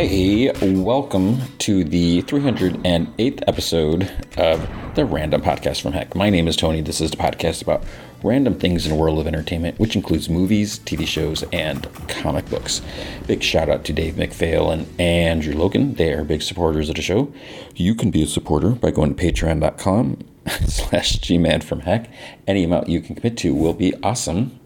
Hey, 0.00 0.50
welcome 0.62 1.42
to 1.58 1.84
the 1.84 2.22
308th 2.22 3.44
episode 3.46 4.10
of 4.38 4.66
the 4.94 5.04
Random 5.04 5.42
Podcast 5.42 5.82
from 5.82 5.92
Heck. 5.92 6.16
My 6.16 6.30
name 6.30 6.48
is 6.48 6.56
Tony. 6.56 6.80
This 6.80 7.02
is 7.02 7.10
the 7.10 7.18
podcast 7.18 7.60
about 7.60 7.84
random 8.22 8.58
things 8.58 8.86
in 8.86 8.92
the 8.92 8.98
world 8.98 9.18
of 9.18 9.26
entertainment, 9.26 9.78
which 9.78 9.94
includes 9.94 10.30
movies, 10.30 10.78
TV 10.78 11.06
shows, 11.06 11.44
and 11.52 11.86
comic 12.08 12.48
books. 12.48 12.80
Big 13.26 13.42
shout 13.42 13.68
out 13.68 13.84
to 13.84 13.92
Dave 13.92 14.14
McPhail 14.14 14.72
and 14.72 14.88
Andrew 14.98 15.54
Logan. 15.54 15.92
They 15.92 16.14
are 16.14 16.24
big 16.24 16.40
supporters 16.40 16.88
of 16.88 16.94
the 16.94 17.02
show. 17.02 17.30
You 17.76 17.94
can 17.94 18.10
be 18.10 18.22
a 18.22 18.26
supporter 18.26 18.70
by 18.70 18.92
going 18.92 19.14
to 19.14 19.22
patreon.com 19.22 20.16
slash 20.66 21.18
gman 21.18 21.62
from 21.62 21.80
heck. 21.80 22.10
Any 22.46 22.64
amount 22.64 22.88
you 22.88 23.02
can 23.02 23.16
commit 23.16 23.36
to 23.36 23.54
will 23.54 23.74
be 23.74 23.92
awesome. 24.02 24.59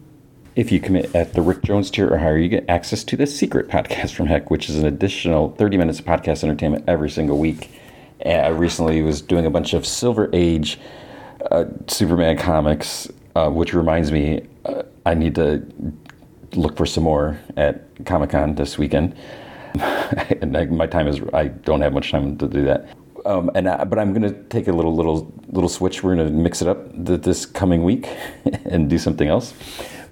If 0.55 0.71
you 0.71 0.79
commit 0.79 1.13
at 1.13 1.33
the 1.33 1.41
Rick 1.41 1.63
Jones 1.63 1.91
tier 1.91 2.07
or 2.07 2.17
higher, 2.17 2.37
you 2.37 2.47
get 2.47 2.63
access 2.69 3.03
to 3.05 3.17
the 3.17 3.27
Secret 3.27 3.67
Podcast 3.67 4.13
from 4.13 4.27
Heck, 4.27 4.49
which 4.49 4.69
is 4.69 4.77
an 4.77 4.85
additional 4.85 5.49
30 5.57 5.75
minutes 5.75 5.99
of 5.99 6.05
podcast 6.05 6.45
entertainment 6.45 6.85
every 6.87 7.09
single 7.09 7.37
week. 7.37 7.77
I 8.25 8.47
recently 8.47 9.01
was 9.01 9.21
doing 9.21 9.45
a 9.45 9.49
bunch 9.49 9.73
of 9.73 9.85
Silver 9.85 10.29
Age 10.31 10.79
uh, 11.51 11.65
Superman 11.87 12.37
comics, 12.37 13.09
uh, 13.35 13.49
which 13.49 13.73
reminds 13.73 14.13
me, 14.13 14.47
uh, 14.63 14.83
I 15.05 15.13
need 15.13 15.35
to 15.35 15.61
look 16.53 16.77
for 16.77 16.85
some 16.85 17.03
more 17.03 17.37
at 17.57 17.83
Comic 18.05 18.29
Con 18.29 18.55
this 18.55 18.77
weekend. 18.77 19.13
and 19.75 20.55
I, 20.55 20.67
my 20.67 20.87
time 20.87 21.09
is, 21.09 21.19
I 21.33 21.49
don't 21.49 21.81
have 21.81 21.91
much 21.91 22.11
time 22.11 22.37
to 22.37 22.47
do 22.47 22.63
that. 22.63 22.87
Um, 23.25 23.51
and 23.55 23.67
I, 23.67 23.83
but 23.83 23.99
I'm 23.99 24.13
going 24.13 24.33
to 24.33 24.43
take 24.43 24.69
a 24.69 24.71
little 24.71 24.95
little 24.95 25.33
little 25.49 25.67
switch. 25.67 26.03
We're 26.03 26.15
to 26.15 26.29
mix 26.29 26.61
it 26.61 26.67
up 26.67 26.91
th- 27.05 27.21
this 27.21 27.45
coming 27.45 27.83
week 27.83 28.07
and 28.65 28.87
do 28.87 28.99
something 28.99 29.27
else. 29.27 29.53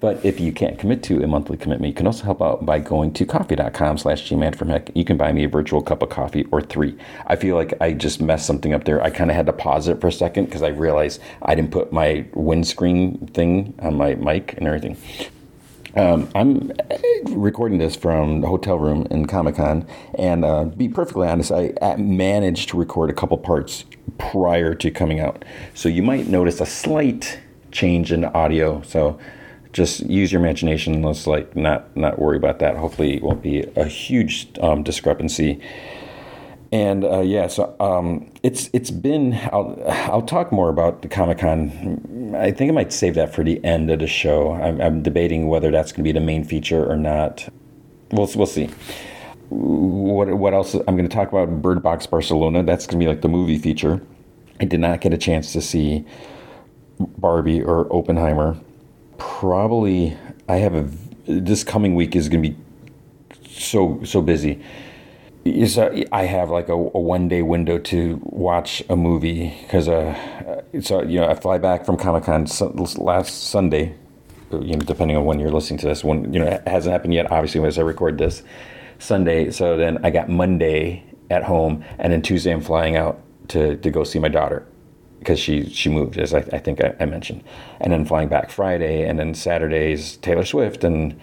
But 0.04 0.26
if 0.26 0.38
you 0.38 0.52
can't 0.52 0.78
commit 0.78 1.02
to 1.04 1.23
a 1.23 1.28
monthly 1.28 1.56
commitment, 1.56 1.88
you 1.88 1.96
can 1.96 2.08
also 2.08 2.26
help 2.26 2.42
out 2.42 2.66
by 2.66 2.80
going 2.80 3.14
to 3.14 3.26
ko-fi.com 3.26 3.98
slash 3.98 4.30
gman 4.30 4.54
from 4.54 4.68
heck. 4.68 4.94
You 4.94 5.06
can 5.06 5.16
buy 5.16 5.32
me 5.32 5.46
a 5.46 5.48
virtual 5.48 5.82
cup 5.82 6.02
of 6.02 6.09
coffee 6.09 6.46
or 6.52 6.59
three. 6.62 6.98
I 7.28 7.38
feel 7.38 7.56
like 7.56 7.73
I 7.80 7.94
just 7.94 8.20
messed 8.20 8.46
something 8.46 8.74
up 8.74 8.84
there. 8.84 9.02
I 9.02 9.09
kind 9.09 9.31
of 9.31 9.38
had 9.38 9.46
to 9.46 9.54
pause 9.54 9.88
it 9.88 10.02
for 10.02 10.08
a 10.08 10.12
second 10.12 10.48
because 10.48 10.62
I 10.62 10.68
realized 10.68 11.22
I 11.42 11.56
didn't 11.56 11.72
put 11.72 11.94
my 11.94 12.26
windscreen 12.34 13.28
thing 13.28 13.76
on 13.80 13.96
my 13.96 14.16
mic 14.16 14.56
and 14.58 14.68
everything. 14.68 14.98
Um, 15.96 16.28
I'm 16.36 16.74
recording 17.30 17.78
this 17.78 17.96
from 17.96 18.42
the 18.42 18.48
hotel 18.48 18.78
room 18.78 19.08
in 19.09 19.26
Comic 19.26 19.56
Con, 19.56 19.88
and 20.16 20.44
uh, 20.44 20.66
be 20.66 20.90
perfectly 20.90 21.30
honest, 21.30 21.50
I, 21.50 21.72
I 21.81 21.96
managed 21.96 22.68
to 22.72 22.78
record 22.78 23.09
a 23.09 23.14
couple 23.14 23.38
parts 23.38 23.86
prior 24.18 24.76
to 24.76 24.92
coming 24.92 25.22
out. 25.22 25.46
So 25.74 25.88
you 25.88 26.04
might 26.04 26.28
notice 26.28 26.59
a 26.59 26.66
slight 26.66 27.40
change 27.72 28.12
in 28.12 28.26
audio. 28.26 28.81
So 28.81 29.18
just 29.73 30.02
use 30.02 30.31
your 30.31 30.39
imagination. 30.39 31.02
Let's 31.02 31.27
like 31.27 31.55
not 31.55 31.95
not 31.97 32.19
worry 32.19 32.38
about 32.38 32.59
that. 32.59 32.77
Hopefully, 32.77 33.17
it 33.17 33.23
won't 33.23 33.41
be 33.41 33.61
a 33.75 33.85
huge 33.85 34.47
um, 34.61 34.83
discrepancy. 34.83 35.59
And 36.71 37.03
uh, 37.03 37.19
yeah, 37.19 37.47
so 37.47 37.75
um, 37.79 38.31
it's 38.41 38.69
it's 38.73 38.91
been. 38.91 39.33
I'll 39.51 39.81
I'll 39.88 40.21
talk 40.21 40.51
more 40.51 40.69
about 40.69 41.01
the 41.01 41.07
Comic 41.07 41.39
Con. 41.39 42.33
I 42.35 42.51
think 42.51 42.69
I 42.71 42.73
might 42.73 42.94
save 42.94 43.16
that 43.16 43.33
for 43.33 43.44
the 43.44 43.63
end 43.63 43.91
of 43.91 43.99
the 43.99 44.07
show. 44.07 44.53
I'm, 44.53 44.79
I'm 44.79 45.03
debating 45.03 45.47
whether 45.47 45.71
that's 45.71 45.91
going 45.91 46.03
to 46.03 46.03
be 46.03 46.11
the 46.11 46.25
main 46.25 46.44
feature 46.44 46.89
or 46.89 46.95
not. 46.95 47.47
We'll 48.11 48.29
we'll 48.35 48.47
see. 48.47 48.69
What 49.49 50.33
what 50.35 50.53
else? 50.53 50.73
I'm 50.73 50.95
going 50.95 51.09
to 51.09 51.16
talk 51.16 51.29
about 51.29 51.61
Bird 51.61 51.83
Box 51.83 52.07
Barcelona. 52.07 52.63
That's 52.63 52.88
going 52.88 52.99
to 52.99 53.03
be 53.05 53.09
like 53.09 53.21
the 53.21 53.29
movie 53.29 53.57
feature. 53.57 54.01
I 54.59 54.66
did 54.66 54.79
not 54.79 55.01
get 55.01 55.13
a 55.13 55.17
chance 55.17 55.51
to 55.53 55.61
see 55.61 56.05
Barbie 56.99 57.61
or 57.61 57.91
Oppenheimer 57.94 58.57
probably 59.23 60.17
I 60.50 60.57
have 60.57 60.75
a 60.75 60.89
this 61.25 61.63
coming 61.63 61.95
week 61.95 62.16
is 62.16 62.28
going 62.28 62.44
to 62.44 62.50
be 62.50 62.57
so 63.47 64.01
so 64.03 64.22
busy. 64.22 64.61
Is 65.45 65.78
I 65.78 66.23
have 66.23 66.50
like 66.50 66.69
a, 66.69 66.73
a, 66.73 67.00
one 67.00 67.28
day 67.28 67.41
window 67.41 67.78
to 67.78 68.19
watch 68.23 68.81
a 68.89 68.95
movie 68.95 69.53
because 69.62 69.89
uh, 69.89 70.62
so 70.81 71.03
you 71.03 71.19
know 71.19 71.29
I 71.29 71.35
fly 71.35 71.57
back 71.57 71.85
from 71.85 71.97
Comic 71.97 72.23
Con 72.23 72.47
last 72.97 73.50
Sunday, 73.50 73.95
you 74.51 74.75
know 74.75 74.85
depending 74.85 75.17
on 75.17 75.25
when 75.25 75.39
you're 75.39 75.51
listening 75.51 75.79
to 75.79 75.88
this. 75.88 76.03
When 76.03 76.33
you 76.33 76.39
know 76.39 76.47
it 76.47 76.67
hasn't 76.67 76.91
happened 76.94 77.13
yet, 77.13 77.31
obviously 77.31 77.63
as 77.66 77.78
I 77.78 77.81
record 77.81 78.17
this 78.17 78.44
Sunday. 79.00 79.51
So 79.51 79.78
then 79.78 80.03
I 80.06 80.09
got 80.09 80.29
Monday 80.29 81.03
at 81.29 81.44
home, 81.44 81.83
and 82.00 82.12
then 82.12 82.22
Tuesday 82.22 82.51
I'm 82.51 82.62
flying 82.62 82.95
out 82.95 83.22
to 83.50 83.78
to 83.78 83.89
go 83.89 84.03
see 84.03 84.19
my 84.19 84.29
daughter 84.29 84.66
because 85.23 85.39
she 85.39 85.69
she 85.69 85.89
moved 85.89 86.17
as 86.17 86.34
I, 86.34 86.39
I 86.39 86.59
think 86.59 86.84
I, 86.84 86.95
I, 87.00 87.06
mentioned, 87.06 87.44
and 87.79 87.94
then 87.94 88.06
flying 88.06 88.28
back 88.28 88.51
Friday, 88.51 89.07
and 89.07 89.17
then 89.17 89.34
Saturday's 89.34 90.17
Taylor 90.17 90.45
Swift, 90.45 90.84
and 90.84 91.19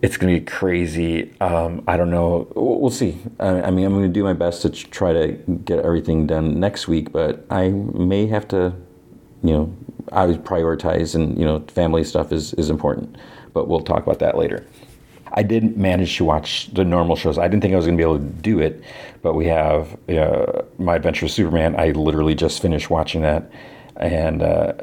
it's 0.00 0.16
gonna 0.16 0.32
be 0.32 0.40
crazy. 0.40 1.32
Um, 1.40 1.84
I 1.86 1.96
don't 1.96 2.10
know. 2.10 2.48
We'll, 2.54 2.80
we'll 2.80 2.90
see. 2.90 3.18
I, 3.38 3.62
I, 3.62 3.70
mean, 3.70 3.84
I'm 3.84 3.92
gonna 3.92 4.08
do 4.08 4.24
my 4.24 4.32
best 4.32 4.62
to 4.62 4.70
try 4.70 5.12
to 5.12 5.32
get 5.64 5.80
everything 5.80 6.26
done 6.26 6.58
next 6.58 6.88
week, 6.88 7.12
but 7.12 7.44
I 7.50 7.68
may 7.68 8.26
have 8.26 8.48
to, 8.48 8.72
you 9.42 9.52
know, 9.52 9.76
I 10.10 10.26
prioritize, 10.28 11.14
and 11.14 11.38
you 11.38 11.44
know, 11.44 11.60
family 11.68 12.04
stuff 12.04 12.32
is 12.32 12.54
is 12.54 12.70
important. 12.70 13.16
But 13.52 13.68
we'll 13.68 13.80
talk 13.80 14.02
about 14.02 14.18
that 14.20 14.38
later. 14.38 14.66
I 15.34 15.42
did 15.42 15.76
manage 15.76 16.16
to 16.18 16.24
watch 16.24 16.68
the 16.72 16.84
normal 16.84 17.16
shows. 17.16 17.38
I 17.38 17.48
didn't 17.48 17.62
think 17.62 17.72
I 17.72 17.76
was 17.76 17.86
going 17.86 17.96
to 17.96 18.00
be 18.00 18.08
able 18.08 18.18
to 18.18 18.24
do 18.24 18.60
it, 18.60 18.82
but 19.22 19.34
we 19.34 19.46
have 19.46 19.96
uh, 20.08 20.62
My 20.78 20.96
Adventure 20.96 21.24
with 21.24 21.32
Superman. 21.32 21.74
I 21.78 21.92
literally 21.92 22.34
just 22.34 22.60
finished 22.60 22.90
watching 22.90 23.22
that, 23.22 23.50
and 23.96 24.42
uh, 24.42 24.74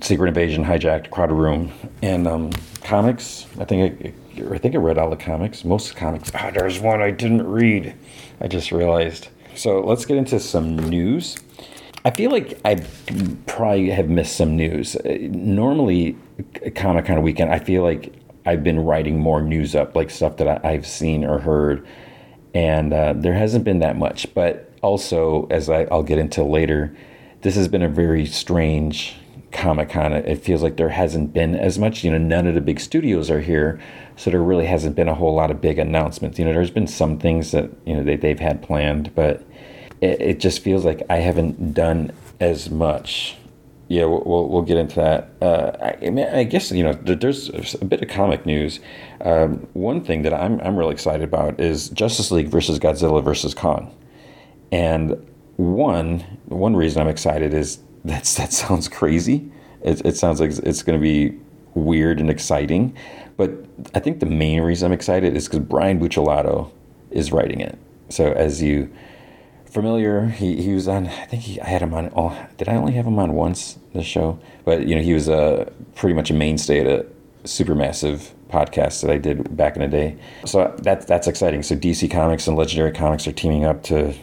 Secret 0.00 0.28
Invasion, 0.28 0.64
Hijacked, 0.64 1.10
Crowded 1.10 1.34
Room, 1.34 1.72
and 2.02 2.28
um, 2.28 2.50
comics. 2.84 3.46
I 3.58 3.64
think 3.64 4.14
I, 4.38 4.54
I 4.54 4.58
think 4.58 4.74
I 4.74 4.78
read 4.78 4.98
all 4.98 5.10
the 5.10 5.16
comics. 5.16 5.64
Most 5.64 5.96
comics. 5.96 6.30
Ah, 6.34 6.50
there's 6.54 6.78
one 6.78 7.02
I 7.02 7.10
didn't 7.10 7.46
read. 7.46 7.94
I 8.40 8.46
just 8.46 8.70
realized. 8.70 9.28
So 9.56 9.80
let's 9.80 10.04
get 10.04 10.16
into 10.16 10.38
some 10.38 10.76
news. 10.76 11.38
I 12.04 12.12
feel 12.12 12.30
like 12.30 12.60
I 12.64 12.76
probably 13.46 13.90
have 13.90 14.08
missed 14.08 14.36
some 14.36 14.56
news. 14.56 14.96
Normally, 15.04 16.16
Comic 16.76 17.06
Con 17.06 17.22
weekend, 17.22 17.52
I 17.52 17.58
feel 17.58 17.82
like 17.82 18.14
I've 18.48 18.64
been 18.64 18.80
writing 18.80 19.20
more 19.20 19.42
news 19.42 19.74
up, 19.74 19.94
like 19.94 20.08
stuff 20.08 20.38
that 20.38 20.64
I, 20.64 20.72
have 20.72 20.86
seen 20.86 21.22
or 21.22 21.38
heard, 21.38 21.86
and 22.54 22.94
uh, 22.94 23.12
there 23.14 23.34
hasn't 23.34 23.62
been 23.62 23.80
that 23.80 23.98
much. 23.98 24.26
But 24.32 24.72
also, 24.80 25.46
as 25.50 25.68
I, 25.68 25.82
I'll 25.90 26.02
get 26.02 26.18
into 26.18 26.42
later, 26.42 26.96
this 27.42 27.56
has 27.56 27.68
been 27.68 27.82
a 27.82 27.90
very 27.90 28.24
strange 28.24 29.16
Comic 29.52 29.90
Con. 29.90 30.14
It 30.14 30.42
feels 30.42 30.62
like 30.62 30.78
there 30.78 30.88
hasn't 30.88 31.34
been 31.34 31.54
as 31.56 31.78
much. 31.78 32.02
You 32.02 32.10
know, 32.10 32.16
none 32.16 32.46
of 32.46 32.54
the 32.54 32.62
big 32.62 32.80
studios 32.80 33.30
are 33.30 33.42
here, 33.42 33.78
so 34.16 34.30
there 34.30 34.42
really 34.42 34.66
hasn't 34.66 34.96
been 34.96 35.08
a 35.08 35.14
whole 35.14 35.34
lot 35.34 35.50
of 35.50 35.60
big 35.60 35.78
announcements. 35.78 36.38
You 36.38 36.46
know, 36.46 36.54
there's 36.54 36.70
been 36.70 36.86
some 36.86 37.18
things 37.18 37.50
that 37.50 37.70
you 37.84 37.94
know 37.94 38.02
they, 38.02 38.16
they've 38.16 38.40
had 38.40 38.62
planned, 38.62 39.14
but 39.14 39.44
it, 40.00 40.20
it 40.22 40.40
just 40.40 40.60
feels 40.60 40.86
like 40.86 41.02
I 41.10 41.16
haven't 41.16 41.74
done 41.74 42.12
as 42.40 42.70
much 42.70 43.36
yeah, 43.88 44.04
we'll, 44.04 44.48
we'll, 44.48 44.62
get 44.62 44.76
into 44.76 44.96
that. 44.96 45.30
Uh, 45.40 45.94
I, 46.02 46.10
mean, 46.10 46.26
I, 46.26 46.44
guess 46.44 46.70
you 46.70 46.84
know 46.84 46.92
there's 46.92 47.48
a 47.74 47.84
bit 47.86 48.02
of 48.02 48.08
comic 48.08 48.44
news. 48.44 48.80
Um, 49.22 49.66
one 49.72 50.04
thing 50.04 50.22
that 50.22 50.34
I'm 50.34 50.60
I'm 50.60 50.76
really 50.76 50.92
excited 50.92 51.24
about 51.24 51.58
is 51.58 51.88
Justice 51.88 52.30
League 52.30 52.48
versus 52.48 52.78
Godzilla 52.78 53.24
versus 53.24 53.54
Kong, 53.54 53.94
and 54.70 55.26
one 55.56 56.20
one 56.44 56.76
reason 56.76 57.00
I'm 57.00 57.08
excited 57.08 57.54
is 57.54 57.78
that 58.04 58.24
that 58.36 58.52
sounds 58.52 58.88
crazy. 58.88 59.50
It, 59.82 60.04
it 60.04 60.16
sounds 60.16 60.40
like 60.40 60.50
it's 60.50 60.82
going 60.82 60.98
to 60.98 61.02
be 61.02 61.38
weird 61.74 62.20
and 62.20 62.28
exciting, 62.28 62.94
but 63.38 63.50
I 63.94 64.00
think 64.00 64.20
the 64.20 64.26
main 64.26 64.60
reason 64.60 64.86
I'm 64.86 64.92
excited 64.92 65.34
is 65.34 65.46
because 65.46 65.60
Brian 65.60 65.98
Buccellato 65.98 66.70
is 67.10 67.32
writing 67.32 67.60
it. 67.60 67.78
So 68.10 68.32
as 68.32 68.60
you 68.60 68.92
familiar. 69.78 70.26
He, 70.26 70.60
he 70.60 70.74
was 70.74 70.88
on. 70.88 71.06
I 71.06 71.26
think 71.26 71.42
he, 71.42 71.60
I 71.60 71.68
had 71.68 71.82
him 71.82 71.94
on. 71.94 72.10
Oh, 72.16 72.36
did 72.56 72.68
I 72.68 72.74
only 72.74 72.94
have 72.94 73.06
him 73.06 73.18
on 73.18 73.34
once 73.34 73.78
the 73.94 74.02
show? 74.02 74.40
But 74.64 74.88
you 74.88 74.96
know, 74.96 75.02
he 75.02 75.14
was 75.14 75.28
a 75.28 75.72
pretty 75.94 76.14
much 76.14 76.30
a 76.30 76.34
mainstay 76.34 76.80
at 76.80 76.86
a 76.86 77.06
supermassive 77.44 78.32
podcast 78.50 79.02
that 79.02 79.10
I 79.10 79.18
did 79.18 79.56
back 79.56 79.76
in 79.76 79.82
the 79.82 79.88
day. 79.88 80.16
So 80.46 80.74
that 80.82 81.06
that's 81.06 81.28
exciting. 81.28 81.62
So 81.62 81.76
DC 81.76 82.10
Comics 82.10 82.48
and 82.48 82.56
Legendary 82.56 82.90
Comics 82.90 83.28
are 83.28 83.32
teaming 83.32 83.64
up 83.64 83.84
to 83.84 84.14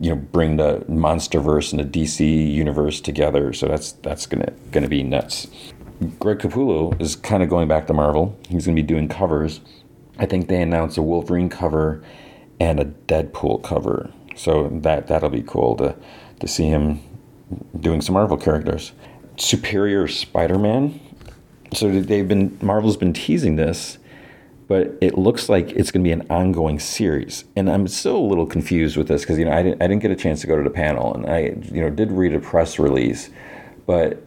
you 0.00 0.10
know 0.10 0.16
bring 0.16 0.56
the 0.56 0.80
MonsterVerse 0.88 1.72
and 1.72 1.80
the 1.80 2.00
DC 2.00 2.52
universe 2.52 3.00
together. 3.00 3.52
So 3.52 3.68
that's 3.68 3.92
that's 3.92 4.26
gonna 4.26 4.52
gonna 4.72 4.88
be 4.88 5.04
nuts. 5.04 5.46
Greg 6.18 6.38
Capullo 6.38 7.00
is 7.00 7.14
kind 7.14 7.44
of 7.44 7.48
going 7.48 7.68
back 7.68 7.86
to 7.86 7.92
Marvel. 7.92 8.36
He's 8.48 8.66
gonna 8.66 8.74
be 8.74 8.82
doing 8.82 9.08
covers. 9.08 9.60
I 10.18 10.26
think 10.26 10.48
they 10.48 10.60
announced 10.60 10.98
a 10.98 11.02
Wolverine 11.02 11.48
cover 11.48 12.02
and 12.58 12.80
a 12.80 12.84
Deadpool 12.84 13.62
cover 13.62 14.10
so 14.40 14.68
that 14.72 15.06
that'll 15.08 15.28
be 15.28 15.42
cool 15.42 15.76
to 15.76 15.94
to 16.40 16.48
see 16.48 16.64
him 16.64 17.00
doing 17.78 18.00
some 18.00 18.14
Marvel 18.14 18.38
characters. 18.38 18.92
Superior 19.36 20.08
Spider-Man. 20.08 20.98
So 21.74 22.00
they've 22.00 22.26
been 22.26 22.58
Marvel's 22.62 22.96
been 22.96 23.12
teasing 23.12 23.56
this, 23.56 23.98
but 24.66 24.96
it 25.02 25.18
looks 25.18 25.50
like 25.50 25.72
it's 25.72 25.90
going 25.90 26.02
to 26.02 26.08
be 26.08 26.12
an 26.12 26.26
ongoing 26.30 26.78
series. 26.78 27.44
And 27.54 27.70
I'm 27.70 27.86
still 27.86 28.16
a 28.16 28.26
little 28.26 28.46
confused 28.46 28.96
with 28.96 29.08
this 29.08 29.20
because 29.22 29.38
you 29.38 29.44
know 29.44 29.52
I 29.52 29.62
didn't 29.62 29.82
I 29.82 29.86
didn't 29.86 30.00
get 30.00 30.10
a 30.10 30.16
chance 30.16 30.40
to 30.40 30.46
go 30.46 30.56
to 30.56 30.62
the 30.62 30.70
panel, 30.70 31.12
and 31.14 31.26
I 31.26 31.54
you 31.70 31.82
know 31.82 31.90
did 31.90 32.10
read 32.10 32.34
a 32.34 32.40
press 32.40 32.78
release, 32.78 33.28
but 33.86 34.22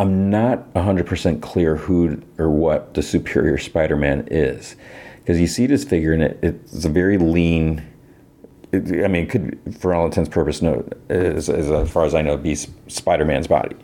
I'm 0.00 0.30
not 0.30 0.72
100% 0.72 1.42
clear 1.42 1.76
who 1.76 2.22
or 2.38 2.48
what 2.48 2.94
the 2.94 3.02
Superior 3.02 3.58
Spider-Man 3.58 4.28
is 4.30 4.76
because 5.18 5.38
you 5.38 5.46
see 5.46 5.66
this 5.66 5.84
figure 5.84 6.14
and 6.14 6.22
it, 6.22 6.38
it's 6.42 6.86
a 6.86 6.88
very 6.88 7.18
lean 7.18 7.86
I 8.72 8.78
mean, 9.08 9.24
it 9.24 9.30
could, 9.30 9.76
for 9.80 9.94
all 9.94 10.06
intents 10.06 10.28
and 10.28 10.32
purposes, 10.32 10.62
no, 10.62 10.88
as, 11.08 11.48
far 11.90 12.04
as 12.04 12.14
I 12.14 12.22
know, 12.22 12.36
be 12.36 12.54
Spider 12.54 13.24
Man's 13.24 13.48
body. 13.48 13.76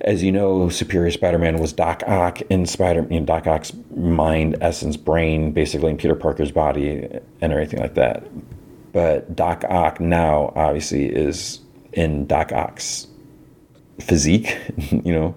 As 0.00 0.22
you 0.22 0.32
know, 0.32 0.68
Superior 0.68 1.10
Spider 1.10 1.38
Man 1.38 1.58
was 1.58 1.72
Doc 1.72 2.02
Ock 2.06 2.40
in 2.42 2.66
Spider 2.66 3.02
know, 3.02 3.24
Doc 3.24 3.46
Ock's 3.46 3.72
mind, 3.94 4.56
essence, 4.60 4.96
brain, 4.96 5.52
basically 5.52 5.90
in 5.90 5.96
Peter 5.96 6.14
Parker's 6.14 6.50
body 6.50 7.08
and 7.40 7.52
everything 7.52 7.80
like 7.80 7.94
that. 7.94 8.24
But 8.92 9.34
Doc 9.34 9.64
Ock 9.68 10.00
now, 10.00 10.52
obviously, 10.56 11.06
is 11.06 11.60
in 11.92 12.26
Doc 12.26 12.52
Ock's 12.52 13.06
physique, 14.00 14.58
you 14.90 15.12
know. 15.12 15.34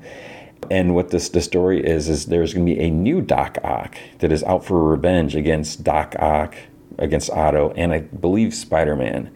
And 0.69 0.93
what 0.93 1.09
this 1.09 1.29
the 1.29 1.41
story 1.41 1.83
is 1.83 2.09
is 2.09 2.25
there's 2.25 2.53
going 2.53 2.65
to 2.65 2.73
be 2.75 2.79
a 2.79 2.89
new 2.89 3.21
Doc 3.21 3.57
Ock 3.63 3.97
that 4.19 4.31
is 4.31 4.43
out 4.43 4.65
for 4.65 4.83
revenge 4.83 5.35
against 5.35 5.83
Doc 5.83 6.15
Ock, 6.19 6.55
against 6.99 7.29
Otto, 7.29 7.71
and 7.75 7.93
I 7.93 7.99
believe 8.01 8.53
Spider 8.53 8.95
Man. 8.95 9.31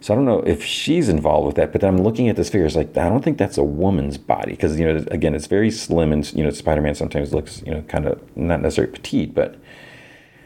So 0.00 0.12
I 0.12 0.16
don't 0.16 0.24
know 0.24 0.40
if 0.40 0.64
she's 0.64 1.08
involved 1.08 1.46
with 1.46 1.56
that, 1.56 1.72
but 1.72 1.84
I'm 1.84 1.98
looking 1.98 2.28
at 2.28 2.34
this 2.34 2.50
figure. 2.50 2.66
It's 2.66 2.74
like 2.74 2.96
I 2.96 3.08
don't 3.08 3.22
think 3.22 3.38
that's 3.38 3.56
a 3.56 3.62
woman's 3.62 4.18
body 4.18 4.52
because 4.52 4.78
you 4.78 4.86
know 4.86 5.04
again 5.12 5.34
it's 5.34 5.46
very 5.46 5.70
slim 5.70 6.12
and 6.12 6.30
you 6.32 6.42
know 6.42 6.50
Spider 6.50 6.80
Man 6.80 6.94
sometimes 6.94 7.32
looks 7.32 7.62
you 7.64 7.72
know 7.72 7.82
kind 7.82 8.06
of 8.06 8.20
not 8.36 8.60
necessarily 8.62 8.92
petite, 8.92 9.34
but 9.34 9.60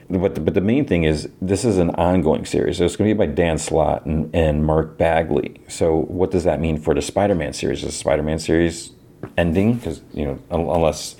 but 0.09 0.35
the, 0.35 0.41
but 0.41 0.55
the 0.55 0.61
main 0.61 0.85
thing 0.85 1.05
is 1.05 1.29
this 1.41 1.65
is 1.65 1.79
an 1.79 1.91
ongoing 1.91 2.45
series. 2.45 2.79
So 2.79 2.85
it's 2.85 2.97
going 2.97 3.09
to 3.09 3.15
be 3.15 3.19
by 3.27 3.33
Dan 3.33 3.59
Slott 3.59 4.05
and, 4.07 4.33
and 4.35 4.65
Mark 4.65 4.99
Bagley. 4.99 5.61
So 5.69 6.03
what 6.03 6.31
does 6.31 6.45
that 6.45 6.61
mean 6.61 6.79
for 6.79 6.95
the 6.95 7.03
Spider 7.03 7.35
Man 7.35 7.53
series? 7.53 7.79
Is 7.79 7.87
the 7.87 7.93
Spider 7.93 8.23
Man 8.23 8.39
series 8.39 8.93
ending? 9.39 9.75
Because 9.75 10.03
you 10.13 10.27
know 10.27 10.39
unless 10.51 11.17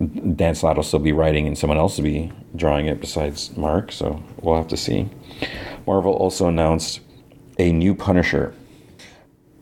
Dan 0.00 0.54
Slott 0.54 0.76
will 0.76 0.82
still 0.82 0.98
be 0.98 1.12
writing 1.12 1.46
and 1.46 1.56
someone 1.56 1.78
else 1.78 1.96
will 1.96 2.04
be 2.04 2.32
drawing 2.56 2.86
it 2.86 3.00
besides 3.00 3.56
Mark. 3.56 3.92
So 3.92 4.22
we'll 4.40 4.56
have 4.56 4.68
to 4.68 4.76
see. 4.76 5.08
Marvel 5.86 6.12
also 6.12 6.48
announced 6.48 7.00
a 7.58 7.72
new 7.72 7.94
Punisher. 7.94 8.54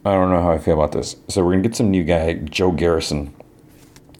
I 0.04 0.12
don't 0.14 0.30
know 0.30 0.42
how 0.42 0.52
I 0.52 0.58
feel 0.58 0.74
about 0.74 0.92
this. 0.92 1.16
So 1.28 1.44
we're 1.44 1.52
gonna 1.52 1.62
get 1.62 1.76
some 1.76 1.90
new 1.90 2.04
guy, 2.04 2.34
Joe 2.34 2.72
Garrison, 2.72 3.34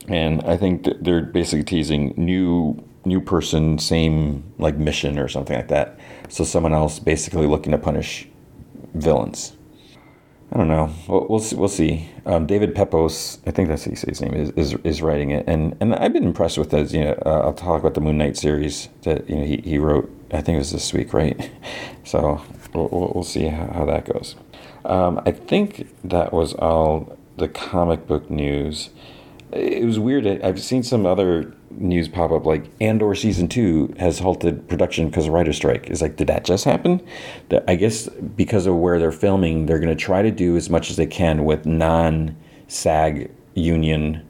and 0.09 0.43
I 0.43 0.57
think 0.57 0.87
they're 1.01 1.23
basically 1.23 1.65
teasing 1.65 2.15
new 2.17 2.83
new 3.05 3.21
person, 3.21 3.79
same 3.79 4.45
like 4.59 4.77
mission 4.77 5.19
or 5.19 5.27
something 5.27 5.57
like 5.57 5.69
that. 5.69 5.99
So 6.29 6.45
someone 6.45 6.73
else 6.73 6.99
basically 6.99 7.47
looking 7.47 7.73
to 7.73 7.79
punish 7.79 8.29
villains. 8.95 9.57
I 10.53 10.59
don't 10.59 10.69
know. 10.69 10.93
We'll, 11.09 11.27
we'll 11.29 11.39
see. 11.41 11.57
We'll 11.57 11.69
see. 11.69 12.11
Um, 12.27 12.45
David 12.47 12.75
Pepos, 12.75 13.39
I 13.47 13.53
think 13.53 13.69
that's 13.69 13.85
his 13.85 14.21
name, 14.21 14.35
is, 14.35 14.51
is, 14.51 14.75
is 14.85 15.01
writing 15.01 15.31
it, 15.31 15.45
and 15.49 15.75
and 15.81 15.95
I've 15.95 16.13
been 16.13 16.25
impressed 16.25 16.59
with 16.59 16.73
his. 16.73 16.93
You 16.93 17.05
know, 17.05 17.23
uh, 17.25 17.41
I'll 17.45 17.55
talk 17.55 17.81
about 17.81 17.95
the 17.95 18.03
Moon 18.03 18.19
Knight 18.19 18.37
series 18.37 18.91
that 19.05 19.31
you 19.31 19.37
know 19.37 19.45
he, 19.45 19.63
he 19.65 19.79
wrote. 19.79 20.11
I 20.31 20.43
think 20.43 20.57
it 20.57 20.59
was 20.59 20.73
this 20.73 20.93
week, 20.93 21.13
right? 21.15 21.51
So 22.05 22.43
we'll, 22.75 22.89
we'll 22.89 23.23
see 23.23 23.47
how, 23.47 23.73
how 23.73 23.85
that 23.85 24.07
goes. 24.07 24.35
Um, 24.85 25.23
I 25.25 25.31
think 25.31 25.89
that 26.03 26.33
was 26.33 26.53
all 26.55 27.17
the 27.37 27.47
comic 27.49 28.09
book 28.09 28.29
news. 28.29 28.91
It 29.53 29.85
was 29.85 30.01
weird. 30.01 30.27
I've 30.27 30.61
seen 30.61 30.83
some 30.83 31.07
other 31.07 31.55
news 31.79 32.09
pop 32.09 32.31
up 32.31 32.47
like 32.47 32.71
Andor 32.81 33.15
season 33.15 33.49
two 33.49 33.95
has 33.99 34.19
halted 34.19 34.69
production 34.69 35.07
because 35.07 35.27
of 35.27 35.33
writer 35.33 35.53
strike. 35.53 35.91
Is 35.91 36.03
like, 36.03 36.17
did 36.17 36.27
that 36.29 36.45
just 36.45 36.65
happen? 36.65 37.01
I 37.69 37.75
guess 37.75 38.09
because 38.09 38.67
of 38.67 38.77
where 38.77 38.99
they're 38.99 39.13
filming, 39.13 39.67
they're 39.67 39.79
going 39.79 39.97
to 39.97 40.05
try 40.05 40.23
to 40.23 40.31
do 40.31 40.57
as 40.57 40.71
much 40.71 40.91
as 40.91 40.97
they 40.97 41.07
can 41.07 41.45
with 41.45 41.67
non 41.67 42.37
SAG 42.69 43.31
union 43.55 44.27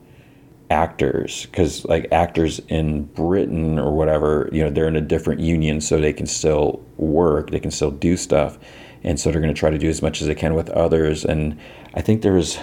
actors 0.73 1.45
because 1.47 1.85
like 1.85 2.11
actors 2.11 2.59
in 2.69 3.03
britain 3.05 3.79
or 3.79 3.93
whatever 3.93 4.49
you 4.53 4.65
know 4.65 4.71
they're 4.71 4.89
in 4.89 4.97
a 4.97 5.03
different 5.03 5.39
union 5.39 5.83
so 5.83 6.01
they 6.01 6.15
can 6.15 6.27
still 6.27 6.83
work 6.97 7.51
they 7.51 7.61
can 7.61 7.71
still 7.71 7.91
do 7.91 8.17
stuff 8.17 8.59
and 9.05 9.21
so 9.21 9.31
they're 9.31 9.43
going 9.43 9.53
to 9.53 9.59
try 9.59 9.69
to 9.69 9.77
do 9.77 9.91
as 9.91 10.01
much 10.01 10.23
as 10.23 10.27
they 10.29 10.35
can 10.35 10.55
with 10.55 10.71
others 10.71 11.27
and 11.27 11.59
i 11.93 12.01
think 12.01 12.23
there 12.23 12.33
was 12.33 12.59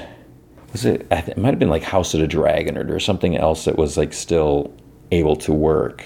was 0.71 0.85
it 0.85 1.07
it 1.11 1.37
might 1.37 1.49
have 1.49 1.59
been 1.59 1.69
like 1.69 1.83
house 1.83 2.13
of 2.13 2.19
the 2.19 2.27
dragon 2.27 2.77
or 2.77 2.83
there's 2.83 3.05
something 3.05 3.37
else 3.37 3.65
that 3.65 3.77
was 3.77 3.97
like 3.97 4.13
still 4.13 4.73
able 5.11 5.35
to 5.35 5.53
work 5.53 6.05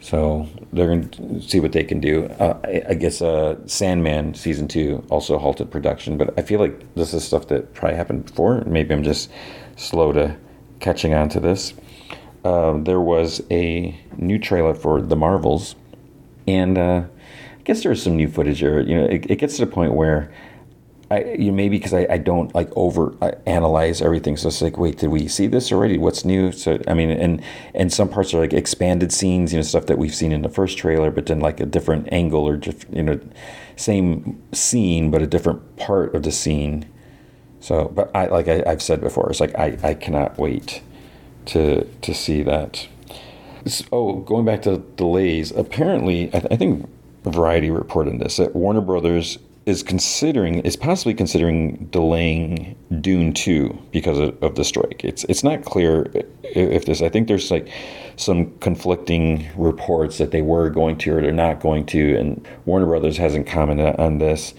so 0.00 0.48
they're 0.72 0.86
going 0.86 1.08
to 1.08 1.42
see 1.42 1.58
what 1.58 1.72
they 1.72 1.82
can 1.82 2.00
do 2.00 2.24
uh, 2.38 2.56
I, 2.64 2.82
I, 2.90 2.94
guess 2.94 3.20
uh, 3.20 3.56
sandman 3.66 4.34
season 4.34 4.68
two 4.68 5.04
also 5.10 5.38
halted 5.38 5.70
production 5.70 6.16
but 6.16 6.38
i 6.38 6.42
feel 6.42 6.60
like 6.60 6.94
this 6.94 7.12
is 7.12 7.24
stuff 7.24 7.48
that 7.48 7.74
probably 7.74 7.96
happened 7.96 8.26
before 8.26 8.62
maybe 8.64 8.94
i'm 8.94 9.02
just 9.02 9.28
slow 9.76 10.12
to 10.12 10.36
catching 10.80 11.14
on 11.14 11.28
to 11.30 11.40
this. 11.40 11.74
Uh, 12.44 12.78
there 12.78 13.00
was 13.00 13.42
a 13.50 13.98
new 14.16 14.38
trailer 14.38 14.74
for 14.74 15.02
The 15.02 15.16
Marvels, 15.16 15.74
and 16.46 16.78
uh, 16.78 17.04
I 17.58 17.62
guess 17.62 17.82
there 17.82 17.90
was 17.90 18.02
some 18.02 18.16
new 18.16 18.28
footage 18.28 18.60
there. 18.60 18.80
You 18.80 18.96
know, 18.96 19.04
it, 19.04 19.30
it 19.30 19.36
gets 19.36 19.56
to 19.56 19.66
the 19.66 19.70
point 19.70 19.94
where 19.94 20.32
I, 21.10 21.24
you 21.24 21.50
know, 21.50 21.56
maybe 21.56 21.78
because 21.78 21.94
I, 21.94 22.06
I 22.10 22.18
don't 22.18 22.54
like 22.54 22.70
over 22.76 23.14
uh, 23.22 23.32
analyze 23.46 24.02
everything. 24.02 24.36
So 24.36 24.48
it's 24.48 24.60
like, 24.60 24.76
wait, 24.76 24.98
did 24.98 25.08
we 25.08 25.26
see 25.26 25.46
this 25.46 25.72
already? 25.72 25.96
What's 25.96 26.24
new? 26.24 26.52
So 26.52 26.80
I 26.86 26.92
mean, 26.94 27.10
and 27.10 27.42
and 27.74 27.92
some 27.92 28.10
parts 28.10 28.34
are 28.34 28.40
like 28.40 28.52
expanded 28.52 29.12
scenes, 29.12 29.52
you 29.52 29.58
know, 29.58 29.62
stuff 29.62 29.86
that 29.86 29.96
we've 29.96 30.14
seen 30.14 30.32
in 30.32 30.42
the 30.42 30.50
first 30.50 30.76
trailer, 30.76 31.10
but 31.10 31.26
then 31.26 31.40
like 31.40 31.60
a 31.60 31.66
different 31.66 32.12
angle 32.12 32.46
or 32.46 32.58
just 32.58 32.86
you 32.92 33.02
know, 33.02 33.20
same 33.76 34.42
scene 34.52 35.10
but 35.10 35.22
a 35.22 35.26
different 35.26 35.76
part 35.76 36.14
of 36.14 36.24
the 36.24 36.32
scene. 36.32 36.86
So, 37.60 37.86
but 37.86 38.10
I 38.14 38.26
like 38.26 38.46
I, 38.48 38.62
have 38.68 38.82
said 38.82 39.00
before, 39.00 39.30
it's 39.30 39.40
like 39.40 39.58
I, 39.58 39.78
I 39.82 39.94
cannot 39.94 40.38
wait 40.38 40.82
to 41.46 41.84
to 41.84 42.14
see 42.14 42.42
that. 42.42 42.86
oh, 43.92 44.16
going 44.20 44.44
back 44.44 44.60
to 44.62 44.78
delays. 44.96 45.52
Apparently, 45.52 46.28
I, 46.28 46.40
th- 46.40 46.52
I 46.52 46.56
think 46.56 46.88
Variety 47.24 47.70
reported 47.70 48.20
this 48.20 48.36
that 48.36 48.54
Warner 48.54 48.80
Brothers 48.80 49.38
is 49.68 49.82
considering 49.82 50.60
is 50.60 50.76
possibly 50.76 51.12
considering 51.12 51.86
delaying 51.90 52.74
Dune 53.02 53.34
two 53.34 53.78
because 53.92 54.18
of, 54.18 54.42
of, 54.42 54.54
the 54.54 54.64
strike. 54.64 55.04
It's 55.04 55.24
it's 55.24 55.44
not 55.44 55.64
clear 55.64 56.10
if 56.42 56.86
this. 56.86 57.02
I 57.02 57.10
think 57.10 57.28
there's 57.28 57.50
like 57.50 57.68
some 58.16 58.56
conflicting 58.60 59.46
reports 59.56 60.16
that 60.18 60.30
they 60.30 60.40
were 60.40 60.70
going 60.70 60.96
to 60.98 61.16
or 61.16 61.20
they're 61.20 61.32
not 61.32 61.60
going 61.60 61.84
to, 61.86 62.16
and 62.16 62.48
Warner 62.64 62.86
Brothers 62.86 63.18
hasn't 63.18 63.46
commented 63.46 63.96
on 63.96 64.18
this. 64.18 64.54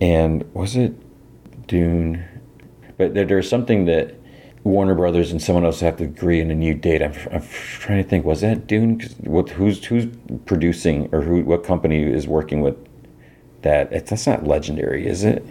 And 0.00 0.44
was 0.54 0.76
it 0.76 0.94
Dune? 1.66 2.24
But 2.96 3.14
there, 3.14 3.24
there's 3.24 3.50
something 3.50 3.86
that 3.86 4.14
Warner 4.62 4.94
Brothers 4.94 5.32
and 5.32 5.42
someone 5.42 5.64
else 5.64 5.80
have 5.80 5.96
to 5.96 6.04
agree 6.04 6.40
on 6.40 6.50
a 6.50 6.54
new 6.54 6.74
date. 6.74 7.02
I'm, 7.02 7.12
I'm 7.32 7.46
trying 7.80 8.02
to 8.02 8.08
think. 8.08 8.24
Was 8.24 8.40
that 8.42 8.68
Dune? 8.68 9.00
What, 9.24 9.50
who's 9.50 9.84
who's 9.84 10.06
producing 10.46 11.08
or 11.12 11.22
who? 11.22 11.42
What 11.42 11.64
company 11.64 12.04
is 12.04 12.28
working 12.28 12.60
with 12.60 12.76
that? 13.64 13.90
That's 13.90 14.26
not 14.26 14.46
Legendary, 14.46 15.06
is 15.06 15.24
it? 15.24 15.44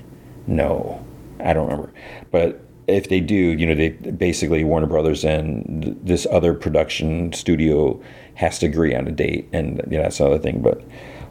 No, 0.48 1.06
I 1.40 1.54
don't 1.54 1.70
remember. 1.70 1.94
But 2.32 2.62
if 2.88 3.10
they 3.10 3.20
do, 3.20 3.36
you 3.36 3.66
know, 3.66 3.76
they 3.76 3.90
basically 3.90 4.64
Warner 4.64 4.88
Brothers 4.88 5.24
and 5.24 6.00
this 6.02 6.26
other 6.32 6.54
production 6.54 7.32
studio 7.34 8.02
has 8.36 8.60
to 8.60 8.66
agree 8.66 8.96
on 8.96 9.08
a 9.08 9.12
date, 9.12 9.48
and 9.54 9.82
you 9.90 9.98
know 9.98 10.04
that's 10.04 10.20
another 10.20 10.40
thing. 10.40 10.62
But 10.62 10.82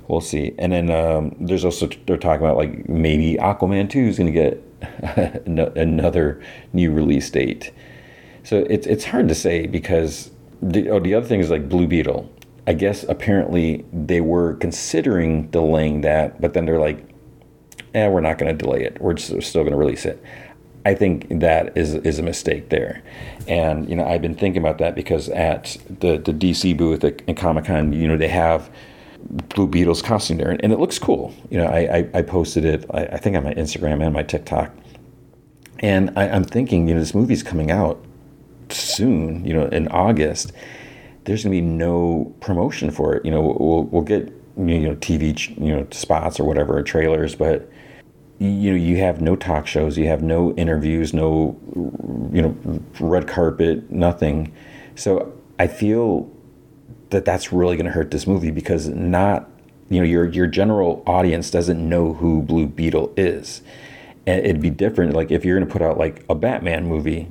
we'll 0.09 0.21
see. 0.21 0.55
And 0.59 0.73
then 0.73 0.91
um, 0.91 1.35
there's 1.41 1.65
also 1.65 1.89
they're 2.07 2.17
talking 2.17 2.45
about 2.45 2.57
like 2.57 2.89
maybe 2.89 3.37
Aquaman 3.37 3.91
two 3.91 4.01
is 4.01 4.19
going 4.19 4.33
to 4.33 4.39
get 5.13 5.73
another 5.77 6.43
new 6.73 6.93
release 6.93 7.31
date. 7.31 7.73
So 8.45 8.59
it's 8.69 8.87
it's 8.87 9.05
hard 9.05 9.29
to 9.29 9.35
say 9.35 9.67
because 9.67 10.31
the 10.61 10.89
oh 10.91 11.01
the 11.01 11.15
other 11.15 11.27
thing 11.27 11.41
is 11.41 11.51
like 11.51 11.69
Blue 11.69 11.87
Beetle. 11.87 12.31
I 12.67 12.75
guess 12.75 13.05
apparently 13.05 13.85
they 13.93 14.21
were 14.21 14.55
considering 14.55 15.49
delaying 15.49 16.03
that, 16.03 16.41
but 16.41 16.55
then 16.55 16.65
they're 16.65 16.79
like, 16.79 17.05
"Eh, 17.95 18.07
we're 18.09 18.21
not 18.21 18.39
going 18.39 18.57
to 18.57 18.65
delay 18.65 18.85
it. 18.85 19.01
We're, 19.01 19.15
just, 19.15 19.33
we're 19.33 19.41
still 19.41 19.63
going 19.63 19.73
to 19.73 19.79
release 19.79 20.05
it." 20.05 20.23
I 20.85 20.95
think 20.95 21.29
that 21.41 21.77
is 21.77 21.95
is 21.95 22.19
a 22.19 22.23
mistake 22.23 22.69
there, 22.69 23.03
and 23.47 23.89
you 23.89 23.95
know 23.95 24.05
I've 24.05 24.23
been 24.23 24.35
thinking 24.35 24.61
about 24.61 24.79
that 24.79 24.95
because 24.95 25.29
at 25.29 25.77
the 26.01 26.19
the 26.19 26.33
DC 26.33 26.77
booth 26.77 27.05
at, 27.05 27.23
at 27.29 27.37
Comic 27.37 27.67
Con, 27.67 27.93
you 27.93 28.09
know 28.09 28.17
they 28.17 28.29
have 28.29 28.71
Blue 29.55 29.67
Beetle's 29.67 30.03
costume 30.03 30.39
there, 30.39 30.51
and, 30.51 30.73
it 30.73 30.79
looks 30.79 30.99
cool. 30.99 31.33
You 31.51 31.59
know, 31.59 31.67
I, 31.67 31.99
I, 31.99 32.11
I 32.15 32.23
posted 32.23 32.65
it, 32.65 32.85
I, 32.91 33.05
I, 33.05 33.17
think 33.19 33.37
on 33.37 33.45
my 33.45 33.55
Instagram 33.55 34.05
and 34.05 34.13
my 34.13 34.23
TikTok, 34.23 34.73
and 35.79 36.13
I, 36.17 36.27
am 36.27 36.45
thinking, 36.45 36.89
you 36.89 36.95
know, 36.95 37.01
this 37.01 37.15
movie's 37.15 37.43
coming 37.43 37.71
out 37.71 38.05
soon. 38.69 39.45
You 39.45 39.55
know, 39.55 39.67
in 39.67 39.89
August, 39.89 40.53
there's 41.25 41.45
gonna 41.45 41.53
be 41.53 41.61
no 41.61 42.35
promotion 42.41 42.91
for 42.91 43.15
it. 43.15 43.25
You 43.25 43.31
know, 43.31 43.41
we'll 43.59 43.85
we'll 43.85 44.03
get 44.03 44.33
you 44.57 44.81
know 44.81 44.97
TV 44.97 45.57
you 45.59 45.77
know 45.77 45.87
spots 45.91 46.39
or 46.39 46.45
whatever 46.45 46.83
trailers, 46.83 47.35
but 47.35 47.71
you 48.39 48.71
know 48.71 48.77
you 48.77 48.97
have 48.99 49.21
no 49.21 49.37
talk 49.37 49.67
shows, 49.67 49.97
you 49.97 50.09
have 50.09 50.23
no 50.23 50.53
interviews, 50.55 51.15
no 51.15 51.59
you 52.33 52.43
know 52.43 52.81
red 53.01 53.29
carpet, 53.29 53.91
nothing. 53.91 54.53
So 54.95 55.33
I 55.59 55.67
feel 55.67 56.31
that 57.11 57.25
that's 57.25 57.53
really 57.53 57.77
going 57.77 57.87
to 57.87 57.93
hurt 57.93 58.11
this 58.11 58.27
movie 58.27 58.51
because 58.51 58.89
not 58.89 59.49
you 59.89 60.01
know 60.01 60.07
your 60.07 60.27
your 60.27 60.47
general 60.47 61.03
audience 61.07 61.51
doesn't 61.51 61.89
know 61.89 62.15
who 62.15 62.43
Blue 62.43 62.67
Beetle 62.67 63.13
is. 63.17 63.63
And 64.27 64.45
it'd 64.45 64.63
be 64.63 64.71
different 64.71 65.15
like 65.15 65.31
if 65.31 65.45
you're 65.45 65.59
going 65.59 65.69
to 65.69 65.73
put 65.73 65.83
out 65.83 65.99
like 65.99 66.25
a 66.29 66.35
Batman 66.35 66.87
movie, 66.87 67.29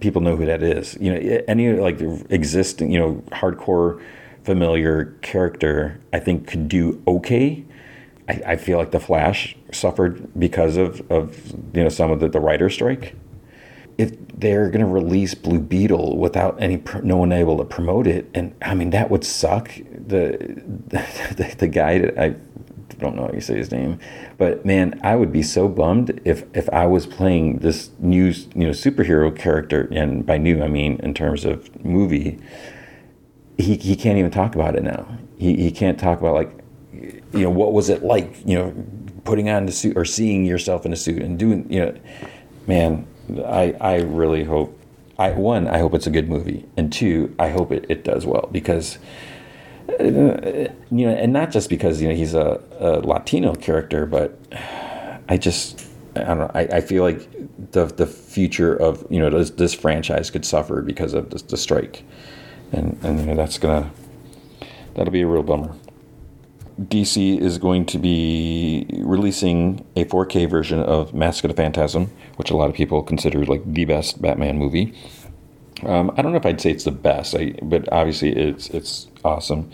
people 0.00 0.20
know 0.20 0.36
who 0.36 0.46
that 0.46 0.62
is. 0.62 0.96
You 1.00 1.14
know, 1.14 1.42
any 1.48 1.72
like 1.72 2.00
existing, 2.30 2.90
you 2.92 2.98
know, 2.98 3.22
hardcore 3.32 4.02
familiar 4.44 5.16
character 5.22 6.00
I 6.12 6.18
think 6.18 6.46
could 6.46 6.68
do 6.68 7.02
okay. 7.06 7.64
I, 8.28 8.42
I 8.46 8.56
feel 8.56 8.78
like 8.78 8.90
the 8.90 9.00
Flash 9.00 9.56
suffered 9.72 10.28
because 10.38 10.76
of, 10.76 11.08
of 11.10 11.52
you 11.74 11.82
know 11.82 11.88
some 11.88 12.10
of 12.10 12.20
the, 12.20 12.28
the 12.28 12.40
writer 12.40 12.70
strike. 12.70 13.14
If 13.98 14.12
they're 14.34 14.70
going 14.70 14.80
to 14.80 14.86
release 14.86 15.34
Blue 15.34 15.58
Beetle 15.58 16.16
without 16.16 16.60
any 16.60 16.82
no 17.02 17.18
one 17.18 17.32
able 17.32 17.58
to 17.58 17.64
promote 17.64 18.06
it, 18.06 18.30
and 18.34 18.54
I 18.62 18.74
mean 18.74 18.90
that 18.90 19.10
would 19.10 19.24
suck. 19.24 19.70
The 19.74 20.38
the, 20.88 21.54
the 21.58 21.68
guy 21.68 21.98
that 21.98 22.18
I 22.18 22.36
don't 23.00 23.16
know 23.16 23.26
how 23.26 23.32
you 23.32 23.40
say 23.40 23.56
his 23.56 23.70
name, 23.72 23.98
but 24.38 24.64
man, 24.64 25.00
I 25.02 25.16
would 25.16 25.32
be 25.32 25.42
so 25.42 25.68
bummed 25.68 26.20
if 26.24 26.44
if 26.54 26.68
I 26.70 26.86
was 26.86 27.06
playing 27.06 27.58
this 27.58 27.90
new 27.98 28.26
you 28.54 28.66
know 28.66 28.70
superhero 28.70 29.36
character, 29.36 29.88
and 29.90 30.24
by 30.24 30.38
new 30.38 30.62
I 30.62 30.68
mean 30.68 31.00
in 31.00 31.14
terms 31.14 31.44
of 31.44 31.84
movie. 31.84 32.38
He, 33.58 33.76
he 33.76 33.94
can't 33.94 34.16
even 34.16 34.30
talk 34.30 34.54
about 34.54 34.74
it 34.74 34.82
now. 34.82 35.06
He, 35.36 35.54
he 35.56 35.70
can't 35.70 36.00
talk 36.00 36.18
about 36.18 36.32
like 36.32 36.60
you 37.32 37.42
know 37.42 37.50
what 37.50 37.72
was 37.72 37.88
it 37.88 38.02
like 38.02 38.36
you 38.44 38.56
know 38.56 38.74
putting 39.24 39.48
on 39.48 39.66
the 39.66 39.72
suit 39.72 39.96
or 39.96 40.04
seeing 40.04 40.44
yourself 40.44 40.84
in 40.84 40.92
a 40.92 40.96
suit 40.96 41.22
and 41.22 41.38
doing 41.38 41.70
you 41.72 41.80
know 41.80 41.94
man 42.66 43.06
i 43.46 43.74
i 43.80 43.96
really 43.96 44.44
hope 44.44 44.78
i 45.18 45.30
one 45.30 45.68
i 45.68 45.78
hope 45.78 45.94
it's 45.94 46.06
a 46.06 46.10
good 46.10 46.28
movie 46.28 46.66
and 46.76 46.92
two 46.92 47.34
i 47.38 47.48
hope 47.48 47.70
it, 47.70 47.86
it 47.88 48.04
does 48.04 48.26
well 48.26 48.48
because 48.50 48.98
you 50.00 51.06
know 51.06 51.10
and 51.10 51.32
not 51.32 51.50
just 51.50 51.68
because 51.68 52.00
you 52.00 52.08
know 52.08 52.14
he's 52.14 52.34
a, 52.34 52.60
a 52.78 53.00
latino 53.00 53.54
character 53.54 54.06
but 54.06 54.38
i 55.28 55.36
just 55.36 55.86
i 56.16 56.20
don't 56.20 56.38
know 56.38 56.50
i, 56.54 56.60
I 56.60 56.80
feel 56.80 57.02
like 57.02 57.28
the 57.72 57.86
the 57.86 58.06
future 58.06 58.74
of 58.74 59.06
you 59.10 59.18
know 59.18 59.30
this, 59.30 59.50
this 59.50 59.74
franchise 59.74 60.30
could 60.30 60.44
suffer 60.44 60.82
because 60.82 61.14
of 61.14 61.30
the 61.30 61.56
strike 61.56 62.04
and 62.72 62.98
and 63.02 63.20
you 63.20 63.26
know 63.26 63.36
that's 63.36 63.58
gonna 63.58 63.90
that'll 64.94 65.12
be 65.12 65.22
a 65.22 65.26
real 65.26 65.42
bummer 65.42 65.74
DC 66.80 67.38
is 67.38 67.58
going 67.58 67.84
to 67.84 67.98
be 67.98 68.86
releasing 69.00 69.84
a 69.96 70.06
4K 70.06 70.48
version 70.48 70.80
of 70.80 71.12
Mask 71.12 71.44
of 71.44 71.50
the 71.50 71.54
Phantasm, 71.54 72.10
which 72.36 72.50
a 72.50 72.56
lot 72.56 72.70
of 72.70 72.74
people 72.74 73.02
consider 73.02 73.44
like 73.44 73.62
the 73.70 73.84
best 73.84 74.22
Batman 74.22 74.56
movie. 74.56 74.94
Um, 75.84 76.12
I 76.16 76.22
don't 76.22 76.32
know 76.32 76.38
if 76.38 76.46
I'd 76.46 76.60
say 76.60 76.70
it's 76.70 76.84
the 76.84 76.90
best, 76.90 77.34
I, 77.34 77.54
but 77.62 77.90
obviously 77.92 78.32
it's 78.32 78.68
it's 78.70 79.08
awesome. 79.24 79.70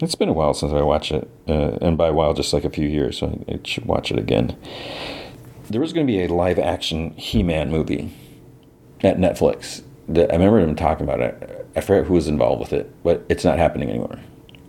It's 0.00 0.14
been 0.14 0.28
a 0.28 0.32
while 0.32 0.54
since 0.54 0.72
I 0.72 0.82
watched 0.82 1.12
it, 1.12 1.30
uh, 1.48 1.76
and 1.82 1.98
by 1.98 2.08
a 2.08 2.12
while, 2.12 2.32
just 2.32 2.52
like 2.52 2.64
a 2.64 2.70
few 2.70 2.88
years, 2.88 3.18
so 3.18 3.26
I, 3.48 3.54
I 3.54 3.60
should 3.64 3.84
watch 3.84 4.10
it 4.10 4.18
again. 4.18 4.56
There 5.68 5.80
was 5.80 5.92
going 5.92 6.06
to 6.06 6.10
be 6.10 6.24
a 6.24 6.28
live 6.28 6.58
action 6.58 7.10
He 7.12 7.42
Man 7.42 7.70
movie 7.70 8.12
at 9.02 9.18
Netflix. 9.18 9.82
That 10.08 10.30
I 10.30 10.34
remember 10.34 10.58
him 10.58 10.74
talking 10.74 11.04
about 11.04 11.20
it. 11.20 11.66
I 11.76 11.80
forget 11.80 12.06
who 12.06 12.14
was 12.14 12.26
involved 12.26 12.60
with 12.60 12.72
it, 12.72 12.92
but 13.04 13.24
it's 13.28 13.44
not 13.44 13.58
happening 13.58 13.90
anymore 13.90 14.18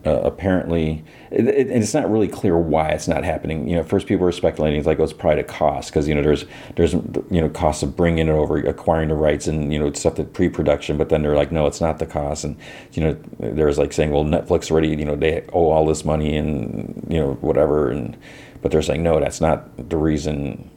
uh, 0.03 0.22
apparently, 0.24 1.03
it, 1.29 1.48
it, 1.48 1.70
it's 1.70 1.93
not 1.93 2.10
really 2.10 2.27
clear 2.27 2.58
why 2.58 2.89
it's 2.89 3.08
not 3.08 3.24
happening. 3.24 3.67
You 3.67 3.75
know, 3.75 3.84
first 3.84 4.08
people 4.08 4.25
were 4.25 4.31
speculating 4.31 4.79
it's 4.79 4.88
like 4.88 5.00
oh, 5.00 5.03
it's 5.03 5.13
probably 5.13 5.41
a 5.41 5.43
cost 5.43 5.91
because 5.91 6.08
you 6.08 6.15
know 6.15 6.24
there's 6.24 6.46
there's 6.75 6.93
you 6.93 7.39
know 7.39 7.50
costs 7.50 7.84
of 7.84 7.96
bringing 7.96 8.27
it 8.27 8.31
over, 8.31 8.58
acquiring 8.58 9.10
the 9.10 9.15
rights, 9.15 9.46
and 9.46 9.72
you 9.72 9.77
know 9.77 9.91
stuff 9.93 10.15
that 10.15 10.34
pre-production. 10.34 10.98
But 10.98 11.10
then 11.10 11.22
they're 11.22 11.36
like, 11.36 11.51
no, 11.51 11.67
it's 11.67 11.81
not 11.81 12.00
the 12.00 12.08
cost, 12.08 12.43
and 12.43 12.58
you 12.93 13.03
know 13.03 13.17
there's 13.39 13.77
like 13.77 13.93
saying, 13.93 14.10
well, 14.10 14.24
Netflix 14.24 14.72
already 14.72 14.89
you 14.89 15.05
know 15.05 15.15
they 15.15 15.46
owe 15.53 15.70
all 15.70 15.86
this 15.86 16.03
money 16.03 16.36
and 16.36 17.05
you 17.08 17.20
know 17.20 17.34
whatever, 17.36 17.91
and 17.91 18.17
but 18.63 18.72
they're 18.72 18.81
saying 18.81 19.03
no, 19.03 19.20
that's 19.20 19.39
not 19.39 19.89
the 19.89 19.98
reason. 19.98 20.70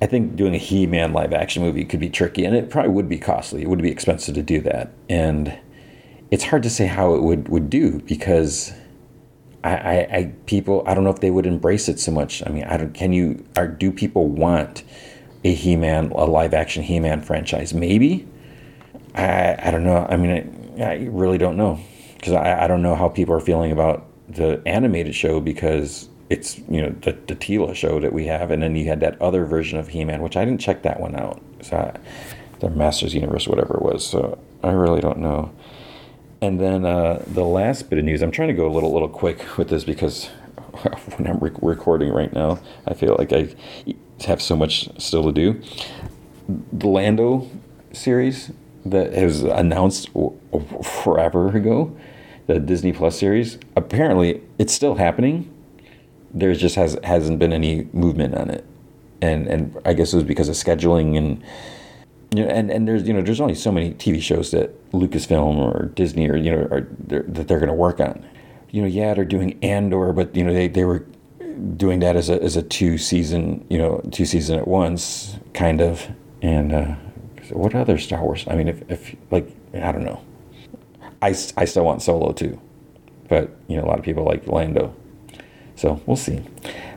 I 0.00 0.06
think 0.06 0.36
doing 0.36 0.54
a 0.54 0.58
He-Man 0.58 1.14
live 1.14 1.32
action 1.32 1.62
movie 1.64 1.84
could 1.84 2.00
be 2.00 2.10
tricky, 2.10 2.44
and 2.44 2.54
it 2.54 2.70
probably 2.70 2.92
would 2.92 3.08
be 3.08 3.18
costly. 3.18 3.62
It 3.62 3.68
would 3.68 3.82
be 3.82 3.90
expensive 3.90 4.36
to 4.36 4.42
do 4.42 4.60
that, 4.60 4.92
and 5.08 5.58
it's 6.30 6.44
hard 6.44 6.62
to 6.64 6.70
say 6.70 6.86
how 6.86 7.14
it 7.14 7.22
would, 7.22 7.48
would 7.48 7.70
do 7.70 8.00
because 8.00 8.72
I, 9.62 9.74
I, 9.74 10.16
I, 10.16 10.32
people 10.46 10.82
I 10.86 10.94
don't 10.94 11.04
know 11.04 11.10
if 11.10 11.20
they 11.20 11.30
would 11.30 11.46
embrace 11.46 11.88
it 11.88 11.98
so 11.98 12.12
much. 12.12 12.42
I 12.46 12.50
mean, 12.50 12.64
I 12.64 12.76
don't. 12.76 12.94
Can 12.94 13.12
you? 13.12 13.44
Are, 13.56 13.68
do 13.68 13.90
people 13.90 14.28
want 14.28 14.82
a 15.44 15.52
He-Man, 15.52 16.10
a 16.12 16.24
live-action 16.24 16.84
He-Man 16.84 17.22
franchise? 17.22 17.74
Maybe. 17.74 18.26
I 19.14 19.56
I 19.58 19.70
don't 19.70 19.84
know. 19.84 20.06
I 20.08 20.16
mean, 20.16 20.74
I, 20.78 20.82
I 20.82 20.94
really 21.10 21.38
don't 21.38 21.56
know 21.56 21.80
because 22.16 22.32
I, 22.32 22.64
I 22.64 22.66
don't 22.66 22.82
know 22.82 22.94
how 22.94 23.08
people 23.08 23.34
are 23.34 23.40
feeling 23.40 23.72
about 23.72 24.06
the 24.28 24.62
animated 24.66 25.14
show 25.14 25.40
because 25.40 26.08
it's 26.28 26.58
you 26.68 26.82
know 26.82 26.90
the 27.02 27.12
the 27.26 27.36
Teela 27.36 27.74
show 27.74 28.00
that 28.00 28.12
we 28.12 28.26
have, 28.26 28.50
and 28.50 28.62
then 28.62 28.74
you 28.74 28.86
had 28.88 29.00
that 29.00 29.20
other 29.20 29.44
version 29.44 29.78
of 29.78 29.88
He-Man, 29.88 30.22
which 30.22 30.36
I 30.36 30.44
didn't 30.44 30.60
check 30.60 30.82
that 30.82 31.00
one 31.00 31.14
out. 31.14 31.40
So 31.62 31.76
I, 31.76 31.98
the 32.60 32.70
Masters 32.70 33.14
Universe, 33.14 33.46
whatever 33.46 33.74
it 33.74 33.82
was. 33.82 34.06
So 34.06 34.38
I 34.62 34.70
really 34.70 35.00
don't 35.00 35.18
know. 35.18 35.52
And 36.40 36.60
then 36.60 36.84
uh, 36.84 37.22
the 37.26 37.44
last 37.44 37.88
bit 37.88 37.98
of 37.98 38.04
news, 38.04 38.22
I'm 38.22 38.30
trying 38.30 38.48
to 38.48 38.54
go 38.54 38.66
a 38.66 38.72
little 38.72 38.92
little 38.92 39.08
quick 39.08 39.56
with 39.56 39.68
this 39.68 39.84
because 39.84 40.26
when 41.16 41.26
I'm 41.26 41.38
re- 41.38 41.50
recording 41.62 42.12
right 42.12 42.32
now, 42.32 42.58
I 42.86 42.94
feel 42.94 43.16
like 43.18 43.32
I 43.32 43.54
have 44.26 44.42
so 44.42 44.56
much 44.56 44.88
still 45.00 45.24
to 45.24 45.32
do. 45.32 45.62
The 46.72 46.88
Lando 46.88 47.48
series 47.92 48.52
that 48.84 49.12
was 49.14 49.42
announced 49.42 50.10
forever 50.82 51.56
ago, 51.56 51.96
the 52.46 52.60
Disney 52.60 52.92
Plus 52.92 53.18
series, 53.18 53.58
apparently 53.74 54.42
it's 54.58 54.72
still 54.72 54.96
happening. 54.96 55.52
There 56.32 56.54
just 56.54 56.76
has 56.76 56.98
hasn't 57.02 57.38
been 57.38 57.52
any 57.52 57.88
movement 57.92 58.34
on 58.34 58.50
it, 58.50 58.64
and 59.22 59.46
and 59.46 59.76
I 59.86 59.94
guess 59.94 60.12
it 60.12 60.16
was 60.16 60.24
because 60.24 60.48
of 60.50 60.54
scheduling 60.54 61.16
and 61.16 61.42
you 62.34 62.44
know, 62.44 62.50
and 62.50 62.70
and 62.70 62.88
there's 62.88 63.06
you 63.06 63.14
know 63.14 63.22
there's 63.22 63.40
only 63.40 63.54
so 63.54 63.70
many 63.70 63.92
TV 63.94 64.20
shows 64.20 64.50
that 64.50 64.90
Lucasfilm 64.92 65.56
or 65.56 65.86
Disney 65.94 66.28
or 66.28 66.36
you 66.36 66.50
know 66.50 66.68
are 66.70 66.88
they're, 66.98 67.22
that 67.22 67.48
they're 67.48 67.58
going 67.58 67.68
to 67.68 67.74
work 67.74 68.00
on. 68.00 68.24
You 68.70 68.82
know, 68.82 68.88
yeah, 68.88 69.14
they're 69.14 69.24
doing 69.24 69.58
Andor, 69.62 70.12
but 70.12 70.34
you 70.34 70.44
know 70.44 70.52
they, 70.52 70.68
they 70.68 70.84
were 70.84 71.06
doing 71.76 72.00
that 72.00 72.16
as 72.16 72.28
a 72.28 72.42
as 72.42 72.56
a 72.56 72.62
two 72.62 72.98
season 72.98 73.64
you 73.70 73.78
know 73.78 74.00
two 74.10 74.26
season 74.26 74.58
at 74.58 74.66
once 74.66 75.36
kind 75.54 75.80
of. 75.80 76.08
And 76.42 76.72
uh, 76.72 76.94
what 77.50 77.74
other 77.74 77.96
Star 77.98 78.22
Wars? 78.22 78.44
I 78.48 78.56
mean, 78.56 78.68
if 78.68 78.90
if 78.90 79.16
like 79.30 79.48
I 79.74 79.92
don't 79.92 80.04
know, 80.04 80.22
I 81.22 81.28
I 81.28 81.64
still 81.64 81.84
want 81.84 82.02
Solo 82.02 82.32
too, 82.32 82.60
but 83.28 83.50
you 83.68 83.76
know 83.76 83.84
a 83.84 83.86
lot 83.86 83.98
of 83.98 84.04
people 84.04 84.24
like 84.24 84.46
Lando, 84.46 84.94
so 85.76 86.00
we'll 86.06 86.16
see. 86.16 86.42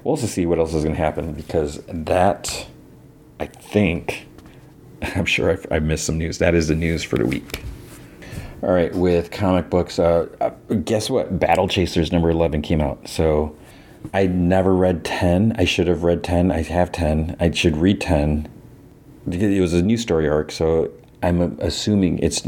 We'll 0.03 0.11
also 0.11 0.27
see 0.27 0.45
what 0.45 0.59
else 0.59 0.73
is 0.73 0.83
going 0.83 0.95
to 0.95 1.01
happen 1.01 1.33
because 1.33 1.81
that 1.87 2.67
I 3.39 3.45
think 3.45 4.27
I'm 5.15 5.25
sure 5.25 5.51
I've, 5.51 5.65
I've, 5.71 5.83
missed 5.83 6.05
some 6.05 6.17
news. 6.17 6.37
That 6.39 6.55
is 6.55 6.67
the 6.67 6.75
news 6.75 7.03
for 7.03 7.17
the 7.17 7.25
week. 7.25 7.63
All 8.61 8.71
right, 8.71 8.93
with 8.93 9.31
comic 9.31 9.69
books, 9.69 9.99
uh, 9.99 10.27
uh, 10.41 10.49
guess 10.83 11.09
what? 11.09 11.39
Battle 11.39 11.67
Chasers 11.67 12.11
number 12.11 12.29
11 12.29 12.61
came 12.61 12.81
out. 12.81 13.07
So 13.07 13.55
I 14.13 14.27
never 14.27 14.75
read 14.75 15.05
10. 15.05 15.55
I 15.57 15.65
should 15.65 15.87
have 15.87 16.03
read 16.03 16.23
10. 16.23 16.51
I 16.51 16.63
have 16.63 16.91
10. 16.91 17.37
I 17.39 17.51
should 17.51 17.77
read 17.77 18.01
10. 18.01 18.49
It 19.31 19.61
was 19.61 19.73
a 19.73 19.81
new 19.81 19.97
story 19.97 20.27
arc, 20.27 20.51
so 20.51 20.91
I'm 21.23 21.57
assuming 21.61 22.19
it's 22.19 22.47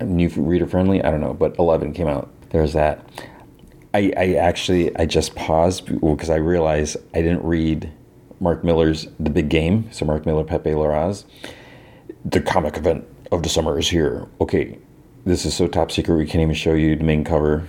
new 0.00 0.28
reader 0.30 0.66
friendly. 0.66 1.02
I 1.02 1.10
don't 1.10 1.20
know, 1.20 1.34
but 1.34 1.56
11 1.58 1.92
came 1.92 2.08
out. 2.08 2.30
There's 2.50 2.72
that. 2.72 3.04
I, 3.94 4.12
I 4.16 4.34
actually 4.34 4.96
I 4.96 5.06
just 5.06 5.34
paused 5.34 5.86
because 6.00 6.30
I 6.30 6.36
realized 6.36 6.96
I 7.14 7.22
didn't 7.22 7.44
read 7.44 7.92
Mark 8.40 8.64
Millar's 8.64 9.08
The 9.18 9.30
Big 9.30 9.48
Game. 9.48 9.90
So 9.92 10.04
Mark 10.04 10.26
Millar, 10.26 10.44
Pepe 10.44 10.70
Larraz. 10.70 11.24
The 12.24 12.40
comic 12.40 12.76
event 12.76 13.06
of 13.32 13.42
the 13.42 13.48
summer 13.48 13.78
is 13.78 13.88
here. 13.88 14.26
Okay, 14.40 14.78
this 15.24 15.44
is 15.44 15.54
so 15.54 15.66
top 15.66 15.90
secret 15.90 16.16
we 16.16 16.26
can't 16.26 16.42
even 16.42 16.54
show 16.54 16.74
you 16.74 16.96
the 16.96 17.04
main 17.04 17.24
cover. 17.24 17.66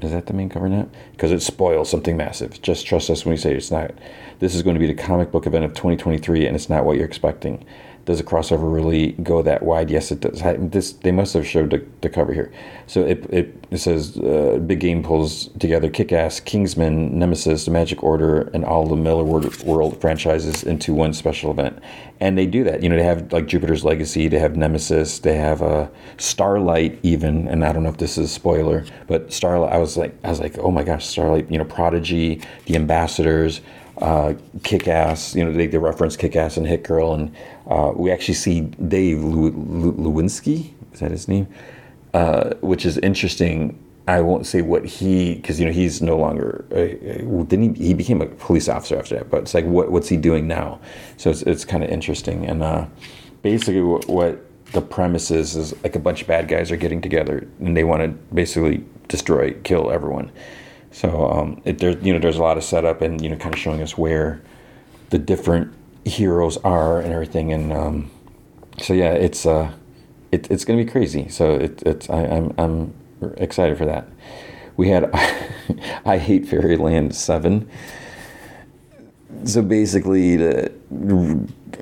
Is 0.00 0.12
that 0.12 0.26
the 0.26 0.32
main 0.32 0.48
cover 0.48 0.68
now? 0.68 0.88
Because 1.12 1.30
it 1.30 1.42
spoils 1.42 1.90
something 1.90 2.16
massive. 2.16 2.60
Just 2.62 2.86
trust 2.86 3.10
us 3.10 3.24
when 3.24 3.32
we 3.32 3.36
say 3.36 3.54
it's 3.54 3.70
not. 3.70 3.92
This 4.38 4.54
is 4.54 4.62
going 4.62 4.74
to 4.74 4.80
be 4.80 4.86
the 4.86 4.94
comic 4.94 5.30
book 5.30 5.46
event 5.46 5.64
of 5.64 5.72
2023, 5.72 6.46
and 6.46 6.56
it's 6.56 6.70
not 6.70 6.84
what 6.84 6.96
you're 6.96 7.06
expecting. 7.06 7.64
Does 8.10 8.18
a 8.18 8.24
crossover 8.24 8.72
really 8.72 9.12
go 9.22 9.40
that 9.40 9.62
wide? 9.62 9.88
Yes, 9.88 10.10
it 10.10 10.18
does. 10.18 10.42
This 10.58 10.94
they 10.94 11.12
must 11.12 11.32
have 11.34 11.46
showed 11.46 11.70
the, 11.70 11.86
the 12.00 12.08
cover 12.08 12.32
here. 12.32 12.50
So 12.88 13.02
it 13.02 13.24
it, 13.30 13.64
it 13.70 13.78
says 13.78 14.18
uh, 14.18 14.58
big 14.66 14.80
game 14.80 15.04
pulls 15.04 15.46
together 15.60 15.88
Kick-Ass, 15.88 16.40
Kingsman, 16.40 17.16
Nemesis, 17.16 17.66
the 17.66 17.70
Magic 17.70 18.02
Order, 18.02 18.50
and 18.52 18.64
all 18.64 18.84
the 18.84 18.96
Millar 18.96 19.22
World 19.22 20.00
franchises 20.00 20.64
into 20.64 20.92
one 20.92 21.12
special 21.12 21.52
event. 21.52 21.78
And 22.18 22.36
they 22.36 22.46
do 22.46 22.64
that. 22.64 22.82
You 22.82 22.88
know, 22.88 22.96
they 22.96 23.04
have 23.04 23.32
like 23.32 23.46
Jupiter's 23.46 23.84
Legacy, 23.84 24.26
they 24.26 24.40
have 24.40 24.56
Nemesis, 24.56 25.20
they 25.20 25.36
have 25.36 25.62
uh, 25.62 25.86
Starlight 26.16 26.98
even. 27.04 27.46
And 27.46 27.64
I 27.64 27.72
don't 27.72 27.84
know 27.84 27.90
if 27.90 27.98
this 27.98 28.18
is 28.18 28.24
a 28.24 28.34
spoiler, 28.34 28.84
but 29.06 29.32
Starlight. 29.32 29.72
I 29.72 29.78
was 29.78 29.96
like, 29.96 30.18
I 30.24 30.30
was 30.30 30.40
like, 30.40 30.58
oh 30.58 30.72
my 30.72 30.82
gosh, 30.82 31.06
Starlight. 31.06 31.48
You 31.48 31.58
know, 31.58 31.64
Prodigy, 31.64 32.42
the 32.66 32.74
Ambassadors 32.74 33.60
uh, 34.00 34.34
Kick 34.62 34.88
Ass. 34.88 35.34
You 35.34 35.44
know, 35.44 35.52
they, 35.52 35.66
they 35.66 35.78
reference 35.78 36.16
Kick 36.16 36.36
Ass 36.36 36.56
and 36.56 36.66
Hit 36.66 36.82
Girl, 36.82 37.14
and 37.14 37.34
uh, 37.66 37.92
we 37.94 38.10
actually 38.10 38.34
see 38.34 38.60
Dave 38.60 39.18
Lewinsky. 39.18 40.72
Is 40.92 41.00
that 41.00 41.10
his 41.10 41.28
name? 41.28 41.46
Uh, 42.12 42.54
which 42.60 42.84
is 42.84 42.98
interesting. 42.98 43.78
I 44.08 44.22
won't 44.22 44.46
say 44.46 44.62
what 44.62 44.84
he, 44.84 45.36
because 45.36 45.60
you 45.60 45.66
know 45.66 45.72
he's 45.72 46.02
no 46.02 46.16
longer. 46.16 46.64
Uh, 46.72 47.44
didn't 47.44 47.76
he? 47.76 47.88
He 47.88 47.94
became 47.94 48.20
a 48.20 48.26
police 48.26 48.68
officer 48.68 48.98
after 48.98 49.16
that. 49.16 49.30
But 49.30 49.42
it's 49.42 49.54
like, 49.54 49.64
what 49.64 49.92
what's 49.92 50.08
he 50.08 50.16
doing 50.16 50.48
now? 50.48 50.80
So 51.16 51.30
it's 51.30 51.42
it's 51.42 51.64
kind 51.64 51.84
of 51.84 51.90
interesting. 51.90 52.46
And 52.46 52.62
uh, 52.62 52.86
basically, 53.42 53.82
what, 53.82 54.08
what 54.08 54.44
the 54.72 54.80
premise 54.80 55.30
is 55.30 55.56
is 55.56 55.74
like 55.82 55.96
a 55.96 55.98
bunch 55.98 56.22
of 56.22 56.28
bad 56.28 56.48
guys 56.48 56.70
are 56.70 56.76
getting 56.76 57.00
together 57.00 57.46
and 57.58 57.76
they 57.76 57.84
want 57.84 58.02
to 58.02 58.08
basically 58.34 58.84
destroy, 59.08 59.52
kill 59.64 59.90
everyone 59.90 60.30
So 60.92 61.30
um, 61.30 61.62
it, 61.64 61.78
there, 61.78 61.96
you 61.98 62.12
know, 62.12 62.18
there's 62.18 62.36
a 62.36 62.42
lot 62.42 62.56
of 62.56 62.64
setup 62.64 63.00
and 63.00 63.20
you 63.20 63.28
know, 63.28 63.36
kind 63.36 63.54
of 63.54 63.60
showing 63.60 63.80
us 63.82 63.96
where 63.96 64.42
the 65.10 65.18
different 65.18 65.72
heroes 66.04 66.56
are 66.58 67.00
and 67.00 67.12
everything. 67.12 67.52
And 67.52 67.72
um, 67.72 68.10
so 68.78 68.92
yeah, 68.92 69.12
it's 69.12 69.46
uh, 69.46 69.72
it, 70.32 70.50
it's 70.50 70.64
gonna 70.64 70.82
be 70.82 70.90
crazy. 70.90 71.28
So 71.28 71.54
it, 71.54 71.82
it's 71.84 72.10
I, 72.10 72.24
I'm 72.24 72.54
I'm 72.58 72.94
excited 73.36 73.78
for 73.78 73.86
that. 73.86 74.08
We 74.76 74.88
had 74.88 75.10
I 76.04 76.18
hate 76.18 76.46
Fairyland 76.46 77.14
seven. 77.14 77.68
So 79.44 79.62
basically, 79.62 80.36
the 80.36 80.72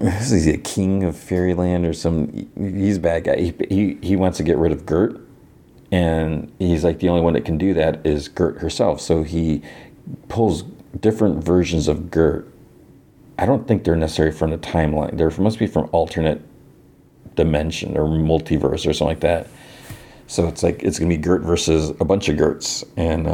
is 0.00 0.44
he 0.44 0.52
a 0.52 0.58
king 0.58 1.04
of 1.04 1.16
fairyland 1.16 1.86
or 1.86 1.92
some? 1.92 2.48
He's 2.56 2.98
a 2.98 3.00
bad 3.00 3.24
guy. 3.24 3.36
He, 3.36 3.54
he 3.68 3.98
he 4.02 4.16
wants 4.16 4.36
to 4.38 4.42
get 4.42 4.58
rid 4.58 4.72
of 4.72 4.86
Gert, 4.86 5.20
and 5.90 6.52
he's 6.58 6.84
like 6.84 6.98
the 6.98 7.08
only 7.08 7.22
one 7.22 7.32
that 7.34 7.44
can 7.44 7.58
do 7.58 7.74
that 7.74 8.04
is 8.06 8.28
Gert 8.28 8.58
herself. 8.58 9.00
So 9.00 9.22
he 9.22 9.62
pulls 10.28 10.62
different 11.00 11.42
versions 11.42 11.88
of 11.88 12.10
Gert. 12.10 12.46
I 13.38 13.46
don't 13.46 13.66
think 13.66 13.84
they're 13.84 13.96
necessarily 13.96 14.34
from 14.34 14.50
the 14.50 14.58
timeline. 14.58 15.16
They 15.16 15.42
must 15.42 15.58
be 15.58 15.66
from 15.66 15.88
alternate 15.92 16.42
dimension 17.34 17.96
or 17.96 18.04
multiverse 18.04 18.86
or 18.86 18.92
something 18.92 19.06
like 19.06 19.20
that. 19.20 19.46
So 20.26 20.46
it's 20.46 20.62
like 20.62 20.82
it's 20.82 20.98
gonna 20.98 21.08
be 21.08 21.16
Gert 21.16 21.40
versus 21.42 21.90
a 22.00 22.04
bunch 22.04 22.28
of 22.28 22.36
Gerts, 22.36 22.84
and 22.98 23.24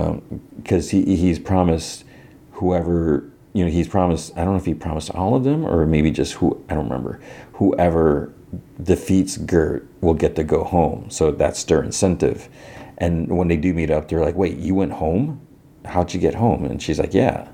because 0.57 0.93
um, 0.93 1.05
he 1.05 1.17
he's 1.17 1.41
promised 1.41 2.05
whoever 2.53 3.29
you 3.53 3.65
know 3.65 3.71
he's 3.71 3.89
promised. 3.89 4.33
I 4.37 4.45
don't 4.45 4.55
know 4.55 4.61
if 4.61 4.67
he 4.67 4.75
promised 4.75 5.11
all 5.11 5.35
of 5.35 5.43
them 5.43 5.65
or 5.65 5.87
maybe 5.87 6.13
just 6.13 6.35
who 6.35 6.63
I 6.69 6.75
don't 6.75 6.85
remember. 6.85 7.21
Whoever 7.55 8.33
defeats 8.83 9.37
Gert 9.37 9.87
will 10.01 10.15
get 10.15 10.37
to 10.37 10.45
go 10.45 10.65
home. 10.65 11.11
So 11.11 11.31
that's 11.31 11.65
their 11.65 11.83
incentive. 11.83 12.49
And 12.99 13.37
when 13.37 13.49
they 13.49 13.57
do 13.57 13.73
meet 13.75 13.91
up, 13.91 14.09
they're 14.09 14.25
like, 14.25 14.37
"Wait, 14.37 14.57
you 14.57 14.75
went 14.75 14.93
home? 14.93 15.41
How'd 15.85 16.15
you 16.15 16.21
get 16.21 16.35
home?" 16.35 16.65
And 16.65 16.81
she's 16.83 16.99
like, 16.99 17.15
"Yeah." 17.15 17.49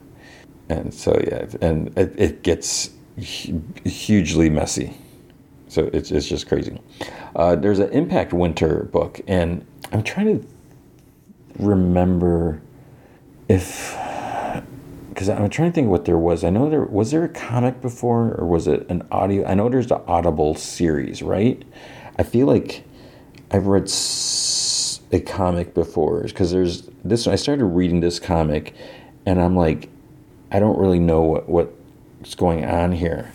And 0.69 0.93
so 0.95 1.19
yeah, 1.27 1.47
and 1.61 1.97
it, 1.99 2.15
it 2.19 2.43
gets 2.43 2.91
hugely 3.17 4.51
messy. 4.51 4.97
So 5.69 5.89
it's, 5.93 6.11
it's 6.11 6.29
just 6.29 6.49
crazy. 6.49 6.81
Uh, 7.37 7.55
there's 7.55 7.79
an 7.79 7.91
Impact 7.91 8.33
Winter 8.33 8.89
book, 8.93 9.21
and 9.29 9.65
I'm 9.93 10.03
trying 10.03 10.41
to 10.41 10.47
remember 11.59 12.61
if 13.49 13.97
because 15.21 15.39
I'm 15.39 15.51
trying 15.51 15.71
to 15.71 15.75
think 15.75 15.89
what 15.89 16.07
there 16.07 16.17
was. 16.17 16.45
I 16.45 16.49
know 16.49 16.71
there 16.71 16.83
was 16.83 17.11
there 17.11 17.25
a 17.25 17.29
comic 17.29 17.83
before, 17.83 18.37
or 18.39 18.47
was 18.47 18.67
it 18.67 18.89
an 18.89 19.07
audio? 19.13 19.47
I 19.47 19.53
know 19.53 19.69
there's 19.69 19.89
the 19.89 20.01
Audible 20.07 20.55
series, 20.55 21.21
right? 21.21 21.63
I 22.19 22.23
feel 22.23 22.47
like 22.47 22.85
I've 23.51 23.67
read 23.67 23.93
a 25.13 25.21
comic 25.21 25.75
before 25.75 26.23
because 26.23 26.53
there's 26.53 26.89
this. 27.05 27.27
I 27.27 27.37
started 27.37 27.67
reading 27.67 28.01
this 28.01 28.19
comic, 28.19 28.75
and 29.27 29.43
I'm 29.43 29.55
like, 29.55 29.91
I 30.51 30.59
don't 30.59 30.79
really 30.79 31.01
know 31.01 31.21
what, 31.21 31.51
what's 31.51 32.35
going 32.35 32.65
on 32.65 32.93
here. 32.93 33.31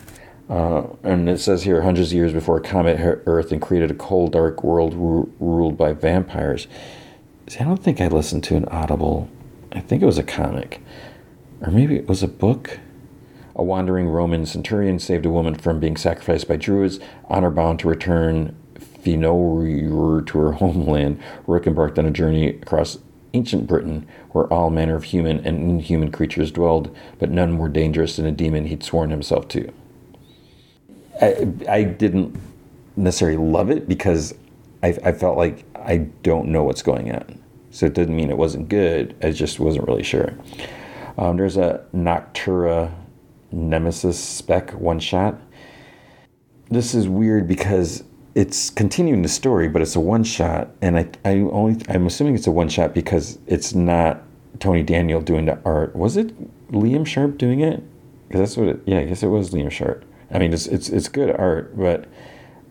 Uh, 0.50 0.88
and 1.04 1.28
it 1.28 1.38
says 1.38 1.62
here, 1.62 1.82
hundreds 1.82 2.08
of 2.08 2.14
years 2.14 2.32
before 2.32 2.58
comet 2.58 2.98
hit 2.98 3.22
Earth 3.26 3.52
and 3.52 3.62
created 3.62 3.92
a 3.92 3.94
cold, 3.94 4.32
dark 4.32 4.64
world 4.64 4.92
ru- 4.92 5.32
ruled 5.38 5.78
by 5.78 5.92
vampires. 5.92 6.66
See, 7.46 7.60
I 7.60 7.64
don't 7.64 7.80
think 7.80 8.00
I 8.00 8.08
listened 8.08 8.42
to 8.42 8.56
an 8.56 8.64
Audible. 8.64 9.28
I 9.70 9.78
think 9.78 10.02
it 10.02 10.06
was 10.06 10.18
a 10.18 10.24
comic. 10.24 10.80
Or 11.60 11.70
maybe 11.70 11.96
it 11.96 12.08
was 12.08 12.22
a 12.22 12.28
book. 12.28 12.78
A 13.54 13.62
wandering 13.62 14.08
Roman 14.08 14.44
centurion 14.44 14.98
saved 14.98 15.24
a 15.24 15.30
woman 15.30 15.54
from 15.54 15.80
being 15.80 15.96
sacrificed 15.96 16.46
by 16.46 16.56
Druids, 16.56 17.00
honor 17.28 17.50
bound 17.50 17.78
to 17.80 17.88
return 17.88 18.54
Fenrir 18.78 20.22
to 20.22 20.38
her 20.38 20.52
homeland. 20.60 21.22
Rook 21.46 21.66
embarked 21.66 21.98
on 21.98 22.06
a 22.06 22.10
journey 22.10 22.48
across 22.48 22.98
ancient 23.32 23.66
Britain, 23.66 24.06
where 24.32 24.46
all 24.52 24.70
manner 24.70 24.94
of 24.94 25.04
human 25.04 25.38
and 25.46 25.70
inhuman 25.70 26.10
creatures 26.10 26.50
dwelled, 26.50 26.94
but 27.18 27.30
none 27.30 27.52
more 27.52 27.68
dangerous 27.68 28.16
than 28.16 28.26
a 28.26 28.32
demon 28.32 28.66
he'd 28.66 28.82
sworn 28.82 29.10
himself 29.10 29.48
to. 29.48 29.72
I, 31.20 31.48
I 31.68 31.82
didn't 31.84 32.38
necessarily 32.96 33.38
love 33.38 33.70
it 33.70 33.88
because 33.88 34.34
I, 34.82 34.98
I 35.04 35.12
felt 35.12 35.36
like 35.36 35.64
I 35.74 35.98
don't 36.22 36.48
know 36.48 36.64
what's 36.64 36.82
going 36.82 37.12
on. 37.12 37.42
So 37.70 37.86
it 37.86 37.94
didn't 37.94 38.16
mean 38.16 38.30
it 38.30 38.38
wasn't 38.38 38.68
good. 38.68 39.14
I 39.22 39.30
just 39.30 39.60
wasn't 39.60 39.86
really 39.86 40.02
sure. 40.02 40.34
Um, 41.18 41.36
there's 41.36 41.56
a 41.56 41.84
Nocterra 41.94 42.92
Nemesis 43.52 44.22
spec 44.22 44.72
one 44.72 45.00
shot. 45.00 45.40
This 46.70 46.94
is 46.94 47.08
weird 47.08 47.46
because 47.46 48.04
it's 48.34 48.68
continuing 48.70 49.22
the 49.22 49.28
story, 49.28 49.68
but 49.68 49.80
it's 49.80 49.96
a 49.96 50.00
one 50.00 50.24
shot, 50.24 50.68
and 50.82 50.98
I, 50.98 51.08
I 51.24 51.38
only 51.38 51.80
I'm 51.88 52.06
assuming 52.06 52.34
it's 52.34 52.46
a 52.46 52.50
one 52.50 52.68
shot 52.68 52.92
because 52.92 53.38
it's 53.46 53.74
not 53.74 54.22
Tony 54.58 54.82
Daniel 54.82 55.20
doing 55.20 55.46
the 55.46 55.58
art. 55.64 55.96
Was 55.96 56.16
it 56.16 56.70
Liam 56.70 57.06
Sharp 57.06 57.38
doing 57.38 57.60
it? 57.60 57.82
Because 58.28 58.40
that's 58.40 58.56
what 58.56 58.68
it. 58.68 58.80
Yeah, 58.84 58.98
I 58.98 59.04
guess 59.04 59.22
it 59.22 59.28
was 59.28 59.50
Liam 59.50 59.70
Sharp. 59.70 60.04
I 60.30 60.38
mean, 60.38 60.52
it's 60.52 60.66
it's 60.66 60.88
it's 60.88 61.08
good 61.08 61.30
art, 61.30 61.78
but 61.78 62.06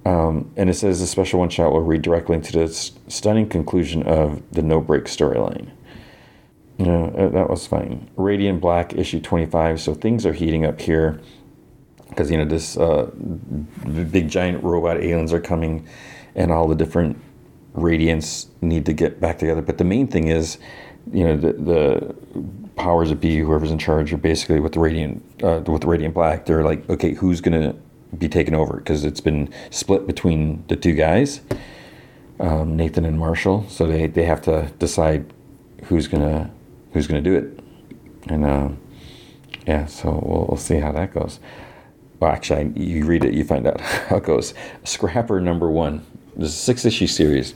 um, 0.06 0.52
and 0.56 0.70
it 0.70 0.76
says 0.76 1.00
the 1.00 1.08
special 1.08 1.40
one 1.40 1.50
shot 1.50 1.72
will 1.72 1.82
read 1.82 2.04
directly 2.04 2.36
into 2.36 2.52
the 2.52 2.68
stunning 3.08 3.50
conclusion 3.50 4.04
of 4.04 4.44
the 4.52 4.62
No 4.62 4.82
Break 4.82 5.06
storyline. 5.06 5.72
Know, 6.78 7.06
uh, 7.18 7.30
that 7.30 7.50
was 7.50 7.66
fine. 7.66 8.10
Radiant 8.18 8.60
Black 8.60 8.94
issue 8.94 9.22
25. 9.22 9.80
So 9.80 9.94
things 9.94 10.26
are 10.26 10.34
heating 10.34 10.66
up 10.66 10.82
here 10.82 11.22
because, 12.10 12.30
you 12.30 12.38
know, 12.38 12.46
this 12.46 12.78
uh, 12.78 13.10
big 14.12 14.30
giant 14.30 14.64
robot 14.64 14.98
aliens 14.98 15.32
are 15.32 15.40
coming 15.40 15.88
and 16.36 16.52
all 16.52 16.68
the 16.68 16.76
different 16.76 17.18
radiants 17.76 18.48
need 18.62 18.86
to 18.86 18.94
get 18.94 19.22
back 19.22 19.40
together. 19.40 19.62
But 19.62 19.78
the 19.78 19.84
main 19.84 20.08
thing 20.08 20.28
is, 20.28 20.58
you 21.12 21.24
know, 21.24 21.38
the, 21.38 21.54
the 21.54 22.16
powers 22.76 23.10
that 23.10 23.22
be, 23.22 23.40
whoever's 23.40 23.72
in 23.72 23.78
charge, 23.78 24.12
are 24.12 24.18
basically 24.18 24.60
with 24.60 24.74
the 24.74 24.80
Radiant, 24.80 25.24
uh, 25.44 25.62
with 25.66 25.86
Radiant 25.86 26.14
Black. 26.14 26.46
They're 26.46 26.64
like, 26.64 26.90
okay, 26.90 27.14
who's 27.14 27.42
to 27.62 27.76
be 28.18 28.28
taken 28.28 28.56
over? 28.56 28.78
Because 28.78 29.06
it's 29.06 29.22
been 29.22 29.50
split 29.70 30.08
between 30.08 30.64
the 30.68 30.76
two 30.76 30.94
guys, 30.94 31.42
um, 32.40 32.76
Nathan 32.76 33.06
and 33.06 33.20
Marshall. 33.20 33.66
So 33.70 33.88
they, 33.88 34.08
they 34.08 34.24
have 34.24 34.42
to 34.44 34.72
decide 34.80 35.32
who's 35.86 36.08
to 36.24 36.50
who's 36.96 37.08
going 37.08 37.22
to 37.22 37.30
do 37.30 37.36
it. 37.36 37.60
And 38.32 38.46
uh, 38.46 38.70
yeah, 39.68 39.86
so 39.86 40.12
we'll, 40.26 40.46
we'll, 40.48 40.58
see 40.58 40.78
how 40.78 40.94
that 40.94 41.14
goes. 41.14 41.40
Well, 42.20 42.32
actually, 42.32 42.72
you 42.76 43.06
read 43.06 43.26
it, 43.26 43.34
you 43.34 43.44
find 43.44 43.68
out 43.68 43.82
how 43.82 44.18
it 44.18 44.24
goes. 44.24 44.54
Scrapper 44.86 45.40
number 45.42 45.70
one. 45.70 46.06
This 46.38 46.50
a 46.50 46.54
six 46.54 46.86
issue 46.86 47.08
series. 47.08 47.54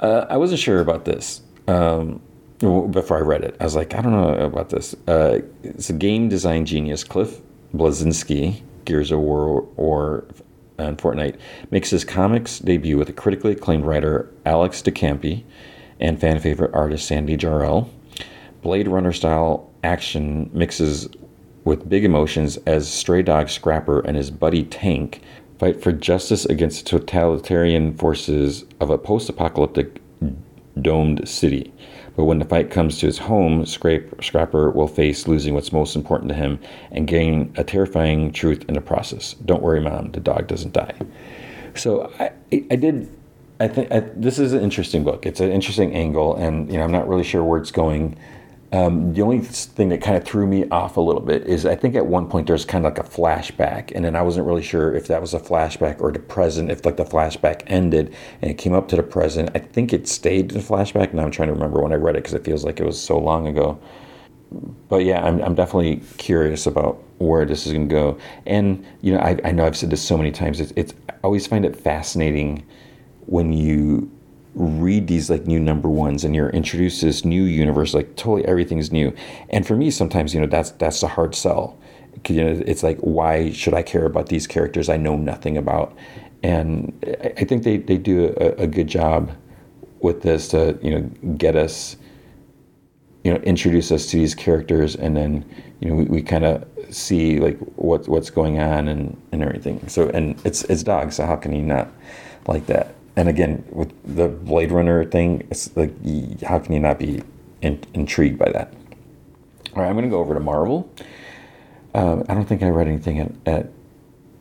Uh, 0.00 0.26
I 0.28 0.36
wasn't 0.36 0.60
sure 0.60 0.80
about 0.80 1.06
this 1.06 1.40
um, 1.66 2.20
before 2.58 3.16
I 3.16 3.20
read 3.20 3.42
it. 3.42 3.56
I 3.58 3.64
was 3.64 3.74
like, 3.74 3.94
I 3.94 4.02
don't 4.02 4.12
know 4.12 4.34
about 4.34 4.68
this. 4.68 4.94
Uh, 5.06 5.40
it's 5.62 5.88
a 5.88 5.94
game 5.94 6.28
design 6.28 6.66
genius, 6.66 7.04
Cliff 7.04 7.40
Bleszinski, 7.74 8.62
Gears 8.84 9.10
of 9.10 9.20
War 9.20 9.66
or 9.76 10.26
and 10.78 10.96
Fortnite, 10.96 11.38
makes 11.70 11.90
his 11.90 12.04
comics 12.04 12.58
debut 12.60 12.98
with 12.98 13.08
a 13.08 13.12
critically 13.12 13.52
acclaimed 13.52 13.84
writer, 13.84 14.32
Alex 14.46 14.80
de 14.82 14.92
Campi, 14.92 15.44
and 15.98 16.20
fan 16.20 16.38
favorite 16.38 16.72
artist, 16.74 17.06
Sandy 17.08 17.36
Jarrell. 17.36 17.88
Blade 18.68 18.86
Runner 18.86 19.14
style 19.14 19.72
action 19.82 20.50
mixes 20.52 21.08
with 21.64 21.88
big 21.88 22.04
emotions 22.04 22.58
as 22.66 22.86
Stray 22.86 23.22
Dog 23.22 23.48
Scrapper 23.48 24.00
and 24.00 24.14
his 24.14 24.30
buddy 24.30 24.62
Tank 24.64 25.22
fight 25.58 25.82
for 25.82 25.90
justice 25.90 26.44
against 26.44 26.84
the 26.84 26.98
totalitarian 26.98 27.96
forces 27.96 28.66
of 28.78 28.90
a 28.90 28.98
post 28.98 29.30
apocalyptic 29.30 30.02
domed 30.82 31.26
city. 31.26 31.72
But 32.14 32.24
when 32.24 32.40
the 32.40 32.44
fight 32.44 32.70
comes 32.70 32.98
to 32.98 33.06
his 33.06 33.16
home, 33.16 33.64
Scrape, 33.64 34.22
Scrapper 34.22 34.70
will 34.70 34.86
face 34.86 35.26
losing 35.26 35.54
what's 35.54 35.72
most 35.72 35.96
important 35.96 36.28
to 36.28 36.34
him 36.34 36.60
and 36.90 37.08
gain 37.08 37.50
a 37.56 37.64
terrifying 37.64 38.32
truth 38.32 38.66
in 38.68 38.74
the 38.74 38.82
process. 38.82 39.32
Don't 39.46 39.62
worry, 39.62 39.80
Mom, 39.80 40.12
the 40.12 40.20
dog 40.20 40.46
doesn't 40.46 40.74
die. 40.74 40.94
So 41.74 42.12
I, 42.20 42.32
I 42.70 42.76
did. 42.76 43.08
I 43.60 43.66
think 43.66 43.88
this 44.14 44.38
is 44.38 44.52
an 44.52 44.60
interesting 44.60 45.04
book. 45.04 45.24
It's 45.24 45.40
an 45.40 45.50
interesting 45.50 45.94
angle, 45.94 46.36
and 46.36 46.70
you 46.70 46.76
know 46.76 46.84
I'm 46.84 46.92
not 46.92 47.08
really 47.08 47.24
sure 47.24 47.42
where 47.42 47.58
it's 47.58 47.72
going. 47.72 48.18
Um, 48.70 49.14
the 49.14 49.22
only 49.22 49.38
thing 49.40 49.88
that 49.88 50.02
kind 50.02 50.16
of 50.16 50.24
threw 50.24 50.46
me 50.46 50.68
off 50.68 50.98
a 50.98 51.00
little 51.00 51.22
bit 51.22 51.46
is 51.46 51.64
I 51.64 51.74
think 51.74 51.94
at 51.94 52.06
one 52.06 52.28
point 52.28 52.46
there's 52.46 52.66
kind 52.66 52.84
of 52.84 52.92
like 52.92 53.02
a 53.02 53.08
flashback, 53.08 53.92
and 53.94 54.04
then 54.04 54.14
I 54.14 54.20
wasn't 54.20 54.46
really 54.46 54.62
sure 54.62 54.94
if 54.94 55.06
that 55.06 55.22
was 55.22 55.32
a 55.32 55.40
flashback 55.40 56.02
or 56.02 56.12
the 56.12 56.18
present. 56.18 56.70
If 56.70 56.84
like 56.84 56.98
the 56.98 57.04
flashback 57.04 57.62
ended 57.66 58.14
and 58.42 58.50
it 58.50 58.58
came 58.58 58.74
up 58.74 58.88
to 58.88 58.96
the 58.96 59.02
present, 59.02 59.50
I 59.54 59.60
think 59.60 59.94
it 59.94 60.06
stayed 60.06 60.52
in 60.52 60.58
the 60.58 60.64
flashback. 60.64 61.12
And 61.12 61.20
I'm 61.20 61.30
trying 61.30 61.48
to 61.48 61.54
remember 61.54 61.80
when 61.80 61.92
I 61.92 61.96
read 61.96 62.16
it 62.16 62.24
because 62.24 62.34
it 62.34 62.44
feels 62.44 62.62
like 62.62 62.78
it 62.78 62.84
was 62.84 63.00
so 63.00 63.18
long 63.18 63.46
ago. 63.46 63.80
But 64.88 65.04
yeah, 65.04 65.24
I'm 65.24 65.42
I'm 65.42 65.54
definitely 65.54 66.02
curious 66.18 66.66
about 66.66 67.02
where 67.18 67.46
this 67.46 67.66
is 67.66 67.72
going 67.72 67.88
to 67.88 67.94
go. 67.94 68.18
And 68.46 68.84
you 69.00 69.14
know, 69.14 69.20
I 69.20 69.38
I 69.44 69.52
know 69.52 69.64
I've 69.64 69.78
said 69.78 69.90
this 69.90 70.02
so 70.02 70.18
many 70.18 70.30
times. 70.30 70.60
It's, 70.60 70.72
it's 70.76 70.94
I 71.08 71.14
always 71.22 71.46
find 71.46 71.64
it 71.64 71.74
fascinating 71.74 72.66
when 73.26 73.52
you 73.52 74.10
read 74.58 75.06
these 75.06 75.30
like 75.30 75.46
new 75.46 75.60
number 75.60 75.88
ones 75.88 76.24
and 76.24 76.34
you're 76.34 76.50
introduced 76.50 77.00
to 77.00 77.06
this 77.06 77.24
new 77.24 77.44
universe 77.44 77.94
like 77.94 78.16
totally 78.16 78.44
everything's 78.44 78.90
new. 78.90 79.14
And 79.50 79.66
for 79.66 79.76
me 79.76 79.90
sometimes 79.90 80.34
you 80.34 80.40
know 80.40 80.46
that's 80.46 80.72
that's 80.72 81.02
a 81.02 81.08
hard 81.08 81.34
sell. 81.34 81.78
You 82.28 82.44
know 82.44 82.62
it's 82.66 82.82
like 82.82 82.98
why 82.98 83.52
should 83.52 83.74
i 83.74 83.82
care 83.82 84.04
about 84.04 84.28
these 84.28 84.46
characters 84.46 84.88
i 84.88 84.96
know 84.96 85.16
nothing 85.16 85.56
about? 85.56 85.96
And 86.42 86.92
i 87.36 87.44
think 87.44 87.62
they, 87.62 87.78
they 87.78 87.96
do 87.96 88.34
a, 88.36 88.64
a 88.64 88.66
good 88.66 88.88
job 88.88 89.30
with 90.00 90.22
this 90.22 90.48
to 90.48 90.78
you 90.82 90.90
know 90.90 91.02
get 91.36 91.56
us 91.56 91.96
you 93.24 93.32
know 93.32 93.38
introduce 93.40 93.92
us 93.92 94.06
to 94.06 94.16
these 94.16 94.34
characters 94.34 94.96
and 94.96 95.16
then 95.16 95.44
you 95.80 95.88
know 95.88 95.94
we, 95.94 96.04
we 96.04 96.22
kind 96.22 96.44
of 96.44 96.66
see 96.90 97.38
like 97.38 97.58
what 97.76 98.08
what's 98.08 98.30
going 98.30 98.58
on 98.58 98.88
and 98.88 99.16
and 99.32 99.42
everything. 99.42 99.86
So 99.88 100.08
and 100.08 100.40
it's 100.44 100.64
it's 100.64 100.82
dogs 100.82 101.16
so 101.16 101.26
how 101.26 101.36
can 101.36 101.54
you 101.54 101.62
not 101.62 101.88
like 102.46 102.66
that 102.66 102.94
and 103.18 103.28
again 103.28 103.64
with 103.70 103.92
the 104.16 104.28
blade 104.28 104.70
runner 104.70 105.04
thing 105.04 105.46
it's 105.50 105.76
like 105.76 105.92
how 106.42 106.58
can 106.58 106.72
you 106.72 106.80
not 106.80 106.98
be 106.98 107.20
in, 107.62 107.82
intrigued 107.92 108.38
by 108.38 108.50
that 108.50 108.72
all 109.74 109.82
right 109.82 109.88
i'm 109.88 109.94
going 109.94 110.04
to 110.04 110.10
go 110.10 110.20
over 110.20 110.34
to 110.34 110.40
marvel 110.40 110.88
um, 111.94 112.24
i 112.28 112.34
don't 112.34 112.46
think 112.46 112.62
i 112.62 112.68
read 112.68 112.86
anything 112.86 113.18
at, 113.18 113.32
at 113.44 113.70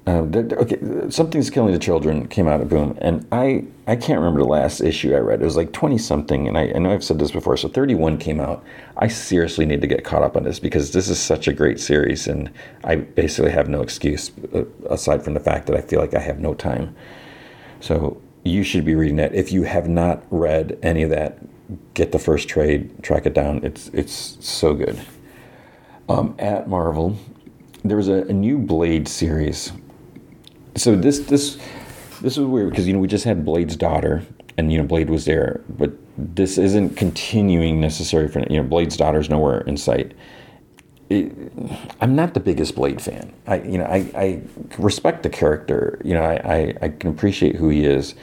uh, 0.05 0.21
okay, 0.53 0.77
something's 1.09 1.49
killing 1.49 1.73
the 1.73 1.79
children 1.79 2.29
came 2.29 2.47
out 2.47 2.61
of 2.61 2.69
Boom, 2.69 2.97
and 3.01 3.27
I 3.29 3.65
I 3.87 3.97
can't 3.97 4.19
remember 4.19 4.39
the 4.39 4.47
last 4.47 4.79
issue 4.79 5.13
I 5.13 5.19
read. 5.19 5.41
It 5.41 5.43
was 5.43 5.57
like 5.57 5.73
twenty 5.73 5.97
something, 5.97 6.47
and 6.47 6.57
I, 6.57 6.71
I 6.73 6.79
know 6.79 6.93
I've 6.93 7.03
said 7.03 7.19
this 7.19 7.31
before. 7.31 7.57
So 7.57 7.67
thirty 7.67 7.93
one 7.93 8.17
came 8.17 8.39
out. 8.39 8.63
I 8.95 9.09
seriously 9.09 9.65
need 9.65 9.81
to 9.81 9.87
get 9.87 10.05
caught 10.05 10.23
up 10.23 10.37
on 10.37 10.43
this 10.43 10.59
because 10.59 10.93
this 10.93 11.09
is 11.09 11.19
such 11.19 11.49
a 11.49 11.51
great 11.51 11.77
series, 11.77 12.25
and 12.25 12.49
I 12.85 12.95
basically 12.95 13.51
have 13.51 13.67
no 13.67 13.81
excuse 13.81 14.31
uh, 14.55 14.63
aside 14.89 15.25
from 15.25 15.33
the 15.33 15.41
fact 15.41 15.67
that 15.67 15.75
I 15.75 15.81
feel 15.81 15.99
like 15.99 16.13
I 16.13 16.19
have 16.19 16.39
no 16.39 16.53
time. 16.53 16.95
So 17.81 18.21
you 18.47 18.63
should 18.63 18.85
be 18.85 18.95
reading 18.95 19.17
that. 19.17 19.33
If 19.35 19.51
you 19.51 19.63
have 19.63 19.87
not 19.87 20.23
read 20.29 20.77
any 20.81 21.03
of 21.03 21.09
that, 21.11 21.39
get 21.93 22.11
the 22.11 22.19
first 22.19 22.47
trade, 22.47 23.03
track 23.03 23.25
it 23.25 23.33
down. 23.33 23.63
It's 23.63 23.89
it's 23.89 24.37
so 24.39 24.73
good. 24.73 24.99
Um, 26.09 26.35
at 26.39 26.69
Marvel, 26.69 27.17
there 27.83 27.97
was 27.97 28.07
a, 28.07 28.23
a 28.23 28.33
new 28.33 28.57
Blade 28.57 29.07
series 29.07 29.73
so 30.77 30.95
this 30.95 31.19
this 31.19 31.57
this 32.21 32.37
is 32.37 32.45
weird 32.45 32.69
because 32.69 32.87
you 32.87 32.93
know 32.93 32.99
we 32.99 33.07
just 33.07 33.25
had 33.25 33.43
Blade's 33.43 33.75
daughter, 33.75 34.23
and 34.57 34.71
you 34.71 34.77
know 34.77 34.83
Blade 34.83 35.09
was 35.09 35.25
there, 35.25 35.61
but 35.69 35.91
this 36.17 36.57
isn't 36.57 36.95
continuing 36.95 37.81
necessary 37.81 38.27
for 38.27 38.39
you 38.49 38.57
know 38.57 38.63
Blade's 38.63 38.95
daughter's 38.95 39.29
nowhere 39.29 39.61
in 39.61 39.75
sight. 39.75 40.13
I'm 41.09 42.15
not 42.15 42.33
the 42.33 42.39
biggest 42.39 42.75
Blade 42.75 43.01
fan. 43.01 43.33
I 43.45 43.61
you 43.61 43.77
know 43.77 43.85
I, 43.85 43.97
I 44.15 44.41
respect 44.77 45.23
the 45.23 45.29
character. 45.29 46.01
You 46.03 46.13
know 46.13 46.23
I, 46.23 46.35
I, 46.35 46.73
I 46.81 46.89
can 46.89 47.09
appreciate 47.09 47.55
who 47.55 47.69
he 47.69 47.85
is. 47.85 48.15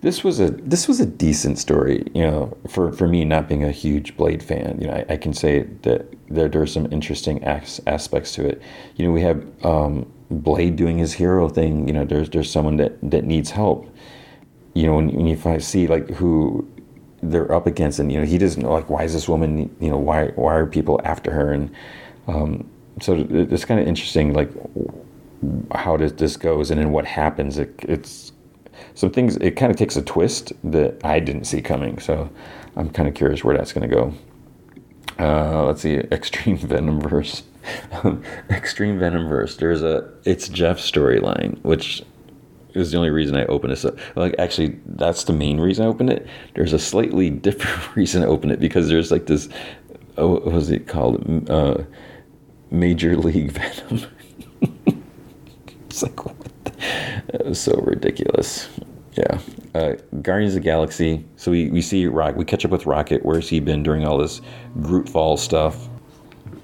This 0.00 0.22
was 0.22 0.40
a 0.40 0.50
this 0.50 0.88
was 0.88 1.00
a 1.00 1.06
decent 1.06 1.58
story. 1.58 2.06
You 2.14 2.22
know 2.22 2.56
for, 2.68 2.92
for 2.92 3.06
me 3.06 3.24
not 3.24 3.48
being 3.48 3.64
a 3.64 3.72
huge 3.72 4.16
Blade 4.16 4.42
fan. 4.42 4.78
You 4.80 4.88
know 4.88 4.94
I, 4.94 5.14
I 5.14 5.16
can 5.16 5.34
say 5.34 5.64
that 5.82 6.06
there 6.28 6.48
there 6.48 6.62
are 6.62 6.66
some 6.66 6.90
interesting 6.92 7.42
as, 7.44 7.80
aspects 7.86 8.32
to 8.34 8.46
it. 8.46 8.62
You 8.96 9.06
know 9.06 9.12
we 9.12 9.22
have 9.22 9.44
um, 9.64 10.10
Blade 10.30 10.76
doing 10.76 10.98
his 10.98 11.12
hero 11.12 11.48
thing. 11.48 11.86
You 11.86 11.94
know, 11.94 12.04
there's 12.04 12.30
there's 12.30 12.50
someone 12.50 12.76
that 12.78 12.98
that 13.10 13.24
needs 13.24 13.50
help. 13.50 13.88
You 14.74 14.86
know, 14.86 14.96
when, 14.96 15.12
when 15.12 15.26
you 15.26 15.60
see 15.60 15.86
like 15.86 16.10
who 16.10 16.68
they're 17.22 17.52
up 17.52 17.66
against, 17.66 17.98
and 17.98 18.10
you 18.10 18.18
know, 18.18 18.26
he 18.26 18.38
doesn't 18.38 18.62
know 18.62 18.72
like 18.72 18.90
why 18.90 19.04
is 19.04 19.12
this 19.12 19.28
woman? 19.28 19.74
You 19.80 19.90
know, 19.90 19.98
why 19.98 20.28
why 20.28 20.54
are 20.54 20.66
people 20.66 21.00
after 21.04 21.30
her? 21.30 21.52
And 21.52 21.70
um, 22.26 22.68
so 23.00 23.26
it's 23.30 23.64
kind 23.64 23.80
of 23.80 23.86
interesting, 23.86 24.32
like 24.32 24.50
how 25.72 25.96
does 25.96 26.14
this 26.14 26.36
goes, 26.36 26.70
and 26.70 26.80
then 26.80 26.92
what 26.92 27.04
happens. 27.04 27.58
It, 27.58 27.74
it's 27.82 28.32
some 28.94 29.10
things. 29.10 29.36
It 29.36 29.52
kind 29.52 29.70
of 29.70 29.76
takes 29.78 29.96
a 29.96 30.02
twist 30.02 30.52
that 30.64 30.98
I 31.04 31.20
didn't 31.20 31.44
see 31.44 31.60
coming. 31.60 31.98
So 31.98 32.30
I'm 32.76 32.90
kind 32.90 33.08
of 33.08 33.14
curious 33.14 33.44
where 33.44 33.56
that's 33.56 33.72
going 33.72 33.88
to 33.88 33.94
go. 33.94 34.14
Uh, 35.18 35.64
let's 35.64 35.82
see, 35.82 35.94
Extreme 36.12 36.58
Venomverse. 36.58 37.42
Extreme 38.50 38.98
Venomverse. 38.98 39.56
There's 39.56 39.82
a 39.82 40.10
it's 40.24 40.48
Jeff 40.48 40.78
storyline, 40.78 41.62
which 41.62 42.02
is 42.74 42.92
the 42.92 42.98
only 42.98 43.10
reason 43.10 43.36
I 43.36 43.44
opened 43.46 43.72
this 43.72 43.84
up. 43.84 43.98
Like 44.14 44.34
actually, 44.38 44.78
that's 44.86 45.24
the 45.24 45.32
main 45.32 45.58
reason 45.58 45.84
I 45.84 45.88
opened 45.88 46.10
it. 46.10 46.26
There's 46.54 46.72
a 46.72 46.78
slightly 46.78 47.30
different 47.46 47.96
reason 47.96 48.22
I 48.22 48.26
opened 48.26 48.52
it 48.52 48.60
because 48.60 48.88
there's 48.88 49.10
like 49.10 49.26
this. 49.26 49.48
Oh, 50.18 50.34
what 50.34 50.44
was 50.46 50.70
it 50.70 50.86
called? 50.86 51.50
Uh, 51.50 51.82
Major 52.70 53.16
League 53.16 53.52
Venom. 53.88 54.06
it's 55.88 56.02
like 56.02 56.24
what? 56.24 56.36
The, 56.64 56.72
that 57.32 57.46
was 57.46 57.60
so 57.60 57.74
ridiculous. 57.82 58.68
Yeah. 59.12 59.38
Uh, 59.74 59.94
Guardians 60.22 60.54
of 60.54 60.62
the 60.62 60.64
Galaxy. 60.64 61.24
So 61.36 61.50
we, 61.50 61.70
we 61.70 61.80
see 61.80 62.06
Rock. 62.06 62.36
We 62.36 62.44
catch 62.44 62.64
up 62.64 62.70
with 62.70 62.86
Rocket. 62.86 63.24
Where's 63.24 63.48
he 63.48 63.60
been 63.60 63.82
during 63.82 64.04
all 64.04 64.18
this 64.18 64.40
Groot 64.82 65.08
Fall 65.08 65.36
stuff? 65.36 65.88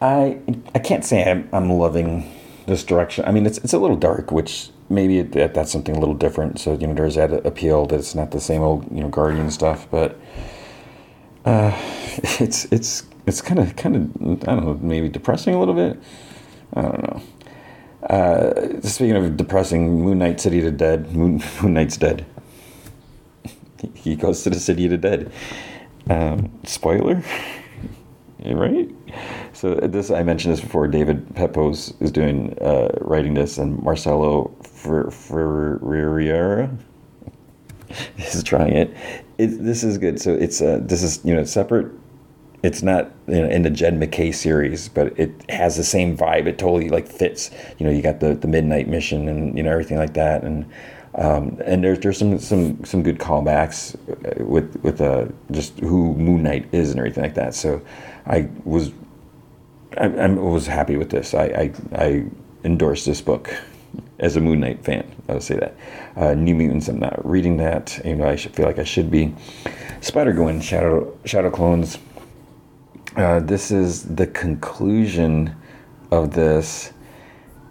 I 0.00 0.38
I 0.74 0.78
can't 0.80 1.04
say 1.04 1.30
I'm, 1.30 1.48
I'm 1.52 1.70
loving 1.70 2.30
this 2.66 2.84
direction. 2.84 3.24
I 3.24 3.30
mean, 3.30 3.46
it's 3.46 3.58
it's 3.58 3.72
a 3.72 3.78
little 3.78 3.96
dark, 3.96 4.32
which 4.32 4.70
maybe 4.88 5.20
it, 5.20 5.32
that, 5.32 5.54
that's 5.54 5.70
something 5.72 5.96
a 5.96 6.00
little 6.00 6.14
different. 6.14 6.58
So 6.58 6.74
you 6.74 6.86
know, 6.86 6.94
there's 6.94 7.14
that 7.14 7.32
appeal 7.46 7.86
that 7.86 7.98
it's 7.98 8.14
not 8.14 8.30
the 8.30 8.40
same 8.40 8.62
old 8.62 8.90
you 8.90 9.00
know 9.00 9.08
Guardian 9.08 9.50
stuff, 9.50 9.86
but 9.90 10.18
uh, 11.44 11.72
it's 12.40 12.66
it's 12.66 13.04
it's 13.26 13.40
kind 13.40 13.60
of 13.60 13.76
kind 13.76 13.96
of 13.96 14.48
I 14.48 14.54
don't 14.54 14.64
know, 14.64 14.78
maybe 14.80 15.08
depressing 15.08 15.54
a 15.54 15.58
little 15.58 15.74
bit. 15.74 16.00
I 16.74 16.82
don't 16.82 17.02
know. 17.02 17.22
Uh, 18.08 18.80
speaking 18.80 19.16
of 19.16 19.36
depressing, 19.36 20.02
Moon 20.02 20.18
Knight 20.18 20.40
City 20.40 20.60
to 20.60 20.70
Dead. 20.70 21.12
Moon, 21.12 21.42
Moon 21.62 21.74
Knight's 21.74 21.96
dead. 21.96 22.26
he 23.94 24.16
goes 24.16 24.42
to 24.42 24.50
the 24.50 24.58
City 24.58 24.86
of 24.86 24.90
the 24.90 24.98
Dead. 24.98 25.32
Um, 26.10 26.50
spoiler, 26.64 27.22
right? 28.44 28.90
So 29.52 29.74
this 29.74 30.10
I 30.10 30.22
mentioned 30.24 30.54
this 30.54 30.60
before. 30.60 30.88
David 30.88 31.32
Pepos 31.34 31.94
is 32.00 32.10
doing 32.10 32.58
uh, 32.60 32.88
writing 33.00 33.34
this, 33.34 33.58
and 33.58 33.80
Marcelo 33.82 34.48
Ferreira 34.62 36.70
is 38.18 38.42
trying 38.42 38.72
it. 38.72 38.90
it. 39.38 39.62
This 39.62 39.84
is 39.84 39.98
good. 39.98 40.20
So 40.20 40.34
it's 40.34 40.60
uh, 40.60 40.80
this 40.82 41.04
is 41.04 41.24
you 41.24 41.34
know 41.34 41.44
separate. 41.44 41.92
It's 42.62 42.82
not 42.82 43.10
you 43.26 43.42
know, 43.42 43.48
in 43.48 43.62
the 43.62 43.70
Jed 43.70 43.98
MacKay 43.98 44.32
series, 44.32 44.88
but 44.88 45.18
it 45.18 45.50
has 45.50 45.76
the 45.76 45.84
same 45.84 46.16
vibe. 46.16 46.46
It 46.46 46.58
totally 46.58 46.88
like 46.88 47.08
fits. 47.08 47.50
You 47.78 47.86
know, 47.86 47.92
you 47.92 48.02
got 48.02 48.20
the 48.20 48.34
the 48.34 48.48
midnight 48.48 48.88
mission 48.88 49.28
and 49.28 49.56
you 49.56 49.62
know 49.62 49.70
everything 49.70 49.98
like 49.98 50.14
that, 50.14 50.44
and 50.44 50.70
um, 51.16 51.60
and 51.64 51.82
there's 51.82 51.98
there's 51.98 52.18
some 52.18 52.38
some 52.38 52.84
some 52.84 53.02
good 53.02 53.18
callbacks 53.18 53.96
with 54.38 54.76
with 54.82 55.00
uh, 55.00 55.26
just 55.50 55.78
who 55.80 56.14
Moon 56.14 56.42
Knight 56.44 56.72
is 56.72 56.90
and 56.90 56.98
everything 56.98 57.24
like 57.24 57.34
that. 57.34 57.54
So 57.54 57.82
I 58.26 58.48
was 58.64 58.92
I, 59.98 60.06
I 60.06 60.28
was 60.28 60.66
happy 60.66 60.96
with 60.96 61.10
this. 61.10 61.34
I, 61.34 61.44
I, 61.44 61.72
I 61.94 62.24
endorse 62.64 63.04
this 63.04 63.20
book 63.20 63.52
as 64.18 64.36
a 64.36 64.40
Moon 64.40 64.60
Knight 64.60 64.84
fan. 64.84 65.10
I 65.28 65.34
would 65.34 65.42
say 65.42 65.56
that. 65.56 65.76
Uh, 66.16 66.34
New 66.34 66.54
Mutants. 66.54 66.88
I'm 66.88 66.98
not 66.98 67.24
reading 67.28 67.56
that. 67.58 68.00
You 68.04 68.16
know, 68.16 68.28
I 68.28 68.36
should 68.36 68.54
feel 68.54 68.66
like 68.66 68.78
I 68.78 68.84
should 68.84 69.10
be. 69.10 69.34
Spider 70.00 70.32
Gwen, 70.32 70.60
Shadow 70.60 71.18
Shadow 71.24 71.50
Clones. 71.50 71.98
Uh, 73.16 73.40
this 73.40 73.70
is 73.70 74.04
the 74.14 74.26
conclusion 74.26 75.54
of 76.10 76.32
this, 76.32 76.92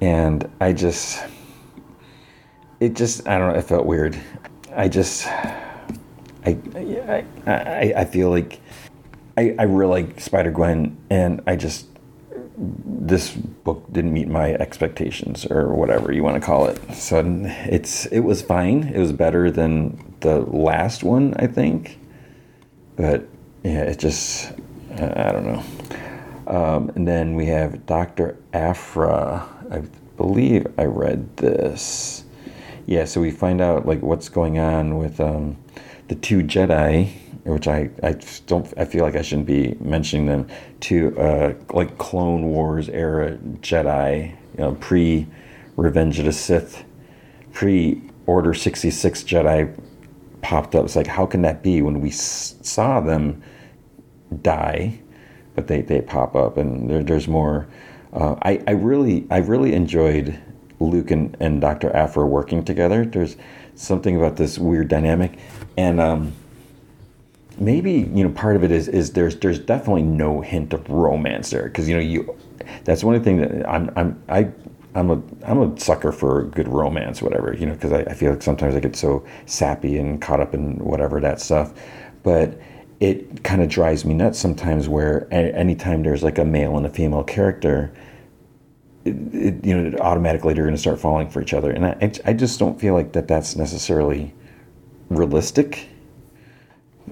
and 0.02 0.50
I 0.60 0.74
just, 0.74 1.24
it 2.80 2.94
just, 2.94 3.28
I 3.28 3.38
don't 3.38 3.54
know. 3.54 3.60
It 3.60 3.64
felt 3.64 3.86
weird. 3.86 4.20
I 4.76 4.88
just, 4.88 5.26
I, 5.28 6.58
I, 6.76 7.26
I, 7.48 7.94
I 7.98 8.06
feel 8.06 8.30
like. 8.30 8.60
I, 9.38 9.56
I 9.58 9.64
really 9.64 10.04
like 10.04 10.20
Spider 10.20 10.52
Gwen, 10.52 10.98
and 11.10 11.42
I 11.48 11.56
just 11.56 11.88
this 12.58 13.32
book 13.32 13.86
didn't 13.92 14.14
meet 14.14 14.28
my 14.28 14.54
expectations 14.54 15.46
or 15.46 15.74
whatever 15.74 16.12
you 16.12 16.24
want 16.24 16.36
to 16.36 16.46
call 16.46 16.68
it. 16.68 16.80
So 16.94 17.24
it's 17.48 18.06
it 18.08 18.20
was 18.20 18.42
fine. 18.42 18.84
It 18.84 19.00
was 19.00 19.12
better 19.12 19.50
than 19.50 20.16
the 20.20 20.40
last 20.42 21.04
one, 21.04 21.34
I 21.38 21.48
think. 21.48 21.98
But 22.98 23.28
yeah, 23.64 23.84
it 23.84 24.00
just 24.00 24.52
I 24.94 25.32
don't 25.32 25.46
know. 25.46 25.64
Um, 26.48 26.92
and 26.96 27.08
then 27.08 27.36
we 27.36 27.46
have 27.48 27.86
Doctor 27.86 28.38
Aphra. 28.54 29.48
I 29.72 29.84
believe 30.18 30.68
I 30.78 30.86
read 30.86 31.38
this. 31.38 32.26
Yeah, 32.86 33.06
so 33.06 33.22
we 33.22 33.32
find 33.32 33.62
out 33.62 33.86
like 33.86 34.02
what's 34.02 34.28
going 34.30 34.60
on 34.60 34.98
with 34.98 35.20
um, 35.20 35.58
the 36.08 36.16
two 36.16 36.40
Jedi 36.40 37.14
which 37.44 37.68
I, 37.68 37.90
I 38.04 38.16
don't 38.46 38.72
I 38.78 38.86
feel 38.86 39.04
like 39.04 39.16
I 39.16 39.22
shouldn't 39.22 39.48
be 39.48 39.76
mentioning 39.80 40.28
them 40.28 40.48
to 40.82 41.18
uh, 41.20 41.54
like 41.74 41.98
Clone 41.98 42.46
Wars 42.46 42.90
era 42.90 43.38
Jedi, 43.62 44.30
you 44.30 44.58
know, 44.58 44.76
pre 44.76 45.28
Revenge 45.76 46.20
of 46.20 46.26
the 46.26 46.34
Sith, 46.34 46.84
pre 47.54 48.02
Order 48.28 48.54
sixty 48.54 48.92
six 48.92 49.24
Jedi 49.24 49.76
popped 50.42 50.76
up. 50.76 50.86
It's 50.86 50.96
like 50.96 51.08
how 51.08 51.26
can 51.26 51.42
that 51.42 51.64
be 51.64 51.82
when 51.82 52.02
we 52.02 52.10
s- 52.10 52.56
saw 52.62 53.00
them 53.00 53.42
die, 54.42 55.00
but 55.56 55.68
they, 55.68 55.82
they 55.82 56.02
pop 56.02 56.36
up 56.36 56.58
and 56.58 56.90
there, 56.90 57.04
there's 57.04 57.28
more. 57.28 57.68
Uh, 58.14 58.36
I 58.42 58.62
I 58.68 58.72
really 58.72 59.26
I 59.30 59.38
really 59.38 59.74
enjoyed 59.74 60.38
Luke 60.80 61.12
and, 61.12 61.36
and 61.40 61.62
Doctor 61.62 61.96
Aphra 61.96 62.26
working 62.26 62.64
together. 62.66 63.06
There's 63.06 63.38
something 63.76 64.18
about 64.18 64.36
this 64.36 64.58
weird 64.58 64.90
dynamic, 64.90 65.40
and 65.78 66.02
um, 66.02 66.34
maybe 67.58 68.10
you 68.14 68.24
know 68.24 68.30
part 68.32 68.56
of 68.56 68.64
it 68.64 68.72
is 68.72 68.88
is 68.88 69.14
there's 69.14 69.38
there's 69.38 69.60
definitely 69.60 70.04
no 70.04 70.42
hint 70.42 70.74
of 70.74 70.90
romance 70.90 71.52
there 71.52 71.64
because 71.64 71.88
you 71.88 71.96
know 71.96 72.02
you 72.02 72.38
that's 72.84 73.04
one 73.04 73.16
of 73.16 73.24
the 73.24 73.30
things 73.30 73.42
that 73.42 73.70
I'm 73.70 73.92
I'm 73.96 74.24
I 74.28 74.50
I'm 74.96 75.10
a 75.12 75.22
I'm 75.46 75.62
a 75.62 75.80
sucker 75.80 76.12
for 76.12 76.44
good 76.46 76.68
romance 76.68 77.22
whatever 77.22 77.54
you 77.54 77.66
know 77.66 77.74
because 77.74 77.94
I, 77.94 78.02
I 78.02 78.14
feel 78.14 78.32
like 78.32 78.42
sometimes 78.42 78.76
I 78.76 78.80
get 78.80 78.96
so 78.96 79.26
sappy 79.46 79.98
and 79.98 80.22
caught 80.22 80.40
up 80.40 80.54
in 80.54 80.78
whatever 80.80 81.20
that 81.22 81.40
stuff 81.40 81.74
but 82.24 82.60
it 83.02 83.44
kind 83.44 83.62
of 83.62 83.68
drives 83.68 84.06
me 84.06 84.14
nuts 84.14 84.40
sometimes 84.40 84.88
where 84.88 85.28
anytime 85.34 86.04
there's 86.04 86.24
like 86.24 86.38
a 86.38 86.46
male 86.46 86.78
and 86.78 86.86
a 86.86 86.90
female 86.90 87.24
character 87.24 87.92
it, 89.04 89.16
it, 89.34 89.66
you 89.66 89.76
know 89.76 89.98
automatically 89.98 90.54
they're 90.54 90.64
going 90.64 90.76
to 90.76 90.82
start 90.82 91.00
falling 91.00 91.30
for 91.30 91.42
each 91.42 91.54
other 91.54 91.72
and 91.72 91.86
I, 91.86 92.12
I 92.24 92.34
just 92.34 92.60
don't 92.60 92.80
feel 92.80 92.94
like 92.94 93.12
that 93.14 93.28
that's 93.28 93.56
necessarily 93.56 94.34
realistic 95.10 95.90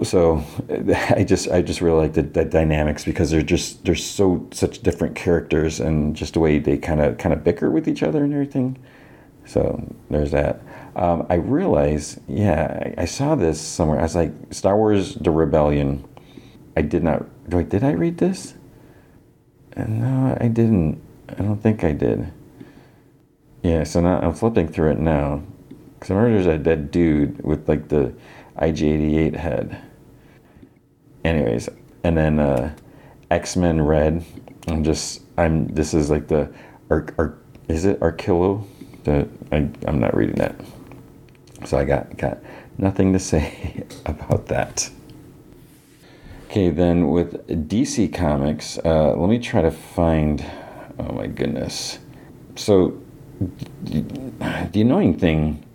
so 0.04 0.44
I 1.10 1.24
just 1.24 1.50
I 1.50 1.62
just 1.62 1.82
really 1.82 1.98
like 1.98 2.14
the, 2.14 2.22
the 2.22 2.46
dynamics 2.46 3.04
because 3.04 3.32
they're 3.32 3.42
just 3.42 3.84
they're 3.84 3.96
so 3.96 4.48
such 4.52 4.82
different 4.82 5.16
characters 5.16 5.80
and 5.80 6.16
just 6.16 6.36
the 6.36 6.40
way 6.40 6.60
they 6.60 6.78
kind 6.78 7.02
of 7.02 7.18
kind 7.18 7.34
of 7.34 7.44
bicker 7.44 7.70
with 7.70 7.88
each 7.88 8.04
other 8.04 8.24
and 8.24 8.32
everything. 8.34 8.78
So 9.46 9.84
there's 10.10 10.32
that. 10.32 10.62
Um, 11.00 11.26
I 11.30 11.36
realize, 11.36 12.20
yeah, 12.28 12.94
I, 12.98 13.04
I, 13.04 13.06
saw 13.06 13.34
this 13.36 13.62
somewhere. 13.62 14.00
I 14.00 14.04
was 14.04 14.16
like, 14.16 14.34
Star 14.52 14.76
Wars: 14.76 15.16
The 15.16 15.32
Rebellion. 15.32 16.06
I 16.76 16.82
did 16.82 17.06
not. 17.06 17.26
Wait, 17.48 17.70
did 17.70 17.86
I 17.86 17.92
read 17.92 18.18
this? 18.18 18.54
Uh, 19.78 19.86
no, 19.86 20.38
I 20.42 20.50
didn't. 20.50 21.02
I 21.30 21.36
don't 21.36 21.64
think 21.64 21.86
I 21.86 21.94
did. 21.94 22.34
Yeah, 23.64 23.86
so 23.86 24.02
now 24.02 24.20
I'm 24.20 24.34
flipping 24.34 24.68
through 24.68 24.92
it 24.92 25.00
now. 25.00 25.42
Because 25.94 26.12
I 26.12 26.16
remember 26.16 26.44
there's 26.44 26.60
a 26.60 26.62
dead 26.62 26.92
dude 26.92 27.46
with 27.46 27.70
like 27.70 27.88
the 27.88 28.14
IG88 28.58 29.38
head. 29.38 29.82
Anyways, 31.24 31.70
and 32.04 32.18
then 32.18 32.40
uh, 32.40 32.76
X 33.32 33.56
Men 33.56 33.82
Red. 33.82 34.26
I'm 34.68 34.84
just 34.84 35.22
I'm. 35.38 35.70
This 35.70 35.94
is 35.94 36.10
like 36.10 36.28
the 36.28 36.52
arc. 36.90 37.14
arc 37.18 37.42
is 37.70 37.86
it 37.86 38.02
Arakko? 38.02 38.68
The 39.06 39.30
I 39.54 39.70
I'm 39.88 40.02
not 40.02 40.14
reading 40.14 40.36
that. 40.36 40.56
So 41.66 41.78
I 41.78 41.86
got 41.86 42.18
got 42.18 42.40
nothing 42.78 43.14
to 43.14 43.20
say 43.20 43.84
about 44.06 44.48
that. 44.48 44.90
Okay, 46.46 46.70
then 46.70 47.10
with 47.10 47.48
DC 47.70 48.12
Comics, 48.14 48.80
uh, 48.80 49.14
let 49.16 49.30
me 49.30 49.40
try 49.40 49.62
to 49.62 49.72
find. 49.72 50.44
Oh 50.98 51.14
my 51.14 51.28
goodness. 51.28 52.00
So 52.56 53.00
the 53.84 54.82
annoying 54.82 55.18
thing 55.18 55.66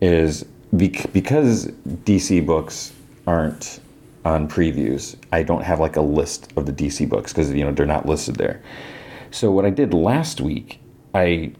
is 0.00 0.44
because 0.76 1.66
DC 1.66 2.44
books 2.44 2.92
aren't 3.26 3.80
on 4.24 4.48
previews, 4.48 5.16
I 5.32 5.42
don't 5.42 5.62
have 5.62 5.80
like 5.80 5.96
a 5.96 6.00
list 6.02 6.52
of 6.56 6.66
the 6.66 6.72
DC 6.72 7.08
books 7.08 7.32
because 7.32 7.50
you 7.52 7.64
know 7.64 7.72
they're 7.72 7.86
not 7.86 8.06
listed 8.06 8.36
there. 8.36 8.62
So 9.30 9.50
what 9.50 9.64
I 9.64 9.70
did 9.70 9.94
last 9.94 10.40
week, 10.40 10.80
I 11.14 11.52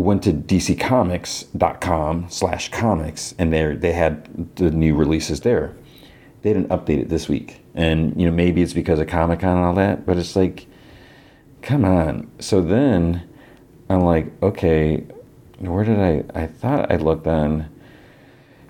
went 0.00 0.22
to 0.24 0.32
dccomics.com 0.32 2.26
slash 2.28 2.70
comics 2.70 3.34
and 3.38 3.52
there 3.52 3.76
they 3.76 3.92
had 3.92 4.56
the 4.56 4.70
new 4.70 4.94
releases 4.94 5.40
there. 5.40 5.74
They 6.42 6.52
didn't 6.52 6.68
update 6.68 7.00
it 7.00 7.08
this 7.08 7.28
week. 7.28 7.60
And 7.74 8.18
you 8.20 8.26
know, 8.26 8.34
maybe 8.34 8.62
it's 8.62 8.72
because 8.72 8.98
of 8.98 9.08
Comic 9.08 9.40
Con 9.40 9.56
and 9.56 9.66
all 9.66 9.74
that, 9.74 10.06
but 10.06 10.16
it's 10.16 10.36
like, 10.36 10.66
come 11.62 11.84
on. 11.84 12.30
So 12.38 12.62
then 12.62 13.28
I'm 13.88 14.02
like, 14.02 14.30
okay, 14.42 15.04
where 15.58 15.84
did 15.84 15.98
I 15.98 16.24
I 16.34 16.46
thought 16.46 16.90
I 16.92 16.96
looked 16.96 17.26
on 17.26 17.70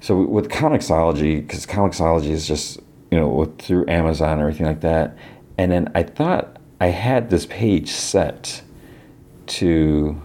so 0.00 0.20
with 0.22 0.48
Comixology, 0.48 1.40
because 1.40 1.66
Comixology 1.66 2.30
is 2.30 2.46
just 2.46 2.78
you 3.10 3.18
know 3.18 3.28
with, 3.28 3.58
through 3.58 3.88
Amazon 3.88 4.38
or 4.38 4.42
everything 4.42 4.66
like 4.66 4.82
that, 4.82 5.16
and 5.58 5.72
then 5.72 5.90
I 5.94 6.02
thought 6.02 6.58
I 6.80 6.88
had 6.88 7.30
this 7.30 7.46
page 7.46 7.90
set 7.90 8.62
to 9.46 10.20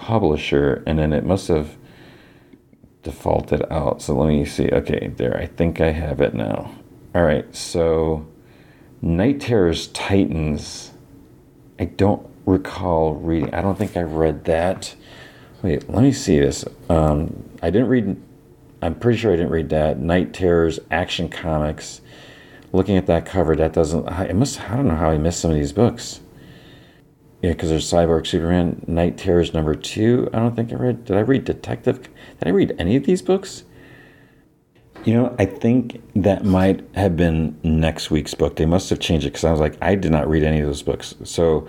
publisher, 0.00 0.82
and 0.86 0.98
then 0.98 1.12
it 1.12 1.24
must 1.24 1.48
have 1.48 1.76
defaulted 3.02 3.62
out. 3.70 4.02
So 4.02 4.16
let 4.16 4.28
me 4.28 4.44
see. 4.44 4.70
Okay, 4.70 5.08
there. 5.16 5.36
I 5.36 5.46
think 5.46 5.80
I 5.80 5.92
have 5.92 6.20
it 6.20 6.34
now. 6.34 6.72
All 7.14 7.22
right. 7.22 7.54
So 7.54 8.26
Night 9.02 9.40
Terrors 9.40 9.88
Titans. 9.88 10.92
I 11.78 11.84
don't 11.84 12.28
recall 12.46 13.14
reading. 13.14 13.54
I 13.54 13.62
don't 13.62 13.78
think 13.78 13.96
I 13.96 14.02
read 14.02 14.44
that. 14.44 14.94
Wait, 15.62 15.88
let 15.88 16.02
me 16.02 16.12
see 16.12 16.40
this. 16.40 16.64
Um, 16.88 17.44
I 17.62 17.70
didn't 17.70 17.88
read 17.88 18.20
I'm 18.82 18.94
pretty 18.94 19.18
sure 19.18 19.32
I 19.32 19.36
didn't 19.36 19.50
read 19.50 19.68
that. 19.70 19.98
Night 19.98 20.32
Terrors 20.32 20.80
Action 20.90 21.28
Comics. 21.28 22.00
Looking 22.72 22.96
at 22.96 23.06
that 23.06 23.26
cover, 23.26 23.54
that 23.56 23.72
doesn't. 23.72 24.08
I 24.08 24.32
must. 24.32 24.60
I 24.70 24.76
don't 24.76 24.88
know 24.88 24.96
how 24.96 25.10
I 25.10 25.18
missed 25.18 25.40
some 25.40 25.50
of 25.50 25.56
these 25.56 25.72
books. 25.72 26.20
Yeah, 27.42 27.52
because 27.52 27.70
there's 27.70 27.90
Cyborg 27.90 28.26
Superman, 28.26 28.84
Night 28.86 29.16
Terrors 29.16 29.54
number 29.54 29.74
two. 29.74 30.28
I 30.32 30.38
don't 30.38 30.54
think 30.54 30.72
I 30.72 30.76
read. 30.76 31.04
Did 31.06 31.16
I 31.16 31.20
read 31.20 31.44
Detective? 31.44 32.02
Did 32.02 32.48
I 32.48 32.50
read 32.50 32.74
any 32.78 32.96
of 32.96 33.04
these 33.04 33.22
books? 33.22 33.64
You 35.04 35.14
know, 35.14 35.34
I 35.38 35.46
think 35.46 36.02
that 36.14 36.44
might 36.44 36.86
have 36.94 37.16
been 37.16 37.58
next 37.62 38.10
week's 38.10 38.34
book. 38.34 38.56
They 38.56 38.66
must 38.66 38.90
have 38.90 39.00
changed 39.00 39.26
it 39.26 39.30
because 39.30 39.44
I 39.44 39.50
was 39.50 39.60
like, 39.60 39.78
I 39.80 39.94
did 39.94 40.12
not 40.12 40.28
read 40.28 40.42
any 40.42 40.60
of 40.60 40.66
those 40.66 40.82
books. 40.82 41.14
So, 41.24 41.66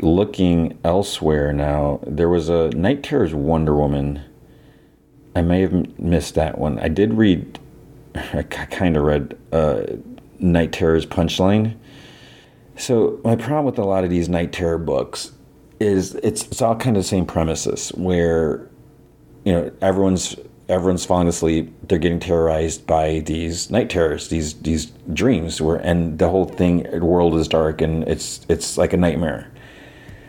looking 0.00 0.78
elsewhere 0.82 1.52
now, 1.52 2.00
there 2.06 2.30
was 2.30 2.48
a 2.48 2.70
Night 2.70 3.02
Terrors 3.02 3.34
Wonder 3.34 3.76
Woman 3.76 4.22
I 5.34 5.42
may 5.42 5.60
have 5.60 5.98
missed 5.98 6.34
that 6.34 6.58
one. 6.58 6.78
I 6.80 6.88
did 6.88 7.14
read, 7.14 7.58
I 8.14 8.42
kind 8.42 8.96
of 8.96 9.04
read 9.04 9.38
uh, 9.52 9.82
Night 10.38 10.72
Terror's 10.72 11.06
Punchline. 11.06 11.76
So 12.80 13.20
my 13.24 13.36
problem 13.36 13.66
with 13.66 13.78
a 13.78 13.84
lot 13.84 14.04
of 14.04 14.10
these 14.10 14.30
Night 14.30 14.52
Terror 14.52 14.78
books 14.78 15.32
is 15.80 16.14
it's 16.16 16.46
it's 16.46 16.62
all 16.62 16.74
kind 16.74 16.96
of 16.96 17.02
the 17.02 17.08
same 17.08 17.26
premises 17.26 17.90
where 17.90 18.66
you 19.44 19.52
know 19.52 19.70
everyone's 19.82 20.34
everyone's 20.66 21.04
falling 21.04 21.28
asleep. 21.28 21.74
They're 21.88 21.98
getting 21.98 22.20
terrorized 22.20 22.86
by 22.86 23.20
these 23.20 23.70
night 23.70 23.90
terrors 23.90 24.28
these 24.28 24.54
these 24.62 24.86
dreams 25.12 25.60
where 25.60 25.76
and 25.76 26.18
the 26.18 26.30
whole 26.30 26.46
thing 26.46 26.84
the 26.84 27.04
world 27.04 27.34
is 27.34 27.48
dark 27.48 27.82
and 27.82 28.08
it's 28.08 28.46
it's 28.48 28.78
like 28.78 28.94
a 28.94 28.96
nightmare. 28.96 29.52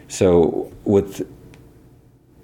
So 0.10 0.70
with 0.84 1.26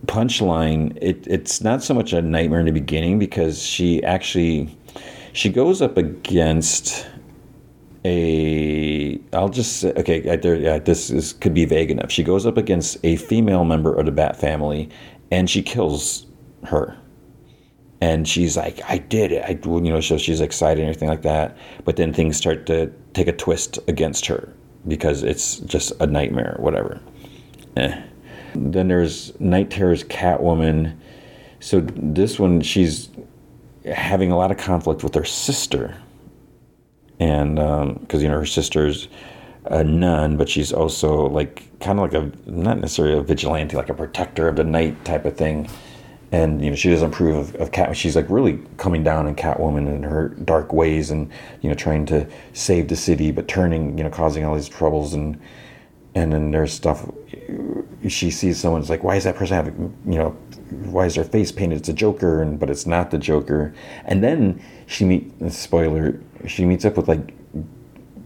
punchline, 0.05 0.97
it, 1.01 1.27
it's 1.27 1.59
not 1.59 1.83
so 1.83 1.93
much 1.93 2.13
a 2.13 2.21
nightmare 2.21 2.61
in 2.61 2.65
the 2.65 2.71
beginning 2.71 3.19
because 3.19 3.61
she 3.61 4.01
actually 4.03 4.77
she 5.33 5.49
goes 5.49 5.81
up 5.81 5.97
against 5.97 7.05
a 8.07 9.19
I'll 9.33 9.49
just 9.49 9.77
say, 9.81 9.93
okay 9.97 10.35
there, 10.37 10.55
yeah 10.55 10.79
this 10.79 11.09
is 11.09 11.33
could 11.33 11.53
be 11.53 11.65
vague 11.65 11.91
enough. 11.91 12.11
She 12.11 12.23
goes 12.23 12.45
up 12.45 12.57
against 12.57 12.97
a 13.03 13.17
female 13.17 13.65
member 13.65 13.93
of 13.93 14.05
the 14.05 14.11
Bat 14.11 14.39
family 14.39 14.89
and 15.31 15.49
she 15.49 15.61
kills 15.61 16.25
her. 16.63 16.97
And 17.99 18.27
she's 18.27 18.55
like, 18.55 18.79
I 18.87 18.99
did 18.99 19.31
it. 19.31 19.43
I, 19.43 19.59
you 19.65 19.81
know, 19.81 20.01
so 20.01 20.17
she's 20.17 20.39
excited 20.39 20.81
and 20.81 20.89
everything 20.89 21.09
like 21.09 21.23
that. 21.23 21.57
But 21.83 21.95
then 21.95 22.13
things 22.13 22.37
start 22.37 22.67
to 22.67 22.91
take 23.13 23.27
a 23.27 23.31
twist 23.31 23.79
against 23.87 24.27
her 24.27 24.53
because 24.87 25.23
it's 25.23 25.57
just 25.61 25.91
a 25.99 26.05
nightmare, 26.05 26.55
whatever. 26.59 27.01
Eh. 27.75 28.01
Then 28.53 28.87
there's 28.87 29.37
Night 29.39 29.71
Terror's 29.71 30.03
Catwoman. 30.03 30.95
So 31.59 31.81
this 31.81 32.39
one, 32.39 32.61
she's 32.61 33.09
having 33.85 34.31
a 34.31 34.37
lot 34.37 34.51
of 34.51 34.57
conflict 34.57 35.03
with 35.03 35.15
her 35.15 35.25
sister, 35.25 35.95
and 37.19 37.55
because 37.55 38.19
um, 38.19 38.21
you 38.21 38.27
know 38.27 38.39
her 38.39 38.45
sister's 38.45 39.07
a 39.65 39.83
nun, 39.83 40.37
but 40.37 40.49
she's 40.49 40.71
also 40.71 41.27
like 41.27 41.63
kind 41.79 41.99
of 41.99 42.11
like 42.11 42.13
a 42.13 42.49
not 42.49 42.79
necessarily 42.79 43.17
a 43.17 43.21
vigilante, 43.21 43.75
like 43.75 43.89
a 43.89 43.93
protector 43.93 44.47
of 44.47 44.55
the 44.55 44.63
night 44.63 45.03
type 45.05 45.25
of 45.25 45.35
thing. 45.35 45.69
And 46.31 46.61
you 46.63 46.69
know 46.69 46.75
she 46.75 46.89
doesn't 46.89 47.13
approve 47.13 47.35
of, 47.35 47.55
of 47.55 47.71
Cat. 47.71 47.95
She's 47.95 48.15
like 48.15 48.29
really 48.29 48.59
coming 48.77 49.03
down 49.03 49.27
on 49.27 49.35
Catwoman 49.35 49.87
and 49.87 50.03
her 50.03 50.29
dark 50.29 50.73
ways, 50.73 51.11
and 51.11 51.31
you 51.61 51.69
know 51.69 51.75
trying 51.75 52.05
to 52.07 52.27
save 52.53 52.87
the 52.89 52.95
city, 52.95 53.31
but 53.31 53.47
turning 53.47 53.97
you 53.97 54.03
know 54.03 54.09
causing 54.09 54.43
all 54.43 54.55
these 54.55 54.69
troubles 54.69 55.13
and 55.13 55.39
and 56.17 56.33
then 56.33 56.51
there's 56.51 56.73
stuff 56.73 57.09
she 58.07 58.31
sees 58.31 58.59
someone 58.59 58.81
it's 58.81 58.89
like 58.89 59.03
why 59.03 59.15
is 59.15 59.23
that 59.23 59.35
person 59.35 59.55
having 59.55 59.95
you 60.05 60.17
know 60.17 60.31
why 60.89 61.05
is 61.05 61.15
their 61.15 61.23
face 61.23 61.51
painted 61.51 61.77
it's 61.77 61.89
a 61.89 61.93
joker 61.93 62.41
and 62.41 62.59
but 62.59 62.69
it's 62.69 62.85
not 62.85 63.11
the 63.11 63.17
joker 63.17 63.73
and 64.05 64.23
then 64.23 64.61
she 64.87 65.05
meet 65.05 65.31
spoiler 65.51 66.19
she 66.45 66.65
meets 66.65 66.85
up 66.85 66.97
with 66.97 67.07
like 67.07 67.33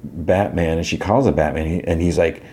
batman 0.03 0.77
and 0.77 0.85
she 0.85 0.97
calls 0.97 1.27
him 1.27 1.35
batman 1.35 1.81
and 1.81 2.01
he's 2.01 2.17
like 2.17 2.43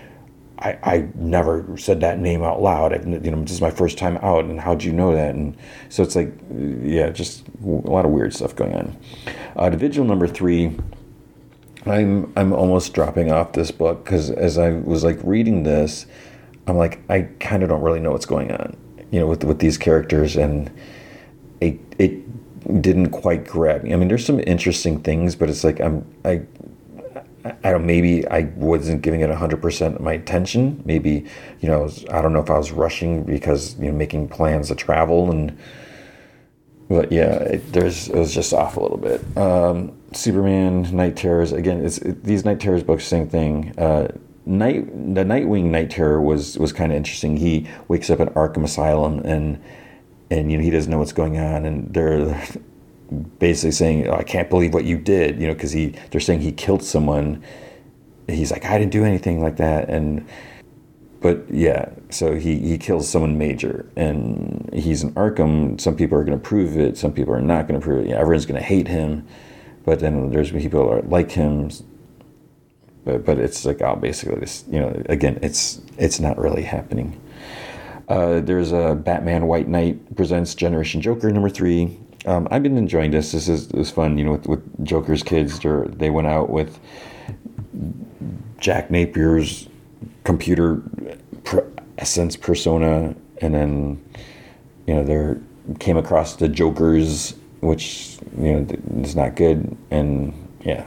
I, 0.61 0.79
I 0.83 1.09
never 1.15 1.77
said 1.77 2.01
that 2.01 2.19
name 2.19 2.43
out 2.43 2.61
loud. 2.61 2.93
I, 2.93 2.97
you 2.97 3.31
know, 3.31 3.41
this 3.43 3.53
is 3.53 3.61
my 3.61 3.71
first 3.71 3.97
time 3.97 4.17
out, 4.17 4.45
and 4.45 4.59
how'd 4.59 4.83
you 4.83 4.93
know 4.93 5.15
that? 5.15 5.37
And 5.37 5.57
so 5.89 6.03
it's 6.03 6.17
like, 6.17 6.35
yeah, 6.83 7.11
just 7.11 7.47
a 7.63 7.69
lot 7.69 8.05
of 8.05 8.11
weird 8.11 8.35
stuff 8.35 8.57
going 8.57 8.75
on. 8.75 8.97
Uh, 9.55 9.71
the 9.71 9.77
vigil 9.77 10.05
number 10.05 10.27
three 10.27 10.77
I'm 11.87 12.33
I'm 12.37 12.53
almost 12.53 12.93
dropping 12.93 13.33
off 13.33 13.53
this 13.53 13.71
book 13.71 14.05
because 14.05 14.31
as 14.31 14.59
I 14.59 14.71
was 14.71 15.05
like 15.05 15.19
reading 15.23 15.63
this, 15.63 16.07
I'm 16.67 16.77
like 16.77 17.01
I 17.11 17.23
kind 17.41 17.63
of 17.63 17.69
don't 17.69 17.83
really 17.83 18.01
know 18.01 18.13
what's 18.13 18.27
going 18.27 18.53
on, 18.53 18.77
you 19.11 19.21
know, 19.21 19.27
with 19.27 19.45
with 19.45 19.59
these 19.59 19.79
characters, 19.79 20.37
and 20.37 20.71
didn't 22.81 23.11
quite 23.11 23.47
grab 23.47 23.85
me. 23.85 23.93
I 23.93 23.97
mean, 23.97 24.09
there's 24.09 24.25
some 24.25 24.41
interesting 24.41 25.01
things, 25.01 25.35
but 25.37 25.49
it's 25.51 25.65
like 25.65 25.81
I'm 25.81 26.05
I. 26.25 26.43
I 27.65 27.71
don't. 27.71 27.87
Maybe 27.87 28.27
I 28.29 28.43
wasn't 28.57 29.01
giving 29.01 29.21
it 29.21 29.31
hundred 29.31 29.63
percent 29.63 29.97
of 29.97 30.01
my 30.03 30.13
attention. 30.13 30.83
Maybe, 30.85 31.25
you 31.61 31.69
know, 31.69 31.89
I 32.11 32.21
don't 32.21 32.33
know 32.33 32.41
if 32.43 32.51
I 32.51 32.59
was 32.59 32.73
rushing 32.73 33.23
because 33.23 33.79
you 33.79 33.87
know 33.87 33.97
making 33.97 34.29
plans 34.29 34.69
to 34.69 34.75
travel 34.75 35.31
and 35.31 35.57
but 36.89 37.13
yeah, 37.13 37.35
it, 37.35 37.73
there's 37.73 38.09
it 38.09 38.17
was 38.17 38.35
just 38.35 38.53
off 38.53 38.77
a 38.77 38.81
little 38.81 38.97
bit. 38.97 39.23
Um, 39.37 39.93
Superman, 40.13 40.83
Night 40.97 41.17
Terrors. 41.17 41.53
Again, 41.53 41.85
it's 41.85 41.99
it, 41.99 42.25
these 42.25 42.45
Night 42.45 42.61
Terrors 42.61 42.83
books, 42.83 43.05
same 43.05 43.29
thing. 43.29 43.79
Uh, 43.79 44.09
Night 44.47 44.87
the 45.15 45.23
Nightwing 45.23 45.65
Night 45.65 45.91
Terror 45.91 46.21
was 46.21 46.59
was 46.59 46.73
kind 46.73 46.91
of 46.91 46.97
interesting. 46.97 47.37
He 47.37 47.69
wakes 47.89 48.09
up 48.09 48.21
at 48.21 48.33
Arkham 48.35 48.65
Asylum 48.65 49.19
and 49.21 49.63
and 50.31 50.51
you 50.51 50.59
know 50.59 50.65
he 50.65 50.71
doesn't 50.71 50.91
know 50.91 50.99
what's 50.99 51.13
going 51.13 51.39
on, 51.39 51.65
and 51.65 51.93
they're 51.93 52.43
basically 53.39 53.73
saying, 53.73 54.09
oh, 54.09 54.15
"I 54.15 54.23
can't 54.23 54.51
believe 54.51 54.75
what 54.75 54.85
you 54.85 54.99
did," 54.99 55.41
you 55.41 55.47
know, 55.47 55.55
because 55.55 55.73
he 55.73 55.95
they're 56.11 56.21
saying 56.21 56.41
he 56.41 56.53
killed 56.53 56.83
someone. 56.83 57.43
He's 58.29 58.51
like, 58.51 58.65
"I 58.65 58.79
didn't 58.79 58.93
do 58.93 59.05
anything 59.05 59.43
like 59.43 59.57
that," 59.57 59.89
and 59.89 60.27
but 61.21 61.51
yeah, 61.51 61.91
so 62.11 62.37
he, 62.37 62.59
he 62.61 62.79
kills 62.79 63.09
someone 63.09 63.39
major, 63.39 63.91
and 63.97 64.71
he's 64.73 65.03
in 65.03 65.13
Arkham. 65.15 65.81
Some 65.81 65.97
people 65.97 66.17
are 66.17 66.25
going 66.25 66.39
to 66.39 66.43
prove 66.43 66.77
it. 66.77 66.97
Some 66.97 67.13
people 67.13 67.35
are 67.35 67.41
not 67.41 67.67
going 67.67 67.81
to 67.81 67.85
prove 67.85 68.07
it. 68.07 68.13
Everyone's 68.13 68.47
going 68.47 68.61
to 68.61 68.67
hate 68.67 68.87
him, 68.87 69.27
but 69.85 69.99
then 69.99 70.31
there's 70.31 70.53
people 70.53 70.95
that 70.95 71.09
like 71.11 71.33
him. 71.33 71.71
But 73.05 73.25
but 73.25 73.39
it's 73.39 73.65
like 73.65 73.83
oh, 73.83 73.97
basically 73.97 74.39
this. 74.39 74.65
You 74.71 74.79
know, 74.81 75.03
again, 75.09 75.41
it's 75.43 75.81
it's 75.97 76.21
not 76.21 76.39
really 76.39 76.63
happening. 76.63 77.21
Uh, 78.09 78.41
there's 78.41 78.73
a 78.73 78.95
Batman 78.95 79.47
White 79.47 79.69
Knight 79.69 80.17
presents 80.17 80.55
Generation 80.55 81.01
Joker 81.01 81.31
number 81.31 81.51
three. 81.51 81.99
Um, 82.25 82.49
I've 82.51 82.63
been 82.63 82.79
enjoying 82.79 83.11
this. 83.11 83.33
This 83.33 83.49
is 83.49 83.69
this 83.69 83.91
fun. 83.91 84.17
You 84.17 84.25
know, 84.25 84.33
with, 84.33 84.47
with 84.47 84.85
Joker's 84.85 85.23
kids, 85.23 85.61
they 85.61 86.11
went 86.11 86.27
out 86.27 86.49
with 86.49 86.81
Jack 88.59 88.91
Napier's 88.91 89.69
computer 90.25 90.83
essence 91.99 92.37
persona, 92.37 93.15
and 93.43 93.55
then 93.55 94.05
you 94.87 94.95
know 94.95 95.05
there 95.05 95.41
came 95.79 95.99
across 95.99 96.37
the 96.37 96.49
Jokers, 96.49 97.35
which 97.61 98.19
you 98.39 98.55
know 98.55 98.67
is 99.03 99.17
not 99.17 99.37
good, 99.37 99.77
and 99.91 100.33
yeah. 100.63 100.87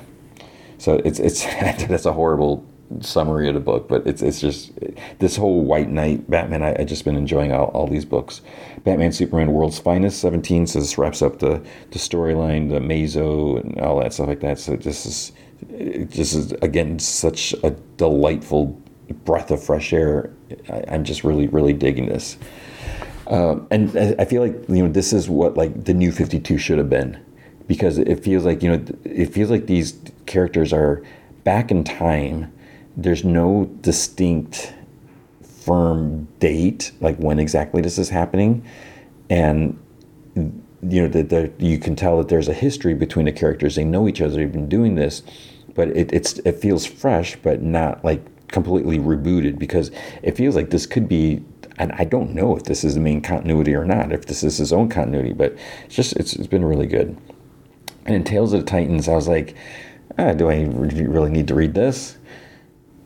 So 0.79 0.95
it's 1.05 1.19
it's 1.19 1.45
that's 1.85 2.05
a 2.07 2.13
horrible 2.13 2.65
summary 3.01 3.47
of 3.47 3.53
the 3.53 3.59
book, 3.59 3.87
but 3.87 4.05
it's 4.05 4.21
it's 4.21 4.41
just 4.41 4.71
this 5.19 5.35
whole 5.35 5.63
White 5.63 5.89
Knight 5.89 6.29
Batman. 6.29 6.63
I, 6.63 6.75
I 6.79 6.83
just 6.83 7.05
been 7.05 7.15
enjoying 7.15 7.51
all, 7.51 7.67
all 7.67 7.87
these 7.87 8.05
books. 8.05 8.41
Batman 8.83 9.11
Superman 9.11 9.53
World's 9.53 9.79
Finest 9.79 10.19
seventeen. 10.19 10.67
So 10.67 10.79
this 10.79 10.97
wraps 10.97 11.21
up 11.21 11.39
the 11.39 11.61
the 11.91 11.99
storyline, 11.99 12.69
the 12.69 12.79
Mazo, 12.79 13.61
and 13.61 13.79
all 13.79 13.99
that 13.99 14.13
stuff 14.13 14.27
like 14.27 14.41
that. 14.41 14.59
So 14.59 14.75
this 14.75 15.05
is 15.05 15.31
just 16.09 16.33
is 16.33 16.51
again 16.61 16.99
such 16.99 17.53
a 17.63 17.71
delightful 17.97 18.79
breath 19.25 19.51
of 19.51 19.63
fresh 19.63 19.93
air. 19.93 20.31
I, 20.69 20.83
am 20.87 21.03
just 21.03 21.23
really, 21.23 21.47
really 21.47 21.73
digging 21.73 22.07
this. 22.07 22.37
Um, 23.27 23.67
and 23.71 23.95
I 24.19 24.25
feel 24.25 24.41
like 24.41 24.55
you 24.67 24.83
know 24.83 24.91
this 24.91 25.13
is 25.13 25.29
what 25.29 25.55
like 25.55 25.85
the 25.85 25.93
new 25.93 26.11
52 26.11 26.57
should 26.57 26.77
have 26.77 26.89
been, 26.89 27.17
because 27.67 27.97
it 27.97 28.23
feels 28.23 28.43
like 28.43 28.61
you 28.61 28.69
know 28.69 28.85
it 29.05 29.27
feels 29.27 29.49
like 29.49 29.67
these 29.67 29.97
characters 30.25 30.73
are 30.73 31.01
back 31.43 31.71
in 31.71 31.83
time. 31.83 32.51
There's 32.95 33.23
no 33.23 33.65
distinct, 33.81 34.73
firm 35.43 36.27
date 36.39 36.91
like 37.01 37.17
when 37.17 37.37
exactly 37.37 37.81
this 37.81 37.97
is 37.97 38.09
happening, 38.09 38.65
and 39.29 39.79
you 40.35 40.61
know 40.81 41.07
that 41.07 41.53
you 41.59 41.77
can 41.77 41.95
tell 41.95 42.17
that 42.17 42.29
there's 42.29 42.47
a 42.47 42.53
history 42.53 42.93
between 42.93 43.25
the 43.25 43.31
characters. 43.31 43.75
They 43.75 43.83
know 43.83 44.07
each 44.07 44.21
other. 44.21 44.35
They've 44.35 44.51
been 44.51 44.69
doing 44.69 44.95
this, 44.95 45.23
but 45.75 45.89
it, 45.89 46.11
it's 46.11 46.39
it 46.39 46.59
feels 46.59 46.85
fresh, 46.85 47.35
but 47.37 47.61
not 47.61 48.03
like 48.03 48.21
completely 48.47 48.99
rebooted 48.99 49.57
because 49.57 49.91
it 50.23 50.35
feels 50.35 50.55
like 50.55 50.71
this 50.71 50.85
could 50.85 51.07
be 51.07 51.41
and 51.77 51.91
I 51.93 52.03
don't 52.03 52.35
know 52.35 52.55
if 52.55 52.63
this 52.63 52.83
is 52.83 52.95
the 52.95 52.99
main 52.99 53.21
continuity 53.21 53.73
or 53.73 53.85
not, 53.85 54.11
if 54.11 54.25
this 54.25 54.43
is 54.43 54.57
his 54.57 54.71
own 54.71 54.89
continuity, 54.89 55.33
but 55.33 55.55
it's 55.85 55.95
just 55.95 56.13
it's, 56.13 56.33
it's 56.33 56.47
been 56.47 56.65
really 56.65 56.85
good. 56.85 57.17
And 58.05 58.15
in 58.15 58.23
Tales 58.23 58.53
of 58.53 58.59
the 58.59 58.65
Titans, 58.65 59.07
I 59.07 59.15
was 59.15 59.27
like, 59.27 59.55
ah, 60.19 60.33
do 60.33 60.49
I 60.49 60.63
really 60.65 61.31
need 61.31 61.47
to 61.47 61.55
read 61.55 61.73
this? 61.73 62.17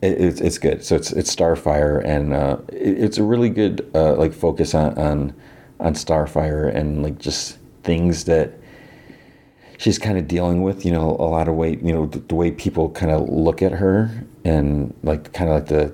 It, 0.01 0.21
it's, 0.21 0.41
it's 0.41 0.57
good. 0.57 0.83
So 0.83 0.95
it's 0.95 1.11
it's 1.11 1.33
Starfire, 1.33 2.03
and 2.03 2.33
uh, 2.33 2.57
it, 2.69 2.99
it's 3.03 3.17
a 3.17 3.23
really 3.23 3.49
good 3.49 3.89
uh, 3.95 4.15
like 4.15 4.33
focus 4.33 4.73
on, 4.73 4.97
on 4.97 5.33
on 5.79 5.93
Starfire 5.93 6.73
and 6.73 7.03
like 7.03 7.17
just 7.19 7.57
things 7.83 8.25
that 8.25 8.53
she's 9.77 9.97
kind 9.97 10.17
of 10.17 10.27
dealing 10.27 10.61
with. 10.61 10.85
You 10.85 10.91
know, 10.91 11.11
a 11.11 11.29
lot 11.29 11.47
of 11.47 11.55
way 11.55 11.77
you 11.81 11.93
know 11.93 12.05
the, 12.05 12.19
the 12.19 12.35
way 12.35 12.51
people 12.51 12.89
kind 12.89 13.11
of 13.11 13.27
look 13.29 13.61
at 13.61 13.71
her 13.71 14.11
and 14.43 14.93
like 15.03 15.33
kind 15.33 15.49
of 15.49 15.55
like 15.55 15.67
the 15.67 15.93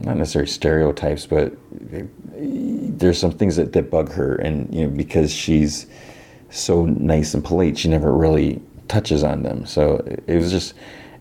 not 0.00 0.16
necessarily 0.16 0.50
stereotypes, 0.50 1.26
but 1.26 1.52
there's 2.32 3.18
some 3.18 3.32
things 3.32 3.56
that, 3.56 3.72
that 3.72 3.90
bug 3.90 4.10
her, 4.12 4.36
and 4.36 4.72
you 4.74 4.86
know 4.86 4.90
because 4.90 5.32
she's 5.32 5.86
so 6.50 6.86
nice 6.86 7.34
and 7.34 7.44
polite, 7.44 7.78
she 7.78 7.88
never 7.88 8.12
really 8.12 8.60
touches 8.88 9.22
on 9.22 9.42
them. 9.42 9.64
So 9.66 9.98
it 10.26 10.36
was 10.36 10.50
just 10.50 10.74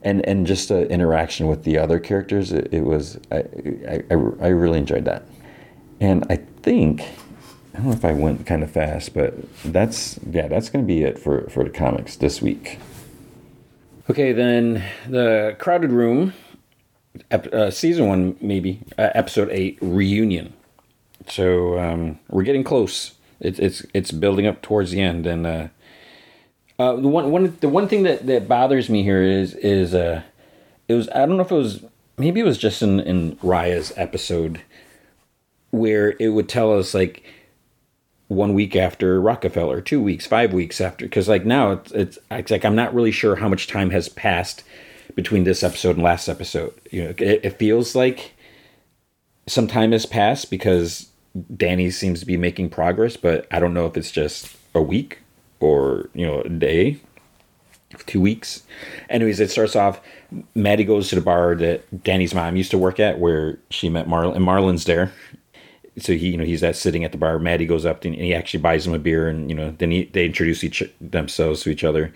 and 0.03 0.25
and 0.25 0.45
just 0.47 0.69
the 0.69 0.89
interaction 0.89 1.47
with 1.47 1.63
the 1.63 1.77
other 1.77 1.99
characters, 1.99 2.51
it, 2.51 2.69
it 2.73 2.81
was 2.81 3.19
I, 3.31 3.43
I 3.88 4.03
I 4.09 4.47
really 4.47 4.79
enjoyed 4.79 5.05
that, 5.05 5.23
and 5.99 6.25
I 6.29 6.38
think. 6.38 7.03
I 7.71 7.81
don't 7.81 7.91
know 7.91 7.93
if 7.93 8.03
I 8.03 8.12
went 8.12 8.45
kind 8.45 8.62
of 8.62 8.71
fast, 8.71 9.13
but 9.13 9.35
that's 9.63 10.19
yeah, 10.29 10.49
that's 10.49 10.69
going 10.69 10.83
to 10.83 10.88
be 10.88 11.03
it 11.03 11.17
for 11.17 11.47
for 11.49 11.63
the 11.63 11.69
comics 11.69 12.17
this 12.17 12.41
week. 12.41 12.77
Okay, 14.09 14.33
then 14.33 14.83
the 15.07 15.55
crowded 15.59 15.91
room 15.91 16.33
uh, 17.31 17.69
season 17.71 18.07
one, 18.07 18.38
maybe 18.41 18.81
uh, 18.97 19.09
episode 19.13 19.49
eight 19.51 19.77
reunion. 19.81 20.53
So 21.27 21.79
um, 21.79 22.19
we're 22.29 22.43
getting 22.43 22.63
close. 22.63 23.13
It's 23.39 23.59
it's 23.59 23.85
it's 23.93 24.12
building 24.12 24.47
up 24.47 24.62
towards 24.62 24.91
the 24.91 25.01
end, 25.01 25.25
and 25.25 25.45
uh, 25.45 25.67
uh, 26.79 26.95
the 26.95 27.07
one 27.09 27.29
one 27.29 27.57
the 27.59 27.69
one 27.69 27.87
thing 27.89 28.03
that, 28.03 28.25
that 28.25 28.47
bothers 28.47 28.89
me 28.89 29.03
here 29.03 29.21
is 29.21 29.53
is 29.55 29.93
uh, 29.93 30.23
it 30.87 30.93
was 30.93 31.09
I 31.09 31.25
don't 31.25 31.35
know 31.35 31.43
if 31.43 31.51
it 31.51 31.55
was 31.55 31.83
maybe 32.17 32.39
it 32.39 32.45
was 32.45 32.57
just 32.57 32.81
in 32.81 33.01
in 33.01 33.37
Rya's 33.43 33.91
episode 33.97 34.61
where 35.71 36.15
it 36.19 36.29
would 36.29 36.47
tell 36.47 36.73
us 36.77 36.93
like 36.93 37.23
one 38.29 38.53
week 38.53 38.75
after 38.75 39.19
Rockefeller, 39.19 39.81
two 39.81 40.01
weeks, 40.01 40.25
five 40.25 40.53
weeks 40.53 40.79
after, 40.79 41.05
because 41.05 41.27
like 41.27 41.45
now 41.45 41.73
it's, 41.73 41.91
it's 41.91 42.17
it's 42.31 42.51
like 42.51 42.63
I'm 42.63 42.75
not 42.75 42.93
really 42.93 43.11
sure 43.11 43.35
how 43.35 43.49
much 43.49 43.67
time 43.67 43.89
has 43.89 44.07
passed 44.07 44.63
between 45.15 45.43
this 45.43 45.63
episode 45.63 45.97
and 45.97 46.03
last 46.03 46.29
episode. 46.29 46.73
You 46.91 47.03
know, 47.03 47.09
it, 47.09 47.41
it 47.43 47.59
feels 47.59 47.93
like 47.93 48.33
some 49.47 49.67
time 49.67 49.91
has 49.91 50.05
passed 50.05 50.49
because 50.49 51.09
Danny 51.57 51.91
seems 51.91 52.21
to 52.21 52.25
be 52.25 52.37
making 52.37 52.69
progress, 52.69 53.17
but 53.17 53.47
I 53.51 53.59
don't 53.59 53.73
know 53.73 53.85
if 53.85 53.97
it's 53.97 54.11
just 54.11 54.55
a 54.73 54.81
week 54.81 55.19
or 55.59 56.09
you 56.13 56.25
know 56.25 56.41
a 56.41 56.49
day, 56.49 56.99
two 58.05 58.21
weeks. 58.21 58.63
Anyways, 59.09 59.39
it 59.39 59.51
starts 59.51 59.75
off. 59.75 60.01
Matty 60.55 60.83
goes 60.83 61.09
to 61.09 61.15
the 61.15 61.21
bar 61.21 61.55
that 61.55 62.03
Danny's 62.03 62.33
mom 62.33 62.55
used 62.55 62.71
to 62.71 62.77
work 62.77 62.99
at, 62.99 63.19
where 63.19 63.59
she 63.69 63.89
met 63.89 64.07
Marlon, 64.07 64.35
and 64.35 64.45
Marlon's 64.45 64.85
there. 64.85 65.11
So 65.97 66.13
he, 66.13 66.29
you 66.29 66.37
know, 66.37 66.45
he's 66.45 66.63
at 66.63 66.75
sitting 66.75 67.03
at 67.03 67.11
the 67.11 67.17
bar. 67.17 67.39
Matty 67.39 67.65
goes 67.65 67.85
up 67.85 68.05
and 68.05 68.15
he 68.15 68.33
actually 68.33 68.61
buys 68.61 68.87
him 68.87 68.93
a 68.93 68.99
beer, 68.99 69.27
and 69.27 69.49
you 69.49 69.55
know, 69.55 69.71
then 69.77 69.91
he, 69.91 70.05
they 70.05 70.25
introduce 70.25 70.63
each 70.63 70.83
themselves 71.01 71.61
to 71.63 71.69
each 71.69 71.83
other, 71.83 72.13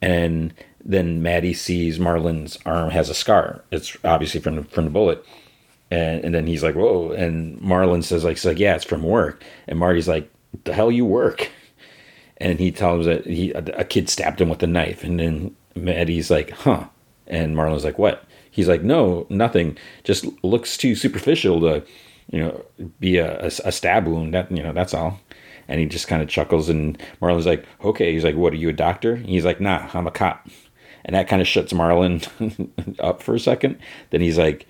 and 0.00 0.52
then 0.84 1.22
Matty 1.22 1.54
sees 1.54 1.98
Marlon's 1.98 2.58
arm 2.66 2.90
has 2.90 3.08
a 3.08 3.14
scar. 3.14 3.62
It's 3.70 3.96
obviously 4.04 4.40
from 4.40 4.56
the, 4.56 4.64
from 4.64 4.84
the 4.84 4.90
bullet. 4.90 5.24
And, 5.90 6.24
and 6.24 6.34
then 6.34 6.46
he's 6.46 6.62
like, 6.62 6.74
whoa. 6.74 7.12
And 7.12 7.60
Marlon 7.60 8.02
says, 8.02 8.24
like, 8.24 8.42
like, 8.44 8.58
yeah, 8.58 8.74
it's 8.74 8.84
from 8.84 9.02
work. 9.02 9.44
And 9.68 9.78
Matty's 9.78 10.08
like, 10.08 10.30
the 10.64 10.72
hell 10.72 10.90
you 10.90 11.04
work? 11.04 11.50
And 12.42 12.58
he 12.58 12.72
tells 12.72 13.06
that 13.06 13.26
he 13.26 13.52
a 13.52 13.84
kid 13.84 14.08
stabbed 14.08 14.40
him 14.40 14.48
with 14.48 14.62
a 14.62 14.66
knife. 14.66 15.04
And 15.04 15.20
then 15.20 15.56
Matty's 15.76 16.30
like, 16.30 16.50
huh. 16.50 16.86
And 17.26 17.56
Marlon's 17.56 17.84
like, 17.84 17.98
what? 17.98 18.24
He's 18.50 18.68
like, 18.68 18.82
no, 18.82 19.26
nothing. 19.30 19.78
Just 20.04 20.26
looks 20.42 20.76
too 20.76 20.94
superficial 20.94 21.60
to, 21.60 21.84
you 22.30 22.40
know, 22.40 22.64
be 22.98 23.18
a, 23.18 23.40
a, 23.44 23.46
a 23.46 23.72
stab 23.72 24.06
wound. 24.06 24.34
That 24.34 24.50
you 24.50 24.62
know, 24.62 24.72
that's 24.72 24.92
all. 24.94 25.20
And 25.68 25.78
he 25.78 25.86
just 25.86 26.08
kind 26.08 26.20
of 26.20 26.28
chuckles. 26.28 26.68
And 26.68 26.98
Marlon's 27.20 27.46
like, 27.46 27.64
okay. 27.84 28.12
He's 28.12 28.24
like, 28.24 28.34
what? 28.34 28.52
Are 28.52 28.56
you 28.56 28.68
a 28.70 28.74
doctor? 28.74 29.16
He's 29.16 29.44
like, 29.44 29.60
nah, 29.60 29.88
I'm 29.94 30.06
a 30.06 30.10
cop 30.10 30.48
and 31.04 31.16
that 31.16 31.28
kind 31.28 31.42
of 31.42 31.48
shuts 31.48 31.72
Marlon 31.72 32.96
up 33.00 33.22
for 33.22 33.34
a 33.34 33.40
second. 33.40 33.78
Then 34.10 34.20
he's 34.20 34.38
like, 34.38 34.66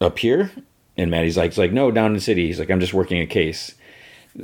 up 0.00 0.18
here, 0.18 0.50
and 0.96 1.10
Matty's 1.10 1.36
like, 1.36 1.56
like 1.56 1.72
no, 1.72 1.90
down 1.90 2.08
in 2.08 2.14
the 2.14 2.20
city. 2.20 2.46
He's 2.46 2.58
like, 2.58 2.70
I'm 2.70 2.80
just 2.80 2.94
working 2.94 3.20
a 3.20 3.26
case. 3.26 3.74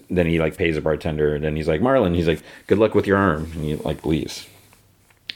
Then 0.08 0.26
he 0.26 0.38
like 0.38 0.56
pays 0.56 0.76
a 0.76 0.80
bartender, 0.80 1.34
and 1.34 1.44
then 1.44 1.56
he's 1.56 1.68
like, 1.68 1.80
Marlon, 1.80 2.14
he's 2.14 2.28
like, 2.28 2.42
good 2.66 2.78
luck 2.78 2.94
with 2.94 3.06
your 3.06 3.16
arm, 3.16 3.50
and 3.54 3.64
he 3.64 3.76
like 3.76 4.04
leaves. 4.06 4.46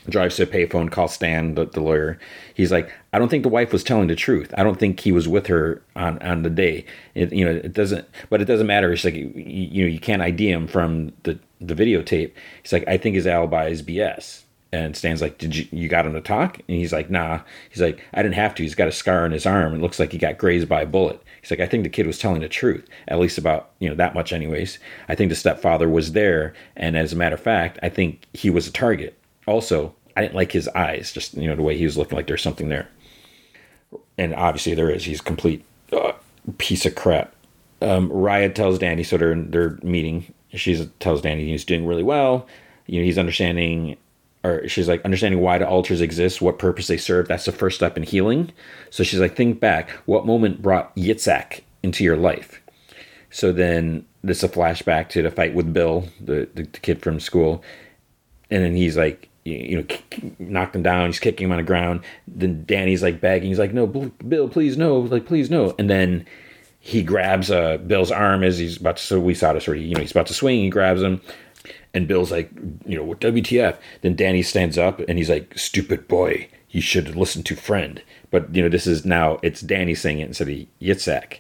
Drives 0.09 0.36
to 0.36 0.42
a 0.42 0.46
payphone, 0.46 0.90
calls 0.92 1.14
Stan, 1.14 1.55
the, 1.55 1.64
the 1.64 1.80
lawyer. 1.80 2.18
He's 2.52 2.70
like, 2.70 2.92
I 3.12 3.18
don't 3.18 3.30
think 3.30 3.42
the 3.42 3.48
wife 3.48 3.72
was 3.72 3.82
telling 3.82 4.09
the 4.09 4.14
truth. 4.14 4.52
I 4.57 4.62
don't 4.62 4.78
think 4.78 5.00
he 5.00 5.12
was 5.12 5.26
with 5.26 5.46
her 5.46 5.82
on 5.96 6.18
on 6.20 6.42
the 6.42 6.50
day. 6.50 6.84
It, 7.14 7.32
you 7.32 7.44
know, 7.44 7.52
it 7.52 7.72
doesn't, 7.72 8.07
but 8.28 8.42
it 8.42 8.44
doesn't 8.44 8.66
matter. 8.66 8.92
It's 8.92 9.05
like 9.05 9.14
you, 9.14 9.32
you 9.34 9.84
know, 9.84 9.90
you 9.90 10.00
can't 10.00 10.22
ID 10.22 10.50
him 10.50 10.66
from 10.66 11.12
the 11.22 11.38
the 11.61 11.74
videotape. 11.74 12.32
He's 12.62 12.72
like, 12.72 12.86
I 12.86 12.98
think 12.98 13.16
his 13.16 13.26
alibi 13.26 13.68
is 13.68 13.82
BS 13.82 14.43
and 14.74 14.96
Stan's 14.96 15.22
like, 15.22 15.38
"Did 15.38 15.54
you 15.56 15.66
you 15.70 15.88
got 15.88 16.06
him 16.06 16.14
to 16.14 16.20
talk?" 16.20 16.58
And 16.68 16.76
he's 16.76 16.92
like, 16.92 17.10
"Nah." 17.10 17.40
He's 17.70 17.82
like, 17.82 18.00
"I 18.12 18.22
didn't 18.22 18.34
have 18.34 18.54
to. 18.56 18.62
He's 18.62 18.74
got 18.74 18.88
a 18.88 18.92
scar 18.92 19.24
on 19.24 19.32
his 19.32 19.46
arm. 19.46 19.74
It 19.74 19.80
looks 19.80 19.98
like 19.98 20.12
he 20.12 20.18
got 20.18 20.38
grazed 20.38 20.68
by 20.68 20.82
a 20.82 20.86
bullet." 20.86 21.22
He's 21.44 21.50
like, 21.50 21.60
I 21.60 21.66
think 21.66 21.82
the 21.82 21.90
kid 21.90 22.06
was 22.06 22.18
telling 22.18 22.40
the 22.40 22.48
truth, 22.48 22.88
at 23.06 23.18
least 23.18 23.36
about, 23.36 23.72
you 23.78 23.86
know, 23.86 23.94
that 23.96 24.14
much, 24.14 24.32
anyways. 24.32 24.78
I 25.10 25.14
think 25.14 25.28
the 25.28 25.36
stepfather 25.36 25.90
was 25.90 26.12
there. 26.12 26.54
And 26.74 26.96
as 26.96 27.12
a 27.12 27.16
matter 27.16 27.34
of 27.34 27.42
fact, 27.42 27.78
I 27.82 27.90
think 27.90 28.24
he 28.32 28.48
was 28.48 28.66
a 28.66 28.72
target. 28.72 29.18
Also, 29.46 29.94
I 30.16 30.22
didn't 30.22 30.36
like 30.36 30.52
his 30.52 30.68
eyes, 30.68 31.12
just, 31.12 31.34
you 31.34 31.46
know, 31.46 31.54
the 31.54 31.60
way 31.60 31.76
he 31.76 31.84
was 31.84 31.98
looking 31.98 32.16
like 32.16 32.28
there's 32.28 32.40
something 32.40 32.70
there. 32.70 32.88
And 34.16 34.34
obviously 34.34 34.72
there 34.72 34.88
is. 34.88 35.04
He's 35.04 35.20
complete 35.20 35.62
uh, 35.92 36.12
piece 36.56 36.86
of 36.86 36.94
crap. 36.94 37.34
Um, 37.82 38.08
Rya 38.08 38.54
tells 38.54 38.78
Danny, 38.78 39.02
so 39.02 39.18
they're, 39.18 39.34
they're 39.34 39.78
meeting. 39.82 40.32
She 40.54 40.90
tells 40.98 41.20
Danny 41.20 41.44
he's 41.50 41.66
doing 41.66 41.86
really 41.86 42.02
well. 42.02 42.46
You 42.86 43.00
know, 43.00 43.04
he's 43.04 43.18
understanding 43.18 43.98
or 44.45 44.68
she's 44.68 44.88
like 44.88 45.05
understanding 45.05 45.40
why 45.40 45.59
the 45.59 45.66
alters 45.66 46.01
exist, 46.01 46.42
what 46.42 46.59
purpose 46.59 46.86
they 46.86 46.99
serve. 46.99 47.26
That's 47.26 47.47
the 47.47 47.53
first 47.53 47.76
step 47.76 47.97
in 47.97 48.03
healing. 48.03 48.53
So 48.90 49.03
she's 49.03 49.20
like, 49.20 49.34
think 49.34 49.59
back, 49.59 49.90
what 50.05 50.26
moment 50.26 50.62
brought 50.62 50.95
Yitzhak 50.95 51.62
into 51.82 52.05
your 52.05 52.16
life? 52.16 52.61
So 53.30 53.53
then 53.53 54.07
this 54.22 54.38
is 54.38 54.45
a 54.45 54.49
flashback 54.49 55.09
to 55.11 55.22
the 55.22 55.30
fight 55.30 55.55
with 55.55 55.72
Bill, 55.72 56.09
the, 56.20 56.49
the, 56.55 56.62
the 56.64 56.80
kid 56.80 57.03
from 57.03 57.18
school, 57.18 57.64
and 58.51 58.62
then 58.62 58.76
he's 58.76 58.97
like, 58.97 59.28
you 59.45 59.76
know, 59.76 59.97
knocked 60.38 60.76
him 60.76 60.82
down. 60.82 61.07
He's 61.07 61.18
kicking 61.18 61.47
him 61.47 61.53
on 61.53 61.59
the 61.59 61.64
ground. 61.64 62.03
Then 62.26 62.64
Danny's 62.64 63.03
like 63.03 63.20
begging. 63.20 63.49
He's 63.49 63.59
like, 63.59 63.74
"No, 63.74 63.86
Bill, 63.86 64.49
please, 64.49 64.78
no, 64.78 65.01
like, 65.01 65.26
please, 65.26 65.51
no." 65.51 65.74
And 65.78 65.90
then 65.90 66.24
he 66.80 67.03
grabs 67.03 67.51
uh, 67.51 67.76
Bill's 67.78 68.11
arm 68.11 68.42
as 68.42 68.59
he's 68.59 68.78
about 68.78 68.97
to. 68.97 69.03
So 69.03 69.20
we 69.20 69.34
saw 69.34 69.53
this 69.53 69.68
already. 69.68 69.84
You 69.84 69.95
know, 69.95 70.01
he's 70.01 70.12
about 70.12 70.28
to 70.28 70.34
swing. 70.34 70.62
He 70.62 70.70
grabs 70.70 71.03
him, 71.03 71.20
and 71.95 72.09
Bill's 72.09 72.32
like, 72.32 72.51
you 72.84 72.97
know, 72.97 73.14
WTF? 73.14 73.78
Then 74.03 74.16
Danny 74.16 74.42
stands 74.42 74.76
up 74.76 75.01
and 75.01 75.16
he's 75.16 75.30
like, 75.30 75.57
stupid 75.57 76.09
boy, 76.09 76.49
you 76.70 76.80
should 76.80 77.14
listen 77.14 77.42
to 77.45 77.55
friend. 77.55 78.03
But, 78.30 78.55
you 78.55 78.62
know, 78.62 78.68
this 78.68 78.86
is 78.86 79.05
now, 79.05 79.38
it's 79.42 79.61
Danny 79.61 79.95
saying 79.95 80.18
it 80.18 80.26
instead 80.26 80.49
of 80.49 80.66
Yitzhak. 80.82 81.38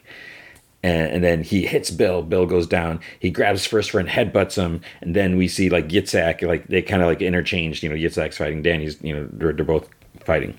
And, 0.84 1.12
and 1.12 1.24
then 1.24 1.42
he 1.42 1.66
hits 1.66 1.90
Bill. 1.90 2.22
Bill 2.22 2.46
goes 2.46 2.68
down. 2.68 3.00
He 3.18 3.30
grabs 3.30 3.66
first 3.66 3.90
friend, 3.90 4.08
headbutts 4.08 4.54
him. 4.56 4.80
And 5.00 5.16
then 5.16 5.36
we 5.36 5.48
see 5.48 5.68
like 5.68 5.88
Yitzhak, 5.88 6.46
like 6.46 6.68
they 6.68 6.82
kind 6.82 7.02
of 7.02 7.08
like 7.08 7.20
interchanged. 7.20 7.82
You 7.82 7.88
know, 7.88 7.96
Yitzhak's 7.96 8.36
fighting 8.36 8.62
Danny's, 8.62 9.02
you 9.02 9.14
know, 9.14 9.28
they're, 9.32 9.52
they're 9.52 9.64
both 9.64 9.88
fighting. 10.20 10.56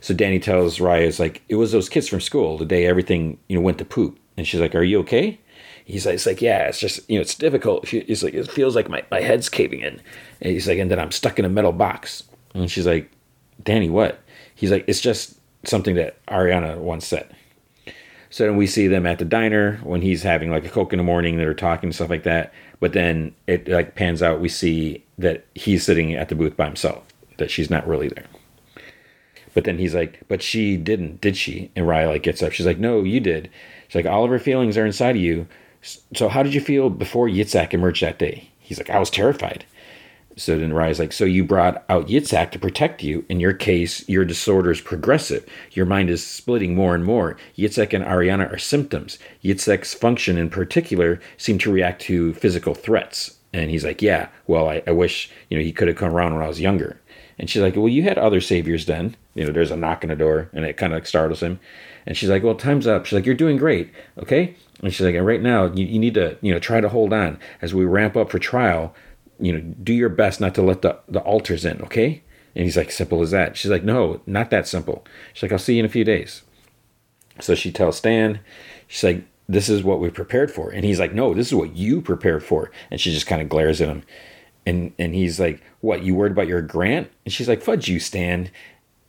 So 0.00 0.14
Danny 0.14 0.40
tells 0.40 0.78
Rya, 0.78 1.06
it's 1.06 1.20
like, 1.20 1.42
it 1.48 1.54
was 1.54 1.70
those 1.70 1.88
kids 1.88 2.08
from 2.08 2.20
school 2.20 2.58
the 2.58 2.64
day 2.64 2.86
everything, 2.86 3.38
you 3.48 3.56
know, 3.56 3.62
went 3.62 3.78
to 3.78 3.84
poop. 3.84 4.18
And 4.36 4.46
she's 4.46 4.60
like, 4.60 4.74
are 4.74 4.82
you 4.82 4.98
okay? 5.00 5.38
He's 5.88 6.04
like, 6.04 6.16
it's 6.16 6.26
like, 6.26 6.42
yeah, 6.42 6.68
it's 6.68 6.78
just, 6.78 7.08
you 7.08 7.16
know, 7.16 7.22
it's 7.22 7.34
difficult. 7.34 7.88
He's 7.88 8.22
like, 8.22 8.34
it 8.34 8.50
feels 8.50 8.76
like 8.76 8.90
my, 8.90 9.02
my 9.10 9.22
head's 9.22 9.48
caving 9.48 9.80
in. 9.80 10.02
And 10.42 10.52
he's 10.52 10.68
like, 10.68 10.78
and 10.78 10.90
then 10.90 11.00
I'm 11.00 11.10
stuck 11.10 11.38
in 11.38 11.46
a 11.46 11.48
metal 11.48 11.72
box. 11.72 12.24
And 12.52 12.70
she's 12.70 12.86
like, 12.86 13.10
Danny, 13.62 13.88
what? 13.88 14.20
He's 14.54 14.70
like, 14.70 14.84
it's 14.86 15.00
just 15.00 15.38
something 15.64 15.94
that 15.94 16.24
Ariana 16.26 16.76
once 16.76 17.06
said. 17.06 17.34
So 18.28 18.44
then 18.44 18.58
we 18.58 18.66
see 18.66 18.86
them 18.86 19.06
at 19.06 19.18
the 19.18 19.24
diner 19.24 19.80
when 19.82 20.02
he's 20.02 20.22
having 20.22 20.50
like 20.50 20.66
a 20.66 20.68
Coke 20.68 20.92
in 20.92 20.98
the 20.98 21.04
morning, 21.04 21.38
they're 21.38 21.54
talking 21.54 21.88
and 21.88 21.94
stuff 21.94 22.10
like 22.10 22.24
that. 22.24 22.52
But 22.80 22.92
then 22.92 23.34
it 23.46 23.66
like 23.66 23.94
pans 23.94 24.22
out, 24.22 24.40
we 24.40 24.50
see 24.50 25.02
that 25.16 25.46
he's 25.54 25.86
sitting 25.86 26.12
at 26.12 26.28
the 26.28 26.34
booth 26.34 26.54
by 26.54 26.66
himself, 26.66 27.02
that 27.38 27.50
she's 27.50 27.70
not 27.70 27.88
really 27.88 28.08
there. 28.08 28.26
But 29.54 29.64
then 29.64 29.78
he's 29.78 29.94
like, 29.94 30.20
but 30.28 30.42
she 30.42 30.76
didn't, 30.76 31.22
did 31.22 31.34
she? 31.34 31.70
And 31.74 31.86
Rya 31.86 32.08
like 32.08 32.24
gets 32.24 32.42
up. 32.42 32.52
She's 32.52 32.66
like, 32.66 32.78
no, 32.78 33.02
you 33.02 33.20
did. 33.20 33.48
She's 33.88 34.04
like, 34.04 34.12
all 34.12 34.24
of 34.24 34.30
her 34.30 34.38
feelings 34.38 34.76
are 34.76 34.84
inside 34.84 35.16
of 35.16 35.22
you. 35.22 35.46
So 35.82 36.28
how 36.28 36.42
did 36.42 36.54
you 36.54 36.60
feel 36.60 36.90
before 36.90 37.28
Yitzhak 37.28 37.72
emerged 37.72 38.02
that 38.02 38.18
day? 38.18 38.50
He's 38.58 38.78
like, 38.78 38.90
I 38.90 38.98
was 38.98 39.10
terrified. 39.10 39.64
So 40.36 40.56
then 40.56 40.72
Rya's 40.72 41.00
like, 41.00 41.12
so 41.12 41.24
you 41.24 41.42
brought 41.42 41.84
out 41.88 42.06
Yitzhak 42.06 42.52
to 42.52 42.60
protect 42.60 43.02
you. 43.02 43.24
In 43.28 43.40
your 43.40 43.52
case, 43.52 44.08
your 44.08 44.24
disorder 44.24 44.70
is 44.70 44.80
progressive. 44.80 45.44
Your 45.72 45.84
mind 45.84 46.10
is 46.10 46.24
splitting 46.24 46.76
more 46.76 46.94
and 46.94 47.04
more. 47.04 47.36
Yitzhak 47.56 47.92
and 47.92 48.04
Ariana 48.04 48.52
are 48.52 48.58
symptoms. 48.58 49.18
Yitzhak's 49.42 49.94
function 49.94 50.38
in 50.38 50.48
particular 50.48 51.20
seemed 51.38 51.60
to 51.62 51.72
react 51.72 52.02
to 52.02 52.34
physical 52.34 52.74
threats. 52.74 53.36
And 53.52 53.70
he's 53.70 53.84
like, 53.84 54.00
yeah, 54.00 54.28
well, 54.46 54.68
I, 54.68 54.82
I 54.86 54.92
wish, 54.92 55.28
you 55.50 55.58
know, 55.58 55.64
he 55.64 55.72
could 55.72 55.88
have 55.88 55.96
come 55.96 56.14
around 56.14 56.34
when 56.34 56.44
I 56.44 56.48
was 56.48 56.60
younger. 56.60 57.00
And 57.40 57.50
she's 57.50 57.62
like, 57.62 57.74
well, 57.74 57.88
you 57.88 58.04
had 58.04 58.18
other 58.18 58.40
saviors 58.40 58.86
then. 58.86 59.16
You 59.34 59.44
know, 59.44 59.52
there's 59.52 59.70
a 59.70 59.76
knock 59.76 60.04
on 60.04 60.10
the 60.10 60.16
door 60.16 60.50
and 60.52 60.64
it 60.64 60.76
kind 60.76 60.92
of 60.92 61.06
startles 61.06 61.42
him. 61.42 61.58
And 62.06 62.16
she's 62.16 62.28
like, 62.28 62.44
well, 62.44 62.54
time's 62.54 62.86
up. 62.86 63.06
She's 63.06 63.14
like, 63.14 63.26
you're 63.26 63.34
doing 63.34 63.56
great. 63.56 63.90
Okay. 64.18 64.54
And 64.82 64.92
she's 64.92 65.04
like, 65.04 65.14
and 65.14 65.26
right 65.26 65.42
now, 65.42 65.66
you, 65.66 65.84
you 65.86 65.98
need 65.98 66.14
to, 66.14 66.38
you 66.40 66.52
know, 66.52 66.58
try 66.58 66.80
to 66.80 66.88
hold 66.88 67.12
on 67.12 67.38
as 67.60 67.74
we 67.74 67.84
ramp 67.84 68.16
up 68.16 68.30
for 68.30 68.38
trial. 68.38 68.94
You 69.40 69.52
know, 69.52 69.74
do 69.82 69.92
your 69.92 70.08
best 70.08 70.40
not 70.40 70.54
to 70.56 70.62
let 70.62 70.82
the, 70.82 70.98
the 71.08 71.20
alters 71.20 71.64
in, 71.64 71.82
okay? 71.82 72.22
And 72.54 72.64
he's 72.64 72.76
like, 72.76 72.90
simple 72.90 73.22
as 73.22 73.30
that. 73.30 73.56
She's 73.56 73.70
like, 73.70 73.84
no, 73.84 74.20
not 74.26 74.50
that 74.50 74.66
simple. 74.66 75.04
She's 75.32 75.42
like, 75.42 75.52
I'll 75.52 75.58
see 75.58 75.74
you 75.74 75.80
in 75.80 75.86
a 75.86 75.88
few 75.88 76.04
days. 76.04 76.42
So 77.40 77.54
she 77.54 77.70
tells 77.70 77.96
Stan, 77.96 78.40
she's 78.86 79.04
like, 79.04 79.24
this 79.48 79.68
is 79.68 79.82
what 79.82 80.00
we 80.00 80.10
prepared 80.10 80.50
for. 80.50 80.70
And 80.70 80.84
he's 80.84 81.00
like, 81.00 81.14
no, 81.14 81.34
this 81.34 81.48
is 81.48 81.54
what 81.54 81.76
you 81.76 82.00
prepared 82.02 82.44
for. 82.44 82.70
And 82.90 83.00
she 83.00 83.12
just 83.12 83.26
kind 83.26 83.40
of 83.40 83.48
glares 83.48 83.80
at 83.80 83.88
him. 83.88 84.02
And, 84.66 84.92
and 84.98 85.14
he's 85.14 85.40
like, 85.40 85.62
what, 85.80 86.02
you 86.02 86.14
worried 86.14 86.32
about 86.32 86.48
your 86.48 86.60
grant? 86.60 87.10
And 87.24 87.32
she's 87.32 87.48
like, 87.48 87.62
fudge 87.62 87.88
you, 87.88 88.00
Stan. 88.00 88.50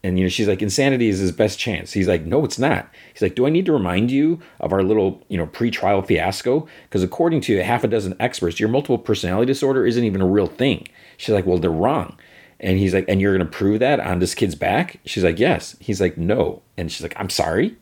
And 0.01 0.17
you 0.17 0.25
know, 0.25 0.29
she's 0.29 0.47
like, 0.47 0.61
insanity 0.61 1.09
is 1.09 1.19
his 1.19 1.33
best 1.33 1.59
chance. 1.59 1.91
He's 1.91 2.07
like, 2.07 2.25
no, 2.25 2.45
it's 2.45 2.57
not. 2.57 2.89
He's 3.11 3.21
like, 3.21 3.35
do 3.35 3.45
I 3.45 3.49
need 3.49 3.65
to 3.65 3.73
remind 3.73 4.11
you 4.11 4.39
of 4.61 4.71
our 4.71 4.81
little, 4.81 5.21
you 5.27 5.37
know, 5.37 5.47
pre-trial 5.47 6.01
fiasco? 6.01 6.67
Because 6.83 7.03
according 7.03 7.41
to 7.41 7.61
half 7.61 7.83
a 7.83 7.87
dozen 7.87 8.15
experts, 8.19 8.59
your 8.59 8.69
multiple 8.69 8.97
personality 8.97 9.47
disorder 9.47 9.85
isn't 9.85 10.03
even 10.03 10.21
a 10.21 10.27
real 10.27 10.47
thing. 10.47 10.87
She's 11.17 11.35
like, 11.35 11.45
well, 11.45 11.57
they're 11.57 11.69
wrong. 11.69 12.17
And 12.61 12.77
he's 12.77 12.93
like, 12.93 13.05
and 13.09 13.19
you're 13.19 13.37
gonna 13.37 13.49
prove 13.49 13.79
that 13.79 13.99
on 13.99 14.19
this 14.19 14.35
kid's 14.35 14.55
back? 14.55 14.99
She's 15.05 15.23
like, 15.23 15.37
yes. 15.37 15.75
He's 15.79 15.99
like, 15.99 16.17
no. 16.17 16.61
And 16.77 16.89
she's 16.89 17.03
like, 17.03 17.13
I'm 17.17 17.29
sorry. 17.29 17.75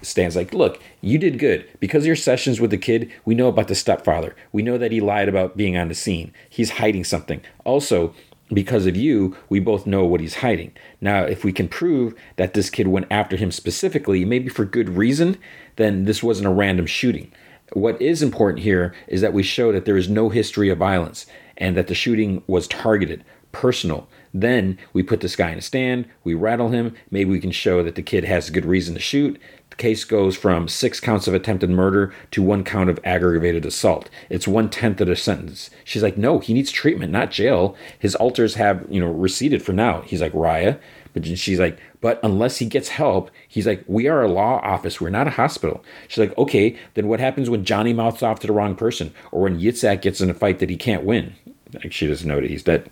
Stan's 0.00 0.36
like, 0.36 0.52
look, 0.52 0.80
you 1.00 1.18
did 1.18 1.38
good. 1.38 1.66
Because 1.80 2.02
of 2.02 2.06
your 2.06 2.16
sessions 2.16 2.60
with 2.60 2.70
the 2.70 2.78
kid, 2.78 3.10
we 3.24 3.34
know 3.34 3.48
about 3.48 3.68
the 3.68 3.74
stepfather. 3.74 4.36
We 4.52 4.62
know 4.62 4.78
that 4.78 4.92
he 4.92 5.00
lied 5.00 5.28
about 5.28 5.56
being 5.56 5.76
on 5.76 5.88
the 5.88 5.94
scene. 5.94 6.32
He's 6.48 6.72
hiding 6.72 7.04
something. 7.04 7.40
Also, 7.64 8.14
because 8.54 8.86
of 8.86 8.96
you, 8.96 9.36
we 9.48 9.60
both 9.60 9.86
know 9.86 10.04
what 10.04 10.20
he's 10.20 10.36
hiding. 10.36 10.72
Now, 11.00 11.24
if 11.24 11.44
we 11.44 11.52
can 11.52 11.68
prove 11.68 12.14
that 12.36 12.54
this 12.54 12.70
kid 12.70 12.88
went 12.88 13.06
after 13.10 13.36
him 13.36 13.50
specifically, 13.50 14.24
maybe 14.24 14.48
for 14.48 14.64
good 14.64 14.90
reason, 14.90 15.38
then 15.76 16.04
this 16.04 16.22
wasn't 16.22 16.48
a 16.48 16.52
random 16.52 16.86
shooting. 16.86 17.32
What 17.72 18.00
is 18.00 18.22
important 18.22 18.62
here 18.62 18.94
is 19.08 19.20
that 19.20 19.32
we 19.32 19.42
show 19.42 19.72
that 19.72 19.84
there 19.84 19.96
is 19.96 20.08
no 20.08 20.28
history 20.28 20.68
of 20.68 20.78
violence 20.78 21.26
and 21.56 21.76
that 21.76 21.88
the 21.88 21.94
shooting 21.94 22.42
was 22.46 22.68
targeted, 22.68 23.24
personal. 23.52 24.08
Then 24.32 24.78
we 24.92 25.02
put 25.02 25.20
this 25.20 25.36
guy 25.36 25.50
in 25.50 25.58
a 25.58 25.62
stand, 25.62 26.06
we 26.24 26.34
rattle 26.34 26.70
him, 26.70 26.94
maybe 27.10 27.30
we 27.30 27.40
can 27.40 27.52
show 27.52 27.82
that 27.82 27.94
the 27.94 28.02
kid 28.02 28.24
has 28.24 28.50
good 28.50 28.64
reason 28.64 28.94
to 28.94 29.00
shoot, 29.00 29.40
case 29.76 30.04
goes 30.04 30.36
from 30.36 30.68
six 30.68 31.00
counts 31.00 31.26
of 31.26 31.34
attempted 31.34 31.70
murder 31.70 32.14
to 32.30 32.42
one 32.42 32.64
count 32.64 32.90
of 32.90 33.00
aggravated 33.04 33.64
assault. 33.66 34.08
It's 34.30 34.48
one 34.48 34.70
tenth 34.70 35.00
of 35.00 35.08
the 35.08 35.16
sentence. 35.16 35.70
She's 35.84 36.02
like, 36.02 36.16
no, 36.16 36.38
he 36.38 36.54
needs 36.54 36.70
treatment, 36.70 37.12
not 37.12 37.30
jail. 37.30 37.76
His 37.98 38.14
alters 38.14 38.54
have, 38.54 38.86
you 38.88 39.00
know, 39.00 39.10
receded 39.10 39.62
for 39.62 39.72
now. 39.72 40.02
He's 40.02 40.20
like, 40.20 40.32
Rya. 40.32 40.78
But 41.12 41.24
she's 41.24 41.60
like, 41.60 41.78
but 42.00 42.18
unless 42.24 42.58
he 42.58 42.66
gets 42.66 42.88
help, 42.88 43.30
he's 43.48 43.68
like, 43.68 43.84
we 43.86 44.08
are 44.08 44.22
a 44.22 44.30
law 44.30 44.58
office. 44.62 45.00
We're 45.00 45.10
not 45.10 45.28
a 45.28 45.30
hospital. 45.30 45.84
She's 46.08 46.18
like, 46.18 46.36
okay, 46.36 46.76
then 46.94 47.06
what 47.06 47.20
happens 47.20 47.48
when 47.48 47.64
Johnny 47.64 47.92
mouths 47.92 48.22
off 48.22 48.40
to 48.40 48.48
the 48.48 48.52
wrong 48.52 48.74
person 48.74 49.14
or 49.30 49.42
when 49.42 49.60
Yitzhak 49.60 50.02
gets 50.02 50.20
in 50.20 50.28
a 50.28 50.34
fight 50.34 50.58
that 50.58 50.70
he 50.70 50.76
can't 50.76 51.04
win? 51.04 51.34
Like, 51.72 51.92
she 51.92 52.08
doesn't 52.08 52.26
know 52.26 52.40
that 52.40 52.50
he's 52.50 52.64
dead. 52.64 52.90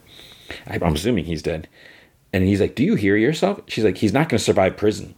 I'm 0.68 0.95
assuming 0.95 1.24
he's 1.24 1.43
dead. 1.43 1.68
And 2.33 2.45
he's 2.45 2.61
like, 2.61 2.76
do 2.76 2.85
you 2.85 2.95
hear 2.95 3.16
yourself? 3.16 3.61
She's 3.66 3.85
like, 3.85 3.99
he's 3.99 4.12
not 4.12 4.28
going 4.28 4.39
to 4.39 4.45
survive 4.45 4.76
prison. 4.76 5.14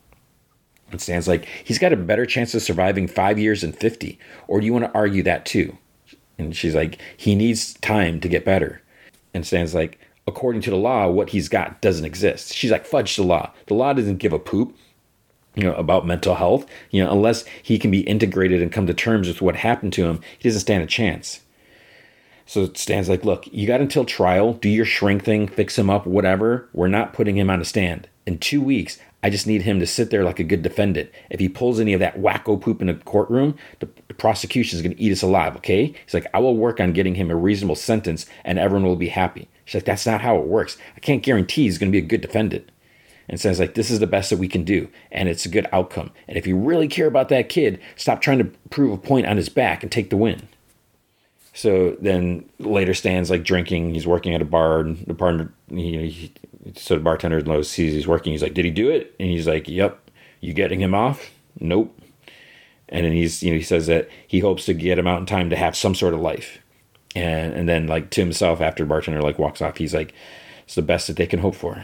And 0.94 1.00
Stan's 1.00 1.26
like, 1.26 1.48
he's 1.64 1.80
got 1.80 1.92
a 1.92 1.96
better 1.96 2.24
chance 2.24 2.54
of 2.54 2.62
surviving 2.62 3.08
five 3.08 3.36
years 3.36 3.62
than 3.62 3.72
50. 3.72 4.16
Or 4.46 4.60
do 4.60 4.66
you 4.66 4.72
want 4.72 4.84
to 4.84 4.94
argue 4.94 5.24
that 5.24 5.44
too? 5.44 5.76
And 6.38 6.54
she's 6.54 6.76
like, 6.76 7.00
he 7.16 7.34
needs 7.34 7.74
time 7.74 8.20
to 8.20 8.28
get 8.28 8.44
better. 8.44 8.80
And 9.34 9.44
Stan's 9.44 9.74
like, 9.74 9.98
according 10.28 10.60
to 10.62 10.70
the 10.70 10.76
law, 10.76 11.08
what 11.08 11.30
he's 11.30 11.48
got 11.48 11.80
doesn't 11.80 12.04
exist. 12.04 12.54
She's 12.54 12.70
like, 12.70 12.86
fudge 12.86 13.16
the 13.16 13.24
law. 13.24 13.50
The 13.66 13.74
law 13.74 13.92
doesn't 13.92 14.18
give 14.18 14.32
a 14.32 14.38
poop, 14.38 14.76
you 15.56 15.64
know, 15.64 15.74
about 15.74 16.06
mental 16.06 16.36
health. 16.36 16.64
You 16.92 17.02
know, 17.02 17.10
unless 17.10 17.44
he 17.60 17.76
can 17.76 17.90
be 17.90 18.02
integrated 18.02 18.62
and 18.62 18.70
come 18.70 18.86
to 18.86 18.94
terms 18.94 19.26
with 19.26 19.42
what 19.42 19.56
happened 19.56 19.94
to 19.94 20.06
him, 20.06 20.20
he 20.38 20.48
doesn't 20.48 20.60
stand 20.60 20.84
a 20.84 20.86
chance. 20.86 21.40
So 22.46 22.72
Stan's 22.74 23.08
like, 23.08 23.24
look, 23.24 23.48
you 23.50 23.66
got 23.66 23.80
until 23.80 24.04
trial, 24.04 24.52
do 24.52 24.68
your 24.68 24.84
shrink 24.84 25.24
thing, 25.24 25.48
fix 25.48 25.76
him 25.76 25.90
up, 25.90 26.06
whatever. 26.06 26.68
We're 26.72 26.86
not 26.86 27.14
putting 27.14 27.36
him 27.36 27.50
on 27.50 27.60
a 27.60 27.64
stand. 27.64 28.08
In 28.26 28.38
two 28.38 28.62
weeks, 28.62 28.98
I 29.24 29.30
just 29.30 29.46
need 29.46 29.62
him 29.62 29.80
to 29.80 29.86
sit 29.86 30.10
there 30.10 30.22
like 30.22 30.38
a 30.38 30.44
good 30.44 30.60
defendant. 30.60 31.10
If 31.30 31.40
he 31.40 31.48
pulls 31.48 31.80
any 31.80 31.94
of 31.94 32.00
that 32.00 32.18
wacko 32.18 32.60
poop 32.60 32.82
in 32.82 32.88
the 32.88 32.94
courtroom, 32.94 33.56
the, 33.80 33.88
the 34.06 34.12
prosecution 34.12 34.76
is 34.76 34.82
going 34.82 34.94
to 34.94 35.02
eat 35.02 35.12
us 35.12 35.22
alive, 35.22 35.56
okay? 35.56 35.86
He's 35.86 36.12
like, 36.12 36.26
I 36.34 36.40
will 36.40 36.58
work 36.58 36.78
on 36.78 36.92
getting 36.92 37.14
him 37.14 37.30
a 37.30 37.34
reasonable 37.34 37.74
sentence 37.74 38.26
and 38.44 38.58
everyone 38.58 38.86
will 38.86 38.96
be 38.96 39.08
happy. 39.08 39.48
She's 39.64 39.76
like, 39.76 39.86
that's 39.86 40.04
not 40.04 40.20
how 40.20 40.36
it 40.36 40.46
works. 40.46 40.76
I 40.94 41.00
can't 41.00 41.22
guarantee 41.22 41.62
he's 41.62 41.78
going 41.78 41.90
to 41.90 41.98
be 41.98 42.04
a 42.04 42.06
good 42.06 42.20
defendant. 42.20 42.70
And 43.26 43.40
says, 43.40 43.58
like, 43.58 43.74
this 43.74 43.90
is 43.90 43.98
the 43.98 44.06
best 44.06 44.28
that 44.28 44.38
we 44.38 44.46
can 44.46 44.64
do. 44.64 44.90
And 45.10 45.30
it's 45.30 45.46
a 45.46 45.48
good 45.48 45.66
outcome. 45.72 46.10
And 46.28 46.36
if 46.36 46.46
you 46.46 46.58
really 46.58 46.86
care 46.86 47.06
about 47.06 47.30
that 47.30 47.48
kid, 47.48 47.80
stop 47.96 48.20
trying 48.20 48.36
to 48.36 48.50
prove 48.68 48.92
a 48.92 48.98
point 48.98 49.26
on 49.26 49.38
his 49.38 49.48
back 49.48 49.82
and 49.82 49.90
take 49.90 50.10
the 50.10 50.18
win. 50.18 50.48
So 51.54 51.96
then 51.98 52.44
later 52.58 52.92
Stan's 52.92 53.30
like 53.30 53.42
drinking. 53.42 53.94
He's 53.94 54.06
working 54.06 54.34
at 54.34 54.42
a 54.42 54.44
bar, 54.44 54.80
and 54.80 54.98
the 55.06 55.14
partner, 55.14 55.54
he, 55.70 56.10
he 56.10 56.32
so 56.76 56.94
the 56.94 57.00
bartender 57.00 57.62
sees 57.62 57.92
he's 57.92 58.06
working. 58.06 58.32
He's 58.32 58.42
like, 58.42 58.54
"Did 58.54 58.64
he 58.64 58.70
do 58.70 58.90
it?" 58.90 59.14
And 59.18 59.28
he's 59.28 59.46
like, 59.46 59.68
"Yep." 59.68 60.00
You 60.44 60.52
getting 60.52 60.80
him 60.80 60.94
off? 60.94 61.30
Nope. 61.58 61.98
And 62.90 63.06
then 63.06 63.12
he's, 63.12 63.42
you 63.42 63.50
know, 63.50 63.56
he 63.56 63.62
says 63.62 63.86
that 63.86 64.10
he 64.26 64.40
hopes 64.40 64.66
to 64.66 64.74
get 64.74 64.98
him 64.98 65.06
out 65.06 65.20
in 65.20 65.24
time 65.24 65.48
to 65.48 65.56
have 65.56 65.74
some 65.74 65.94
sort 65.94 66.12
of 66.12 66.20
life. 66.20 66.58
And 67.16 67.54
and 67.54 67.66
then 67.68 67.86
like 67.86 68.10
to 68.10 68.20
himself 68.20 68.60
after 68.60 68.84
bartender 68.84 69.22
like 69.22 69.38
walks 69.38 69.62
off, 69.62 69.78
he's 69.78 69.94
like, 69.94 70.12
it's 70.64 70.74
the 70.74 70.82
best 70.82 71.06
that 71.06 71.16
they 71.16 71.26
can 71.26 71.40
hope 71.40 71.54
for. 71.54 71.82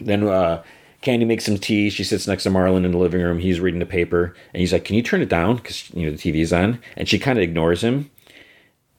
Then 0.00 0.24
uh, 0.28 0.62
Candy 1.00 1.24
makes 1.24 1.44
some 1.44 1.58
tea. 1.58 1.90
She 1.90 2.04
sits 2.04 2.28
next 2.28 2.44
to 2.44 2.50
Marlon 2.50 2.84
in 2.84 2.92
the 2.92 2.98
living 2.98 3.20
room. 3.20 3.38
He's 3.38 3.60
reading 3.60 3.80
the 3.80 3.86
paper, 3.86 4.34
and 4.52 4.60
he's 4.60 4.72
like, 4.72 4.84
"Can 4.84 4.96
you 4.96 5.02
turn 5.02 5.22
it 5.22 5.28
down? 5.28 5.56
Because 5.56 5.90
you 5.92 6.06
know 6.06 6.16
the 6.16 6.18
TV's 6.18 6.52
on." 6.52 6.80
And 6.96 7.08
she 7.08 7.18
kind 7.18 7.38
of 7.38 7.42
ignores 7.42 7.82
him. 7.82 8.10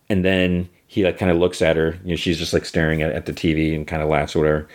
And 0.10 0.26
then 0.26 0.70
he 0.96 1.04
like 1.04 1.18
kind 1.18 1.30
of 1.30 1.38
looks 1.38 1.62
at 1.62 1.76
her. 1.76 2.00
You 2.06 2.12
know, 2.12 2.16
she's 2.16 2.40
just 2.40 2.54
like 2.54 2.64
staring 2.64 3.02
at, 3.02 3.12
at 3.12 3.26
the 3.26 3.34
TV 3.34 3.76
and 3.76 3.86
kind 3.86 4.02
of 4.02 4.08
laughs 4.08 4.34
or 4.34 4.40
whatever. 4.40 4.70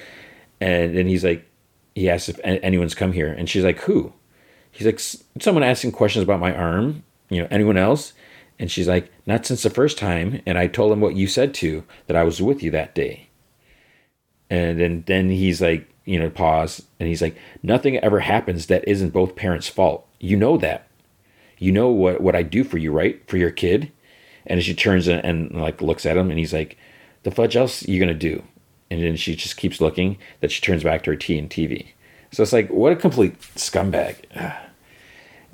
And 0.61 0.95
then 0.95 1.07
he's 1.07 1.25
like, 1.25 1.49
he 1.95 2.11
asks 2.11 2.29
if 2.29 2.39
anyone's 2.45 2.95
come 2.95 3.13
here, 3.13 3.33
and 3.33 3.49
she's 3.49 3.65
like, 3.65 3.81
"Who?" 3.81 4.13
He's 4.71 4.87
like, 4.87 5.01
"Someone 5.43 5.65
asking 5.65 5.93
questions 5.93 6.23
about 6.23 6.39
my 6.39 6.55
arm. 6.55 7.05
You 7.31 7.41
know, 7.41 7.49
anyone 7.51 7.79
else?" 7.79 8.13
And 8.59 8.71
she's 8.71 8.87
like, 8.87 9.11
"Not 9.25 9.47
since 9.47 9.63
the 9.63 9.71
first 9.71 9.97
time." 9.97 10.43
And 10.45 10.59
I 10.59 10.67
told 10.67 10.93
him 10.93 11.01
what 11.01 11.17
you 11.17 11.27
said 11.27 11.55
to 11.55 11.85
that 12.07 12.17
I 12.17 12.23
was 12.23 12.43
with 12.43 12.63
you 12.63 12.71
that 12.73 12.95
day. 12.95 13.29
And 14.51 14.79
then 14.79 15.05
then 15.07 15.31
he's 15.31 15.63
like, 15.63 15.89
you 16.05 16.19
know, 16.21 16.29
pause, 16.29 16.83
and 17.01 17.09
he's 17.09 17.23
like, 17.23 17.37
"Nothing 17.63 17.97
ever 17.97 18.21
happens 18.21 18.67
that 18.67 18.87
isn't 18.87 19.15
both 19.15 19.37
parents' 19.37 19.69
fault. 19.69 20.07
You 20.21 20.37
know 20.37 20.59
that. 20.59 20.87
You 21.57 21.73
know 21.73 21.89
what 21.89 22.21
what 22.21 22.37
I 22.37 22.43
do 22.43 22.63
for 22.63 22.77
you, 22.77 22.93
right? 22.93 23.27
For 23.27 23.39
your 23.39 23.51
kid." 23.51 23.91
And 24.51 24.63
she 24.63 24.75
turns 24.75 25.09
and, 25.09 25.25
and 25.25 25.53
like 25.53 25.81
looks 25.81 26.05
at 26.05 26.19
him, 26.19 26.29
and 26.29 26.39
he's 26.39 26.53
like, 26.53 26.77
"The 27.23 27.31
fudge 27.31 27.57
else 27.57 27.87
you 27.89 27.99
gonna 27.99 28.13
do?" 28.13 28.43
And 28.91 29.03
then 29.03 29.17
she 29.17 29.35
just 29.35 29.57
keeps 29.57 29.81
looking. 29.81 30.19
That 30.41 30.51
she 30.51 30.61
turns 30.61 30.83
back 30.83 31.05
to 31.05 31.13
her 31.13 31.17
tea 31.17 31.39
and 31.39 31.49
TV. 31.49 31.87
So 32.33 32.43
it's 32.43 32.53
like, 32.53 32.69
what 32.69 32.93
a 32.93 32.97
complete 32.97 33.41
scumbag. 33.57 34.17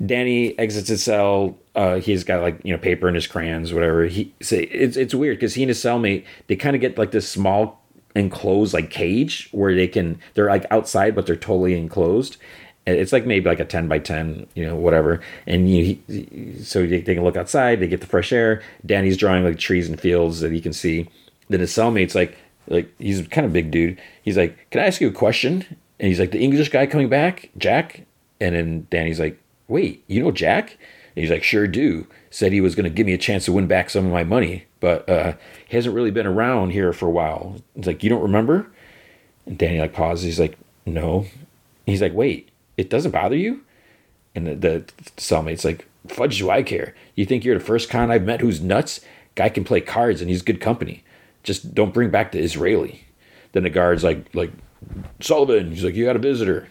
Danny 0.05 0.57
exits 0.59 0.89
his 0.89 1.03
cell. 1.03 1.57
Uh, 1.75 1.99
he's 1.99 2.23
got 2.23 2.41
like 2.41 2.59
you 2.63 2.71
know 2.71 2.77
paper 2.77 3.07
in 3.07 3.15
his 3.15 3.27
crayons, 3.27 3.73
whatever. 3.73 4.05
He 4.05 4.33
say 4.41 4.63
it's 4.63 4.97
it's 4.97 5.15
weird 5.15 5.37
because 5.37 5.55
he 5.55 5.63
and 5.63 5.69
his 5.69 5.79
cellmate 5.79 6.25
they 6.47 6.55
kind 6.55 6.75
of 6.75 6.81
get 6.81 6.97
like 6.97 7.11
this 7.11 7.27
small 7.27 7.81
enclosed 8.15 8.73
like 8.73 8.89
cage 8.89 9.47
where 9.51 9.75
they 9.75 9.87
can 9.87 10.19
they're 10.33 10.47
like 10.47 10.65
outside 10.71 11.13
but 11.13 11.25
they're 11.25 11.35
totally 11.35 11.77
enclosed. 11.77 12.37
It's 12.87 13.11
like 13.11 13.25
maybe 13.25 13.49
like 13.49 13.59
a 13.59 13.65
ten 13.65 13.87
by 13.87 13.99
ten, 13.99 14.47
you 14.55 14.65
know, 14.65 14.75
whatever. 14.75 15.21
And 15.45 15.69
you, 15.69 15.97
so 16.63 16.85
they, 16.87 17.01
they 17.01 17.15
can 17.15 17.23
look 17.23 17.35
outside. 17.35 17.79
They 17.79 17.87
get 17.87 18.01
the 18.01 18.07
fresh 18.07 18.31
air. 18.31 18.63
Danny's 18.85 19.17
drawing 19.17 19.43
like 19.43 19.59
trees 19.59 19.89
and 19.89 19.99
fields 19.99 20.39
that 20.39 20.53
he 20.53 20.61
can 20.61 20.73
see. 20.73 21.09
Then 21.49 21.59
his 21.59 21.71
cellmate's 21.71 22.15
like 22.15 22.37
like 22.67 22.89
he's 22.99 23.27
kind 23.27 23.45
of 23.45 23.53
big 23.53 23.71
dude. 23.71 23.99
He's 24.23 24.37
like, 24.37 24.69
"Can 24.71 24.81
I 24.81 24.85
ask 24.85 25.01
you 25.01 25.07
a 25.07 25.11
question?" 25.11 25.65
And 25.99 26.07
he's 26.07 26.19
like, 26.19 26.31
"The 26.31 26.41
English 26.41 26.69
guy 26.69 26.85
coming 26.85 27.09
back, 27.09 27.49
Jack." 27.57 28.05
And 28.39 28.55
then 28.55 28.87
Danny's 28.89 29.19
like, 29.19 29.39
"Wait, 29.67 30.03
you 30.07 30.21
know 30.23 30.31
Jack?" 30.31 30.77
And 31.15 31.23
he's 31.23 31.31
like, 31.31 31.43
"Sure 31.43 31.67
do." 31.67 32.07
Said 32.29 32.51
he 32.51 32.61
was 32.61 32.75
going 32.75 32.83
to 32.83 32.89
give 32.89 33.05
me 33.05 33.13
a 33.13 33.17
chance 33.17 33.45
to 33.45 33.51
win 33.51 33.67
back 33.67 33.89
some 33.89 34.05
of 34.05 34.11
my 34.11 34.23
money, 34.23 34.65
but 34.79 35.09
uh, 35.09 35.33
he 35.67 35.75
hasn't 35.75 35.95
really 35.95 36.11
been 36.11 36.27
around 36.27 36.71
here 36.71 36.93
for 36.93 37.07
a 37.07 37.11
while. 37.11 37.55
He's 37.75 37.87
like, 37.87 38.03
"You 38.03 38.09
don't 38.09 38.21
remember?" 38.21 38.67
And 39.45 39.57
Danny 39.57 39.79
like 39.79 39.93
pauses. 39.93 40.25
He's 40.25 40.39
like, 40.39 40.57
"No." 40.85 41.25
He's 41.85 42.01
like, 42.01 42.13
"Wait, 42.13 42.46
it 42.77 42.89
doesn't 42.89 43.11
bother 43.11 43.35
you?" 43.35 43.61
And 44.35 44.47
the, 44.47 44.55
the 44.55 44.85
cellmate's 45.17 45.65
like, 45.65 45.87
"Fudge, 46.07 46.37
do 46.39 46.49
I 46.49 46.63
care? 46.63 46.95
You 47.15 47.25
think 47.25 47.43
you're 47.43 47.57
the 47.57 47.65
first 47.65 47.89
con 47.89 48.11
I've 48.11 48.23
met 48.23 48.41
who's 48.41 48.61
nuts? 48.61 49.01
Guy 49.35 49.49
can 49.49 49.63
play 49.63 49.81
cards 49.81 50.21
and 50.21 50.29
he's 50.29 50.41
good 50.41 50.61
company." 50.61 51.03
just 51.47 51.73
don't 51.73 51.93
bring 51.93 52.09
back 52.09 52.33
the 52.33 52.39
Israeli. 52.39 53.05
Then 53.53 53.63
the 53.63 53.69
guard's 53.69 54.03
like, 54.03 54.35
like 54.35 54.51
Sullivan. 55.21 55.71
He's 55.71 55.83
like, 55.83 55.95
you 55.95 56.05
got 56.05 56.17
a 56.17 56.19
visitor. 56.19 56.67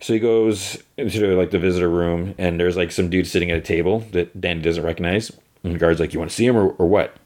So 0.00 0.12
he 0.12 0.18
goes 0.18 0.82
into 0.98 1.34
like 1.34 1.50
the 1.50 1.58
visitor 1.58 1.88
room, 1.88 2.34
and 2.36 2.60
there's 2.60 2.76
like 2.76 2.92
some 2.92 3.08
dude 3.08 3.26
sitting 3.26 3.50
at 3.50 3.56
a 3.56 3.62
table 3.62 4.00
that 4.12 4.38
Danny 4.38 4.60
doesn't 4.60 4.84
recognize. 4.84 5.32
And 5.64 5.74
the 5.74 5.78
guard's 5.78 5.98
like, 5.98 6.12
you 6.12 6.18
want 6.18 6.30
to 6.30 6.36
see 6.36 6.44
him 6.44 6.56
or, 6.56 6.72
or 6.72 6.86
what? 6.86 7.16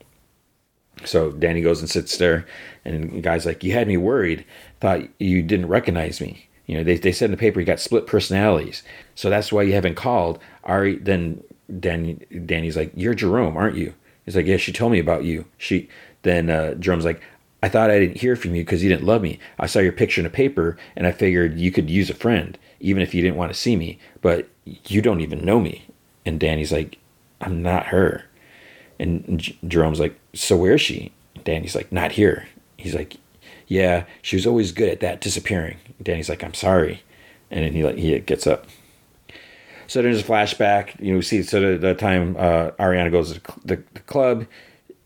So 1.04 1.32
Danny 1.32 1.60
goes 1.60 1.80
and 1.80 1.90
sits 1.90 2.16
there, 2.18 2.46
and 2.84 3.10
the 3.10 3.20
guy's 3.20 3.44
like, 3.44 3.64
you 3.64 3.72
had 3.72 3.88
me 3.88 3.96
worried. 3.96 4.44
Thought 4.80 5.02
you 5.18 5.42
didn't 5.42 5.66
recognize 5.66 6.20
me. 6.20 6.47
You 6.68 6.76
know, 6.76 6.84
they, 6.84 6.96
they 6.96 7.12
said 7.12 7.24
in 7.24 7.30
the 7.32 7.36
paper 7.38 7.58
you 7.58 7.66
got 7.66 7.80
split 7.80 8.06
personalities. 8.06 8.82
So 9.14 9.28
that's 9.30 9.50
why 9.50 9.62
you 9.62 9.72
haven't 9.72 9.96
called. 9.96 10.38
Ari, 10.64 10.96
then 10.96 11.42
Danny, 11.80 12.14
Danny's 12.44 12.76
like, 12.76 12.92
you're 12.94 13.14
Jerome, 13.14 13.56
aren't 13.56 13.76
you? 13.76 13.94
He's 14.24 14.36
like, 14.36 14.46
yeah, 14.46 14.58
she 14.58 14.72
told 14.72 14.92
me 14.92 14.98
about 14.98 15.24
you. 15.24 15.46
She 15.56 15.88
then 16.22 16.50
uh, 16.50 16.74
Jerome's 16.74 17.06
like, 17.06 17.22
I 17.62 17.70
thought 17.70 17.90
I 17.90 17.98
didn't 17.98 18.18
hear 18.20 18.36
from 18.36 18.54
you 18.54 18.62
because 18.62 18.82
you 18.82 18.90
didn't 18.90 19.06
love 19.06 19.22
me. 19.22 19.40
I 19.58 19.66
saw 19.66 19.78
your 19.78 19.92
picture 19.92 20.20
in 20.20 20.26
a 20.26 20.30
paper 20.30 20.76
and 20.94 21.06
I 21.06 21.12
figured 21.12 21.58
you 21.58 21.72
could 21.72 21.88
use 21.88 22.10
a 22.10 22.14
friend, 22.14 22.58
even 22.80 23.02
if 23.02 23.14
you 23.14 23.22
didn't 23.22 23.38
want 23.38 23.50
to 23.50 23.58
see 23.58 23.74
me. 23.74 23.98
But 24.20 24.48
you 24.64 25.00
don't 25.00 25.22
even 25.22 25.44
know 25.44 25.58
me. 25.58 25.86
And 26.26 26.38
Danny's 26.38 26.70
like, 26.70 26.98
I'm 27.40 27.62
not 27.62 27.86
her. 27.86 28.24
And 29.00 29.40
Jerome's 29.66 30.00
like, 30.00 30.18
So 30.34 30.56
where's 30.56 30.82
she? 30.82 31.12
Danny's 31.44 31.74
like, 31.74 31.90
Not 31.90 32.12
here. 32.12 32.46
He's 32.76 32.94
like, 32.94 33.16
Yeah, 33.68 34.04
she 34.22 34.36
was 34.36 34.46
always 34.46 34.72
good 34.72 34.88
at 34.88 35.00
that, 35.00 35.20
disappearing. 35.20 35.76
Danny's 36.02 36.28
like, 36.28 36.42
I'm 36.42 36.54
sorry. 36.54 37.02
And 37.50 37.64
then 37.64 37.72
he 37.72 37.84
like 37.84 37.96
he 37.96 38.18
gets 38.20 38.46
up. 38.46 38.66
So 39.86 40.02
there's 40.02 40.20
a 40.20 40.24
flashback. 40.24 41.00
You 41.00 41.12
know, 41.12 41.16
we 41.16 41.22
see 41.22 41.42
so 41.42 41.60
the, 41.60 41.78
the 41.78 41.94
time 41.94 42.36
uh, 42.38 42.72
Ariana 42.72 43.10
goes 43.10 43.32
to 43.32 43.40
the, 43.64 43.82
the 43.94 44.00
club 44.00 44.46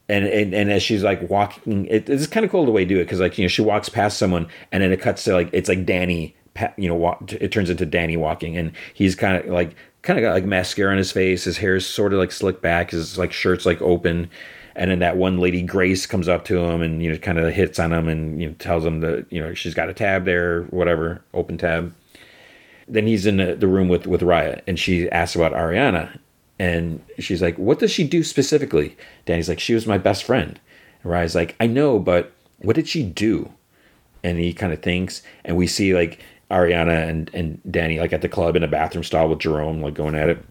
and, 0.09 0.27
and 0.27 0.55
and 0.55 0.71
as 0.71 0.83
she's 0.83 1.03
like 1.03 1.29
walking, 1.31 1.87
it, 1.87 2.09
it's 2.09 2.27
kind 2.27 2.45
of 2.45 2.51
cool 2.51 2.67
the 2.67 2.71
way 2.71 2.85
to 2.85 2.89
do 2.89 3.01
it 3.01 3.05
because 3.05 3.21
like 3.21 3.39
you 3.39 3.45
know 3.45 3.49
she 3.49 3.63
walks 3.63 3.89
past 3.89 4.19
someone 4.19 4.47
and 4.71 4.83
then 4.83 4.93
it 4.93 5.01
cuts 5.01 5.25
to 5.25 5.33
like 5.33 5.49
it's 5.53 5.69
like 5.69 5.87
Danny, 5.87 6.37
you 6.77 6.89
know, 6.89 6.95
walk, 6.95 7.33
it 7.33 7.51
turns 7.51 7.71
into 7.71 7.87
Danny 7.87 8.17
walking 8.17 8.57
and 8.57 8.73
he's 8.93 9.15
kind 9.15 9.37
of 9.37 9.51
like 9.51 9.75
kind 10.03 10.19
of 10.19 10.23
got 10.23 10.33
like 10.33 10.45
mascara 10.45 10.91
on 10.91 10.99
his 10.99 11.13
face, 11.13 11.45
his 11.45 11.57
hair 11.57 11.77
is 11.77 11.87
sort 11.87 12.13
of 12.13 12.19
like 12.19 12.31
slicked 12.31 12.61
back, 12.61 12.91
his 12.91 13.17
like 13.17 13.33
shirt's 13.33 13.65
like 13.65 13.81
open, 13.81 14.29
and 14.75 14.91
then 14.91 15.01
that 15.01 15.16
one 15.16 15.39
lady 15.39 15.62
Grace 15.62 16.07
comes 16.07 16.29
up 16.29 16.45
to 16.47 16.59
him 16.59 16.83
and 16.83 17.03
you 17.03 17.11
know 17.11 17.18
kind 17.18 17.39
of 17.39 17.53
hits 17.53 17.79
on 17.79 17.93
him 17.93 18.09
and 18.09 18.41
you 18.41 18.49
know 18.49 18.55
tells 18.55 18.85
him 18.85 19.01
that 19.01 19.27
you 19.31 19.41
know 19.41 19.55
she's 19.55 19.75
got 19.75 19.89
a 19.89 19.95
tab 19.95 20.25
there, 20.25 20.62
whatever, 20.64 21.23
open 21.35 21.59
tab. 21.59 21.95
Then 22.89 23.07
he's 23.07 23.27
in 23.27 23.37
the, 23.37 23.55
the 23.55 23.68
room 23.68 23.89
with 23.89 24.07
with 24.07 24.23
Rya 24.23 24.61
and 24.66 24.79
she 24.79 25.11
asks 25.11 25.37
about 25.37 25.53
Ariana 25.53 26.18
and 26.62 27.03
she's 27.18 27.43
like, 27.43 27.59
What 27.59 27.81
does 27.81 27.91
she 27.91 28.05
do 28.05 28.23
specifically? 28.23 28.97
Danny's 29.25 29.49
like, 29.49 29.59
She 29.59 29.75
was 29.75 29.85
my 29.85 29.99
best 29.99 30.23
friend. 30.23 30.61
And 31.03 31.12
Rya's 31.12 31.35
like, 31.35 31.57
I 31.59 31.66
know, 31.66 31.99
but 31.99 32.31
what 32.59 32.77
did 32.77 32.87
she 32.87 33.03
do? 33.03 33.53
And 34.23 34.39
he 34.39 34.53
kind 34.53 34.73
of 34.73 34.81
thinks, 34.81 35.23
and 35.45 35.57
we 35.57 35.66
see 35.66 35.93
like 35.93 36.20
Ariana 36.53 37.09
and, 37.09 37.31
and 37.35 37.61
Danny 37.68 37.99
like 37.99 38.12
at 38.12 38.23
the 38.23 38.29
club 38.29 38.55
in 38.55 38.62
a 38.62 38.68
bathroom 38.68 39.03
stall 39.03 39.29
with 39.29 39.41
Jerome, 39.41 39.83
like 39.83 39.95
going 39.95 40.14
at 40.14 40.29
it. 40.29 40.45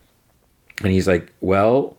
And 0.84 0.92
he's 0.92 1.08
like, 1.08 1.32
Well, 1.40 1.96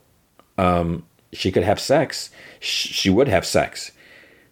um, 0.59 1.07
she 1.33 1.51
could 1.51 1.65
have 1.65 1.81
sex. 1.81 2.31
Sh- 2.61 2.89
she 2.89 3.11
would 3.11 3.29
have 3.29 3.47
sex. 3.47 3.93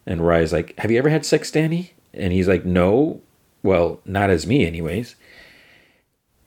And 0.06 0.26
Rya's 0.26 0.52
like, 0.52 0.78
Have 0.78 0.90
you 0.90 0.98
ever 0.98 1.10
had 1.10 1.26
sex, 1.26 1.50
Danny? 1.50 1.92
And 2.14 2.32
he's 2.32 2.48
like, 2.48 2.64
No. 2.64 3.20
Well, 3.62 4.00
not 4.04 4.30
as 4.30 4.46
me, 4.46 4.66
anyways. 4.66 5.16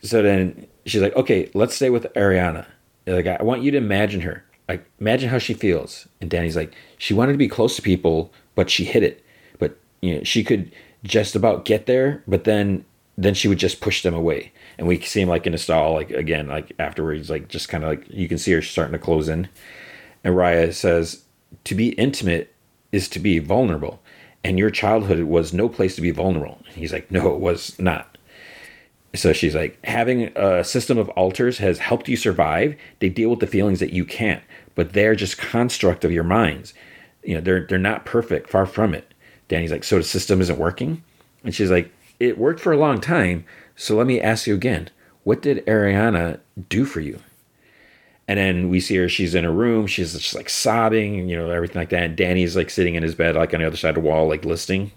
So 0.01 0.21
then 0.21 0.67
she's 0.85 1.01
like, 1.01 1.15
Okay, 1.15 1.49
let's 1.53 1.75
stay 1.75 1.89
with 1.89 2.11
Ariana 2.13 2.65
like 3.05 3.27
I 3.27 3.41
want 3.43 3.63
you 3.63 3.71
to 3.71 3.77
imagine 3.77 4.21
her. 4.21 4.43
Like 4.67 4.85
imagine 4.99 5.29
how 5.29 5.37
she 5.37 5.53
feels. 5.53 6.07
And 6.21 6.29
Danny's 6.29 6.55
like, 6.55 6.73
she 6.97 7.13
wanted 7.13 7.33
to 7.33 7.37
be 7.37 7.47
close 7.47 7.75
to 7.75 7.81
people, 7.81 8.31
but 8.55 8.69
she 8.69 8.85
hid 8.85 9.03
it. 9.03 9.23
But 9.59 9.77
you 10.01 10.15
know, 10.15 10.23
she 10.23 10.43
could 10.43 10.71
just 11.03 11.35
about 11.35 11.65
get 11.65 11.85
there, 11.85 12.23
but 12.27 12.45
then 12.45 12.85
then 13.17 13.33
she 13.33 13.47
would 13.47 13.59
just 13.59 13.81
push 13.81 14.01
them 14.01 14.15
away. 14.15 14.51
And 14.77 14.87
we 14.87 14.99
see 15.01 15.21
him 15.21 15.29
like 15.29 15.45
in 15.45 15.53
a 15.53 15.57
stall, 15.57 15.93
like 15.93 16.09
again, 16.11 16.47
like 16.47 16.71
afterwards, 16.79 17.29
like 17.29 17.47
just 17.47 17.69
kind 17.69 17.83
of 17.83 17.89
like 17.89 18.09
you 18.09 18.27
can 18.27 18.37
see 18.37 18.53
her 18.53 18.61
starting 18.61 18.93
to 18.93 18.99
close 18.99 19.27
in. 19.27 19.49
And 20.23 20.73
says, 20.73 21.23
to 21.65 21.75
be 21.75 21.89
intimate 21.89 22.53
is 22.91 23.07
to 23.09 23.19
be 23.19 23.39
vulnerable. 23.39 24.01
And 24.43 24.59
your 24.59 24.69
childhood 24.69 25.23
was 25.23 25.53
no 25.53 25.69
place 25.69 25.95
to 25.95 26.01
be 26.01 26.11
vulnerable. 26.11 26.61
And 26.67 26.75
he's 26.75 26.93
like, 26.93 27.09
no, 27.11 27.33
it 27.33 27.39
was 27.39 27.77
not. 27.79 28.17
So 29.15 29.31
she's 29.31 29.55
like, 29.55 29.77
having 29.85 30.31
a 30.35 30.63
system 30.63 30.97
of 30.97 31.09
alters 31.09 31.59
has 31.59 31.77
helped 31.79 32.07
you 32.07 32.17
survive. 32.17 32.75
They 32.99 33.09
deal 33.09 33.29
with 33.29 33.39
the 33.39 33.47
feelings 33.47 33.79
that 33.79 33.93
you 33.93 34.05
can't, 34.05 34.43
but 34.75 34.93
they're 34.93 35.15
just 35.15 35.37
construct 35.37 36.03
of 36.03 36.11
your 36.11 36.23
minds. 36.23 36.73
You 37.23 37.35
know, 37.35 37.41
they're 37.41 37.65
they're 37.67 37.77
not 37.77 38.05
perfect, 38.05 38.49
far 38.49 38.65
from 38.65 38.93
it. 38.93 39.13
Danny's 39.47 39.71
like, 39.71 39.83
so 39.83 39.97
the 39.97 40.03
system 40.03 40.41
isn't 40.41 40.57
working? 40.57 41.03
And 41.43 41.53
she's 41.53 41.71
like, 41.71 41.91
it 42.19 42.37
worked 42.37 42.59
for 42.59 42.73
a 42.73 42.77
long 42.77 42.99
time. 42.99 43.45
So 43.75 43.95
let 43.95 44.07
me 44.07 44.19
ask 44.19 44.47
you 44.47 44.55
again, 44.55 44.89
what 45.23 45.41
did 45.41 45.65
Ariana 45.67 46.39
do 46.69 46.83
for 46.83 46.99
you? 46.99 47.19
And 48.27 48.39
then 48.39 48.69
we 48.69 48.79
see 48.79 48.95
her, 48.95 49.09
she's 49.09 49.35
in 49.35 49.43
a 49.43 49.51
room, 49.51 49.85
she's 49.85 50.13
just 50.13 50.33
like 50.33 50.49
sobbing, 50.49 51.27
you 51.27 51.35
know, 51.35 51.49
everything 51.49 51.81
like 51.81 51.89
that. 51.89 52.03
And 52.03 52.15
Danny's 52.15 52.55
like 52.55 52.69
sitting 52.69 52.95
in 52.95 53.03
his 53.03 53.15
bed, 53.15 53.35
like 53.35 53.53
on 53.53 53.59
the 53.59 53.67
other 53.67 53.75
side 53.75 53.97
of 53.97 54.03
the 54.03 54.09
wall, 54.09 54.27
like 54.27 54.45
listening. 54.45 54.91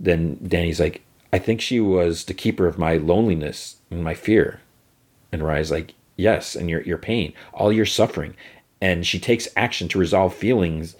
Then 0.00 0.38
Danny's 0.42 0.80
like, 0.80 1.02
I 1.32 1.38
think 1.38 1.60
she 1.60 1.78
was 1.78 2.24
the 2.24 2.34
keeper 2.34 2.66
of 2.66 2.78
my 2.78 2.96
loneliness 2.96 3.76
and 3.90 4.02
my 4.02 4.14
fear. 4.14 4.60
And 5.30 5.42
Rya's 5.42 5.70
like, 5.70 5.94
yes, 6.16 6.56
and 6.56 6.68
your 6.70 6.80
your 6.82 6.98
pain, 6.98 7.34
all 7.52 7.72
your 7.72 7.86
suffering. 7.86 8.34
And 8.80 9.06
she 9.06 9.18
takes 9.18 9.48
action 9.56 9.88
to 9.88 9.98
resolve 9.98 10.34
feelings 10.34 10.96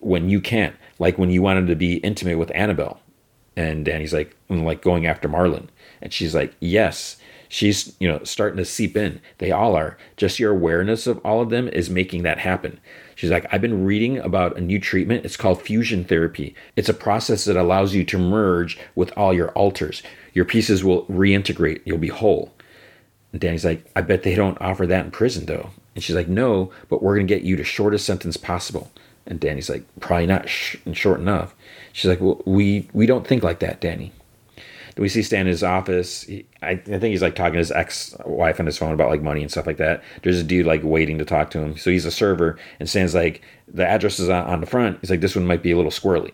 when 0.00 0.28
you 0.28 0.40
can't, 0.40 0.76
like 0.98 1.18
when 1.18 1.30
you 1.30 1.42
wanted 1.42 1.66
to 1.68 1.76
be 1.76 1.96
intimate 1.96 2.38
with 2.38 2.54
Annabelle. 2.54 3.00
And 3.56 3.84
Danny's 3.84 4.12
like, 4.12 4.36
mm, 4.48 4.64
like 4.64 4.82
going 4.82 5.06
after 5.06 5.28
Marlon. 5.28 5.68
And 6.02 6.12
she's 6.12 6.34
like, 6.34 6.54
yes, 6.60 7.16
she's 7.50 7.94
you 7.98 8.08
know 8.08 8.22
starting 8.24 8.56
to 8.56 8.64
seep 8.64 8.96
in. 8.96 9.20
They 9.36 9.50
all 9.50 9.76
are. 9.76 9.98
Just 10.16 10.38
your 10.38 10.52
awareness 10.52 11.06
of 11.06 11.18
all 11.18 11.42
of 11.42 11.50
them 11.50 11.68
is 11.68 11.90
making 11.90 12.22
that 12.22 12.38
happen. 12.38 12.80
She's 13.16 13.30
like 13.30 13.44
i've 13.52 13.60
been 13.60 13.84
reading 13.84 14.16
about 14.18 14.56
a 14.56 14.62
new 14.62 14.80
treatment. 14.80 15.26
It's 15.26 15.36
called 15.36 15.60
fusion 15.60 16.04
therapy. 16.04 16.54
It's 16.76 16.88
a 16.88 16.94
process 16.94 17.44
that 17.44 17.58
allows 17.58 17.92
you 17.92 18.04
to 18.04 18.18
merge 18.18 18.78
with 18.94 19.12
all 19.18 19.34
your 19.34 19.50
alters. 19.50 20.02
Your 20.32 20.46
pieces 20.46 20.82
will 20.82 21.04
reintegrate. 21.06 21.82
You'll 21.84 21.98
be 21.98 22.08
whole. 22.08 22.54
And 23.32 23.40
danny's 23.40 23.64
like 23.64 23.84
i 23.94 24.00
bet 24.00 24.22
they 24.22 24.34
don't 24.34 24.60
offer 24.62 24.86
that 24.86 25.04
in 25.04 25.10
prison 25.10 25.44
though. 25.44 25.70
And 25.94 26.02
she's 26.02 26.16
like 26.16 26.28
no 26.28 26.72
but 26.88 27.02
we're 27.02 27.16
going 27.16 27.26
to 27.26 27.34
get 27.34 27.44
you 27.44 27.56
the 27.56 27.64
shortest 27.64 28.06
sentence 28.06 28.38
possible. 28.38 28.90
And 29.26 29.40
danny's 29.40 29.68
like 29.68 29.84
probably 29.98 30.26
not 30.26 30.48
sh- 30.48 30.76
short 30.92 31.20
enough. 31.20 31.54
She's 31.92 32.08
like 32.08 32.20
well 32.20 32.40
we 32.46 32.88
we 32.92 33.06
don't 33.06 33.26
think 33.26 33.42
like 33.42 33.58
that 33.58 33.80
danny 33.80 34.12
we 35.00 35.08
see 35.08 35.22
Stan 35.22 35.40
in 35.40 35.46
his 35.46 35.62
office. 35.62 36.24
He, 36.24 36.44
I, 36.62 36.72
I, 36.72 36.76
think 36.76 37.04
he's 37.04 37.22
like 37.22 37.34
talking 37.34 37.54
to 37.54 37.58
his 37.58 37.72
ex-wife 37.72 38.60
on 38.60 38.66
his 38.66 38.76
phone 38.76 38.92
about 38.92 39.08
like 39.08 39.22
money 39.22 39.40
and 39.40 39.50
stuff 39.50 39.66
like 39.66 39.78
that. 39.78 40.02
There's 40.22 40.38
a 40.38 40.44
dude 40.44 40.66
like 40.66 40.82
waiting 40.84 41.16
to 41.18 41.24
talk 41.24 41.50
to 41.52 41.58
him. 41.58 41.78
So 41.78 41.90
he's 41.90 42.04
a 42.04 42.10
server, 42.10 42.58
and 42.78 42.88
Stan's 42.88 43.14
like, 43.14 43.40
the 43.66 43.86
address 43.86 44.20
is 44.20 44.28
on, 44.28 44.44
on 44.44 44.60
the 44.60 44.66
front. 44.66 44.98
He's 45.00 45.08
like, 45.08 45.22
this 45.22 45.34
one 45.34 45.46
might 45.46 45.62
be 45.62 45.70
a 45.70 45.76
little 45.76 45.90
squirrely. 45.90 46.32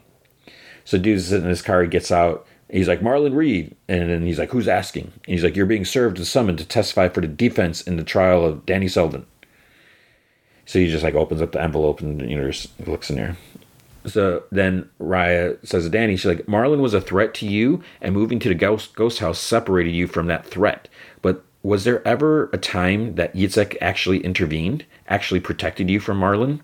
So 0.84 0.98
dude's 0.98 1.28
sitting 1.28 1.44
in 1.44 1.50
his 1.50 1.62
car. 1.62 1.82
He 1.82 1.88
gets 1.88 2.10
out. 2.10 2.44
He's 2.68 2.88
like 2.88 3.00
Marlon 3.00 3.36
Reed, 3.36 3.76
and 3.86 4.10
then 4.10 4.26
he's 4.26 4.40
like, 4.40 4.50
"Who's 4.50 4.66
asking?" 4.66 5.04
And 5.04 5.26
he's 5.26 5.44
like, 5.44 5.54
"You're 5.54 5.66
being 5.66 5.84
served 5.84 6.18
and 6.18 6.26
summoned 6.26 6.58
to 6.58 6.64
testify 6.64 7.08
for 7.08 7.20
the 7.20 7.28
defense 7.28 7.80
in 7.82 7.96
the 7.96 8.02
trial 8.02 8.44
of 8.44 8.66
Danny 8.66 8.88
Sullivan." 8.88 9.26
So 10.64 10.80
he 10.80 10.90
just 10.90 11.04
like 11.04 11.14
opens 11.14 11.40
up 11.40 11.52
the 11.52 11.62
envelope 11.62 12.00
and 12.00 12.28
you 12.28 12.36
know 12.36 12.50
looks 12.84 13.10
in 13.10 13.16
there. 13.16 13.36
So 14.06 14.44
then 14.52 14.88
Rya 15.00 15.58
says 15.66 15.84
to 15.84 15.90
Danny, 15.90 16.16
she's 16.16 16.26
like, 16.26 16.46
Marlon 16.46 16.80
was 16.80 16.94
a 16.94 17.00
threat 17.00 17.34
to 17.34 17.46
you, 17.46 17.82
and 18.00 18.14
moving 18.14 18.38
to 18.38 18.48
the 18.48 18.54
ghost, 18.54 18.94
ghost 18.94 19.18
house 19.18 19.38
separated 19.38 19.92
you 19.92 20.06
from 20.06 20.26
that 20.28 20.46
threat. 20.46 20.88
But 21.22 21.44
was 21.62 21.84
there 21.84 22.06
ever 22.06 22.48
a 22.52 22.58
time 22.58 23.16
that 23.16 23.34
Yitzhak 23.34 23.76
actually 23.80 24.18
intervened, 24.18 24.84
actually 25.08 25.40
protected 25.40 25.90
you 25.90 25.98
from 25.98 26.20
Marlon? 26.20 26.60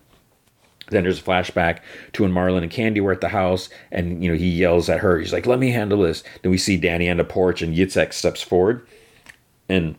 Then 0.89 1.03
there's 1.03 1.19
a 1.19 1.23
flashback 1.23 1.79
to 2.13 2.23
when 2.23 2.31
Marlon 2.31 2.63
and 2.63 2.71
Candy 2.71 3.01
were 3.01 3.11
at 3.11 3.21
the 3.21 3.29
house, 3.29 3.69
and 3.91 4.23
you 4.23 4.31
know 4.31 4.37
he 4.37 4.49
yells 4.49 4.89
at 4.89 4.99
her. 4.99 5.19
He's 5.19 5.33
like, 5.33 5.45
"Let 5.45 5.59
me 5.59 5.71
handle 5.71 6.01
this." 6.01 6.23
Then 6.41 6.51
we 6.51 6.57
see 6.57 6.77
Danny 6.77 7.09
on 7.09 7.17
the 7.17 7.23
porch, 7.23 7.61
and 7.61 7.75
Yitzhak 7.75 8.13
steps 8.13 8.41
forward, 8.41 8.85
and 9.69 9.95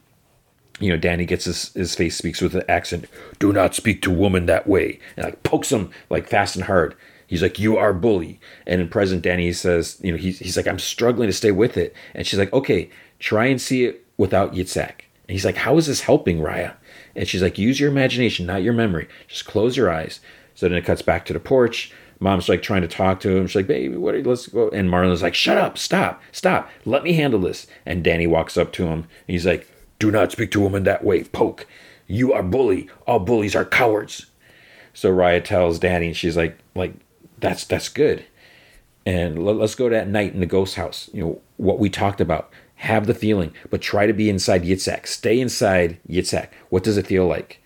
you 0.81 0.91
know 0.91 0.97
Danny 0.99 1.25
gets 1.25 1.47
his 1.47 1.73
his 1.73 1.95
face 1.95 2.17
speaks 2.17 2.41
with 2.41 2.55
an 2.55 2.65
accent. 2.69 3.07
Do 3.39 3.53
not 3.53 3.75
speak 3.75 4.03
to 4.03 4.11
woman 4.11 4.47
that 4.47 4.67
way, 4.67 5.01
and 5.17 5.25
like 5.25 5.43
pokes 5.43 5.73
him 5.73 5.91
like 6.11 6.29
fast 6.29 6.55
and 6.55 6.67
hard. 6.67 6.95
He's 7.35 7.43
like, 7.43 7.59
"You 7.59 7.77
are 7.77 7.93
bully." 7.93 8.39
And 8.65 8.81
in 8.81 8.87
present, 8.87 9.23
Danny 9.23 9.53
says, 9.53 9.99
"You 10.01 10.13
know, 10.13 10.19
he's 10.19 10.39
he's 10.39 10.57
like, 10.57 10.69
I'm 10.69 10.79
struggling 10.79 11.29
to 11.29 11.33
stay 11.33 11.51
with 11.51 11.77
it." 11.77 11.93
And 12.15 12.25
she's 12.25 12.39
like, 12.39 12.53
"Okay, 12.53 12.91
try 13.19 13.47
and 13.47 13.61
see 13.61 13.85
it 13.85 14.07
without 14.17 14.55
Yitzhak." 14.55 15.01
And 15.27 15.33
he's 15.33 15.45
like, 15.45 15.57
"How 15.57 15.77
is 15.77 15.89
this 15.89 16.03
helping, 16.03 16.39
Rya?" 16.39 16.75
And 17.17 17.27
she's 17.27 17.43
like, 17.43 17.59
"Use 17.59 17.81
your 17.81 17.91
imagination, 17.91 18.47
not 18.47 18.63
your 18.63 18.73
memory. 18.73 19.09
Just 19.27 19.47
close 19.47 19.77
your 19.77 19.91
eyes." 19.91 20.21
So 20.55 20.69
then 20.69 20.79
it 20.79 20.85
cuts 20.85 21.03
back 21.03 21.25
to 21.25 21.33
the 21.33 21.41
porch. 21.41 21.91
Mom's 22.21 22.49
like 22.49 22.63
trying 22.63 22.83
to 22.83 22.87
talk 22.89 23.19
to 23.23 23.37
him. 23.37 23.49
She's 23.49 23.57
like, 23.57 23.67
"Baby, 23.67 23.97
what? 23.97 24.15
Are 24.15 24.19
you, 24.19 24.23
let's 24.23 24.47
go." 24.47 24.69
And 24.69 24.89
Marlon's 24.89 25.21
like, 25.21 25.35
"Shut 25.35 25.59
up! 25.59 25.77
Stop! 25.77 26.23
Stop! 26.31 26.71
Let 26.85 27.03
me 27.03 27.15
handle 27.15 27.41
this." 27.41 27.67
And 27.85 28.05
Danny 28.05 28.29
walks 28.29 28.57
up 28.57 28.73
to 28.75 28.87
him. 28.87 29.09
And 29.27 29.35
he's 29.35 29.45
like, 29.45 29.69
"Do 29.99 30.13
not 30.13 30.31
speak 30.31 30.53
to 30.53 30.61
a 30.61 30.63
woman 30.63 30.85
that 30.85 31.03
way. 31.03 31.25
Poke. 31.25 31.67
You 32.07 32.33
are 32.33 32.45
bully. 32.45 32.89
All 33.09 33.19
bullies 33.19 33.57
are 33.57 33.65
cowards." 33.65 34.27
So 34.93 35.11
Rya 35.11 35.43
tells 35.43 35.81
Danny, 35.81 36.07
and 36.07 36.17
she's 36.17 36.37
like, 36.37 36.57
"Like 36.77 36.95
that's 37.45 37.65
that's 37.65 37.89
good. 37.89 38.25
And 39.07 39.45
let, 39.45 39.61
us 39.61 39.75
go 39.75 39.89
to 39.91 39.95
that 39.95 40.09
night 40.09 40.33
in 40.33 40.41
the 40.41 40.47
ghost 40.47 40.77
house. 40.77 41.11
You 41.13 41.23
know 41.23 41.41
what 41.59 41.79
we 41.79 41.91
talked 41.91 42.21
about. 42.21 42.51
Have 42.77 43.07
the 43.07 43.15
feeling, 43.15 43.53
but 43.71 43.81
try 43.81 44.07
to 44.07 44.13
be 44.13 44.29
inside 44.29 44.65
Yitzhak. 44.65 45.07
Stay 45.07 45.41
inside 45.41 45.99
Yitzhak. 46.09 46.49
What 46.71 46.83
does 46.83 46.97
it 46.97 47.07
feel 47.07 47.27
like? 47.27 47.63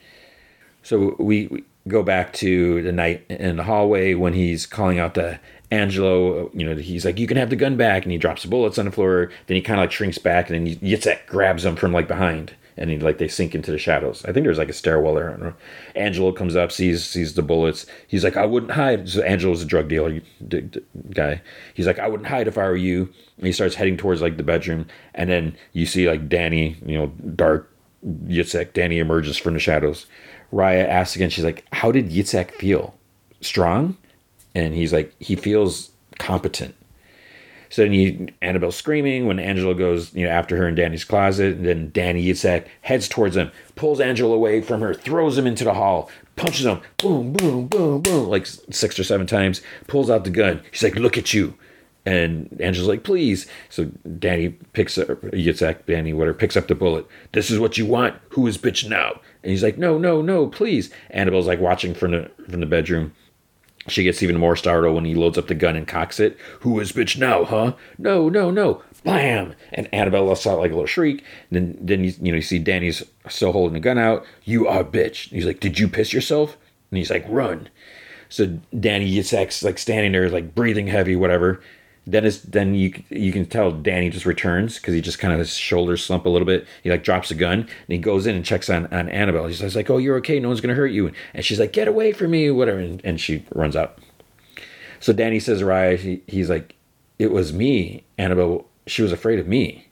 So 0.82 1.16
we, 1.18 1.46
we 1.46 1.64
go 1.86 2.02
back 2.02 2.32
to 2.34 2.82
the 2.82 2.92
night 2.92 3.24
in 3.28 3.56
the 3.56 3.64
hallway 3.64 4.14
when 4.14 4.34
he's 4.34 4.66
calling 4.66 4.98
out 4.98 5.14
to 5.14 5.40
Angelo. 5.70 6.50
You 6.52 6.66
know, 6.66 6.76
he's 6.76 7.04
like, 7.04 7.18
"You 7.18 7.26
can 7.26 7.36
have 7.36 7.50
the 7.50 7.56
gun 7.56 7.76
back," 7.76 8.02
and 8.02 8.12
he 8.12 8.18
drops 8.18 8.42
the 8.42 8.48
bullets 8.48 8.78
on 8.78 8.84
the 8.84 8.92
floor. 8.92 9.30
Then 9.46 9.54
he 9.56 9.60
kind 9.62 9.80
of 9.80 9.84
like 9.84 9.92
shrinks 9.92 10.18
back, 10.18 10.50
and 10.50 10.66
then 10.66 10.76
Yitzhak 10.76 11.26
grabs 11.26 11.64
him 11.64 11.76
from 11.76 11.92
like 11.92 12.08
behind 12.08 12.54
and 12.78 12.90
he, 12.90 12.98
like 12.98 13.18
they 13.18 13.28
sink 13.28 13.54
into 13.54 13.70
the 13.70 13.78
shadows. 13.78 14.24
I 14.24 14.32
think 14.32 14.44
there's 14.44 14.58
like 14.58 14.68
a 14.68 14.74
stairwell 14.74 15.14
there. 15.14 15.54
Angelo 15.96 16.32
comes 16.32 16.56
up, 16.56 16.72
sees 16.72 17.04
sees 17.04 17.34
the 17.34 17.42
bullets. 17.42 17.86
He's 18.06 18.24
like, 18.24 18.36
I 18.36 18.46
wouldn't 18.46 18.72
hide. 18.72 19.08
So 19.08 19.22
Angelo's 19.22 19.62
a 19.62 19.66
drug 19.66 19.88
dealer 19.88 20.20
guy. 21.10 21.42
He's 21.74 21.86
like, 21.86 21.98
I 21.98 22.08
wouldn't 22.08 22.28
hide 22.28 22.48
if 22.48 22.56
I 22.56 22.64
were 22.64 22.76
you. 22.76 23.12
And 23.36 23.46
he 23.46 23.52
starts 23.52 23.74
heading 23.74 23.96
towards 23.96 24.22
like 24.22 24.36
the 24.36 24.42
bedroom, 24.42 24.86
and 25.14 25.28
then 25.28 25.56
you 25.72 25.86
see 25.86 26.08
like 26.08 26.28
Danny, 26.28 26.76
you 26.86 26.96
know, 26.96 27.06
dark 27.34 27.72
Yitzhak. 28.06 28.72
Danny 28.72 28.98
emerges 28.98 29.36
from 29.36 29.54
the 29.54 29.60
shadows. 29.60 30.06
Rya 30.52 30.86
asks 30.86 31.16
again. 31.16 31.30
She's 31.30 31.44
like, 31.44 31.64
How 31.72 31.92
did 31.92 32.10
Yitzhak 32.10 32.52
feel? 32.52 32.94
Strong? 33.40 33.96
And 34.54 34.74
he's 34.74 34.92
like, 34.92 35.14
he 35.20 35.36
feels 35.36 35.90
competent. 36.18 36.74
So 37.70 37.82
then 37.82 37.92
you 37.92 38.28
Annabelle 38.40 38.72
screaming 38.72 39.26
when 39.26 39.38
Angelo 39.38 39.74
goes, 39.74 40.14
you 40.14 40.24
know, 40.24 40.32
after 40.32 40.56
her 40.56 40.68
in 40.68 40.74
Danny's 40.74 41.04
closet. 41.04 41.56
And 41.56 41.66
then 41.66 41.90
Danny 41.90 42.24
Yitzhak 42.24 42.66
heads 42.82 43.08
towards 43.08 43.36
him, 43.36 43.50
pulls 43.76 44.00
Angelo 44.00 44.34
away 44.34 44.60
from 44.60 44.80
her, 44.80 44.94
throws 44.94 45.36
him 45.36 45.46
into 45.46 45.64
the 45.64 45.74
hall, 45.74 46.10
punches 46.36 46.66
him, 46.66 46.80
boom, 46.98 47.32
boom, 47.32 47.66
boom, 47.66 48.00
boom, 48.00 48.28
like 48.28 48.46
six 48.46 48.98
or 48.98 49.04
seven 49.04 49.26
times, 49.26 49.60
pulls 49.86 50.10
out 50.10 50.24
the 50.24 50.30
gun. 50.30 50.62
She's 50.72 50.84
like, 50.84 50.96
look 50.96 51.18
at 51.18 51.34
you. 51.34 51.54
And 52.06 52.58
Angelo's 52.58 52.88
like, 52.88 53.02
please. 53.02 53.46
So 53.68 53.84
Danny 54.18 54.50
picks 54.72 54.96
up, 54.96 55.08
Yitzhak, 55.08 55.84
Danny, 55.84 56.14
whatever, 56.14 56.38
picks 56.38 56.56
up 56.56 56.68
the 56.68 56.74
bullet. 56.74 57.06
This 57.32 57.50
is 57.50 57.58
what 57.58 57.76
you 57.76 57.84
want. 57.84 58.16
Who 58.30 58.46
is 58.46 58.56
bitch 58.56 58.88
now? 58.88 59.20
And 59.42 59.50
he's 59.50 59.62
like, 59.62 59.76
no, 59.76 59.98
no, 59.98 60.22
no, 60.22 60.46
please. 60.46 60.90
Annabelle's 61.10 61.46
like 61.46 61.60
watching 61.60 61.94
from 61.94 62.12
the 62.12 62.30
from 62.48 62.60
the 62.60 62.66
bedroom. 62.66 63.12
She 63.88 64.04
gets 64.04 64.22
even 64.22 64.38
more 64.38 64.56
startled 64.56 64.94
when 64.94 65.04
he 65.04 65.14
loads 65.14 65.38
up 65.38 65.48
the 65.48 65.54
gun 65.54 65.76
and 65.76 65.86
cocks 65.86 66.20
it. 66.20 66.36
Who 66.60 66.78
is 66.80 66.92
bitch 66.92 67.18
now, 67.18 67.44
huh? 67.44 67.74
No, 67.98 68.28
no, 68.28 68.50
no. 68.50 68.82
Blam! 69.04 69.54
And 69.72 69.92
Annabelle 69.92 70.26
lets 70.26 70.46
out 70.46 70.58
like 70.58 70.70
a 70.70 70.74
little 70.74 70.86
shriek. 70.86 71.24
And 71.50 71.56
then, 71.56 71.78
then 71.80 72.04
you, 72.04 72.12
you 72.20 72.32
know, 72.32 72.36
you 72.36 72.42
see 72.42 72.58
Danny's 72.58 73.02
still 73.28 73.52
holding 73.52 73.74
the 73.74 73.80
gun 73.80 73.98
out. 73.98 74.24
You 74.44 74.66
are 74.66 74.84
bitch. 74.84 75.28
And 75.28 75.36
he's 75.36 75.46
like, 75.46 75.60
Did 75.60 75.78
you 75.78 75.88
piss 75.88 76.12
yourself? 76.12 76.56
And 76.90 76.98
he's 76.98 77.10
like, 77.10 77.24
Run. 77.28 77.68
So 78.28 78.58
Danny 78.78 79.10
gets 79.14 79.32
like 79.62 79.78
standing 79.78 80.12
there, 80.12 80.28
like 80.28 80.54
breathing 80.54 80.88
heavy, 80.88 81.16
whatever. 81.16 81.60
Then 82.10 82.30
then 82.48 82.74
you 82.74 83.02
you 83.10 83.32
can 83.32 83.44
tell 83.44 83.70
Danny 83.70 84.08
just 84.08 84.24
returns 84.24 84.76
because 84.76 84.94
he 84.94 85.02
just 85.02 85.18
kind 85.18 85.34
of 85.34 85.38
his 85.38 85.54
shoulders 85.54 86.02
slump 86.02 86.24
a 86.24 86.30
little 86.30 86.46
bit. 86.46 86.66
He 86.82 86.88
like 86.90 87.04
drops 87.04 87.30
a 87.30 87.34
gun 87.34 87.60
and 87.60 87.68
he 87.86 87.98
goes 87.98 88.26
in 88.26 88.34
and 88.34 88.44
checks 88.44 88.70
on, 88.70 88.86
on 88.86 89.10
Annabelle. 89.10 89.46
He 89.46 89.54
says 89.54 89.76
like, 89.76 89.90
"Oh, 89.90 89.98
you're 89.98 90.16
okay. 90.16 90.40
No 90.40 90.48
one's 90.48 90.62
gonna 90.62 90.74
hurt 90.74 90.86
you." 90.86 91.12
And 91.34 91.44
she's 91.44 91.60
like, 91.60 91.74
"Get 91.74 91.86
away 91.86 92.12
from 92.12 92.30
me," 92.30 92.50
whatever. 92.50 92.78
And, 92.78 93.02
and 93.04 93.20
she 93.20 93.44
runs 93.54 93.76
out. 93.76 93.98
So 95.00 95.12
Danny 95.12 95.38
says, 95.38 95.62
"Rya," 95.62 95.98
he, 95.98 96.22
he's 96.26 96.48
like, 96.48 96.76
"It 97.18 97.30
was 97.30 97.52
me, 97.52 98.04
Annabelle. 98.16 98.66
She 98.86 99.02
was 99.02 99.12
afraid 99.12 99.38
of 99.38 99.46
me." 99.46 99.88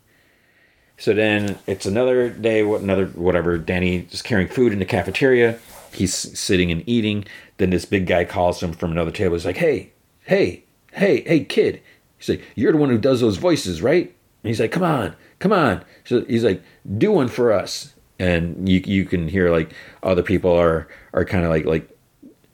So 0.96 1.12
then 1.12 1.58
it's 1.66 1.84
another 1.84 2.30
day, 2.30 2.62
what 2.62 2.80
another 2.80 3.08
whatever. 3.08 3.58
Danny 3.58 4.06
is 4.10 4.22
carrying 4.22 4.48
food 4.48 4.72
in 4.72 4.78
the 4.78 4.86
cafeteria. 4.86 5.58
He's 5.92 6.14
sitting 6.14 6.70
and 6.70 6.82
eating. 6.88 7.26
Then 7.58 7.68
this 7.68 7.84
big 7.84 8.06
guy 8.06 8.24
calls 8.24 8.62
him 8.62 8.72
from 8.72 8.90
another 8.90 9.10
table. 9.10 9.34
He's 9.34 9.44
like, 9.44 9.58
"Hey, 9.58 9.92
hey, 10.24 10.64
hey, 10.92 11.20
hey, 11.26 11.44
kid." 11.44 11.82
He's 12.18 12.28
like, 12.28 12.42
You're 12.54 12.72
the 12.72 12.78
one 12.78 12.90
who 12.90 12.98
does 12.98 13.20
those 13.20 13.36
voices, 13.36 13.82
right? 13.82 14.06
And 14.06 14.48
he's 14.48 14.60
like, 14.60 14.72
Come 14.72 14.82
on, 14.82 15.16
come 15.38 15.52
on. 15.52 15.84
So 16.04 16.24
he's 16.24 16.44
like, 16.44 16.62
Do 16.98 17.12
one 17.12 17.28
for 17.28 17.52
us. 17.52 17.94
And 18.18 18.68
you 18.68 18.82
you 18.84 19.04
can 19.04 19.28
hear 19.28 19.50
like 19.50 19.72
other 20.02 20.22
people 20.22 20.52
are 20.52 20.88
are 21.12 21.24
kind 21.24 21.44
of 21.44 21.50
like 21.50 21.64
like 21.64 21.88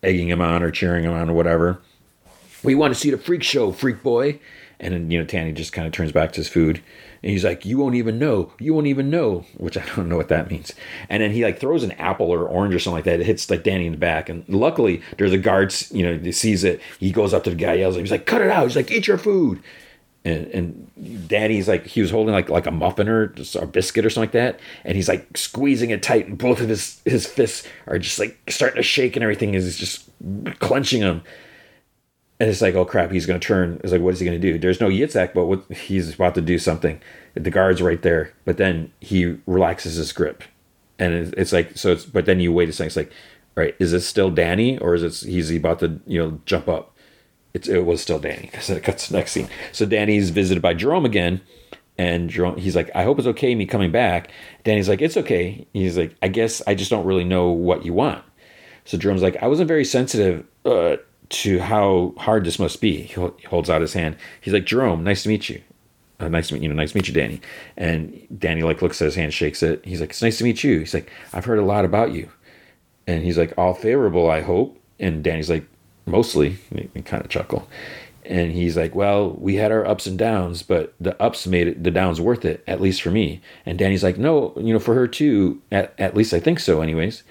egging 0.03 0.29
him 0.29 0.41
on 0.41 0.63
or 0.63 0.71
cheering 0.71 1.05
him 1.05 1.13
on 1.13 1.31
or 1.31 1.35
whatever. 1.35 1.81
We 2.63 2.75
want 2.75 2.95
to 2.95 2.99
see 2.99 3.11
the 3.11 3.19
freak 3.19 3.43
show, 3.43 3.73
freak 3.73 4.03
boy. 4.03 4.41
And 4.81 4.95
then, 4.95 5.11
you 5.11 5.19
know, 5.19 5.25
Danny 5.25 5.53
just 5.53 5.73
kind 5.73 5.87
of 5.87 5.93
turns 5.93 6.11
back 6.11 6.33
to 6.33 6.41
his 6.41 6.49
food. 6.49 6.83
And 7.23 7.31
he's 7.31 7.45
like, 7.45 7.65
You 7.65 7.79
won't 7.79 7.95
even 7.95 8.19
know. 8.19 8.53
You 8.59 8.75
won't 8.75 8.87
even 8.89 9.11
know. 9.11 9.45
Which 9.57 9.77
I 9.77 9.85
don't 9.95 10.09
know 10.09 10.17
what 10.17 10.29
that 10.29 10.51
means. 10.51 10.73
And 11.09 11.23
then 11.23 11.31
he 11.31 11.45
like 11.45 11.59
throws 11.59 11.83
an 11.83 11.93
apple 11.93 12.31
or 12.31 12.47
orange 12.47 12.75
or 12.75 12.79
something 12.79 12.97
like 12.97 13.05
that. 13.05 13.21
It 13.21 13.27
hits 13.27 13.49
like 13.49 13.63
Danny 13.63 13.87
in 13.87 13.93
the 13.93 13.99
back. 13.99 14.29
And 14.29 14.45
luckily, 14.49 15.03
there's 15.19 15.33
a 15.33 15.39
guard, 15.39 15.75
you 15.91 16.03
know, 16.05 16.19
he 16.19 16.33
sees 16.33 16.65
it. 16.65 16.81
He 16.99 17.13
goes 17.13 17.33
up 17.33 17.45
to 17.45 17.51
the 17.51 17.57
guy, 17.57 17.75
yells, 17.75 17.95
at 17.95 17.99
him. 17.99 18.05
He's 18.05 18.11
like, 18.11 18.27
Cut 18.27 18.43
it 18.43 18.51
out. 18.51 18.65
He's 18.65 18.77
like, 18.77 18.91
Eat 18.91 19.07
your 19.07 19.19
food. 19.19 19.63
And, 20.25 20.47
and 20.49 21.29
Danny's 21.29 21.67
like, 21.67 21.85
he 21.85 22.01
was 22.01 22.13
holding 22.13 22.33
like 22.33 22.49
like 22.49 22.67
a 22.67 22.71
muffin 22.71 23.09
or 23.09 23.35
a 23.61 23.67
biscuit 23.67 24.07
or 24.07 24.11
something 24.11 24.29
like 24.29 24.33
that. 24.33 24.61
And 24.85 24.97
he's 24.97 25.09
like 25.09 25.37
squeezing 25.37 25.91
it 25.91 26.03
tight. 26.03 26.27
And 26.27 26.39
both 26.39 26.61
of 26.61 26.69
his, 26.69 27.01
his 27.05 27.27
fists 27.27 27.67
are 27.87 27.99
just 27.99 28.19
like 28.19 28.39
starting 28.49 28.77
to 28.77 28.83
shake 28.83 29.17
and 29.17 29.23
everything 29.23 29.55
is 29.55 29.77
just 29.77 30.09
clenching 30.61 31.01
them. 31.01 31.23
And 32.43 32.51
it's 32.51 32.61
like, 32.61 32.75
oh 32.75 32.85
crap, 32.85 33.13
he's 33.13 33.25
going 33.25 33.39
to 33.39 33.47
turn. 33.47 33.81
It's 33.85 33.93
like, 33.93 34.01
what 34.01 34.15
is 34.15 34.19
he 34.19 34.27
going 34.27 34.41
to 34.41 34.53
do? 34.53 34.59
There's 34.59 34.81
no 34.81 34.89
Yitzhak, 34.89 35.33
but 35.33 35.47
what, 35.47 35.63
he's 35.71 36.13
about 36.17 36.35
to 36.35 36.41
do 36.41 36.59
something. 36.59 37.01
The 37.35 37.53
guard's 37.53 37.81
right 37.81 38.03
there, 38.03 38.33
but 38.45 38.57
then 38.57 38.91
he 38.99 39.37
relaxes 39.47 39.95
his 39.95 40.13
grip, 40.13 40.43
and 40.99 41.15
it's, 41.39 41.53
like, 41.53 41.79
so 41.79 41.93
it's. 41.93 42.05
But 42.05 42.27
then 42.27 42.41
you 42.41 42.53
wait 42.53 42.69
a 42.69 42.73
second. 42.73 42.89
It's 42.89 42.97
like, 42.97 43.13
all 43.57 43.63
right, 43.63 43.77
is 43.79 43.93
it 43.93 44.01
still 44.01 44.29
Danny, 44.29 44.77
or 44.79 44.97
is 44.97 45.05
it 45.05 45.31
he's 45.31 45.55
about 45.55 45.79
to 45.79 46.01
you 46.05 46.19
know 46.19 46.41
jump 46.45 46.69
up? 46.69 46.97
It's, 47.55 47.69
it 47.69 47.87
was 47.87 48.01
still 48.03 48.19
Danny 48.19 48.49
because 48.51 48.71
it 48.71 48.83
cuts 48.83 49.07
the 49.07 49.17
next 49.17 49.31
scene. 49.31 49.49
So 49.71 49.87
Danny's 49.87 50.31
visited 50.31 50.63
by 50.63 50.75
Jerome 50.75 51.05
again, 51.05 51.43
And 51.99 52.31
Jerome, 52.31 52.57
he's 52.57 52.75
like, 52.75 52.91
I 52.95 53.05
hope 53.05 53.19
it's 53.19 53.29
okay 53.29 53.55
me 53.55 53.67
coming 53.67 53.93
back. 53.93 54.31
Danny's 54.65 54.89
like, 54.89 55.03
it's 55.03 55.17
okay. 55.17 55.67
He's 55.73 55.99
like, 55.99 56.17
I 56.23 56.29
guess 56.29 56.63
I 56.67 56.75
just 56.75 56.91
don't 56.91 57.05
really 57.05 57.25
know 57.25 57.51
what 57.51 57.85
you 57.85 57.93
want. 57.93 58.25
So 58.85 58.97
Jerome's 58.99 59.23
like, 59.23 59.37
I 59.43 59.47
wasn't 59.47 59.69
very 59.69 59.85
sensitive 59.85 60.45
uh, 60.65 60.97
to 61.33 61.61
how 61.61 62.15
hard 62.19 62.45
this 62.45 62.59
must 62.59 62.81
be. 62.81 63.03
He 63.03 63.47
holds 63.47 63.71
out 63.71 63.81
his 63.81 63.95
hand. 63.95 64.17
He's 64.41 64.53
like, 64.53 64.67
Jerome, 64.67 65.03
nice 65.03 65.23
to 65.23 65.29
meet 65.29 65.49
you. 65.49 65.63
Uh, 66.21 66.29
nice 66.29 66.49
to 66.49 66.55
meet 66.55 66.63
you 66.63 66.69
know, 66.69 66.75
nice 66.75 66.93
to 66.93 66.99
meet 66.99 67.09
you, 67.09 67.15
Danny. 67.15 67.41
And 67.77 68.27
Danny 68.39 68.63
like 68.63 68.83
looks 68.83 69.01
at 69.03 69.07
his 69.07 69.15
hand, 69.15 69.35
shakes 69.35 69.63
it. 69.63 69.85
He's 69.85 70.01
like, 70.01 70.11
it's 70.11 70.23
nice 70.23 70.39
to 70.39 70.45
meet 70.45 70.63
you. 70.63 70.79
He's 70.79 70.95
like, 70.95 71.11
I've 71.33 71.47
heard 71.47 71.59
a 71.59 71.65
lot 71.65 71.85
about 71.85 72.13
you. 72.13 72.29
And 73.07 73.25
he's 73.25 73.39
like, 73.39 73.53
all 73.59 73.75
favorable, 73.75 74.31
I 74.31 74.43
hope. 74.43 74.79
And 75.01 75.25
Danny's 75.25 75.51
like, 75.51 75.67
mostly. 76.07 76.59
And 76.71 77.05
kind 77.05 77.25
of 77.25 77.31
chuckle. 77.31 77.67
And 78.25 78.53
he's 78.53 78.77
like, 78.77 78.95
well, 78.95 79.31
we 79.31 79.57
had 79.57 79.73
our 79.73 79.85
ups 79.85 80.07
and 80.07 80.17
downs, 80.17 80.63
but 80.63 80.95
the 81.01 81.21
ups 81.21 81.47
made 81.47 81.67
it, 81.67 81.83
the 81.83 81.91
downs 81.91 82.21
worth 82.21 82.45
it, 82.45 82.63
at 82.69 82.81
least 82.81 83.03
for 83.03 83.11
me. 83.11 83.41
And 83.67 83.79
Danny's 83.79 84.05
like, 84.05 84.17
no, 84.17 84.53
you 84.57 84.73
know, 84.73 84.79
for 84.79 84.95
her 84.95 85.09
too. 85.09 85.61
At, 85.73 85.93
at 85.99 86.15
least 86.15 86.33
I 86.33 86.39
think 86.39 86.61
so, 86.61 86.83
anyways. 86.83 87.25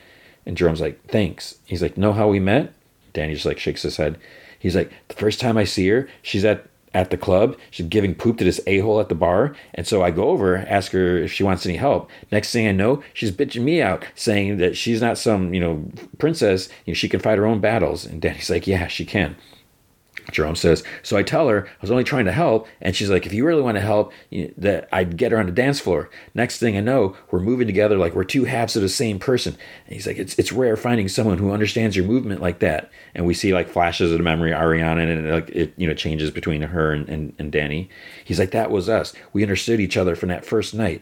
And 0.46 0.58
Jerome's 0.58 0.82
like, 0.82 1.08
thanks. 1.08 1.60
He's 1.66 1.82
like, 1.82 1.98
know 1.98 2.12
how 2.12 2.28
we 2.28 2.40
met? 2.40 2.74
Danny 3.14 3.34
just 3.34 3.46
like 3.46 3.60
shakes 3.60 3.84
his 3.84 3.98
head. 3.98 4.20
He's 4.60 4.76
like, 4.76 4.92
the 5.08 5.16
first 5.16 5.40
time 5.40 5.58
I 5.58 5.64
see 5.64 5.88
her, 5.90 6.08
she's 6.22 6.46
at 6.46 6.68
at 6.94 7.10
the 7.10 7.18
club. 7.18 7.58
She's 7.70 7.86
giving 7.86 8.16
poop 8.16 8.38
to 8.38 8.44
this 8.44 8.60
a 8.68 8.80
hole 8.80 9.00
at 9.00 9.10
the 9.10 9.16
bar. 9.16 9.56
And 9.74 9.88
so 9.88 10.04
I 10.04 10.12
go 10.12 10.30
over, 10.30 10.58
ask 10.58 10.92
her 10.92 11.18
if 11.18 11.32
she 11.32 11.44
wants 11.44 11.66
any 11.66 11.78
help. 11.78 12.10
Next 12.32 12.52
thing 12.52 12.68
I 12.68 12.72
know, 12.72 13.02
she's 13.14 13.32
bitching 13.32 13.64
me 13.64 13.82
out, 13.82 14.06
saying 14.16 14.58
that 14.58 14.76
she's 14.76 15.02
not 15.02 15.18
some, 15.18 15.54
you 15.54 15.60
know, 15.60 15.86
princess. 16.18 16.70
You 16.86 16.92
know, 16.92 16.96
she 16.96 17.10
can 17.10 17.20
fight 17.20 17.38
her 17.38 17.46
own 17.46 17.60
battles. 17.60 18.06
And 18.06 18.22
Danny's 18.22 18.50
like, 18.50 18.68
yeah, 18.68 18.88
she 18.88 19.06
can. 19.06 19.36
Jerome 20.32 20.56
says, 20.56 20.84
so 21.04 21.18
I 21.18 21.24
tell 21.24 21.48
her 21.48 21.68
I 21.68 21.82
was 21.82 21.92
only 21.92 22.04
trying 22.04 22.26
to 22.26 22.32
help, 22.32 22.68
and 22.82 22.96
she's 22.96 23.10
like, 23.10 23.26
if 23.26 23.34
you 23.34 23.46
really 23.46 23.62
want 23.62 23.76
to 23.76 23.82
help, 23.82 24.14
you 24.30 24.48
know, 24.48 24.54
that 24.58 24.90
I'd 24.92 25.18
get 25.18 25.32
her 25.32 25.40
on 25.40 25.46
the 25.46 25.52
dance 25.52 25.80
floor. 25.80 26.10
Next 26.34 26.60
thing 26.60 26.78
I 26.78 26.82
know, 26.82 27.16
we're 27.32 27.40
moving 27.40 27.68
together 27.68 27.98
like 27.98 28.14
we're 28.14 28.24
two 28.24 28.46
halves 28.46 28.76
of 28.76 28.82
the 28.82 28.90
same 28.90 29.20
person. 29.20 29.58
And 29.86 29.96
he's 29.96 30.08
like, 30.08 30.18
it's 30.18 30.38
it's 30.38 30.52
rare 30.52 30.78
finding 30.78 31.08
someone 31.08 31.38
who 31.38 31.52
understands 31.52 31.96
your 31.96 32.06
movement 32.06 32.42
like 32.42 32.60
that. 32.60 32.92
And 33.16 33.26
we 33.26 33.34
see 33.34 33.54
like 33.54 33.70
flashes 33.70 34.12
of 34.12 34.18
the 34.18 34.24
memory 34.24 34.52
Ariana, 34.52 35.02
and 35.02 35.28
it, 35.28 35.34
like 35.34 35.50
it 35.50 35.74
you 35.78 35.88
know 35.88 35.94
changes 35.94 36.32
between 36.32 36.62
her 36.62 36.92
and, 36.92 37.08
and 37.10 37.34
and 37.40 37.52
Danny. 37.52 37.90
He's 38.24 38.40
like, 38.40 38.52
that 38.52 38.72
was 38.72 38.90
us. 38.90 39.14
We 39.34 39.44
understood 39.44 39.80
each 39.80 39.98
other 39.98 40.16
from 40.16 40.30
that 40.30 40.46
first 40.46 40.74
night. 40.74 41.02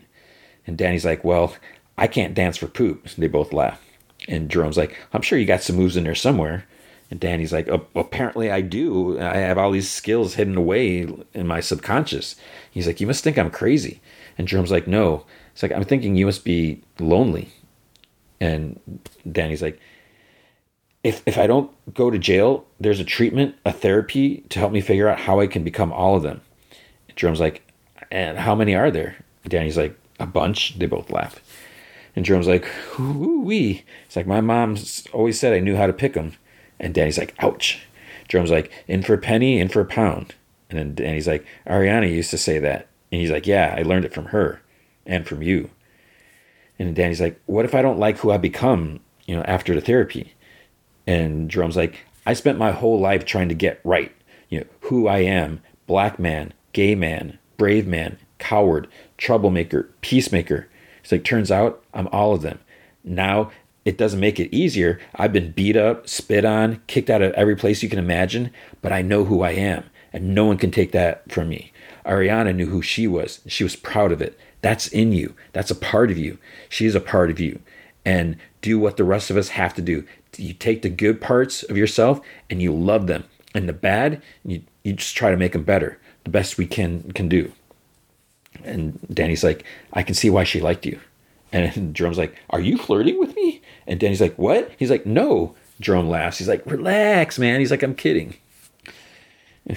And 0.65 0.78
Danny's 0.78 1.05
like, 1.05 1.24
well, 1.24 1.55
I 1.97 2.07
can't 2.07 2.34
dance 2.34 2.57
for 2.57 2.67
poop. 2.67 3.09
They 3.09 3.28
both 3.28 3.53
laugh. 3.53 3.84
And 4.28 4.49
Jerome's 4.49 4.78
like, 4.78 4.95
I'm 5.13 5.22
sure 5.22 5.39
you 5.39 5.45
got 5.45 5.63
some 5.63 5.76
moves 5.76 5.97
in 5.97 6.03
there 6.03 6.15
somewhere. 6.15 6.65
And 7.12 7.20
Danny's 7.20 7.51
like, 7.51 7.68
apparently 7.95 8.51
I 8.51 8.62
do. 8.62 9.20
I 9.20 9.38
have 9.38 9.57
all 9.57 9.72
these 9.72 9.89
skills 9.89 10.36
hidden 10.36 10.55
away 10.55 11.07
in 11.34 11.47
my 11.47 11.60
subconscious. 11.60 12.36
He's 12.70 12.86
like, 12.86 13.01
you 13.01 13.07
must 13.07 13.24
think 13.24 13.38
I'm 13.38 13.49
crazy. 13.49 13.99
And 14.38 14.47
Jerome's 14.47 14.72
like, 14.72 14.88
no. 14.88 15.26
It's 15.53 15.64
like, 15.64 15.72
I'm 15.72 15.84
thinking 15.84 16.16
you 16.16 16.28
must 16.28 16.45
be 16.45 16.82
lonely. 16.99 17.49
And 18.39 18.80
Danny's 19.30 19.62
like, 19.62 19.80
if, 21.03 21.24
if 21.26 21.38
I 21.38 21.47
don't 21.47 21.72
go 21.93 22.12
to 22.12 22.20
jail, 22.20 22.66
there's 22.80 22.99
a 22.99 23.05
treatment, 23.05 23.55
a 23.66 23.72
therapy 23.72 24.43
to 24.49 24.60
help 24.60 24.72
me 24.72 24.82
figure 24.82 25.07
out 25.07 25.20
how 25.20 25.39
I 25.39 25.47
can 25.47 25.64
become 25.64 25.91
all 25.91 26.16
of 26.16 26.24
them. 26.24 26.41
And 27.07 27.18
Jerome's 27.18 27.39
like, 27.39 27.64
and 28.12 28.38
how 28.38 28.53
many 28.53 28.76
are 28.76 28.91
there? 28.91 29.18
Danny's 29.47 29.78
like, 29.78 29.97
a 30.20 30.28
bunch. 30.28 30.78
They 30.78 30.86
both 30.86 31.10
laugh. 31.10 31.41
And 32.16 32.24
Jerome's 32.24 32.47
like, 32.47 32.68
wee. 32.99 33.84
It's 34.05 34.16
like, 34.16 34.28
my 34.28 34.41
mom 34.41 34.78
always 35.12 35.39
said 35.39 35.53
I 35.53 35.60
knew 35.60 35.76
how 35.76 35.88
to 35.88 35.93
pick 35.93 36.14
them. 36.14 36.34
And 36.80 36.93
Danny's 36.93 37.17
like, 37.17 37.36
ouch. 37.39 37.80
Jerome's 38.27 38.51
like, 38.51 38.71
in 38.88 39.01
for 39.01 39.13
a 39.13 39.17
penny, 39.17 39.59
in 39.59 39.69
for 39.69 39.82
a 39.82 39.86
pound. 39.86 40.36
And 40.69 40.77
then 40.77 40.95
Danny's 40.95 41.27
like, 41.27 41.45
Ariana 41.67 42.09
used 42.09 42.30
to 42.32 42.38
say 42.38 42.59
that. 42.59 42.88
And 43.11 43.19
he's 43.19 43.32
like, 43.32 43.47
yeah, 43.47 43.75
I 43.77 43.82
learned 43.82 44.05
it 44.05 44.13
from 44.13 44.25
her 44.25 44.61
and 45.05 45.27
from 45.27 45.41
you. 45.41 45.71
And 46.77 46.95
Danny's 46.95 47.19
like, 47.19 47.39
what 47.47 47.65
if 47.65 47.75
I 47.75 47.82
don't 47.82 47.99
like 47.99 48.19
who 48.19 48.32
I 48.32 48.38
become, 48.38 48.99
you 49.25 49.36
know, 49.36 49.41
after 49.43 49.73
the 49.73 49.82
therapy? 49.82 50.34
And 51.07 51.49
Jerome's 51.49 51.75
like, 51.75 52.05
I 52.25 52.34
spent 52.34 52.59
my 52.59 52.71
whole 52.71 52.99
life 52.99 53.25
trying 53.25 53.49
to 53.49 53.55
get 53.55 53.82
right, 53.84 54.15
you 54.49 54.59
know, 54.59 54.65
who 54.82 55.07
I 55.07 55.19
am, 55.19 55.61
black 55.88 56.19
man, 56.19 56.53
gay 56.71 56.93
man, 56.93 57.39
brave 57.57 57.88
man, 57.88 58.17
coward, 58.38 58.88
troublemaker, 59.17 59.89
peacemaker. 60.01 60.69
It's 61.01 61.11
like, 61.11 61.23
turns 61.23 61.51
out 61.51 61.84
I'm 61.93 62.07
all 62.09 62.34
of 62.34 62.43
them. 62.43 62.59
Now 63.03 63.51
it 63.86 63.97
doesn't 63.97 64.19
make 64.19 64.39
it 64.39 64.53
easier. 64.55 64.99
I've 65.15 65.34
been 65.34 65.51
beat 65.51 65.75
up, 65.75 66.07
spit 66.07 66.45
on, 66.45 66.82
kicked 66.88 67.09
out 67.09 67.21
of 67.21 67.34
every 67.34 67.55
place 67.55 67.82
you 67.82 67.89
can 67.89 67.99
imagine, 67.99 68.51
but 68.82 68.91
I 68.91 69.01
know 69.01 69.25
who 69.25 69.41
I 69.41 69.51
am, 69.51 69.86
and 70.13 70.36
no 70.36 70.45
one 70.45 70.57
can 70.57 70.71
take 70.71 70.91
that 70.91 71.30
from 71.32 71.49
me. 71.49 71.71
Ariana 72.05 72.55
knew 72.55 72.67
who 72.67 72.82
she 72.82 73.07
was, 73.07 73.39
and 73.43 73.51
she 73.51 73.63
was 73.63 73.75
proud 73.75 74.11
of 74.11 74.21
it. 74.21 74.38
That's 74.61 74.88
in 74.88 75.11
you. 75.11 75.36
That's 75.53 75.71
a 75.71 75.75
part 75.75 76.11
of 76.11 76.17
you. 76.17 76.38
She 76.67 76.86
is 76.86 76.95
a 76.95 77.01
part 77.01 77.30
of 77.30 77.39
you. 77.39 77.59
And 78.05 78.38
do 78.61 78.80
what 78.80 78.97
the 78.97 79.03
rest 79.03 79.30
of 79.30 79.38
us 79.38 79.49
have 79.49 79.73
to 79.75 79.82
do. 79.82 80.05
You 80.38 80.53
take 80.53 80.82
the 80.82 80.89
good 80.89 81.21
parts 81.21 81.63
of 81.63 81.77
yourself 81.77 82.21
and 82.49 82.61
you 82.61 82.73
love 82.73 83.07
them. 83.07 83.25
And 83.53 83.67
the 83.67 83.73
bad, 83.73 84.21
you, 84.45 84.61
you 84.84 84.93
just 84.93 85.15
try 85.15 85.32
to 85.32 85.38
make 85.38 85.53
them 85.53 85.63
better, 85.63 85.99
the 86.23 86.30
best 86.30 86.57
we 86.57 86.65
can 86.65 87.11
can 87.13 87.27
do. 87.27 87.51
And 88.63 88.99
Danny's 89.13 89.43
like, 89.43 89.63
I 89.93 90.03
can 90.03 90.15
see 90.15 90.30
why 90.30 90.43
she 90.43 90.59
liked 90.59 90.86
you. 90.86 90.99
And 91.51 91.93
Jerome's 91.95 92.17
like, 92.17 92.36
Are 92.49 92.59
you 92.59 92.77
flirting 92.77 93.19
with 93.19 93.36
me? 93.36 93.59
And 93.89 93.99
Danny's 93.99 94.21
like, 94.21 94.35
What? 94.37 94.71
He's 94.77 94.89
like, 94.89 95.05
No. 95.05 95.55
Jerome 95.81 96.07
laughs. 96.07 96.37
He's 96.37 96.47
like, 96.47 96.65
Relax, 96.65 97.37
man. 97.37 97.59
He's 97.59 97.71
like, 97.71 97.83
I'm 97.83 97.95
kidding. 97.95 98.35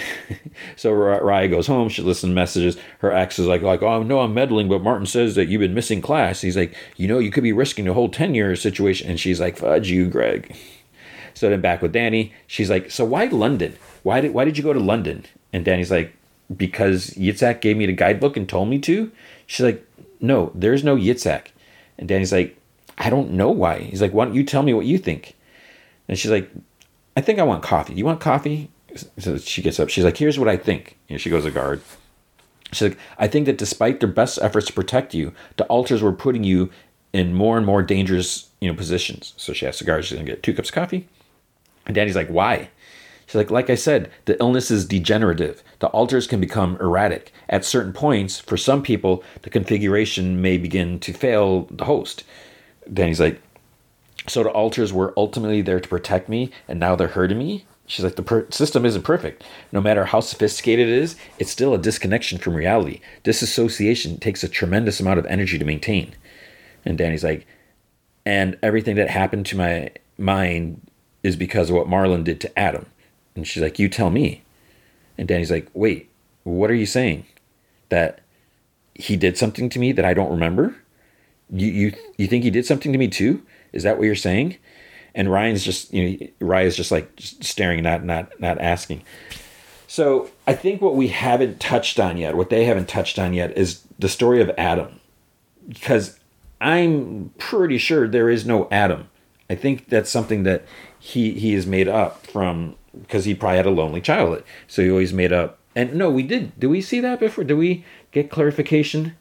so 0.76 0.92
Rya 0.92 1.50
goes 1.50 1.66
home. 1.66 1.88
She 1.88 2.02
listens 2.02 2.30
to 2.30 2.34
messages. 2.34 2.76
Her 2.98 3.12
ex 3.12 3.38
is 3.38 3.46
like, 3.46 3.62
like, 3.62 3.82
oh 3.82 4.02
no, 4.02 4.20
I'm 4.20 4.34
meddling, 4.34 4.68
but 4.68 4.82
Martin 4.82 5.06
says 5.06 5.34
that 5.34 5.48
you've 5.48 5.60
been 5.60 5.74
missing 5.74 6.00
class. 6.00 6.40
He's 6.40 6.56
like, 6.56 6.74
you 6.96 7.08
know, 7.08 7.18
you 7.18 7.30
could 7.30 7.42
be 7.42 7.52
risking 7.52 7.84
the 7.86 7.94
whole 7.94 8.08
tenure 8.08 8.56
situation. 8.56 9.10
And 9.10 9.18
she's 9.18 9.40
like, 9.40 9.56
fudge 9.56 9.88
you, 9.88 10.08
Greg. 10.08 10.56
So 11.34 11.50
then 11.50 11.60
back 11.60 11.82
with 11.82 11.92
Danny, 11.92 12.32
she's 12.46 12.70
like, 12.70 12.90
so 12.90 13.04
why 13.04 13.26
London? 13.26 13.76
Why 14.02 14.20
did 14.20 14.34
why 14.34 14.44
did 14.44 14.56
you 14.56 14.64
go 14.64 14.72
to 14.72 14.80
London? 14.80 15.24
And 15.52 15.64
Danny's 15.64 15.90
like, 15.90 16.14
because 16.54 17.10
Yitzhak 17.10 17.60
gave 17.60 17.76
me 17.76 17.86
the 17.86 17.92
guidebook 17.92 18.36
and 18.36 18.48
told 18.48 18.68
me 18.68 18.78
to. 18.80 19.10
She's 19.46 19.64
like, 19.64 19.86
no, 20.20 20.52
there's 20.54 20.84
no 20.84 20.96
Yitzhak. 20.96 21.48
And 21.98 22.08
Danny's 22.08 22.32
like, 22.32 22.58
I 22.99 23.11
don't 23.11 23.32
know 23.32 23.51
why. 23.51 23.80
He's 23.80 24.03
like, 24.03 24.12
why 24.12 24.24
don't 24.24 24.34
you 24.34 24.45
tell 24.45 24.62
me 24.62 24.74
what 24.74 24.86
you 24.86 24.99
think? 24.99 25.34
And 26.09 26.18
she's 26.18 26.30
like, 26.30 26.51
I 27.16 27.20
think 27.20 27.38
I 27.38 27.43
want 27.43 27.62
coffee. 27.62 27.95
You 27.95 28.05
want 28.05 28.20
coffee? 28.20 28.70
So 29.18 29.38
she 29.38 29.62
gets 29.62 29.80
up. 29.80 29.88
She's 29.88 30.05
like, 30.05 30.16
here's 30.16 30.38
what 30.38 30.49
I 30.49 30.57
think. 30.57 30.99
Know, 31.09 31.16
she 31.16 31.30
goes 31.30 31.45
to 31.45 31.51
guard. 31.51 31.80
She's 32.72 32.90
like, 32.90 32.99
I 33.18 33.28
think 33.28 33.47
that 33.47 33.59
despite 33.59 34.01
their 34.01 34.09
best 34.09 34.38
efforts 34.40 34.66
to 34.66 34.72
protect 34.72 35.14
you, 35.14 35.32
the 35.57 35.64
alters 35.64 36.03
were 36.03 36.12
putting 36.12 36.45
you 36.45 36.70
in 37.12 37.34
more 37.34 37.57
and 37.57 37.66
more 37.66 37.82
dangerous, 37.82 38.49
you 38.61 38.70
know, 38.70 38.76
positions. 38.76 39.34
So 39.36 39.53
she 39.53 39.66
asks 39.66 39.80
the 39.80 39.84
guard, 39.84 40.05
she's 40.05 40.16
gonna 40.16 40.28
get 40.28 40.43
two 40.43 40.55
cups 40.55 40.70
of 40.70 40.74
coffee. 40.74 41.09
And 41.86 41.95
Danny's 41.95 42.16
like, 42.16 42.28
why? 42.28 42.70
She's 43.26 43.34
like, 43.34 43.51
like 43.51 43.70
I 43.70 43.74
said, 43.74 44.11
the 44.24 44.38
illness 44.40 44.70
is 44.70 44.86
degenerative. 44.86 45.62
The 45.78 45.88
alters 45.88 46.26
can 46.26 46.40
become 46.40 46.76
erratic. 46.80 47.32
At 47.49 47.64
certain 47.64 47.93
points, 47.93 48.38
for 48.38 48.57
some 48.57 48.82
people, 48.82 49.22
the 49.43 49.51
configuration 49.51 50.40
may 50.40 50.59
begin 50.59 50.99
to 51.01 51.12
fail 51.12 51.66
the 51.70 51.84
host. 51.84 52.24
He's 52.97 53.20
like, 53.20 53.41
so 54.28 54.43
the 54.43 54.51
alters 54.51 54.93
were 54.93 55.12
ultimately 55.16 55.62
there 55.62 55.80
to 55.80 55.89
protect 55.89 56.28
me, 56.28 56.51
and 56.68 56.78
now 56.78 56.95
they're 56.95 57.09
hurting 57.09 57.39
me. 57.39 57.64
She's 57.87 58.05
like, 58.05 58.16
the 58.16 58.22
per- 58.22 58.51
system 58.51 58.87
isn't 58.87 59.03
perfect. 59.03 59.45
No 59.72 59.80
matter 59.80 60.05
how 60.05 60.20
sophisticated 60.20 60.89
it 60.89 60.95
is, 60.95 61.16
it's 61.39 61.51
still 61.51 61.74
a 61.74 61.78
disconnection 61.78 62.39
from 62.39 62.55
reality. 62.55 63.01
Disassociation 63.22 64.18
takes 64.18 64.45
a 64.45 64.49
tremendous 64.49 65.01
amount 65.01 65.18
of 65.18 65.26
energy 65.26 65.59
to 65.59 65.64
maintain. 65.64 66.14
And 66.85 66.97
Danny's 66.97 67.24
like, 67.24 67.47
and 68.24 68.57
everything 68.62 68.97
that 68.97 69.11
happened 69.11 69.47
to 69.47 69.57
my 69.57 69.91
mind 70.16 70.80
is 71.22 71.37
because 71.37 71.70
of 71.70 71.76
what 71.76 71.89
Marlon 71.89 72.24
did 72.24 72.41
to 72.41 72.59
Adam. 72.59 72.87
And 73.35 73.47
she's 73.47 73.62
like, 73.62 73.78
You 73.78 73.89
tell 73.89 74.11
me. 74.11 74.43
And 75.18 75.26
Danny's 75.26 75.51
like, 75.51 75.68
Wait, 75.74 76.09
what 76.45 76.70
are 76.70 76.74
you 76.74 76.87
saying? 76.87 77.26
That 77.89 78.20
he 78.95 79.16
did 79.16 79.37
something 79.37 79.68
to 79.70 79.78
me 79.78 79.93
that 79.93 80.05
I 80.05 80.14
don't 80.14 80.30
remember? 80.30 80.76
You 81.53 81.68
you 81.68 81.92
you 82.16 82.26
think 82.26 82.44
he 82.44 82.50
did 82.50 82.66
something 82.66 82.92
to 82.92 82.98
me 82.98 83.09
too? 83.09 83.42
Is 83.72 83.82
that 83.82 83.98
what 83.98 84.05
you're 84.05 84.14
saying? 84.14 84.57
And 85.14 85.30
Ryan's 85.30 85.64
just 85.64 85.92
you 85.92 86.18
know 86.18 86.26
Ryan's 86.40 86.76
just 86.76 86.90
like 86.90 87.14
just 87.16 87.44
staring, 87.44 87.82
not 87.82 88.05
not 88.05 88.40
not 88.40 88.61
asking. 88.61 89.03
So 89.86 90.30
I 90.46 90.55
think 90.55 90.80
what 90.80 90.96
we 90.96 91.09
haven't 91.09 91.61
touched 91.61 92.00
on 92.00 92.16
yet, 92.16 92.34
what 92.34 92.48
they 92.48 92.64
haven't 92.64 92.88
touched 92.88 93.18
on 93.18 93.34
yet, 93.34 93.57
is 93.59 93.82
the 93.98 94.09
story 94.09 94.40
of 94.40 94.50
Adam, 94.57 95.00
because 95.68 96.18
I'm 96.62 97.30
pretty 97.36 97.76
sure 97.76 98.09
there 98.09 98.30
is 98.30 98.46
no 98.46 98.68
Adam. 98.70 99.11
I 99.50 99.55
think 99.55 99.90
that's 99.90 100.09
something 100.09 100.44
that 100.44 100.64
he 100.98 101.32
he 101.32 101.53
is 101.53 101.66
made 101.66 101.88
up 101.88 102.26
from 102.26 102.76
because 102.98 103.26
he 103.26 103.34
probably 103.34 103.59
had 103.59 103.66
a 103.66 103.70
lonely 103.70 104.00
childhood. 104.00 104.44
So 104.66 104.82
he 104.82 104.90
always 104.90 105.12
made 105.12 105.32
up. 105.32 105.59
And 105.74 105.94
no, 105.94 106.11
we 106.11 106.22
did. 106.22 106.59
Do 106.59 106.70
we 106.70 106.80
see 106.80 107.00
that 107.00 107.20
before? 107.20 107.44
Do 107.44 107.57
we 107.57 107.84
get 108.12 108.30
clarification? 108.30 109.16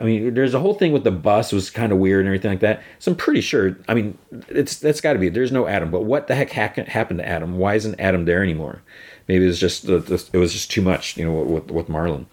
I 0.00 0.04
mean, 0.04 0.32
there's 0.32 0.54
a 0.54 0.60
whole 0.60 0.72
thing 0.74 0.92
with 0.92 1.04
the 1.04 1.10
bus 1.10 1.52
was 1.52 1.68
kind 1.68 1.92
of 1.92 1.98
weird 1.98 2.20
and 2.20 2.28
everything 2.28 2.50
like 2.50 2.60
that. 2.60 2.82
So 2.98 3.10
I'm 3.10 3.16
pretty 3.16 3.42
sure. 3.42 3.76
I 3.86 3.92
mean, 3.92 4.16
it's 4.48 4.78
that's 4.78 5.00
got 5.00 5.12
to 5.12 5.18
be. 5.18 5.28
There's 5.28 5.52
no 5.52 5.66
Adam, 5.66 5.90
but 5.90 6.04
what 6.04 6.26
the 6.26 6.34
heck 6.34 6.50
happened 6.50 7.18
to 7.18 7.28
Adam? 7.28 7.58
Why 7.58 7.74
isn't 7.74 8.00
Adam 8.00 8.24
there 8.24 8.42
anymore? 8.42 8.82
Maybe 9.28 9.44
it 9.44 9.48
was 9.48 9.60
just 9.60 9.84
it 9.88 10.32
was 10.32 10.52
just 10.52 10.70
too 10.70 10.80
much, 10.80 11.18
you 11.18 11.24
know, 11.26 11.32
with 11.32 11.70
with 11.70 11.88
Marlon. 11.88 12.24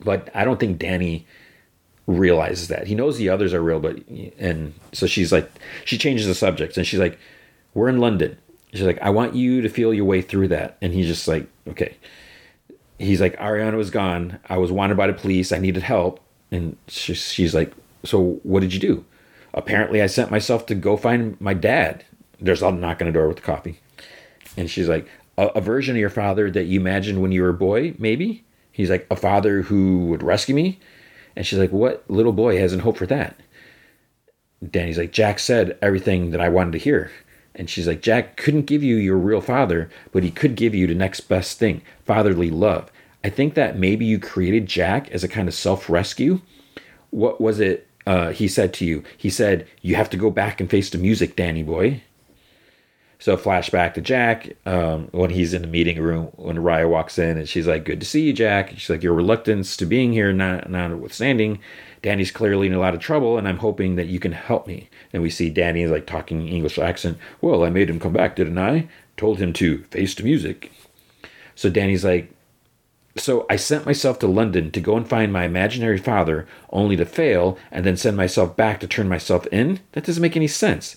But 0.00 0.28
I 0.34 0.44
don't 0.44 0.60
think 0.60 0.78
Danny 0.78 1.26
realizes 2.06 2.68
that. 2.68 2.86
He 2.86 2.94
knows 2.94 3.16
the 3.16 3.30
others 3.30 3.54
are 3.54 3.62
real, 3.62 3.80
but 3.80 3.98
and 4.38 4.74
so 4.92 5.06
she's 5.06 5.32
like 5.32 5.50
she 5.84 5.96
changes 5.96 6.26
the 6.26 6.34
subject 6.34 6.76
and 6.76 6.86
she's 6.86 7.00
like, 7.00 7.18
We're 7.72 7.88
in 7.88 7.98
London. 7.98 8.36
She's 8.74 8.82
like, 8.82 9.00
I 9.00 9.10
want 9.10 9.34
you 9.34 9.62
to 9.62 9.68
feel 9.68 9.92
your 9.94 10.04
way 10.04 10.22
through 10.22 10.48
that. 10.48 10.76
And 10.82 10.92
he's 10.92 11.06
just 11.06 11.26
like, 11.26 11.48
Okay. 11.66 11.96
He's 12.98 13.20
like, 13.20 13.36
Ariana 13.38 13.76
was 13.76 13.90
gone. 13.90 14.38
I 14.48 14.58
was 14.58 14.70
wanted 14.70 14.96
by 14.96 15.08
the 15.08 15.12
police. 15.12 15.50
I 15.50 15.58
needed 15.58 15.82
help. 15.82 16.20
And 16.52 16.76
she, 16.86 17.14
she's 17.14 17.54
like, 17.54 17.72
So 18.04 18.40
what 18.44 18.60
did 18.60 18.72
you 18.72 18.78
do? 18.78 19.04
Apparently, 19.54 20.00
I 20.00 20.06
sent 20.06 20.30
myself 20.30 20.66
to 20.66 20.76
go 20.76 20.96
find 20.96 21.40
my 21.40 21.54
dad. 21.54 22.04
There's 22.40 22.62
a 22.62 22.70
knock 22.70 23.00
on 23.00 23.06
the 23.06 23.12
door 23.12 23.26
with 23.26 23.38
the 23.38 23.42
coffee. 23.42 23.80
And 24.56 24.70
she's 24.70 24.88
like, 24.88 25.08
a, 25.38 25.46
a 25.48 25.60
version 25.60 25.96
of 25.96 26.00
your 26.00 26.10
father 26.10 26.50
that 26.50 26.64
you 26.64 26.80
imagined 26.80 27.20
when 27.20 27.32
you 27.32 27.42
were 27.42 27.48
a 27.48 27.54
boy, 27.54 27.94
maybe? 27.98 28.44
He's 28.70 28.90
like, 28.90 29.06
a 29.10 29.16
father 29.16 29.62
who 29.62 30.06
would 30.06 30.22
rescue 30.22 30.54
me? 30.54 30.78
And 31.34 31.46
she's 31.46 31.58
like, 31.58 31.72
What 31.72 32.08
little 32.08 32.32
boy 32.32 32.58
hasn't 32.58 32.82
hope 32.82 32.98
for 32.98 33.06
that? 33.06 33.36
Danny's 34.68 34.98
like, 34.98 35.12
Jack 35.12 35.38
said 35.38 35.76
everything 35.82 36.30
that 36.30 36.40
I 36.40 36.48
wanted 36.48 36.72
to 36.72 36.78
hear. 36.78 37.10
And 37.54 37.68
she's 37.68 37.86
like, 37.86 38.00
Jack 38.00 38.36
couldn't 38.36 38.66
give 38.66 38.82
you 38.82 38.96
your 38.96 39.16
real 39.16 39.40
father, 39.40 39.90
but 40.12 40.22
he 40.22 40.30
could 40.30 40.54
give 40.54 40.74
you 40.74 40.86
the 40.86 40.94
next 40.94 41.22
best 41.22 41.58
thing 41.58 41.82
fatherly 42.04 42.48
love. 42.50 42.91
I 43.24 43.30
think 43.30 43.54
that 43.54 43.78
maybe 43.78 44.04
you 44.04 44.18
created 44.18 44.66
Jack 44.66 45.10
as 45.10 45.22
a 45.22 45.28
kind 45.28 45.48
of 45.48 45.54
self 45.54 45.88
rescue. 45.88 46.40
What 47.10 47.40
was 47.40 47.60
it 47.60 47.86
uh, 48.06 48.30
he 48.30 48.48
said 48.48 48.74
to 48.74 48.84
you? 48.84 49.04
He 49.16 49.30
said, 49.30 49.66
You 49.80 49.94
have 49.96 50.10
to 50.10 50.16
go 50.16 50.30
back 50.30 50.60
and 50.60 50.68
face 50.68 50.90
the 50.90 50.98
music, 50.98 51.36
Danny 51.36 51.62
boy. 51.62 52.02
So 53.22 53.36
flashback 53.36 53.94
to 53.94 54.00
Jack 54.00 54.56
um, 54.66 55.06
when 55.12 55.30
he's 55.30 55.54
in 55.54 55.62
the 55.62 55.68
meeting 55.68 56.02
room 56.02 56.32
when 56.34 56.56
Rya 56.56 56.90
walks 56.90 57.20
in 57.20 57.38
and 57.38 57.48
she's 57.48 57.68
like, 57.68 57.84
"Good 57.84 58.00
to 58.00 58.06
see 58.06 58.22
you, 58.22 58.32
Jack." 58.32 58.70
She's 58.70 58.90
like, 58.90 59.04
"Your 59.04 59.14
reluctance 59.14 59.76
to 59.76 59.86
being 59.86 60.12
here, 60.12 60.32
not 60.32 60.68
notwithstanding, 60.68 61.60
Danny's 62.02 62.32
clearly 62.32 62.66
in 62.66 62.74
a 62.74 62.80
lot 62.80 62.94
of 62.94 63.00
trouble, 63.00 63.38
and 63.38 63.46
I'm 63.46 63.58
hoping 63.58 63.94
that 63.94 64.08
you 64.08 64.18
can 64.18 64.32
help 64.32 64.66
me." 64.66 64.88
And 65.12 65.22
we 65.22 65.30
see 65.30 65.50
Danny 65.50 65.86
like 65.86 66.04
talking 66.04 66.48
English 66.48 66.80
accent. 66.80 67.16
Well, 67.40 67.62
I 67.62 67.70
made 67.70 67.88
him 67.88 68.00
come 68.00 68.12
back, 68.12 68.34
didn't 68.34 68.58
I? 68.58 68.88
Told 69.16 69.38
him 69.38 69.52
to 69.52 69.84
face 69.84 70.16
the 70.16 70.24
music. 70.24 70.72
So 71.54 71.70
Danny's 71.70 72.04
like, 72.04 72.28
so 73.16 73.46
I 73.50 73.56
sent 73.56 73.86
myself 73.86 74.18
to 74.20 74.26
London 74.26 74.70
to 74.70 74.80
go 74.80 74.96
and 74.96 75.06
find 75.06 75.32
my 75.32 75.44
imaginary 75.44 75.98
father, 75.98 76.46
only 76.70 76.96
to 76.96 77.04
fail, 77.04 77.58
and 77.70 77.84
then 77.84 77.96
send 77.96 78.16
myself 78.16 78.56
back 78.56 78.80
to 78.80 78.86
turn 78.86 79.08
myself 79.08 79.46
in? 79.48 79.80
That 79.92 80.04
doesn't 80.04 80.22
make 80.22 80.36
any 80.36 80.48
sense. 80.48 80.96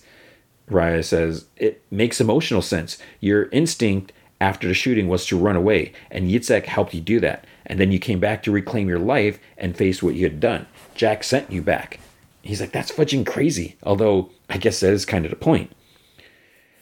Rya 0.69 1.03
says, 1.03 1.45
It 1.57 1.83
makes 1.91 2.21
emotional 2.21 2.61
sense. 2.61 2.97
Your 3.19 3.49
instinct 3.49 4.13
after 4.41 4.67
the 4.67 4.73
shooting 4.73 5.07
was 5.07 5.25
to 5.27 5.37
run 5.37 5.55
away, 5.55 5.93
and 6.09 6.29
Yitzhak 6.29 6.65
helped 6.65 6.93
you 6.93 7.01
do 7.01 7.19
that. 7.19 7.45
And 7.65 7.79
then 7.79 7.91
you 7.91 7.99
came 7.99 8.19
back 8.19 8.43
to 8.43 8.51
reclaim 8.51 8.87
your 8.87 8.99
life 8.99 9.39
and 9.57 9.75
face 9.75 10.01
what 10.01 10.15
you 10.15 10.23
had 10.23 10.39
done. 10.39 10.67
Jack 10.93 11.23
sent 11.23 11.51
you 11.51 11.61
back. 11.61 11.99
He's 12.41 12.61
like, 12.61 12.71
That's 12.71 12.91
fudging 12.91 13.25
crazy. 13.25 13.75
Although, 13.83 14.29
I 14.49 14.57
guess 14.57 14.79
that 14.79 14.93
is 14.93 15.05
kind 15.05 15.25
of 15.25 15.31
the 15.31 15.37
point. 15.37 15.71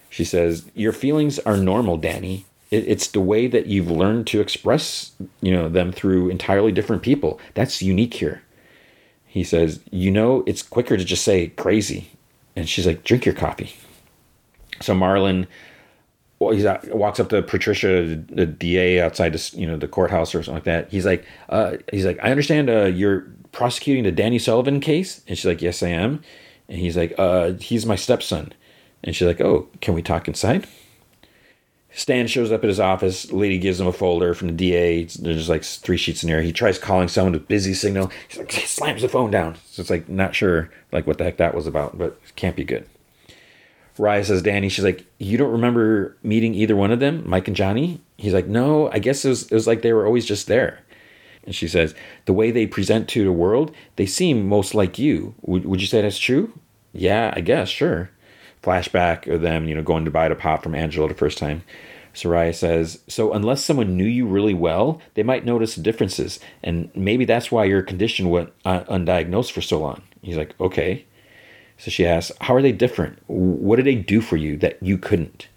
She 0.10 0.24
says, 0.24 0.70
Your 0.76 0.92
feelings 0.92 1.40
are 1.40 1.58
normal, 1.58 1.98
Danny. 1.98 2.46
It's 2.72 3.08
the 3.08 3.22
way 3.22 3.46
that 3.48 3.68
you've 3.68 3.92
learned 3.92 4.26
to 4.28 4.42
express, 4.42 5.12
you 5.42 5.52
know, 5.52 5.70
them 5.70 5.92
through 5.92 6.30
entirely 6.30 6.72
different 6.72 7.04
people. 7.04 7.40
That's 7.54 7.84
unique 7.84 8.16
here. 8.16 8.42
He 9.28 9.44
says, 9.44 9.80
You 9.92 10.10
know, 10.10 10.44
it's 10.48 10.64
quicker 10.64 10.98
to 10.98 11.06
just 11.06 11.24
say 11.24 11.50
crazy 11.50 12.10
and 12.56 12.70
she's 12.70 12.86
like, 12.86 13.04
drink 13.04 13.26
your 13.26 13.36
coffee. 13.36 13.76
So 14.82 14.94
Marlon 14.94 15.48
well, 16.40 16.54
he 16.54 16.66
walks 16.92 17.22
up 17.22 17.30
to 17.30 17.42
Patricia, 17.42 18.22
the 18.30 18.46
DA 18.46 19.00
outside, 19.00 19.32
the, 19.32 19.58
you 19.58 19.66
know, 19.66 19.78
the 19.78 19.88
courthouse 19.88 20.36
or 20.36 20.44
something 20.44 20.56
like 20.56 20.64
that. 20.66 20.90
He's 20.90 21.06
like, 21.06 21.26
uh, 21.48 21.78
he's 21.90 22.06
like, 22.06 22.20
I 22.22 22.32
understand 22.32 22.70
uh, 22.70 22.86
you're 22.86 23.28
prosecuting 23.54 24.04
the 24.04 24.12
Danny 24.12 24.40
Sullivan 24.40 24.82
case, 24.82 25.22
and 25.26 25.38
she's 25.38 25.46
like, 25.46 25.62
yes, 25.62 25.82
I 25.82 25.90
am. 25.90 26.22
And 26.68 26.80
he's 26.80 26.98
like, 26.98 27.14
uh, 27.18 27.54
he's 27.54 27.86
my 27.86 27.96
stepson, 27.96 28.52
and 29.06 29.16
she's 29.16 29.26
like, 29.26 29.40
oh, 29.40 29.70
can 29.80 29.94
we 29.94 30.02
talk 30.02 30.28
inside? 30.28 30.68
Stan 31.96 32.26
shows 32.26 32.52
up 32.52 32.64
at 32.64 32.68
his 32.68 32.80
office. 32.80 33.32
Lady 33.32 33.60
gives 33.60 33.80
him 33.80 33.86
a 33.86 33.94
folder 33.94 34.34
from 34.34 34.48
the 34.48 34.54
DA. 34.54 35.04
There's 35.04 35.48
like 35.48 35.64
three 35.64 35.98
sheets 35.98 36.24
in 36.24 36.30
there. 36.30 36.42
He 36.42 36.52
tries 36.52 36.80
calling 36.80 37.08
someone 37.08 37.34
with 37.34 37.48
busy 37.48 37.76
signal. 37.76 38.12
He's 38.28 38.40
like, 38.40 38.52
he 38.52 38.66
slams 38.66 39.04
the 39.04 39.10
phone 39.10 39.30
down. 39.30 39.56
So 39.68 39.82
it's 39.82 39.92
like 39.92 40.10
not 40.10 40.34
sure 40.34 40.72
like 40.92 41.06
what 41.06 41.20
the 41.20 41.24
heck 41.24 41.38
that 41.38 41.54
was 41.54 41.68
about, 41.68 41.98
but 41.98 42.20
it 42.26 42.36
can't 42.36 42.56
be 42.56 42.64
good. 42.64 42.88
Rya 43.98 44.26
says 44.26 44.42
Danny. 44.42 44.70
She's 44.70 44.84
like, 44.84 45.06
you 45.20 45.38
don't 45.38 45.52
remember 45.52 46.18
meeting 46.24 46.56
either 46.56 46.76
one 46.76 46.92
of 46.92 47.00
them, 47.00 47.24
Mike 47.28 47.48
and 47.48 47.56
Johnny? 47.56 48.02
He's 48.18 48.34
like, 48.34 48.48
no. 48.48 48.90
I 48.92 48.98
guess 48.98 49.24
it 49.24 49.30
was, 49.30 49.44
it 49.44 49.54
was 49.54 49.68
like 49.68 49.84
they 49.84 49.94
were 49.94 50.08
always 50.08 50.26
just 50.26 50.48
there. 50.48 50.80
And 51.44 51.54
she 51.54 51.68
says, 51.68 51.94
the 52.26 52.34
way 52.34 52.50
they 52.50 52.66
present 52.66 53.08
to 53.10 53.24
the 53.24 53.32
world, 53.32 53.72
they 53.98 54.08
seem 54.08 54.48
most 54.48 54.74
like 54.74 54.98
you. 54.98 55.36
Would, 55.42 55.66
would 55.66 55.82
you 55.82 55.88
say 55.88 56.02
that's 56.02 56.18
true? 56.18 56.58
Yeah, 56.92 57.34
I 57.36 57.42
guess, 57.42 57.70
sure 57.70 58.10
flashback 58.64 59.32
of 59.32 59.42
them, 59.42 59.68
you 59.68 59.76
know, 59.76 59.84
going 59.84 60.06
to 60.06 60.12
buy 60.12 60.30
the 60.30 60.36
pop 60.36 60.64
from 60.64 60.74
Angelo 60.74 61.08
the 61.08 61.14
first 61.14 61.38
time. 61.38 61.64
Soraya 62.14 62.54
says, 62.54 63.00
So, 63.08 63.34
unless 63.34 63.64
someone 63.64 63.98
knew 63.98 64.06
you 64.06 64.26
really 64.28 64.54
well, 64.54 65.02
they 65.16 65.24
might 65.24 65.46
notice 65.46 65.76
differences. 65.76 66.40
And 66.64 66.90
maybe 66.96 67.26
that's 67.26 67.52
why 67.52 67.66
your 67.66 67.82
condition 67.82 68.30
went 68.30 68.54
uh, 68.66 68.82
undiagnosed 68.82 69.52
for 69.52 69.62
so 69.62 69.80
long. 69.80 70.02
He's 70.22 70.38
like, 70.38 70.60
Okay. 70.60 71.06
So 71.78 71.90
she 71.92 72.06
asks, 72.06 72.32
How 72.42 72.56
are 72.56 72.62
they 72.62 72.72
different? 72.72 73.20
What 73.28 73.78
did 73.78 73.86
they 73.86 73.96
do 73.96 74.22
for 74.22 74.38
you 74.38 74.58
that 74.58 74.82
you 74.82 74.98
couldn't? 74.98 75.48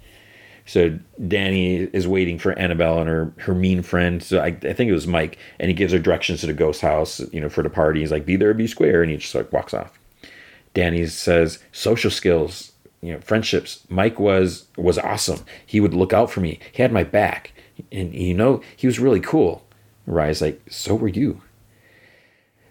So 0.64 0.98
Danny 1.28 1.76
is 1.76 2.09
waiting 2.09 2.40
for 2.40 2.59
Annabelle 2.59 2.98
and 2.98 3.09
her, 3.09 3.32
her 3.38 3.54
mean 3.54 3.82
friend. 3.82 4.20
So 4.20 4.40
I, 4.40 4.46
I 4.46 4.72
think 4.72 4.90
it 4.90 4.94
was 4.94 5.07
Mike. 5.07 5.38
And 5.61 5.68
he 5.68 5.74
gives 5.74 5.92
her 5.92 5.98
directions 6.00 6.40
to 6.40 6.46
the 6.48 6.52
ghost 6.52 6.80
house, 6.80 7.20
you 7.32 7.40
know, 7.40 7.48
for 7.48 7.62
the 7.62 7.70
party. 7.70 8.00
He's 8.00 8.11
like, 8.11 8.26
Be 8.26 8.36
there, 8.36 8.54
be 8.54 8.66
square. 8.66 9.02
And 9.02 9.11
he 9.11 9.18
just 9.18 9.34
like 9.34 9.52
walks 9.52 9.74
off. 9.74 9.98
Danny 10.72 11.07
says, 11.07 11.62
Social 11.70 12.11
skills 12.11 12.72
you 13.01 13.12
know 13.12 13.20
friendships. 13.20 13.84
Mike 13.88 14.18
was 14.18 14.66
was 14.76 14.99
awesome. 14.99 15.44
He 15.64 15.80
would 15.80 15.94
look 15.94 16.12
out 16.12 16.30
for 16.30 16.40
me. 16.40 16.59
He 16.72 16.82
had 16.82 16.92
my 16.92 17.05
back. 17.05 17.53
And 17.92 18.14
you 18.14 18.34
know 18.34 18.62
he 18.76 18.86
was 18.86 18.99
really 18.99 19.20
cool. 19.20 19.66
Rya's 20.09 20.40
like 20.40 20.61
so 20.68 20.94
were 20.94 21.09
you. 21.09 21.42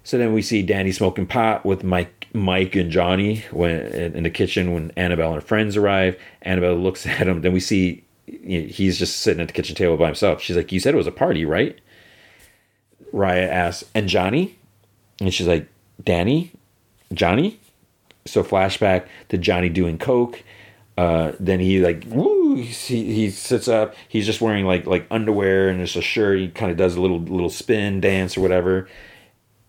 So 0.04 0.18
then 0.18 0.34
we 0.34 0.42
see 0.42 0.62
danny 0.62 0.92
smoking 0.92 1.26
pot 1.26 1.66
with 1.66 1.84
mike 1.84 2.28
mike 2.34 2.76
and 2.76 2.92
johnny 2.92 3.44
when 3.52 3.78
in 3.80 4.24
the 4.24 4.30
kitchen 4.30 4.74
when 4.74 4.92
annabelle 4.98 5.34
and 5.34 5.42
her 5.42 5.48
friends 5.48 5.78
arrive. 5.78 6.20
Annabelle 6.42 6.76
looks 6.76 7.06
at 7.08 7.28
him. 7.28 7.42
Then 7.42 7.54
we 7.54 7.60
see 7.60 8.04
he's 8.26 8.98
just 8.98 9.18
sitting 9.18 9.42
at 9.42 9.48
the 9.48 9.54
kitchen 9.54 9.76
table 9.76 9.98
by 9.98 10.08
himself. 10.08 10.42
She's 10.42 10.56
like 10.56 10.72
you 10.72 10.80
said 10.80 10.94
it 10.94 10.98
was 10.98 11.08
a 11.08 11.12
party 11.12 11.46
right? 11.46 11.80
Rya 13.14 13.48
asks 13.48 13.90
and 13.94 14.10
johnny? 14.10 14.58
And 15.22 15.34
she's 15.34 15.48
like 15.48 15.68
danny? 16.04 16.52
Johnny 17.14 17.60
so 18.26 18.44
flashback 18.44 19.08
to 19.30 19.38
Johnny 19.38 19.70
doing 19.70 19.98
coke. 19.98 20.44
Uh, 20.98 21.34
then 21.40 21.60
he 21.60 21.80
like 21.80 22.04
woo 22.08 22.56
he, 22.56 23.14
he 23.14 23.30
sits 23.30 23.68
up. 23.68 23.96
He's 24.08 24.26
just 24.26 24.42
wearing 24.42 24.66
like 24.66 24.86
like 24.86 25.06
underwear 25.12 25.70
and 25.70 25.80
just 25.80 25.96
a 25.96 26.02
shirt. 26.02 26.40
He 26.40 26.48
kind 26.50 26.72
of 26.72 26.78
does 26.78 26.96
a 26.96 27.02
little 27.02 27.20
little 27.20 27.50
spin 27.50 28.02
dance 28.02 28.38
or 28.38 28.42
whatever. 28.42 28.88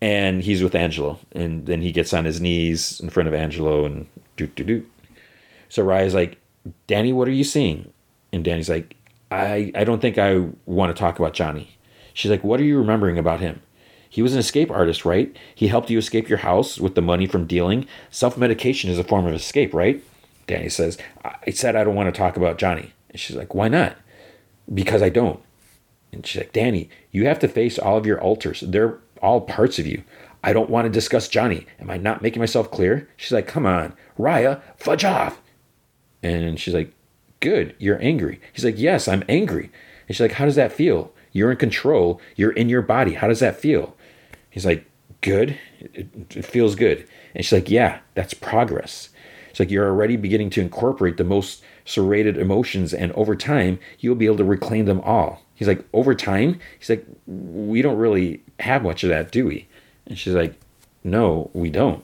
And 0.01 0.43
he's 0.43 0.63
with 0.63 0.75
Angelo, 0.75 1.19
and 1.33 1.65
then 1.67 1.81
he 1.81 1.91
gets 1.91 2.13
on 2.13 2.27
his 2.27 2.39
knees 2.41 3.01
in 3.01 3.09
front 3.09 3.29
of 3.29 3.35
Angelo 3.35 3.87
and 3.87 4.07
do 4.37 4.47
do 4.47 4.63
do. 4.63 4.87
So 5.69 5.83
Rya's 5.83 6.15
like, 6.15 6.39
Danny, 6.87 7.13
what 7.13 7.29
are 7.29 7.33
you 7.33 7.45
seeing? 7.45 7.93
And 8.33 8.45
Danny's 8.45 8.69
like, 8.69 8.95
I 9.31 9.73
I 9.75 9.85
don't 9.85 10.01
think 10.01 10.19
I 10.19 10.49
want 10.67 10.95
to 10.95 11.01
talk 11.01 11.19
about 11.19 11.33
Johnny. 11.35 11.77
She's 12.15 12.31
like, 12.31 12.45
what 12.45 12.61
are 12.61 12.65
you 12.65 12.79
remembering 12.79 13.19
about 13.19 13.41
him? 13.41 13.61
He 14.09 14.23
was 14.23 14.33
an 14.33 14.39
escape 14.39 14.71
artist, 14.71 15.05
right? 15.05 15.37
He 15.55 15.69
helped 15.69 15.91
you 15.91 15.99
escape 15.99 16.29
your 16.29 16.39
house 16.39 16.79
with 16.79 16.95
the 16.95 17.03
money 17.03 17.27
from 17.27 17.47
dealing. 17.47 17.87
Self 18.11 18.37
medication 18.37 18.91
is 18.91 18.99
a 18.99 19.05
form 19.05 19.27
of 19.27 19.35
escape, 19.35 19.75
right? 19.75 20.03
Danny 20.47 20.69
says, 20.69 20.97
I 21.25 21.51
said 21.51 21.77
I 21.77 21.85
don't 21.85 21.95
want 21.97 22.13
to 22.13 22.19
talk 22.19 22.37
about 22.37 22.59
Johnny. 22.59 22.93
And 23.11 23.21
she's 23.21 23.37
like, 23.37 23.55
Why 23.55 23.69
not? 23.69 23.97
Because 24.73 25.03
I 25.03 25.09
don't. 25.09 25.41
And 26.13 26.27
she's 26.27 26.43
like, 26.43 26.53
Danny, 26.53 26.89
you 27.11 27.27
have 27.27 27.39
to 27.41 27.49
face 27.49 27.79
all 27.79 27.97
of 27.97 28.07
your 28.07 28.21
alters. 28.21 28.61
They're 28.61 28.99
all 29.23 29.41
parts 29.41 29.79
of 29.79 29.87
you. 29.87 30.03
I 30.43 30.53
don't 30.53 30.71
want 30.71 30.87
to 30.87 30.91
discuss 30.91 31.29
Johnny. 31.29 31.67
Am 31.81 31.91
I 31.91 31.97
not 31.97 32.23
making 32.23 32.41
myself 32.41 32.71
clear? 32.71 33.09
She's 33.17 33.33
like, 33.33 33.49
Come 33.49 33.67
on, 33.67 33.95
Rya, 34.19 34.61
fudge 34.77 35.05
off. 35.05 35.41
And 36.23 36.59
she's 36.61 36.75
like, 36.75 36.93
Good, 37.41 37.75
you're 37.79 38.03
angry. 38.03 38.41
He's 38.53 38.65
like, 38.65 38.79
Yes, 38.79 39.09
I'm 39.09 39.25
angry. 39.29 39.71
And 40.07 40.17
she's 40.17 40.21
like, 40.21 40.33
How 40.33 40.45
does 40.45 40.57
that 40.57 40.73
feel? 40.73 41.13
You're 41.33 41.51
in 41.51 41.57
control. 41.59 42.21
You're 42.35 42.53
in 42.53 42.69
your 42.69 42.83
body. 42.83 43.15
How 43.15 43.29
does 43.29 43.41
that 43.41 43.61
feel? 43.61 43.96
He's 44.57 44.65
like, 44.65 44.87
good. 45.21 45.59
It, 45.81 46.09
it 46.35 46.47
feels 46.47 46.77
good. 46.77 47.07
And 47.35 47.45
she's 47.45 47.53
like, 47.53 47.69
yeah, 47.69 47.99
that's 48.15 48.33
progress. 48.33 49.11
It's 49.51 49.61
like 49.61 49.71
you're 49.71 49.87
already 49.87 50.17
beginning 50.17 50.49
to 50.49 50.63
incorporate 50.63 51.19
the 51.19 51.25
most 51.25 51.63
serrated 51.85 52.39
emotions, 52.39 52.95
and 52.95 53.13
over 53.13 53.37
time, 53.37 53.79
you'll 53.99 54.15
be 54.15 54.25
able 54.25 54.39
to 54.39 54.45
reclaim 54.45 54.87
them 54.87 55.03
all. 55.03 55.43
He's 55.55 55.69
like, 55.69 55.85
over 55.93 56.15
time? 56.15 56.59
He's 56.79 56.89
like, 56.89 57.05
we 57.27 57.83
don't 57.83 57.99
really 57.99 58.43
have 58.59 58.83
much 58.83 59.05
of 59.05 59.11
that, 59.11 59.31
do 59.31 59.45
we? 59.45 59.69
And 60.07 60.17
she's 60.17 60.33
like, 60.33 60.55
no, 61.05 61.51
we 61.53 61.69
don't. 61.69 62.03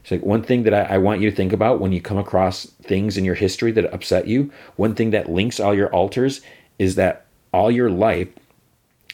It's 0.00 0.10
like 0.10 0.22
one 0.22 0.42
thing 0.42 0.62
that 0.62 0.72
I, 0.72 0.94
I, 0.94 0.96
want 0.96 1.20
you 1.20 1.28
to 1.28 1.36
think 1.36 1.52
about 1.52 1.80
when 1.80 1.92
you 1.92 2.00
come 2.00 2.16
across 2.16 2.64
things 2.82 3.18
in 3.18 3.26
your 3.26 3.34
history 3.34 3.72
that 3.72 3.92
upset 3.92 4.26
you, 4.26 4.50
one 4.76 4.94
thing 4.94 5.10
that 5.10 5.28
links 5.28 5.60
all 5.60 5.74
your 5.74 5.92
alters 5.92 6.40
is 6.78 6.94
that 6.94 7.26
all 7.52 7.70
your 7.70 7.90
life, 7.90 8.28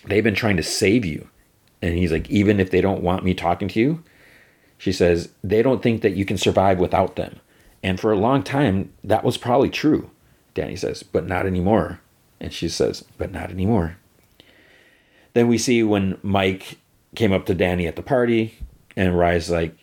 they've 0.05 0.23
been 0.23 0.37
trying 0.37 0.57
to 0.59 0.63
save 0.63 1.05
you 1.05 1.29
And 1.83 1.95
he's 1.95 2.13
like, 2.13 2.29
even 2.31 2.61
if 2.61 2.71
they 2.71 2.81
don't 2.81 3.03
want 3.03 3.25
me 3.25 3.35
talking 3.35 3.69
to 3.69 3.81
you, 3.81 4.03
she 4.79 4.93
says, 4.93 5.31
they 5.43 5.63
don't 5.63 5.83
think 5.83 6.03
that 6.03 6.17
you 6.17 6.25
can 6.25 6.39
survive 6.39 6.79
without 6.79 7.17
them. 7.17 7.41
And 7.83 8.01
for 8.01 8.13
a 8.13 8.19
long 8.19 8.43
time, 8.43 8.93
that 9.05 9.25
was 9.25 9.37
probably 9.37 9.71
true. 9.71 10.11
Danny 10.55 10.77
says, 10.77 11.03
but 11.03 11.27
not 11.27 11.47
anymore. 11.47 12.01
And 12.41 12.53
she 12.53 12.69
says, 12.69 13.05
but 13.17 13.33
not 13.33 13.51
anymore. 13.51 13.97
Then 15.35 15.49
we 15.49 15.59
see 15.59 15.83
when 15.83 16.19
Mike 16.23 16.79
came 17.15 17.33
up 17.33 17.47
to 17.47 17.55
Danny 17.55 17.87
at 17.87 17.97
the 17.97 18.03
party, 18.03 18.59
and 18.97 19.19
Rye's 19.19 19.51
like, 19.51 19.77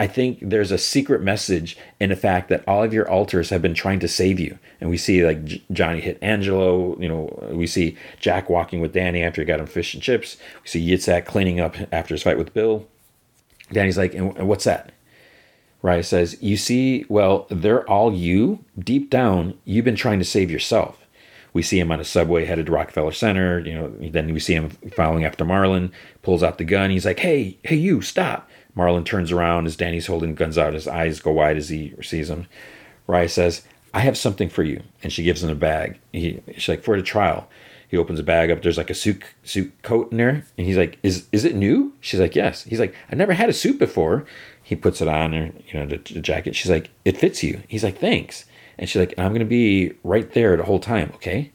I 0.00 0.06
think 0.08 0.38
there's 0.42 0.72
a 0.72 0.78
secret 0.78 1.22
message 1.22 1.76
in 2.00 2.10
the 2.10 2.16
fact 2.16 2.48
that 2.48 2.64
all 2.66 2.82
of 2.82 2.92
your 2.92 3.08
alters 3.08 3.50
have 3.50 3.62
been 3.62 3.74
trying 3.74 4.00
to 4.00 4.08
save 4.08 4.40
you. 4.40 4.58
And 4.80 4.90
we 4.90 4.96
see 4.96 5.24
like 5.24 5.44
J- 5.44 5.62
Johnny 5.70 6.00
hit 6.00 6.18
Angelo. 6.20 6.98
You 6.98 7.08
know, 7.08 7.48
we 7.52 7.66
see 7.66 7.96
Jack 8.18 8.50
walking 8.50 8.80
with 8.80 8.92
Danny 8.92 9.22
after 9.22 9.40
he 9.40 9.46
got 9.46 9.60
him 9.60 9.66
fish 9.66 9.94
and 9.94 10.02
chips. 10.02 10.36
We 10.62 10.68
see 10.68 10.88
Yitzhak 10.88 11.26
cleaning 11.26 11.60
up 11.60 11.76
after 11.92 12.14
his 12.14 12.24
fight 12.24 12.38
with 12.38 12.52
Bill. 12.52 12.88
Danny's 13.72 13.96
like, 13.96 14.14
and 14.14 14.48
what's 14.48 14.64
that? 14.64 14.92
Rya 15.82 16.04
says, 16.04 16.38
You 16.40 16.56
see, 16.56 17.04
well, 17.08 17.46
they're 17.50 17.88
all 17.88 18.12
you. 18.12 18.64
Deep 18.78 19.10
down, 19.10 19.56
you've 19.64 19.84
been 19.84 19.96
trying 19.96 20.18
to 20.18 20.24
save 20.24 20.50
yourself. 20.50 20.98
We 21.52 21.62
see 21.62 21.78
him 21.78 21.92
on 21.92 22.00
a 22.00 22.04
subway 22.04 22.46
headed 22.46 22.66
to 22.66 22.72
Rockefeller 22.72 23.12
Center. 23.12 23.60
You 23.60 23.74
know, 23.74 23.88
then 24.10 24.32
we 24.32 24.40
see 24.40 24.54
him 24.54 24.70
following 24.96 25.24
after 25.24 25.44
Marlin, 25.44 25.92
pulls 26.22 26.42
out 26.42 26.58
the 26.58 26.64
gun. 26.64 26.90
He's 26.90 27.04
like, 27.04 27.20
Hey, 27.20 27.58
hey, 27.62 27.76
you, 27.76 28.00
stop. 28.02 28.50
Marlin 28.74 29.04
turns 29.04 29.30
around 29.32 29.66
as 29.66 29.76
Danny's 29.76 30.06
holding 30.06 30.34
guns 30.34 30.58
out. 30.58 30.74
His 30.74 30.88
eyes 30.88 31.20
go 31.20 31.32
wide 31.32 31.56
as 31.56 31.68
he 31.68 31.94
sees 32.02 32.30
him. 32.30 32.46
Rya 33.08 33.30
says, 33.30 33.62
I 33.92 34.00
have 34.00 34.18
something 34.18 34.48
for 34.48 34.62
you. 34.62 34.82
And 35.02 35.12
she 35.12 35.22
gives 35.22 35.42
him 35.42 35.50
a 35.50 35.54
bag. 35.54 35.98
He, 36.12 36.40
she's 36.56 36.68
like, 36.68 36.82
For 36.82 36.96
the 36.96 37.02
trial. 37.02 37.48
He 37.94 37.98
opens 37.98 38.18
the 38.18 38.24
bag 38.24 38.50
up. 38.50 38.60
There's 38.60 38.76
like 38.76 38.90
a 38.90 38.94
suit 38.94 39.22
suit 39.44 39.72
coat 39.82 40.10
in 40.10 40.18
there, 40.18 40.44
and 40.58 40.66
he's 40.66 40.76
like, 40.76 40.98
"Is 41.04 41.28
is 41.30 41.44
it 41.44 41.54
new?" 41.54 41.92
She's 42.00 42.18
like, 42.18 42.34
"Yes." 42.34 42.64
He's 42.64 42.80
like, 42.80 42.92
I've 43.08 43.18
never 43.18 43.34
had 43.34 43.48
a 43.48 43.52
suit 43.52 43.78
before." 43.78 44.24
He 44.62 44.74
puts 44.74 45.00
it 45.00 45.06
on 45.06 45.32
her, 45.32 45.52
you 45.68 45.78
know, 45.78 45.86
the, 45.86 45.98
the 46.12 46.20
jacket. 46.20 46.56
She's 46.56 46.72
like, 46.72 46.90
"It 47.04 47.16
fits 47.16 47.44
you." 47.44 47.62
He's 47.68 47.84
like, 47.84 47.98
"Thanks." 47.98 48.46
And 48.78 48.88
she's 48.88 48.98
like, 48.98 49.14
"I'm 49.16 49.32
gonna 49.32 49.44
be 49.44 49.92
right 50.02 50.28
there 50.32 50.56
the 50.56 50.64
whole 50.64 50.80
time, 50.80 51.12
okay?" 51.14 51.52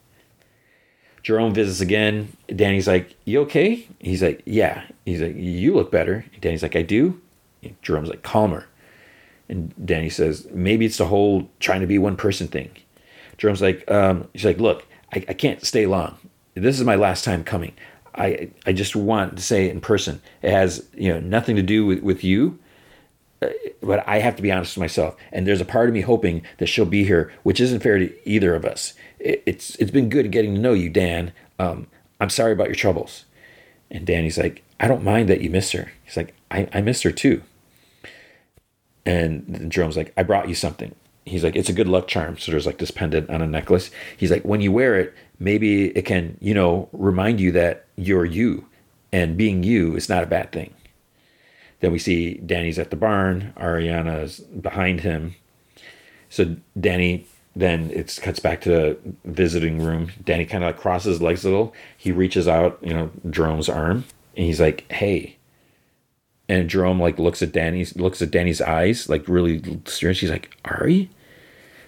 Jerome 1.24 1.54
visits 1.54 1.82
again. 1.82 2.38
Danny's 2.48 2.88
like, 2.88 3.16
"You 3.26 3.42
okay?" 3.42 3.86
He's 4.00 4.24
like, 4.24 4.42
"Yeah." 4.46 4.84
He's 5.10 5.22
like, 5.22 5.36
"You 5.36 5.76
look 5.76 5.92
better." 5.92 6.26
And 6.34 6.42
Danny's 6.42 6.64
like, 6.64 6.76
"I 6.76 6.82
do." 6.82 7.20
And 7.64 7.76
Jerome's 7.82 8.10
like, 8.10 8.24
"Calmer." 8.24 8.68
And 9.48 9.74
Danny 9.84 10.10
says, 10.10 10.48
"Maybe 10.52 10.86
it's 10.86 10.98
the 10.98 11.08
whole 11.08 11.50
trying 11.60 11.82
to 11.82 11.88
be 11.88 11.98
one 11.98 12.16
person 12.16 12.48
thing." 12.48 12.70
Jerome's 13.38 13.62
like, 13.62 13.90
um, 13.90 14.28
"She's 14.36 14.46
like, 14.46 14.60
look, 14.60 14.86
I, 15.14 15.24
I 15.28 15.34
can't 15.34 15.66
stay 15.66 15.86
long. 15.86 16.18
This 16.56 16.80
is 16.80 16.86
my 16.86 16.96
last 16.96 17.24
time 17.24 17.44
coming. 17.44 17.74
I 18.16 18.50
I 18.66 18.74
just 18.74 18.96
want 18.96 19.38
to 19.38 19.44
say 19.44 19.66
it 19.66 19.72
in 19.72 19.82
person. 19.82 20.22
It 20.42 20.52
has 20.52 20.88
you 20.96 21.14
know 21.14 21.20
nothing 21.20 21.56
to 21.56 21.64
do 21.64 21.86
with 21.86 22.02
with 22.02 22.24
you." 22.24 22.60
uh, 23.42 23.48
but 23.82 24.06
I 24.08 24.20
have 24.20 24.36
to 24.36 24.42
be 24.42 24.52
honest 24.52 24.76
with 24.76 24.82
myself. 24.82 25.16
And 25.32 25.48
there's 25.48 25.62
a 25.62 25.66
part 25.66 25.88
of 25.88 25.94
me 25.94 26.02
hoping 26.02 26.42
that 26.58 26.68
she'll 26.68 26.86
be 26.86 27.06
here, 27.06 27.32
which 27.44 27.60
isn't 27.60 27.82
fair 27.82 27.98
to 27.98 28.30
either 28.30 28.56
of 28.56 28.66
us. 28.66 28.94
It, 29.20 29.44
it's 29.46 29.76
it's 29.76 29.92
been 29.92 30.10
good 30.10 30.32
getting 30.32 30.56
to 30.56 30.62
know 30.62 30.74
you, 30.74 30.90
Dan. 30.90 31.32
Um, 31.58 31.88
I'm 32.20 32.30
sorry 32.30 32.52
about 32.52 32.68
your 32.68 32.76
troubles. 32.76 33.26
And 33.90 34.06
Danny's 34.06 34.38
like, 34.38 34.64
I 34.80 34.88
don't 34.88 35.04
mind 35.04 35.30
that 35.30 35.42
you 35.42 35.50
miss 35.50 35.72
her. 35.72 35.92
He's 36.04 36.18
like, 36.18 36.34
I, 36.50 36.68
I 36.74 36.82
miss 36.82 37.02
her 37.04 37.12
too. 37.12 37.44
And 39.06 39.72
Jerome's 39.72 39.98
like, 39.98 40.14
I 40.16 40.24
brought 40.24 40.50
you 40.50 40.56
something. 40.56 40.96
He's 41.26 41.44
like, 41.44 41.56
it's 41.56 41.70
a 41.70 41.74
good 41.74 41.88
luck 41.88 42.08
charm. 42.08 42.38
So 42.38 42.52
there's 42.52 42.66
like 42.66 42.78
this 42.78 42.92
pendant 42.92 43.30
on 43.30 43.42
a 43.42 43.48
necklace. 43.48 43.92
He's 44.18 44.32
like, 44.32 44.44
when 44.44 44.62
you 44.62 44.72
wear 44.72 45.00
it, 45.00 45.14
maybe 45.40 45.88
it 45.98 46.06
can, 46.06 46.38
you 46.40 46.54
know, 46.54 46.90
remind 46.92 47.40
you 47.40 47.52
that 47.54 47.86
you're 47.96 48.26
you. 48.26 48.66
And 49.12 49.38
being 49.38 49.64
you 49.64 49.96
is 49.96 50.10
not 50.10 50.24
a 50.24 50.28
bad 50.28 50.52
thing. 50.52 50.74
Then 51.80 51.92
we 51.92 52.00
see 52.00 52.36
Danny's 52.36 52.78
at 52.78 52.90
the 52.90 52.96
barn. 52.96 53.54
Ariana's 53.58 54.40
behind 54.40 55.02
him. 55.02 55.36
So 56.30 56.58
Danny 56.80 57.26
then 57.56 57.90
it 57.92 58.18
cuts 58.22 58.40
back 58.40 58.62
to 58.62 58.70
the 58.70 58.98
visiting 59.26 59.82
room. 59.82 60.12
Danny 60.24 60.46
kind 60.46 60.64
of 60.64 60.70
like 60.70 60.78
crosses 60.78 61.22
legs 61.22 61.44
a 61.44 61.50
little. 61.50 61.74
He 61.98 62.12
reaches 62.12 62.48
out, 62.48 62.80
you 62.82 62.94
know, 62.94 63.12
Jerome's 63.30 63.68
arm, 63.68 64.06
and 64.40 64.48
he's 64.48 64.62
like, 64.62 64.90
"Hey." 64.92 65.36
And 66.48 66.68
Jerome 66.70 67.00
like 67.00 67.20
looks 67.20 67.44
at 67.44 67.52
Danny's 67.52 67.96
looks 67.96 68.22
at 68.22 68.32
Danny's 68.32 68.62
eyes, 68.62 69.10
like 69.10 69.28
really 69.28 69.62
serious. 69.86 70.18
She's 70.18 70.32
like, 70.32 70.56
"Ari," 70.66 71.10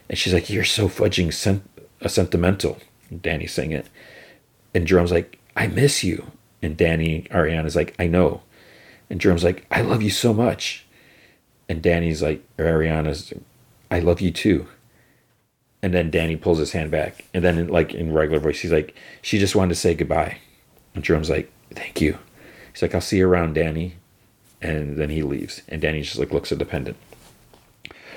and 0.10 0.18
she's 0.18 0.34
like, 0.34 0.50
"You're 0.50 0.66
so 0.66 0.88
fudging 0.88 1.34
sen- 1.34 1.64
uh, 2.02 2.08
sentimental." 2.08 2.78
Danny's 3.22 3.54
saying 3.54 3.72
it, 3.72 3.88
and 4.76 4.86
Jerome's 4.86 5.12
like, 5.12 5.40
"I 5.56 5.68
miss 5.68 6.04
you," 6.04 6.32
and 6.62 6.78
Danny 6.78 7.28
Ariana's 7.32 7.76
like, 7.76 7.96
"I 7.98 8.08
know." 8.08 8.42
And 9.12 9.20
Jerome's 9.20 9.44
like, 9.44 9.66
I 9.70 9.82
love 9.82 10.02
you 10.02 10.10
so 10.10 10.34
much. 10.34 10.86
And 11.68 11.82
Danny's 11.82 12.22
like, 12.22 12.48
or 12.58 12.64
Ariana's, 12.64 13.34
I 13.92 14.00
love 14.00 14.22
you 14.22 14.32
too. 14.32 14.68
And 15.84 15.94
then 15.94 16.10
Danny 16.10 16.38
pulls 16.38 16.60
his 16.60 16.72
hand 16.72 16.92
back. 16.92 17.26
And 17.34 17.44
then, 17.44 17.68
like 17.68 17.94
in 17.94 18.14
regular 18.14 18.40
voice, 18.40 18.62
he's 18.62 18.72
like, 18.72 18.96
she 19.22 19.38
just 19.38 19.54
wanted 19.54 19.74
to 19.74 19.80
say 19.82 19.96
goodbye. 19.96 20.38
And 20.96 21.04
Jerome's 21.04 21.30
like, 21.30 21.52
thank 21.76 22.00
you. 22.00 22.20
He's 22.72 22.82
like, 22.82 22.96
I'll 22.96 23.02
see 23.02 23.18
you 23.18 23.28
around, 23.28 23.56
Danny. 23.56 23.96
And 24.62 24.98
then 24.98 25.10
he 25.10 25.24
leaves. 25.24 25.62
And 25.68 25.82
Danny 25.82 26.02
just 26.02 26.18
like 26.18 26.32
looks 26.32 26.52
at. 26.52 26.60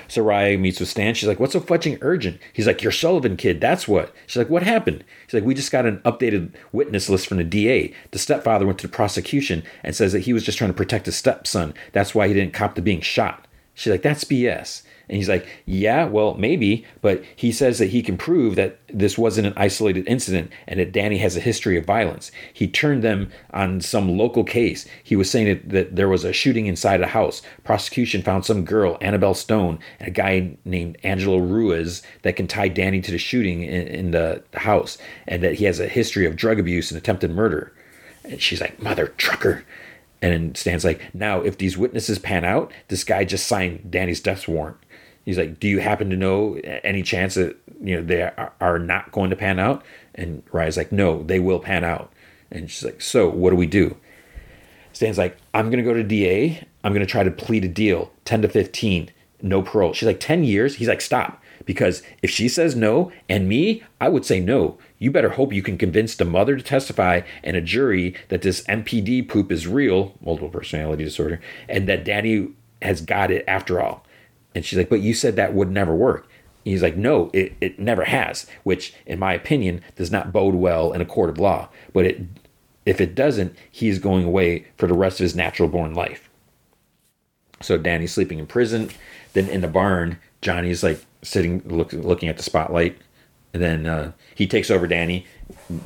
So 0.07 0.23
Rya 0.23 0.59
meets 0.59 0.79
with 0.79 0.89
Stan. 0.89 1.13
She's 1.13 1.27
like, 1.27 1.39
What's 1.39 1.53
so 1.53 1.59
fudging 1.59 1.97
urgent? 2.01 2.39
He's 2.53 2.67
like, 2.67 2.81
You're 2.81 2.91
Sullivan 2.91 3.37
kid, 3.37 3.59
that's 3.59 3.87
what. 3.87 4.13
She's 4.27 4.37
like, 4.37 4.49
What 4.49 4.63
happened? 4.63 5.03
He's 5.25 5.33
like, 5.33 5.43
We 5.43 5.53
just 5.53 5.71
got 5.71 5.85
an 5.85 5.99
updated 5.99 6.53
witness 6.71 7.09
list 7.09 7.27
from 7.27 7.37
the 7.37 7.43
DA. 7.43 7.93
The 8.11 8.19
stepfather 8.19 8.65
went 8.65 8.79
to 8.79 8.87
the 8.87 8.93
prosecution 8.93 9.63
and 9.83 9.95
says 9.95 10.13
that 10.13 10.21
he 10.21 10.33
was 10.33 10.43
just 10.43 10.57
trying 10.57 10.69
to 10.69 10.77
protect 10.77 11.05
his 11.05 11.15
stepson. 11.15 11.73
That's 11.91 12.13
why 12.13 12.27
he 12.27 12.33
didn't 12.33 12.53
cop 12.53 12.75
to 12.75 12.81
being 12.81 13.01
shot. 13.01 13.47
She's 13.73 13.91
like, 13.91 14.03
That's 14.03 14.23
BS. 14.23 14.83
And 15.07 15.17
he's 15.17 15.29
like, 15.29 15.47
Yeah, 15.65 16.05
well, 16.05 16.35
maybe, 16.35 16.85
but 17.01 17.23
he 17.35 17.51
says 17.51 17.79
that 17.79 17.89
he 17.89 18.01
can 18.01 18.17
prove 18.17 18.55
that 18.55 18.79
this 18.87 19.17
wasn't 19.17 19.47
an 19.47 19.53
isolated 19.55 20.07
incident 20.07 20.51
and 20.67 20.79
that 20.79 20.91
Danny 20.91 21.17
has 21.17 21.35
a 21.35 21.41
history 21.41 21.77
of 21.77 21.85
violence. 21.85 22.31
He 22.53 22.67
turned 22.67 23.03
them 23.03 23.31
on 23.53 23.81
some 23.81 24.17
local 24.17 24.43
case. 24.43 24.87
He 25.03 25.15
was 25.15 25.29
saying 25.29 25.47
that, 25.47 25.69
that 25.69 25.95
there 25.95 26.09
was 26.09 26.23
a 26.23 26.33
shooting 26.33 26.65
inside 26.65 27.01
a 27.01 27.07
house. 27.07 27.41
Prosecution 27.63 28.21
found 28.21 28.45
some 28.45 28.65
girl, 28.65 28.97
Annabelle 29.01 29.33
Stone, 29.33 29.79
and 29.99 30.07
a 30.07 30.11
guy 30.11 30.57
named 30.65 30.97
Angelo 31.03 31.37
Ruiz 31.37 32.01
that 32.23 32.35
can 32.35 32.47
tie 32.47 32.67
Danny 32.67 33.01
to 33.01 33.11
the 33.11 33.17
shooting 33.17 33.63
in, 33.63 33.87
in 33.87 34.11
the 34.11 34.43
house, 34.53 34.97
and 35.27 35.43
that 35.43 35.55
he 35.55 35.65
has 35.65 35.79
a 35.79 35.87
history 35.87 36.25
of 36.25 36.35
drug 36.35 36.59
abuse 36.59 36.91
and 36.91 36.97
attempted 36.97 37.31
murder. 37.31 37.73
And 38.23 38.41
she's 38.41 38.61
like, 38.61 38.81
Mother 38.81 39.07
trucker. 39.17 39.63
And 40.21 40.57
Stan's 40.57 40.85
like, 40.85 41.01
now, 41.13 41.41
if 41.41 41.57
these 41.57 41.77
witnesses 41.77 42.17
pan 42.17 42.43
out, 42.43 42.71
this 42.87 43.03
guy 43.03 43.25
just 43.25 43.45
signed 43.45 43.91
Danny's 43.91 44.19
death 44.19 44.47
warrant. 44.47 44.77
He's 45.25 45.37
like, 45.37 45.59
"Do 45.59 45.67
you 45.67 45.79
happen 45.79 46.09
to 46.11 46.15
know 46.15 46.55
any 46.83 47.01
chance 47.01 47.33
that 47.33 47.57
you 47.81 47.97
know 47.97 48.03
they 48.03 48.21
are, 48.21 48.53
are 48.61 48.79
not 48.79 49.11
going 49.11 49.31
to 49.31 49.35
pan 49.35 49.59
out?" 49.59 49.83
And 50.13 50.43
Rya's 50.51 50.77
like, 50.77 50.91
"No, 50.91 51.23
they 51.23 51.39
will 51.39 51.59
pan 51.59 51.83
out." 51.83 52.13
And 52.51 52.69
she's 52.69 52.83
like, 52.83 53.01
"So 53.01 53.29
what 53.29 53.49
do 53.49 53.55
we 53.55 53.67
do?" 53.67 53.97
Stan's 54.93 55.17
like, 55.17 55.37
"I'm 55.53 55.69
gonna 55.69 55.83
go 55.83 55.93
to 55.93 56.03
DA. 56.03 56.61
I'm 56.83 56.93
gonna 56.93 57.05
try 57.05 57.23
to 57.23 57.31
plead 57.31 57.65
a 57.65 57.67
deal, 57.67 58.11
ten 58.23 58.41
to 58.43 58.47
fifteen, 58.47 59.09
no 59.41 59.61
parole." 59.61 59.93
She's 59.93 60.07
like, 60.07 60.19
10 60.19 60.43
years." 60.43 60.75
He's 60.75 60.87
like, 60.87 61.01
"Stop." 61.01 61.41
Because 61.65 62.03
if 62.21 62.29
she 62.29 62.47
says 62.47 62.75
no, 62.75 63.11
and 63.27 63.49
me, 63.49 63.83
I 63.99 64.09
would 64.09 64.25
say 64.25 64.39
no. 64.39 64.77
You 64.99 65.09
better 65.11 65.29
hope 65.29 65.51
you 65.51 65.63
can 65.63 65.77
convince 65.77 66.15
the 66.15 66.25
mother 66.25 66.55
to 66.55 66.63
testify 66.63 67.21
and 67.43 67.57
a 67.57 67.61
jury 67.61 68.15
that 68.29 68.43
this 68.43 68.63
MPD 68.67 69.27
poop 69.27 69.51
is 69.51 69.67
real, 69.67 70.13
multiple 70.23 70.49
personality 70.49 71.03
disorder, 71.03 71.41
and 71.67 71.87
that 71.87 72.05
Danny 72.05 72.49
has 72.81 73.01
got 73.01 73.31
it 73.31 73.43
after 73.47 73.81
all. 73.81 74.04
And 74.55 74.65
she's 74.65 74.77
like, 74.77 74.89
but 74.89 75.01
you 75.01 75.13
said 75.13 75.35
that 75.35 75.53
would 75.53 75.69
never 75.69 75.93
work. 75.93 76.27
He's 76.63 76.81
like, 76.81 76.95
no, 76.95 77.29
it, 77.33 77.53
it 77.61 77.77
never 77.77 78.05
has, 78.05 78.47
which, 78.63 78.95
in 79.05 79.19
my 79.19 79.33
opinion, 79.33 79.81
does 79.97 80.09
not 80.09 80.33
bode 80.33 80.55
well 80.55 80.93
in 80.93 81.01
a 81.01 81.05
court 81.05 81.29
of 81.29 81.37
law. 81.37 81.69
But 81.93 82.05
it, 82.05 82.21
if 82.85 82.99
it 82.99 83.13
doesn't, 83.13 83.55
he's 83.69 83.99
going 83.99 84.23
away 84.23 84.65
for 84.77 84.87
the 84.87 84.95
rest 84.95 85.19
of 85.19 85.25
his 85.25 85.35
natural 85.35 85.69
born 85.69 85.93
life. 85.93 86.27
So 87.61 87.77
Danny's 87.77 88.13
sleeping 88.13 88.39
in 88.39 88.47
prison. 88.47 88.89
Then 89.33 89.47
in 89.47 89.61
the 89.61 89.67
barn, 89.67 90.17
Johnny's 90.41 90.81
like 90.81 91.05
sitting, 91.21 91.61
look, 91.65 91.93
looking 91.93 92.29
at 92.29 92.37
the 92.37 92.43
spotlight. 92.43 92.97
And 93.53 93.61
then 93.61 93.85
uh, 93.85 94.11
he 94.33 94.47
takes 94.47 94.71
over 94.71 94.87
Danny, 94.87 95.27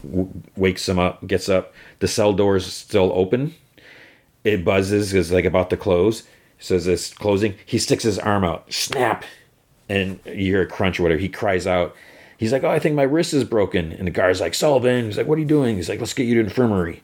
w- 0.04 0.30
wakes 0.56 0.88
him 0.88 0.98
up, 0.98 1.28
gets 1.28 1.50
up. 1.50 1.74
The 2.00 2.08
cell 2.08 2.34
door 2.34 2.56
is 2.56 2.72
still 2.72 3.12
open. 3.14 3.54
It 4.44 4.64
buzzes, 4.64 5.14
is 5.14 5.32
like 5.32 5.46
about 5.46 5.70
to 5.72 5.78
close 5.78 6.24
says 6.60 6.86
this 6.86 7.14
closing. 7.14 7.56
He 7.66 7.78
sticks 7.80 8.04
his 8.04 8.20
arm 8.20 8.44
out, 8.44 8.72
snap, 8.72 9.26
and 9.88 10.20
you 10.26 10.46
hear 10.54 10.62
a 10.62 10.68
crunch 10.68 11.00
or 11.00 11.04
whatever. 11.04 11.20
He 11.20 11.30
cries 11.30 11.66
out. 11.66 11.96
He's 12.38 12.52
like, 12.54 12.64
"Oh, 12.64 12.70
I 12.70 12.80
think 12.80 12.96
my 12.96 13.04
wrist 13.04 13.34
is 13.34 13.44
broken." 13.44 13.92
And 13.92 14.08
the 14.08 14.12
guard's 14.12 14.42
like, 14.42 14.54
"Sullivan." 14.54 15.06
He's 15.06 15.18
like, 15.18 15.28
"What 15.28 15.38
are 15.38 15.42
you 15.42 15.48
doing?" 15.48 15.76
He's 15.78 15.90
like, 15.90 16.00
"Let's 16.00 16.14
get 16.14 16.28
you 16.28 16.36
to 16.36 16.42
infirmary." 16.42 17.02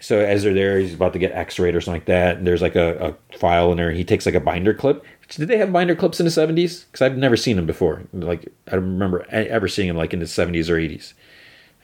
So 0.00 0.18
as 0.18 0.42
they're 0.42 0.54
there, 0.54 0.78
he's 0.78 0.94
about 0.94 1.12
to 1.12 1.18
get 1.18 1.32
X-rayed 1.32 1.74
or 1.74 1.80
something 1.80 2.00
like 2.00 2.06
that. 2.06 2.38
And 2.38 2.46
there's 2.46 2.62
like 2.62 2.74
a, 2.74 3.16
a 3.32 3.38
file 3.38 3.70
in 3.70 3.76
there. 3.76 3.92
He 3.92 4.02
takes 4.02 4.24
like 4.24 4.34
a 4.34 4.40
binder 4.40 4.72
clip. 4.72 5.04
Did 5.28 5.48
they 5.48 5.58
have 5.58 5.72
binder 5.72 5.94
clips 5.94 6.18
in 6.18 6.24
the 6.24 6.30
70s? 6.30 6.86
Because 6.86 7.02
I've 7.02 7.18
never 7.18 7.36
seen 7.36 7.56
them 7.56 7.66
before. 7.66 8.02
Like 8.12 8.50
I 8.68 8.72
don't 8.72 8.92
remember 8.92 9.26
ever 9.30 9.68
seeing 9.68 9.88
them 9.88 9.98
like 9.98 10.14
in 10.14 10.20
the 10.20 10.24
70s 10.24 10.70
or 10.70 10.76
80s. 10.76 11.12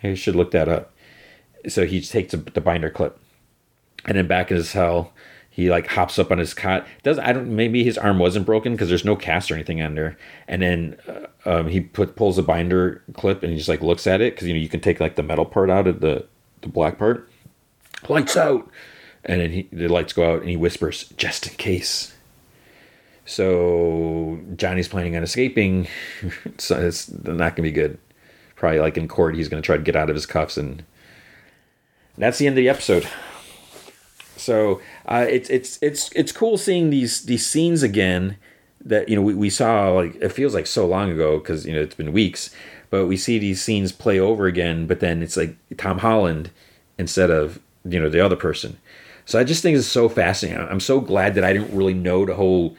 I 0.03 0.15
should 0.15 0.35
look 0.35 0.51
that 0.53 0.69
up. 0.69 0.95
So 1.69 1.85
he 1.85 2.01
takes 2.01 2.33
a, 2.33 2.39
the 2.39 2.61
binder 2.61 2.91
clip 2.91 3.19
And 4.07 4.17
then 4.17 4.27
back 4.27 4.51
in 4.51 4.57
his 4.57 4.71
cell, 4.71 5.13
he 5.57 5.71
like 5.71 5.87
hops 5.87 6.19
up 6.19 6.31
on 6.31 6.37
his 6.37 6.53
cot. 6.53 6.87
Does 7.03 7.19
I 7.19 7.33
don't 7.33 7.57
maybe 7.57 7.83
his 7.83 7.97
arm 7.97 8.19
wasn't 8.19 8.45
broken 8.45 8.73
because 8.73 8.91
there's 8.91 9.07
no 9.07 9.17
cast 9.17 9.51
or 9.51 9.55
anything 9.55 9.81
on 9.81 9.95
there. 9.95 10.19
And 10.47 10.61
then 10.61 10.99
uh, 11.09 11.29
um, 11.47 11.69
he 11.69 11.81
put 11.81 12.15
pulls 12.15 12.37
a 12.37 12.43
binder 12.43 13.03
clip 13.15 13.43
and 13.43 13.53
he 13.53 13.57
just 13.57 13.71
like 13.71 13.81
looks 13.81 14.07
at 14.07 14.21
it 14.21 14.35
because 14.35 14.47
you 14.47 14.53
know 14.53 14.61
you 14.61 14.69
can 14.69 14.81
take 14.81 15.01
like 15.01 15.17
the 15.17 15.23
metal 15.23 15.47
part 15.47 15.71
out 15.71 15.87
of 15.87 16.01
the 16.01 16.27
the 16.61 16.69
black 16.69 16.99
part. 16.99 17.31
Lights 18.07 18.37
out, 18.37 18.69
and 19.25 19.41
then 19.41 19.51
he, 19.51 19.67
the 19.73 19.89
lights 19.89 20.13
go 20.13 20.31
out 20.31 20.41
and 20.41 20.51
he 20.51 20.57
whispers, 20.57 21.09
"Just 21.17 21.47
in 21.47 21.55
case." 21.55 22.15
So 23.25 24.39
Johnny's 24.57 24.89
planning 24.89 25.17
on 25.17 25.23
escaping. 25.23 25.89
so 26.59 26.79
it's 26.87 27.11
not 27.11 27.57
gonna 27.57 27.63
be 27.63 27.73
good. 27.73 27.97
Probably 28.57 28.81
like 28.81 28.99
in 28.99 29.09
court, 29.09 29.35
he's 29.35 29.49
gonna 29.49 29.63
try 29.63 29.79
to 29.79 29.83
get 29.83 29.97
out 29.97 30.11
of 30.11 30.17
his 30.17 30.27
cuffs, 30.27 30.59
and 30.59 30.85
that's 32.19 32.37
the 32.37 32.47
end 32.47 32.59
of 32.59 32.63
the 32.63 32.69
episode. 32.69 33.09
So 34.47 34.81
uh, 35.07 35.27
it's 35.29 35.51
it's 35.51 35.79
it's 35.83 36.11
it's 36.13 36.31
cool 36.31 36.57
seeing 36.57 36.91
these 36.91 37.25
these 37.25 37.45
scenes 37.45 37.83
again 37.83 38.37
that 38.85 39.09
you 39.09 39.17
know 39.17 39.23
we, 39.23 39.35
we 39.35 39.51
saw 39.51 39.91
like 39.91 40.15
it 40.23 40.29
feels 40.29 40.55
like 40.55 40.69
so 40.69 40.87
long 40.87 41.11
ago 41.11 41.39
because 41.39 41.67
you 41.67 41.75
know 41.75 41.81
it's 41.81 41.97
been 41.97 42.13
weeks 42.13 42.55
but 42.89 43.07
we 43.07 43.17
see 43.17 43.41
these 43.41 43.61
scenes 43.61 43.91
play 43.91 44.21
over 44.21 44.47
again 44.47 44.87
but 44.87 45.01
then 45.01 45.21
it's 45.21 45.37
like 45.37 45.57
tom 45.77 45.99
holland 45.99 46.51
instead 46.97 47.29
of 47.29 47.59
you 47.85 48.01
know 48.01 48.09
the 48.09 48.25
other 48.25 48.37
person. 48.37 48.79
So 49.25 49.41
i 49.41 49.45
just 49.45 49.63
think 49.63 49.77
it's 49.77 49.89
so 49.89 50.09
fascinating. 50.09 50.65
I'm 50.65 50.79
so 50.79 51.01
glad 51.01 51.35
that 51.35 51.43
i 51.43 51.53
didn't 51.53 51.77
really 51.77 51.95
know 51.95 52.25
the 52.25 52.37
whole 52.37 52.77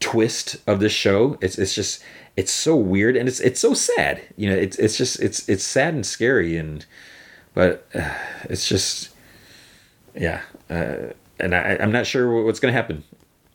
twist 0.00 0.56
of 0.66 0.80
this 0.80 0.92
show. 0.92 1.38
It's, 1.40 1.58
it's 1.58 1.74
just 1.74 2.02
it's 2.36 2.52
so 2.52 2.74
weird 2.74 3.16
and 3.16 3.28
it's 3.28 3.38
it's 3.38 3.60
so 3.60 3.72
sad. 3.72 4.20
You 4.36 4.50
know 4.50 4.56
it's 4.56 4.76
it's 4.78 4.98
just 4.98 5.20
it's 5.20 5.48
it's 5.48 5.62
sad 5.62 5.94
and 5.94 6.04
scary 6.04 6.56
and 6.56 6.84
but 7.54 7.86
uh, 7.94 8.12
it's 8.50 8.68
just 8.68 9.10
yeah 10.16 10.40
uh, 10.70 11.12
and 11.40 11.54
I, 11.54 11.76
I'm 11.80 11.92
not 11.92 12.06
sure 12.06 12.44
what's 12.44 12.60
going 12.60 12.72
to 12.72 12.76
happen. 12.76 13.04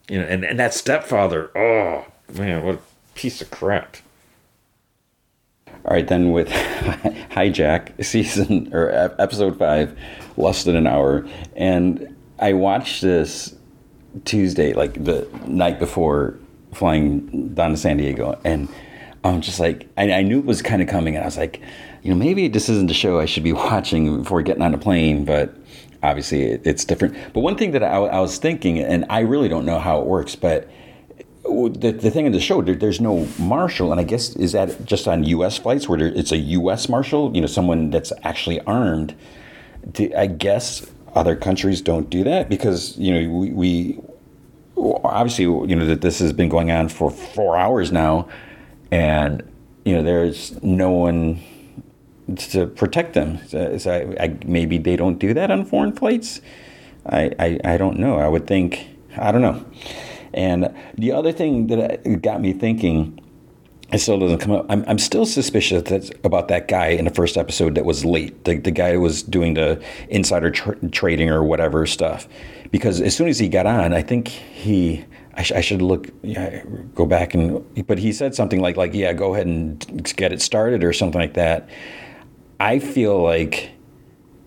You 0.10 0.20
know, 0.20 0.26
and, 0.26 0.44
and 0.44 0.60
that 0.60 0.74
stepfather, 0.74 1.52
oh 1.58 2.06
man, 2.34 2.66
what 2.66 2.76
a 2.76 2.80
piece 3.16 3.42
of 3.42 3.52
crap. 3.52 3.98
All 5.86 5.94
right, 5.94 6.08
then 6.08 6.32
with 6.32 6.48
Hijack 6.50 8.04
season 8.04 8.74
or 8.74 8.90
episode 9.20 9.58
five, 9.58 9.98
less 10.38 10.64
than 10.64 10.76
an 10.76 10.88
hour, 10.88 11.28
and 11.56 12.16
I 12.40 12.54
watched 12.54 13.02
this 13.02 13.56
Tuesday, 14.26 14.74
like 14.74 15.04
the 15.04 15.28
night 15.46 15.80
before 15.80 16.38
flying 16.74 17.54
down 17.54 17.72
to 17.72 17.78
San 17.78 17.98
Diego, 17.98 18.40
and 18.46 18.70
I'm 19.24 19.42
just 19.42 19.60
like, 19.60 19.88
I, 19.98 20.12
I 20.12 20.22
knew 20.22 20.40
it 20.40 20.46
was 20.46 20.62
kind 20.62 20.82
of 20.82 20.88
coming, 20.88 21.16
and 21.16 21.24
I 21.24 21.28
was 21.28 21.38
like, 21.38 21.62
you 22.02 22.12
know, 22.12 22.18
maybe 22.18 22.48
this 22.48 22.70
isn't 22.70 22.88
the 22.88 22.94
show 22.94 23.20
I 23.20 23.26
should 23.26 23.44
be 23.44 23.54
watching 23.54 24.24
before 24.24 24.42
getting 24.42 24.64
on 24.64 24.74
a 24.74 24.78
plane, 24.78 25.26
but 25.26 25.54
obviously 26.04 26.44
it's 26.44 26.86
different. 26.86 27.16
But 27.34 27.40
one 27.40 27.58
thing 27.58 27.72
that 27.72 27.84
I, 27.84 27.96
I, 27.96 28.20
was 28.20 28.38
thinking, 28.38 28.80
and 28.80 29.06
I 29.10 29.22
really 29.22 29.50
don't 29.50 29.66
know 29.66 29.80
how 29.80 30.00
it 30.02 30.06
works, 30.06 30.36
but 30.36 30.70
the, 31.44 31.98
the 32.00 32.12
thing 32.12 32.26
in 32.26 32.32
the 32.32 32.40
show, 32.40 32.62
there, 32.62 32.76
there's 32.76 33.02
no 33.02 33.26
marshal, 33.40 33.92
and 33.92 34.00
I 34.00 34.04
guess 34.04 34.36
is 34.36 34.52
that 34.52 34.86
just 34.86 35.08
on 35.08 35.24
U.S. 35.24 35.58
flights 35.58 35.88
where 35.88 35.98
there, 35.98 36.08
it's 36.08 36.32
a 36.32 36.38
U.S. 36.38 36.90
marshal, 36.90 37.34
you 37.34 37.42
know, 37.42 37.48
someone 37.48 37.90
that's 37.90 38.14
actually 38.24 38.60
armed. 38.62 39.16
I 40.16 40.28
guess 40.28 40.86
other 41.14 41.36
countries 41.36 41.82
don't 41.82 42.10
do 42.10 42.24
that 42.24 42.50
because 42.50 42.98
you 42.98 43.14
know 43.14 43.34
we, 43.34 43.52
we 43.52 44.00
obviously 44.78 45.44
you 45.44 45.76
know 45.76 45.86
that 45.86 46.02
this 46.02 46.20
has 46.20 46.32
been 46.32 46.50
going 46.50 46.72
on 46.72 46.90
for 46.90 47.12
four 47.12 47.58
hours 47.58 47.92
now, 47.92 48.30
and 48.92 49.44
you 49.84 49.94
know 49.94 50.04
there's 50.04 50.62
no 50.64 50.92
one 50.92 51.42
to 52.38 52.68
protect 52.68 53.14
them. 53.14 53.40
So, 53.48 53.78
so 53.78 53.92
I, 53.92 54.24
I, 54.24 54.38
maybe 54.46 54.78
they 54.78 54.96
don't 54.96 55.20
do 55.20 55.34
that 55.34 55.52
on 55.52 55.66
foreign 55.66 55.94
flights. 55.94 56.42
I, 57.06 57.32
I, 57.40 57.60
I 57.64 57.78
don't 57.78 58.00
know. 58.00 58.18
I 58.18 58.28
would 58.28 58.48
think, 58.48 58.88
I 59.18 59.32
don't 59.32 59.42
know. 59.42 59.66
And 60.34 60.74
the 60.96 61.12
other 61.12 61.32
thing 61.32 61.68
that 61.68 62.06
uh, 62.06 62.16
got 62.16 62.42
me 62.42 62.54
thinking, 62.54 63.20
it 63.92 64.00
still 64.00 64.18
doesn't 64.18 64.40
come 64.40 64.54
up. 64.54 64.66
I'm, 64.70 64.84
I'm 64.88 64.98
still 64.98 65.26
suspicious 65.26 66.10
about 66.24 66.48
that 66.48 66.68
guy 66.68 66.88
in 66.88 67.06
the 67.06 67.12
first 67.12 67.38
episode 67.38 67.76
that 67.76 67.86
was 67.86 68.04
late. 68.04 68.46
The, 68.46 68.58
the 68.58 68.72
guy 68.72 68.98
was 68.98 69.22
doing 69.22 69.54
the 69.54 69.84
insider 70.10 70.50
tra- 70.50 70.90
trading 70.90 71.30
or 71.30 71.44
whatever 71.44 71.86
stuff. 71.86 72.28
Because 72.72 73.02
as 73.02 73.16
soon 73.16 73.28
as 73.28 73.38
he 73.38 73.48
got 73.48 73.68
on, 73.68 73.94
I 73.94 74.02
think 74.02 74.30
he, 74.30 75.06
I, 75.36 75.44
sh- 75.44 75.52
I, 75.52 75.62
should 75.62 75.84
look, 75.84 76.10
yeah, 76.24 76.64
go 76.96 77.06
back 77.06 77.36
and, 77.36 77.86
but 77.86 78.00
he 78.00 78.12
said 78.12 78.34
something 78.34 78.62
like, 78.62 78.78
like, 78.78 78.96
yeah, 78.96 79.14
go 79.14 79.36
ahead 79.36 79.46
and 79.46 80.16
get 80.16 80.34
it 80.34 80.42
started 80.42 80.84
or 80.84 80.92
something 80.92 81.22
like 81.22 81.36
that. 81.36 81.70
I 82.60 82.80
feel 82.80 83.22
like 83.22 83.72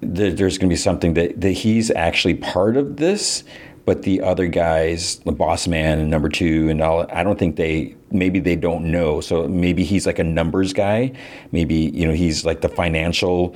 there's 0.01 0.59
going 0.59 0.69
to 0.69 0.73
be 0.73 0.77
something 0.77 1.15
that, 1.15 1.41
that 1.41 1.53
he's 1.53 1.91
actually 1.91 2.35
part 2.35 2.77
of 2.77 2.97
this, 2.97 3.45
but 3.85 4.03
the 4.03 4.21
other 4.21 4.47
guys, 4.47 5.19
the 5.21 5.33
boss 5.33 5.67
man 5.67 5.99
and 5.99 6.11
number 6.11 6.29
two, 6.29 6.69
and 6.69 6.81
all, 6.81 7.07
I 7.11 7.23
don't 7.23 7.39
think 7.39 7.57
they, 7.57 7.97
maybe 8.11 8.41
they 8.41 8.57
don't 8.57 8.91
know. 8.91 9.21
So 9.21 9.49
maybe 9.49 9.85
he's 9.85 10.07
like 10.07 10.19
a 10.19 10.25
numbers 10.25 10.73
guy. 10.73 11.13
Maybe, 11.53 11.75
you 11.95 12.07
know, 12.07 12.13
he's 12.13 12.45
like 12.45 12.61
the 12.61 12.69
financial 12.69 13.55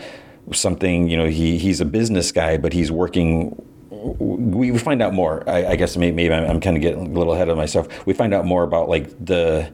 something, 0.52 1.08
you 1.08 1.16
know, 1.16 1.26
he, 1.26 1.58
he's 1.58 1.80
a 1.80 1.84
business 1.84 2.32
guy, 2.32 2.56
but 2.56 2.72
he's 2.72 2.90
working 2.90 3.60
we 3.90 4.76
find 4.78 5.02
out 5.02 5.12
more. 5.12 5.48
I, 5.48 5.66
I 5.66 5.76
guess 5.76 5.96
maybe, 5.96 6.14
maybe 6.14 6.32
I'm, 6.32 6.48
I'm, 6.48 6.60
kind 6.60 6.76
of 6.76 6.82
getting 6.82 7.08
a 7.08 7.10
little 7.10 7.34
ahead 7.34 7.48
of 7.48 7.56
myself. 7.56 8.06
We 8.06 8.14
find 8.14 8.32
out 8.32 8.46
more 8.46 8.62
about 8.62 8.88
like 8.88 9.08
the 9.24 9.70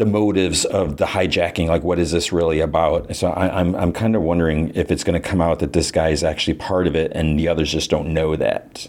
the 0.00 0.06
motives 0.06 0.64
of 0.64 0.96
the 0.96 1.04
hijacking. 1.04 1.68
Like, 1.68 1.82
what 1.82 1.98
is 1.98 2.10
this 2.10 2.32
really 2.32 2.60
about? 2.60 3.14
So 3.14 3.28
I, 3.28 3.60
am 3.60 3.74
I'm, 3.74 3.82
I'm 3.82 3.92
kind 3.92 4.16
of 4.16 4.22
wondering 4.22 4.72
if 4.74 4.90
it's 4.90 5.04
going 5.04 5.20
to 5.20 5.28
come 5.28 5.42
out 5.42 5.58
that 5.58 5.74
this 5.74 5.92
guy 5.92 6.08
is 6.08 6.24
actually 6.24 6.54
part 6.54 6.86
of 6.86 6.96
it, 6.96 7.12
and 7.14 7.38
the 7.38 7.48
others 7.48 7.70
just 7.70 7.90
don't 7.90 8.14
know 8.14 8.34
that. 8.34 8.88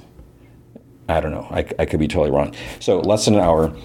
I 1.09 1.19
don't 1.19 1.31
know. 1.31 1.47
I, 1.51 1.65
I 1.77 1.85
could 1.85 1.99
be 1.99 2.07
totally 2.07 2.31
wrong. 2.31 2.55
So 2.79 3.01
less 3.01 3.25
than 3.25 3.35
an 3.35 3.41
hour. 3.41 3.75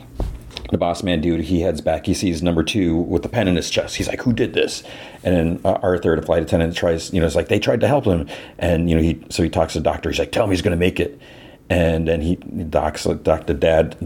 The 0.70 0.78
boss 0.78 1.02
man 1.02 1.20
dude, 1.20 1.42
he 1.42 1.60
heads 1.60 1.80
back. 1.80 2.06
He 2.06 2.14
sees 2.14 2.42
number 2.42 2.62
two 2.62 2.96
with 2.96 3.22
the 3.22 3.28
pen 3.28 3.46
in 3.46 3.54
his 3.54 3.70
chest. 3.70 3.96
He's 3.96 4.08
like, 4.08 4.20
"Who 4.22 4.32
did 4.32 4.52
this?" 4.52 4.82
And 5.22 5.36
then 5.36 5.60
uh, 5.64 5.78
Arthur, 5.80 6.16
the 6.16 6.26
flight 6.26 6.42
attendant, 6.42 6.74
tries. 6.74 7.12
You 7.12 7.20
know, 7.20 7.26
it's 7.26 7.36
like 7.36 7.46
they 7.46 7.60
tried 7.60 7.80
to 7.80 7.88
help 7.88 8.04
him, 8.04 8.28
and 8.58 8.90
you 8.90 8.96
know, 8.96 9.02
he 9.02 9.22
so 9.30 9.44
he 9.44 9.48
talks 9.48 9.74
to 9.74 9.78
the 9.78 9.84
doctor. 9.84 10.10
He's 10.10 10.18
like, 10.18 10.32
"Tell 10.32 10.44
him 10.44 10.50
he's 10.50 10.62
going 10.62 10.72
to 10.72 10.78
make 10.78 10.98
it." 10.98 11.20
And 11.68 12.06
then 12.06 12.20
he 12.20 12.36
doc's 12.36 13.06
like 13.06 13.22
doc 13.24 13.46
the 13.46 13.54
dad 13.54 13.96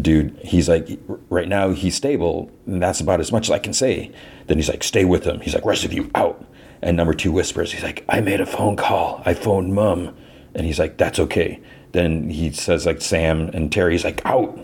dude 0.00 0.38
he's 0.42 0.68
like 0.68 0.88
right 1.28 1.48
now 1.48 1.70
he's 1.70 1.94
stable. 1.94 2.50
And 2.66 2.82
that's 2.82 3.00
about 3.00 3.20
as 3.20 3.32
much 3.32 3.46
as 3.46 3.50
i 3.50 3.58
can 3.58 3.72
say. 3.72 4.10
Then 4.46 4.58
he's 4.58 4.68
like 4.68 4.82
stay 4.82 5.04
with 5.04 5.24
him. 5.24 5.40
He's 5.40 5.54
like 5.54 5.64
rest 5.64 5.84
of 5.84 5.92
you 5.92 6.10
out. 6.14 6.44
And 6.82 6.96
number 6.96 7.14
two 7.14 7.32
whispers 7.32 7.72
he's 7.72 7.82
like 7.82 8.04
i 8.08 8.20
made 8.20 8.40
a 8.40 8.46
phone 8.46 8.76
call. 8.76 9.22
I 9.24 9.34
phoned 9.34 9.74
mom. 9.74 10.16
And 10.54 10.66
he's 10.66 10.78
like 10.78 10.96
that's 10.96 11.18
okay. 11.18 11.60
Then 11.92 12.30
he 12.30 12.52
says 12.52 12.86
like 12.86 13.02
sam 13.02 13.50
and 13.52 13.70
terry's 13.70 14.04
like 14.04 14.24
out. 14.24 14.58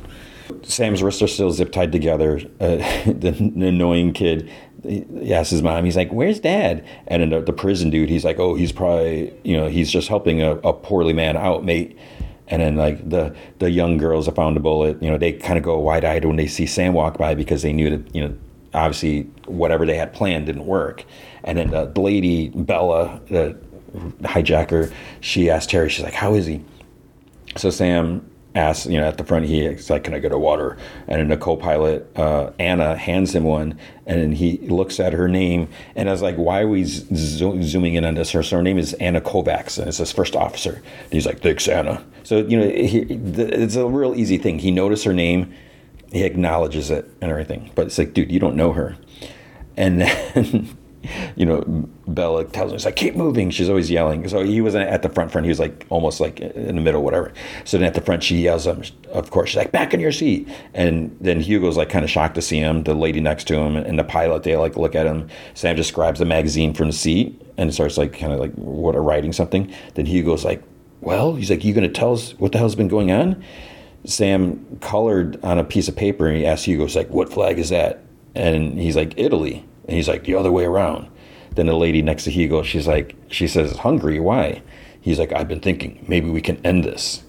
Sam's 0.62 1.02
wrists 1.02 1.22
are 1.22 1.28
still 1.28 1.52
zip 1.52 1.70
tied 1.70 1.92
together. 1.92 2.40
Uh, 2.58 2.76
the, 3.06 3.52
the 3.54 3.68
annoying 3.68 4.12
kid 4.12 4.50
he 4.82 5.34
asks 5.34 5.50
his 5.50 5.62
mom, 5.62 5.84
he's 5.84 5.96
like, 5.96 6.10
"Where's 6.10 6.40
dad?" 6.40 6.84
And 7.06 7.32
the, 7.32 7.40
the, 7.40 7.52
prison 7.52 7.90
dude, 7.90 8.08
he's 8.08 8.24
like, 8.24 8.38
"Oh, 8.38 8.54
he's 8.54 8.72
probably, 8.72 9.32
you 9.44 9.56
know, 9.56 9.68
he's 9.68 9.90
just 9.90 10.08
helping 10.08 10.42
a, 10.42 10.52
a 10.56 10.72
poorly 10.72 11.12
man 11.12 11.36
out, 11.36 11.64
mate." 11.64 11.98
And 12.50 12.60
then 12.60 12.76
like 12.76 13.08
the 13.08 13.34
the 13.58 13.70
young 13.70 13.96
girls 13.96 14.26
that 14.26 14.34
found 14.34 14.56
the 14.56 14.60
bullet, 14.60 15.02
you 15.02 15.10
know, 15.10 15.16
they 15.16 15.32
kind 15.32 15.56
of 15.56 15.64
go 15.64 15.78
wide 15.78 16.04
eyed 16.04 16.24
when 16.24 16.36
they 16.36 16.48
see 16.48 16.66
Sam 16.66 16.92
walk 16.92 17.16
by 17.16 17.34
because 17.34 17.62
they 17.62 17.72
knew 17.72 17.90
that 17.90 18.14
you 18.14 18.26
know 18.26 18.36
obviously 18.74 19.22
whatever 19.46 19.86
they 19.86 19.96
had 19.96 20.12
planned 20.12 20.46
didn't 20.46 20.66
work. 20.66 21.04
And 21.44 21.56
then 21.56 21.70
the 21.70 21.86
lady 22.00 22.50
Bella, 22.50 23.20
the 23.28 23.56
hijacker, 24.22 24.92
she 25.20 25.48
asked 25.48 25.70
Terry, 25.70 25.88
she's 25.88 26.04
like, 26.04 26.14
"How 26.14 26.34
is 26.34 26.46
he?" 26.46 26.62
So 27.56 27.70
Sam 27.70 28.29
asks, 28.54 28.86
you 28.86 29.00
know, 29.00 29.06
at 29.06 29.18
the 29.18 29.24
front, 29.24 29.46
he's 29.46 29.90
like, 29.90 30.04
"Can 30.04 30.14
I 30.14 30.18
get 30.18 30.32
a 30.32 30.38
water?" 30.38 30.76
And 31.06 31.20
then 31.20 31.28
the 31.28 31.36
co-pilot 31.36 32.10
uh, 32.16 32.50
Anna 32.58 32.96
hands 32.96 33.34
him 33.34 33.44
one, 33.44 33.78
and 34.06 34.20
then 34.20 34.32
he 34.32 34.58
looks 34.58 34.98
at 34.98 35.12
her 35.12 35.28
name, 35.28 35.68
and 35.94 36.08
I 36.08 36.12
was 36.12 36.22
like, 36.22 36.36
"Why 36.36 36.62
are 36.62 36.68
we 36.68 36.84
zo- 36.84 37.60
zooming 37.62 37.94
in 37.94 38.04
on 38.04 38.14
this?" 38.14 38.32
Her 38.32 38.62
name 38.62 38.78
is 38.78 38.94
Anna 38.94 39.20
Kovacs, 39.20 39.78
and 39.78 39.88
it's 39.88 39.98
his 39.98 40.12
first 40.12 40.34
officer. 40.34 40.74
And 40.74 41.12
he's 41.12 41.26
like, 41.26 41.40
"Thanks, 41.40 41.68
Anna." 41.68 42.04
So 42.24 42.38
you 42.38 42.58
know, 42.58 42.68
he, 42.68 43.00
it's 43.00 43.76
a 43.76 43.86
real 43.86 44.14
easy 44.14 44.38
thing. 44.38 44.58
He 44.58 44.70
noticed 44.70 45.04
her 45.04 45.12
name, 45.12 45.52
he 46.12 46.24
acknowledges 46.24 46.90
it 46.90 47.08
and 47.20 47.30
everything, 47.30 47.70
but 47.74 47.86
it's 47.86 47.98
like, 47.98 48.14
dude, 48.14 48.32
you 48.32 48.40
don't 48.40 48.56
know 48.56 48.72
her, 48.72 48.96
and 49.76 50.00
then 50.34 50.76
you 51.36 51.46
know, 51.46 51.62
Bella 52.06 52.44
tells 52.44 52.70
him, 52.70 52.76
"It's 52.76 52.84
like 52.84 52.96
keep 52.96 53.16
moving." 53.16 53.50
She's 53.50 53.68
always 53.68 53.90
yelling. 53.90 54.28
So 54.28 54.44
he 54.44 54.60
wasn't 54.60 54.88
at 54.88 55.02
the 55.02 55.08
front. 55.08 55.32
Front. 55.32 55.44
He 55.44 55.48
was 55.48 55.60
like 55.60 55.86
almost 55.88 56.20
like 56.20 56.40
in 56.40 56.76
the 56.76 56.82
middle, 56.82 57.02
whatever. 57.02 57.32
So 57.64 57.78
then 57.78 57.86
at 57.86 57.94
the 57.94 58.00
front, 58.00 58.22
she 58.22 58.42
yells 58.42 58.66
him. 58.66 58.82
Of 59.12 59.30
course, 59.30 59.50
she's 59.50 59.56
like, 59.56 59.72
"Back 59.72 59.94
in 59.94 60.00
your 60.00 60.12
seat." 60.12 60.48
And 60.74 61.16
then 61.20 61.40
Hugo's 61.40 61.76
like 61.76 61.88
kind 61.88 62.04
of 62.04 62.10
shocked 62.10 62.34
to 62.34 62.42
see 62.42 62.58
him. 62.58 62.84
The 62.84 62.94
lady 62.94 63.20
next 63.20 63.44
to 63.48 63.56
him 63.56 63.76
and 63.76 63.98
the 63.98 64.04
pilot, 64.04 64.42
they 64.42 64.56
like 64.56 64.76
look 64.76 64.94
at 64.94 65.06
him. 65.06 65.28
Sam 65.54 65.76
just 65.76 65.94
grabs 65.94 66.18
the 66.18 66.24
magazine 66.24 66.74
from 66.74 66.88
the 66.88 66.92
seat 66.92 67.40
and 67.56 67.72
starts 67.72 67.98
like 67.98 68.18
kind 68.18 68.32
of 68.32 68.38
like 68.40 68.52
what 68.54 68.94
are 68.94 69.02
writing 69.02 69.32
something. 69.32 69.72
Then 69.94 70.06
Hugo's 70.06 70.44
like, 70.44 70.62
"Well," 71.00 71.34
he's 71.34 71.50
like, 71.50 71.64
"You 71.64 71.72
gonna 71.74 71.88
tell 71.88 72.12
us 72.12 72.34
what 72.38 72.52
the 72.52 72.58
hell's 72.58 72.74
been 72.74 72.88
going 72.88 73.10
on?" 73.10 73.42
Sam 74.04 74.78
colored 74.80 75.38
on 75.44 75.58
a 75.58 75.64
piece 75.64 75.88
of 75.88 75.94
paper 75.94 76.26
and 76.26 76.36
he 76.36 76.46
asked 76.46 76.64
Hugo, 76.64 76.84
"He's 76.84 76.96
like, 76.96 77.10
what 77.10 77.30
flag 77.30 77.58
is 77.58 77.68
that?" 77.68 78.00
And 78.34 78.80
he's 78.80 78.96
like, 78.96 79.12
"Italy." 79.16 79.64
And 79.90 79.96
he's 79.96 80.06
like, 80.06 80.22
the 80.22 80.36
other 80.36 80.52
way 80.52 80.64
around. 80.64 81.10
Then 81.56 81.66
the 81.66 81.74
lady 81.74 82.00
next 82.00 82.22
to 82.24 82.30
Hugo, 82.30 82.62
she's 82.62 82.86
like, 82.86 83.16
she 83.28 83.48
says, 83.48 83.76
hungry, 83.78 84.20
why? 84.20 84.62
He's 85.00 85.18
like, 85.18 85.32
I've 85.32 85.48
been 85.48 85.58
thinking, 85.58 86.04
maybe 86.06 86.30
we 86.30 86.40
can 86.40 86.64
end 86.64 86.84
this. 86.84 87.24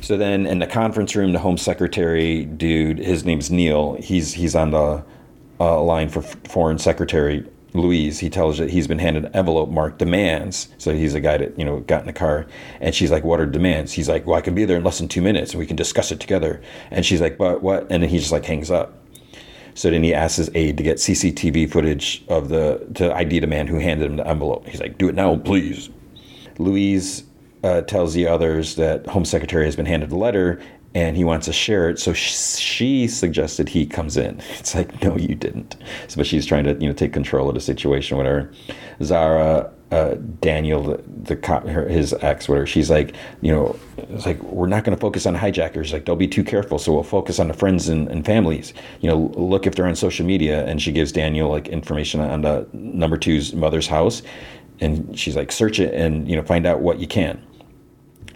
So 0.00 0.16
then 0.16 0.44
in 0.44 0.58
the 0.58 0.66
conference 0.66 1.14
room, 1.14 1.32
the 1.32 1.38
home 1.38 1.56
secretary 1.56 2.44
dude, 2.44 2.98
his 2.98 3.24
name's 3.24 3.48
Neil, 3.48 3.94
he's, 3.94 4.34
he's 4.34 4.56
on 4.56 4.72
the 4.72 5.04
uh, 5.60 5.80
line 5.80 6.08
for 6.08 6.20
foreign 6.22 6.78
secretary 6.78 7.46
Louise, 7.72 8.18
he 8.18 8.28
tells 8.28 8.58
her 8.58 8.66
he's 8.66 8.88
been 8.88 8.98
handed 8.98 9.26
an 9.26 9.36
envelope 9.36 9.68
marked 9.68 9.98
demands. 9.98 10.68
So 10.78 10.92
he's 10.92 11.14
a 11.14 11.20
guy 11.20 11.38
that, 11.38 11.56
you 11.58 11.64
know, 11.64 11.80
got 11.80 12.00
in 12.00 12.06
the 12.06 12.12
car. 12.12 12.46
And 12.80 12.94
she's 12.94 13.10
like, 13.10 13.24
What 13.24 13.40
are 13.40 13.46
demands? 13.46 13.92
He's 13.92 14.08
like, 14.08 14.26
Well, 14.26 14.36
I 14.36 14.40
can 14.40 14.54
be 14.54 14.64
there 14.64 14.76
in 14.76 14.84
less 14.84 14.98
than 14.98 15.06
two 15.06 15.22
minutes 15.22 15.52
and 15.52 15.60
we 15.60 15.66
can 15.66 15.76
discuss 15.76 16.10
it 16.10 16.18
together. 16.18 16.60
And 16.90 17.06
she's 17.06 17.20
like, 17.20 17.38
But 17.38 17.62
what? 17.62 17.82
And 17.82 18.02
then 18.02 18.10
he 18.10 18.18
just 18.18 18.32
like 18.32 18.44
hangs 18.44 18.70
up. 18.70 18.99
So 19.74 19.90
then 19.90 20.02
he 20.02 20.14
asks 20.14 20.36
his 20.36 20.50
aide 20.54 20.76
to 20.76 20.82
get 20.82 20.98
CCTV 20.98 21.70
footage 21.70 22.24
of 22.28 22.48
the 22.48 22.86
to 22.94 23.14
ID 23.14 23.40
the 23.40 23.46
man 23.46 23.66
who 23.66 23.78
handed 23.78 24.10
him 24.10 24.16
the 24.16 24.26
envelope. 24.26 24.66
He's 24.66 24.80
like, 24.80 24.98
Do 24.98 25.08
it 25.08 25.14
now, 25.14 25.36
please. 25.36 25.90
Louise 26.58 27.24
uh, 27.62 27.82
tells 27.82 28.14
the 28.14 28.26
others 28.26 28.74
that 28.76 29.06
Home 29.06 29.24
Secretary 29.24 29.64
has 29.64 29.76
been 29.76 29.86
handed 29.86 30.12
a 30.12 30.16
letter 30.16 30.60
and 30.94 31.16
he 31.16 31.24
wants 31.24 31.46
to 31.46 31.52
share 31.52 31.88
it. 31.88 31.98
So 31.98 32.12
she 32.12 33.06
suggested 33.06 33.68
he 33.68 33.86
comes 33.86 34.16
in. 34.16 34.40
It's 34.58 34.74
like, 34.74 35.02
no, 35.02 35.16
you 35.16 35.34
didn't. 35.34 35.76
So, 36.08 36.16
but 36.16 36.26
she's 36.26 36.44
trying 36.44 36.64
to, 36.64 36.74
you 36.74 36.88
know, 36.88 36.92
take 36.92 37.12
control 37.12 37.48
of 37.48 37.54
the 37.54 37.60
situation, 37.60 38.16
whatever. 38.16 38.50
Zara, 39.02 39.72
uh, 39.90 40.14
Daniel, 40.40 41.02
the, 41.24 41.36
cop, 41.36 41.66
her, 41.66 41.88
his 41.88 42.12
ex, 42.20 42.48
whatever. 42.48 42.66
She's 42.66 42.90
like, 42.90 43.14
you 43.40 43.52
know, 43.52 43.78
it's 43.96 44.24
like 44.24 44.40
we're 44.42 44.68
not 44.68 44.84
going 44.84 44.96
to 44.96 45.00
focus 45.00 45.26
on 45.26 45.34
hijackers. 45.34 45.92
Like, 45.92 46.04
don't 46.04 46.18
be 46.18 46.28
too 46.28 46.44
careful. 46.44 46.78
So 46.78 46.92
we'll 46.92 47.02
focus 47.02 47.40
on 47.40 47.48
the 47.48 47.54
friends 47.54 47.88
and, 47.88 48.08
and 48.08 48.24
families. 48.24 48.72
You 49.00 49.08
know, 49.10 49.32
look 49.36 49.66
if 49.66 49.74
they're 49.74 49.86
on 49.86 49.96
social 49.96 50.24
media. 50.24 50.64
And 50.66 50.80
she 50.80 50.92
gives 50.92 51.10
Daniel 51.10 51.50
like 51.50 51.68
information 51.68 52.20
on 52.20 52.42
the 52.42 52.68
number 52.72 53.16
two's 53.16 53.52
mother's 53.52 53.88
house, 53.88 54.22
and 54.80 55.18
she's 55.18 55.36
like, 55.36 55.52
search 55.52 55.80
it 55.80 55.92
and 55.94 56.28
you 56.28 56.36
know, 56.36 56.42
find 56.42 56.66
out 56.66 56.80
what 56.80 56.98
you 56.98 57.06
can. 57.06 57.44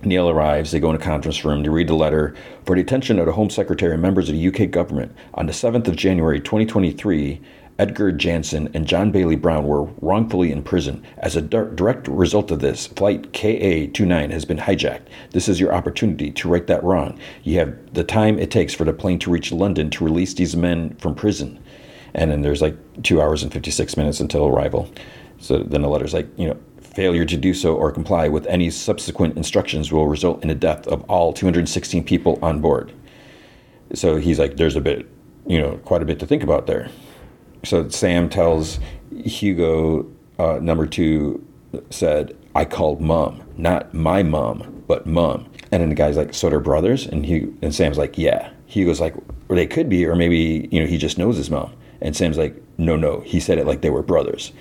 Neil 0.04 0.28
arrives. 0.28 0.70
They 0.70 0.80
go 0.80 0.90
in 0.90 0.96
a 0.96 0.98
conference 0.98 1.44
room 1.44 1.62
to 1.64 1.70
read 1.70 1.88
the 1.88 1.94
letter 1.94 2.34
for 2.66 2.74
the 2.74 2.82
attention 2.82 3.18
of 3.18 3.26
the 3.26 3.32
Home 3.32 3.48
Secretary 3.48 3.92
and 3.92 4.02
members 4.02 4.28
of 4.28 4.34
the 4.34 4.48
UK 4.48 4.70
government. 4.70 5.14
On 5.34 5.46
the 5.46 5.52
7th 5.52 5.88
of 5.88 5.96
January 5.96 6.40
2023, 6.40 7.40
Edgar 7.78 8.12
Jansen 8.12 8.68
and 8.72 8.86
John 8.86 9.10
Bailey 9.10 9.36
Brown 9.36 9.64
were 9.64 9.84
wrongfully 10.00 10.52
imprisoned. 10.52 11.04
As 11.18 11.34
a 11.34 11.42
direct 11.42 12.06
result 12.06 12.50
of 12.50 12.60
this, 12.60 12.86
flight 12.86 13.32
KA 13.32 13.90
29 13.92 14.30
has 14.30 14.44
been 14.44 14.58
hijacked. 14.58 15.06
This 15.30 15.48
is 15.48 15.58
your 15.58 15.74
opportunity 15.74 16.30
to 16.30 16.48
right 16.48 16.66
that 16.68 16.84
wrong. 16.84 17.18
You 17.42 17.58
have 17.58 17.94
the 17.94 18.04
time 18.04 18.38
it 18.38 18.50
takes 18.50 18.74
for 18.74 18.84
the 18.84 18.92
plane 18.92 19.18
to 19.20 19.30
reach 19.30 19.50
London 19.50 19.90
to 19.90 20.04
release 20.04 20.34
these 20.34 20.54
men 20.54 20.94
from 20.96 21.14
prison. 21.14 21.58
And 22.14 22.30
then 22.30 22.42
there's 22.42 22.62
like 22.62 22.76
two 23.02 23.20
hours 23.20 23.42
and 23.42 23.52
56 23.52 23.96
minutes 23.96 24.20
until 24.20 24.46
arrival. 24.46 24.88
So 25.40 25.58
then 25.58 25.82
the 25.82 25.88
letter's 25.88 26.14
like, 26.14 26.28
you 26.36 26.48
know, 26.48 26.58
Failure 26.94 27.24
to 27.24 27.36
do 27.36 27.54
so 27.54 27.74
or 27.74 27.90
comply 27.90 28.28
with 28.28 28.46
any 28.46 28.70
subsequent 28.70 29.36
instructions 29.36 29.90
will 29.90 30.06
result 30.06 30.40
in 30.42 30.48
the 30.48 30.54
death 30.54 30.86
of 30.86 31.02
all 31.10 31.32
216 31.32 32.04
people 32.04 32.38
on 32.40 32.60
board. 32.60 32.92
So 33.94 34.14
he's 34.14 34.38
like, 34.38 34.58
there's 34.58 34.76
a 34.76 34.80
bit, 34.80 35.08
you 35.44 35.60
know, 35.60 35.76
quite 35.78 36.02
a 36.02 36.04
bit 36.04 36.20
to 36.20 36.26
think 36.26 36.44
about 36.44 36.68
there. 36.68 36.90
So 37.64 37.88
Sam 37.88 38.28
tells 38.28 38.78
Hugo, 39.24 40.10
uh, 40.38 40.58
number 40.60 40.86
two, 40.86 41.44
said, 41.90 42.36
I 42.54 42.64
called 42.64 43.00
mom, 43.00 43.42
not 43.56 43.92
my 43.94 44.22
mom, 44.22 44.84
but 44.86 45.06
mom. 45.06 45.50
And 45.72 45.82
then 45.82 45.88
the 45.88 45.94
guy's 45.94 46.16
like, 46.16 46.34
so 46.34 46.48
they're 46.48 46.60
brothers? 46.60 47.06
And 47.06 47.26
he 47.26 47.52
and 47.62 47.74
Sam's 47.74 47.98
like, 47.98 48.16
yeah. 48.16 48.50
Hugo's 48.66 49.00
like, 49.00 49.14
or 49.48 49.56
they 49.56 49.66
could 49.66 49.88
be, 49.88 50.06
or 50.06 50.14
maybe, 50.14 50.68
you 50.70 50.80
know, 50.80 50.86
he 50.86 50.98
just 50.98 51.18
knows 51.18 51.36
his 51.36 51.50
mom. 51.50 51.72
And 52.00 52.16
Sam's 52.16 52.38
like, 52.38 52.60
no, 52.78 52.96
no. 52.96 53.20
He 53.20 53.40
said 53.40 53.58
it 53.58 53.66
like 53.66 53.80
they 53.80 53.90
were 53.90 54.02
brothers 54.02 54.52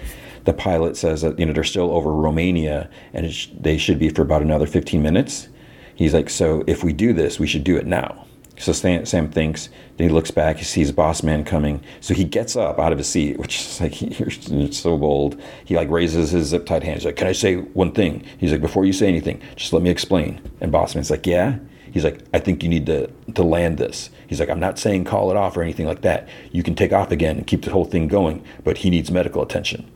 the 0.45 0.53
pilot 0.53 0.97
says 0.97 1.21
that 1.21 1.39
you 1.39 1.45
know 1.45 1.53
they're 1.53 1.63
still 1.63 1.91
over 1.91 2.11
Romania 2.11 2.89
and 3.13 3.31
sh- 3.31 3.47
they 3.59 3.77
should 3.77 3.99
be 3.99 4.09
for 4.09 4.21
about 4.21 4.41
another 4.41 4.67
15 4.67 5.01
minutes. 5.01 5.47
He's 5.95 6.13
like, 6.13 6.29
so 6.29 6.63
if 6.67 6.83
we 6.83 6.91
do 6.91 7.13
this, 7.13 7.39
we 7.39 7.47
should 7.47 7.63
do 7.63 7.77
it 7.77 7.85
now. 7.85 8.25
So 8.57 8.71
Sam, 8.71 9.31
thinks. 9.31 9.69
Then 9.97 10.09
he 10.09 10.13
looks 10.13 10.31
back. 10.31 10.57
He 10.57 10.63
sees 10.63 10.91
Boss 10.91 11.23
Man 11.23 11.43
coming. 11.43 11.83
So 12.01 12.13
he 12.13 12.23
gets 12.23 12.55
up 12.55 12.79
out 12.79 12.91
of 12.91 12.97
his 12.97 13.09
seat, 13.09 13.37
which 13.37 13.59
is 13.59 13.81
like 13.81 14.19
you're 14.19 14.71
so 14.71 14.97
bold. 14.97 15.41
He 15.65 15.75
like 15.75 15.89
raises 15.89 16.31
his 16.31 16.47
zip 16.47 16.65
tied 16.65 16.83
hand. 16.83 16.97
He's 16.97 17.05
like, 17.05 17.15
"Can 17.15 17.27
I 17.27 17.31
say 17.31 17.57
one 17.57 17.91
thing?" 17.91 18.23
He's 18.37 18.51
like, 18.51 18.61
"Before 18.61 18.85
you 18.85 18.93
say 18.93 19.07
anything, 19.07 19.41
just 19.55 19.73
let 19.73 19.81
me 19.81 19.89
explain." 19.89 20.39
And 20.61 20.71
Boss 20.71 20.95
Man's 20.95 21.09
like, 21.09 21.25
"Yeah." 21.25 21.57
He's 21.91 22.03
like, 22.03 22.19
"I 22.33 22.39
think 22.39 22.63
you 22.63 22.69
need 22.69 22.85
to 22.85 23.07
to 23.33 23.43
land 23.43 23.77
this." 23.79 24.09
He's 24.27 24.39
like, 24.39 24.49
"I'm 24.49 24.59
not 24.59 24.77
saying 24.79 25.05
call 25.05 25.31
it 25.31 25.37
off 25.37 25.57
or 25.57 25.63
anything 25.63 25.87
like 25.87 26.01
that. 26.01 26.29
You 26.51 26.63
can 26.63 26.75
take 26.75 26.93
off 26.93 27.11
again 27.11 27.37
and 27.37 27.47
keep 27.47 27.63
the 27.63 27.71
whole 27.71 27.85
thing 27.85 28.07
going, 28.07 28.43
but 28.63 28.77
he 28.79 28.89
needs 28.89 29.11
medical 29.11 29.41
attention." 29.41 29.89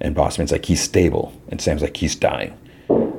And 0.00 0.14
Bossman's 0.14 0.52
like, 0.52 0.66
he's 0.66 0.82
stable. 0.82 1.32
And 1.48 1.60
Sam's 1.60 1.82
like, 1.82 1.96
he's 1.96 2.14
dying. 2.14 2.56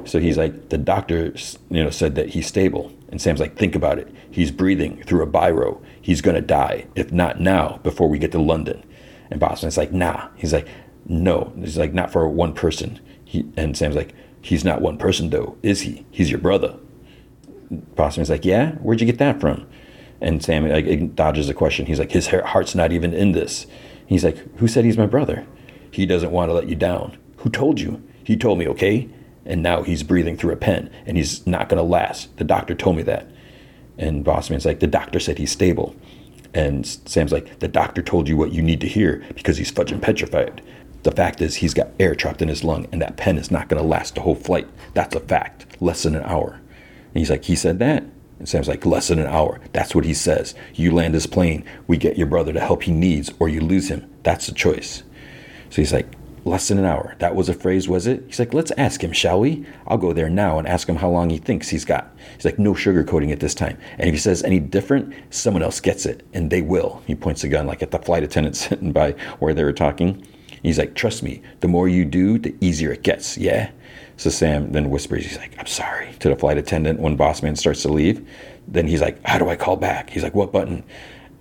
So 0.05 0.19
he's 0.19 0.37
like, 0.37 0.69
the 0.69 0.77
doctor, 0.77 1.33
you 1.69 1.83
know, 1.83 1.89
said 1.89 2.15
that 2.15 2.29
he's 2.29 2.47
stable. 2.47 2.91
And 3.09 3.19
Sam's 3.21 3.39
like, 3.39 3.57
think 3.57 3.75
about 3.75 3.97
it. 3.97 4.07
He's 4.35 4.51
breathing 4.51 5.01
through 5.03 5.23
a 5.23 5.27
biro. 5.27 5.81
He's 6.01 6.19
gonna 6.19 6.41
die, 6.41 6.87
if 6.93 7.09
not 7.09 7.39
now, 7.39 7.79
before 7.83 8.09
we 8.09 8.19
get 8.19 8.33
to 8.33 8.37
London. 8.37 8.83
And 9.31 9.39
Bossman's 9.39 9.77
like, 9.77 9.93
nah. 9.93 10.27
He's 10.35 10.51
like, 10.51 10.67
no. 11.05 11.53
He's 11.57 11.77
like, 11.77 11.93
not 11.93 12.11
for 12.11 12.27
one 12.27 12.51
person. 12.53 12.99
He, 13.23 13.49
and 13.55 13.77
Sam's 13.77 13.95
like, 13.95 14.13
he's 14.41 14.65
not 14.65 14.81
one 14.81 14.97
person 14.97 15.29
though, 15.29 15.57
is 15.63 15.83
he? 15.83 16.05
He's 16.11 16.29
your 16.29 16.41
brother. 16.41 16.75
Bossman's 17.71 18.29
like, 18.29 18.43
yeah. 18.43 18.73
Where'd 18.73 18.99
you 18.99 19.05
get 19.05 19.19
that 19.19 19.39
from? 19.39 19.67
And 20.19 20.43
Sam 20.43 20.67
like 20.67 21.15
dodges 21.15 21.47
the 21.47 21.53
question. 21.53 21.85
He's 21.85 21.99
like, 21.99 22.11
his 22.11 22.27
heart's 22.27 22.75
not 22.75 22.91
even 22.91 23.13
in 23.13 23.31
this. 23.31 23.65
He's 24.05 24.25
like, 24.25 24.35
who 24.57 24.67
said 24.67 24.83
he's 24.83 24.97
my 24.97 25.05
brother? 25.05 25.47
He 25.91 26.05
doesn't 26.05 26.31
want 26.31 26.49
to 26.49 26.53
let 26.53 26.67
you 26.67 26.75
down. 26.75 27.17
Who 27.37 27.49
told 27.49 27.79
you? 27.79 28.03
He 28.25 28.35
told 28.35 28.59
me, 28.59 28.67
okay? 28.67 29.07
And 29.45 29.63
now 29.63 29.83
he's 29.83 30.03
breathing 30.03 30.35
through 30.35 30.51
a 30.51 30.57
pen 30.57 30.91
and 31.05 31.15
he's 31.15 31.47
not 31.47 31.69
going 31.69 31.77
to 31.77 31.89
last. 31.89 32.35
The 32.35 32.43
doctor 32.43 32.75
told 32.75 32.97
me 32.97 33.03
that. 33.03 33.31
And 33.97 34.25
Bossman's 34.25 34.65
like, 34.65 34.79
the 34.79 34.87
doctor 34.87 35.19
said 35.19 35.37
he's 35.37 35.51
stable. 35.51 35.95
And 36.53 36.85
Sam's 36.85 37.31
like, 37.31 37.59
the 37.59 37.67
doctor 37.67 38.01
told 38.01 38.27
you 38.27 38.37
what 38.37 38.53
you 38.53 38.61
need 38.61 38.81
to 38.81 38.87
hear 38.87 39.23
because 39.35 39.57
he's 39.57 39.71
fudging 39.71 40.01
petrified. 40.01 40.61
The 41.03 41.11
fact 41.11 41.41
is, 41.41 41.55
he's 41.55 41.73
got 41.73 41.89
air 41.99 42.15
trapped 42.15 42.41
in 42.41 42.47
his 42.47 42.63
lung, 42.63 42.87
and 42.91 43.01
that 43.01 43.17
pen 43.17 43.37
is 43.37 43.51
not 43.51 43.69
going 43.69 43.81
to 43.81 43.87
last 43.87 44.15
the 44.15 44.21
whole 44.21 44.35
flight. 44.35 44.67
That's 44.93 45.15
a 45.15 45.19
fact. 45.19 45.67
Less 45.79 46.03
than 46.03 46.15
an 46.15 46.23
hour. 46.23 46.53
And 46.53 47.19
he's 47.19 47.29
like, 47.29 47.43
he 47.43 47.55
said 47.55 47.77
that? 47.79 48.03
And 48.39 48.49
Sam's 48.49 48.67
like, 48.67 48.85
less 48.85 49.09
than 49.09 49.19
an 49.19 49.27
hour. 49.27 49.59
That's 49.71 49.93
what 49.93 50.05
he 50.05 50.13
says. 50.13 50.55
You 50.73 50.91
land 50.91 51.13
his 51.13 51.27
plane, 51.27 51.63
we 51.87 51.97
get 51.97 52.17
your 52.17 52.27
brother 52.27 52.51
the 52.51 52.59
help 52.59 52.83
he 52.83 52.91
needs, 52.91 53.31
or 53.39 53.47
you 53.49 53.61
lose 53.61 53.89
him. 53.89 54.09
That's 54.23 54.47
the 54.47 54.53
choice. 54.53 55.03
So 55.69 55.75
he's 55.75 55.93
like, 55.93 56.07
less 56.45 56.67
than 56.67 56.77
an 56.77 56.85
hour. 56.85 57.15
That 57.19 57.35
was 57.35 57.49
a 57.49 57.53
phrase, 57.53 57.89
was 57.89 58.05
it? 58.05 58.23
He's 58.27 58.39
like, 58.39 58.53
let's 58.53 58.71
ask 58.77 59.03
him, 59.03 59.11
shall 59.11 59.39
we? 59.39 59.65
I'll 59.87 59.97
go 59.97 60.13
there 60.13 60.29
now 60.29 60.59
and 60.59 60.67
ask 60.67 60.87
him 60.87 60.95
how 60.95 61.09
long 61.09 61.31
he 61.31 61.39
thinks 61.39 61.69
he's 61.69 61.83
got. 61.83 62.15
He's 62.35 62.45
like, 62.45 62.59
no 62.59 62.73
sugarcoating 62.73 63.31
it 63.31 63.39
this 63.39 63.55
time. 63.55 63.77
And 63.97 64.07
if 64.07 64.13
he 64.13 64.19
says 64.19 64.43
any 64.43 64.59
different, 64.59 65.13
someone 65.31 65.63
else 65.63 65.79
gets 65.79 66.05
it, 66.05 66.25
and 66.33 66.51
they 66.51 66.61
will. 66.61 67.01
He 67.07 67.15
points 67.15 67.43
a 67.43 67.49
gun 67.49 67.65
like 67.65 67.81
at 67.81 67.91
the 67.91 67.99
flight 67.99 68.23
attendant 68.23 68.55
sitting 68.55 68.91
by 68.91 69.13
where 69.39 69.53
they 69.53 69.63
were 69.63 69.73
talking. 69.73 70.25
He's 70.61 70.77
like, 70.77 70.95
trust 70.95 71.23
me, 71.23 71.41
the 71.59 71.67
more 71.67 71.87
you 71.87 72.05
do, 72.05 72.37
the 72.39 72.55
easier 72.61 72.91
it 72.91 73.03
gets, 73.03 73.37
yeah? 73.37 73.71
So 74.17 74.29
Sam 74.29 74.71
then 74.71 74.89
whispers, 74.89 75.25
he's 75.25 75.37
like, 75.37 75.55
I'm 75.59 75.67
sorry 75.67 76.13
to 76.19 76.29
the 76.29 76.35
flight 76.35 76.57
attendant 76.57 76.99
when 76.99 77.15
boss 77.15 77.43
man 77.43 77.55
starts 77.55 77.81
to 77.83 77.89
leave. 77.89 78.27
Then 78.67 78.87
he's 78.87 79.01
like, 79.01 79.23
how 79.25 79.37
do 79.37 79.49
I 79.49 79.55
call 79.55 79.75
back? 79.75 80.09
He's 80.09 80.23
like, 80.23 80.33
what 80.33 80.51
button? 80.51 80.83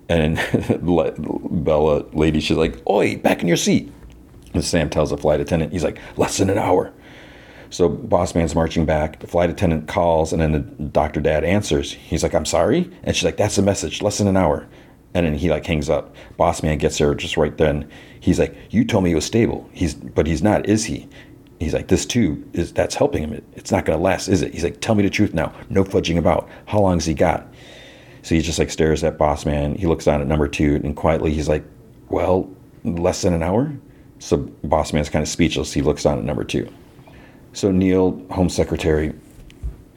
And 0.09 0.37
Bella 1.63 2.05
lady, 2.13 2.39
she's 2.39 2.57
like, 2.57 2.77
oi, 2.87 3.17
back 3.17 3.41
in 3.41 3.47
your 3.47 3.57
seat. 3.57 3.91
And 4.55 4.63
Sam 4.63 4.89
tells 4.89 5.09
the 5.09 5.17
flight 5.17 5.39
attendant, 5.39 5.71
he's 5.73 5.83
like, 5.83 5.99
less 6.17 6.37
than 6.37 6.49
an 6.49 6.57
hour. 6.57 6.93
So 7.69 7.89
boss 7.89 8.35
man's 8.35 8.55
marching 8.55 8.85
back. 8.85 9.19
The 9.19 9.27
flight 9.27 9.49
attendant 9.49 9.87
calls, 9.87 10.31
and 10.31 10.41
then 10.41 10.51
the 10.51 10.59
doctor 10.59 11.19
dad 11.19 11.43
answers. 11.43 11.91
He's 11.91 12.23
like, 12.23 12.33
I'm 12.33 12.45
sorry. 12.45 12.89
And 13.03 13.15
she's 13.15 13.25
like, 13.25 13.37
that's 13.37 13.55
the 13.57 13.61
message, 13.61 14.01
less 14.01 14.17
than 14.17 14.27
an 14.27 14.37
hour. 14.37 14.67
And 15.13 15.25
then 15.25 15.35
he 15.35 15.49
like 15.49 15.65
hangs 15.65 15.89
up. 15.89 16.15
Boss 16.37 16.61
man 16.61 16.77
gets 16.77 16.97
there 16.97 17.13
just 17.15 17.37
right 17.37 17.57
then. 17.57 17.89
He's 18.19 18.39
like, 18.39 18.55
you 18.69 18.85
told 18.85 19.03
me 19.03 19.11
he 19.11 19.15
was 19.15 19.25
stable. 19.25 19.69
He's, 19.71 19.93
but 19.93 20.27
he's 20.27 20.43
not, 20.43 20.67
is 20.67 20.85
he? 20.85 21.07
He's 21.59 21.73
like, 21.73 21.87
this 21.87 22.05
too 22.05 22.47
is 22.53 22.73
that's 22.73 22.95
helping 22.95 23.23
him. 23.23 23.41
It's 23.53 23.71
not 23.71 23.85
to 23.85 23.95
last, 23.95 24.27
is 24.27 24.41
it? 24.41 24.53
He's 24.53 24.63
like, 24.63 24.81
tell 24.81 24.93
me 24.93 25.03
the 25.03 25.09
truth 25.09 25.33
now. 25.33 25.53
No 25.69 25.85
fudging 25.85 26.17
about. 26.17 26.49
How 26.65 26.81
long's 26.81 27.05
he 27.05 27.13
got? 27.13 27.47
So 28.23 28.35
he 28.35 28.41
just 28.41 28.59
like 28.59 28.69
stares 28.69 29.03
at 29.03 29.17
boss 29.17 29.45
man. 29.45 29.75
He 29.75 29.85
looks 29.85 30.05
down 30.05 30.19
at 30.19 30.27
number 30.27 30.47
two, 30.47 30.75
and 30.83 30.95
quietly 30.95 31.31
he's 31.31 31.47
like, 31.47 31.63
well, 32.09 32.49
less 32.83 33.21
than 33.21 33.33
an 33.33 33.41
hour. 33.41 33.73
So 34.19 34.37
boss 34.63 34.93
man's 34.93 35.09
kind 35.09 35.23
of 35.23 35.29
speechless. 35.29 35.73
He 35.73 35.81
looks 35.81 36.03
down 36.03 36.17
at 36.17 36.23
number 36.23 36.43
two. 36.43 36.71
So 37.53 37.71
Neil, 37.71 38.21
Home 38.31 38.49
Secretary, 38.49 39.13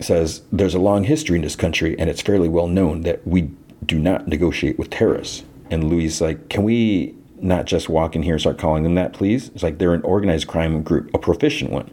says 0.01 0.43
there's 0.53 0.75
a 0.75 0.79
long 0.79 1.05
history 1.05 1.37
in 1.37 1.43
this 1.43 1.57
country, 1.57 1.99
and 1.99 2.09
it's 2.09 2.23
fairly 2.23 2.49
well 2.49 2.69
known 2.69 3.03
that 3.03 3.27
we 3.27 3.51
do 3.85 3.99
not 3.99 4.29
negotiate 4.29 4.79
with 4.79 4.91
terrorists. 4.91 5.45
And 5.71 5.91
Louise 5.91 6.21
like, 6.21 6.49
can 6.49 6.63
we 6.63 7.15
not 7.41 7.67
just 7.67 7.89
walk 7.89 8.17
in 8.17 8.23
here 8.23 8.35
and 8.35 8.41
start 8.41 8.59
calling 8.59 8.83
them 8.83 8.95
that, 8.95 9.13
please? 9.13 9.49
It's 9.51 9.63
like 9.63 9.79
they're 9.79 9.95
an 9.95 10.03
organized 10.03 10.47
crime 10.47 10.83
group, 10.83 11.13
a 11.15 11.19
proficient 11.19 11.71
one. 11.71 11.91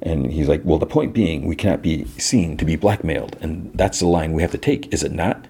And 0.00 0.30
he's 0.30 0.48
like, 0.48 0.62
well, 0.64 0.78
the 0.78 0.86
point 0.86 1.12
being, 1.12 1.46
we 1.46 1.56
cannot 1.56 1.82
be 1.82 2.04
seen 2.18 2.56
to 2.56 2.64
be 2.64 2.76
blackmailed, 2.76 3.36
and 3.40 3.70
that's 3.74 4.00
the 4.00 4.06
line 4.06 4.32
we 4.32 4.42
have 4.42 4.52
to 4.52 4.58
take, 4.58 4.92
is 4.92 5.02
it 5.02 5.12
not? 5.12 5.46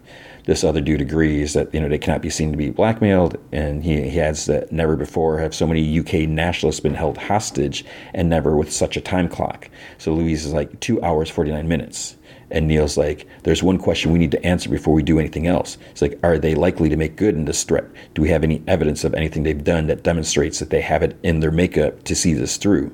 This 0.49 0.65
other 0.65 0.81
dude 0.81 1.03
agrees 1.03 1.53
that 1.53 1.73
you 1.75 1.79
know 1.79 1.91
they 1.91 1.99
cannot 1.99 2.23
be 2.23 2.31
seen 2.31 2.51
to 2.51 2.57
be 2.57 2.71
blackmailed, 2.71 3.37
and 3.53 3.85
he, 3.85 4.09
he 4.09 4.19
adds 4.19 4.47
that 4.47 4.73
never 4.73 4.97
before 4.97 5.39
have 5.41 5.55
so 5.55 5.67
many 5.67 5.99
UK 5.99 6.27
nationalists 6.27 6.81
been 6.81 6.95
held 6.95 7.19
hostage, 7.19 7.85
and 8.15 8.31
never 8.31 8.57
with 8.57 8.73
such 8.73 8.97
a 8.97 9.03
time 9.03 9.29
clock. 9.29 9.69
So 9.99 10.15
Louise 10.15 10.47
is 10.47 10.55
like 10.55 10.81
two 10.81 11.03
hours 11.03 11.29
forty 11.29 11.51
nine 11.51 11.69
minutes, 11.69 12.17
and 12.51 12.67
Neil's 12.67 12.97
like, 12.97 13.27
"There's 13.43 13.63
one 13.63 13.77
question 13.77 14.11
we 14.11 14.19
need 14.19 14.31
to 14.31 14.43
answer 14.43 14.71
before 14.71 14.95
we 14.95 15.03
do 15.03 15.19
anything 15.19 15.47
else." 15.47 15.77
It's 15.91 16.01
like, 16.01 16.19
"Are 16.23 16.39
they 16.39 16.55
likely 16.55 16.89
to 16.89 16.97
make 16.97 17.17
good 17.17 17.35
in 17.35 17.45
this 17.45 17.63
threat? 17.65 17.85
Do 18.15 18.23
we 18.23 18.31
have 18.31 18.43
any 18.43 18.63
evidence 18.67 19.05
of 19.05 19.13
anything 19.13 19.43
they've 19.43 19.63
done 19.63 19.87
that 19.89 20.03
demonstrates 20.03 20.61
that 20.61 20.71
they 20.71 20.81
have 20.81 21.03
it 21.03 21.19
in 21.23 21.41
their 21.41 21.51
makeup 21.51 22.05
to 22.05 22.15
see 22.15 22.33
this 22.33 22.57
through?" 22.57 22.91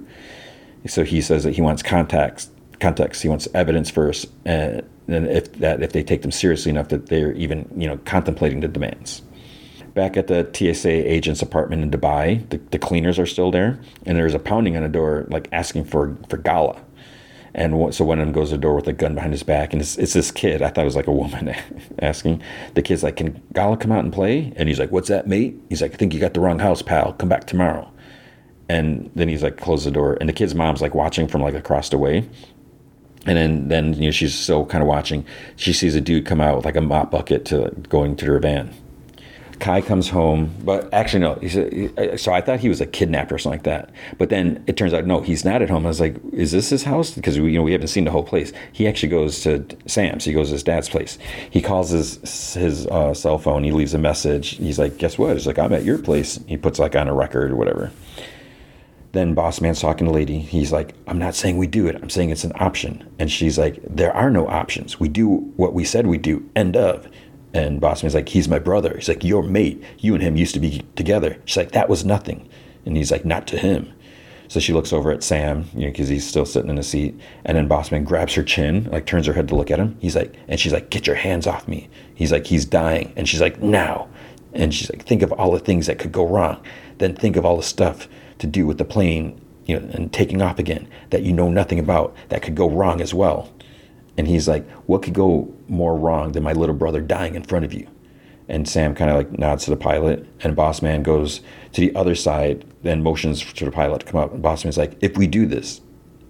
So 0.88 1.04
he 1.04 1.20
says 1.20 1.44
that 1.44 1.54
he 1.54 1.62
wants 1.62 1.84
context. 1.84 2.50
Context. 2.80 3.22
He 3.22 3.28
wants 3.28 3.46
evidence 3.54 3.90
first, 3.90 4.26
and 4.44 4.82
then 5.06 5.26
if 5.26 5.52
that 5.54 5.82
if 5.82 5.92
they 5.92 6.02
take 6.02 6.22
them 6.22 6.30
seriously 6.30 6.70
enough 6.70 6.88
that 6.88 7.06
they're 7.06 7.32
even 7.32 7.68
you 7.76 7.86
know 7.86 7.98
contemplating 8.04 8.60
the 8.60 8.68
demands. 8.68 9.22
Back 9.94 10.16
at 10.16 10.26
the 10.26 10.48
TSA 10.52 10.90
agent's 10.90 11.40
apartment 11.40 11.82
in 11.82 11.90
Dubai, 11.90 12.48
the, 12.50 12.58
the 12.72 12.80
cleaners 12.80 13.16
are 13.16 13.26
still 13.26 13.52
there, 13.52 13.78
and 14.04 14.18
there's 14.18 14.34
a 14.34 14.40
pounding 14.40 14.76
on 14.76 14.82
the 14.82 14.88
door, 14.88 15.24
like 15.28 15.48
asking 15.52 15.84
for 15.84 16.16
for 16.28 16.36
Gala. 16.36 16.80
And 17.56 17.94
so 17.94 18.04
one 18.04 18.18
of 18.18 18.26
them 18.26 18.34
goes 18.34 18.48
to 18.48 18.56
the 18.56 18.60
door 18.60 18.74
with 18.74 18.88
a 18.88 18.92
gun 18.92 19.14
behind 19.14 19.32
his 19.32 19.44
back, 19.44 19.72
and 19.72 19.80
it's, 19.80 19.96
it's 19.96 20.12
this 20.12 20.32
kid. 20.32 20.60
I 20.60 20.68
thought 20.68 20.82
it 20.82 20.86
was 20.86 20.96
like 20.96 21.06
a 21.06 21.12
woman 21.12 21.54
asking. 22.00 22.42
The 22.74 22.82
kid's 22.82 23.04
like, 23.04 23.16
"Can 23.16 23.40
Gala 23.52 23.76
come 23.76 23.92
out 23.92 24.02
and 24.02 24.12
play?" 24.12 24.52
And 24.56 24.68
he's 24.68 24.80
like, 24.80 24.90
"What's 24.90 25.08
that, 25.08 25.28
mate?" 25.28 25.56
He's 25.68 25.80
like, 25.80 25.94
"I 25.94 25.96
think 25.96 26.12
you 26.12 26.18
got 26.18 26.34
the 26.34 26.40
wrong 26.40 26.58
house, 26.58 26.82
pal. 26.82 27.12
Come 27.12 27.28
back 27.28 27.46
tomorrow." 27.46 27.88
And 28.68 29.08
then 29.14 29.28
he's 29.28 29.44
like, 29.44 29.56
"Close 29.58 29.84
the 29.84 29.92
door." 29.92 30.16
And 30.18 30.28
the 30.28 30.32
kid's 30.32 30.54
mom's 30.54 30.82
like 30.82 30.96
watching 30.96 31.28
from 31.28 31.42
like 31.42 31.54
across 31.54 31.90
the 31.90 31.98
way, 31.98 32.28
and 33.26 33.36
then 33.36 33.68
then 33.68 33.94
you 33.94 34.06
know 34.06 34.10
she's 34.10 34.34
still 34.34 34.66
kind 34.66 34.82
of 34.82 34.88
watching. 34.88 35.24
She 35.56 35.72
sees 35.72 35.94
a 35.94 36.00
dude 36.00 36.26
come 36.26 36.40
out 36.40 36.56
with 36.56 36.64
like 36.64 36.76
a 36.76 36.80
mop 36.80 37.10
bucket 37.10 37.44
to 37.46 37.70
going 37.88 38.16
to 38.16 38.24
their 38.24 38.38
van. 38.38 38.74
Kai 39.60 39.80
comes 39.80 40.08
home, 40.08 40.54
but 40.62 40.92
actually 40.92 41.20
no. 41.20 41.36
He's 41.36 41.56
a, 41.56 42.18
so 42.18 42.32
I 42.32 42.40
thought 42.40 42.60
he 42.60 42.68
was 42.68 42.80
a 42.80 42.86
kidnapped 42.86 43.32
or 43.32 43.38
something 43.38 43.58
like 43.58 43.64
that. 43.64 43.90
But 44.18 44.28
then 44.28 44.62
it 44.66 44.76
turns 44.76 44.92
out 44.92 45.06
no, 45.06 45.20
he's 45.20 45.44
not 45.44 45.62
at 45.62 45.70
home. 45.70 45.86
I 45.86 45.88
was 45.88 46.00
like, 46.00 46.16
is 46.32 46.52
this 46.52 46.70
his 46.70 46.82
house? 46.82 47.12
Because 47.12 47.38
we 47.38 47.52
you 47.52 47.58
know 47.58 47.64
we 47.64 47.72
haven't 47.72 47.88
seen 47.88 48.04
the 48.04 48.10
whole 48.10 48.24
place. 48.24 48.52
He 48.72 48.86
actually 48.86 49.10
goes 49.10 49.40
to 49.42 49.64
Sam's. 49.86 50.24
He 50.24 50.32
goes 50.32 50.48
to 50.48 50.54
his 50.54 50.62
dad's 50.62 50.88
place. 50.88 51.18
He 51.50 51.62
calls 51.62 51.90
his 51.90 52.54
his 52.54 52.86
uh, 52.88 53.14
cell 53.14 53.38
phone. 53.38 53.64
He 53.64 53.72
leaves 53.72 53.94
a 53.94 53.98
message. 53.98 54.56
He's 54.56 54.78
like, 54.78 54.98
guess 54.98 55.18
what? 55.18 55.34
He's 55.34 55.46
like, 55.46 55.58
I'm 55.58 55.72
at 55.72 55.84
your 55.84 55.98
place. 55.98 56.38
He 56.46 56.56
puts 56.56 56.78
like 56.78 56.96
on 56.96 57.08
a 57.08 57.14
record 57.14 57.50
or 57.50 57.56
whatever. 57.56 57.90
Then 59.14 59.32
boss 59.32 59.60
man's 59.60 59.80
talking 59.80 60.06
to 60.06 60.10
the 60.10 60.14
lady. 60.14 60.40
He's 60.40 60.72
like, 60.72 60.92
I'm 61.06 61.18
not 61.18 61.36
saying 61.36 61.56
we 61.56 61.68
do 61.68 61.86
it. 61.86 61.94
I'm 61.94 62.10
saying 62.10 62.30
it's 62.30 62.42
an 62.42 62.52
option. 62.56 63.08
And 63.20 63.30
she's 63.30 63.56
like, 63.56 63.78
there 63.84 64.12
are 64.12 64.28
no 64.28 64.48
options. 64.48 64.98
We 64.98 65.08
do 65.08 65.36
what 65.56 65.72
we 65.72 65.84
said 65.84 66.08
we 66.08 66.18
do. 66.18 66.50
End 66.56 66.76
of. 66.76 67.08
And 67.52 67.80
boss 67.80 68.02
man's 68.02 68.16
like, 68.16 68.28
he's 68.28 68.48
my 68.48 68.58
brother. 68.58 68.92
He's 68.96 69.08
like, 69.08 69.22
your 69.22 69.44
mate. 69.44 69.80
You 69.98 70.14
and 70.14 70.22
him 70.22 70.34
used 70.34 70.54
to 70.54 70.60
be 70.60 70.84
together. 70.96 71.40
She's 71.44 71.58
like, 71.58 71.70
that 71.70 71.88
was 71.88 72.04
nothing. 72.04 72.48
And 72.84 72.96
he's 72.96 73.12
like, 73.12 73.24
not 73.24 73.46
to 73.46 73.56
him. 73.56 73.92
So 74.48 74.58
she 74.58 74.72
looks 74.72 74.92
over 74.92 75.12
at 75.12 75.22
Sam, 75.22 75.70
you 75.74 75.82
know, 75.82 75.92
because 75.92 76.08
he's 76.08 76.26
still 76.26 76.44
sitting 76.44 76.68
in 76.68 76.74
the 76.74 76.82
seat. 76.82 77.14
And 77.44 77.56
then 77.56 77.68
Bossman 77.68 78.04
grabs 78.04 78.34
her 78.34 78.42
chin, 78.42 78.90
like 78.90 79.06
turns 79.06 79.26
her 79.26 79.32
head 79.32 79.46
to 79.46 79.54
look 79.54 79.70
at 79.70 79.78
him. 79.78 79.96
He's 80.00 80.16
like, 80.16 80.34
and 80.48 80.58
she's 80.58 80.72
like, 80.72 80.90
get 80.90 81.06
your 81.06 81.16
hands 81.16 81.46
off 81.46 81.68
me. 81.68 81.88
He's 82.16 82.32
like, 82.32 82.48
he's 82.48 82.64
dying. 82.64 83.12
And 83.14 83.28
she's 83.28 83.40
like, 83.40 83.62
now. 83.62 84.08
And 84.52 84.74
she's 84.74 84.90
like, 84.90 85.04
think 85.04 85.22
of 85.22 85.32
all 85.32 85.52
the 85.52 85.60
things 85.60 85.86
that 85.86 86.00
could 86.00 86.12
go 86.12 86.26
wrong. 86.26 86.60
Then 86.98 87.14
think 87.14 87.36
of 87.36 87.44
all 87.44 87.56
the 87.56 87.62
stuff 87.62 88.08
to 88.38 88.46
do 88.46 88.66
with 88.66 88.78
the 88.78 88.84
plane, 88.84 89.40
you 89.66 89.78
know, 89.78 89.88
and 89.92 90.12
taking 90.12 90.42
off 90.42 90.58
again 90.58 90.88
that 91.10 91.22
you 91.22 91.32
know 91.32 91.50
nothing 91.50 91.78
about 91.78 92.14
that 92.28 92.42
could 92.42 92.54
go 92.54 92.68
wrong 92.68 93.00
as 93.00 93.14
well. 93.14 93.52
And 94.16 94.28
he's 94.28 94.46
like, 94.46 94.68
what 94.86 95.02
could 95.02 95.14
go 95.14 95.52
more 95.68 95.96
wrong 95.96 96.32
than 96.32 96.42
my 96.42 96.52
little 96.52 96.74
brother 96.74 97.00
dying 97.00 97.34
in 97.34 97.42
front 97.42 97.64
of 97.64 97.72
you? 97.74 97.88
And 98.48 98.68
Sam 98.68 98.94
kind 98.94 99.10
of 99.10 99.16
like 99.16 99.38
nods 99.38 99.64
to 99.64 99.70
the 99.70 99.76
pilot, 99.76 100.26
and 100.40 100.54
Boss 100.54 100.82
Man 100.82 101.02
goes 101.02 101.40
to 101.72 101.80
the 101.80 101.94
other 101.96 102.14
side, 102.14 102.64
then 102.82 103.02
motions 103.02 103.52
to 103.54 103.64
the 103.64 103.70
pilot 103.70 104.00
to 104.00 104.06
come 104.06 104.20
up. 104.20 104.32
And 104.32 104.42
Boss 104.42 104.64
Man's 104.64 104.76
like, 104.76 104.96
if 105.00 105.16
we 105.16 105.26
do 105.26 105.46
this, 105.46 105.80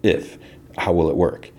if, 0.02 0.38
how 0.78 0.92
will 0.92 1.10
it 1.10 1.16
work? 1.16 1.50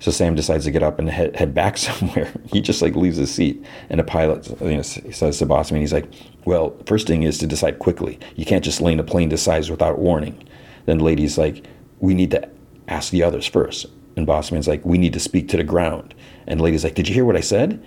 So 0.00 0.10
Sam 0.10 0.34
decides 0.34 0.64
to 0.64 0.70
get 0.70 0.82
up 0.82 0.98
and 0.98 1.08
head, 1.08 1.36
head 1.36 1.54
back 1.54 1.76
somewhere. 1.78 2.32
he 2.52 2.60
just 2.60 2.82
like 2.82 2.96
leaves 2.96 3.18
his 3.18 3.32
seat, 3.32 3.64
and 3.88 4.00
the 4.00 4.04
pilot 4.04 4.48
you 4.60 4.76
know, 4.76 4.82
says 4.82 5.38
to 5.38 5.46
Bossman, 5.46 5.78
he's 5.78 5.92
like, 5.92 6.12
"Well, 6.44 6.74
first 6.86 7.06
thing 7.06 7.22
is 7.22 7.38
to 7.38 7.46
decide 7.46 7.78
quickly. 7.78 8.18
You 8.36 8.44
can't 8.44 8.64
just 8.64 8.80
land 8.80 9.00
a 9.00 9.04
plane 9.04 9.30
to 9.30 9.36
size 9.36 9.70
without 9.70 9.98
warning." 9.98 10.34
Then 10.86 10.98
the 10.98 11.04
lady's 11.04 11.38
like, 11.38 11.64
"We 12.00 12.14
need 12.14 12.30
to 12.32 12.48
ask 12.88 13.10
the 13.10 13.22
others 13.22 13.46
first. 13.46 13.86
And 14.16 14.26
Bossman's 14.26 14.68
like, 14.68 14.84
"We 14.84 14.98
need 14.98 15.12
to 15.12 15.20
speak 15.20 15.48
to 15.48 15.56
the 15.56 15.64
ground." 15.64 16.14
And 16.46 16.60
the 16.60 16.64
lady's 16.64 16.84
like, 16.84 16.94
"Did 16.94 17.08
you 17.08 17.14
hear 17.14 17.24
what 17.24 17.36
I 17.36 17.40
said?" 17.40 17.80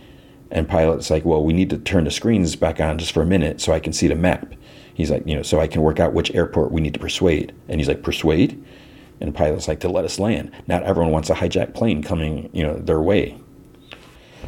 And 0.51 0.67
pilot's 0.67 1.09
like, 1.09 1.25
"Well, 1.25 1.43
we 1.43 1.53
need 1.53 1.69
to 1.71 1.77
turn 1.77 2.03
the 2.05 2.11
screens 2.11 2.55
back 2.55 2.79
on 2.79 2.97
just 2.97 3.11
for 3.11 3.23
a 3.23 3.25
minute 3.25 3.59
so 3.59 3.73
I 3.73 3.79
can 3.79 3.93
see 3.93 4.07
the 4.07 4.15
map." 4.15 4.53
He's 4.93 5.09
like, 5.09 5.27
"You 5.27 5.35
know, 5.35 5.41
so 5.41 5.59
I 5.59 5.67
can 5.67 5.81
work 5.81 5.99
out 5.99 6.13
which 6.13 6.33
airport 6.35 6.71
we 6.71 6.81
need 6.81 6.93
to 6.93 6.99
persuade." 6.99 7.51
And 7.67 7.79
he's 7.79 7.87
like, 7.87 8.03
"Persuade?" 8.03 8.63
And 9.23 9.33
pilot's 9.33 9.67
like, 9.67 9.79
to 9.79 9.89
let 9.89 10.05
us 10.05 10.19
land. 10.19 10.51
Not 10.67 10.83
everyone 10.83 11.11
wants 11.11 11.29
a 11.29 11.35
hijacked 11.35 11.73
plane 11.73 12.03
coming, 12.03 12.49
you 12.51 12.61
know, 12.61 12.75
their 12.75 13.01
way. 13.01 13.37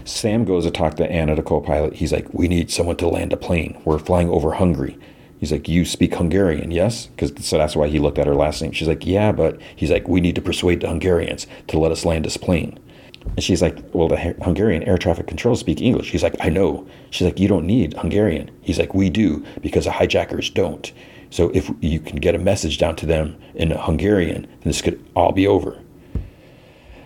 Sam 0.06 0.45
goes 0.45 0.65
to 0.65 0.72
talk 0.72 0.95
to 0.95 1.11
Anna, 1.11 1.36
the 1.36 1.41
co-pilot. 1.41 1.95
He's 1.95 2.14
like, 2.14 2.32
we 2.32 2.48
need 2.48 2.72
someone 2.72 2.95
to 2.98 3.07
land 3.07 3.34
a 3.34 3.38
plane. 3.38 3.82
We're 3.86 3.99
flying 3.99 4.30
over 4.30 4.53
Hungary. 4.53 4.98
He's 5.40 5.52
like, 5.52 5.68
you 5.68 5.84
speak 5.84 6.14
Hungarian, 6.14 6.72
yes? 6.72 7.07
Because 7.07 7.34
so 7.45 7.57
that's 7.57 7.76
why 7.76 7.88
he 7.88 7.99
looked 7.99 8.19
at 8.19 8.27
her 8.27 8.36
last 8.36 8.61
name. 8.61 8.72
She's 8.72 8.88
like, 8.88 9.06
yeah, 9.06 9.32
but 9.32 9.60
he's 9.76 9.91
like, 9.91 10.07
we 10.07 10.22
need 10.22 10.36
to 10.36 10.41
persuade 10.41 10.82
the 10.82 10.88
Hungarians 10.88 11.48
to 11.68 11.80
let 11.80 11.91
us 11.91 12.06
land 12.06 12.23
this 12.23 12.38
plane. 12.38 12.80
And 13.26 13.44
she's 13.44 13.61
like, 13.61 13.77
well, 13.94 14.07
the 14.07 14.18
Hungarian 14.18 14.84
air 14.84 14.98
traffic 14.98 15.27
control 15.27 15.56
speak 15.56 15.82
English. 15.82 16.11
He's 16.11 16.23
like, 16.23 16.36
I 16.40 16.49
know. 16.49 16.88
She's 17.10 17.26
like, 17.26 17.40
you 17.40 17.48
don't 17.48 17.65
need 17.65 17.95
Hungarian. 17.95 18.52
He's 18.61 18.80
like, 18.80 18.94
we 18.94 19.10
do 19.10 19.44
because 19.61 19.86
the 19.86 19.91
hijackers 19.91 20.52
don't. 20.52 20.94
So 21.32 21.49
if 21.49 21.69
you 21.82 21.99
can 21.99 22.18
get 22.18 22.36
a 22.36 22.40
message 22.40 22.77
down 22.77 22.95
to 22.98 23.06
them 23.06 23.36
in 23.56 23.72
Hungarian, 23.72 24.44
then 24.44 24.60
this 24.64 24.82
could 24.82 25.03
all 25.15 25.32
be 25.32 25.48
over. 25.48 25.80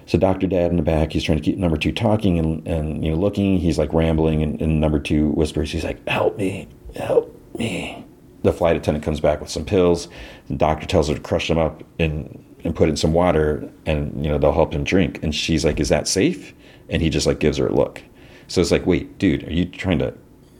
So 0.10 0.18
Dr. 0.18 0.48
Dad 0.48 0.72
in 0.72 0.78
the 0.78 0.82
back, 0.82 1.14
he's 1.14 1.24
trying 1.24 1.38
to 1.38 1.44
keep 1.44 1.60
number 1.60 1.78
two 1.78 1.92
talking 1.92 2.40
and, 2.40 2.68
and 2.68 3.06
you 3.06 3.12
know 3.12 3.16
looking. 3.16 3.60
He's 3.60 3.78
like 3.78 3.94
rambling, 3.94 4.42
and, 4.42 4.60
and 4.60 4.82
number 4.82 5.00
two 5.00 5.30
whispers, 5.30 5.72
he's 5.72 5.84
like, 5.84 6.04
"Help 6.08 6.36
me, 6.36 6.68
help 6.96 7.40
me." 7.56 8.04
The 8.42 8.52
flight 8.52 8.76
attendant 8.76 9.06
comes 9.06 9.20
back 9.20 9.40
with 9.40 9.52
some 9.52 9.66
pills. 9.66 10.08
The 10.48 10.56
doctor 10.56 10.88
tells 10.88 11.10
her 11.10 11.14
to 11.14 11.20
crush 11.22 11.48
them 11.48 11.60
up 11.60 11.84
and 12.00 12.44
and 12.64 12.76
put 12.76 12.90
in 12.90 12.98
some 12.98 13.14
water, 13.14 13.70
and 13.86 14.26
you 14.26 14.32
know 14.32 14.40
they'll 14.40 14.52
help 14.52 14.74
him 14.74 14.84
drink. 14.84 15.22
And 15.22 15.36
she's 15.36 15.64
like, 15.64 15.80
"Is 15.80 15.90
that 15.90 16.08
safe?" 16.08 16.56
And 16.90 17.04
he 17.04 17.12
just 17.12 17.28
like 17.28 17.40
gives 17.40 17.60
her 17.60 17.68
a 17.68 17.72
look. 17.72 18.02
So 18.48 18.62
it's 18.62 18.72
like, 18.72 18.88
"Wait, 18.88 19.20
dude, 19.20 19.48
are 19.48 19.54
you 19.54 19.66
trying 19.66 20.00
to 20.00 20.16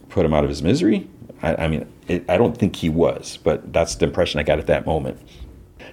put 0.10 0.28
him 0.28 0.34
out 0.36 0.44
of 0.44 0.52
his 0.52 0.62
misery?" 0.62 1.10
I, 1.42 1.56
I 1.56 1.68
mean, 1.68 1.92
it, 2.08 2.24
I 2.30 2.38
don't 2.38 2.56
think 2.56 2.76
he 2.76 2.90
was, 2.90 3.38
but 3.38 3.74
that's 3.74 3.96
the 3.96 4.06
impression 4.06 4.40
I 4.40 4.44
got 4.44 4.60
at 4.60 4.68
that 4.68 4.86
moment. 4.86 5.20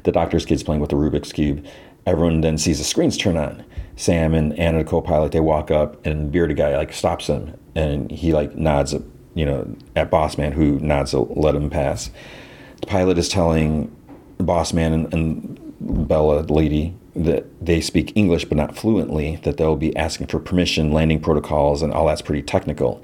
The 0.02 0.12
doctor's 0.12 0.44
kid's 0.44 0.62
playing 0.62 0.80
with 0.80 0.90
the 0.90 0.96
Rubik's 0.96 1.32
Cube. 1.32 1.66
Everyone 2.06 2.40
then 2.40 2.56
sees 2.56 2.78
the 2.78 2.84
screens 2.84 3.16
turn 3.16 3.36
on. 3.36 3.64
Sam 3.96 4.34
and 4.34 4.56
Anna, 4.58 4.78
the 4.78 4.84
co-pilot, 4.84 5.32
they 5.32 5.40
walk 5.40 5.70
up, 5.70 6.04
and 6.06 6.30
bearded 6.30 6.56
guy 6.56 6.76
like 6.76 6.92
stops 6.92 7.26
them, 7.26 7.58
and 7.74 8.10
he 8.10 8.32
like 8.32 8.54
nods, 8.54 8.94
you 9.34 9.44
know, 9.44 9.74
at 9.96 10.10
Boss 10.10 10.38
Man, 10.38 10.52
who 10.52 10.78
nods 10.78 11.10
to 11.10 11.20
let 11.20 11.54
him 11.54 11.70
pass. 11.70 12.10
The 12.82 12.86
pilot 12.86 13.18
is 13.18 13.28
telling 13.28 13.94
Boss 14.38 14.72
Man 14.72 14.92
and, 14.92 15.12
and 15.12 16.08
Bella, 16.08 16.40
lady, 16.42 16.94
that 17.16 17.46
they 17.64 17.80
speak 17.80 18.12
English 18.14 18.44
but 18.44 18.56
not 18.56 18.76
fluently. 18.76 19.36
That 19.42 19.56
they'll 19.56 19.76
be 19.76 19.96
asking 19.96 20.28
for 20.28 20.38
permission, 20.38 20.92
landing 20.92 21.20
protocols, 21.20 21.82
and 21.82 21.92
all 21.92 22.06
that's 22.06 22.22
pretty 22.22 22.42
technical. 22.42 23.02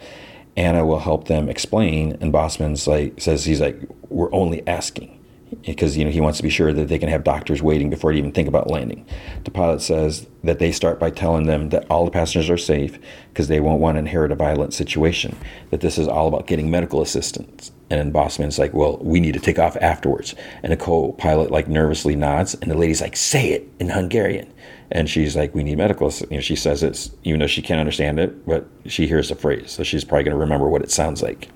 Anna 0.56 0.84
will 0.84 1.00
help 1.00 1.26
them 1.26 1.48
explain, 1.48 2.18
and 2.20 2.32
Bossman's 2.32 2.86
like 2.86 3.20
says 3.20 3.46
he's 3.46 3.60
like, 3.60 3.80
we're 4.10 4.32
only 4.32 4.66
asking 4.68 5.18
because 5.64 5.96
you 5.96 6.04
know 6.04 6.10
he 6.10 6.20
wants 6.20 6.38
to 6.38 6.42
be 6.42 6.50
sure 6.50 6.72
that 6.72 6.88
they 6.88 6.98
can 6.98 7.08
have 7.08 7.24
doctors 7.24 7.62
waiting 7.62 7.90
before 7.90 8.12
they 8.12 8.18
even 8.18 8.32
think 8.32 8.48
about 8.48 8.70
landing. 8.70 9.06
The 9.44 9.50
pilot 9.50 9.80
says 9.80 10.26
that 10.44 10.58
they 10.58 10.72
start 10.72 10.98
by 10.98 11.10
telling 11.10 11.46
them 11.46 11.70
that 11.70 11.86
all 11.90 12.04
the 12.04 12.10
passengers 12.10 12.50
are 12.50 12.58
safe 12.58 12.98
because 13.28 13.48
they 13.48 13.60
won't 13.60 13.80
want 13.80 13.96
to 13.96 14.00
inherit 14.00 14.32
a 14.32 14.36
violent 14.36 14.74
situation. 14.74 15.36
That 15.70 15.80
this 15.80 15.98
is 15.98 16.08
all 16.08 16.28
about 16.28 16.46
getting 16.46 16.70
medical 16.70 17.02
assistance. 17.02 17.72
And 17.90 18.12
Bossman's 18.12 18.58
like, 18.58 18.72
"Well, 18.72 18.98
we 19.02 19.20
need 19.20 19.34
to 19.34 19.40
take 19.40 19.58
off 19.58 19.76
afterwards." 19.80 20.34
And 20.62 20.72
the 20.72 20.76
co-pilot 20.76 21.50
like 21.50 21.68
nervously 21.68 22.16
nods, 22.16 22.54
and 22.54 22.70
the 22.70 22.76
lady's 22.76 23.00
like, 23.00 23.16
"Say 23.16 23.50
it 23.50 23.68
in 23.78 23.90
Hungarian." 23.90 24.52
and 24.92 25.08
she's 25.08 25.34
like, 25.34 25.54
"We 25.54 25.64
need 25.64 25.78
medical." 25.78 26.12
You 26.30 26.36
know, 26.36 26.40
she 26.40 26.54
says 26.54 26.82
it, 26.82 27.10
even 27.24 27.40
though 27.40 27.46
she 27.46 27.62
can't 27.62 27.80
understand 27.80 28.20
it, 28.20 28.46
but 28.46 28.66
she 28.86 29.06
hears 29.06 29.30
the 29.30 29.34
phrase, 29.34 29.70
so 29.70 29.82
she's 29.82 30.04
probably 30.04 30.24
going 30.24 30.36
to 30.36 30.40
remember 30.40 30.68
what 30.68 30.82
it 30.82 30.90
sounds 30.90 31.22
like. 31.22 31.48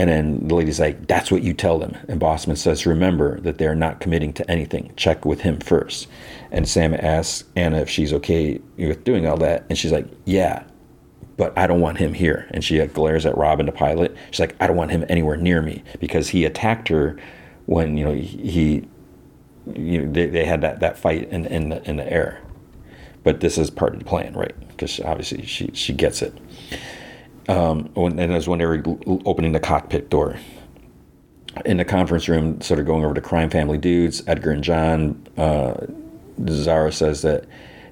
And 0.00 0.08
then 0.08 0.48
the 0.48 0.54
lady's 0.54 0.80
like, 0.80 1.08
"That's 1.08 1.30
what 1.30 1.42
you 1.42 1.52
tell 1.52 1.78
them." 1.78 1.94
And 2.08 2.18
Bossman 2.18 2.56
says, 2.56 2.86
"Remember 2.86 3.38
that 3.40 3.58
they're 3.58 3.74
not 3.74 4.00
committing 4.00 4.32
to 4.34 4.50
anything. 4.50 4.92
Check 4.96 5.26
with 5.26 5.42
him 5.42 5.58
first. 5.58 6.08
And 6.50 6.66
Sam 6.66 6.94
asks 6.94 7.44
Anna 7.54 7.80
if 7.80 7.90
she's 7.90 8.14
okay 8.14 8.60
with 8.78 9.04
doing 9.04 9.26
all 9.26 9.36
that, 9.36 9.66
and 9.68 9.76
she's 9.76 9.92
like, 9.92 10.06
"Yeah." 10.24 10.62
But 11.36 11.52
I 11.58 11.66
don't 11.66 11.80
want 11.80 11.98
him 11.98 12.14
here. 12.14 12.48
And 12.50 12.64
she 12.64 12.78
glares 12.86 13.26
at 13.26 13.36
Robin, 13.36 13.66
the 13.66 13.72
pilot. 13.72 14.16
She's 14.30 14.40
like, 14.40 14.56
I 14.60 14.66
don't 14.66 14.76
want 14.76 14.90
him 14.90 15.06
anywhere 15.08 15.36
near 15.36 15.62
me 15.62 15.82
because 15.98 16.28
he 16.28 16.44
attacked 16.44 16.88
her 16.88 17.16
when 17.64 17.96
you 17.96 18.04
know 18.04 18.14
he 18.14 18.86
you 19.74 20.02
know, 20.02 20.12
they, 20.12 20.26
they 20.26 20.44
had 20.44 20.60
that, 20.62 20.80
that 20.80 20.98
fight 20.98 21.28
in, 21.30 21.46
in, 21.46 21.68
the, 21.70 21.88
in 21.88 21.96
the 21.96 22.12
air. 22.12 22.40
But 23.22 23.40
this 23.40 23.58
is 23.58 23.70
part 23.70 23.92
of 23.92 23.98
the 23.98 24.04
plan, 24.04 24.34
right? 24.34 24.54
Because 24.68 25.00
obviously 25.00 25.44
she, 25.44 25.70
she 25.74 25.92
gets 25.92 26.22
it. 26.22 26.36
Um, 27.50 27.90
when, 27.94 28.18
and 28.20 28.30
it 28.30 28.34
was 28.34 28.48
when 28.48 28.60
they 28.60 28.66
were 28.66 28.80
opening 29.24 29.50
the 29.50 29.60
cockpit 29.60 30.08
door. 30.08 30.36
In 31.64 31.78
the 31.78 31.84
conference 31.84 32.28
room, 32.28 32.60
sort 32.60 32.78
of 32.78 32.86
going 32.86 33.04
over 33.04 33.12
to 33.12 33.20
crime 33.20 33.50
family 33.50 33.76
dudes, 33.76 34.22
Edgar 34.28 34.52
and 34.52 34.62
John, 34.62 35.26
uh, 35.36 35.74
Zara 36.48 36.92
says 36.92 37.22
that 37.22 37.46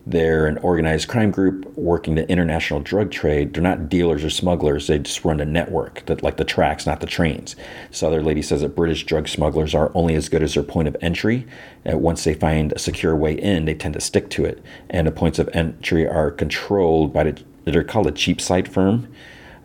they're 0.07 0.47
an 0.47 0.59
organized 0.59 1.09
crime 1.09 1.33
group 1.33 1.77
working 1.77 2.15
the 2.15 2.27
international 2.31 2.79
drug 2.79 3.11
trade. 3.11 3.53
They're 3.53 3.63
not 3.63 3.89
dealers 3.89 4.23
or 4.25 4.31
smugglers. 4.31 4.87
They 4.87 5.01
just 5.01 5.25
run 5.25 5.41
a 5.41 5.45
network 5.45 6.07
that, 6.07 6.23
like 6.23 6.37
the 6.37 6.45
tracks, 6.45 6.87
not 6.87 7.01
the 7.01 7.07
trains. 7.07 7.57
This 7.91 8.05
other 8.05 8.23
lady 8.23 8.43
says 8.43 8.61
that 8.61 8.77
British 8.77 9.05
drug 9.05 9.27
smugglers 9.27 9.75
are 9.75 9.91
only 9.93 10.15
as 10.15 10.29
good 10.29 10.43
as 10.43 10.55
their 10.55 10.63
point 10.63 10.87
of 10.87 10.97
entry. 11.01 11.47
Uh, 11.85 11.99
once 11.99 12.23
they 12.23 12.35
find 12.35 12.73
a 12.73 12.79
secure 12.79 13.17
way 13.17 13.35
in, 13.35 13.65
they 13.65 13.75
tend 13.75 13.95
to 13.95 14.01
stick 14.01 14.31
to 14.31 14.45
it. 14.45 14.63
And 14.89 15.09
the 15.09 15.13
points 15.13 15.41
of 15.41 15.51
entry 15.53 16.07
are 16.07 16.31
controlled 16.31 17.13
by 17.13 17.25
the, 17.25 17.43
they're 17.65 17.83
called 17.83 18.07
a 18.07 18.13
cheap 18.13 18.41
site 18.41 18.69
firm. 18.69 19.13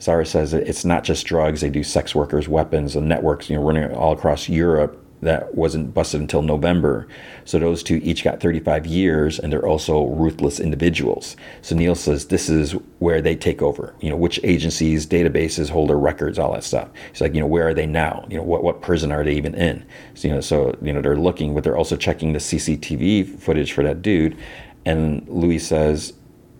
Zara 0.03 0.25
says 0.25 0.53
it's 0.53 0.83
not 0.83 1.05
just 1.05 1.25
drugs. 1.25 1.61
They 1.61 1.69
do 1.69 1.81
sex 1.81 2.13
workers, 2.13 2.49
weapons, 2.49 2.97
and 2.97 3.07
networks, 3.07 3.49
you 3.49 3.55
know, 3.55 3.63
running 3.63 3.89
all 3.93 4.11
across 4.11 4.49
Europe 4.49 4.99
that 5.21 5.55
wasn't 5.55 5.93
busted 5.93 6.19
until 6.19 6.41
November. 6.41 7.07
So 7.45 7.57
those 7.57 7.81
two 7.83 8.01
each 8.03 8.21
got 8.21 8.41
35 8.41 8.85
years, 8.85 9.39
and 9.39 9.51
they're 9.51 9.65
also 9.65 10.07
ruthless 10.07 10.59
individuals. 10.59 11.37
So 11.61 11.73
Neil 11.75 11.95
says 11.95 12.25
this 12.25 12.49
is 12.49 12.73
where 12.99 13.21
they 13.21 13.33
take 13.37 13.61
over. 13.61 13.95
You 14.01 14.09
know, 14.09 14.17
which 14.17 14.41
agencies, 14.43 15.07
databases 15.07 15.69
hold 15.69 15.89
their 15.89 15.97
records, 15.97 16.37
all 16.37 16.51
that 16.51 16.65
stuff. 16.65 16.89
He's 17.11 17.21
like, 17.21 17.33
you 17.33 17.39
know, 17.39 17.47
where 17.47 17.69
are 17.69 17.73
they 17.73 17.85
now? 17.85 18.25
You 18.29 18.35
know, 18.35 18.43
what 18.43 18.61
what 18.61 18.81
prison 18.81 19.13
are 19.13 19.23
they 19.23 19.35
even 19.35 19.55
in? 19.55 19.85
So 20.15 20.27
you 20.27 20.33
know, 20.33 20.41
so 20.41 20.77
you 20.81 20.91
know 20.91 21.01
they're 21.01 21.15
looking, 21.15 21.53
but 21.53 21.63
they're 21.63 21.77
also 21.77 21.95
checking 21.95 22.33
the 22.33 22.39
CCTV 22.39 23.39
footage 23.39 23.71
for 23.71 23.83
that 23.83 24.01
dude. 24.01 24.37
And 24.85 25.25
Louise 25.29 25.65
says, 25.65 26.11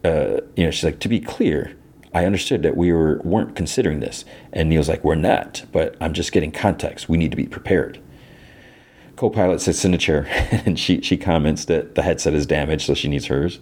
uh, 0.06 0.40
you 0.56 0.64
know, 0.64 0.72
she's 0.72 0.86
like, 0.86 1.00
to 1.02 1.10
be 1.10 1.20
clear. 1.20 1.76
I 2.14 2.26
understood 2.26 2.64
that 2.64 2.78
we 2.78 2.92
were 2.92 3.20
weren't 3.24 3.56
considering 3.56 4.00
this, 4.00 4.26
and 4.52 4.70
Neil's 4.70 4.90
like, 4.90 5.04
"We're 5.04 5.16
not, 5.16 5.64
but 5.72 5.96
I'm 6.00 6.14
just 6.14 6.32
getting 6.32 6.52
context. 6.52 7.10
We 7.10 7.18
need 7.18 7.32
to 7.32 7.38
be 7.38 7.48
prepared." 7.48 8.00
co-pilot 9.16 9.62
sits 9.62 9.86
in 9.86 9.94
a 9.94 9.98
chair 9.98 10.26
and 10.66 10.80
she 10.80 11.02
she 11.02 11.18
comments 11.18 11.66
that 11.66 11.96
the 11.96 12.02
headset 12.02 12.34
is 12.34 12.46
damaged 12.46 12.86
so 12.86 12.94
she 12.94 13.08
needs 13.08 13.28
hers. 13.28 13.60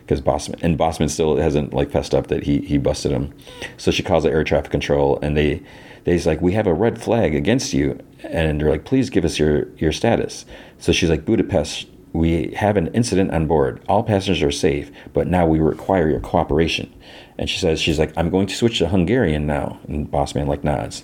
Because 0.00 0.20
Bossman 0.20 0.60
and 0.62 0.76
Bossman 0.76 1.08
still 1.08 1.36
hasn't 1.36 1.72
like 1.72 1.90
fessed 1.90 2.14
up 2.14 2.26
that 2.26 2.42
he 2.44 2.60
he 2.60 2.76
busted 2.76 3.12
him. 3.12 3.32
So 3.76 3.90
she 3.90 4.02
calls 4.02 4.24
the 4.24 4.30
air 4.30 4.42
traffic 4.42 4.70
control 4.70 5.18
and 5.22 5.36
they 5.36 5.62
they's 6.04 6.26
like 6.26 6.40
we 6.40 6.52
have 6.52 6.66
a 6.66 6.74
red 6.74 7.00
flag 7.00 7.34
against 7.34 7.72
you. 7.72 7.98
And 8.24 8.60
they're 8.60 8.70
like 8.70 8.84
please 8.84 9.10
give 9.10 9.24
us 9.24 9.38
your 9.38 9.68
your 9.76 9.92
status. 9.92 10.44
So 10.78 10.92
she's 10.92 11.10
like 11.10 11.24
Budapest 11.24 11.86
we 12.12 12.52
have 12.54 12.76
an 12.76 12.88
incident 12.88 13.32
on 13.32 13.46
board 13.46 13.82
all 13.88 14.02
passengers 14.02 14.42
are 14.42 14.50
safe 14.50 14.90
but 15.12 15.26
now 15.26 15.46
we 15.46 15.58
require 15.58 16.08
your 16.08 16.20
cooperation 16.20 16.92
and 17.38 17.48
she 17.48 17.58
says 17.58 17.80
she's 17.80 17.98
like 17.98 18.12
I'm 18.16 18.30
going 18.30 18.46
to 18.46 18.54
switch 18.54 18.78
to 18.78 18.88
Hungarian 18.88 19.46
now 19.46 19.80
and 19.88 20.10
Bossman 20.10 20.46
like 20.46 20.64
nods 20.64 21.02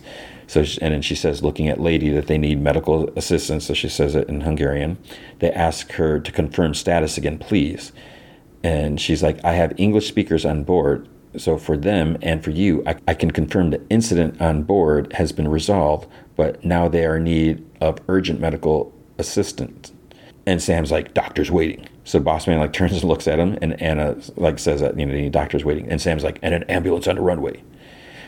so, 0.48 0.64
and 0.80 0.94
then 0.94 1.02
she 1.02 1.14
says, 1.14 1.42
looking 1.42 1.68
at 1.68 1.78
Lady, 1.78 2.08
that 2.08 2.26
they 2.26 2.38
need 2.38 2.60
medical 2.60 3.10
assistance. 3.16 3.66
So 3.66 3.74
she 3.74 3.90
says 3.90 4.14
it 4.14 4.30
in 4.30 4.40
Hungarian. 4.40 4.96
They 5.40 5.52
ask 5.52 5.92
her 5.92 6.18
to 6.18 6.32
confirm 6.32 6.72
status 6.72 7.18
again, 7.18 7.38
please. 7.38 7.92
And 8.64 8.98
she's 8.98 9.22
like, 9.22 9.44
I 9.44 9.52
have 9.52 9.78
English 9.78 10.08
speakers 10.08 10.46
on 10.46 10.64
board. 10.64 11.06
So 11.36 11.58
for 11.58 11.76
them 11.76 12.16
and 12.22 12.42
for 12.42 12.50
you, 12.50 12.82
I, 12.86 12.96
I 13.06 13.12
can 13.12 13.30
confirm 13.30 13.70
the 13.70 13.86
incident 13.90 14.40
on 14.40 14.62
board 14.62 15.12
has 15.12 15.32
been 15.32 15.48
resolved, 15.48 16.08
but 16.34 16.64
now 16.64 16.88
they 16.88 17.04
are 17.04 17.18
in 17.18 17.24
need 17.24 17.64
of 17.82 17.98
urgent 18.08 18.40
medical 18.40 18.94
assistance. 19.18 19.92
And 20.48 20.62
Sam's 20.62 20.90
like, 20.90 21.12
doctor's 21.12 21.50
waiting. 21.50 21.86
So 22.04 22.18
the 22.18 22.24
Bossman 22.24 22.58
like 22.58 22.72
turns 22.72 22.92
and 22.92 23.04
looks 23.04 23.28
at 23.28 23.38
him, 23.38 23.58
and 23.60 23.80
Anna 23.82 24.16
like 24.36 24.58
says 24.58 24.80
that 24.80 24.98
you 24.98 25.04
know, 25.04 25.28
doctor's 25.28 25.62
waiting, 25.62 25.86
and 25.90 26.00
Sam's 26.00 26.24
like, 26.24 26.38
and 26.40 26.54
an 26.54 26.62
ambulance 26.70 27.06
on 27.06 27.16
the 27.16 27.20
runway. 27.20 27.62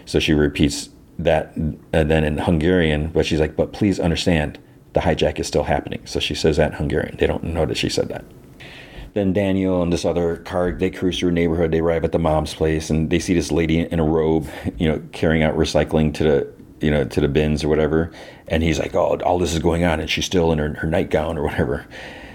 So 0.05 0.21
she 0.21 0.35
repeats 0.35 0.91
that 1.19 1.57
and 1.57 1.81
then 1.93 2.23
in 2.25 2.37
Hungarian, 2.37 3.09
but 3.09 3.25
she's 3.25 3.41
like, 3.41 3.57
but 3.57 3.73
please 3.73 3.99
understand, 3.99 4.59
the 4.93 5.01
hijack 5.01 5.41
is 5.41 5.47
still 5.47 5.63
happening. 5.63 6.03
So 6.05 6.21
she 6.21 6.35
says 6.35 6.59
that 6.59 6.73
in 6.73 6.77
Hungarian. 6.77 7.17
They 7.17 7.27
don't 7.27 7.43
know 7.43 7.65
that 7.65 7.79
she 7.79 7.89
said 7.89 8.11
that. 8.11 8.27
Then 9.15 9.33
Daniel 9.33 9.83
and 9.83 9.91
this 9.91 10.05
other 10.05 10.37
car, 10.37 10.73
they 10.73 10.91
cruise 10.91 11.19
through 11.19 11.31
a 11.31 11.33
neighborhood. 11.33 11.71
They 11.71 11.81
arrive 11.81 12.05
at 12.05 12.13
the 12.13 12.19
mom's 12.19 12.53
place 12.53 12.91
and 12.91 13.09
they 13.09 13.19
see 13.19 13.33
this 13.33 13.51
lady 13.51 13.81
in 13.81 13.99
a 13.99 14.05
robe, 14.05 14.47
you 14.77 14.89
know, 14.89 15.03
carrying 15.13 15.43
out 15.43 15.57
recycling 15.57 16.13
to 16.15 16.25
the, 16.25 16.53
you 16.81 16.91
know, 16.91 17.05
to 17.05 17.21
the 17.21 17.29
bins 17.29 17.65
or 17.65 17.69
whatever. 17.69 18.11
And 18.49 18.63
he's 18.63 18.79
like, 18.79 18.95
oh, 18.95 19.19
all 19.25 19.39
this 19.39 19.53
is 19.53 19.59
going 19.61 19.85
on, 19.85 20.01
and 20.01 20.11
she's 20.11 20.25
still 20.25 20.53
in 20.53 20.59
her, 20.59 20.75
her 20.75 20.89
nightgown 20.89 21.39
or 21.39 21.45
whatever. 21.45 21.87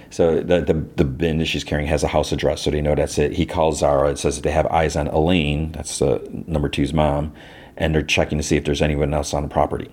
So 0.09 0.41
the, 0.41 0.61
the, 0.61 0.73
the 0.73 1.03
bin 1.03 1.39
that 1.39 1.45
she's 1.45 1.63
carrying 1.63 1.87
has 1.87 2.03
a 2.03 2.07
house 2.07 2.31
address, 2.31 2.61
so 2.61 2.71
they 2.71 2.81
know 2.81 2.95
that's 2.95 3.17
it. 3.17 3.33
He 3.33 3.45
calls 3.45 3.79
Zara. 3.79 4.11
It 4.11 4.17
says 4.17 4.35
that 4.35 4.43
they 4.43 4.51
have 4.51 4.67
eyes 4.67 4.95
on 4.95 5.07
Elaine. 5.07 5.73
That's 5.73 5.99
number 6.01 6.69
two's 6.69 6.93
mom 6.93 7.33
and 7.77 7.93
they're 7.93 8.03
checking 8.03 8.37
to 8.37 8.43
see 8.43 8.55
if 8.55 8.65
there's 8.65 8.81
anyone 8.81 9.13
else 9.13 9.33
on 9.33 9.43
the 9.43 9.49
property. 9.49 9.89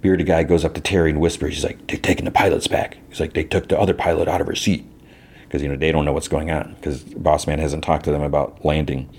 Bearded 0.00 0.26
guy 0.26 0.42
goes 0.44 0.64
up 0.64 0.74
to 0.74 0.80
Terry 0.80 1.10
and 1.10 1.20
whispers, 1.20 1.54
he's 1.54 1.64
like, 1.64 1.86
they're 1.86 1.98
taking 1.98 2.24
the 2.24 2.30
pilots 2.30 2.66
back. 2.66 2.98
He's 3.08 3.20
like, 3.20 3.34
they 3.34 3.44
took 3.44 3.68
the 3.68 3.78
other 3.78 3.94
pilot 3.94 4.28
out 4.28 4.40
of 4.40 4.46
her 4.46 4.54
seat. 4.54 4.86
Because, 5.42 5.62
you 5.62 5.68
know, 5.68 5.76
they 5.76 5.90
don't 5.90 6.04
know 6.04 6.12
what's 6.12 6.28
going 6.28 6.50
on 6.50 6.74
because 6.74 7.02
Boss 7.02 7.46
Man 7.46 7.58
hasn't 7.58 7.82
talked 7.82 8.04
to 8.04 8.12
them 8.12 8.22
about 8.22 8.64
landing. 8.64 9.10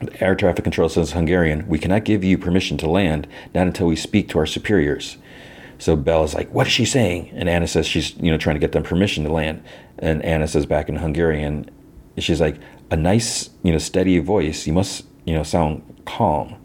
The 0.00 0.22
air 0.22 0.34
traffic 0.34 0.64
control 0.64 0.88
says 0.88 1.12
Hungarian, 1.12 1.66
we 1.66 1.78
cannot 1.78 2.04
give 2.04 2.22
you 2.22 2.38
permission 2.38 2.78
to 2.78 2.88
land, 2.88 3.26
not 3.54 3.66
until 3.66 3.86
we 3.86 3.96
speak 3.96 4.28
to 4.28 4.38
our 4.38 4.46
superiors. 4.46 5.16
So 5.78 5.96
Belle 5.96 6.24
is 6.24 6.34
like, 6.34 6.52
what 6.52 6.66
is 6.66 6.72
she 6.72 6.84
saying? 6.84 7.30
And 7.34 7.48
Anna 7.48 7.66
says 7.66 7.86
she's, 7.86 8.16
you 8.16 8.30
know, 8.30 8.38
trying 8.38 8.56
to 8.56 8.60
get 8.60 8.72
them 8.72 8.82
permission 8.82 9.24
to 9.24 9.32
land. 9.32 9.62
And 9.98 10.24
Anna 10.24 10.48
says 10.48 10.66
back 10.66 10.88
in 10.88 10.96
Hungarian, 10.96 11.70
she's 12.18 12.40
like, 12.40 12.56
a 12.90 12.96
nice, 12.96 13.50
you 13.62 13.72
know, 13.72 13.78
steady 13.78 14.18
voice. 14.18 14.66
You 14.66 14.72
must, 14.72 15.04
you 15.24 15.34
know, 15.34 15.42
sound 15.42 16.02
calm 16.04 16.56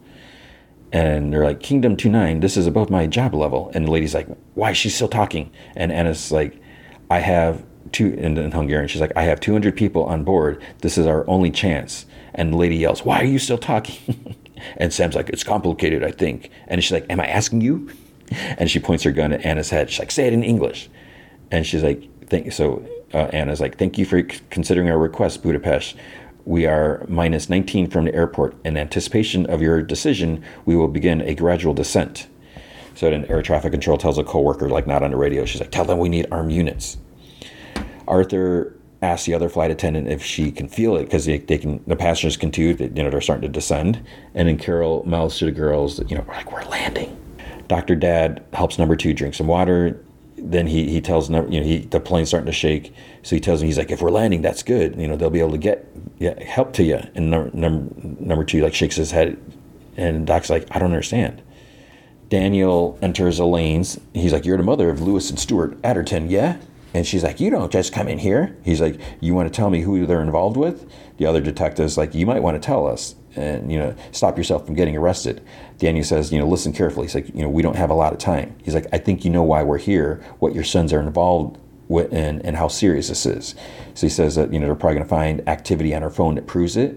and 0.94 1.34
they're 1.34 1.44
like 1.44 1.60
kingdom 1.60 1.98
2-9 1.98 2.40
this 2.40 2.56
is 2.56 2.68
above 2.68 2.90
my 2.90 3.08
job 3.08 3.34
level 3.34 3.72
and 3.74 3.88
the 3.88 3.92
lady's 3.92 4.14
like 4.14 4.28
why 4.54 4.72
is 4.72 4.78
she 4.78 4.90
still 4.90 5.10
talking 5.10 5.52
and 5.76 5.92
anna's 5.92 6.32
like 6.32 6.62
i 7.10 7.20
have 7.20 7.66
two 7.92 8.14
in, 8.14 8.38
in 8.38 8.52
hungarian 8.52 8.88
she's 8.88 9.02
like 9.02 9.12
i 9.18 9.24
have 9.24 9.40
200 9.40 9.76
people 9.76 10.06
on 10.06 10.24
board 10.24 10.62
this 10.80 10.98
is 10.98 11.06
our 11.06 11.28
only 11.28 11.50
chance 11.50 12.06
and 12.36 12.54
the 12.54 12.58
lady 12.58 12.76
yells 12.76 13.04
why 13.06 13.20
are 13.20 13.26
you 13.26 13.40
still 13.40 13.58
talking 13.58 14.36
and 14.78 14.94
sam's 14.94 15.16
like 15.16 15.30
it's 15.30 15.44
complicated 15.44 16.04
i 16.04 16.12
think 16.12 16.50
and 16.68 16.84
she's 16.84 16.92
like 16.92 17.06
am 17.10 17.20
i 17.20 17.26
asking 17.26 17.62
you 17.62 17.90
and 18.32 18.70
she 18.70 18.80
points 18.80 19.04
her 19.04 19.12
gun 19.12 19.34
at 19.34 19.46
anna's 19.46 19.70
head 19.70 19.90
she's 19.90 20.00
like 20.00 20.12
say 20.12 20.28
it 20.28 20.34
in 20.34 20.44
english 20.44 20.90
and 21.52 21.66
she's 21.66 21.84
like 21.84 22.10
thank 22.28 22.46
you. 22.46 22.52
so 22.52 22.86
uh, 23.14 23.30
anna's 23.34 23.60
like 23.62 23.78
thank 23.78 23.98
you 23.98 24.06
for 24.06 24.24
considering 24.50 24.90
our 24.90 24.98
request 24.98 25.44
budapest 25.44 25.96
we 26.46 26.66
are 26.66 27.06
minus 27.08 27.50
19 27.50 27.90
from 27.90 28.06
the 28.06 28.14
airport. 28.14 28.56
In 28.66 28.76
anticipation 28.78 29.46
of 29.46 29.62
your 29.62 29.82
decision, 29.82 30.44
we 30.66 30.76
will 30.76 30.88
begin 30.88 31.22
a 31.22 31.34
gradual 31.36 31.74
descent. 31.74 32.28
So 32.96 33.10
then 33.10 33.26
air 33.26 33.42
traffic 33.42 33.72
control 33.72 33.98
tells 33.98 34.18
a 34.18 34.24
coworker, 34.24 34.70
like 34.70 34.86
not 34.86 35.04
on 35.04 35.12
the 35.12 35.18
radio, 35.18 35.46
she's 35.46 35.62
like, 35.62 35.72
tell 35.72 35.86
them 35.86 36.00
we 36.00 36.10
need 36.10 36.28
armed 36.32 36.52
units. 36.52 36.98
Arthur 38.08 38.78
asks 39.04 39.26
the 39.26 39.34
other 39.34 39.50
flight 39.50 39.70
attendant 39.70 40.08
if 40.08 40.24
she 40.24 40.50
can 40.50 40.68
feel 40.68 40.96
it 40.96 41.04
because 41.04 41.26
they, 41.26 41.38
they, 41.38 41.58
can 41.58 41.84
the 41.86 41.96
passengers 41.96 42.38
can 42.38 42.52
too 42.52 42.76
you 42.80 43.04
know 43.04 43.10
they're 43.10 43.22
starting 43.22 43.42
to 43.42 43.50
descend. 43.50 44.02
And 44.34 44.48
then 44.48 44.58
carol 44.58 45.04
mouths 45.06 45.38
to 45.40 45.46
the 45.46 45.52
girls 45.52 46.00
you 46.10 46.18
know 46.18 46.26
like 46.28 46.52
we're 46.52 46.64
landing. 46.66 47.20
Dr 47.68 47.96
dad 47.96 48.44
helps 48.54 48.80
number 48.80 48.96
two 48.96 49.14
drink 49.14 49.36
some 49.36 49.48
water. 49.48 50.04
Then 50.38 50.68
he, 50.68 50.90
he 50.90 51.02
tells 51.02 51.30
number 51.30 51.52
you 51.52 51.60
know 51.60 51.66
he 51.66 51.80
the 51.80 52.00
plane's 52.00 52.30
starting 52.30 52.48
to 52.48 52.54
shake. 52.54 52.94
So 53.24 53.36
he 53.36 53.40
tells 53.42 53.62
him 53.62 53.68
he's 53.68 53.78
like 53.78 53.92
if 53.92 54.02
we're 54.02 54.12
landing 54.12 54.42
that's 54.42 54.64
good. 54.64 54.96
You 54.96 55.08
know 55.08 55.18
they'll 55.18 55.30
be 55.30 55.42
able 55.42 55.52
to 55.52 55.58
get 55.58 55.86
yeah, 56.20 56.42
help 56.42 56.74
to 56.74 56.84
you 56.84 57.02
and 57.16 57.30
number, 57.30 57.56
number, 57.58 57.92
number 58.20 58.44
two 58.46 58.62
like 58.62 58.74
shakes 58.74 58.96
his 58.96 59.12
head. 59.12 59.38
And 59.98 60.26
doc's 60.26 60.50
like 60.50 60.66
i 60.72 60.80
don't 60.80 60.92
understand. 60.92 61.42
Daniel 62.30 62.98
enters 63.02 63.40
elaine's 63.40 64.00
he's 64.14 64.34
like 64.34 64.46
you're 64.46 64.58
the 64.58 64.64
mother 64.64 64.90
of 64.90 65.02
lewis 65.02 65.30
and 65.30 65.38
stuart 65.38 65.80
adderton 65.84 66.32
yeah 66.32 66.58
and 66.94 67.06
she's 67.08 67.24
like 67.24 67.40
you 67.40 67.50
don't 67.50 67.72
just 67.72 67.92
come 67.94 68.08
in 68.08 68.20
here. 68.20 68.56
He's 68.64 68.82
like 68.82 69.00
you 69.20 69.34
want 69.34 69.52
to 69.52 69.56
tell 69.56 69.70
me 69.70 69.82
who 69.82 70.06
they're 70.06 70.22
involved 70.22 70.58
with? 70.58 70.90
The 71.18 71.26
other 71.26 71.42
detective's 71.42 71.98
like 71.98 72.14
you 72.14 72.26
might 72.26 72.42
want 72.42 72.62
to 72.62 72.66
tell 72.66 72.88
us 72.88 73.16
and 73.36 73.72
you 73.72 73.80
know 73.80 73.96
stop 74.12 74.38
yourself 74.38 74.66
from 74.66 74.76
getting 74.76 74.96
arrested. 74.96 75.42
Daniel 75.78 76.04
says 76.04 76.32
you 76.32 76.40
know 76.40 76.48
listen 76.48 76.74
carefully. 76.74 77.08
He's 77.08 77.16
like 77.16 77.34
you 77.34 77.42
know 77.42 77.50
we 77.50 77.62
don't 77.62 77.76
have 77.76 77.90
a 77.90 77.96
lot 77.96 78.14
of 78.14 78.20
time. 78.20 78.56
He's 78.64 78.76
like 78.76 78.88
i 78.94 78.98
think 78.98 79.26
you 79.26 79.32
know 79.32 79.44
why 79.44 79.64
we're 79.64 79.78
here 79.78 80.24
what 80.40 80.54
your 80.54 80.64
sons 80.64 80.94
are 80.94 81.02
involved 81.02 81.60
with 81.88 82.14
and, 82.14 82.44
and 82.46 82.56
how 82.56 82.68
serious 82.68 83.10
this 83.10 83.26
is. 83.26 83.56
So 83.94 84.08
he 84.08 84.10
says 84.10 84.36
that 84.36 84.54
you 84.54 84.60
know 84.60 84.68
they're 84.68 84.76
probably 84.76 84.96
going 84.96 85.06
to 85.06 85.10
find 85.10 85.48
activity 85.50 85.94
on 85.96 86.02
her 86.02 86.10
phone 86.10 86.36
that 86.36 86.48
proves 86.48 86.78
it. 86.78 86.96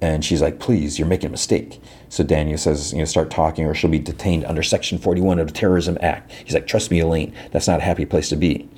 And 0.00 0.24
she's 0.24 0.42
like 0.42 0.58
please 0.58 0.98
you're 0.98 1.08
making 1.08 1.28
a 1.28 1.30
mistake. 1.30 1.80
So 2.08 2.24
daniel 2.24 2.58
says 2.58 2.92
you 2.92 2.98
know 2.98 3.04
start 3.04 3.30
talking 3.30 3.66
or 3.66 3.74
she'll 3.74 3.90
be 3.90 3.98
detained 3.98 4.44
under 4.44 4.62
section 4.62 4.98
41 4.98 5.38
of 5.38 5.48
the 5.48 5.52
terrorism 5.52 5.98
act. 6.00 6.32
He's 6.32 6.54
like 6.54 6.66
trust 6.66 6.90
me 6.90 7.00
elaine 7.00 7.34
that's 7.52 7.68
not 7.68 7.80
a 7.80 7.84
happy 7.84 8.06
place 8.06 8.30
to 8.30 8.36
be 8.36 8.68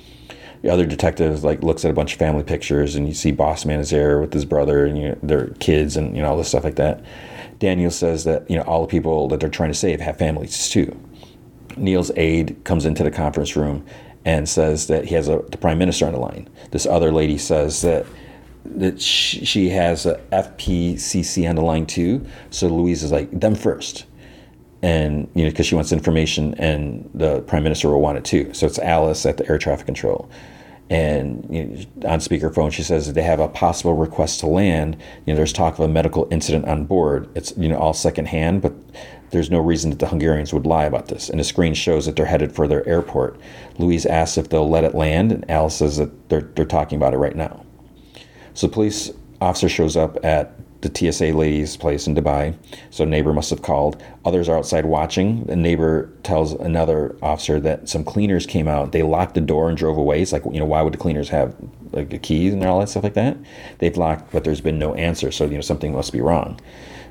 the 0.61 0.69
other 0.69 0.85
detective 0.85 1.43
like 1.43 1.61
looks 1.63 1.85
at 1.85 1.91
a 1.91 1.93
bunch 1.93 2.13
of 2.13 2.19
family 2.19 2.43
pictures 2.43 2.95
and 2.95 3.07
you 3.07 3.13
see 3.13 3.31
boss 3.31 3.65
man 3.65 3.79
is 3.79 3.89
there 3.89 4.19
with 4.19 4.33
his 4.33 4.45
brother 4.45 4.85
and 4.85 4.97
you 4.97 5.09
know, 5.09 5.17
their 5.21 5.47
kids 5.59 5.97
and 5.97 6.15
you 6.15 6.21
know 6.21 6.29
all 6.29 6.37
this 6.37 6.49
stuff 6.49 6.63
like 6.63 6.75
that. 6.75 7.03
Daniel 7.59 7.91
says 7.91 8.23
that 8.23 8.49
you 8.49 8.55
know 8.55 8.63
all 8.63 8.81
the 8.81 8.87
people 8.87 9.27
that 9.27 9.39
they're 9.39 9.49
trying 9.49 9.71
to 9.71 9.77
save 9.77 9.99
have 9.99 10.17
families 10.17 10.69
too. 10.69 10.97
Neil's 11.75 12.11
aide 12.15 12.63
comes 12.63 12.85
into 12.85 13.03
the 13.03 13.11
conference 13.11 13.55
room 13.55 13.85
and 14.25 14.49
says 14.49 14.87
that 14.87 15.05
he 15.05 15.15
has 15.15 15.29
a, 15.29 15.43
the 15.49 15.57
prime 15.57 15.77
minister 15.77 16.05
on 16.05 16.13
the 16.13 16.19
line. 16.19 16.49
This 16.71 16.85
other 16.85 17.11
lady 17.11 17.37
says 17.37 17.81
that 17.81 18.05
that 18.65 19.01
she, 19.01 19.45
she 19.45 19.69
has 19.69 20.05
a 20.05 20.15
FPCC 20.31 21.49
on 21.49 21.55
the 21.55 21.61
line 21.61 21.85
too. 21.85 22.25
So 22.49 22.67
Louise 22.67 23.03
is 23.03 23.11
like 23.11 23.31
them 23.31 23.55
first, 23.55 24.05
and 24.81 25.29
you 25.33 25.43
know 25.43 25.49
because 25.49 25.65
she 25.65 25.75
wants 25.75 25.91
information, 25.91 26.53
and 26.55 27.09
the 27.13 27.41
prime 27.41 27.63
minister 27.63 27.89
will 27.89 28.01
want 28.01 28.17
it 28.17 28.25
too. 28.25 28.53
So 28.53 28.65
it's 28.65 28.79
Alice 28.79 29.25
at 29.25 29.37
the 29.37 29.49
air 29.49 29.57
traffic 29.57 29.85
control, 29.85 30.29
and 30.89 31.47
you 31.49 31.65
know, 31.65 32.09
on 32.09 32.19
speakerphone 32.19 32.71
she 32.71 32.83
says 32.83 33.11
they 33.11 33.23
have 33.23 33.39
a 33.39 33.47
possible 33.47 33.93
request 33.93 34.39
to 34.41 34.47
land. 34.47 34.97
You 35.25 35.33
know, 35.33 35.37
there's 35.37 35.53
talk 35.53 35.73
of 35.75 35.79
a 35.81 35.87
medical 35.87 36.27
incident 36.31 36.65
on 36.65 36.85
board. 36.85 37.29
It's 37.35 37.53
you 37.57 37.69
know 37.69 37.77
all 37.77 37.93
secondhand, 37.93 38.61
but 38.61 38.73
there's 39.31 39.51
no 39.51 39.59
reason 39.59 39.89
that 39.89 39.99
the 39.99 40.07
Hungarians 40.07 40.53
would 40.53 40.65
lie 40.65 40.85
about 40.85 41.07
this. 41.07 41.29
And 41.29 41.39
the 41.39 41.43
screen 41.43 41.73
shows 41.73 42.05
that 42.05 42.15
they're 42.15 42.25
headed 42.25 42.53
for 42.53 42.67
their 42.67 42.87
airport. 42.87 43.39
Louise 43.77 44.05
asks 44.05 44.37
if 44.37 44.49
they'll 44.49 44.69
let 44.69 44.83
it 44.83 44.95
land, 44.95 45.31
and 45.31 45.49
Alice 45.51 45.75
says 45.75 45.97
that 45.97 46.29
they're, 46.29 46.49
they're 46.55 46.65
talking 46.65 46.95
about 46.95 47.13
it 47.13 47.17
right 47.17 47.35
now. 47.35 47.65
So, 48.53 48.67
police 48.67 49.11
officer 49.41 49.69
shows 49.69 49.97
up 49.97 50.17
at 50.23 50.57
the 50.81 51.11
TSA 51.11 51.33
lady's 51.33 51.75
place 51.77 52.07
in 52.07 52.15
Dubai. 52.15 52.55
So, 52.91 53.03
a 53.03 53.07
neighbor 53.07 53.33
must 53.33 53.49
have 53.49 53.61
called. 53.61 54.01
Others 54.25 54.49
are 54.49 54.57
outside 54.57 54.85
watching. 54.85 55.43
The 55.45 55.55
neighbor 55.55 56.09
tells 56.23 56.53
another 56.53 57.15
officer 57.21 57.59
that 57.61 57.89
some 57.89 58.03
cleaners 58.03 58.45
came 58.45 58.67
out. 58.67 58.91
They 58.91 59.03
locked 59.03 59.35
the 59.35 59.41
door 59.41 59.69
and 59.69 59.77
drove 59.77 59.97
away. 59.97 60.21
It's 60.21 60.31
like, 60.31 60.45
you 60.45 60.59
know, 60.59 60.65
why 60.65 60.81
would 60.81 60.93
the 60.93 60.97
cleaners 60.97 61.29
have 61.29 61.55
like 61.91 62.09
the 62.09 62.19
keys 62.19 62.53
and 62.53 62.63
all 62.63 62.79
that 62.79 62.89
stuff 62.89 63.03
like 63.03 63.15
that? 63.15 63.37
They've 63.79 63.97
locked, 63.97 64.31
but 64.31 64.43
there's 64.43 64.61
been 64.61 64.79
no 64.79 64.93
answer. 64.95 65.31
So, 65.31 65.45
you 65.45 65.55
know, 65.55 65.61
something 65.61 65.93
must 65.93 66.13
be 66.13 66.21
wrong. 66.21 66.59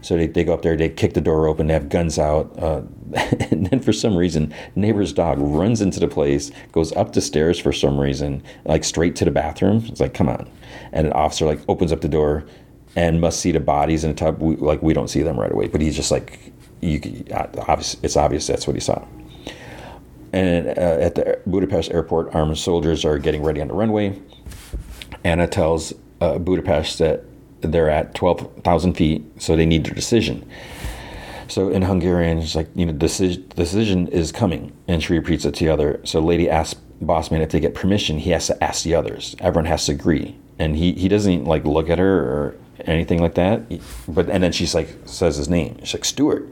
So 0.03 0.17
they, 0.17 0.29
they 0.29 0.45
go 0.45 0.55
up 0.55 0.63
there, 0.63 0.77
they 0.77 0.89
kick 0.89 1.15
the 1.15 1.21
door 1.21 1.49
open, 1.49 1.67
they 1.67 1.73
have 1.73 1.89
guns 1.89 2.19
out. 2.19 2.57
Uh, 2.59 2.83
and 3.51 3.67
then 3.67 3.81
for 3.81 3.93
some 3.93 4.17
reason, 4.17 4.55
neighbor's 4.77 5.13
dog 5.13 5.39
runs 5.41 5.81
into 5.81 5.99
the 5.99 6.09
place, 6.09 6.53
goes 6.73 6.93
up 6.93 7.13
the 7.13 7.21
stairs 7.21 7.59
for 7.59 7.73
some 7.73 7.99
reason, 7.99 8.43
like 8.65 8.85
straight 8.85 9.17
to 9.17 9.25
the 9.25 9.31
bathroom. 9.33 9.85
It's 9.89 10.01
like, 10.01 10.15
come 10.15 10.29
on. 10.29 10.49
And 10.93 11.07
an 11.07 11.13
officer 11.13 11.45
like 11.45 11.61
opens 11.69 11.93
up 11.93 12.03
the 12.03 12.09
door 12.09 12.45
and 12.97 13.21
must 13.21 13.41
see 13.41 13.53
the 13.53 13.61
bodies 13.61 14.03
in 14.03 14.11
a 14.11 14.15
tub. 14.15 14.41
We, 14.41 14.57
like 14.57 14.83
we 14.83 14.95
don't 14.95 15.09
see 15.09 15.23
them 15.23 15.39
right 15.39 15.53
away, 15.53 15.69
but 15.69 15.81
he's 15.81 15.95
just 15.95 16.11
like, 16.11 16.53
you, 16.81 17.25
uh, 17.33 17.47
it's 18.03 18.17
obvious 18.17 18.47
that's 18.47 18.67
what 18.67 18.75
he 18.75 18.81
saw. 18.81 19.07
And 20.33 20.67
uh, 20.67 20.71
at 20.71 21.15
the 21.15 21.41
Budapest 21.47 21.93
airport, 21.93 22.35
armed 22.35 22.59
soldiers 22.59 23.05
are 23.05 23.19
getting 23.19 23.43
ready 23.43 23.61
on 23.61 23.69
the 23.69 23.75
runway. 23.75 24.21
Anna 25.25 25.47
tells 25.47 25.93
uh, 26.21 26.39
Budapest 26.39 26.99
that 26.99 27.25
they're 27.61 27.91
at 27.91 28.15
12,000 28.15 28.95
feet, 28.95 29.25
so 29.39 29.57
they 29.57 29.67
need 29.67 29.85
their 29.85 29.95
decision. 29.95 30.49
So 31.49 31.69
in 31.69 31.83
Hungarian, 31.83 32.39
it's 32.39 32.55
like, 32.55 32.69
you 32.75 32.87
know, 32.87 32.93
decision, 32.93 33.47
decision 33.55 34.09
is 34.09 34.33
coming. 34.33 34.77
And 34.89 35.03
she 35.03 35.13
repeats 35.13 35.45
it 35.45 35.55
to 35.55 35.65
the 35.65 35.71
other. 35.71 36.01
So 36.05 36.21
lady 36.21 36.51
asks 36.51 36.81
Bossman 37.03 37.41
if 37.41 37.51
they 37.51 37.61
get 37.61 37.75
permission, 37.75 38.19
he 38.19 38.31
has 38.31 38.47
to 38.49 38.65
ask 38.65 38.85
the 38.85 38.95
others. 38.95 39.37
Everyone 39.39 39.67
has 39.67 39.87
to 39.87 39.93
agree. 39.93 40.37
And 40.59 40.77
he, 40.77 40.93
he 40.93 41.09
doesn't 41.09 41.45
like 41.45 41.65
look 41.65 41.89
at 41.89 41.99
her 41.99 42.21
or 42.21 42.57
anything 42.81 43.21
like 43.21 43.35
that. 43.35 43.63
But 44.09 44.29
and 44.31 44.43
then 44.43 44.53
she's 44.53 44.75
like 44.75 44.89
says 45.05 45.37
his 45.37 45.49
name. 45.49 45.79
She's 45.81 45.95
like 45.95 46.05
Stuart, 46.05 46.49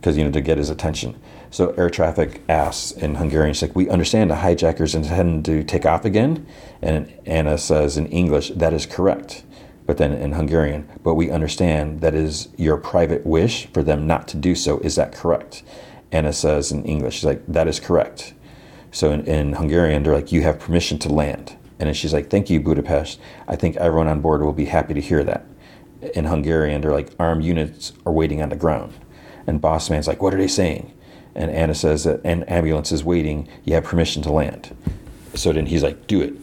because 0.00 0.16
you 0.16 0.24
know 0.24 0.30
to 0.30 0.40
get 0.40 0.58
his 0.58 0.70
attention. 0.70 1.20
So 1.50 1.70
air 1.72 1.88
traffic 1.88 2.42
asks 2.48 2.90
in 2.90 3.16
Hungarian, 3.16 3.54
she's 3.54 3.62
like, 3.62 3.76
"We 3.76 3.88
understand 3.88 4.30
the 4.30 4.36
hijackers 4.36 4.94
intend 4.94 5.44
to 5.46 5.62
take 5.64 5.86
off 5.86 6.04
again," 6.04 6.46
and 6.82 7.12
Anna 7.26 7.58
says 7.58 7.96
in 7.96 8.06
English, 8.06 8.50
"That 8.50 8.72
is 8.72 8.86
correct." 8.86 9.44
but 9.86 9.98
then 9.98 10.12
in 10.12 10.32
Hungarian, 10.32 10.88
but 11.02 11.14
we 11.14 11.30
understand 11.30 12.00
that 12.00 12.14
is 12.14 12.48
your 12.56 12.76
private 12.76 13.26
wish 13.26 13.66
for 13.66 13.82
them 13.82 14.06
not 14.06 14.26
to 14.28 14.36
do 14.36 14.54
so. 14.54 14.78
Is 14.78 14.96
that 14.96 15.12
correct? 15.12 15.62
Anna 16.10 16.32
says 16.32 16.72
in 16.72 16.84
English, 16.84 17.16
she's 17.16 17.24
like, 17.24 17.44
that 17.46 17.68
is 17.68 17.80
correct. 17.80 18.34
So 18.92 19.10
in, 19.10 19.26
in 19.26 19.52
Hungarian, 19.54 20.02
they're 20.02 20.14
like, 20.14 20.32
you 20.32 20.42
have 20.42 20.58
permission 20.58 20.98
to 21.00 21.08
land. 21.08 21.56
And 21.78 21.88
then 21.88 21.94
she's 21.94 22.12
like, 22.12 22.30
thank 22.30 22.50
you, 22.50 22.60
Budapest. 22.60 23.18
I 23.48 23.56
think 23.56 23.76
everyone 23.76 24.08
on 24.08 24.20
board 24.20 24.42
will 24.42 24.52
be 24.52 24.66
happy 24.66 24.94
to 24.94 25.00
hear 25.00 25.24
that. 25.24 25.44
In 26.14 26.26
Hungarian, 26.26 26.80
they're 26.80 26.92
like, 26.92 27.10
armed 27.18 27.44
units 27.44 27.92
are 28.06 28.12
waiting 28.12 28.42
on 28.42 28.50
the 28.50 28.56
ground. 28.56 28.92
And 29.46 29.60
Bossman's 29.60 30.06
like, 30.06 30.22
what 30.22 30.34
are 30.34 30.38
they 30.38 30.48
saying? 30.48 30.92
And 31.34 31.50
Anna 31.50 31.74
says 31.74 32.04
that 32.04 32.20
an 32.24 32.44
ambulance 32.44 32.92
is 32.92 33.02
waiting. 33.02 33.48
You 33.64 33.74
have 33.74 33.84
permission 33.84 34.22
to 34.22 34.32
land. 34.32 34.76
So 35.34 35.52
then 35.52 35.66
he's 35.66 35.82
like, 35.82 36.06
do 36.06 36.20
it. 36.20 36.34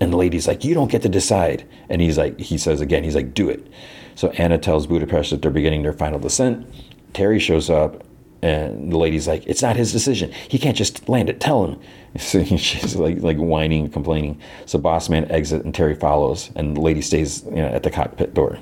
And 0.00 0.12
the 0.12 0.16
lady's 0.16 0.48
like, 0.48 0.64
You 0.64 0.74
don't 0.74 0.90
get 0.90 1.02
to 1.02 1.08
decide. 1.08 1.68
And 1.88 2.00
he's 2.00 2.16
like, 2.16 2.40
He 2.40 2.58
says 2.58 2.80
again, 2.80 3.04
He's 3.04 3.14
like, 3.14 3.34
Do 3.34 3.48
it. 3.48 3.66
So 4.14 4.30
Anna 4.30 4.58
tells 4.58 4.86
Budapest 4.86 5.30
that 5.30 5.42
they're 5.42 5.50
beginning 5.50 5.82
their 5.82 5.92
final 5.92 6.18
descent. 6.18 6.66
Terry 7.12 7.38
shows 7.38 7.68
up, 7.70 8.02
and 8.42 8.90
the 8.90 8.96
lady's 8.96 9.28
like, 9.28 9.46
It's 9.46 9.62
not 9.62 9.76
his 9.76 9.92
decision. 9.92 10.32
He 10.48 10.58
can't 10.58 10.76
just 10.76 11.08
land 11.08 11.28
it. 11.28 11.40
Tell 11.40 11.64
him. 11.64 11.80
So 12.18 12.42
she's 12.42 12.96
like, 12.96 13.22
like 13.22 13.36
whining 13.36 13.88
complaining. 13.88 14.40
So 14.66 14.80
Bossman 14.80 15.30
exits, 15.30 15.64
and 15.64 15.72
Terry 15.72 15.94
follows, 15.94 16.50
and 16.56 16.76
the 16.76 16.80
lady 16.80 17.02
stays 17.02 17.44
you 17.44 17.52
know, 17.52 17.68
at 17.68 17.84
the 17.84 17.90
cockpit 17.90 18.34
door. 18.34 18.58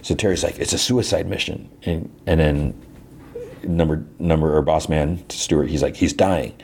So 0.00 0.14
Terry's 0.14 0.42
like, 0.42 0.58
It's 0.58 0.72
a 0.72 0.78
suicide 0.78 1.26
mission. 1.28 1.68
And, 1.82 2.10
and 2.26 2.40
then 2.40 2.82
number, 3.64 4.04
number 4.18 4.56
or 4.56 4.62
Bossman, 4.62 5.30
Stuart, 5.30 5.68
he's 5.68 5.82
like, 5.82 5.96
He's 5.96 6.14
dying. 6.14 6.54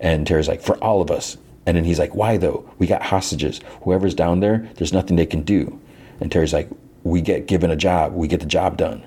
And 0.00 0.26
Terry's 0.26 0.48
like, 0.48 0.62
For 0.62 0.76
all 0.78 1.02
of 1.02 1.10
us. 1.10 1.36
And 1.66 1.76
then 1.76 1.84
he's 1.84 1.98
like, 1.98 2.14
Why 2.14 2.36
though? 2.36 2.68
We 2.78 2.86
got 2.86 3.02
hostages. 3.02 3.60
Whoever's 3.82 4.14
down 4.14 4.40
there, 4.40 4.68
there's 4.76 4.92
nothing 4.92 5.16
they 5.16 5.26
can 5.26 5.42
do. 5.42 5.78
And 6.20 6.32
Terry's 6.32 6.54
like, 6.54 6.70
We 7.02 7.20
get 7.20 7.46
given 7.46 7.70
a 7.70 7.76
job. 7.76 8.14
We 8.14 8.28
get 8.28 8.40
the 8.40 8.46
job 8.46 8.76
done. 8.76 9.06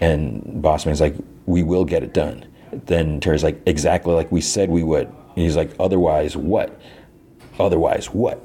And 0.00 0.60
boss 0.60 0.84
Bossman's 0.84 1.00
like, 1.00 1.14
We 1.46 1.62
will 1.62 1.84
get 1.84 2.02
it 2.02 2.14
done. 2.14 2.46
Then 2.72 3.20
Terry's 3.20 3.44
like, 3.44 3.60
Exactly 3.66 4.14
like 4.14 4.30
we 4.32 4.40
said 4.40 4.70
we 4.70 4.82
would. 4.82 5.08
And 5.08 5.44
he's 5.44 5.56
like, 5.56 5.72
Otherwise, 5.78 6.36
what? 6.36 6.80
Otherwise, 7.58 8.06
what? 8.06 8.44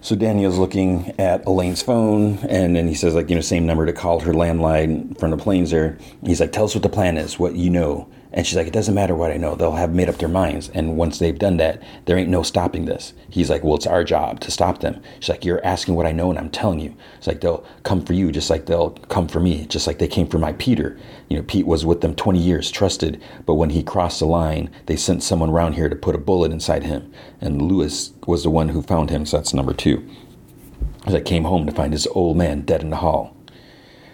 So 0.00 0.14
Daniel's 0.14 0.58
looking 0.58 1.12
at 1.18 1.44
Elaine's 1.44 1.82
phone, 1.82 2.38
and 2.48 2.76
then 2.76 2.86
he 2.86 2.94
says, 2.94 3.14
like, 3.16 3.28
you 3.28 3.34
know, 3.34 3.40
same 3.40 3.66
number 3.66 3.84
to 3.84 3.92
call 3.92 4.20
her 4.20 4.32
landline 4.32 5.18
from 5.18 5.32
the 5.32 5.36
planes 5.36 5.72
there. 5.72 5.98
He's 6.24 6.40
like, 6.40 6.52
tell 6.52 6.64
us 6.64 6.74
what 6.74 6.82
the 6.82 6.88
plan 6.88 7.16
is, 7.16 7.38
what 7.38 7.56
you 7.56 7.68
know. 7.68 8.08
And 8.32 8.46
she's 8.46 8.56
like, 8.56 8.66
it 8.66 8.72
doesn't 8.72 8.94
matter 8.94 9.14
what 9.14 9.30
I 9.30 9.38
know. 9.38 9.54
They'll 9.54 9.72
have 9.72 9.94
made 9.94 10.08
up 10.08 10.18
their 10.18 10.28
minds. 10.28 10.68
And 10.74 10.96
once 10.98 11.18
they've 11.18 11.38
done 11.38 11.56
that, 11.56 11.82
there 12.04 12.18
ain't 12.18 12.28
no 12.28 12.42
stopping 12.42 12.84
this. 12.84 13.14
He's 13.30 13.48
like, 13.48 13.64
well, 13.64 13.76
it's 13.76 13.86
our 13.86 14.04
job 14.04 14.40
to 14.40 14.50
stop 14.50 14.80
them. 14.80 15.02
She's 15.20 15.30
like, 15.30 15.44
you're 15.44 15.64
asking 15.64 15.94
what 15.94 16.06
I 16.06 16.12
know, 16.12 16.28
and 16.28 16.38
I'm 16.38 16.50
telling 16.50 16.78
you. 16.78 16.94
It's 17.16 17.26
like, 17.26 17.40
they'll 17.40 17.64
come 17.84 18.04
for 18.04 18.12
you 18.12 18.30
just 18.30 18.50
like 18.50 18.66
they'll 18.66 18.90
come 18.90 19.28
for 19.28 19.40
me, 19.40 19.64
just 19.66 19.86
like 19.86 19.98
they 19.98 20.08
came 20.08 20.28
for 20.28 20.38
my 20.38 20.52
Peter. 20.54 20.98
You 21.28 21.38
know, 21.38 21.42
Pete 21.42 21.66
was 21.66 21.86
with 21.86 22.02
them 22.02 22.14
20 22.14 22.38
years, 22.38 22.70
trusted. 22.70 23.22
But 23.46 23.54
when 23.54 23.70
he 23.70 23.82
crossed 23.82 24.20
the 24.20 24.26
line, 24.26 24.70
they 24.86 24.96
sent 24.96 25.22
someone 25.22 25.50
around 25.50 25.72
here 25.74 25.88
to 25.88 25.96
put 25.96 26.14
a 26.14 26.18
bullet 26.18 26.52
inside 26.52 26.82
him. 26.82 27.10
And 27.40 27.62
Lewis 27.62 28.12
was 28.26 28.42
the 28.42 28.50
one 28.50 28.68
who 28.68 28.82
found 28.82 29.08
him. 29.08 29.24
So 29.24 29.38
that's 29.38 29.54
number 29.54 29.72
two. 29.72 30.06
As 31.06 31.14
I 31.14 31.20
came 31.20 31.44
home 31.44 31.64
to 31.64 31.72
find 31.72 31.94
his 31.94 32.06
old 32.08 32.36
man 32.36 32.62
dead 32.62 32.82
in 32.82 32.90
the 32.90 32.96
hall. 32.96 33.34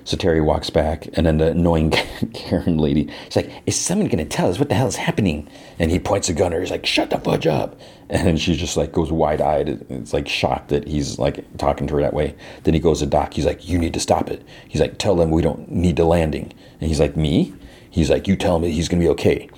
So 0.05 0.19
Terry 0.19 0.43
walks 0.43 0.69
back, 0.69 1.09
and 1.15 1.25
then 1.25 1.39
the 1.39 1.49
annoying 1.49 1.91
Karen 2.35 2.77
lady, 2.77 3.11
she's 3.25 3.37
like, 3.37 3.51
Is 3.65 3.75
someone 3.75 4.09
going 4.09 4.19
to 4.19 4.25
tell 4.27 4.51
us 4.51 4.59
what 4.59 4.69
the 4.69 4.75
hell 4.75 4.87
is 4.87 4.97
happening? 4.97 5.49
And 5.79 5.91
he 5.91 5.99
points 5.99 6.29
a 6.29 6.35
gun 6.35 6.49
at 6.49 6.57
her. 6.57 6.61
He's 6.61 6.71
like, 6.71 6.85
Shut 6.85 7.11
the 7.11 7.19
fudge 7.19 7.47
up. 7.47 7.81
And 8.11 8.39
she 8.39 8.55
just 8.55 8.77
like 8.77 8.93
goes 8.93 9.11
wide 9.11 9.41
eyed. 9.41 9.87
It's 9.89 10.13
like 10.13 10.29
shocked 10.29 10.69
that 10.69 10.87
he's 10.87 11.19
like 11.19 11.43
talking 11.57 11.87
to 11.87 11.95
her 11.95 12.03
that 12.03 12.13
way. 12.13 12.37
Then 12.63 12.75
he 12.75 12.79
goes 12.79 12.99
to 12.99 13.07
Doc. 13.07 13.33
He's 13.33 13.47
like, 13.47 13.67
You 13.67 13.79
need 13.79 13.95
to 13.95 13.99
stop 14.01 14.31
it. 14.31 14.47
He's 14.69 14.81
like, 14.81 14.99
Tell 14.99 15.17
them 15.17 15.31
we 15.31 15.41
don't 15.41 15.71
need 15.71 15.97
the 15.97 16.05
landing. 16.05 16.53
And 16.81 16.89
he's 16.89 17.01
like, 17.01 17.17
Me? 17.17 17.55
He's 17.91 18.11
like, 18.11 18.29
You 18.29 18.37
tell 18.37 18.57
him 18.57 18.63
he's 18.65 18.89
going 18.89 19.01
to 19.01 19.07
be 19.07 19.11
okay. 19.13 19.49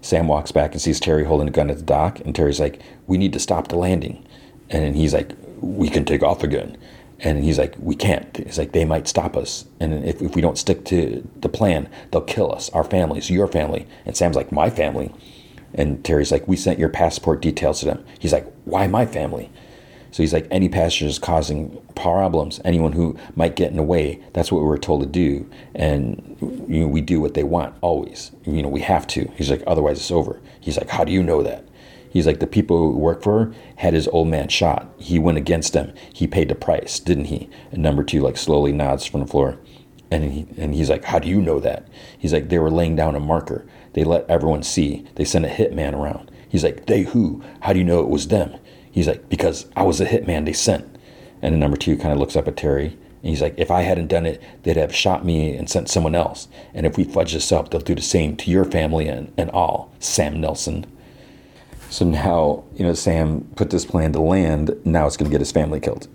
Sam 0.00 0.28
walks 0.28 0.50
back 0.50 0.72
and 0.72 0.80
sees 0.80 0.98
Terry 0.98 1.24
holding 1.24 1.46
a 1.48 1.52
gun 1.52 1.70
at 1.70 1.76
the 1.76 1.82
dock. 1.82 2.20
And 2.20 2.34
Terry's 2.34 2.58
like, 2.58 2.80
We 3.06 3.18
need 3.18 3.34
to 3.34 3.38
stop 3.38 3.68
the 3.68 3.76
landing. 3.76 4.26
And 4.70 4.96
he's 4.96 5.12
like, 5.12 5.32
We 5.60 5.90
can 5.90 6.06
take 6.06 6.22
off 6.22 6.42
again. 6.42 6.78
And 7.22 7.44
he's 7.44 7.58
like, 7.58 7.74
we 7.78 7.94
can't. 7.94 8.34
He's 8.36 8.58
like, 8.58 8.72
they 8.72 8.84
might 8.84 9.06
stop 9.06 9.36
us. 9.36 9.66
And 9.78 10.04
if, 10.04 10.22
if 10.22 10.34
we 10.34 10.40
don't 10.40 10.56
stick 10.56 10.84
to 10.86 11.28
the 11.36 11.48
plan, 11.48 11.88
they'll 12.10 12.22
kill 12.22 12.52
us, 12.52 12.70
our 12.70 12.84
families, 12.84 13.30
your 13.30 13.46
family. 13.46 13.86
And 14.06 14.16
Sam's 14.16 14.36
like, 14.36 14.50
my 14.50 14.70
family. 14.70 15.12
And 15.74 16.04
Terry's 16.04 16.32
like, 16.32 16.48
we 16.48 16.56
sent 16.56 16.78
your 16.78 16.88
passport 16.88 17.42
details 17.42 17.80
to 17.80 17.86
them. 17.86 18.04
He's 18.18 18.32
like, 18.32 18.50
why 18.64 18.86
my 18.86 19.06
family? 19.06 19.50
So 20.12 20.22
he's 20.22 20.32
like, 20.32 20.48
any 20.50 20.68
passengers 20.68 21.18
causing 21.18 21.80
problems, 21.94 22.60
anyone 22.64 22.92
who 22.92 23.16
might 23.36 23.54
get 23.54 23.70
in 23.70 23.76
the 23.76 23.82
way, 23.82 24.20
that's 24.32 24.50
what 24.50 24.60
we 24.62 24.66
were 24.66 24.78
told 24.78 25.02
to 25.02 25.06
do. 25.06 25.48
And 25.74 26.36
you 26.68 26.80
know, 26.80 26.88
we 26.88 27.00
do 27.00 27.20
what 27.20 27.34
they 27.34 27.44
want 27.44 27.76
always. 27.80 28.32
You 28.44 28.62
know, 28.62 28.68
we 28.68 28.80
have 28.80 29.06
to. 29.08 29.30
He's 29.36 29.50
like, 29.50 29.62
otherwise 29.66 29.98
it's 29.98 30.10
over. 30.10 30.40
He's 30.60 30.76
like, 30.76 30.88
how 30.88 31.04
do 31.04 31.12
you 31.12 31.22
know 31.22 31.42
that? 31.42 31.64
He's 32.10 32.26
like, 32.26 32.40
the 32.40 32.46
people 32.46 32.76
who 32.76 32.98
work 32.98 33.22
for 33.22 33.44
her 33.44 33.54
had 33.76 33.94
his 33.94 34.08
old 34.08 34.28
man 34.28 34.48
shot. 34.48 34.92
He 34.98 35.18
went 35.18 35.38
against 35.38 35.72
them. 35.72 35.94
He 36.12 36.26
paid 36.26 36.48
the 36.48 36.54
price, 36.54 36.98
didn't 36.98 37.26
he? 37.26 37.48
And 37.70 37.82
number 37.82 38.02
two, 38.02 38.20
like, 38.20 38.36
slowly 38.36 38.72
nods 38.72 39.06
from 39.06 39.20
the 39.20 39.26
floor. 39.26 39.58
And, 40.10 40.32
he, 40.32 40.46
and 40.58 40.74
he's 40.74 40.90
like, 40.90 41.04
how 41.04 41.20
do 41.20 41.28
you 41.28 41.40
know 41.40 41.60
that? 41.60 41.88
He's 42.18 42.32
like, 42.32 42.48
they 42.48 42.58
were 42.58 42.70
laying 42.70 42.96
down 42.96 43.14
a 43.14 43.20
marker. 43.20 43.64
They 43.92 44.02
let 44.02 44.28
everyone 44.28 44.64
see. 44.64 45.06
They 45.14 45.24
sent 45.24 45.44
a 45.44 45.48
hitman 45.48 45.94
around. 45.94 46.30
He's 46.48 46.64
like, 46.64 46.86
they 46.86 47.02
who? 47.02 47.44
How 47.60 47.72
do 47.72 47.78
you 47.78 47.84
know 47.84 48.00
it 48.00 48.08
was 48.08 48.26
them? 48.26 48.58
He's 48.90 49.06
like, 49.06 49.28
because 49.28 49.70
I 49.76 49.84
was 49.84 49.98
the 49.98 50.04
hitman 50.04 50.46
they 50.46 50.52
sent. 50.52 50.84
And 51.42 51.52
then 51.52 51.60
number 51.60 51.76
two 51.76 51.96
kind 51.96 52.12
of 52.12 52.18
looks 52.18 52.34
up 52.34 52.48
at 52.48 52.56
Terry. 52.56 52.98
And 53.22 53.30
he's 53.30 53.40
like, 53.40 53.54
if 53.56 53.70
I 53.70 53.82
hadn't 53.82 54.08
done 54.08 54.26
it, 54.26 54.42
they'd 54.64 54.76
have 54.76 54.94
shot 54.94 55.24
me 55.24 55.54
and 55.54 55.70
sent 55.70 55.88
someone 55.88 56.16
else. 56.16 56.48
And 56.74 56.86
if 56.86 56.96
we 56.96 57.04
fudge 57.04 57.34
this 57.34 57.52
up, 57.52 57.70
they'll 57.70 57.80
do 57.80 57.94
the 57.94 58.02
same 58.02 58.36
to 58.38 58.50
your 58.50 58.64
family 58.64 59.06
and, 59.06 59.32
and 59.36 59.50
all. 59.50 59.92
Sam 60.00 60.40
Nelson. 60.40 60.86
So 61.90 62.04
now, 62.04 62.64
you 62.76 62.86
know, 62.86 62.94
Sam 62.94 63.42
put 63.56 63.70
this 63.70 63.84
plan 63.84 64.12
to 64.12 64.20
land. 64.20 64.80
Now 64.84 65.06
it's 65.06 65.16
going 65.16 65.28
to 65.28 65.34
get 65.34 65.40
his 65.40 65.52
family 65.52 65.80
killed. 65.80 66.06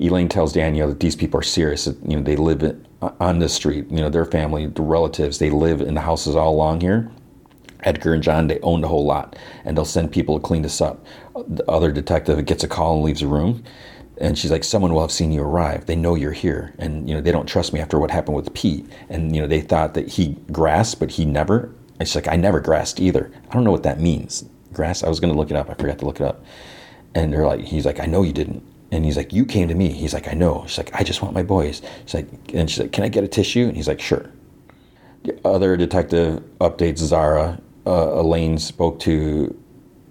Elaine 0.00 0.28
tells 0.28 0.52
Daniel 0.54 0.88
that 0.88 1.00
these 1.00 1.16
people 1.16 1.38
are 1.38 1.44
serious. 1.44 1.84
That, 1.84 1.98
you 2.08 2.16
know, 2.16 2.22
they 2.22 2.36
live 2.36 2.84
on 3.20 3.38
this 3.38 3.52
street. 3.54 3.90
You 3.90 3.98
know, 3.98 4.08
their 4.08 4.24
family, 4.24 4.66
the 4.66 4.82
relatives, 4.82 5.38
they 5.38 5.50
live 5.50 5.82
in 5.82 5.94
the 5.94 6.00
houses 6.00 6.34
all 6.34 6.54
along 6.54 6.80
here. 6.80 7.10
Edgar 7.82 8.14
and 8.14 8.22
John, 8.22 8.48
they 8.48 8.58
own 8.60 8.80
the 8.80 8.88
whole 8.88 9.04
lot, 9.04 9.36
and 9.64 9.76
they'll 9.76 9.84
send 9.84 10.10
people 10.10 10.38
to 10.38 10.42
clean 10.44 10.62
this 10.62 10.80
up. 10.80 11.04
The 11.46 11.64
other 11.70 11.92
detective 11.92 12.44
gets 12.46 12.64
a 12.64 12.68
call 12.68 12.94
and 12.96 13.04
leaves 13.04 13.20
the 13.20 13.26
room, 13.26 13.62
and 14.18 14.36
she's 14.36 14.50
like, 14.50 14.64
"Someone 14.64 14.92
will 14.92 15.02
have 15.02 15.12
seen 15.12 15.30
you 15.30 15.42
arrive. 15.42 15.86
They 15.86 15.94
know 15.94 16.14
you're 16.14 16.32
here, 16.32 16.74
and 16.78 17.08
you 17.08 17.14
know 17.14 17.20
they 17.20 17.30
don't 17.30 17.46
trust 17.46 17.72
me 17.72 17.80
after 17.80 17.98
what 17.98 18.10
happened 18.10 18.34
with 18.34 18.52
Pete. 18.54 18.86
And 19.10 19.36
you 19.36 19.42
know 19.42 19.46
they 19.46 19.60
thought 19.60 19.94
that 19.94 20.08
he 20.08 20.36
grasped, 20.50 20.98
but 20.98 21.12
he 21.12 21.26
never. 21.26 21.70
It's 22.00 22.14
like 22.14 22.26
I 22.26 22.36
never 22.36 22.60
grasped 22.60 22.98
either. 22.98 23.30
I 23.50 23.54
don't 23.54 23.62
know 23.62 23.72
what 23.72 23.84
that 23.84 24.00
means. 24.00 24.44
Grass. 24.76 25.02
I 25.02 25.08
was 25.08 25.18
to 25.18 25.28
look 25.32 25.50
it 25.50 25.56
up. 25.56 25.70
I 25.70 25.74
forgot 25.74 25.98
to 25.98 26.06
look 26.06 26.20
it 26.20 26.26
up. 26.26 26.44
And 27.14 27.32
they're 27.32 27.46
like, 27.46 27.60
he's 27.60 27.86
like, 27.86 27.98
I 27.98 28.06
know 28.06 28.22
you 28.22 28.32
didn't. 28.32 28.62
And 28.92 29.04
he's 29.04 29.16
like, 29.16 29.32
you 29.32 29.44
came 29.44 29.68
to 29.68 29.74
me. 29.74 29.88
He's 29.88 30.14
like, 30.14 30.28
I 30.28 30.32
know. 30.32 30.64
She's 30.68 30.78
like, 30.78 30.94
I 30.94 31.02
just 31.02 31.22
want 31.22 31.34
my 31.34 31.42
boys. 31.42 31.82
She's 32.04 32.14
like, 32.14 32.28
and 32.54 32.70
she's 32.70 32.78
like, 32.78 32.92
can 32.92 33.02
I 33.02 33.08
get 33.08 33.24
a 33.24 33.28
tissue? 33.28 33.66
And 33.66 33.76
he's 33.76 33.88
like, 33.88 34.00
sure. 34.00 34.30
The 35.24 35.38
other 35.44 35.76
detective 35.76 36.42
updates 36.60 36.98
Zara. 36.98 37.60
Uh, 37.86 38.20
Elaine 38.20 38.58
spoke 38.58 38.98
to 39.00 39.56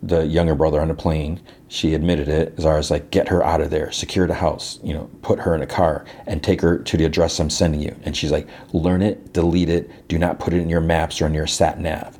the 0.03 0.25
younger 0.25 0.55
brother 0.55 0.81
on 0.81 0.87
the 0.87 0.93
plane. 0.93 1.41
She 1.67 1.93
admitted 1.93 2.27
it. 2.27 2.59
Zara's 2.59 2.91
like, 2.91 3.11
get 3.11 3.27
her 3.27 3.43
out 3.43 3.59
of 3.59 3.69
there, 3.69 3.91
secure 3.91 4.27
the 4.27 4.35
house, 4.35 4.79
you 4.83 4.93
know, 4.93 5.09
put 5.21 5.39
her 5.39 5.55
in 5.55 5.61
a 5.61 5.67
car 5.67 6.05
and 6.27 6.43
take 6.43 6.61
her 6.61 6.77
to 6.77 6.97
the 6.97 7.05
address 7.05 7.39
I'm 7.39 7.49
sending 7.49 7.81
you. 7.81 7.95
And 8.03 8.15
she's 8.15 8.31
like, 8.31 8.47
learn 8.71 9.01
it, 9.01 9.33
delete 9.33 9.69
it, 9.69 10.07
do 10.07 10.19
not 10.19 10.39
put 10.39 10.53
it 10.53 10.61
in 10.61 10.69
your 10.69 10.81
maps 10.81 11.21
or 11.21 11.25
in 11.25 11.33
your 11.33 11.47
sat 11.47 11.79
nav. 11.79 12.17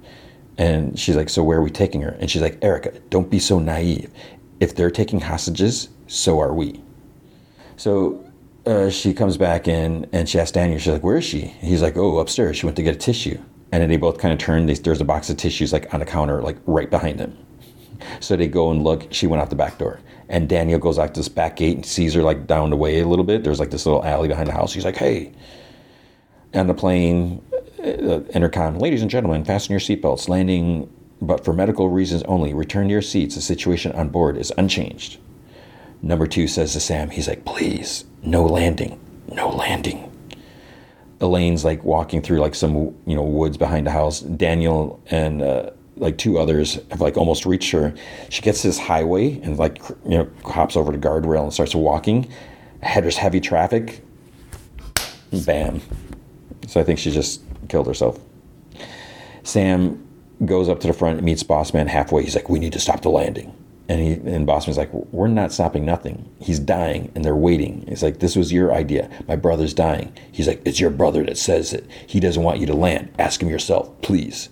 And 0.57 0.98
she's 0.98 1.15
like, 1.15 1.30
so 1.30 1.44
where 1.44 1.60
are 1.60 1.64
we 1.64 1.69
taking 1.69 2.02
her? 2.02 2.18
And 2.19 2.30
she's 2.30 2.41
like, 2.41 2.64
Erica, 2.64 2.91
don't 3.10 3.30
be 3.30 3.40
so 3.40 3.60
naive. 3.60 4.11
If 4.60 4.76
they're 4.76 4.91
taking 4.91 5.19
hostages, 5.19 5.90
so 6.07 6.40
are 6.40 6.53
we. 6.53 6.82
So 7.77 8.23
uh, 8.65 8.90
she 8.90 9.14
comes 9.14 9.38
back 9.38 9.68
in 9.68 10.07
and 10.14 10.30
she 10.30 10.40
asks 10.40 10.52
Daniel, 10.52 10.80
she's 10.80 10.94
like, 10.94 11.03
where 11.03 11.18
is 11.18 11.26
she? 11.26 11.41
He's 11.41 11.82
like, 11.82 11.98
oh, 11.98 12.19
upstairs. 12.19 12.57
She 12.57 12.65
went 12.65 12.76
to 12.77 12.84
get 12.84 12.95
a 12.95 12.98
tissue. 12.98 13.38
And 13.72 13.82
then 13.82 13.90
they 13.90 13.98
both 13.98 14.18
kind 14.18 14.32
of 14.32 14.40
turn. 14.40 14.65
They, 14.65 14.76
there's 14.76 15.02
a 15.02 15.06
box 15.06 15.30
of 15.30 15.38
tissues 15.38 15.73
like 15.73 15.94
on 15.94 15.99
the 15.99 16.06
counter, 16.06 16.41
like 16.41 16.57
right 16.65 16.90
behind 16.90 17.19
them. 17.19 17.38
So 18.19 18.36
they 18.36 18.48
go 18.48 18.72
and 18.72 18.84
look. 18.84 19.07
She 19.11 19.27
went 19.27 19.41
out 19.41 19.49
the 19.49 19.56
back 19.56 19.77
door. 19.77 19.99
And 20.30 20.49
Daniel 20.49 20.80
goes 20.80 20.98
out 20.98 21.14
to 21.14 21.19
this 21.19 21.30
back 21.30 21.57
gate 21.57 21.76
and 21.76 21.86
sees 21.86 22.14
her 22.14 22.23
like 22.23 22.48
down 22.48 22.69
the 22.69 22.77
way 22.77 22.99
a 22.99 23.07
little 23.07 23.26
bit. 23.26 23.44
There's 23.44 23.60
like 23.60 23.72
this 23.72 23.86
little 23.86 24.03
alley 24.06 24.27
behind 24.27 24.48
the 24.48 24.53
house. 24.53 24.73
He's 24.73 24.86
like, 24.86 24.95
hey. 24.95 25.34
On 26.53 26.68
the 26.68 26.73
plane, 26.73 27.44
uh, 27.86 28.22
intercom, 28.34 28.80
ladies 28.80 29.02
and 29.02 29.12
gentlemen, 29.12 29.45
fasten 29.45 29.74
your 29.74 29.80
seatbelts. 29.80 30.28
Landing, 30.28 30.91
but 31.22 31.45
for 31.45 31.53
medical 31.53 31.90
reasons 31.90 32.24
only. 32.24 32.53
Return 32.53 32.88
to 32.88 32.91
your 32.91 33.02
seats. 33.02 33.36
The 33.36 33.41
situation 33.41 33.91
on 33.94 34.10
board 34.10 34.38
is 34.38 34.52
unchanged. 34.57 35.20
Number 36.02 36.28
two 36.28 36.48
says 36.48 36.74
to 36.74 36.80
Sam, 36.80 37.10
he's 37.10 37.28
like, 37.28 37.45
please, 37.45 38.06
no 38.22 38.45
landing, 38.45 38.99
no 39.32 39.49
landing. 39.49 40.12
Elaine's 41.22 41.64
like 41.64 41.84
walking 41.84 42.22
through 42.22 42.40
like 42.40 42.53
some 42.56 42.76
you 43.06 43.16
know 43.16 43.24
woods 43.24 43.57
behind 43.57 43.88
the 43.88 43.91
house. 43.91 44.20
Daniel 44.20 45.02
and 45.10 45.41
uh, 45.41 45.72
like 45.95 46.18
two 46.18 46.38
others 46.38 46.80
have 46.91 47.02
like 47.02 47.18
almost 47.18 47.45
reached 47.45 47.72
her. 47.72 47.94
She 48.30 48.41
gets 48.41 48.62
this 48.64 48.78
highway 48.78 49.40
and 49.41 49.57
like 49.57 49.82
you 50.06 50.18
know 50.18 50.30
hops 50.44 50.76
over 50.76 50.91
the 50.91 50.98
guardrail 50.98 51.44
and 51.44 51.53
starts 51.53 51.74
walking. 51.74 52.32
There's 52.82 53.18
heavy 53.18 53.40
traffic. 53.40 54.02
Bam. 55.45 55.82
So 56.68 56.80
I 56.80 56.84
think 56.84 56.99
she 56.99 57.12
just 57.12 57.41
killed 57.68 57.88
herself. 57.88 58.20
Sam 59.44 60.02
goes 60.44 60.68
up 60.68 60.80
to 60.82 60.88
the 60.88 60.94
front 60.94 61.18
and 61.18 61.26
meets 61.26 61.44
Bossman 61.44 61.88
halfway. 61.88 62.24
He's 62.24 62.36
like, 62.36 62.50
"We 62.50 62.60
need 62.60 62.74
to 62.74 62.80
stop 62.80 63.02
the 63.02 63.10
landing." 63.10 63.54
And 63.88 64.02
he 64.02 64.14
and 64.14 64.48
Bossman's 64.48 64.78
like, 64.78 64.92
"We're 65.12 65.28
not 65.28 65.54
stopping 65.54 65.86
nothing. 65.86 66.26
He's 66.40 66.60
dying, 66.60 67.12
and 67.14 67.24
they're 67.24 67.36
waiting." 67.36 67.86
He's 67.88 68.02
like, 68.02 68.20
"This 68.20 68.36
was 68.36 68.52
your 68.52 68.74
idea. 68.74 69.10
My 69.28 69.36
brother's 69.36 69.74
dying." 69.74 70.12
He's 70.32 70.48
like, 70.48 70.62
"It's 70.66 70.80
your 70.80 70.90
brother 70.90 71.24
that 71.24 71.38
says 71.38 71.72
it. 71.74 71.86
He 72.08 72.20
doesn't 72.20 72.44
want 72.44 72.60
you 72.60 72.66
to 72.66 72.74
land. 72.74 73.10
Ask 73.20 73.42
him 73.42 73.50
yourself, 73.50 73.90
please." 74.02 74.50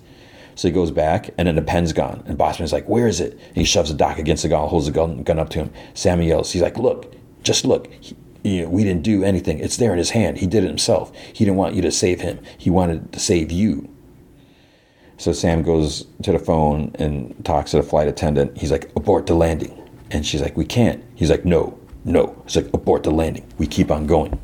So 0.54 0.68
he 0.68 0.72
goes 0.72 0.92
back, 0.92 1.30
and 1.36 1.48
then 1.48 1.56
the 1.56 1.62
pen's 1.62 1.92
gone. 1.92 2.22
And 2.26 2.38
Bossman's 2.38 2.72
like, 2.72 2.88
"Where 2.88 3.08
is 3.08 3.20
it?" 3.20 3.32
And 3.32 3.56
he 3.56 3.64
shoves 3.64 3.90
the 3.90 3.96
dock 3.96 4.20
against 4.20 4.44
the 4.44 4.48
gun, 4.48 4.68
holds 4.68 4.86
the 4.86 4.92
gun, 4.92 5.24
gun 5.24 5.40
up 5.40 5.50
to 5.50 5.58
him. 5.58 5.70
Sammy 5.94 6.28
yells, 6.28 6.52
"He's 6.52 6.62
like, 6.62 6.78
look, 6.78 7.12
just 7.42 7.64
look. 7.64 7.88
You 8.44 8.62
know, 8.62 8.68
we 8.68 8.84
didn't 8.84 9.02
do 9.02 9.24
anything. 9.24 9.58
It's 9.58 9.78
there 9.78 9.90
in 9.90 9.98
his 9.98 10.10
hand. 10.10 10.38
He 10.38 10.46
did 10.46 10.62
it 10.62 10.68
himself. 10.68 11.12
He 11.16 11.44
didn't 11.44 11.56
want 11.56 11.74
you 11.74 11.82
to 11.82 11.90
save 11.90 12.20
him. 12.20 12.38
He 12.56 12.70
wanted 12.70 13.12
to 13.12 13.18
save 13.18 13.50
you." 13.50 13.88
So 15.16 15.32
Sam 15.32 15.62
goes 15.62 16.06
to 16.22 16.32
the 16.32 16.38
phone 16.38 16.90
and 16.96 17.34
talks 17.44 17.70
to 17.70 17.78
the 17.78 17.82
flight 17.82 18.08
attendant. 18.08 18.58
He's 18.58 18.70
like, 18.70 18.90
abort 18.96 19.26
the 19.26 19.34
landing. 19.34 19.80
And 20.10 20.26
she's 20.26 20.42
like, 20.42 20.56
we 20.56 20.64
can't. 20.64 21.02
He's 21.14 21.30
like, 21.30 21.44
no, 21.44 21.78
no. 22.04 22.40
He's 22.44 22.56
like, 22.56 22.72
abort 22.74 23.04
the 23.04 23.10
landing. 23.10 23.46
We 23.58 23.66
keep 23.66 23.90
on 23.90 24.06
going. 24.06 24.38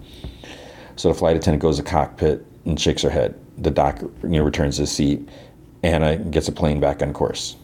So 0.97 1.09
the 1.09 1.15
flight 1.15 1.37
attendant 1.37 1.61
goes 1.61 1.77
to 1.79 1.83
cockpit 1.83 2.47
and 2.65 2.81
shakes 2.81 3.03
her 3.03 3.11
head. 3.11 3.35
The 3.59 3.71
doc, 3.71 4.01
you 4.01 4.29
know, 4.29 4.45
returns 4.45 4.77
his 4.77 4.93
seat. 4.93 5.29
Anna 5.83 6.17
gets 6.17 6.47
a 6.49 6.53
plane 6.53 6.79
back 6.79 7.03
on 7.03 7.13
course. 7.13 7.57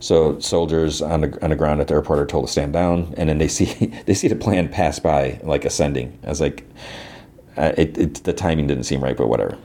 So 0.00 0.38
soldiers 0.38 1.02
on 1.02 1.22
the 1.22 1.44
on 1.44 1.50
the 1.50 1.56
ground 1.56 1.80
at 1.80 1.88
the 1.88 1.94
airport 1.94 2.20
are 2.20 2.26
told 2.26 2.46
to 2.46 2.52
stand 2.52 2.72
down, 2.72 3.14
and 3.16 3.28
then 3.28 3.38
they 3.38 3.48
see 3.58 3.92
they 4.06 4.14
see 4.14 4.28
the 4.28 4.36
plane 4.36 4.68
pass 4.68 4.98
by 4.98 5.40
like 5.42 5.64
ascending. 5.64 6.18
I 6.24 6.28
was 6.28 6.40
like, 6.40 6.64
uh, 7.56 7.72
it, 7.76 7.98
it, 7.98 8.14
the 8.24 8.32
timing 8.32 8.66
didn't 8.66 8.84
seem 8.84 9.02
right, 9.02 9.16
but 9.16 9.28
whatever. 9.28 9.58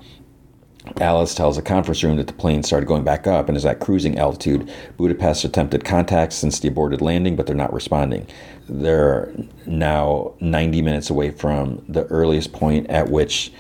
Alice 1.00 1.34
tells 1.34 1.56
the 1.56 1.62
conference 1.62 2.04
room 2.04 2.18
that 2.18 2.28
the 2.28 2.34
plane 2.34 2.62
started 2.62 2.88
going 2.88 3.06
back 3.06 3.26
up 3.26 3.48
and 3.48 3.56
is 3.56 3.66
at 3.66 3.80
cruising 3.80 4.18
altitude. 4.20 4.70
Budapest 4.98 5.46
attempted 5.46 5.86
contact 5.86 6.34
since 6.34 6.60
the 6.60 6.68
aborted 6.68 7.02
landing, 7.02 7.38
but 7.38 7.48
they're 7.48 7.56
not 7.56 7.72
responding. 7.72 8.28
They're 8.68 9.34
now 9.66 10.34
90 10.42 10.82
minutes 10.82 11.10
away 11.10 11.32
from 11.32 11.84
the 11.88 12.04
earliest 12.08 12.52
point 12.52 12.90
at 12.90 13.10
which 13.10 13.54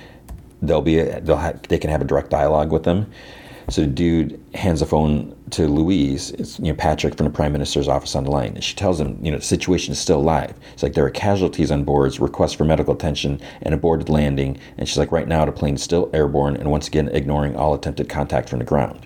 they'll 0.61 0.81
be 0.81 1.01
they'll 1.01 1.37
have, 1.37 1.61
they 1.63 1.77
can 1.77 1.89
have 1.89 2.01
a 2.01 2.05
direct 2.05 2.29
dialogue 2.29 2.71
with 2.71 2.83
them. 2.83 3.09
So 3.69 3.81
the 3.81 3.87
dude 3.87 4.43
hands 4.53 4.81
the 4.81 4.85
phone 4.85 5.35
to 5.51 5.67
Louise, 5.67 6.31
it's 6.31 6.59
you 6.59 6.65
know 6.65 6.73
Patrick 6.73 7.15
from 7.15 7.25
the 7.25 7.31
Prime 7.31 7.53
Minister's 7.53 7.87
office 7.87 8.15
on 8.15 8.23
the 8.23 8.31
line, 8.31 8.55
and 8.55 8.63
she 8.63 8.75
tells 8.75 8.99
him, 8.99 9.17
you 9.23 9.31
know, 9.31 9.37
the 9.37 9.43
situation 9.43 9.91
is 9.91 9.99
still 9.99 10.21
live. 10.21 10.55
It's 10.73 10.83
like 10.83 10.93
there 10.93 11.05
are 11.05 11.11
casualties 11.11 11.71
on 11.71 11.83
boards, 11.83 12.19
requests 12.19 12.53
for 12.53 12.65
medical 12.65 12.93
attention, 12.93 13.39
and 13.61 13.73
aborted 13.73 14.09
landing. 14.09 14.57
And 14.77 14.87
she's 14.87 14.97
like, 14.97 15.11
right 15.11 15.27
now 15.27 15.45
the 15.45 15.51
plane's 15.51 15.83
still 15.83 16.09
airborne, 16.13 16.57
and 16.57 16.71
once 16.71 16.87
again 16.87 17.07
ignoring 17.09 17.55
all 17.55 17.73
attempted 17.73 18.09
contact 18.09 18.49
from 18.49 18.59
the 18.59 18.65
ground. 18.65 19.05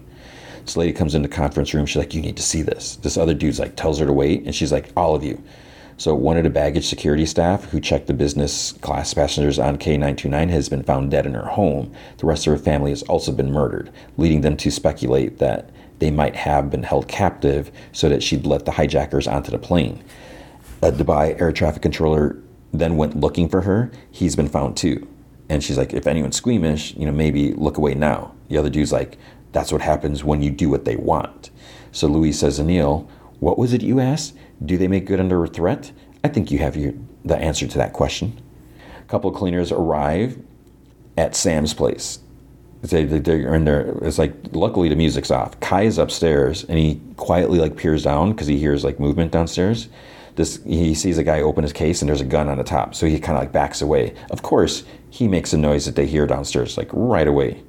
This 0.64 0.78
lady 0.78 0.92
comes 0.92 1.16
into 1.16 1.30
the 1.30 1.36
conference 1.36 1.74
room. 1.74 1.86
She's 1.86 1.98
like, 1.98 2.14
you 2.14 2.22
need 2.22 2.38
to 2.38 2.44
see 2.44 2.62
this. 2.62 2.98
This 2.98 3.18
other 3.18 3.34
dude's 3.34 3.60
like 3.60 3.76
tells 3.76 4.00
her 4.00 4.06
to 4.06 4.14
wait, 4.14 4.44
and 4.44 4.56
she's 4.56 4.72
like, 4.72 4.92
all 4.98 5.16
of 5.16 5.24
you. 5.24 5.42
So 6.00 6.14
one 6.14 6.38
of 6.38 6.44
the 6.44 6.52
baggage 6.52 6.86
security 6.86 7.26
staff 7.26 7.66
who 7.66 7.82
checked 7.82 8.06
the 8.06 8.14
business 8.14 8.72
class 8.72 9.16
passengers 9.16 9.58
on 9.58 9.80
KA29 9.80 10.50
has 10.50 10.70
been 10.70 10.84
found 10.84 11.10
dead 11.10 11.26
in 11.26 11.34
her 11.34 11.48
home. 11.48 11.92
The 12.18 12.28
rest 12.28 12.46
of 12.46 12.54
her 12.54 12.64
family 12.64 12.92
has 12.92 13.02
also 13.04 13.32
been 13.32 13.52
murdered, 13.52 13.92
leading 14.16 14.42
them 14.42 14.58
to 14.58 14.70
speculate 14.70 15.40
that 15.40 15.72
they 15.98 16.12
might 16.12 16.36
have 16.36 16.70
been 16.70 16.84
held 16.84 17.08
captive 17.08 17.72
so 17.92 18.10
that 18.10 18.22
she'd 18.22 18.46
let 18.46 18.66
the 18.66 18.74
hijackers 18.74 19.28
onto 19.28 19.50
the 19.50 19.58
plane. 19.58 20.04
A 20.84 20.92
Dubai 20.92 21.40
air 21.42 21.52
traffic 21.52 21.82
controller 21.82 22.38
then 22.72 22.98
went 22.98 23.20
looking 23.20 23.50
for 23.50 23.62
her. 23.62 23.92
He's 24.12 24.36
been 24.36 24.50
found 24.50 24.78
too. 24.78 25.08
And 25.50 25.64
she's 25.64 25.80
like, 25.80 25.94
if 25.94 26.06
anyone's 26.06 26.36
squeamish, 26.36 26.94
you 26.96 27.08
know, 27.08 27.12
maybe 27.12 27.54
look 27.54 27.78
away 27.78 27.96
now. 27.96 28.36
The 28.50 28.58
other 28.58 28.70
dude's 28.70 28.92
like, 28.92 29.18
that's 29.52 29.72
what 29.72 29.82
happens 29.82 30.24
when 30.24 30.44
you 30.44 30.52
do 30.52 30.70
what 30.70 30.86
they 30.86 30.96
want. 30.96 31.50
So 31.92 32.08
Louise 32.08 32.38
says 32.38 32.58
to 32.58 32.64
Neil, 32.64 33.10
what 33.40 33.58
was 33.58 33.74
it 33.74 33.82
you 33.82 34.00
asked? 34.00 34.36
Do 34.64 34.78
they 34.78 34.88
make 34.88 35.06
good 35.06 35.20
under 35.20 35.44
a 35.44 35.48
threat? 35.48 35.92
I 36.24 36.30
think 36.30 36.52
you 36.52 36.60
have 36.60 36.76
your, 36.76 36.94
the 37.24 37.38
answer 37.38 37.68
to 37.68 37.78
that 37.78 37.94
question. 37.94 38.42
A 39.00 39.06
couple 39.06 39.32
cleaners 39.32 39.72
arrive 39.72 40.40
at 41.18 41.36
Sam's 41.36 41.74
place. 41.74 42.20
They, 42.82 43.06
they're 43.06 43.56
in 43.56 43.66
there. 43.66 43.98
It's 44.04 44.18
like, 44.18 44.34
luckily 44.52 44.90
the 44.90 44.96
music's 44.96 45.32
off. 45.32 45.60
Kai 45.60 45.84
is 45.84 45.98
upstairs 45.98 46.64
and 46.66 46.78
he 46.78 47.02
quietly 47.16 47.60
like 47.60 47.76
peers 47.76 48.04
down 48.04 48.32
because 48.32 48.48
he 48.48 48.58
hears 48.60 48.84
like 48.84 49.00
movement 49.00 49.32
downstairs. 49.32 49.90
This 50.38 50.64
he 50.64 50.94
sees 50.94 51.18
a 51.18 51.24
guy 51.24 51.42
open 51.42 51.64
his 51.64 51.74
case 51.74 52.02
and 52.02 52.10
there's 52.10 52.22
a 52.22 52.26
gun 52.26 52.48
on 52.48 52.60
the 52.60 52.64
top, 52.64 52.94
so 52.94 53.08
he 53.08 53.20
kind 53.20 53.36
of 53.36 53.44
like 53.44 53.52
backs 53.52 53.82
away. 53.82 54.14
Of 54.30 54.44
course, 54.44 54.84
he 55.10 55.28
makes 55.28 55.52
a 55.52 55.58
noise 55.58 55.86
that 55.88 55.96
they 55.96 56.06
hear 56.06 56.28
downstairs 56.28 56.78
like 56.78 56.90
right 56.94 57.28
away. 57.28 57.64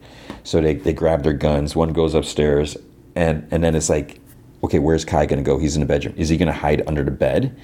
So 0.45 0.61
they, 0.61 0.75
they 0.75 0.93
grab 0.93 1.23
their 1.23 1.33
guns. 1.33 1.75
One 1.75 1.95
goes 1.95 2.15
upstairs, 2.15 2.77
and 3.17 3.49
and 3.51 3.65
then 3.65 3.75
it's 3.75 3.89
like 3.89 4.21
okay, 4.63 4.79
where's 4.79 5.05
Kai 5.05 5.27
going 5.27 5.43
to 5.43 5.47
go? 5.47 5.59
He's 5.59 5.77
in 5.77 5.81
the 5.81 5.87
bedroom. 5.87 6.15
Is 6.17 6.29
he 6.29 6.37
going 6.37 6.53
to 6.53 6.59
hide 6.59 6.83
under 6.87 7.05
the 7.05 7.11
bed? 7.11 7.59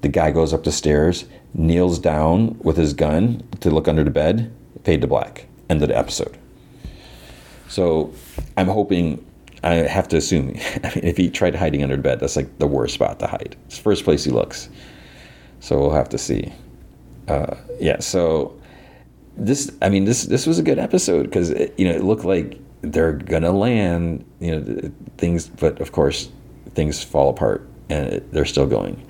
The 0.00 0.08
guy 0.08 0.30
goes 0.32 0.52
up 0.52 0.64
the 0.64 0.72
stairs, 0.72 1.26
kneels 1.54 1.98
down 1.98 2.58
with 2.60 2.76
his 2.76 2.92
gun 2.92 3.42
to 3.60 3.70
look 3.70 3.86
under 3.86 4.02
the 4.02 4.10
bed, 4.10 4.52
fade 4.84 5.00
to 5.02 5.06
black. 5.06 5.46
End 5.70 5.82
of 5.82 5.88
the 5.88 5.96
episode. 5.96 6.36
So 7.68 8.12
I'm 8.56 8.66
hoping, 8.66 9.24
I 9.62 9.74
have 9.74 10.08
to 10.08 10.16
assume, 10.16 10.56
I 10.84 10.88
mean, 10.94 11.04
if 11.04 11.16
he 11.16 11.30
tried 11.30 11.54
hiding 11.54 11.82
under 11.82 11.96
the 11.96 12.02
bed, 12.02 12.20
that's 12.20 12.36
like 12.36 12.58
the 12.58 12.66
worst 12.66 12.94
spot 12.94 13.18
to 13.20 13.26
hide. 13.26 13.56
It's 13.66 13.76
the 13.76 13.82
first 13.82 14.04
place 14.04 14.24
he 14.24 14.30
looks. 14.30 14.68
So 15.60 15.78
we'll 15.78 15.92
have 15.92 16.08
to 16.10 16.18
see. 16.18 16.52
Uh, 17.28 17.54
yeah, 17.78 18.00
so 18.00 18.60
this, 19.36 19.72
I 19.80 19.88
mean, 19.88 20.04
this 20.04 20.24
this 20.24 20.44
was 20.44 20.58
a 20.58 20.62
good 20.62 20.80
episode 20.80 21.22
because, 21.22 21.50
you 21.78 21.84
know, 21.84 21.92
it 21.92 22.02
looked 22.02 22.24
like 22.24 22.58
they're 22.82 23.12
gonna 23.12 23.52
land, 23.52 24.24
you 24.40 24.60
know, 24.60 24.90
things, 25.18 25.48
but 25.48 25.80
of 25.80 25.92
course, 25.92 26.28
things 26.74 27.02
fall 27.02 27.30
apart 27.30 27.66
and 27.88 28.22
they're 28.32 28.44
still 28.44 28.66
going. 28.66 29.06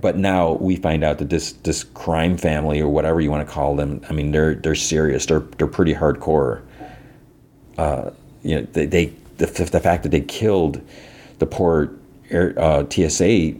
But 0.00 0.16
now 0.16 0.54
we 0.54 0.76
find 0.76 1.04
out 1.04 1.18
that 1.18 1.30
this 1.30 1.52
this 1.52 1.84
crime 1.84 2.36
family 2.36 2.80
or 2.80 2.88
whatever 2.88 3.20
you 3.20 3.30
want 3.30 3.46
to 3.46 3.52
call 3.52 3.76
them, 3.76 4.00
I 4.08 4.12
mean, 4.12 4.32
they're 4.32 4.54
they're 4.54 4.74
serious. 4.74 5.26
They're 5.26 5.40
they're 5.40 5.66
pretty 5.66 5.94
hardcore. 5.94 6.62
Uh, 7.78 8.10
you 8.42 8.56
know, 8.56 8.62
they, 8.72 8.86
they 8.86 9.06
the, 9.38 9.46
the 9.46 9.80
fact 9.80 10.02
that 10.04 10.10
they 10.10 10.20
killed 10.20 10.80
the 11.38 11.46
poor 11.46 11.90
uh, 12.32 12.84
TSA 12.90 13.54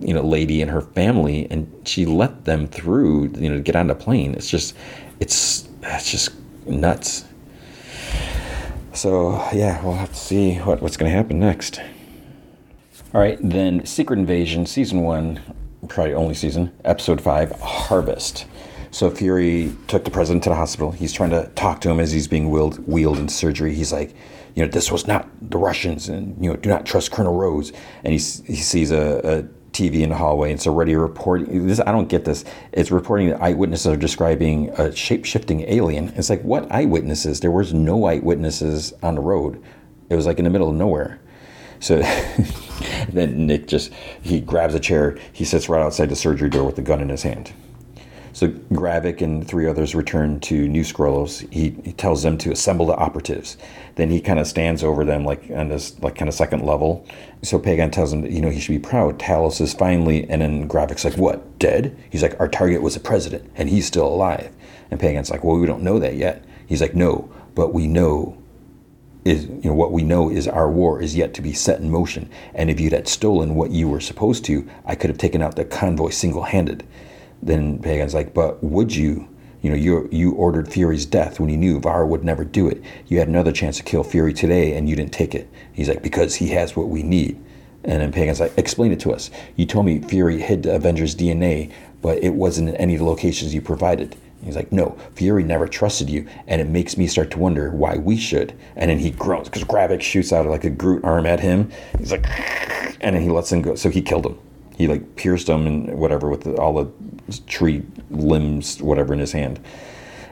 you 0.00 0.14
know 0.14 0.22
lady 0.22 0.62
and 0.62 0.70
her 0.70 0.80
family 0.80 1.46
and 1.50 1.70
she 1.84 2.06
let 2.06 2.44
them 2.44 2.68
through 2.68 3.24
you 3.36 3.48
know 3.48 3.56
to 3.56 3.62
get 3.62 3.74
on 3.74 3.88
the 3.88 3.94
plane 3.94 4.32
it's 4.34 4.48
just 4.48 4.76
it's 5.18 5.68
it's 5.82 6.10
just 6.10 6.30
nuts 6.66 7.24
so 8.92 9.32
yeah 9.52 9.82
we'll 9.82 9.94
have 9.94 10.10
to 10.10 10.16
see 10.16 10.56
what, 10.56 10.82
what's 10.82 10.96
going 10.96 11.10
to 11.10 11.16
happen 11.16 11.38
next 11.38 11.80
all 13.14 13.20
right 13.20 13.38
then 13.42 13.84
secret 13.86 14.18
invasion 14.18 14.66
season 14.66 15.02
one 15.02 15.40
probably 15.88 16.14
only 16.14 16.34
season 16.34 16.72
episode 16.84 17.20
five 17.20 17.50
harvest 17.60 18.46
so 18.92 19.10
Fury 19.10 19.72
took 19.88 20.04
the 20.04 20.10
president 20.10 20.44
to 20.44 20.50
the 20.50 20.54
hospital. 20.54 20.92
He's 20.92 21.14
trying 21.14 21.30
to 21.30 21.50
talk 21.54 21.80
to 21.80 21.90
him 21.90 21.98
as 21.98 22.12
he's 22.12 22.28
being 22.28 22.50
wheeled, 22.50 22.76
wheeled 22.86 23.18
into 23.18 23.32
surgery. 23.32 23.74
He's 23.74 23.90
like, 23.90 24.14
you 24.54 24.62
know, 24.62 24.70
this 24.70 24.92
was 24.92 25.06
not 25.06 25.30
the 25.40 25.56
Russians, 25.56 26.10
and 26.10 26.36
you 26.44 26.50
know, 26.50 26.56
do 26.56 26.68
not 26.68 26.84
trust 26.84 27.10
Colonel 27.10 27.34
Rhodes. 27.34 27.72
And 28.04 28.12
he 28.12 28.18
he 28.18 28.56
sees 28.56 28.90
a 28.90 29.48
TV 29.72 30.00
in 30.00 30.10
the 30.10 30.16
hallway. 30.16 30.52
It's 30.52 30.66
already 30.66 30.94
reporting. 30.96 31.66
This 31.66 31.80
I 31.80 31.92
don't 31.92 32.08
get 32.08 32.24
this. 32.24 32.44
It's 32.72 32.90
reporting 32.90 33.28
that 33.28 33.42
eyewitnesses 33.42 33.86
are 33.86 33.96
describing 33.96 34.68
a 34.70 34.94
shape 34.94 35.24
shifting 35.24 35.62
alien. 35.62 36.12
It's 36.16 36.30
like 36.30 36.42
what 36.42 36.70
eyewitnesses? 36.70 37.40
There 37.40 37.50
was 37.50 37.72
no 37.72 38.04
eyewitnesses 38.04 38.92
on 39.02 39.14
the 39.14 39.20
road. 39.20 39.62
It 40.10 40.16
was 40.16 40.26
like 40.26 40.38
in 40.38 40.44
the 40.44 40.50
middle 40.50 40.68
of 40.68 40.74
nowhere. 40.74 41.20
So 41.80 41.98
then 43.08 43.46
Nick 43.46 43.66
just 43.66 43.92
he 44.22 44.40
grabs 44.40 44.74
a 44.74 44.80
chair. 44.80 45.18
He 45.32 45.44
sits 45.44 45.68
right 45.68 45.82
outside 45.82 46.10
the 46.10 46.16
surgery 46.16 46.50
door 46.50 46.64
with 46.64 46.76
the 46.76 46.82
gun 46.82 47.00
in 47.00 47.08
his 47.08 47.22
hand. 47.22 47.52
So 48.34 48.48
Gravik 48.48 49.20
and 49.20 49.46
three 49.46 49.66
others 49.66 49.94
return 49.94 50.40
to 50.40 50.68
New 50.68 50.82
Skrullos. 50.82 51.50
He, 51.52 51.76
he 51.84 51.92
tells 51.92 52.22
them 52.22 52.38
to 52.38 52.50
assemble 52.50 52.86
the 52.86 52.96
operatives. 52.96 53.58
Then 53.96 54.10
he 54.10 54.20
kind 54.20 54.38
of 54.38 54.46
stands 54.46 54.82
over 54.82 55.04
them 55.04 55.24
like 55.24 55.50
on 55.50 55.68
this 55.68 55.98
like 56.00 56.16
kind 56.16 56.28
of 56.28 56.34
second 56.34 56.64
level. 56.64 57.06
So 57.42 57.58
Pagan 57.58 57.90
tells 57.90 58.12
him 58.12 58.22
that 58.22 58.30
you 58.32 58.40
know 58.40 58.50
he 58.50 58.60
should 58.60 58.72
be 58.72 58.78
proud. 58.78 59.18
Talos 59.18 59.60
is 59.60 59.74
finally, 59.74 60.28
and 60.28 60.40
then 60.42 60.68
Gravik's 60.68 61.04
like, 61.04 61.16
"What? 61.16 61.58
Dead?" 61.58 61.96
He's 62.10 62.22
like, 62.22 62.38
"Our 62.40 62.48
target 62.48 62.82
was 62.82 62.96
a 62.96 63.00
president, 63.00 63.50
and 63.54 63.68
he's 63.68 63.86
still 63.86 64.06
alive." 64.06 64.50
And 64.90 64.98
Pagan's 64.98 65.30
like, 65.30 65.44
"Well, 65.44 65.58
we 65.58 65.66
don't 65.66 65.82
know 65.82 65.98
that 65.98 66.16
yet." 66.16 66.44
He's 66.66 66.80
like, 66.80 66.94
"No, 66.94 67.30
but 67.54 67.74
we 67.74 67.86
know." 67.86 68.36
Is 69.24 69.44
you 69.44 69.60
know 69.64 69.74
what 69.74 69.92
we 69.92 70.02
know 70.02 70.28
is 70.30 70.48
our 70.48 70.68
war 70.68 71.00
is 71.00 71.14
yet 71.14 71.32
to 71.34 71.42
be 71.42 71.52
set 71.52 71.78
in 71.78 71.90
motion, 71.90 72.28
and 72.54 72.68
if 72.70 72.80
you'd 72.80 72.92
had 72.92 73.06
stolen 73.06 73.54
what 73.54 73.70
you 73.70 73.88
were 73.88 74.00
supposed 74.00 74.44
to, 74.46 74.68
I 74.84 74.96
could 74.96 75.10
have 75.10 75.18
taken 75.18 75.42
out 75.42 75.54
the 75.54 75.64
convoy 75.64 76.10
single-handed. 76.10 76.84
Then 77.42 77.78
Pagan's 77.78 78.14
like, 78.14 78.34
but 78.34 78.62
would 78.62 78.94
you? 78.94 79.28
You 79.62 79.70
know, 79.70 79.76
you 79.76 80.08
you 80.10 80.32
ordered 80.32 80.68
Fury's 80.68 81.06
death 81.06 81.38
when 81.38 81.48
you 81.48 81.56
knew 81.56 81.80
Varra 81.80 82.06
would 82.06 82.24
never 82.24 82.44
do 82.44 82.68
it. 82.68 82.82
You 83.06 83.20
had 83.20 83.28
another 83.28 83.52
chance 83.52 83.76
to 83.76 83.84
kill 83.84 84.02
Fury 84.02 84.34
today, 84.34 84.76
and 84.76 84.88
you 84.88 84.96
didn't 84.96 85.12
take 85.12 85.34
it. 85.34 85.48
He's 85.72 85.88
like, 85.88 86.02
because 86.02 86.34
he 86.34 86.48
has 86.48 86.76
what 86.76 86.88
we 86.88 87.02
need. 87.04 87.42
And 87.84 88.02
then 88.02 88.12
Pagan's 88.12 88.40
like, 88.40 88.56
explain 88.58 88.92
it 88.92 89.00
to 89.00 89.12
us. 89.12 89.30
You 89.56 89.66
told 89.66 89.86
me 89.86 90.00
Fury 90.00 90.40
hid 90.40 90.66
Avengers' 90.66 91.14
DNA, 91.16 91.72
but 92.00 92.22
it 92.22 92.34
wasn't 92.34 92.70
in 92.70 92.76
any 92.76 92.94
of 92.94 93.00
the 93.00 93.06
locations 93.06 93.54
you 93.54 93.60
provided. 93.60 94.16
He's 94.44 94.56
like, 94.56 94.72
no, 94.72 94.98
Fury 95.14 95.44
never 95.44 95.68
trusted 95.68 96.10
you, 96.10 96.26
and 96.48 96.60
it 96.60 96.68
makes 96.68 96.96
me 96.96 97.06
start 97.06 97.30
to 97.30 97.38
wonder 97.38 97.70
why 97.70 97.96
we 97.96 98.16
should. 98.16 98.52
And 98.74 98.90
then 98.90 98.98
he 98.98 99.10
groans 99.10 99.48
because 99.48 99.62
Gravik 99.62 100.02
shoots 100.02 100.32
out 100.32 100.46
like 100.46 100.64
a 100.64 100.70
Groot 100.70 101.04
arm 101.04 101.26
at 101.26 101.38
him. 101.38 101.70
He's 101.98 102.10
like, 102.10 102.28
and 103.00 103.14
then 103.14 103.22
he 103.22 103.30
lets 103.30 103.52
him 103.52 103.62
go. 103.62 103.76
So 103.76 103.88
he 103.88 104.02
killed 104.02 104.26
him. 104.26 104.38
He 104.76 104.88
like 104.88 105.14
pierced 105.14 105.48
him 105.48 105.66
and 105.66 105.94
whatever 105.96 106.28
with 106.28 106.42
the, 106.42 106.56
all 106.56 106.72
the 106.72 106.90
tree 107.40 107.82
limbs, 108.10 108.80
whatever, 108.82 109.12
in 109.12 109.20
his 109.20 109.32
hand. 109.32 109.60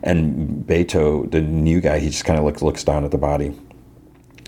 And 0.03 0.65
Beto, 0.67 1.31
the 1.31 1.41
new 1.41 1.81
guy, 1.81 1.99
he 1.99 2.09
just 2.09 2.25
kind 2.25 2.39
of 2.39 2.45
looks 2.45 2.63
looks 2.63 2.85
down 2.85 3.05
at 3.05 3.11
the 3.11 3.19
body. 3.19 3.55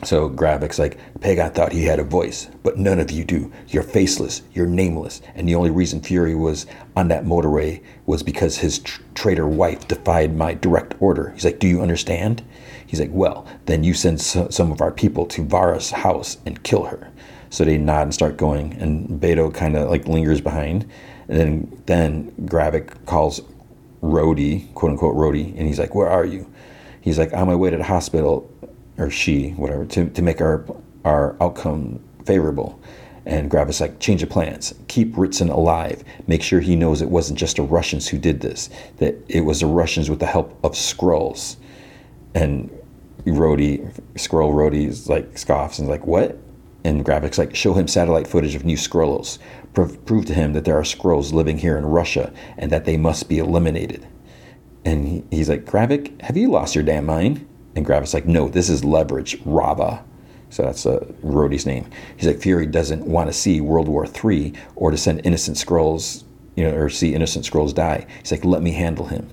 So 0.04 0.28
Gravik's 0.28 0.80
like, 0.80 0.98
Pagan 1.20 1.52
thought 1.52 1.70
he 1.70 1.84
had 1.84 2.00
a 2.00 2.04
voice, 2.04 2.48
but 2.64 2.76
none 2.76 2.98
of 2.98 3.12
you 3.12 3.22
do. 3.22 3.52
You're 3.68 3.84
faceless, 3.84 4.42
you're 4.52 4.66
nameless, 4.66 5.22
and 5.36 5.48
the 5.48 5.54
only 5.54 5.70
reason 5.70 6.00
Fury 6.00 6.34
was 6.34 6.66
on 6.96 7.06
that 7.08 7.24
motorway 7.24 7.80
was 8.06 8.24
because 8.24 8.58
his 8.58 8.80
tr- 8.80 9.00
traitor 9.14 9.46
wife 9.46 9.86
defied 9.86 10.36
my 10.36 10.54
direct 10.54 10.94
order. 11.00 11.30
He's 11.30 11.44
like, 11.44 11.60
Do 11.60 11.68
you 11.68 11.80
understand? 11.82 12.42
He's 12.84 12.98
like, 12.98 13.10
Well, 13.12 13.46
then 13.66 13.84
you 13.84 13.94
send 13.94 14.20
so- 14.20 14.48
some 14.48 14.72
of 14.72 14.80
our 14.80 14.90
people 14.90 15.24
to 15.26 15.44
Varra's 15.44 15.92
house 15.92 16.38
and 16.44 16.64
kill 16.64 16.84
her. 16.84 17.12
So 17.50 17.64
they 17.64 17.78
nod 17.78 18.02
and 18.02 18.14
start 18.14 18.36
going, 18.36 18.72
and 18.80 19.20
Beto 19.20 19.54
kind 19.54 19.76
of 19.76 19.88
like 19.88 20.08
lingers 20.08 20.40
behind. 20.40 20.84
And 21.32 21.40
then 21.40 21.82
then 21.86 22.32
Gravik 22.42 23.06
calls 23.06 23.40
Rhodey, 24.02 24.72
quote 24.74 24.92
unquote 24.92 25.16
Rhodey, 25.16 25.56
and 25.56 25.66
he's 25.66 25.78
like, 25.78 25.94
"Where 25.94 26.10
are 26.10 26.26
you?" 26.26 26.46
He's 27.00 27.18
like, 27.18 27.32
"On 27.32 27.46
my 27.46 27.54
way 27.54 27.70
to 27.70 27.78
the 27.78 27.84
hospital," 27.84 28.50
or 28.98 29.08
she, 29.08 29.52
whatever, 29.52 29.86
to 29.86 30.10
to 30.10 30.20
make 30.20 30.42
our 30.42 30.62
our 31.06 31.34
outcome 31.40 32.00
favorable. 32.26 32.78
And 33.24 33.50
Gravik's 33.50 33.80
like, 33.80 33.98
change 34.00 34.22
of 34.22 34.28
plans. 34.30 34.74
Keep 34.88 35.16
Ritson 35.16 35.48
alive. 35.48 36.02
Make 36.26 36.42
sure 36.42 36.60
he 36.60 36.74
knows 36.74 37.00
it 37.00 37.08
wasn't 37.08 37.38
just 37.38 37.56
the 37.56 37.62
Russians 37.62 38.08
who 38.08 38.18
did 38.18 38.40
this, 38.40 38.68
that 38.96 39.14
it 39.28 39.42
was 39.42 39.60
the 39.60 39.66
Russians 39.66 40.10
with 40.10 40.18
the 40.18 40.26
help 40.26 40.58
of 40.64 40.72
Skrulls. 40.72 41.56
And 42.34 42.68
Rhodey, 43.24 43.88
Skrull 44.14 44.52
Rhodey 44.52 44.88
is 44.88 45.08
like 45.08 45.38
scoffs 45.38 45.78
and 45.78 45.86
is 45.86 45.90
like, 45.90 46.04
what? 46.04 46.36
And 46.82 47.04
Gravik's 47.04 47.38
like, 47.38 47.54
show 47.54 47.74
him 47.74 47.86
satellite 47.86 48.26
footage 48.26 48.56
of 48.56 48.64
new 48.64 48.76
Skrulls 48.76 49.38
prove 49.74 50.26
to 50.26 50.34
him 50.34 50.52
that 50.52 50.64
there 50.64 50.76
are 50.76 50.82
Skrulls 50.82 51.32
living 51.32 51.58
here 51.58 51.78
in 51.78 51.86
Russia 51.86 52.32
and 52.58 52.70
that 52.70 52.84
they 52.84 52.96
must 52.96 53.28
be 53.28 53.38
eliminated. 53.38 54.06
And 54.84 55.08
he, 55.08 55.24
he's 55.30 55.48
like, 55.48 55.64
Gravik, 55.64 56.20
have 56.22 56.36
you 56.36 56.50
lost 56.50 56.74
your 56.74 56.84
damn 56.84 57.06
mind? 57.06 57.46
And 57.74 57.86
Gravik's 57.86 58.14
like, 58.14 58.26
no, 58.26 58.48
this 58.48 58.68
is 58.68 58.84
leverage, 58.84 59.40
Raava. 59.44 60.02
So 60.50 60.64
that's 60.64 60.84
uh, 60.84 60.98
Rhodey's 61.24 61.64
name. 61.64 61.88
He's 62.16 62.26
like, 62.26 62.38
Fury 62.38 62.66
doesn't 62.66 63.06
want 63.06 63.28
to 63.28 63.32
see 63.32 63.62
World 63.62 63.88
War 63.88 64.06
III 64.06 64.52
or 64.76 64.90
to 64.90 64.98
send 64.98 65.24
innocent 65.24 65.56
Skrulls, 65.56 66.24
you 66.56 66.64
know, 66.64 66.76
or 66.76 66.90
see 66.90 67.14
innocent 67.14 67.46
Skrulls 67.46 67.74
die. 67.74 68.06
He's 68.20 68.32
like, 68.32 68.44
let 68.44 68.60
me 68.60 68.72
handle 68.72 69.06
him. 69.06 69.30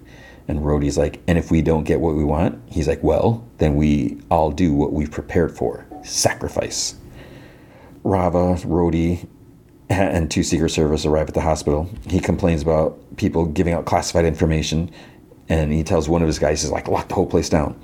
And 0.48 0.60
Rhodey's 0.62 0.98
like, 0.98 1.22
and 1.28 1.38
if 1.38 1.52
we 1.52 1.62
don't 1.62 1.84
get 1.84 2.00
what 2.00 2.16
we 2.16 2.24
want, 2.24 2.62
he's 2.72 2.88
like, 2.88 3.04
well, 3.04 3.46
then 3.58 3.76
we 3.76 4.22
all 4.32 4.50
do 4.50 4.74
what 4.74 4.94
we've 4.94 5.12
prepared 5.12 5.56
for 5.56 5.86
sacrifice. 6.04 6.96
Raava, 8.04 8.58
Rhodey, 8.66 9.28
and 10.00 10.30
two 10.30 10.44
Secret 10.44 10.70
Service 10.70 11.06
arrive 11.06 11.28
at 11.28 11.34
the 11.34 11.42
hospital. 11.42 11.90
He 12.08 12.20
complains 12.20 12.62
about 12.62 13.18
people 13.18 13.46
giving 13.46 13.74
out 13.74 13.86
classified 13.86 14.26
information, 14.26 14.92
and 15.48 15.72
he 15.72 15.84
tells 15.84 16.08
one 16.08 16.22
of 16.22 16.28
his 16.28 16.40
guys, 16.40 16.62
"He's 16.62 16.72
like, 16.72 16.88
lock 16.88 17.08
the 17.08 17.16
whole 17.16 17.26
place 17.26 17.50
down." 17.50 17.80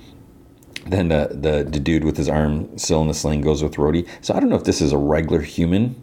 Then 0.86 1.08
the, 1.08 1.28
the, 1.32 1.68
the 1.68 1.80
dude 1.80 2.04
with 2.04 2.16
his 2.16 2.28
arm 2.28 2.78
still 2.78 3.02
in 3.02 3.08
the 3.08 3.14
sling 3.14 3.40
goes 3.40 3.60
with 3.60 3.74
Rhodey. 3.74 4.08
So 4.20 4.34
I 4.34 4.40
don't 4.40 4.48
know 4.48 4.56
if 4.56 4.62
this 4.62 4.80
is 4.80 4.92
a 4.92 4.98
regular 4.98 5.40
human 5.40 6.00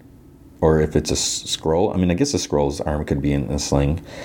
or 0.59 0.81
if 0.81 0.97
it's 0.97 1.09
a 1.09 1.13
Skrull. 1.13 1.93
I 1.93 1.97
mean, 1.97 2.11
I 2.11 2.15
guess 2.15 2.33
a 2.33 2.37
Skrull's 2.37 2.81
arm 2.81 3.05
could 3.05 3.21
be 3.21 3.31
in 3.31 3.47
the 3.47 3.59
sling. 3.59 4.03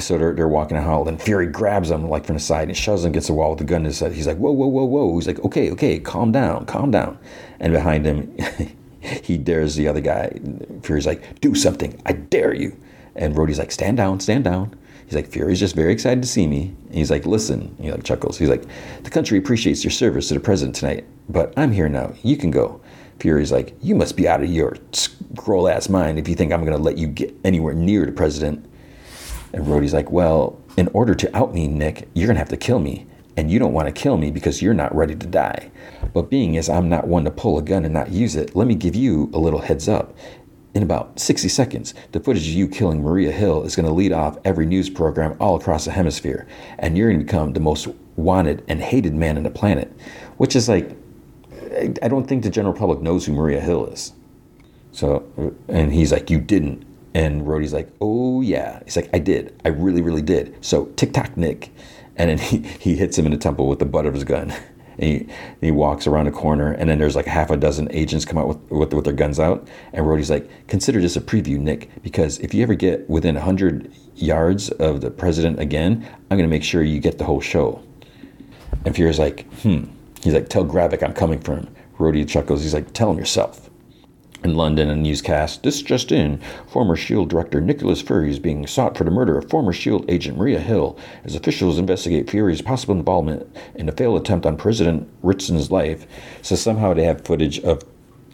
So 0.00 0.18
they're, 0.18 0.34
they're 0.34 0.48
walking 0.48 0.76
hall, 0.76 1.06
and 1.06 1.22
Fury 1.22 1.46
grabs 1.46 1.88
him 1.88 2.08
like 2.08 2.26
from 2.26 2.34
the 2.34 2.40
side 2.40 2.66
and 2.66 2.76
shoves 2.76 3.04
him 3.04 3.12
against 3.12 3.28
the 3.28 3.32
wall 3.32 3.50
with 3.50 3.60
the 3.60 3.64
gun 3.64 3.82
in 3.82 3.84
his. 3.84 4.00
He's 4.00 4.26
like, 4.26 4.36
"Whoa, 4.36 4.50
whoa, 4.50 4.66
whoa, 4.66 4.82
whoa!" 4.82 5.14
He's 5.14 5.28
like, 5.28 5.38
"Okay, 5.44 5.70
okay, 5.70 6.00
calm 6.00 6.32
down, 6.32 6.66
calm 6.66 6.90
down." 6.90 7.16
And 7.60 7.72
behind 7.72 8.04
him, 8.04 8.36
he 9.02 9.36
dares 9.36 9.74
the 9.74 9.88
other 9.88 10.00
guy. 10.00 10.38
Fury's 10.82 11.06
like, 11.06 11.40
do 11.40 11.54
something. 11.54 12.00
I 12.06 12.12
dare 12.12 12.54
you. 12.54 12.76
And 13.14 13.34
Rhodey's 13.34 13.58
like, 13.58 13.72
stand 13.72 13.96
down, 13.96 14.20
stand 14.20 14.44
down. 14.44 14.78
He's 15.04 15.14
like, 15.14 15.28
Fury's 15.28 15.60
just 15.60 15.74
very 15.74 15.92
excited 15.92 16.22
to 16.22 16.28
see 16.28 16.46
me. 16.46 16.74
And 16.86 16.94
he's 16.94 17.10
like, 17.10 17.26
listen. 17.26 17.76
He 17.80 17.90
like 17.90 18.04
chuckles. 18.04 18.38
He's 18.38 18.48
like, 18.48 18.64
the 19.02 19.10
country 19.10 19.38
appreciates 19.38 19.84
your 19.84 19.90
service 19.90 20.28
to 20.28 20.34
the 20.34 20.40
president 20.40 20.76
tonight, 20.76 21.04
but 21.28 21.52
I'm 21.56 21.72
here 21.72 21.88
now. 21.88 22.14
You 22.22 22.36
can 22.36 22.50
go. 22.50 22.80
Fury's 23.18 23.52
like, 23.52 23.76
you 23.80 23.94
must 23.94 24.16
be 24.16 24.26
out 24.26 24.42
of 24.42 24.50
your 24.50 24.72
Skrull 24.92 25.72
ass 25.72 25.88
mind 25.88 26.18
if 26.18 26.28
you 26.28 26.34
think 26.34 26.52
I'm 26.52 26.64
going 26.64 26.76
to 26.76 26.82
let 26.82 26.96
you 26.96 27.06
get 27.06 27.34
anywhere 27.44 27.74
near 27.74 28.06
the 28.06 28.12
president. 28.12 28.64
And 29.52 29.66
Rhodey's 29.66 29.92
like, 29.92 30.10
well, 30.10 30.58
in 30.76 30.88
order 30.88 31.14
to 31.14 31.36
out 31.36 31.52
me, 31.52 31.68
Nick, 31.68 32.08
you're 32.14 32.26
going 32.26 32.36
to 32.36 32.40
have 32.40 32.48
to 32.48 32.56
kill 32.56 32.78
me 32.78 33.06
and 33.36 33.50
you 33.50 33.58
don't 33.58 33.72
want 33.72 33.86
to 33.86 33.92
kill 33.92 34.16
me 34.16 34.30
because 34.30 34.60
you're 34.60 34.74
not 34.74 34.94
ready 34.94 35.14
to 35.14 35.26
die. 35.26 35.70
But 36.12 36.30
being 36.30 36.56
as 36.56 36.68
I'm 36.68 36.88
not 36.88 37.06
one 37.06 37.24
to 37.24 37.30
pull 37.30 37.58
a 37.58 37.62
gun 37.62 37.84
and 37.84 37.94
not 37.94 38.10
use 38.10 38.36
it, 38.36 38.54
let 38.54 38.66
me 38.66 38.74
give 38.74 38.94
you 38.94 39.30
a 39.32 39.38
little 39.38 39.60
heads 39.60 39.88
up. 39.88 40.16
In 40.74 40.82
about 40.82 41.20
60 41.20 41.48
seconds, 41.48 41.92
the 42.12 42.20
footage 42.20 42.48
of 42.48 42.54
you 42.54 42.66
killing 42.66 43.02
Maria 43.02 43.30
Hill 43.30 43.62
is 43.64 43.76
going 43.76 43.86
to 43.86 43.92
lead 43.92 44.10
off 44.12 44.38
every 44.42 44.64
news 44.64 44.88
program 44.88 45.36
all 45.38 45.56
across 45.56 45.84
the 45.84 45.90
hemisphere, 45.90 46.46
and 46.78 46.96
you're 46.96 47.10
going 47.10 47.18
to 47.18 47.24
become 47.26 47.52
the 47.52 47.60
most 47.60 47.88
wanted 48.16 48.64
and 48.68 48.80
hated 48.80 49.14
man 49.14 49.36
on 49.36 49.42
the 49.42 49.50
planet. 49.50 49.92
Which 50.38 50.56
is 50.56 50.70
like, 50.70 50.96
I 52.02 52.08
don't 52.08 52.26
think 52.26 52.42
the 52.42 52.50
general 52.50 52.74
public 52.74 53.00
knows 53.00 53.26
who 53.26 53.32
Maria 53.32 53.60
Hill 53.60 53.86
is. 53.86 54.12
So, 54.92 55.54
and 55.68 55.92
he's 55.92 56.12
like, 56.12 56.30
You 56.30 56.38
didn't. 56.38 56.84
And 57.14 57.42
Rhodey's 57.42 57.72
like, 57.72 57.90
Oh, 58.00 58.40
yeah. 58.40 58.80
He's 58.84 58.96
like, 58.96 59.10
I 59.12 59.18
did. 59.18 59.60
I 59.64 59.68
really, 59.68 60.02
really 60.02 60.22
did. 60.22 60.54
So, 60.64 60.86
tick 60.96 61.12
tock, 61.12 61.36
Nick. 61.36 61.70
And 62.16 62.30
then 62.30 62.38
he, 62.50 62.58
he 62.58 62.96
hits 62.96 63.18
him 63.18 63.26
in 63.26 63.32
the 63.32 63.38
temple 63.38 63.68
with 63.68 63.78
the 63.78 63.86
butt 63.86 64.06
of 64.06 64.14
his 64.14 64.24
gun. 64.24 64.52
And 64.98 65.08
he, 65.08 65.28
he 65.62 65.70
walks 65.70 66.06
around 66.06 66.26
a 66.26 66.30
corner, 66.30 66.70
and 66.70 66.90
then 66.90 66.98
there's 66.98 67.16
like 67.16 67.24
half 67.24 67.50
a 67.50 67.56
dozen 67.56 67.88
agents 67.92 68.26
come 68.26 68.36
out 68.36 68.46
with, 68.46 68.70
with, 68.70 68.92
with 68.92 69.04
their 69.06 69.14
guns 69.14 69.40
out. 69.40 69.66
And 69.94 70.04
Rhodey's 70.04 70.28
like, 70.28 70.50
consider 70.68 71.00
this 71.00 71.16
a 71.16 71.22
preview, 71.22 71.58
Nick, 71.58 71.88
because 72.02 72.38
if 72.40 72.52
you 72.52 72.62
ever 72.62 72.74
get 72.74 73.08
within 73.08 73.34
100 73.34 73.90
yards 74.16 74.68
of 74.68 75.00
the 75.00 75.10
president 75.10 75.58
again, 75.60 76.06
I'm 76.30 76.36
going 76.36 76.48
to 76.48 76.54
make 76.54 76.62
sure 76.62 76.82
you 76.82 77.00
get 77.00 77.16
the 77.16 77.24
whole 77.24 77.40
show. 77.40 77.82
And 78.84 78.94
Fury's 78.94 79.18
like, 79.18 79.50
hmm. 79.62 79.84
He's 80.22 80.34
like, 80.34 80.48
tell 80.48 80.64
Gravik 80.64 81.02
I'm 81.02 81.14
coming 81.14 81.40
for 81.40 81.56
him. 81.56 81.74
Rhodey 81.98 82.28
chuckles. 82.28 82.62
He's 82.62 82.74
like, 82.74 82.92
tell 82.92 83.10
him 83.10 83.18
yourself. 83.18 83.70
In 84.44 84.56
London, 84.56 84.90
a 84.90 84.96
newscast, 84.96 85.62
this 85.62 85.82
just 85.82 86.10
in, 86.10 86.40
former 86.66 86.96
SHIELD 86.96 87.30
director 87.30 87.60
Nicholas 87.60 88.02
Fury 88.02 88.28
is 88.28 88.40
being 88.40 88.66
sought 88.66 88.98
for 88.98 89.04
the 89.04 89.10
murder 89.10 89.38
of 89.38 89.48
former 89.48 89.72
SHIELD 89.72 90.10
agent 90.10 90.36
Maria 90.36 90.58
Hill 90.58 90.98
as 91.24 91.36
officials 91.36 91.78
investigate 91.78 92.28
Fury's 92.28 92.60
possible 92.60 92.96
involvement 92.96 93.48
in 93.76 93.88
a 93.88 93.92
failed 93.92 94.20
attempt 94.20 94.44
on 94.44 94.56
President 94.56 95.08
Richardson's 95.22 95.70
life. 95.70 96.08
So 96.42 96.56
somehow 96.56 96.92
they 96.92 97.04
have 97.04 97.24
footage 97.24 97.60
of 97.60 97.84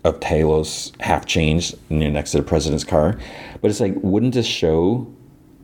of 0.05 0.21
Talos 0.21 0.93
half 1.01 1.27
changed 1.27 1.77
near 1.91 2.11
next 2.11 2.31
to 2.31 2.39
the 2.39 2.43
president's 2.43 2.85
car. 2.85 3.19
But 3.61 3.71
it's 3.71 3.81
like, 3.81 3.95
wouldn't 3.97 4.35
this 4.35 4.47
show, 4.47 5.13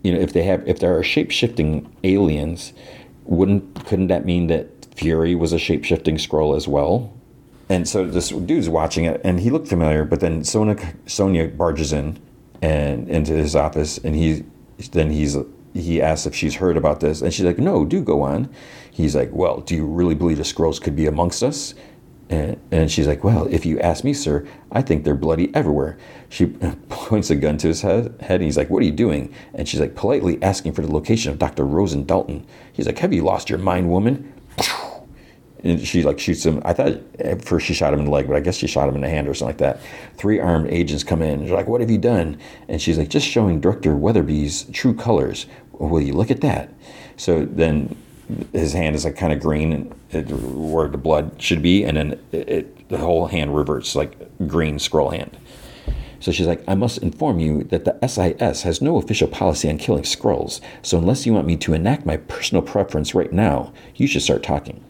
you 0.02 0.12
know, 0.12 0.20
if 0.20 0.32
they 0.32 0.42
have, 0.42 0.66
if 0.68 0.80
there 0.80 0.98
are 0.98 1.02
shape 1.02 1.30
shifting 1.30 1.90
aliens, 2.02 2.72
wouldn't, 3.24 3.86
couldn't 3.86 4.08
that 4.08 4.24
mean 4.24 4.48
that 4.48 4.68
Fury 4.96 5.34
was 5.34 5.52
a 5.52 5.58
shape 5.58 5.84
shifting 5.84 6.16
Skrull 6.16 6.56
as 6.56 6.68
well? 6.68 7.12
And 7.68 7.88
so 7.88 8.06
this 8.06 8.28
dude's 8.28 8.68
watching 8.68 9.04
it, 9.06 9.20
and 9.24 9.40
he 9.40 9.50
looked 9.50 9.68
familiar. 9.68 10.04
But 10.04 10.20
then 10.20 10.44
Sonya, 10.44 10.76
Sonya 11.06 11.48
barges 11.48 11.92
in 11.92 12.18
and 12.60 13.08
into 13.08 13.32
his 13.32 13.56
office, 13.56 13.98
and 13.98 14.14
he 14.14 14.44
then 14.92 15.10
he's 15.10 15.36
he 15.72 16.00
asks 16.00 16.26
if 16.26 16.34
she's 16.34 16.56
heard 16.56 16.76
about 16.76 17.00
this, 17.00 17.22
and 17.22 17.32
she's 17.32 17.44
like, 17.44 17.58
"No, 17.58 17.84
do 17.84 18.02
go 18.02 18.22
on." 18.22 18.50
He's 18.90 19.16
like, 19.16 19.30
"Well, 19.32 19.60
do 19.60 19.74
you 19.74 19.86
really 19.86 20.14
believe 20.14 20.36
the 20.36 20.44
Skrulls 20.44 20.80
could 20.80 20.94
be 20.94 21.06
amongst 21.06 21.42
us?" 21.42 21.74
And, 22.30 22.58
and 22.70 22.90
she's 22.90 23.06
like, 23.06 23.22
Well, 23.22 23.46
if 23.46 23.66
you 23.66 23.78
ask 23.80 24.02
me, 24.02 24.14
sir, 24.14 24.46
I 24.72 24.82
think 24.82 25.04
they're 25.04 25.14
bloody 25.14 25.54
everywhere. 25.54 25.98
She 26.28 26.46
points 26.88 27.30
a 27.30 27.36
gun 27.36 27.58
to 27.58 27.68
his 27.68 27.82
head, 27.82 28.14
head, 28.20 28.36
and 28.36 28.44
he's 28.44 28.56
like, 28.56 28.70
What 28.70 28.82
are 28.82 28.86
you 28.86 28.92
doing? 28.92 29.32
And 29.54 29.68
she's 29.68 29.80
like, 29.80 29.94
politely 29.94 30.42
asking 30.42 30.72
for 30.72 30.82
the 30.82 30.92
location 30.92 31.30
of 31.30 31.38
Dr. 31.38 31.64
Rosen 31.64 32.04
Dalton. 32.04 32.46
He's 32.72 32.86
like, 32.86 32.98
Have 32.98 33.12
you 33.12 33.22
lost 33.22 33.50
your 33.50 33.58
mind, 33.58 33.90
woman? 33.90 34.32
And 35.64 35.84
she 35.84 36.02
like 36.02 36.18
shoots 36.18 36.44
him. 36.44 36.60
I 36.64 36.74
thought 36.74 37.00
at 37.18 37.44
first 37.44 37.66
she 37.66 37.74
shot 37.74 37.92
him 37.92 38.00
in 38.00 38.04
the 38.04 38.10
leg, 38.10 38.28
but 38.28 38.36
I 38.36 38.40
guess 38.40 38.56
she 38.56 38.66
shot 38.66 38.88
him 38.88 38.94
in 38.94 39.00
the 39.00 39.08
hand 39.08 39.26
or 39.26 39.34
something 39.34 39.56
like 39.56 39.58
that. 39.58 39.80
Three 40.16 40.38
armed 40.38 40.68
agents 40.68 41.02
come 41.02 41.22
in. 41.22 41.46
They're 41.46 41.56
like, 41.56 41.66
"What 41.66 41.80
have 41.80 41.90
you 41.90 41.98
done?" 41.98 42.38
And 42.68 42.80
she's 42.80 42.98
like, 42.98 43.08
"Just 43.08 43.26
showing 43.26 43.60
Director 43.60 43.96
Weatherby's 43.96 44.64
true 44.72 44.94
colors." 44.94 45.46
Will 45.72 46.02
you 46.02 46.12
look 46.12 46.30
at 46.30 46.42
that? 46.42 46.72
So 47.16 47.44
then 47.46 47.96
his 48.52 48.72
hand 48.72 48.94
is 48.94 49.04
like 49.04 49.16
kind 49.16 49.32
of 49.32 49.40
green 49.40 49.86
where 50.12 50.88
the 50.88 50.98
blood 50.98 51.32
should 51.38 51.62
be, 51.62 51.84
and 51.84 51.96
then 51.96 52.20
it, 52.30 52.48
it, 52.48 52.88
the 52.88 52.98
whole 52.98 53.26
hand 53.26 53.56
reverts 53.56 53.96
like 53.96 54.16
green 54.46 54.76
Skrull 54.76 55.16
hand. 55.16 55.36
So 56.20 56.32
she's 56.32 56.46
like, 56.46 56.64
I 56.66 56.74
must 56.74 56.98
inform 56.98 57.38
you 57.38 57.64
that 57.64 57.84
the 57.84 57.98
SIS 58.06 58.62
has 58.62 58.80
no 58.80 58.96
official 58.96 59.28
policy 59.28 59.68
on 59.68 59.76
killing 59.76 60.04
Skrulls. 60.04 60.60
So 60.80 60.96
unless 60.96 61.26
you 61.26 61.34
want 61.34 61.46
me 61.46 61.56
to 61.58 61.74
enact 61.74 62.06
my 62.06 62.16
personal 62.16 62.62
preference 62.62 63.14
right 63.14 63.30
now, 63.30 63.74
you 63.94 64.06
should 64.06 64.22
start 64.22 64.42
talking. 64.42 64.82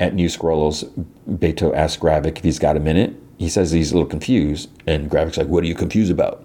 At 0.00 0.14
New 0.14 0.28
Skrulls, 0.28 0.84
Beto 1.28 1.74
asks 1.76 2.02
Gravik 2.02 2.38
if 2.38 2.44
he's 2.44 2.58
got 2.58 2.76
a 2.76 2.80
minute. 2.80 3.14
He 3.36 3.50
says 3.50 3.70
he's 3.70 3.92
a 3.92 3.94
little 3.94 4.08
confused, 4.08 4.70
and 4.86 5.10
Gravik's 5.10 5.36
like, 5.36 5.46
What 5.46 5.62
are 5.62 5.66
you 5.66 5.74
confused 5.74 6.10
about? 6.10 6.44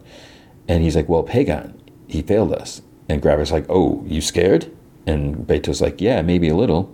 And 0.68 0.84
he's 0.84 0.96
like, 0.96 1.08
Well, 1.08 1.24
Pagan, 1.24 1.82
he 2.08 2.22
failed 2.22 2.54
us. 2.54 2.82
And 3.08 3.22
Gravik's 3.22 3.54
like, 3.54 3.66
Oh, 3.70 4.04
you 4.06 4.20
scared? 4.20 4.70
And 5.08 5.48
Beto's 5.48 5.82
like, 5.82 6.02
Yeah, 6.02 6.22
maybe 6.22 6.50
a 6.50 6.56
little. 6.56 6.94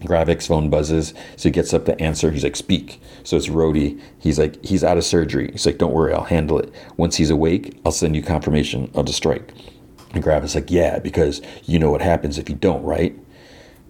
Gravik's 0.00 0.46
phone 0.46 0.70
buzzes, 0.70 1.12
so 1.36 1.48
he 1.48 1.50
gets 1.52 1.74
up 1.74 1.84
to 1.86 2.00
answer. 2.00 2.32
He's 2.32 2.44
like, 2.44 2.56
Speak. 2.56 3.00
So 3.22 3.36
it's 3.36 3.48
Rhodey. 3.48 4.00
He's 4.18 4.38
like, 4.38 4.64
He's 4.64 4.82
out 4.82 4.98
of 4.98 5.04
surgery. 5.04 5.50
He's 5.52 5.66
like, 5.66 5.78
Don't 5.78 5.92
worry, 5.92 6.12
I'll 6.12 6.24
handle 6.24 6.58
it. 6.58 6.74
Once 6.96 7.16
he's 7.16 7.30
awake, 7.30 7.80
I'll 7.84 7.92
send 7.92 8.16
you 8.16 8.22
confirmation 8.22 8.90
of 8.94 9.06
the 9.06 9.12
strike. 9.12 9.52
And 10.12 10.24
Gravik's 10.24 10.56
like, 10.56 10.72
Yeah, 10.72 10.98
because 10.98 11.40
you 11.64 11.78
know 11.78 11.92
what 11.92 12.02
happens 12.02 12.36
if 12.36 12.48
you 12.48 12.56
don't, 12.56 12.82
right? 12.82 13.16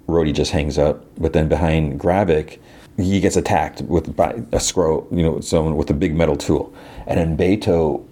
Rhodey 0.09 0.35
just 0.35 0.53
hangs 0.53 0.79
up. 0.79 1.05
But 1.19 1.33
then 1.33 1.49
behind 1.49 2.01
Gravik, 2.01 2.59
he 2.97 3.21
gets 3.21 3.37
attacked 3.37 3.83
with 3.83 4.17
by 4.17 4.31
a 4.31 4.59
Skrull, 4.59 5.07
you 5.17 5.23
know, 5.23 5.41
someone 5.41 5.77
with 5.77 5.91
a 5.91 5.95
big 5.95 6.15
metal 6.15 6.37
tool. 6.37 6.73
And 7.07 7.19
then 7.19 7.37
Beto 7.37 8.05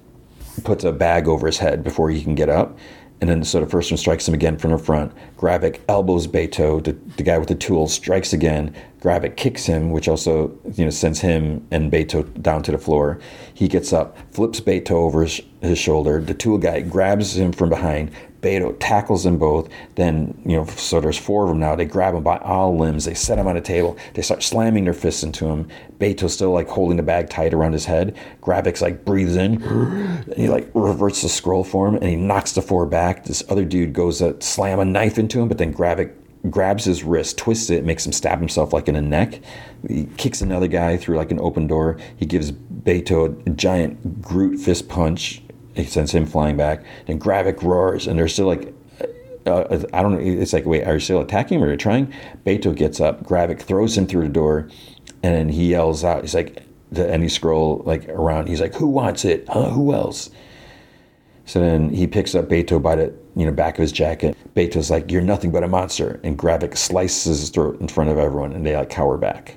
puts 0.63 0.85
a 0.85 0.93
bag 0.93 1.27
over 1.27 1.47
his 1.47 1.59
head 1.59 1.83
before 1.83 2.11
he 2.11 2.23
can 2.23 2.35
get 2.35 2.49
up. 2.49 2.79
And 3.21 3.31
then 3.31 3.45
so 3.45 3.61
the 3.61 3.67
first 3.67 3.91
one 3.91 3.97
strikes 3.97 4.29
him 4.29 4.35
again 4.35 4.59
from 4.59 4.73
the 4.73 4.79
front. 4.79 5.11
Gravik 5.39 5.81
elbows 5.89 6.27
Beto, 6.27 6.85
the, 6.85 6.93
the 7.17 7.23
guy 7.23 7.39
with 7.39 7.49
the 7.49 7.55
tool 7.55 7.89
strikes 7.89 8.35
again. 8.35 8.75
Gravik 9.01 9.37
kicks 9.37 9.65
him, 9.65 9.91
which 9.91 10.07
also 10.07 10.57
you 10.75 10.85
know 10.85 10.91
sends 10.91 11.21
him 11.21 11.67
and 11.71 11.91
Beto 11.91 12.43
down 12.43 12.63
to 12.65 12.73
the 12.73 12.79
floor. 12.79 13.19
He 13.55 13.69
gets 13.69 13.93
up, 13.93 14.19
flips 14.33 14.61
Beto 14.61 14.91
over 14.91 15.27
his, 15.67 15.79
shoulder. 15.79 16.21
The 16.21 16.35
tool 16.35 16.59
guy 16.59 16.81
grabs 16.81 17.37
him 17.37 17.53
from 17.53 17.69
behind. 17.69 18.11
Beto 18.41 18.77
tackles 18.79 19.25
them 19.25 19.39
both. 19.39 19.69
Then, 19.97 20.41
you 20.45 20.57
know, 20.57 20.67
so 20.67 21.01
there's 21.01 21.19
four 21.19 21.45
of 21.45 21.49
them 21.49 21.59
now. 21.59 21.75
They 21.75 21.85
grab 21.85 22.15
him 22.15 22.23
by 22.23 22.39
all 22.39 22.77
limbs. 22.77 23.05
They 23.05 23.15
set 23.15 23.39
him 23.39 23.47
on 23.47 23.57
a 23.57 23.61
table. 23.61 23.97
They 24.15 24.23
start 24.23 24.43
slamming 24.43 24.85
their 24.85 24.95
fists 24.95 25.23
into 25.23 25.47
him. 25.47 25.69
Beto's 25.99 26.35
still 26.35 26.53
like 26.53 26.69
holding 26.69 26.97
the 26.97 27.03
bag 27.03 27.29
tight 27.29 27.55
around 27.55 27.73
his 27.73 27.85
head. 27.85 28.17
Gravik's 28.43 28.83
like 28.83 29.05
breathes 29.05 29.37
in. 29.37 29.63
and 29.63 30.35
he 30.37 30.49
like 30.49 30.71
reverts 30.75 31.23
the 31.23 31.29
Skrull 31.29 31.67
form 31.67 31.97
and 31.97 32.05
he 32.05 32.17
knocks 32.17 32.53
the 32.53 32.63
four 32.63 32.87
back. 32.87 33.25
This 33.25 33.43
other 33.49 33.65
dude 33.65 33.93
goes 33.93 34.19
to 34.19 34.41
slam 34.41 34.79
a 34.79 34.85
knife 34.85 35.19
into 35.19 35.41
him, 35.41 35.49
but 35.49 35.59
then 35.59 35.75
Gravik 35.75 36.13
grabs 36.51 36.85
his 36.85 37.03
wrist, 37.03 37.39
twists 37.39 37.71
it, 37.71 37.85
makes 37.85 38.07
him 38.07 38.13
stab 38.13 38.39
himself 38.39 38.73
like 38.73 38.89
in 38.89 38.95
the 38.95 39.03
neck. 39.03 39.41
He 39.89 40.09
kicks 40.17 40.41
another 40.41 40.69
guy 40.69 40.97
through 40.97 41.17
like 41.17 41.31
an 41.31 41.41
open 41.41 41.67
door. 41.67 41.99
He 42.17 42.27
gives 42.27 42.53
Beto 42.53 43.47
a 43.47 43.51
giant 43.51 44.23
Groot 44.23 44.61
fist 44.61 44.89
punch 44.89 45.43
he 45.77 45.85
sends 45.85 46.13
him 46.13 46.27
flying 46.27 46.57
back. 46.57 46.85
Then 47.07 47.19
Gravik 47.19 47.63
roars, 47.63 48.07
and 48.07 48.19
they're 48.19 48.29
still 48.29 48.47
like, 48.47 48.73
uh, 49.47 49.85
I 49.93 50.03
don't 50.03 50.13
know. 50.13 50.21
It's 50.21 50.53
like, 50.53 50.67
wait, 50.67 50.85
are 50.85 50.95
you 50.95 51.01
still 51.01 51.21
attacking 51.21 51.63
or 51.63 51.67
are 51.67 51.71
you 51.71 51.77
trying? 51.77 52.13
Beto 52.45 52.75
gets 52.75 53.01
up. 53.01 53.23
Gravik 53.25 53.61
throws 53.61 53.97
him 53.97 54.07
through 54.07 54.25
the 54.25 54.33
door, 54.33 54.69
and 55.23 55.51
he 55.51 55.71
yells 55.71 56.03
out. 56.05 56.23
He's 56.23 56.35
like, 56.35 56.63
the 56.91 57.11
any 57.11 57.27
Skrull 57.27 57.85
like 57.85 58.09
around. 58.09 58.49
He's 58.49 58.61
like, 58.61 58.75
who 58.75 58.87
wants 58.87 59.25
it? 59.25 59.49
Huh? 59.49 59.71
Who 59.71 59.93
else? 59.93 60.31
So 61.45 61.61
then 61.61 61.91
he 61.91 62.07
picks 62.09 62.35
up 62.35 62.47
Beto 62.47 62.83
by 62.83 62.97
the 62.97 63.15
you 63.37 63.47
know 63.47 63.53
back 63.53 63.79
of 63.79 63.83
his 63.83 63.93
jacket. 63.93 64.37
Beto's 64.55 64.91
like, 64.91 65.11
"You're 65.13 65.23
nothing 65.23 65.53
but 65.53 65.63
a 65.63 65.69
monster," 65.69 66.21
and 66.25 66.37
Gravik 66.37 66.77
slices 66.77 67.41
his 67.41 67.51
throat 67.51 67.81
in 67.81 67.87
front 67.87 68.11
of 68.11 68.19
everyone, 68.19 68.53
and 68.53 68.67
they 68.67 68.77
like 68.77 68.91
cower 68.91 69.17
back. 69.17 69.57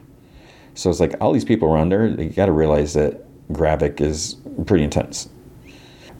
So 0.76 0.90
it's 0.90 1.00
like 1.00 1.16
all 1.20 1.34
these 1.34 1.46
people 1.46 1.74
around 1.74 1.90
there. 1.90 2.06
You 2.06 2.30
got 2.30 2.46
to 2.46 2.52
realize 2.52 2.94
that 2.94 3.26
Gravik 3.52 4.02
is 4.02 4.36
pretty 4.68 4.84
intense. 4.84 5.30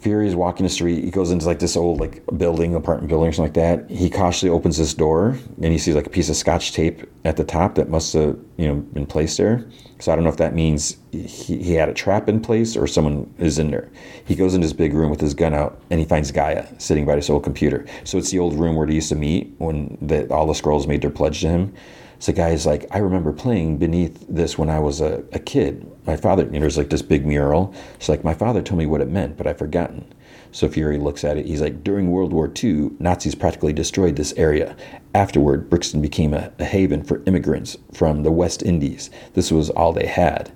Fury 0.00 0.26
is 0.26 0.34
walking 0.34 0.64
the 0.64 0.70
street. 0.70 1.04
He 1.04 1.10
goes 1.10 1.30
into 1.30 1.44
like 1.44 1.58
this 1.58 1.76
old 1.76 2.00
like 2.00 2.22
building, 2.38 2.74
apartment 2.74 3.08
building, 3.08 3.28
or 3.28 3.32
something 3.32 3.52
like 3.52 3.88
that. 3.88 3.94
He 3.94 4.08
cautiously 4.08 4.48
opens 4.48 4.78
this 4.78 4.94
door, 4.94 5.36
and 5.62 5.72
he 5.72 5.78
sees 5.78 5.94
like 5.94 6.06
a 6.06 6.10
piece 6.10 6.30
of 6.30 6.36
scotch 6.36 6.72
tape 6.72 7.02
at 7.24 7.36
the 7.36 7.44
top 7.44 7.74
that 7.74 7.90
must 7.90 8.14
have 8.14 8.38
you 8.56 8.66
know 8.66 8.76
been 8.76 9.06
placed 9.06 9.36
there. 9.36 9.66
So 9.98 10.10
I 10.10 10.14
don't 10.14 10.24
know 10.24 10.30
if 10.30 10.38
that 10.38 10.54
means 10.54 10.96
he, 11.12 11.62
he 11.62 11.74
had 11.74 11.90
a 11.90 11.94
trap 11.94 12.28
in 12.28 12.40
place 12.40 12.76
or 12.76 12.86
someone 12.86 13.32
is 13.38 13.58
in 13.58 13.70
there. 13.70 13.90
He 14.24 14.34
goes 14.34 14.54
into 14.54 14.66
this 14.66 14.72
big 14.72 14.94
room 14.94 15.10
with 15.10 15.20
his 15.20 15.34
gun 15.34 15.52
out, 15.52 15.80
and 15.90 16.00
he 16.00 16.06
finds 16.06 16.32
Gaia 16.32 16.66
sitting 16.78 17.04
by 17.04 17.16
this 17.16 17.28
old 17.28 17.44
computer. 17.44 17.84
So 18.04 18.16
it's 18.16 18.30
the 18.30 18.38
old 18.38 18.54
room 18.54 18.76
where 18.76 18.86
they 18.86 18.94
used 18.94 19.10
to 19.10 19.16
meet 19.16 19.52
when 19.58 19.98
the, 20.00 20.32
all 20.32 20.46
the 20.46 20.54
Skrulls 20.54 20.86
made 20.86 21.02
their 21.02 21.10
pledge 21.10 21.42
to 21.42 21.48
him. 21.48 21.74
So 22.20 22.34
guy's 22.34 22.66
like, 22.66 22.84
I 22.90 22.98
remember 22.98 23.32
playing 23.32 23.78
beneath 23.78 24.26
this 24.28 24.58
when 24.58 24.68
I 24.68 24.78
was 24.78 25.00
a, 25.00 25.24
a 25.32 25.38
kid. 25.38 25.90
My 26.06 26.16
father, 26.16 26.44
you 26.44 26.50
know, 26.50 26.60
there's 26.60 26.76
like 26.76 26.90
this 26.90 27.00
big 27.00 27.24
mural. 27.24 27.74
It's 27.94 28.10
like, 28.10 28.22
my 28.22 28.34
father 28.34 28.60
told 28.60 28.78
me 28.78 28.84
what 28.84 29.00
it 29.00 29.08
meant, 29.08 29.38
but 29.38 29.46
I've 29.46 29.56
forgotten. 29.56 30.04
So 30.52 30.68
Fury 30.68 30.98
looks 30.98 31.24
at 31.24 31.38
it. 31.38 31.46
He's 31.46 31.62
like, 31.62 31.82
during 31.82 32.10
World 32.10 32.34
War 32.34 32.52
II, 32.62 32.90
Nazis 32.98 33.34
practically 33.34 33.72
destroyed 33.72 34.16
this 34.16 34.34
area. 34.34 34.76
Afterward, 35.14 35.70
Brixton 35.70 36.02
became 36.02 36.34
a, 36.34 36.52
a 36.58 36.64
haven 36.66 37.02
for 37.02 37.22
immigrants 37.24 37.78
from 37.94 38.22
the 38.22 38.32
West 38.32 38.62
Indies. 38.62 39.08
This 39.32 39.50
was 39.50 39.70
all 39.70 39.94
they 39.94 40.06
had. 40.06 40.52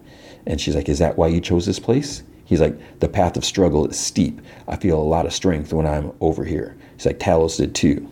And 0.47 0.61
she's 0.61 0.77
like, 0.77 0.91
Is 0.91 0.99
that 0.99 1.17
why 1.17 1.29
you 1.29 1.41
chose 1.41 1.65
this 1.65 1.79
place? 1.79 2.25
He's 2.45 2.61
like, 2.61 2.77
The 3.01 3.09
path 3.09 3.39
of 3.39 3.45
struggle 3.45 3.87
is 3.87 3.99
steep. 3.99 4.43
I 4.69 4.77
feel 4.77 5.01
a 5.01 5.03
lot 5.03 5.25
of 5.25 5.33
strength 5.33 5.73
when 5.73 5.87
I'm 5.87 6.13
over 6.21 6.45
here. 6.45 6.77
He's 6.97 7.07
like, 7.07 7.19
Talos 7.19 7.57
did 7.57 7.75
too. 7.75 8.11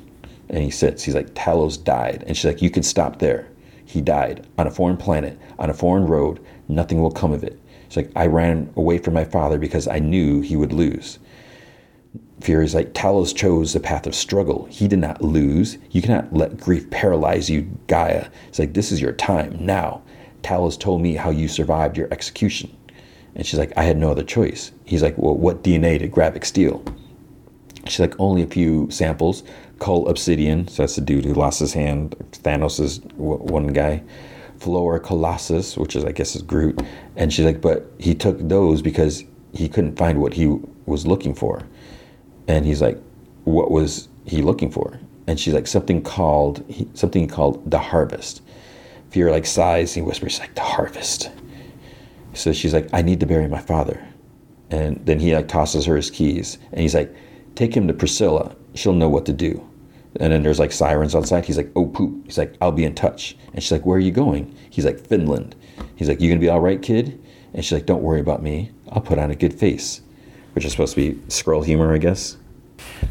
And 0.52 0.62
he 0.62 0.70
sits. 0.70 1.02
He's 1.02 1.14
like, 1.14 1.34
Talos 1.34 1.82
died. 1.82 2.24
And 2.26 2.36
she's 2.36 2.44
like, 2.44 2.62
You 2.62 2.70
can 2.70 2.82
stop 2.82 3.18
there. 3.18 3.48
He 3.84 4.00
died 4.00 4.46
on 4.56 4.66
a 4.66 4.70
foreign 4.70 4.96
planet, 4.96 5.38
on 5.58 5.70
a 5.70 5.74
foreign 5.74 6.06
road. 6.06 6.40
Nothing 6.68 7.02
will 7.02 7.10
come 7.10 7.32
of 7.32 7.42
it. 7.42 7.58
She's 7.88 7.96
like, 7.96 8.12
I 8.14 8.26
ran 8.26 8.72
away 8.76 8.98
from 8.98 9.14
my 9.14 9.24
father 9.24 9.58
because 9.58 9.88
I 9.88 9.98
knew 9.98 10.40
he 10.40 10.56
would 10.56 10.72
lose. 10.72 11.18
Fury's 12.40 12.74
like, 12.74 12.94
Talos 12.94 13.34
chose 13.34 13.72
the 13.72 13.80
path 13.80 14.06
of 14.06 14.14
struggle. 14.14 14.66
He 14.70 14.88
did 14.88 14.98
not 14.98 15.22
lose. 15.22 15.78
You 15.90 16.02
cannot 16.02 16.32
let 16.32 16.58
grief 16.58 16.90
paralyze 16.90 17.50
you, 17.50 17.70
Gaia. 17.86 18.28
It's 18.48 18.58
like, 18.58 18.74
this 18.74 18.92
is 18.92 19.00
your 19.00 19.12
time 19.12 19.56
now. 19.60 20.02
Talos 20.42 20.78
told 20.78 21.02
me 21.02 21.14
how 21.14 21.30
you 21.30 21.48
survived 21.48 21.96
your 21.96 22.08
execution. 22.10 22.74
And 23.34 23.46
she's 23.46 23.58
like, 23.58 23.72
I 23.76 23.84
had 23.84 23.96
no 23.96 24.10
other 24.10 24.24
choice. 24.24 24.72
He's 24.84 25.02
like, 25.02 25.16
Well, 25.16 25.36
what 25.36 25.62
DNA 25.62 25.98
did 25.98 26.12
Gravik 26.12 26.44
steal? 26.44 26.84
She's 27.86 28.00
like, 28.00 28.18
Only 28.18 28.42
a 28.42 28.46
few 28.46 28.90
samples. 28.90 29.42
Cull 29.82 30.06
Obsidian, 30.08 30.68
so 30.68 30.84
that's 30.84 30.94
the 30.94 31.00
dude 31.00 31.24
who 31.24 31.34
lost 31.34 31.58
his 31.58 31.72
hand. 31.72 32.14
Thanos 32.30 32.78
is 32.78 33.00
one 33.16 33.66
guy. 33.66 34.00
Flora 34.58 35.00
Colossus, 35.00 35.76
which 35.76 35.96
is 35.96 36.04
I 36.04 36.12
guess 36.12 36.36
is 36.36 36.42
Groot, 36.42 36.80
and 37.16 37.32
she's 37.32 37.44
like, 37.44 37.60
but 37.60 37.90
he 37.98 38.14
took 38.14 38.38
those 38.38 38.80
because 38.80 39.24
he 39.52 39.68
couldn't 39.68 39.96
find 39.96 40.20
what 40.20 40.34
he 40.34 40.46
was 40.86 41.04
looking 41.04 41.34
for, 41.34 41.66
and 42.46 42.64
he's 42.64 42.80
like, 42.80 42.96
what 43.42 43.72
was 43.72 44.08
he 44.24 44.40
looking 44.40 44.70
for? 44.70 45.00
And 45.26 45.40
she's 45.40 45.52
like, 45.52 45.66
something 45.66 46.00
called 46.00 46.64
something 46.94 47.26
called 47.26 47.68
the 47.68 47.80
harvest. 47.80 48.40
Fury 49.10 49.32
like 49.32 49.46
sighs, 49.46 49.92
he 49.94 50.00
whispers 50.00 50.38
like 50.38 50.54
the 50.54 50.60
harvest. 50.60 51.28
So 52.34 52.52
she's 52.52 52.72
like, 52.72 52.88
I 52.92 53.02
need 53.02 53.18
to 53.18 53.26
bury 53.26 53.48
my 53.48 53.60
father, 53.60 54.00
and 54.70 55.04
then 55.04 55.18
he 55.18 55.34
like 55.34 55.48
tosses 55.48 55.86
her 55.86 55.96
his 55.96 56.08
keys, 56.08 56.58
and 56.70 56.82
he's 56.82 56.94
like, 56.94 57.12
take 57.56 57.76
him 57.76 57.88
to 57.88 57.94
Priscilla, 57.94 58.54
she'll 58.74 58.92
know 58.92 59.08
what 59.08 59.26
to 59.26 59.32
do. 59.32 59.68
And 60.20 60.32
then 60.32 60.42
there's 60.42 60.58
like 60.58 60.72
sirens 60.72 61.14
outside. 61.14 61.44
He's 61.44 61.56
like, 61.56 61.70
oh 61.74 61.86
poop. 61.86 62.26
He's 62.26 62.38
like, 62.38 62.54
I'll 62.60 62.72
be 62.72 62.84
in 62.84 62.94
touch. 62.94 63.36
And 63.52 63.62
she's 63.62 63.72
like, 63.72 63.86
where 63.86 63.96
are 63.96 64.00
you 64.00 64.12
going? 64.12 64.54
He's 64.70 64.84
like, 64.84 65.00
Finland. 65.00 65.56
He's 65.96 66.08
like, 66.08 66.20
you 66.20 66.28
gonna 66.28 66.40
be 66.40 66.48
all 66.48 66.60
right, 66.60 66.80
kid? 66.82 67.18
And 67.54 67.64
she's 67.64 67.72
like, 67.72 67.86
don't 67.86 68.02
worry 68.02 68.20
about 68.20 68.42
me. 68.42 68.70
I'll 68.90 69.02
put 69.02 69.18
on 69.18 69.30
a 69.30 69.36
good 69.36 69.54
face, 69.54 70.02
which 70.54 70.64
is 70.64 70.72
supposed 70.72 70.94
to 70.94 71.12
be 71.12 71.18
Skrull 71.28 71.64
humor, 71.64 71.92
I 71.94 71.98
guess. 71.98 72.36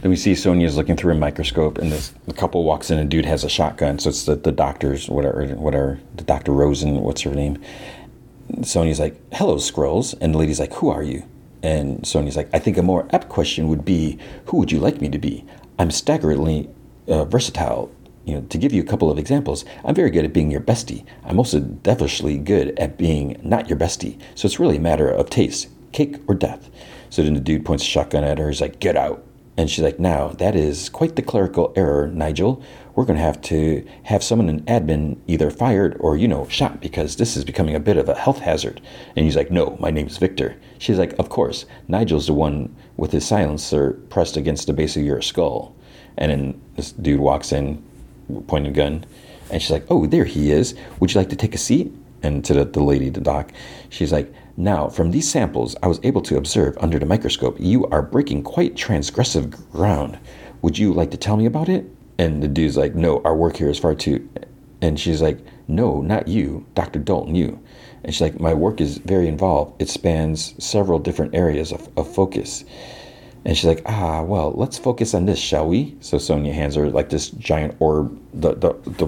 Then 0.02 0.10
we 0.10 0.16
see 0.16 0.36
Sonya's 0.36 0.78
looking 0.78 0.96
through 0.96 1.14
a 1.14 1.18
microscope, 1.18 1.78
and 1.78 1.92
this 1.92 2.14
the 2.26 2.34
couple 2.34 2.64
walks 2.64 2.92
in, 2.92 2.98
and 2.98 3.10
dude 3.10 3.26
has 3.26 3.44
a 3.44 3.50
shotgun. 3.50 4.00
So 4.00 4.10
it's 4.10 4.26
the, 4.26 4.36
the 4.36 4.52
doctor's 4.52 5.10
whatever, 5.10 5.46
whatever, 5.56 6.00
the 6.16 6.24
Doctor 6.24 6.52
Rosen, 6.52 7.02
what's 7.02 7.22
her 7.22 7.34
name? 7.34 7.62
Sonya's 8.64 9.00
like, 9.00 9.16
"Hello, 9.34 9.56
Skrulls," 9.56 10.16
and 10.20 10.34
the 10.34 10.40
lady's 10.40 10.60
like, 10.60 10.74
"Who 10.74 10.90
are 10.90 11.04
you?" 11.04 11.24
And 11.64 12.06
Sonya's 12.06 12.36
like, 12.36 12.50
"I 12.54 12.60
think 12.60 12.78
a 12.78 12.84
more 12.84 13.08
apt 13.12 13.30
question 13.30 13.68
would 13.68 13.86
be, 13.86 14.18
who 14.46 14.58
would 14.58 14.72
you 14.72 14.80
like 14.80 15.00
me 15.00 15.10
to 15.10 15.20
be? 15.20 15.46
I'm 15.78 15.92
staggeringly 15.92 16.70
uh, 17.12 17.26
versatile. 17.26 17.92
You 18.26 18.36
know, 18.36 18.42
to 18.50 18.58
give 18.58 18.72
you 18.72 18.82
a 18.82 18.86
couple 18.86 19.10
of 19.10 19.18
examples, 19.18 19.66
I'm 19.84 19.96
very 19.96 20.12
good 20.12 20.26
at 20.26 20.34
being 20.34 20.52
your 20.52 20.62
bestie. 20.62 21.06
I'm 21.26 21.40
also 21.40 21.60
devilishly 21.60 22.38
good 22.38 22.78
at 22.80 22.98
being 22.98 23.40
not 23.44 23.68
your 23.68 23.78
bestie. 23.78 24.20
So 24.36 24.46
it's 24.46 24.60
really 24.60 24.78
a 24.78 24.82
matter 24.82 25.10
of 25.10 25.30
taste, 25.30 25.70
cake 25.92 26.18
or 26.28 26.36
death." 26.36 26.70
So 27.10 27.24
then 27.24 27.34
the 27.34 27.40
dude 27.40 27.66
points 27.66 27.84
a 27.84 27.88
shotgun 27.88 28.24
at 28.24 28.38
her. 28.38 28.50
He's 28.50 28.62
like, 28.62 28.80
"Get 28.80 28.96
out!" 28.96 29.24
And 29.58 29.70
she's 29.70 29.84
like, 29.84 30.00
now, 30.00 30.30
that 30.30 30.56
is 30.56 30.90
quite 30.90 31.16
the 31.16 31.22
clerical 31.22 31.74
error, 31.76 32.08
Nigel. 32.08 32.64
We're 32.96 33.06
going 33.06 33.18
to 33.18 33.24
have 33.24 33.42
to 33.42 33.86
have 34.04 34.24
someone 34.24 34.50
in 34.50 34.62
admin 34.62 35.18
either 35.28 35.52
fired 35.52 35.98
or, 36.00 36.16
you 36.18 36.28
know, 36.28 36.48
shot 36.48 36.80
because 36.80 37.18
this 37.18 37.36
is 37.36 37.44
becoming 37.44 37.76
a 37.76 37.80
bit 37.80 37.98
of 37.98 38.08
a 38.08 38.16
health 38.16 38.40
hazard. 38.40 38.82
And 39.16 39.26
he's 39.26 39.36
like, 39.36 39.52
no, 39.52 39.78
my 39.80 39.92
name's 39.92 40.18
Victor. 40.18 40.56
She's 40.80 40.98
like, 40.98 41.14
of 41.20 41.30
course. 41.30 41.66
Nigel's 41.88 42.28
the 42.28 42.34
one 42.34 42.76
with 42.98 43.12
his 43.12 43.28
silencer 43.28 43.94
pressed 44.10 44.38
against 44.38 44.68
the 44.68 44.74
base 44.74 44.96
of 44.96 45.04
your 45.04 45.22
skull. 45.22 45.76
And 46.18 46.32
then 46.32 46.62
this 46.76 46.92
dude 46.92 47.20
walks 47.20 47.52
in, 47.52 47.84
pointing 48.48 48.72
a 48.72 48.76
gun. 48.76 49.06
And 49.50 49.62
she's 49.62 49.72
like, 49.72 49.86
oh, 49.90 50.06
there 50.06 50.26
he 50.26 50.52
is. 50.52 50.76
Would 51.00 51.14
you 51.14 51.20
like 51.20 51.30
to 51.30 51.36
take 51.36 51.56
a 51.56 51.58
seat? 51.58 51.92
And 52.24 52.46
to 52.46 52.54
the, 52.54 52.66
the 52.66 52.84
lady, 52.84 53.10
the 53.10 53.20
doc, 53.20 53.52
she's 53.90 54.12
like, 54.12 54.32
now, 54.58 54.90
from 54.90 55.12
these 55.12 55.30
samples, 55.30 55.76
I 55.82 55.88
was 55.88 56.00
able 56.04 56.22
to 56.24 56.38
observe 56.38 56.78
under 56.80 57.00
the 57.00 57.06
microscope 57.06 57.56
you 57.60 57.88
are 57.88 58.02
breaking 58.02 58.44
quite 58.44 58.76
transgressive 58.76 59.72
ground. 59.72 60.20
Would 60.62 60.78
you 60.78 60.94
like 60.94 61.12
to 61.12 61.18
tell 61.18 61.38
me 61.38 61.46
about 61.46 61.70
it? 61.70 61.86
And 62.20 62.44
the 62.44 62.48
dude's 62.48 62.78
like, 62.78 62.94
No, 62.94 63.22
our 63.24 63.36
work 63.36 63.58
here 63.58 63.70
is 63.70 63.80
far 63.80 63.96
too. 63.96 64.30
And 64.82 65.00
she's 65.00 65.22
like, 65.22 65.40
No, 65.68 66.02
not 66.02 66.28
you, 66.28 66.66
Dr. 66.76 67.00
Dalton, 67.00 67.34
you. 67.34 67.60
And 68.04 68.14
she's 68.14 68.22
like, 68.22 68.40
My 68.40 68.54
work 68.54 68.82
is 68.82 68.98
very 69.00 69.28
involved. 69.28 69.82
It 69.82 69.90
spans 69.90 70.54
several 70.64 71.00
different 71.00 71.34
areas 71.34 71.72
of, 71.72 71.90
of 71.98 72.14
focus. 72.14 72.64
And 73.44 73.58
she's 73.58 73.66
like, 73.66 73.82
ah, 73.88 74.22
well, 74.22 74.52
let's 74.52 74.78
focus 74.78 75.14
on 75.16 75.26
this, 75.26 75.40
shall 75.40 75.68
we? 75.68 75.96
So 76.00 76.18
Sonya 76.20 76.54
hands 76.54 76.76
her 76.76 76.90
like 76.90 77.10
this 77.10 77.32
giant 77.32 77.76
orb, 77.80 78.18
the 78.34 78.54
the 78.54 78.74
the, 78.92 79.08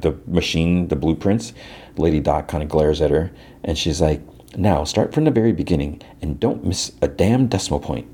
the 0.00 0.16
machine, 0.26 0.88
the 0.88 0.96
blueprints. 0.96 1.52
Lady 1.96 2.20
Doc 2.20 2.48
kind 2.48 2.62
of 2.62 2.68
glares 2.68 3.00
at 3.00 3.10
her, 3.10 3.30
and 3.64 3.76
she's 3.76 4.00
like, 4.00 4.20
now, 4.56 4.84
start 4.84 5.12
from 5.12 5.24
the 5.24 5.30
very 5.30 5.52
beginning 5.52 6.00
and 6.22 6.38
don't 6.38 6.64
miss 6.64 6.92
a 7.02 7.08
damn 7.08 7.46
decimal 7.46 7.80
point. 7.80 8.06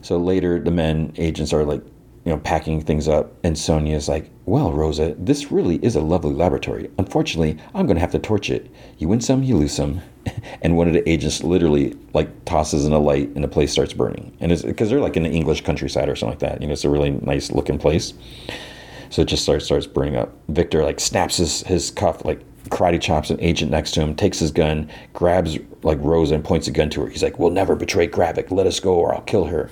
So 0.00 0.16
later, 0.18 0.58
the 0.58 0.72
men, 0.72 1.12
agents, 1.16 1.52
are 1.52 1.64
like, 1.64 1.82
you 2.24 2.30
know, 2.30 2.38
packing 2.38 2.80
things 2.80 3.08
up, 3.08 3.32
and 3.42 3.58
Sonya's 3.58 4.08
like, 4.08 4.30
Well, 4.46 4.72
Rosa, 4.72 5.16
this 5.18 5.50
really 5.50 5.76
is 5.84 5.96
a 5.96 6.00
lovely 6.00 6.32
laboratory. 6.32 6.90
Unfortunately, 6.98 7.58
I'm 7.74 7.86
going 7.86 7.96
to 7.96 8.00
have 8.00 8.12
to 8.12 8.18
torch 8.18 8.48
it. 8.48 8.70
You 8.98 9.08
win 9.08 9.20
some, 9.20 9.42
you 9.42 9.56
lose 9.56 9.72
some. 9.72 10.02
and 10.62 10.76
one 10.76 10.86
of 10.86 10.94
the 10.94 11.08
agents 11.08 11.42
literally 11.42 11.96
like 12.14 12.44
tosses 12.44 12.84
in 12.84 12.92
a 12.92 12.98
light, 12.98 13.30
and 13.34 13.42
the 13.42 13.48
place 13.48 13.72
starts 13.72 13.92
burning. 13.92 14.36
And 14.40 14.52
it's 14.52 14.62
because 14.62 14.88
they're 14.88 15.00
like 15.00 15.16
in 15.16 15.24
the 15.24 15.30
English 15.30 15.62
countryside 15.62 16.08
or 16.08 16.14
something 16.14 16.38
like 16.38 16.50
that. 16.50 16.60
You 16.60 16.68
know, 16.68 16.72
it's 16.74 16.84
a 16.84 16.90
really 16.90 17.10
nice 17.10 17.50
looking 17.50 17.78
place. 17.78 18.14
So 19.10 19.22
it 19.22 19.28
just 19.28 19.42
starts 19.42 19.64
starts 19.64 19.86
burning 19.86 20.16
up. 20.16 20.32
Victor 20.48 20.84
like 20.84 21.00
snaps 21.00 21.36
his, 21.36 21.62
his 21.64 21.90
cuff, 21.90 22.24
like 22.24 22.40
karate 22.70 23.00
chops 23.00 23.30
an 23.30 23.40
agent 23.40 23.70
next 23.70 23.92
to 23.92 24.00
him, 24.00 24.14
takes 24.14 24.38
his 24.38 24.50
gun, 24.50 24.88
grabs 25.12 25.58
like 25.82 25.98
Rosa 26.00 26.34
and 26.34 26.44
points 26.44 26.68
a 26.68 26.70
gun 26.70 26.88
to 26.90 27.02
her. 27.02 27.08
He's 27.08 27.22
like, 27.22 27.38
"We'll 27.38 27.50
never 27.50 27.74
betray 27.76 28.08
Gravik. 28.08 28.50
Let 28.50 28.66
us 28.66 28.80
go, 28.80 28.94
or 28.94 29.14
I'll 29.14 29.22
kill 29.22 29.44
her." 29.46 29.70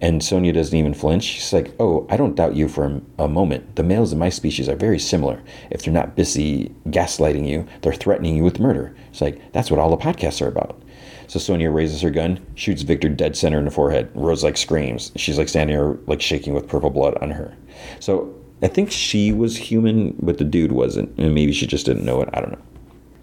And 0.00 0.22
Sonya 0.22 0.52
doesn't 0.52 0.78
even 0.78 0.94
flinch. 0.94 1.24
She's 1.24 1.52
like, 1.52 1.72
"Oh, 1.80 2.06
I 2.08 2.16
don't 2.16 2.36
doubt 2.36 2.54
you 2.54 2.68
for 2.68 3.00
a 3.18 3.26
moment. 3.26 3.74
The 3.74 3.82
males 3.82 4.12
in 4.12 4.18
my 4.18 4.28
species 4.28 4.68
are 4.68 4.76
very 4.76 4.98
similar. 4.98 5.42
If 5.70 5.82
they're 5.82 5.92
not 5.92 6.14
busy 6.14 6.72
gaslighting 6.86 7.48
you, 7.48 7.66
they're 7.82 7.92
threatening 7.92 8.36
you 8.36 8.44
with 8.44 8.60
murder." 8.60 8.94
It's 9.10 9.20
like 9.20 9.52
that's 9.52 9.70
what 9.70 9.80
all 9.80 9.90
the 9.90 9.96
podcasts 9.96 10.40
are 10.40 10.48
about. 10.48 10.80
So 11.26 11.38
Sonya 11.38 11.70
raises 11.70 12.00
her 12.02 12.10
gun, 12.10 12.40
shoots 12.54 12.82
Victor 12.82 13.08
dead 13.08 13.36
center 13.36 13.58
in 13.58 13.66
the 13.66 13.70
forehead. 13.70 14.08
Rose 14.14 14.44
like 14.44 14.56
screams. 14.56 15.12
She's 15.16 15.36
like 15.36 15.48
standing 15.48 15.76
there, 15.76 15.98
like 16.06 16.22
shaking 16.22 16.54
with 16.54 16.68
purple 16.68 16.90
blood 16.90 17.18
on 17.20 17.30
her. 17.32 17.54
So 18.00 18.34
I 18.62 18.68
think 18.68 18.90
she 18.90 19.32
was 19.32 19.56
human, 19.56 20.16
but 20.20 20.38
the 20.38 20.44
dude 20.44 20.72
wasn't. 20.72 21.16
And 21.18 21.34
maybe 21.34 21.52
she 21.52 21.66
just 21.66 21.84
didn't 21.84 22.04
know 22.04 22.22
it. 22.22 22.30
I 22.32 22.40
don't 22.40 22.52
know. 22.52 22.62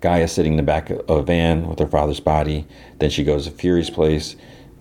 Gaia 0.02 0.28
sitting 0.28 0.54
in 0.54 0.58
the 0.58 0.64
back 0.64 0.92
of 0.92 1.10
a 1.10 1.24
van 1.24 1.68
with 1.68 1.80
her 1.80 1.88
father's 1.88 2.20
body. 2.20 2.68
Then 3.00 3.10
she 3.10 3.24
goes 3.24 3.46
to 3.46 3.52
Fury's 3.52 3.90
place 3.90 4.36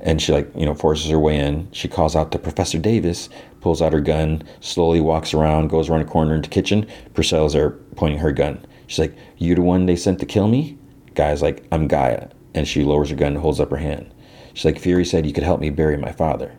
and 0.05 0.21
she 0.21 0.33
like, 0.33 0.51
you 0.55 0.67
know, 0.67 0.75
forces 0.75 1.11
her 1.11 1.19
way 1.19 1.39
in. 1.39 1.67
She 1.73 1.89
calls 1.89 2.15
out 2.15 2.31
to 2.33 2.39
Professor 2.39 2.79
Davis, 2.79 3.31
pulls 3.63 3.81
out 3.81 3.95
her 3.95 4.01
gun, 4.01 4.43
slowly 4.61 5.01
walks 5.01 5.33
around, 5.33 5.69
goes 5.69 5.89
around 5.89 6.03
a 6.03 6.05
corner 6.05 6.35
into 6.35 6.49
the 6.49 6.55
kitchen. 6.55 6.87
Priscilla's 7.15 7.55
there 7.55 7.71
pointing 7.71 8.21
her 8.21 8.31
gun. 8.31 8.65
She's 8.87 8.99
like, 8.99 9.17
You 9.39 9.55
the 9.55 9.63
one 9.63 9.87
they 9.87 9.97
sent 9.97 10.21
to 10.21 10.27
kill 10.27 10.47
me? 10.47 10.79
Guy's 11.15 11.41
like, 11.43 11.65
I'm 11.73 11.89
Gaia. 11.89 12.29
And 12.55 12.69
she 12.69 12.85
lowers 12.85 13.11
her 13.11 13.17
gun 13.17 13.33
and 13.33 13.41
holds 13.41 13.61
up 13.61 13.71
her 13.71 13.79
hand. 13.79 14.13
She's 14.53 14.67
like, 14.67 14.79
Fury 14.79 15.05
said 15.05 15.27
you 15.27 15.33
could 15.33 15.43
help 15.43 15.61
me 15.61 15.71
bury 15.71 15.97
my 15.97 16.13
father. 16.13 16.53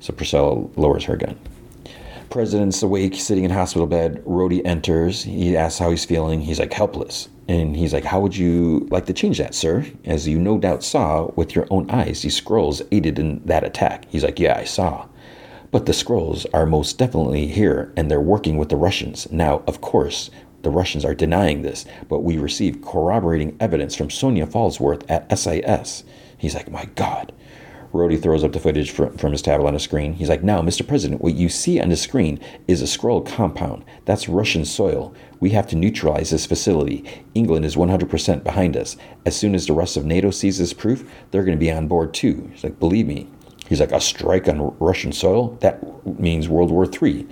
So 0.00 0.12
Priscilla 0.12 0.66
lowers 0.76 1.04
her 1.04 1.16
gun. 1.16 1.38
President's 2.30 2.82
awake, 2.82 3.14
sitting 3.14 3.44
in 3.44 3.50
hospital 3.50 3.86
bed. 3.86 4.22
Rhodey 4.24 4.60
enters. 4.64 5.22
He 5.24 5.56
asks 5.56 5.78
how 5.78 5.90
he's 5.90 6.04
feeling. 6.04 6.42
He's 6.42 6.58
like, 6.58 6.72
helpless. 6.72 7.28
And 7.48 7.74
he's 7.74 7.94
like, 7.94 8.04
How 8.04 8.20
would 8.20 8.36
you 8.36 8.86
like 8.90 9.06
to 9.06 9.14
change 9.14 9.38
that, 9.38 9.54
sir? 9.54 9.86
As 10.04 10.28
you 10.28 10.38
no 10.38 10.58
doubt 10.58 10.84
saw 10.84 11.32
with 11.34 11.56
your 11.56 11.66
own 11.70 11.90
eyes, 11.90 12.20
these 12.22 12.38
Skrulls 12.38 12.86
aided 12.92 13.18
in 13.18 13.40
that 13.46 13.64
attack. 13.64 14.04
He's 14.10 14.22
like, 14.22 14.38
Yeah, 14.38 14.56
I 14.58 14.64
saw. 14.64 15.08
But 15.70 15.86
the 15.86 15.92
Skrulls 15.92 16.44
are 16.52 16.66
most 16.66 16.98
definitely 16.98 17.46
here, 17.46 17.92
and 17.96 18.10
they're 18.10 18.20
working 18.20 18.58
with 18.58 18.68
the 18.68 18.76
Russians. 18.76 19.30
Now, 19.32 19.62
of 19.66 19.80
course, 19.80 20.30
the 20.62 20.70
Russians 20.70 21.04
are 21.04 21.14
denying 21.14 21.62
this, 21.62 21.86
but 22.08 22.20
we 22.20 22.36
received 22.36 22.84
corroborating 22.84 23.56
evidence 23.60 23.94
from 23.94 24.10
Sonya 24.10 24.46
Falsworth 24.46 25.04
at 25.08 25.30
SIS. 25.36 26.04
He's 26.36 26.54
like, 26.54 26.70
My 26.70 26.84
God. 26.96 27.32
Rhodey 27.98 28.22
throws 28.22 28.44
up 28.44 28.52
the 28.52 28.60
footage 28.60 28.90
from, 28.92 29.16
from 29.18 29.32
his 29.32 29.42
tablet 29.42 29.66
on 29.66 29.74
the 29.74 29.80
screen. 29.80 30.14
He's 30.14 30.28
like, 30.28 30.42
Now, 30.42 30.62
Mr. 30.62 30.86
President, 30.86 31.20
what 31.20 31.34
you 31.34 31.48
see 31.48 31.80
on 31.80 31.88
the 31.88 31.96
screen 31.96 32.38
is 32.66 32.80
a 32.80 32.84
Skrull 32.84 33.26
compound. 33.26 33.84
That's 34.04 34.28
Russian 34.28 34.64
soil. 34.64 35.14
We 35.40 35.50
have 35.50 35.66
to 35.68 35.76
neutralize 35.76 36.30
this 36.30 36.46
facility. 36.46 37.04
England 37.34 37.64
is 37.64 37.76
100% 37.76 38.44
behind 38.44 38.76
us. 38.76 38.96
As 39.26 39.36
soon 39.36 39.54
as 39.54 39.66
the 39.66 39.72
rest 39.72 39.96
of 39.96 40.04
NATO 40.04 40.30
sees 40.30 40.58
this 40.58 40.72
proof, 40.72 41.10
they're 41.30 41.44
going 41.44 41.58
to 41.58 41.60
be 41.60 41.72
on 41.72 41.88
board 41.88 42.14
too. 42.14 42.48
He's 42.52 42.64
like, 42.64 42.78
Believe 42.78 43.06
me. 43.06 43.28
He's 43.68 43.80
like, 43.80 43.92
A 43.92 44.00
strike 44.00 44.48
on 44.48 44.76
Russian 44.78 45.12
soil? 45.12 45.58
That 45.60 45.82
means 46.20 46.48
World 46.48 46.70
War 46.70 46.84
III. 46.86 47.26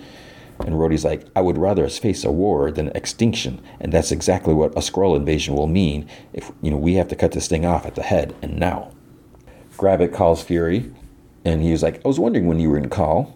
And 0.59 0.75
Rhodey's 0.75 1.05
like, 1.05 1.27
I 1.37 1.43
would 1.43 1.59
rather 1.59 1.85
us 1.85 1.99
face 1.99 2.25
a 2.25 2.31
war 2.31 2.71
than 2.71 2.89
extinction. 2.89 3.61
And 3.79 3.93
that's 3.93 4.11
exactly 4.11 4.55
what 4.55 4.73
a 4.73 4.81
Skrull 4.81 5.17
invasion 5.17 5.55
will 5.55 5.67
mean 5.67 6.09
if, 6.33 6.51
you 6.63 6.71
know, 6.71 6.79
we 6.79 6.95
have 6.95 7.09
to 7.09 7.17
cut 7.17 7.33
this 7.33 7.47
thing 7.47 7.67
off 7.67 7.85
at 7.87 7.95
the 7.95 8.03
head 8.03 8.35
and 8.43 8.59
now. 8.59 8.91
Gravik 9.77 10.13
calls 10.13 10.43
Fury, 10.43 10.91
and 11.45 11.63
he's 11.63 11.83
like, 11.83 12.01
"I 12.05 12.09
was 12.09 12.19
wondering 12.19 12.47
when 12.47 12.61
you 12.61 12.71
were 12.71 12.79
in 12.79 12.89
call." 12.89 13.35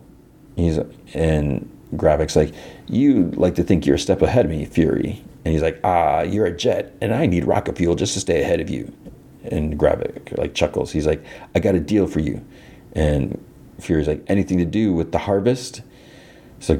He's 0.56 0.78
and 1.14 1.68
Gravik's 1.96 2.36
like, 2.36 2.52
"You 2.88 3.30
like 3.36 3.54
to 3.56 3.62
think 3.62 3.86
you're 3.86 3.96
a 3.96 3.98
step 3.98 4.22
ahead 4.22 4.44
of 4.46 4.50
me, 4.50 4.64
Fury," 4.64 5.22
and 5.44 5.52
he's 5.52 5.62
like, 5.62 5.78
"Ah, 5.84 6.22
you're 6.22 6.46
a 6.46 6.56
jet, 6.56 6.92
and 7.00 7.14
I 7.14 7.26
need 7.26 7.44
rocket 7.44 7.76
fuel 7.76 7.94
just 7.94 8.14
to 8.14 8.20
stay 8.20 8.42
ahead 8.42 8.60
of 8.60 8.70
you." 8.70 8.92
And 9.44 9.78
Gravik 9.78 10.36
like 10.38 10.54
chuckles. 10.54 10.92
He's 10.92 11.06
like, 11.06 11.22
"I 11.54 11.60
got 11.60 11.74
a 11.74 11.80
deal 11.80 12.06
for 12.06 12.20
you," 12.20 12.40
and 12.94 13.38
Fury's 13.78 14.08
like, 14.08 14.22
"Anything 14.28 14.58
to 14.58 14.64
do 14.64 14.92
with 14.92 15.12
the 15.12 15.18
harvest?" 15.18 15.82
So 16.58 16.74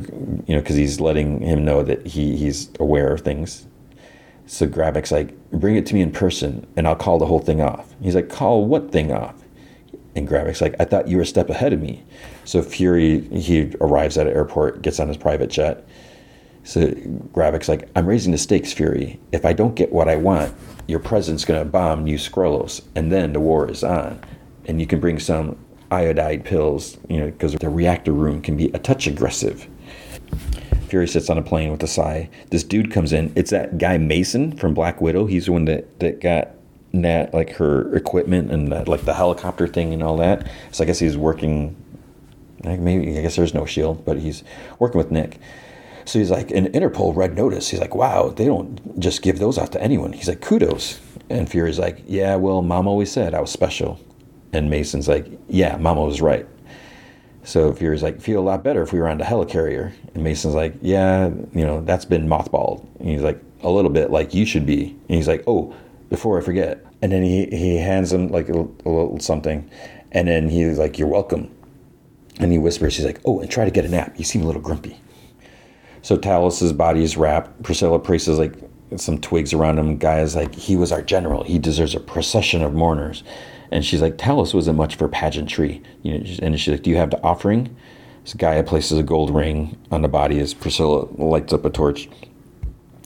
you 0.47 0.55
know, 0.55 0.61
because 0.61 0.77
he's 0.77 1.01
letting 1.01 1.41
him 1.41 1.65
know 1.65 1.83
that 1.83 2.07
he 2.07 2.37
he's 2.37 2.71
aware 2.79 3.13
of 3.13 3.23
things. 3.23 3.67
So 4.47 4.67
Gravik's 4.67 5.13
like, 5.13 5.35
"Bring 5.53 5.77
it 5.77 5.87
to 5.87 5.95
me 5.95 6.03
in 6.03 6.11
person, 6.11 6.67
and 6.77 6.87
I'll 6.87 6.97
call 6.97 7.19
the 7.19 7.27
whole 7.27 7.39
thing 7.39 7.61
off." 7.61 7.95
He's 8.03 8.15
like, 8.15 8.29
"Call 8.29 8.67
what 8.67 8.91
thing 8.91 9.13
off?" 9.13 9.40
And 10.17 10.29
Gravik's 10.29 10.61
like, 10.61 10.75
I 10.81 10.85
thought 10.85 11.09
you 11.09 11.17
were 11.17 11.23
a 11.23 11.27
step 11.27 11.51
ahead 11.51 11.73
of 11.73 11.81
me. 11.81 12.03
So 12.45 12.63
Fury, 12.63 13.21
he 13.29 13.73
arrives 13.81 14.19
at 14.19 14.27
an 14.27 14.35
airport, 14.35 14.83
gets 14.83 14.99
on 14.99 15.09
his 15.09 15.17
private 15.17 15.51
jet, 15.51 15.87
So 16.65 16.89
Gravik's 17.33 17.69
like, 17.69 17.89
I'm 17.97 18.07
raising 18.07 18.33
the 18.33 18.39
stakes, 18.39 18.73
Fury. 18.73 19.19
If 19.33 19.45
I 19.45 19.53
don't 19.53 19.75
get 19.75 19.93
what 19.93 20.09
I 20.09 20.17
want, 20.17 20.55
your 20.87 20.99
president's 20.99 21.45
to 21.45 21.65
bomb 21.65 22.05
New 22.05 22.17
Skrullos, 22.17 22.83
and 22.95 23.11
then 23.11 23.33
the 23.33 23.41
war 23.41 23.71
is 23.71 23.83
on. 23.83 24.21
And 24.67 24.81
you 24.81 24.87
can 24.87 25.01
bring 25.01 25.19
some 25.19 25.57
iodide 25.91 26.45
pills, 26.45 26.99
you 27.09 27.19
know, 27.19 27.27
because 27.27 27.55
the 27.55 27.69
reactor 27.69 28.13
room 28.13 28.43
can 28.43 28.57
be 28.57 28.67
a 28.67 28.79
touch 28.79 29.07
aggressive. 29.07 29.67
Fury 30.89 31.09
sits 31.09 31.31
on 31.31 31.39
a 31.39 31.43
plane 31.43 31.71
with 31.71 31.83
a 31.83 31.87
sigh. 31.87 32.29
This 32.51 32.65
dude 32.65 32.93
comes 32.93 33.13
in. 33.13 33.33
It's 33.37 33.51
that 33.51 33.79
guy 33.79 33.97
Mason 33.97 34.57
from 34.57 34.75
Black 34.75 35.01
Widow. 35.01 35.27
He's 35.27 35.47
the 35.47 35.53
one 35.53 35.65
that, 35.67 36.01
that 36.01 36.21
got 36.21 36.51
Nat 36.93 37.33
like 37.33 37.51
her 37.57 37.95
equipment 37.95 38.51
and 38.51 38.73
that, 38.73 38.89
like 38.89 39.05
the 39.05 39.15
helicopter 39.15 39.67
thing 39.67 39.93
and 39.93 40.03
all 40.03 40.17
that. 40.17 40.51
So 40.73 40.85
I 40.85 40.87
guess 40.87 40.99
he's 40.99 41.17
working. 41.17 41.77
Like 42.65 42.81
maybe 42.81 43.19
I 43.19 43.23
guess 43.23 43.37
there's 43.37 43.55
no 43.55 43.65
shield, 43.65 44.05
but 44.05 44.19
he's 44.19 44.45
working 44.79 44.99
with 44.99 45.11
Nick. 45.11 45.39
So 46.05 46.19
he's 46.19 46.31
like, 46.31 46.51
an 46.51 46.67
Interpol 46.73 47.15
red 47.15 47.37
notice. 47.37 47.69
He's 47.69 47.81
like, 47.81 47.95
wow, 47.95 48.31
they 48.31 48.47
don't 48.47 48.99
just 48.99 49.23
give 49.23 49.39
those 49.39 49.59
out 49.59 49.73
to 49.73 49.83
anyone. 49.83 50.13
He's 50.13 50.29
like, 50.29 50.41
kudos. 50.41 51.01
And 51.29 51.49
Fury's 51.49 51.79
like, 51.79 52.03
yeah, 52.07 52.37
well, 52.37 52.63
Mom 52.63 52.89
always 52.89 53.13
said 53.13 53.35
I 53.35 53.41
was 53.41 53.51
special. 53.51 54.01
And 54.53 54.69
Mason's 54.69 55.07
like, 55.07 55.27
yeah, 55.49 55.77
Mama 55.77 56.05
was 56.05 56.21
right. 56.21 56.47
So 57.45 57.73
Fury's 57.73 58.03
like, 58.03 58.21
feel 58.21 58.41
a 58.41 58.43
lot 58.43 58.65
better 58.65 58.83
if 58.83 58.93
we 58.93 58.99
were 58.99 59.09
on 59.09 59.19
the 59.19 59.25
helicarrier. 59.25 59.93
And 60.15 60.25
Mason's 60.25 60.55
like, 60.55 60.75
yeah, 60.83 61.29
you 61.29 61.65
know, 61.65 61.81
that's 61.83 62.05
been 62.05 62.27
mothballed. 62.27 62.87
And 62.99 63.09
he's 63.09 63.23
like, 63.23 63.41
a 63.63 63.71
little 63.71 63.91
bit 63.91 64.11
like 64.11 64.35
you 64.35 64.45
should 64.45 64.67
be. 64.67 64.97
And 65.09 65.17
he's 65.17 65.29
like, 65.29 65.45
oh, 65.47 65.75
before 66.11 66.39
I 66.39 66.43
forget. 66.43 66.85
And 67.01 67.11
then 67.11 67.23
he, 67.23 67.47
he 67.47 67.77
hands 67.77 68.13
him 68.13 68.29
like 68.29 68.49
a, 68.51 68.53
a 68.53 68.91
little 68.91 69.19
something. 69.21 69.71
And 70.13 70.29
then 70.29 70.49
he's 70.49 70.79
like, 70.79 70.99
you're 70.99 71.09
welcome. 71.09 71.51
And 72.39 72.53
he 72.53 72.59
whispers, 72.59 72.97
he's 72.97 73.07
like, 73.07 73.21
oh, 73.25 73.41
and 73.41 73.51
try 73.51 73.65
to 73.65 73.71
get 73.71 73.85
a 73.85 73.89
nap. 73.89 74.15
You 74.19 74.25
seem 74.25 74.43
a 74.43 74.47
little 74.47 74.61
grumpy. 74.61 75.01
So 76.03 76.17
Talos's 76.17 76.73
body 76.73 77.03
is 77.03 77.17
wrapped. 77.17 77.63
Priscilla 77.63 77.99
places 77.99 78.39
like 78.39 78.55
some 78.97 79.21
twigs 79.21 79.53
around 79.53 79.79
him. 79.79 79.99
Guy 79.99 80.21
is 80.21 80.35
like, 80.35 80.55
he 80.55 80.77
was 80.77 80.93
our 80.93 81.03
general. 81.03 81.45
He 81.45 81.59
deserves 81.59 81.95
a 81.95 82.01
procession 82.01 82.63
of 82.63 82.75
mourners. 82.75 83.23
And 83.71 83.85
she's 83.85 84.03
like, 84.03 84.17
Talos 84.17 84.53
wasn't 84.53 84.79
much 84.79 84.97
for 84.97 85.09
pageantry. 85.09 85.83
You 86.03 86.19
know, 86.19 86.37
and 86.43 86.59
she's 86.59 86.73
like, 86.73 86.83
Do 86.83 86.91
you 86.91 86.97
have 86.97 87.11
the 87.11 87.23
offering? 87.23 87.77
So 88.25 88.37
Gaia 88.37 88.63
places 88.63 88.99
a 88.99 89.03
gold 89.03 89.35
ring 89.35 89.79
on 89.91 90.03
the 90.03 90.09
body 90.09 90.41
as 90.41 90.55
Priscilla 90.55 91.07
lights 91.17 91.53
up 91.53 91.65
a 91.65 91.71
torch. 91.71 92.09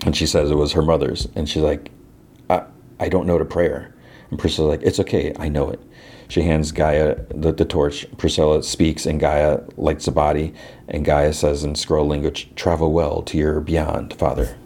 And 0.07 0.17
she 0.17 0.27
says 0.27 0.51
it 0.51 0.57
was 0.57 0.73
her 0.73 0.83
mother's. 0.83 1.29
And 1.35 1.49
she's 1.49 1.63
like, 1.63 1.91
I, 3.05 3.09
don't 3.09 3.27
know 3.27 3.39
the 3.39 3.45
prayer. 3.45 3.95
And 4.31 4.39
Priscilla's 4.39 4.71
like, 4.71 4.87
It's 4.87 5.01
okay, 5.01 5.35
I 5.39 5.49
know 5.49 5.71
it. 5.71 5.81
She 6.29 6.43
hands 6.43 6.73
Gaia 6.73 7.17
the, 7.29 7.53
the 7.53 7.65
torch. 7.65 8.07
Priscilla 8.17 8.63
speaks, 8.63 9.07
and 9.07 9.21
Gaia 9.21 9.61
lights 9.77 10.07
the 10.07 10.11
body. 10.11 10.55
And 10.89 11.05
Gaia 11.05 11.33
says 11.33 11.65
in 11.65 11.75
Skrull 11.75 12.09
language, 12.09 12.51
Travel 12.57 12.93
well 12.93 13.23
to 13.23 13.39
your 13.39 13.61
beyond, 13.61 14.15
father. 14.15 14.57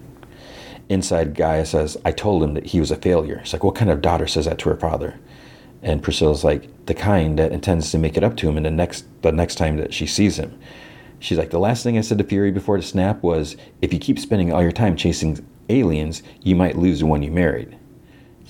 Inside, 0.88 1.34
Gaia 1.34 1.66
says, 1.66 1.98
I 2.04 2.12
told 2.12 2.42
him 2.42 2.54
that 2.54 2.66
he 2.66 2.80
was 2.80 2.90
a 2.90 2.96
failure. 2.96 3.38
It's 3.38 3.52
like, 3.52 3.64
What 3.64 3.74
kind 3.74 3.90
of 3.90 4.00
daughter 4.00 4.26
says 4.26 4.46
that 4.46 4.58
to 4.60 4.68
her 4.70 4.76
father? 4.76 5.18
And 5.82 6.02
Priscilla's 6.02 6.44
like 6.44 6.86
the 6.86 6.94
kind 6.94 7.38
that 7.38 7.52
intends 7.52 7.90
to 7.92 7.98
make 7.98 8.16
it 8.16 8.24
up 8.24 8.36
to 8.38 8.48
him 8.48 8.56
in 8.56 8.64
the 8.64 8.70
next 8.70 9.04
the 9.22 9.30
next 9.30 9.56
time 9.56 9.76
that 9.76 9.94
she 9.94 10.06
sees 10.06 10.38
him. 10.38 10.58
She's 11.20 11.38
like, 11.38 11.50
the 11.50 11.58
last 11.58 11.82
thing 11.82 11.98
I 11.98 12.00
said 12.00 12.18
to 12.18 12.24
Fury 12.24 12.52
before 12.52 12.76
the 12.76 12.82
snap 12.82 13.22
was, 13.22 13.56
if 13.82 13.92
you 13.92 13.98
keep 13.98 14.18
spending 14.18 14.52
all 14.52 14.62
your 14.62 14.72
time 14.72 14.96
chasing 14.96 15.44
aliens, 15.68 16.22
you 16.42 16.54
might 16.54 16.78
lose 16.78 17.00
the 17.00 17.06
one 17.06 17.22
you 17.22 17.30
married. 17.30 17.76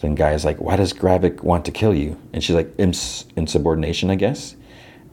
Then 0.01 0.15
Guy's 0.15 0.45
like, 0.45 0.61
why 0.61 0.77
does 0.77 0.93
Gravik 0.93 1.43
want 1.43 1.65
to 1.65 1.73
kill 1.73 1.95
you? 1.95 2.20
And 2.33 2.43
she's 2.43 2.55
like, 2.55 2.73
insubordination, 2.79 4.11
I 4.11 4.15
guess. 4.15 4.55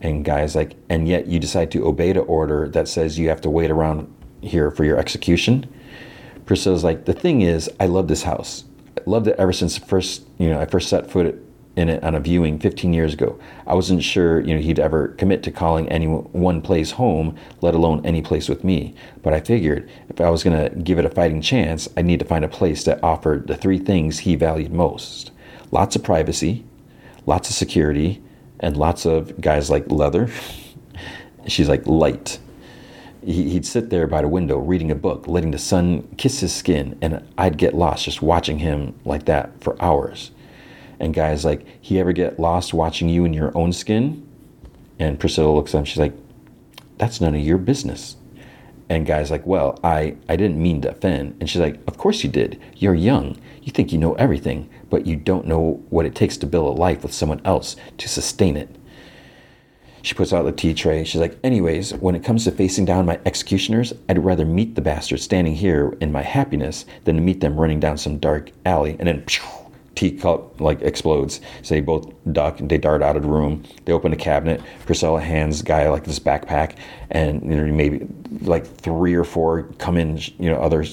And 0.01 0.23
Guy's 0.23 0.55
like, 0.55 0.75
and 0.89 1.07
yet 1.07 1.25
you 1.27 1.39
decide 1.39 1.71
to 1.71 1.87
obey 1.87 2.13
the 2.13 2.19
order 2.21 2.69
that 2.69 2.87
says 2.87 3.17
you 3.17 3.29
have 3.29 3.41
to 3.41 3.49
wait 3.49 3.71
around 3.71 4.13
here 4.41 4.69
for 4.69 4.83
your 4.83 4.97
execution. 4.99 5.67
Priscilla's 6.45 6.83
like, 6.83 7.05
the 7.05 7.13
thing 7.13 7.41
is, 7.41 7.69
I 7.79 7.87
love 7.87 8.07
this 8.07 8.23
house. 8.23 8.65
I 8.97 9.01
loved 9.07 9.27
it 9.27 9.35
ever 9.39 9.51
since 9.51 9.79
the 9.79 9.85
first, 9.85 10.27
you 10.37 10.49
know, 10.49 10.59
I 10.59 10.65
first 10.65 10.89
set 10.89 11.09
foot 11.09 11.35
in 11.75 11.89
it 11.89 12.03
on 12.03 12.15
a 12.15 12.19
viewing 12.19 12.57
15 12.59 12.93
years 12.93 13.13
ago. 13.13 13.37
I 13.67 13.73
wasn't 13.73 14.03
sure, 14.03 14.39
you 14.39 14.55
know, 14.55 14.61
he'd 14.61 14.79
ever 14.79 15.09
commit 15.09 15.43
to 15.43 15.51
calling 15.51 15.89
any 15.89 16.07
one 16.07 16.61
place 16.61 16.91
home, 16.91 17.37
let 17.61 17.73
alone 17.73 18.05
any 18.05 18.21
place 18.21 18.47
with 18.47 18.63
me. 18.63 18.95
But 19.21 19.33
I 19.33 19.41
figured 19.41 19.89
if 20.09 20.21
I 20.21 20.29
was 20.29 20.43
going 20.43 20.57
to 20.57 20.75
give 20.79 20.99
it 20.99 21.05
a 21.05 21.09
fighting 21.09 21.41
chance, 21.41 21.89
I'd 21.97 22.05
need 22.05 22.19
to 22.19 22.25
find 22.25 22.45
a 22.45 22.49
place 22.49 22.83
that 22.85 23.03
offered 23.03 23.47
the 23.47 23.57
three 23.57 23.79
things 23.79 24.19
he 24.19 24.35
valued 24.35 24.71
most: 24.71 25.31
lots 25.71 25.95
of 25.95 26.03
privacy, 26.03 26.63
lots 27.25 27.49
of 27.49 27.55
security, 27.55 28.21
and 28.59 28.77
lots 28.77 29.05
of 29.05 29.39
guys 29.41 29.69
like 29.69 29.89
leather. 29.91 30.29
She's 31.47 31.69
like 31.69 31.85
light. 31.85 32.39
He'd 33.23 33.65
sit 33.65 33.89
there 33.89 34.05
by 34.05 34.21
the 34.21 34.27
window 34.27 34.59
reading 34.59 34.91
a 34.91 34.95
book, 34.95 35.27
letting 35.27 35.49
the 35.49 35.57
sun 35.57 36.07
kiss 36.15 36.41
his 36.41 36.53
skin, 36.53 36.95
and 37.01 37.27
I'd 37.39 37.57
get 37.57 37.73
lost 37.73 38.05
just 38.05 38.21
watching 38.21 38.59
him 38.59 38.93
like 39.03 39.25
that 39.25 39.63
for 39.63 39.81
hours. 39.81 40.29
And 40.99 41.13
Guy's 41.13 41.45
like, 41.45 41.65
he 41.81 41.99
ever 41.99 42.13
get 42.13 42.39
lost 42.39 42.73
watching 42.73 43.09
you 43.09 43.25
in 43.25 43.33
your 43.33 43.55
own 43.57 43.73
skin? 43.73 44.27
And 44.99 45.19
Priscilla 45.19 45.53
looks 45.53 45.75
at 45.75 45.79
him. 45.79 45.85
She's 45.85 45.97
like, 45.97 46.13
that's 46.97 47.19
none 47.19 47.35
of 47.35 47.41
your 47.41 47.57
business. 47.57 48.15
And 48.89 49.05
Guy's 49.05 49.31
like, 49.31 49.45
well, 49.45 49.79
I, 49.83 50.15
I 50.29 50.35
didn't 50.35 50.61
mean 50.61 50.81
to 50.81 50.91
offend. 50.91 51.37
And 51.39 51.49
she's 51.49 51.61
like, 51.61 51.79
of 51.87 51.97
course 51.97 52.23
you 52.23 52.29
did. 52.29 52.61
You're 52.75 52.95
young. 52.95 53.37
You 53.63 53.71
think 53.71 53.91
you 53.91 53.97
know 53.97 54.13
everything, 54.13 54.69
but 54.89 55.07
you 55.07 55.15
don't 55.15 55.47
know 55.47 55.83
what 55.89 56.05
it 56.05 56.13
takes 56.13 56.37
to 56.37 56.45
build 56.45 56.77
a 56.77 56.79
life 56.79 57.01
with 57.01 57.13
someone 57.13 57.41
else 57.45 57.75
to 57.97 58.07
sustain 58.07 58.55
it. 58.55 58.69
She 60.03 60.13
puts 60.13 60.31
out 60.31 60.43
the 60.43 60.51
tea 60.51 60.75
tray. 60.75 61.03
She's 61.03 61.19
like, 61.19 61.39
anyways, 61.43 61.95
when 61.95 62.13
it 62.13 62.23
comes 62.23 62.43
to 62.43 62.51
facing 62.51 62.85
down 62.85 63.07
my 63.07 63.19
executioners, 63.25 63.91
I'd 64.07 64.23
rather 64.23 64.45
meet 64.45 64.75
the 64.75 64.81
bastards 64.81 65.23
standing 65.23 65.55
here 65.55 65.97
in 65.99 66.11
my 66.11 66.21
happiness 66.21 66.85
than 67.05 67.15
to 67.15 67.21
meet 67.23 67.39
them 67.39 67.59
running 67.59 67.79
down 67.79 67.97
some 67.97 68.19
dark 68.19 68.51
alley 68.67 68.97
and 68.99 69.07
then 69.07 69.25
teacup 69.95 70.59
like 70.61 70.81
explodes. 70.81 71.41
So 71.63 71.75
they 71.75 71.81
both 71.81 72.11
duck 72.31 72.59
and 72.59 72.69
they 72.69 72.77
dart 72.77 73.01
out 73.01 73.15
of 73.15 73.23
the 73.23 73.29
room. 73.29 73.63
They 73.85 73.93
open 73.93 74.13
a 74.13 74.17
cabinet. 74.17 74.61
Priscilla 74.85 75.21
hands 75.21 75.61
guy 75.61 75.89
like 75.89 76.03
this 76.03 76.19
backpack, 76.19 76.75
and 77.09 77.41
you 77.43 77.55
know 77.55 77.65
maybe 77.73 78.07
like 78.41 78.65
three 78.65 79.15
or 79.15 79.23
four 79.23 79.63
come 79.79 79.97
in. 79.97 80.17
You 80.39 80.51
know 80.51 80.57
other 80.57 80.83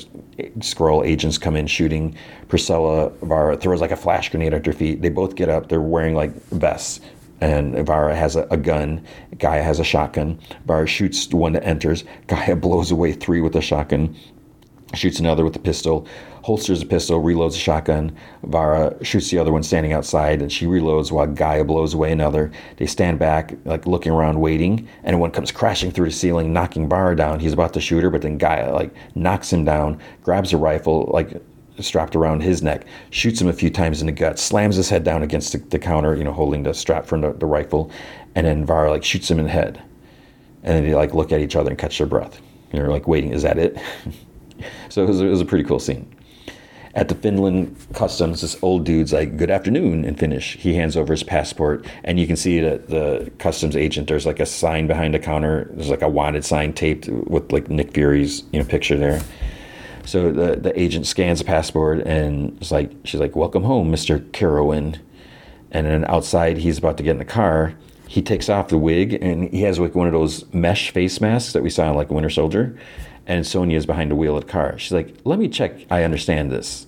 Skrull 0.58 1.04
agents 1.06 1.38
come 1.38 1.56
in 1.56 1.66
shooting. 1.66 2.16
Priscilla 2.48 3.10
Varra 3.22 3.56
throws 3.56 3.80
like 3.80 3.90
a 3.90 3.96
flash 3.96 4.30
grenade 4.30 4.54
at 4.54 4.64
their 4.64 4.72
feet. 4.72 5.02
They 5.02 5.10
both 5.10 5.34
get 5.34 5.48
up. 5.48 5.68
They're 5.68 5.80
wearing 5.80 6.14
like 6.14 6.34
vests. 6.48 7.00
And 7.40 7.84
Varra 7.84 8.14
has 8.14 8.36
a, 8.36 8.46
a 8.52 8.56
gun. 8.56 9.04
Gaia 9.38 9.64
has 9.64 9.80
a 9.80 9.84
shotgun. 9.84 10.38
Varra 10.64 10.86
shoots 10.86 11.26
one 11.28 11.54
that 11.54 11.64
enters. 11.64 12.04
Gaia 12.28 12.54
blows 12.66 12.92
away 12.92 13.12
three 13.12 13.40
with 13.40 13.56
a 13.56 13.60
shotgun 13.60 14.16
shoots 14.94 15.18
another 15.20 15.44
with 15.44 15.56
a 15.56 15.60
pistol, 15.60 16.06
holsters 16.42 16.82
a 16.82 16.86
pistol, 16.86 17.22
reloads 17.22 17.54
a 17.54 17.58
shotgun. 17.58 18.16
Varra 18.44 18.96
shoots 19.04 19.30
the 19.30 19.38
other 19.38 19.52
one 19.52 19.62
standing 19.62 19.92
outside, 19.92 20.42
and 20.42 20.52
she 20.52 20.66
reloads 20.66 21.10
while 21.10 21.26
Gaia 21.26 21.64
blows 21.64 21.94
away 21.94 22.12
another. 22.12 22.50
They 22.76 22.86
stand 22.86 23.18
back, 23.18 23.54
like 23.64 23.86
looking 23.86 24.12
around, 24.12 24.40
waiting, 24.40 24.88
and 25.04 25.20
one 25.20 25.30
comes 25.30 25.52
crashing 25.52 25.90
through 25.90 26.06
the 26.06 26.12
ceiling, 26.12 26.52
knocking 26.52 26.88
Varra 26.88 27.16
down. 27.16 27.40
He's 27.40 27.52
about 27.52 27.72
to 27.74 27.80
shoot 27.80 28.02
her, 28.02 28.10
but 28.10 28.22
then 28.22 28.38
Gaia 28.38 28.72
like 28.72 28.94
knocks 29.14 29.52
him 29.52 29.64
down, 29.64 30.00
grabs 30.22 30.52
a 30.52 30.56
rifle, 30.56 31.10
like 31.12 31.40
strapped 31.80 32.14
around 32.14 32.42
his 32.42 32.62
neck, 32.62 32.84
shoots 33.10 33.40
him 33.40 33.48
a 33.48 33.52
few 33.52 33.70
times 33.70 34.00
in 34.00 34.06
the 34.06 34.12
gut, 34.12 34.38
slams 34.38 34.76
his 34.76 34.90
head 34.90 35.04
down 35.04 35.22
against 35.22 35.52
the, 35.52 35.58
the 35.58 35.78
counter, 35.78 36.14
you 36.14 36.24
know, 36.24 36.32
holding 36.32 36.62
the 36.62 36.74
strap 36.74 37.06
from 37.06 37.22
the, 37.22 37.32
the 37.32 37.46
rifle, 37.46 37.90
and 38.34 38.46
then 38.46 38.64
Varra 38.64 38.90
like 38.90 39.04
shoots 39.04 39.30
him 39.30 39.38
in 39.38 39.46
the 39.46 39.50
head. 39.50 39.82
And 40.64 40.76
then 40.76 40.84
they 40.84 40.94
like 40.94 41.14
look 41.14 41.32
at 41.32 41.40
each 41.40 41.56
other 41.56 41.70
and 41.70 41.78
catch 41.78 41.98
their 41.98 42.06
breath. 42.06 42.40
You're 42.72 42.88
like 42.88 43.06
waiting, 43.06 43.32
is 43.32 43.42
that 43.42 43.58
it? 43.58 43.76
so 44.88 45.02
it 45.02 45.08
was, 45.08 45.20
it 45.20 45.28
was 45.28 45.40
a 45.40 45.44
pretty 45.44 45.64
cool 45.64 45.78
scene. 45.78 46.14
At 46.94 47.08
the 47.08 47.14
Finland 47.14 47.74
customs, 47.94 48.42
this 48.42 48.62
old 48.62 48.84
dude's 48.84 49.14
like, 49.14 49.38
"Good 49.38 49.50
afternoon," 49.50 50.04
in 50.04 50.14
Finnish. 50.14 50.58
He 50.58 50.74
hands 50.74 50.94
over 50.94 51.14
his 51.14 51.22
passport, 51.22 51.86
and 52.04 52.20
you 52.20 52.26
can 52.26 52.36
see 52.36 52.60
that 52.60 52.88
the 52.88 53.32
customs 53.38 53.76
agent. 53.76 54.08
There's 54.08 54.26
like 54.26 54.40
a 54.40 54.46
sign 54.46 54.86
behind 54.86 55.14
the 55.14 55.18
counter. 55.18 55.70
There's 55.72 55.88
like 55.88 56.02
a 56.02 56.08
wanted 56.08 56.44
sign 56.44 56.74
taped 56.74 57.08
with 57.08 57.50
like 57.50 57.70
Nick 57.70 57.94
Fury's 57.94 58.44
you 58.52 58.60
know 58.60 58.66
picture 58.66 58.98
there. 58.98 59.22
So 60.04 60.30
the 60.32 60.56
the 60.56 60.78
agent 60.78 61.06
scans 61.06 61.38
the 61.38 61.46
passport 61.46 62.00
and 62.06 62.58
it's 62.60 62.70
like, 62.70 62.90
she's 63.04 63.20
like, 63.20 63.36
"Welcome 63.36 63.62
home, 63.62 63.90
Mister 63.90 64.18
Carowin." 64.18 64.98
And 65.70 65.86
then 65.86 66.04
outside, 66.04 66.58
he's 66.58 66.76
about 66.76 66.98
to 66.98 67.02
get 67.02 67.12
in 67.12 67.18
the 67.18 67.24
car. 67.24 67.74
He 68.06 68.20
takes 68.20 68.50
off 68.50 68.68
the 68.68 68.76
wig 68.76 69.14
and 69.14 69.48
he 69.48 69.62
has 69.62 69.78
like 69.78 69.94
one 69.94 70.06
of 70.06 70.12
those 70.12 70.44
mesh 70.52 70.90
face 70.90 71.22
masks 71.22 71.54
that 71.54 71.62
we 71.62 71.70
saw 71.70 71.88
in 71.88 71.96
like 71.96 72.10
Winter 72.10 72.28
Soldier 72.28 72.76
and 73.26 73.46
Sonya 73.46 73.76
is 73.76 73.86
behind 73.86 74.10
the 74.10 74.16
wheel 74.16 74.36
of 74.36 74.46
the 74.46 74.52
car. 74.52 74.78
She's 74.78 74.92
like, 74.92 75.14
let 75.24 75.38
me 75.38 75.48
check, 75.48 75.86
I 75.90 76.02
understand 76.02 76.50
this. 76.50 76.86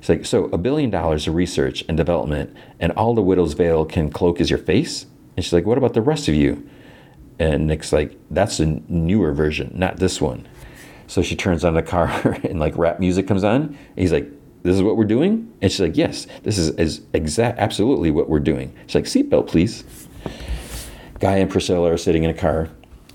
She's 0.00 0.08
like, 0.08 0.26
so 0.26 0.44
a 0.46 0.58
billion 0.58 0.90
dollars 0.90 1.28
of 1.28 1.34
research 1.34 1.84
and 1.88 1.96
development, 1.96 2.56
and 2.80 2.92
all 2.92 3.14
the 3.14 3.22
widow's 3.22 3.52
veil 3.54 3.84
can 3.84 4.10
cloak 4.10 4.40
is 4.40 4.50
your 4.50 4.58
face? 4.58 5.06
And 5.36 5.44
she's 5.44 5.52
like, 5.52 5.64
what 5.64 5.78
about 5.78 5.94
the 5.94 6.02
rest 6.02 6.28
of 6.28 6.34
you? 6.34 6.68
And 7.38 7.66
Nick's 7.66 7.92
like, 7.92 8.16
that's 8.30 8.60
a 8.60 8.66
newer 8.66 9.32
version, 9.32 9.72
not 9.74 9.96
this 9.96 10.20
one. 10.20 10.46
So 11.06 11.22
she 11.22 11.36
turns 11.36 11.64
on 11.64 11.74
the 11.74 11.82
car 11.82 12.10
and 12.44 12.58
like 12.58 12.76
rap 12.76 13.00
music 13.00 13.26
comes 13.26 13.44
on. 13.44 13.76
He's 13.96 14.12
like, 14.12 14.28
this 14.62 14.76
is 14.76 14.82
what 14.82 14.96
we're 14.96 15.04
doing? 15.04 15.52
And 15.60 15.70
she's 15.70 15.80
like, 15.80 15.96
yes, 15.96 16.26
this 16.42 16.58
is, 16.58 16.70
is 16.70 17.02
exact, 17.12 17.58
absolutely 17.58 18.10
what 18.10 18.28
we're 18.28 18.40
doing. 18.40 18.74
She's 18.86 18.94
like, 18.94 19.04
seatbelt, 19.04 19.48
please. 19.48 19.84
Guy 21.18 21.36
and 21.38 21.50
Priscilla 21.50 21.92
are 21.92 21.98
sitting 21.98 22.24
in 22.24 22.30
a 22.30 22.34
car 22.34 22.68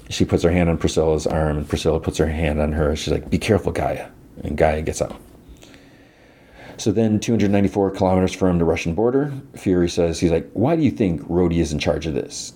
she 0.09 0.25
puts 0.25 0.43
her 0.43 0.51
hand 0.51 0.69
on 0.69 0.77
Priscilla's 0.77 1.27
arm, 1.27 1.57
and 1.57 1.67
Priscilla 1.67 1.99
puts 1.99 2.17
her 2.17 2.27
hand 2.27 2.61
on 2.61 2.73
her. 2.73 2.95
She's 2.95 3.13
like, 3.13 3.29
"Be 3.29 3.37
careful, 3.37 3.71
Gaia," 3.71 4.07
and 4.43 4.57
Gaia 4.57 4.81
gets 4.81 5.01
up. 5.01 5.19
So 6.77 6.91
then, 6.91 7.19
294 7.19 7.91
kilometers 7.91 8.33
from 8.33 8.59
the 8.59 8.65
Russian 8.65 8.93
border, 8.93 9.33
Fury 9.55 9.89
says, 9.89 10.19
"He's 10.19 10.31
like, 10.31 10.47
why 10.53 10.75
do 10.75 10.83
you 10.83 10.91
think 10.91 11.21
Rhodey 11.23 11.57
is 11.57 11.73
in 11.73 11.79
charge 11.79 12.05
of 12.05 12.13
this?" 12.13 12.53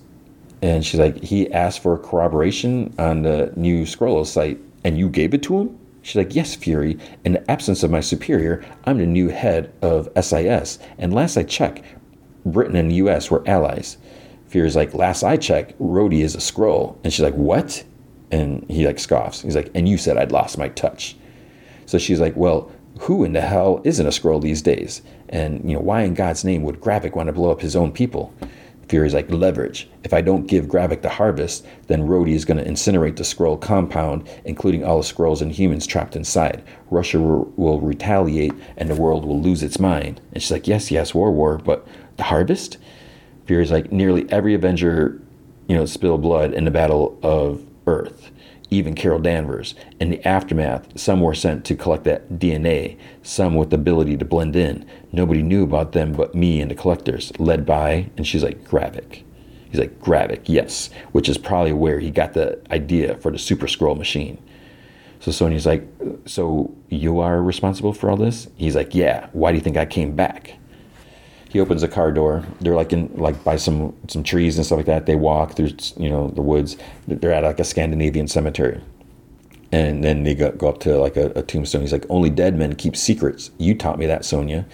And 0.61 0.85
she's 0.85 0.99
like, 0.99 1.23
"He 1.23 1.51
asked 1.51 1.79
for 1.79 1.97
corroboration 1.97 2.93
on 2.99 3.23
the 3.23 3.51
new 3.55 3.83
Skrullo 3.83 4.25
site, 4.25 4.59
and 4.83 4.97
you 4.97 5.09
gave 5.09 5.33
it 5.33 5.41
to 5.43 5.59
him." 5.59 5.77
She's 6.01 6.15
like, 6.15 6.35
Yes, 6.35 6.55
Fury. 6.55 6.97
In 7.23 7.33
the 7.33 7.51
absence 7.51 7.83
of 7.83 7.91
my 7.91 8.01
superior, 8.01 8.63
I'm 8.85 8.97
the 8.97 9.05
new 9.05 9.29
head 9.29 9.71
of 9.81 10.09
SIS. 10.19 10.79
And 10.97 11.13
last 11.13 11.37
I 11.37 11.43
checked, 11.43 11.83
Britain 12.45 12.75
and 12.75 12.89
the 12.89 12.95
US 12.95 13.29
were 13.29 13.43
allies. 13.47 13.97
Fury's 14.51 14.75
like, 14.75 14.93
Last 14.93 15.23
I 15.23 15.37
checked, 15.37 15.79
Rhodey 15.79 16.23
is 16.23 16.35
a 16.35 16.39
Skrull. 16.39 16.97
And 17.05 17.13
she's 17.13 17.23
like, 17.23 17.33
What? 17.35 17.85
And 18.31 18.65
he 18.69 18.85
like 18.85 18.99
scoffs. 18.99 19.41
He's 19.41 19.55
like, 19.55 19.71
And 19.73 19.87
you 19.87 19.97
said 19.97 20.17
I'd 20.17 20.33
lost 20.33 20.57
my 20.57 20.67
touch. 20.67 21.15
So 21.85 21.97
she's 21.97 22.19
like, 22.19 22.35
Well, 22.35 22.69
who 22.99 23.23
in 23.23 23.31
the 23.31 23.41
hell 23.41 23.81
isn't 23.85 24.05
a 24.05 24.09
Skrull 24.09 24.41
these 24.41 24.61
days? 24.61 25.01
And 25.29 25.63
you 25.63 25.75
know, 25.75 25.81
why 25.81 26.01
in 26.01 26.15
God's 26.15 26.43
name 26.43 26.63
would 26.63 26.81
Gravik 26.81 27.15
want 27.15 27.27
to 27.27 27.33
blow 27.33 27.49
up 27.49 27.61
his 27.61 27.77
own 27.77 27.93
people? 27.93 28.33
Fury's 28.89 29.13
like 29.13 29.31
leverage. 29.31 29.87
If 30.03 30.13
I 30.13 30.19
don't 30.19 30.47
give 30.47 30.65
Gravik 30.65 31.01
the 31.01 31.07
harvest, 31.07 31.65
then 31.87 32.05
Rhodey 32.05 32.33
is 32.33 32.43
going 32.43 32.57
to 32.57 32.69
incinerate 32.69 33.15
the 33.15 33.23
Skrull 33.23 33.59
compound, 33.59 34.27
including 34.43 34.83
all 34.83 34.97
the 34.97 35.07
Skrulls 35.07 35.41
and 35.41 35.49
humans 35.49 35.87
trapped 35.87 36.17
inside. 36.17 36.61
Russia 36.89 37.21
will 37.21 37.79
retaliate, 37.79 38.51
and 38.75 38.89
the 38.89 39.01
world 39.01 39.23
will 39.23 39.41
lose 39.41 39.63
its 39.63 39.79
mind. 39.79 40.19
And 40.33 40.43
she's 40.43 40.51
like, 40.51 40.67
yes, 40.67 40.91
yes, 40.91 41.13
war, 41.13 41.31
war, 41.31 41.57
but 41.57 41.87
the 42.17 42.23
harvest? 42.23 42.79
Fury's 43.51 43.69
like, 43.69 43.91
nearly 43.91 44.31
every 44.31 44.53
Avenger, 44.53 45.21
you 45.67 45.75
know, 45.75 45.85
spilled 45.85 46.21
blood 46.21 46.53
in 46.53 46.63
the 46.63 46.71
Battle 46.71 47.19
of 47.21 47.61
Earth 47.85 48.31
even 48.69 48.95
Carol 48.95 49.19
Danvers. 49.19 49.75
In 49.99 50.09
the 50.09 50.25
aftermath, 50.25 50.97
some 50.97 51.19
were 51.19 51.35
sent 51.35 51.65
to 51.65 51.75
collect 51.75 52.05
that 52.05 52.29
DNA, 52.39 52.97
some 53.21 53.55
with 53.55 53.69
the 53.69 53.75
ability 53.75 54.15
to 54.15 54.23
blend 54.23 54.55
in. 54.55 54.85
Nobody 55.11 55.43
knew 55.43 55.63
about 55.63 55.91
them 55.91 56.13
but 56.13 56.33
me 56.33 56.61
and 56.61 56.71
the 56.71 56.75
collectors, 56.75 57.37
led 57.37 57.65
by, 57.65 58.09
and 58.15 58.25
she's 58.25 58.41
like, 58.41 58.63
Gravik. 58.63 59.23
He's 59.69 59.81
like, 59.81 59.99
Gravik, 59.99 60.43
yes, 60.45 60.89
which 61.11 61.27
is 61.27 61.37
probably 61.37 61.73
where 61.73 61.99
he 61.99 62.09
got 62.09 62.31
the 62.31 62.61
idea 62.71 63.17
for 63.17 63.29
the 63.29 63.37
Super 63.37 63.67
Skrull 63.67 63.97
machine. 63.97 64.41
So 65.19 65.31
Sonya's 65.31 65.65
like, 65.65 65.85
So 66.25 66.73
you 66.87 67.19
are 67.19 67.41
responsible 67.41 67.91
for 67.91 68.09
all 68.09 68.15
this? 68.15 68.47
He's 68.55 68.77
like, 68.77 68.95
Yeah, 68.95 69.27
why 69.33 69.51
do 69.51 69.57
you 69.57 69.61
think 69.61 69.75
I 69.75 69.85
came 69.85 70.15
back? 70.15 70.57
He 71.51 71.59
opens 71.59 71.83
a 71.83 71.87
car 71.89 72.13
door. 72.13 72.45
They're 72.61 72.75
like 72.75 72.93
in 72.93 73.11
like 73.13 73.43
by 73.43 73.57
some 73.57 73.93
some 74.07 74.23
trees 74.23 74.55
and 74.55 74.65
stuff 74.65 74.77
like 74.77 74.85
that. 74.85 75.05
They 75.05 75.15
walk 75.15 75.53
through 75.53 75.71
you 75.97 76.09
know 76.09 76.29
the 76.29 76.41
woods. 76.41 76.77
They're 77.07 77.33
at 77.33 77.43
like 77.43 77.59
a 77.59 77.65
Scandinavian 77.65 78.29
cemetery, 78.29 78.81
and 79.71 80.01
then 80.01 80.23
they 80.23 80.33
go, 80.33 80.51
go 80.53 80.69
up 80.69 80.79
to 80.81 80.97
like 80.97 81.17
a, 81.17 81.31
a 81.31 81.41
tombstone. 81.43 81.81
He's 81.81 81.91
like, 81.91 82.05
"Only 82.09 82.29
dead 82.29 82.55
men 82.55 82.75
keep 82.75 82.95
secrets." 82.95 83.51
You 83.57 83.75
taught 83.75 83.99
me 83.99 84.05
that, 84.05 84.23
Sonya. 84.23 84.65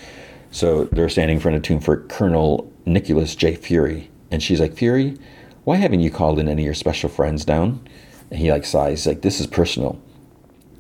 So 0.52 0.86
they're 0.86 1.10
standing 1.10 1.38
in 1.38 1.42
front 1.42 1.56
of 1.58 1.64
a 1.64 1.66
tomb 1.66 1.80
for 1.80 2.02
Colonel 2.02 2.72
Nicholas 2.86 3.36
J. 3.36 3.56
Fury, 3.56 4.12
and 4.30 4.44
she's 4.44 4.60
like, 4.60 4.76
"Fury, 4.76 5.18
why 5.64 5.78
haven't 5.78 6.02
you 6.02 6.12
called 6.12 6.38
in 6.38 6.48
any 6.48 6.62
of 6.62 6.66
your 6.66 6.76
special 6.76 7.10
friends 7.10 7.44
down?" 7.44 7.80
And 8.30 8.40
he 8.40 8.52
like 8.52 8.66
sighs, 8.66 9.08
like, 9.08 9.22
"This 9.22 9.40
is 9.40 9.48
personal." 9.48 10.00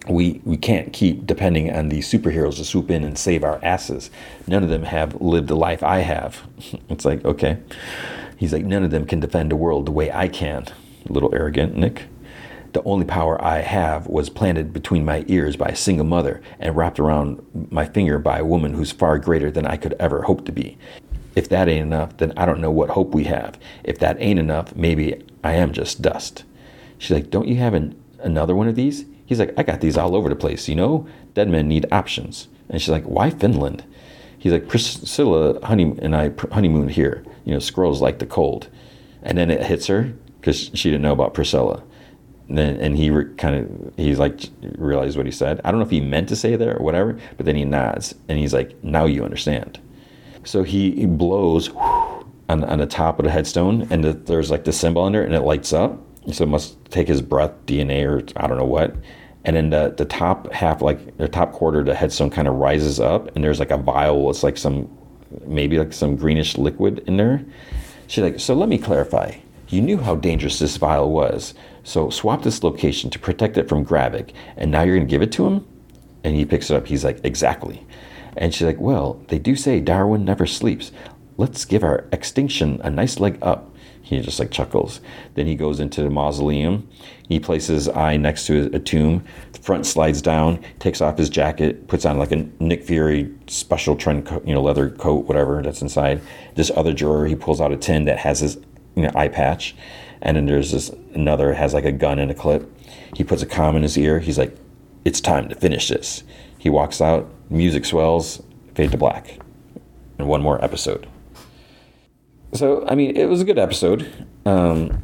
We 0.09 0.41
we 0.43 0.57
can't 0.57 0.93
keep 0.93 1.25
depending 1.25 1.71
on 1.71 1.89
these 1.89 2.11
superheroes 2.11 2.57
to 2.57 2.65
swoop 2.65 2.89
in 2.91 3.03
and 3.03 3.17
save 3.17 3.43
our 3.43 3.59
asses. 3.63 4.09
None 4.47 4.63
of 4.63 4.69
them 4.69 4.83
have 4.83 5.21
lived 5.21 5.47
the 5.47 5.55
life 5.55 5.83
I 5.83 5.99
have. 5.99 6.47
It's 6.89 7.05
like, 7.05 7.23
okay. 7.25 7.57
He's 8.37 8.53
like, 8.53 8.63
none 8.65 8.83
of 8.83 8.91
them 8.91 9.05
can 9.05 9.19
defend 9.19 9.51
the 9.51 9.55
world 9.55 9.85
the 9.85 9.91
way 9.91 10.11
I 10.11 10.27
can. 10.27 10.65
A 11.07 11.11
little 11.11 11.33
arrogant, 11.33 11.75
Nick. 11.75 12.05
The 12.73 12.83
only 12.83 13.05
power 13.05 13.43
I 13.43 13.59
have 13.59 14.07
was 14.07 14.29
planted 14.29 14.73
between 14.73 15.05
my 15.05 15.25
ears 15.27 15.55
by 15.55 15.69
a 15.69 15.75
single 15.75 16.05
mother 16.05 16.41
and 16.59 16.75
wrapped 16.75 16.99
around 16.99 17.45
my 17.71 17.85
finger 17.85 18.19
by 18.19 18.39
a 18.39 18.45
woman 18.45 18.73
who's 18.73 18.91
far 18.91 19.17
greater 19.17 19.49
than 19.51 19.65
I 19.65 19.77
could 19.77 19.93
ever 19.99 20.23
hope 20.23 20.45
to 20.45 20.51
be. 20.51 20.77
If 21.35 21.49
that 21.49 21.67
ain't 21.67 21.85
enough, 21.85 22.17
then 22.17 22.33
I 22.37 22.45
don't 22.45 22.61
know 22.61 22.71
what 22.71 22.91
hope 22.91 23.13
we 23.13 23.25
have. 23.25 23.59
If 23.83 23.99
that 23.99 24.17
ain't 24.19 24.39
enough, 24.39 24.75
maybe 24.75 25.23
I 25.43 25.53
am 25.53 25.71
just 25.71 26.01
dust. 26.01 26.43
She's 26.97 27.11
like, 27.11 27.29
Don't 27.29 27.47
you 27.47 27.55
have 27.57 27.73
an, 27.73 27.99
another 28.19 28.55
one 28.55 28.67
of 28.67 28.75
these? 28.75 29.05
He's 29.27 29.39
like, 29.39 29.53
I 29.57 29.63
got 29.63 29.81
these 29.81 29.97
all 29.97 30.15
over 30.15 30.29
the 30.29 30.35
place, 30.35 30.67
you 30.67 30.75
know? 30.75 31.05
Dead 31.33 31.49
men 31.49 31.67
need 31.67 31.85
options. 31.91 32.47
And 32.69 32.81
she's 32.81 32.89
like, 32.89 33.03
why 33.03 33.29
Finland? 33.29 33.83
He's 34.39 34.53
like, 34.53 34.69
Priscilla 34.69 35.63
honey, 35.65 35.95
and 36.01 36.15
I 36.15 36.31
honeymooned 36.51 36.91
here. 36.91 37.25
You 37.43 37.51
know, 37.51 37.59
Skrulls 37.59 37.99
like 37.99 38.19
the 38.19 38.25
cold. 38.25 38.69
And 39.21 39.37
then 39.37 39.51
it 39.51 39.63
hits 39.63 39.87
her 39.87 40.13
because 40.39 40.71
she 40.73 40.89
didn't 40.89 41.01
know 41.01 41.11
about 41.11 41.33
Priscilla. 41.33 41.83
And 42.47 42.57
then, 42.57 42.77
and 42.77 42.95
he 42.95 43.09
re- 43.09 43.33
kind 43.35 43.55
of, 43.55 43.93
he's 43.97 44.17
like, 44.17 44.39
realized 44.77 45.17
what 45.17 45.25
he 45.25 45.31
said. 45.33 45.59
I 45.65 45.71
don't 45.71 45.81
know 45.81 45.85
if 45.85 45.91
he 45.91 45.99
meant 45.99 46.29
to 46.29 46.35
say 46.37 46.55
that 46.55 46.65
or 46.65 46.81
whatever, 46.81 47.19
but 47.35 47.45
then 47.45 47.57
he 47.57 47.65
nods 47.65 48.15
and 48.29 48.39
he's 48.39 48.53
like, 48.53 48.81
now 48.81 49.05
you 49.05 49.25
understand. 49.25 49.77
So 50.45 50.63
he, 50.63 50.91
he 50.91 51.05
blows 51.05 51.69
on, 51.75 52.63
on 52.63 52.79
the 52.79 52.87
top 52.87 53.19
of 53.19 53.25
the 53.25 53.31
headstone 53.31 53.87
and 53.89 54.05
the, 54.05 54.13
there's 54.13 54.49
like 54.49 54.63
the 54.63 54.71
symbol 54.71 55.03
under 55.03 55.21
it 55.21 55.25
and 55.25 55.35
it 55.35 55.41
lights 55.41 55.73
up 55.73 56.01
so 56.31 56.43
it 56.43 56.47
must 56.47 56.77
take 56.91 57.07
his 57.07 57.21
breath, 57.21 57.53
DNA, 57.65 58.05
or 58.05 58.23
I 58.35 58.47
don't 58.47 58.57
know 58.57 58.65
what. 58.65 58.95
And 59.47 59.55
then 59.55 59.69
the, 59.69 59.93
the 59.95 60.05
top 60.05 60.51
half, 60.51 60.81
like 60.81 61.17
the 61.17 61.29
top 61.29 61.53
quarter, 61.53 61.81
the 61.81 61.95
headstone 61.95 62.29
kind 62.29 62.49
of 62.49 62.55
rises 62.55 62.99
up, 62.99 63.33
and 63.33 63.43
there's 63.43 63.59
like 63.59 63.71
a 63.71 63.77
vial. 63.77 64.29
It's 64.29 64.43
like 64.43 64.57
some, 64.57 64.95
maybe 65.45 65.79
like 65.79 65.93
some 65.93 66.17
greenish 66.17 66.57
liquid 66.57 66.99
in 67.07 67.15
there. 67.15 67.43
She's 68.07 68.23
like, 68.23 68.41
so 68.41 68.53
let 68.53 68.67
me 68.67 68.77
clarify. 68.77 69.37
You 69.69 69.81
knew 69.81 69.97
how 69.97 70.15
dangerous 70.15 70.59
this 70.59 70.75
vial 70.75 71.11
was, 71.11 71.53
so 71.83 72.09
swap 72.09 72.43
this 72.43 72.61
location 72.61 73.09
to 73.09 73.19
protect 73.19 73.57
it 73.57 73.69
from 73.69 73.85
Gravik, 73.85 74.33
and 74.57 74.69
now 74.69 74.83
you're 74.83 74.97
going 74.97 75.07
to 75.07 75.11
give 75.11 75.21
it 75.21 75.31
to 75.33 75.47
him? 75.47 75.65
And 76.25 76.35
he 76.35 76.43
picks 76.43 76.69
it 76.69 76.75
up. 76.75 76.87
He's 76.87 77.05
like, 77.05 77.21
exactly. 77.23 77.87
And 78.35 78.53
she's 78.53 78.67
like, 78.67 78.79
well, 78.81 79.23
they 79.29 79.39
do 79.39 79.55
say 79.55 79.79
Darwin 79.79 80.25
never 80.25 80.45
sleeps. 80.45 80.91
Let's 81.37 81.63
give 81.63 81.85
our 81.85 82.05
extinction 82.11 82.81
a 82.83 82.89
nice 82.89 83.19
leg 83.19 83.37
up. 83.41 83.73
He 84.01 84.21
just 84.21 84.39
like 84.39 84.51
chuckles. 84.51 85.01
Then 85.35 85.47
he 85.47 85.55
goes 85.55 85.81
into 85.81 86.01
the 86.01 86.09
mausoleum. 86.09 86.87
He 87.27 87.39
places 87.39 87.85
his 87.85 87.89
eye 87.89 88.17
next 88.17 88.45
to 88.47 88.69
a 88.73 88.79
tomb. 88.79 89.23
The 89.51 89.59
front 89.59 89.85
slides 89.85 90.21
down, 90.21 90.63
takes 90.79 91.01
off 91.01 91.17
his 91.17 91.29
jacket, 91.29 91.87
puts 91.87 92.05
on 92.05 92.17
like 92.17 92.31
a 92.31 92.47
Nick 92.59 92.83
Fury 92.83 93.33
special 93.47 93.95
trend, 93.95 94.25
co- 94.25 94.41
you 94.45 94.53
know, 94.53 94.61
leather 94.61 94.89
coat, 94.89 95.25
whatever 95.25 95.61
that's 95.61 95.81
inside. 95.81 96.21
This 96.55 96.71
other 96.75 96.93
drawer, 96.93 97.25
he 97.25 97.35
pulls 97.35 97.59
out 97.59 97.71
a 97.71 97.77
tin 97.77 98.05
that 98.05 98.19
has 98.19 98.39
his 98.39 98.57
you 98.95 99.03
know, 99.03 99.11
eye 99.13 99.27
patch, 99.27 99.75
and 100.21 100.37
then 100.37 100.45
there's 100.45 100.71
this 100.71 100.89
another 101.13 101.53
has 101.53 101.73
like 101.73 101.85
a 101.85 101.91
gun 101.91 102.17
and 102.19 102.31
a 102.31 102.35
clip. 102.35 102.71
He 103.15 103.23
puts 103.23 103.41
a 103.41 103.47
comm 103.47 103.75
in 103.75 103.83
his 103.83 103.97
ear. 103.97 104.19
He's 104.19 104.37
like, 104.37 104.55
"It's 105.03 105.19
time 105.19 105.49
to 105.49 105.55
finish 105.55 105.89
this." 105.89 106.23
He 106.57 106.69
walks 106.69 107.01
out. 107.01 107.29
Music 107.49 107.85
swells. 107.85 108.41
Fade 108.73 108.91
to 108.91 108.97
black. 108.97 109.39
And 110.17 110.27
one 110.27 110.41
more 110.41 110.63
episode 110.63 111.07
so 112.53 112.85
I 112.87 112.95
mean, 112.95 113.15
it 113.15 113.25
was 113.25 113.41
a 113.41 113.45
good 113.45 113.59
episode. 113.59 114.27
Um, 114.45 115.03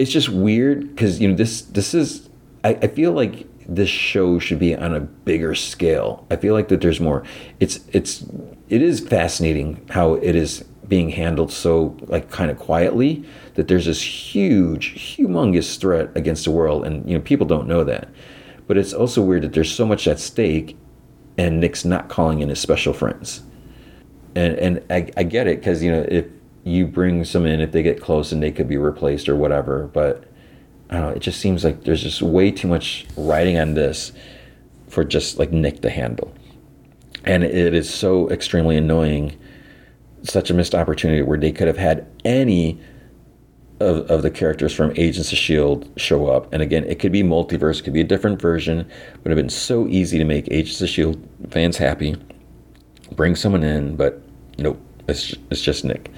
it's 0.00 0.10
just 0.10 0.30
weird 0.30 0.88
because 0.88 1.20
you 1.20 1.28
know 1.28 1.34
this 1.34 1.60
this 1.60 1.92
is 1.92 2.30
I, 2.64 2.70
I 2.70 2.86
feel 2.88 3.12
like 3.12 3.46
this 3.68 3.90
show 3.90 4.38
should 4.38 4.58
be 4.58 4.74
on 4.74 4.94
a 4.94 5.00
bigger 5.00 5.54
scale. 5.54 6.26
I 6.30 6.36
feel 6.36 6.54
like 6.54 6.68
that 6.68 6.80
there's 6.80 7.00
more. 7.00 7.22
It's 7.60 7.80
it's 7.92 8.24
it 8.70 8.80
is 8.80 9.00
fascinating 9.00 9.86
how 9.90 10.14
it 10.14 10.34
is 10.34 10.64
being 10.88 11.10
handled 11.10 11.52
so 11.52 11.96
like 12.06 12.30
kind 12.30 12.50
of 12.50 12.58
quietly 12.58 13.24
that 13.54 13.68
there's 13.68 13.86
this 13.86 14.02
huge 14.02 14.94
humongous 14.94 15.78
threat 15.78 16.10
against 16.16 16.44
the 16.44 16.50
world 16.50 16.84
and 16.84 17.08
you 17.08 17.16
know 17.16 17.22
people 17.22 17.46
don't 17.46 17.68
know 17.68 17.84
that 17.84 18.08
but 18.66 18.76
it's 18.76 18.92
also 18.92 19.22
weird 19.22 19.42
that 19.42 19.52
there's 19.52 19.72
so 19.72 19.86
much 19.86 20.08
at 20.08 20.18
stake 20.18 20.76
and 21.38 21.60
nick's 21.60 21.84
not 21.84 22.08
calling 22.08 22.40
in 22.40 22.48
his 22.48 22.58
special 22.58 22.92
friends 22.92 23.44
and 24.34 24.54
and 24.54 24.82
i, 24.90 25.08
I 25.16 25.22
get 25.22 25.46
it 25.46 25.60
because 25.60 25.80
you 25.80 25.92
know 25.92 26.04
if 26.08 26.26
you 26.64 26.86
bring 26.86 27.24
some 27.24 27.46
in 27.46 27.60
if 27.60 27.72
they 27.72 27.82
get 27.82 28.00
close 28.00 28.32
and 28.32 28.42
they 28.42 28.52
could 28.52 28.68
be 28.68 28.76
replaced 28.76 29.28
or 29.28 29.36
whatever. 29.36 29.86
But 29.86 30.24
I 30.90 30.94
don't 30.94 31.02
know, 31.02 31.08
it 31.10 31.20
just 31.20 31.40
seems 31.40 31.64
like 31.64 31.84
there's 31.84 32.02
just 32.02 32.22
way 32.22 32.50
too 32.50 32.68
much 32.68 33.06
writing 33.16 33.58
on 33.58 33.74
this 33.74 34.12
for 34.88 35.04
just 35.04 35.38
like 35.38 35.52
Nick 35.52 35.80
to 35.82 35.90
handle. 35.90 36.34
And 37.24 37.44
it 37.44 37.74
is 37.74 37.92
so 37.92 38.28
extremely 38.30 38.76
annoying, 38.76 39.38
such 40.22 40.50
a 40.50 40.54
missed 40.54 40.74
opportunity 40.74 41.22
where 41.22 41.38
they 41.38 41.52
could 41.52 41.66
have 41.66 41.76
had 41.76 42.06
any 42.24 42.80
of, 43.78 44.10
of 44.10 44.22
the 44.22 44.30
characters 44.30 44.74
from 44.74 44.90
Agents 44.96 45.32
of 45.32 45.38
S.H.I.E.L.D. 45.38 45.88
show 45.96 46.26
up. 46.26 46.52
And 46.52 46.62
again, 46.62 46.84
it 46.84 46.98
could 46.98 47.12
be 47.12 47.22
multiverse, 47.22 47.82
could 47.82 47.92
be 47.92 48.00
a 48.00 48.04
different 48.04 48.40
version. 48.40 48.80
It 48.80 49.20
would 49.22 49.30
have 49.30 49.36
been 49.36 49.48
so 49.48 49.86
easy 49.86 50.18
to 50.18 50.24
make 50.24 50.48
Agents 50.50 50.80
of 50.80 50.88
S.H.I.E.L.D. 50.88 51.20
fans 51.50 51.76
happy. 51.76 52.16
Bring 53.12 53.36
someone 53.36 53.62
in, 53.62 53.96
but 53.96 54.22
nope, 54.58 54.80
it's, 55.08 55.34
it's 55.50 55.62
just 55.62 55.84
Nick 55.84 56.10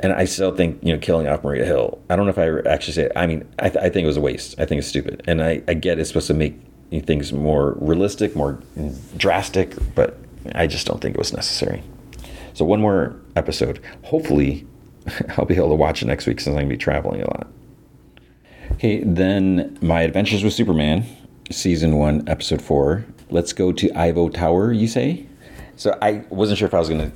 and 0.00 0.12
I 0.12 0.24
still 0.24 0.54
think 0.54 0.78
you 0.82 0.92
know 0.92 0.98
killing 0.98 1.26
off 1.26 1.44
Maria 1.44 1.64
Hill. 1.64 2.00
I 2.08 2.16
don't 2.16 2.26
know 2.26 2.30
if 2.30 2.38
I 2.38 2.68
actually 2.68 2.94
say. 2.94 3.04
It. 3.04 3.12
I 3.16 3.26
mean, 3.26 3.46
I, 3.58 3.68
th- 3.68 3.84
I, 3.84 3.88
think 3.88 4.04
it 4.04 4.06
was 4.06 4.16
a 4.16 4.20
waste. 4.20 4.58
I 4.58 4.64
think 4.64 4.78
it's 4.78 4.88
stupid, 4.88 5.22
and 5.26 5.42
I, 5.42 5.62
I 5.68 5.74
get 5.74 5.98
it's 5.98 6.08
supposed 6.08 6.28
to 6.28 6.34
make 6.34 6.58
things 7.04 7.32
more 7.32 7.76
realistic, 7.80 8.34
more 8.34 8.58
drastic, 9.16 9.74
but 9.94 10.18
I 10.54 10.66
just 10.66 10.86
don't 10.86 11.00
think 11.00 11.14
it 11.14 11.18
was 11.18 11.32
necessary. 11.32 11.82
So 12.54 12.64
one 12.64 12.80
more 12.80 13.16
episode. 13.36 13.80
Hopefully, 14.04 14.66
I'll 15.36 15.44
be 15.44 15.56
able 15.56 15.70
to 15.70 15.74
watch 15.74 16.02
it 16.02 16.06
next 16.06 16.26
week 16.26 16.40
since 16.40 16.56
I'm 16.56 16.62
to 16.62 16.68
be 16.68 16.76
traveling 16.76 17.22
a 17.22 17.26
lot. 17.26 17.48
Okay, 18.72 19.02
then 19.02 19.76
My 19.80 20.02
Adventures 20.02 20.44
with 20.44 20.52
Superman, 20.52 21.04
season 21.50 21.96
one, 21.96 22.28
episode 22.28 22.62
four. 22.62 23.04
Let's 23.30 23.52
go 23.52 23.72
to 23.72 23.90
Ivo 23.92 24.28
Tower, 24.28 24.72
you 24.72 24.88
say? 24.88 25.26
So 25.76 25.96
I 26.00 26.24
wasn't 26.30 26.58
sure 26.58 26.66
if 26.66 26.74
I 26.74 26.78
was 26.78 26.88
to 26.88 27.12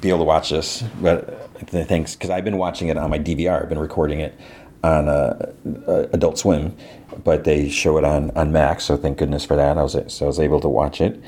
be 0.00 0.08
able 0.08 0.18
to 0.18 0.24
watch 0.24 0.50
this, 0.50 0.82
but 1.00 1.50
thanks, 1.68 2.14
because 2.14 2.30
I've 2.30 2.44
been 2.44 2.58
watching 2.58 2.88
it 2.88 2.96
on 2.96 3.10
my 3.10 3.18
DVR. 3.18 3.62
I've 3.62 3.68
been 3.68 3.78
recording 3.78 4.20
it 4.20 4.38
on 4.82 5.08
uh, 5.08 5.52
uh, 5.86 6.06
Adult 6.12 6.38
Swim, 6.38 6.76
but 7.24 7.44
they 7.44 7.68
show 7.68 7.96
it 7.98 8.04
on, 8.04 8.30
on 8.32 8.52
Max, 8.52 8.84
so 8.84 8.96
thank 8.96 9.18
goodness 9.18 9.44
for 9.44 9.56
that. 9.56 9.78
I 9.78 9.82
was 9.82 9.96
so 10.08 10.26
I 10.26 10.28
was 10.28 10.40
able 10.40 10.60
to 10.60 10.68
watch 10.68 11.00
it, 11.00 11.20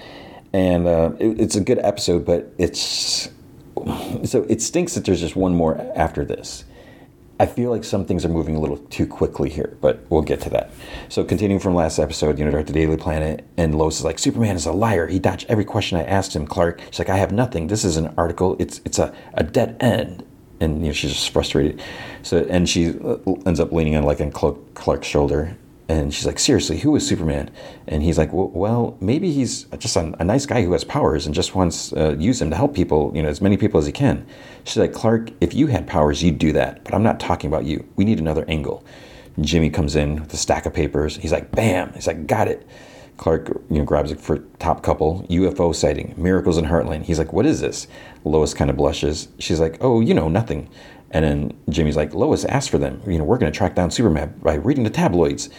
and 0.53 0.87
uh, 0.87 1.13
it, 1.19 1.41
it's 1.41 1.57
a 1.57 1.61
good 1.61 1.79
episode, 1.79 2.25
but 2.25 2.53
it's 2.59 3.31
so 4.25 4.45
it 4.49 4.61
stinks 4.61 4.95
that 4.95 5.05
there's 5.05 5.21
just 5.21 5.37
one 5.37 5.55
more 5.55 5.81
after 5.95 6.25
this. 6.25 6.65
I 7.41 7.47
feel 7.47 7.71
like 7.71 7.85
some 7.85 8.05
things 8.05 8.25
are 8.25 8.29
moving 8.29 8.57
a 8.57 8.61
little 8.61 8.79
too 8.79 9.07
quickly 9.07 9.49
here, 9.49 9.77
but 9.81 10.05
we'll 10.09 10.23
get 10.23 10.41
to 10.43 10.51
that. 10.51 10.73
So, 11.09 11.23
continuing 11.23 11.61
from 11.61 11.75
last 11.75 11.99
episode, 11.99 12.39
you 12.39 12.45
know, 12.45 12.59
at 12.59 12.67
the 12.67 12.73
Daily 12.73 12.97
Planet, 12.97 13.45
and 13.57 13.77
Lois 13.77 13.99
is 13.99 14.05
like, 14.05 14.19
Superman 14.19 14.57
is 14.57 14.67
a 14.67 14.73
liar. 14.73 15.07
He 15.07 15.21
dodged 15.21 15.47
every 15.49 15.65
question 15.65 15.99
I 15.99 16.03
asked 16.03 16.35
him, 16.35 16.47
Clark. 16.47 16.81
She's 16.91 16.99
like, 16.99 17.09
I 17.09 17.17
have 17.17 17.31
nothing. 17.31 17.69
This 17.69 17.85
is 17.85 17.97
an 17.97 18.13
article. 18.19 18.57
It's 18.59 18.81
it's 18.85 18.99
a, 18.99 19.15
a 19.35 19.45
dead 19.45 19.77
end. 19.81 20.25
And, 20.61 20.81
you 20.81 20.89
know, 20.89 20.93
she's 20.93 21.13
just 21.13 21.31
frustrated. 21.31 21.81
So, 22.23 22.45
and 22.51 22.69
she 22.69 22.89
uh, 22.89 23.19
ends 23.47 23.61
up 23.61 23.71
leaning 23.71 23.95
on 23.95 24.03
like 24.03 24.21
on 24.21 24.33
Clark's 24.33 25.07
shoulder, 25.07 25.57
and 25.89 26.13
she's 26.13 26.27
like, 26.27 26.39
seriously, 26.39 26.79
who 26.79 26.95
is 26.97 27.07
Superman? 27.07 27.51
And 27.87 28.03
he's 28.03 28.19
like, 28.19 28.29
well, 28.31 28.99
maybe 29.01 29.33
he's 29.33 29.65
just 29.79 29.97
a, 29.97 30.15
a, 30.19 30.25
nice 30.25 30.45
guy 30.45 30.63
who 30.63 30.73
has 30.73 30.85
powers 30.85 31.25
and 31.25 31.35
just 31.35 31.55
wants 31.55 31.95
uh, 31.95 32.15
use 32.19 32.41
them 32.41 32.51
to 32.51 32.57
help 32.57 32.75
people, 32.75 33.11
you 33.15 33.23
know, 33.23 33.31
as 33.31 33.41
many 33.41 33.57
people 33.57 33.81
as 33.81 33.87
he 33.87 33.93
can. 33.93 34.27
She's 34.65 34.77
like, 34.77 34.93
Clark, 34.93 35.31
if 35.41 35.55
you 35.55 35.69
had 35.69 35.87
powers, 35.87 36.23
you'd 36.23 36.39
do 36.39 36.53
that. 36.53 36.85
But 36.85 36.93
I'm 36.93 37.03
not 37.03 37.19
talking 37.19 37.49
about 37.49 37.65
you. 37.65 37.89
We 37.97 38.05
need 38.05 38.19
another 38.19 38.45
angle. 38.49 38.85
Jimmy 39.41 39.71
comes 39.71 39.97
in 39.97 40.21
with 40.21 40.35
a 40.35 40.37
stack 40.37 40.67
of 40.67 40.75
papers. 40.75 41.17
He's 41.17 41.33
like, 41.33 41.53
bam. 41.53 41.95
He's 41.95 42.07
like, 42.07 42.27
got 42.27 42.49
it. 42.49 42.67
Clark, 43.17 43.49
you 43.71 43.79
know, 43.79 43.85
grabs 43.85 44.13
it 44.13 44.21
for 44.21 44.39
top 44.59 44.83
couple 44.83 45.27
UFO 45.29 45.75
sighting, 45.75 46.15
miracles 46.17 46.57
in 46.57 46.67
Heartland. 46.67 47.03
He's 47.03 47.19
like, 47.19 47.33
"What 47.33 47.47
is 47.47 47.61
this?" 47.61 47.89
Lois 48.23 48.55
kind 48.55 48.71
of 48.71 48.77
blushes. 48.77 49.27
She's 49.41 49.59
like, 49.59 49.77
"Oh, 49.81 50.01
you 50.01 50.15
know, 50.15 50.29
nothing." 50.29 50.69
And 51.11 51.25
then 51.25 51.57
Jimmy's 51.69 51.97
like, 51.97 52.15
"Lois 52.15 52.45
asked 52.45 52.71
for 52.71 52.79
them. 52.79 53.03
You 53.09 53.19
know, 53.19 53.25
we're 53.25 53.39
going 53.39 53.51
to 53.51 53.57
track 53.59 53.75
down 53.75 53.91
Superman 53.91 54.39
by 54.41 54.55
reading 54.55 54.85
the 54.85 54.91
tabloids." 54.91 55.51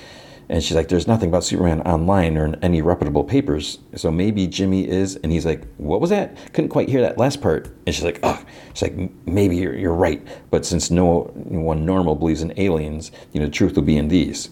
And 0.50 0.64
she's 0.64 0.76
like, 0.76 0.88
there's 0.88 1.08
nothing 1.08 1.30
about 1.30 1.44
Superman 1.44 1.82
online 1.82 2.36
or 2.36 2.44
in 2.44 2.56
any 2.64 2.82
reputable 2.82 3.24
papers. 3.24 3.78
So 3.96 4.10
maybe 4.10 4.48
Jimmy 4.48 4.88
is. 4.88 5.16
And 5.18 5.32
he's 5.32 5.46
like, 5.46 5.64
what 5.78 6.02
was 6.02 6.10
that? 6.10 6.36
Couldn't 6.54 6.70
quite 6.70 6.90
hear 6.90 7.02
that 7.02 7.20
last 7.20 7.40
part. 7.40 7.70
And 7.86 7.94
she's 7.94 8.04
like, 8.04 8.20
oh, 8.24 8.44
she's 8.74 8.82
like, 8.82 9.12
maybe 9.28 9.58
you're, 9.58 9.76
you're 9.76 9.94
right. 9.94 10.26
But 10.50 10.66
since 10.66 10.90
no 10.90 11.32
one 11.36 11.86
normal 11.86 12.16
believes 12.16 12.42
in 12.42 12.52
aliens, 12.58 13.12
you 13.32 13.40
know, 13.40 13.46
the 13.46 13.52
truth 13.52 13.76
will 13.76 13.84
be 13.84 13.98
in 13.98 14.08
these. 14.08 14.50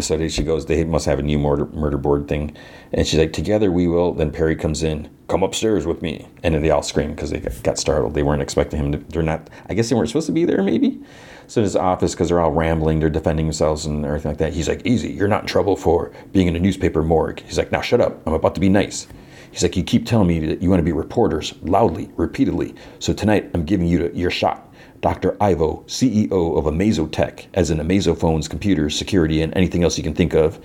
So 0.00 0.28
she 0.28 0.42
goes, 0.42 0.66
they 0.66 0.84
must 0.84 1.06
have 1.06 1.20
a 1.20 1.22
new 1.22 1.38
murder, 1.38 1.66
murder 1.66 1.96
board 1.96 2.28
thing. 2.28 2.54
And 2.92 3.06
she's 3.06 3.18
like, 3.18 3.32
together 3.32 3.70
we 3.70 3.86
will. 3.88 4.12
Then 4.12 4.30
Perry 4.30 4.56
comes 4.56 4.82
in, 4.82 5.10
come 5.28 5.42
upstairs 5.42 5.86
with 5.86 6.02
me. 6.02 6.28
And 6.42 6.54
then 6.54 6.62
they 6.62 6.70
all 6.70 6.82
scream 6.82 7.10
because 7.10 7.30
they 7.30 7.40
got 7.40 7.78
startled. 7.78 8.14
They 8.14 8.22
weren't 8.22 8.42
expecting 8.42 8.80
him 8.80 8.92
to, 8.92 8.98
they're 8.98 9.22
not, 9.22 9.50
I 9.68 9.74
guess 9.74 9.88
they 9.88 9.96
weren't 9.96 10.08
supposed 10.08 10.26
to 10.26 10.32
be 10.32 10.44
there 10.44 10.62
maybe. 10.62 11.00
So 11.48 11.60
in 11.60 11.64
his 11.64 11.76
office, 11.76 12.14
because 12.14 12.28
they're 12.28 12.40
all 12.40 12.52
rambling, 12.52 12.98
they're 12.98 13.10
defending 13.10 13.46
themselves 13.46 13.86
and 13.86 14.04
everything 14.04 14.30
like 14.32 14.38
that. 14.38 14.52
He's 14.52 14.68
like, 14.68 14.84
easy, 14.84 15.12
you're 15.12 15.28
not 15.28 15.42
in 15.42 15.46
trouble 15.46 15.76
for 15.76 16.12
being 16.32 16.48
in 16.48 16.56
a 16.56 16.60
newspaper 16.60 17.02
morgue. 17.02 17.40
He's 17.40 17.58
like, 17.58 17.70
now 17.70 17.80
shut 17.80 18.00
up. 18.00 18.26
I'm 18.26 18.32
about 18.32 18.54
to 18.56 18.60
be 18.60 18.68
nice. 18.68 19.06
He's 19.52 19.62
like, 19.62 19.76
you 19.76 19.84
keep 19.84 20.06
telling 20.06 20.26
me 20.26 20.40
that 20.46 20.60
you 20.60 20.68
want 20.68 20.80
to 20.80 20.84
be 20.84 20.92
reporters 20.92 21.54
loudly, 21.62 22.10
repeatedly. 22.16 22.74
So 22.98 23.12
tonight 23.12 23.50
I'm 23.54 23.64
giving 23.64 23.86
you 23.86 24.10
your 24.12 24.30
shot. 24.30 24.74
Dr. 25.00 25.36
Ivo, 25.40 25.84
CEO 25.86 26.58
of 26.58 26.64
Amazotech, 26.64 27.46
as 27.54 27.70
in 27.70 27.78
Amazophones, 27.78 28.50
computers, 28.50 28.96
security, 28.96 29.42
and 29.42 29.56
anything 29.56 29.84
else 29.84 29.96
you 29.96 30.04
can 30.04 30.14
think 30.14 30.34
of. 30.34 30.58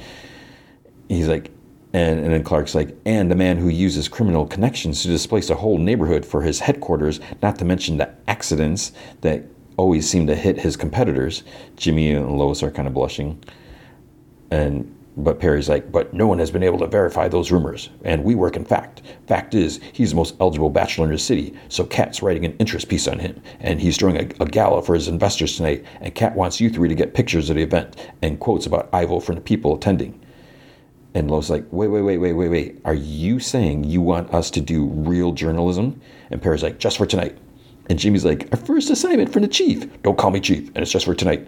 He's 1.09 1.27
like, 1.27 1.51
and, 1.93 2.19
and 2.19 2.33
then 2.33 2.43
Clark's 2.43 2.73
like, 2.73 2.95
and 3.05 3.29
the 3.29 3.35
man 3.35 3.57
who 3.57 3.67
uses 3.67 4.07
criminal 4.07 4.45
connections 4.45 5.01
to 5.01 5.09
displace 5.09 5.49
a 5.49 5.55
whole 5.55 5.77
neighborhood 5.77 6.25
for 6.25 6.41
his 6.41 6.59
headquarters, 6.59 7.19
not 7.41 7.57
to 7.59 7.65
mention 7.65 7.97
the 7.97 8.09
accidents 8.27 8.93
that 9.21 9.43
always 9.77 10.09
seem 10.09 10.27
to 10.27 10.35
hit 10.35 10.57
his 10.59 10.77
competitors. 10.77 11.43
Jimmy 11.75 12.11
and 12.11 12.37
Lois 12.37 12.63
are 12.63 12.71
kind 12.71 12.87
of 12.87 12.93
blushing. 12.93 13.43
And 14.51 14.95
but 15.17 15.39
Perry's 15.39 15.67
like, 15.67 15.91
but 15.91 16.13
no 16.13 16.25
one 16.25 16.39
has 16.39 16.51
been 16.51 16.63
able 16.63 16.79
to 16.79 16.87
verify 16.87 17.27
those 17.27 17.51
rumors, 17.51 17.89
and 18.05 18.23
we 18.23 18.33
work 18.33 18.55
in 18.55 18.63
fact. 18.63 19.01
Fact 19.27 19.53
is, 19.53 19.81
he's 19.91 20.11
the 20.11 20.15
most 20.15 20.35
eligible 20.39 20.69
bachelor 20.69 21.05
in 21.05 21.11
the 21.11 21.17
city, 21.17 21.53
so 21.67 21.83
Cat's 21.83 22.21
writing 22.21 22.45
an 22.45 22.55
interest 22.59 22.87
piece 22.87 23.09
on 23.09 23.19
him, 23.19 23.41
and 23.59 23.81
he's 23.81 23.97
throwing 23.97 24.15
a, 24.15 24.43
a 24.43 24.45
gala 24.45 24.81
for 24.81 24.95
his 24.95 25.09
investors 25.09 25.57
tonight, 25.57 25.85
and 25.99 26.15
Kat 26.15 26.33
wants 26.33 26.61
you 26.61 26.69
three 26.69 26.87
to 26.87 26.95
get 26.95 27.13
pictures 27.13 27.49
of 27.49 27.57
the 27.57 27.61
event 27.61 27.97
and 28.21 28.39
quotes 28.39 28.65
about 28.65 28.89
Ivo 28.93 29.19
from 29.19 29.35
the 29.35 29.41
people 29.41 29.75
attending. 29.75 30.17
And 31.13 31.29
Lois 31.29 31.49
like, 31.49 31.65
wait, 31.71 31.89
wait, 31.89 32.01
wait, 32.01 32.17
wait, 32.17 32.33
wait, 32.33 32.47
wait. 32.47 32.81
Are 32.85 32.93
you 32.93 33.39
saying 33.39 33.83
you 33.83 34.01
want 34.01 34.33
us 34.33 34.49
to 34.51 34.61
do 34.61 34.85
real 34.85 35.33
journalism? 35.33 35.99
And 36.29 36.41
Perry's 36.41 36.63
like, 36.63 36.79
just 36.79 36.97
for 36.97 37.05
tonight. 37.05 37.37
And 37.89 37.99
Jimmy's 37.99 38.23
like, 38.23 38.47
our 38.53 38.57
first 38.57 38.89
assignment 38.89 39.33
from 39.33 39.41
the 39.41 39.47
chief. 39.49 40.01
Don't 40.03 40.17
call 40.17 40.31
me 40.31 40.39
chief, 40.39 40.67
and 40.69 40.77
it's 40.77 40.91
just 40.91 41.05
for 41.05 41.13
tonight. 41.13 41.47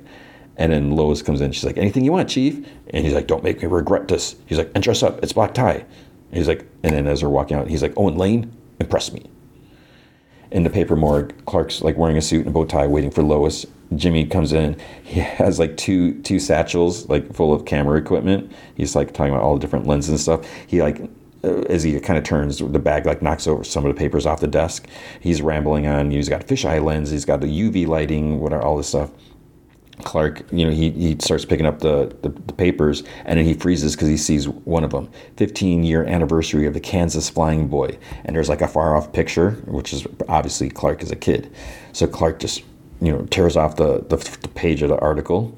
And 0.57 0.73
then 0.73 0.91
Lois 0.91 1.22
comes 1.22 1.40
in. 1.40 1.52
She's 1.52 1.64
like, 1.64 1.77
anything 1.77 2.03
you 2.03 2.11
want, 2.11 2.30
chief. 2.30 2.68
And 2.90 3.06
he's 3.06 3.14
like, 3.14 3.27
don't 3.27 3.44
make 3.44 3.61
me 3.61 3.68
regret 3.68 4.07
this. 4.07 4.35
He's 4.45 4.57
like, 4.57 4.69
and 4.76 4.84
dress 4.84 5.02
up. 5.02 5.23
It's 5.23 5.34
black 5.34 5.53
tie. 5.53 5.85
And 6.30 6.38
he's 6.38 6.48
like, 6.48 6.68
and 6.84 6.94
then 6.94 7.07
as 7.07 7.22
they're 7.22 7.30
walking 7.30 7.56
out, 7.56 7.68
he's 7.69 7.81
like, 7.81 7.94
oh, 7.95 8.03
Olsen, 8.03 8.18
Lane, 8.18 8.52
impress 8.80 9.14
me. 9.14 9.23
In 10.53 10.61
the 10.61 10.69
paper 10.69 10.95
morgue, 10.95 11.34
Clark's 11.47 11.81
like 11.81 11.97
wearing 11.97 12.15
a 12.15 12.21
suit 12.21 12.41
and 12.41 12.49
a 12.49 12.51
bow 12.51 12.63
tie, 12.65 12.85
waiting 12.85 13.09
for 13.09 13.23
Lois. 13.23 13.65
Jimmy 13.95 14.25
comes 14.27 14.53
in. 14.53 14.80
He 15.03 15.19
has 15.19 15.57
like 15.57 15.75
two 15.77 16.21
two 16.21 16.39
satchels 16.39 17.09
like 17.09 17.34
full 17.34 17.51
of 17.51 17.65
camera 17.65 17.97
equipment. 17.97 18.51
He's 18.75 18.95
like 18.95 19.13
talking 19.13 19.34
about 19.34 19.43
all 19.43 19.55
the 19.55 19.59
different 19.59 19.88
lenses 19.88 20.09
and 20.11 20.19
stuff. 20.19 20.47
He 20.67 20.84
like 20.84 21.01
uh, 21.43 21.61
as 21.69 21.81
he 21.81 21.99
kind 21.99 22.19
of 22.19 22.23
turns, 22.23 22.59
the 22.59 22.77
bag 22.77 23.07
like 23.07 23.23
knocks 23.23 23.47
over 23.47 23.63
some 23.63 23.84
of 23.84 23.93
the 23.93 23.99
papers 23.99 24.27
off 24.27 24.41
the 24.41 24.47
desk. 24.47 24.88
He's 25.19 25.41
rambling 25.41 25.88
on. 25.88 26.11
He's 26.11 26.30
got 26.30 26.45
fisheye 26.45 26.84
lens. 26.84 27.09
He's 27.09 27.25
got 27.25 27.41
the 27.41 27.47
UV 27.47 27.88
lighting, 27.88 28.39
whatever, 28.39 28.61
all 28.61 28.77
this 28.77 28.89
stuff. 28.89 29.09
Clark, 30.01 30.43
you 30.51 30.65
know, 30.65 30.71
he, 30.71 30.89
he 30.91 31.15
starts 31.19 31.45
picking 31.45 31.65
up 31.65 31.79
the, 31.79 32.15
the, 32.21 32.29
the 32.29 32.53
papers 32.53 33.03
and 33.25 33.37
then 33.37 33.45
he 33.45 33.53
freezes 33.53 33.95
because 33.95 34.07
he 34.07 34.17
sees 34.17 34.49
one 34.49 34.83
of 34.83 34.91
them 34.91 35.09
15 35.37 35.83
year 35.83 36.03
anniversary 36.03 36.65
of 36.65 36.73
the 36.73 36.79
Kansas 36.79 37.29
Flying 37.29 37.67
Boy. 37.67 37.97
And 38.25 38.35
there's 38.35 38.49
like 38.49 38.61
a 38.61 38.67
far 38.67 38.95
off 38.95 39.13
picture, 39.13 39.51
which 39.65 39.93
is 39.93 40.07
obviously 40.27 40.69
Clark 40.69 41.03
as 41.03 41.11
a 41.11 41.15
kid. 41.15 41.53
So 41.91 42.07
Clark 42.07 42.39
just, 42.39 42.63
you 43.01 43.11
know, 43.11 43.25
tears 43.25 43.55
off 43.55 43.75
the, 43.75 43.99
the, 44.09 44.17
the 44.41 44.47
page 44.49 44.81
of 44.81 44.89
the 44.89 44.97
article 44.97 45.55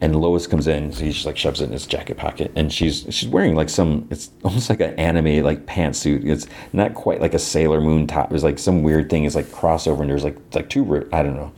and 0.00 0.14
Lois 0.14 0.46
comes 0.46 0.66
in. 0.66 0.92
So 0.92 1.04
he 1.04 1.12
just 1.12 1.26
like 1.26 1.36
shoves 1.36 1.60
it 1.60 1.64
in 1.64 1.72
his 1.72 1.86
jacket 1.86 2.16
pocket, 2.16 2.52
and 2.54 2.72
she's 2.72 3.04
she's 3.10 3.28
wearing 3.28 3.54
like 3.54 3.68
some. 3.68 4.06
It's 4.10 4.30
almost 4.44 4.70
like 4.70 4.80
an 4.80 4.94
anime 4.94 5.42
like 5.44 5.66
pantsuit. 5.66 6.24
It's 6.24 6.46
not 6.72 6.94
quite 6.94 7.20
like 7.20 7.34
a 7.34 7.38
Sailor 7.38 7.80
Moon 7.80 8.06
top. 8.06 8.32
It's 8.32 8.44
like 8.44 8.58
some 8.58 8.82
weird 8.82 9.10
thing. 9.10 9.24
It's 9.24 9.34
like 9.34 9.46
crossover, 9.46 10.00
and 10.00 10.10
there's 10.10 10.24
like 10.24 10.36
like 10.54 10.68
two. 10.68 11.08
I 11.12 11.22
don't 11.22 11.36
know. 11.36 11.52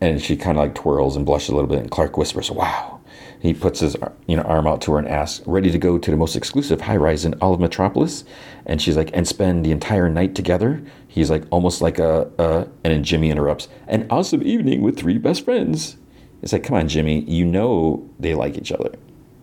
And 0.00 0.22
she 0.22 0.36
kind 0.36 0.56
of 0.56 0.64
like 0.64 0.74
twirls 0.74 1.16
and 1.16 1.26
blushes 1.26 1.50
a 1.50 1.54
little 1.54 1.68
bit. 1.68 1.80
And 1.80 1.90
Clark 1.90 2.16
whispers, 2.16 2.50
"Wow." 2.50 3.00
He 3.40 3.54
puts 3.54 3.80
his 3.80 3.96
you 4.26 4.36
know 4.36 4.42
arm 4.42 4.66
out 4.66 4.80
to 4.82 4.92
her 4.92 4.98
and 4.98 5.08
asks, 5.08 5.46
"Ready 5.46 5.70
to 5.70 5.78
go 5.78 5.98
to 5.98 6.10
the 6.10 6.16
most 6.16 6.36
exclusive 6.36 6.82
high 6.82 6.96
rise 6.96 7.24
in 7.24 7.34
all 7.34 7.54
of 7.54 7.60
Metropolis?" 7.60 8.24
And 8.66 8.80
she's 8.80 8.96
like, 8.96 9.10
"And 9.14 9.26
spend 9.26 9.64
the 9.64 9.72
entire 9.72 10.08
night 10.08 10.34
together?" 10.34 10.82
He's 11.06 11.30
like, 11.30 11.44
almost 11.50 11.80
like 11.80 11.98
a, 11.98 12.30
a 12.38 12.68
and 12.84 12.94
then 12.94 13.04
Jimmy 13.04 13.30
interrupts, 13.30 13.68
"An 13.86 14.06
awesome 14.10 14.42
evening 14.42 14.82
with 14.82 14.96
three 14.96 15.18
best 15.18 15.44
friends." 15.44 15.96
It's 16.42 16.52
like, 16.52 16.62
come 16.62 16.76
on, 16.76 16.88
Jimmy, 16.88 17.20
you 17.22 17.44
know 17.44 18.08
they 18.18 18.34
like 18.34 18.56
each 18.56 18.72
other. 18.72 18.92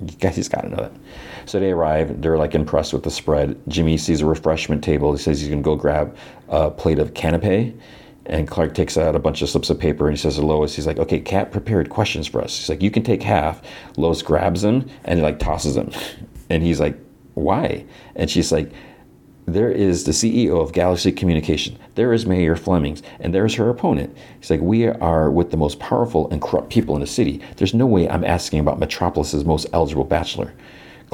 You 0.01 0.11
guys 0.19 0.47
got 0.47 0.61
to 0.61 0.69
know 0.69 0.77
that. 0.77 0.91
So 1.45 1.59
they 1.59 1.71
arrive. 1.71 2.21
They're 2.21 2.37
like 2.37 2.55
impressed 2.55 2.93
with 2.93 3.03
the 3.03 3.11
spread. 3.11 3.59
Jimmy 3.67 3.97
sees 3.97 4.21
a 4.21 4.25
refreshment 4.25 4.83
table. 4.83 5.11
He 5.13 5.21
says 5.21 5.39
he's 5.39 5.49
to 5.49 5.55
go 5.57 5.75
grab 5.75 6.15
a 6.49 6.71
plate 6.71 6.99
of 6.99 7.13
canapé. 7.13 7.77
And 8.27 8.47
Clark 8.47 8.73
takes 8.73 8.97
out 8.97 9.15
a 9.15 9.19
bunch 9.19 9.41
of 9.41 9.49
slips 9.49 9.69
of 9.69 9.79
paper 9.79 10.07
and 10.07 10.17
he 10.17 10.21
says 10.21 10.35
to 10.35 10.45
Lois, 10.45 10.75
he's 10.75 10.87
like, 10.87 10.97
okay, 10.97 11.19
Cat 11.19 11.51
prepared 11.51 11.89
questions 11.89 12.27
for 12.27 12.41
us. 12.41 12.57
He's 12.57 12.69
like, 12.69 12.81
you 12.81 12.89
can 12.89 13.03
take 13.03 13.21
half. 13.21 13.61
Lois 13.97 14.21
grabs 14.21 14.63
them 14.63 14.89
and 15.03 15.21
like 15.21 15.39
tosses 15.39 15.75
them. 15.75 15.91
And 16.47 16.61
he's 16.61 16.79
like, 16.79 16.95
why? 17.33 17.85
And 18.15 18.29
she's 18.29 18.51
like, 18.51 18.71
there 19.47 19.69
is 19.69 20.05
the 20.05 20.11
CEO 20.11 20.59
of 20.61 20.73
Galaxy 20.73 21.11
Communication. 21.11 21.77
There 21.93 22.13
is 22.13 22.25
Mayor 22.25 22.55
Flemings, 22.55 23.03
and 23.19 23.33
there's 23.33 23.55
her 23.55 23.69
opponent. 23.69 24.17
He's 24.39 24.49
like, 24.49 24.61
we 24.61 24.87
are 24.87 25.29
with 25.29 25.51
the 25.51 25.57
most 25.57 25.79
powerful 25.79 26.29
and 26.31 26.41
corrupt 26.41 26.71
people 26.71 26.95
in 26.95 27.01
the 27.01 27.07
city. 27.07 27.41
There's 27.57 27.73
no 27.73 27.85
way 27.85 28.09
I'm 28.09 28.23
asking 28.23 28.59
about 28.59 28.79
Metropolis's 28.79 29.45
most 29.45 29.67
eligible 29.71 30.03
bachelor. 30.03 30.53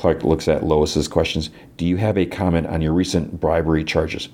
Clark 0.01 0.23
looks 0.23 0.47
at 0.47 0.63
Lois's 0.63 1.07
questions. 1.07 1.51
Do 1.77 1.85
you 1.85 1.95
have 1.97 2.17
a 2.17 2.25
comment 2.25 2.65
on 2.65 2.81
your 2.81 2.91
recent 2.91 3.39
bribery 3.39 3.83
charges? 3.83 4.29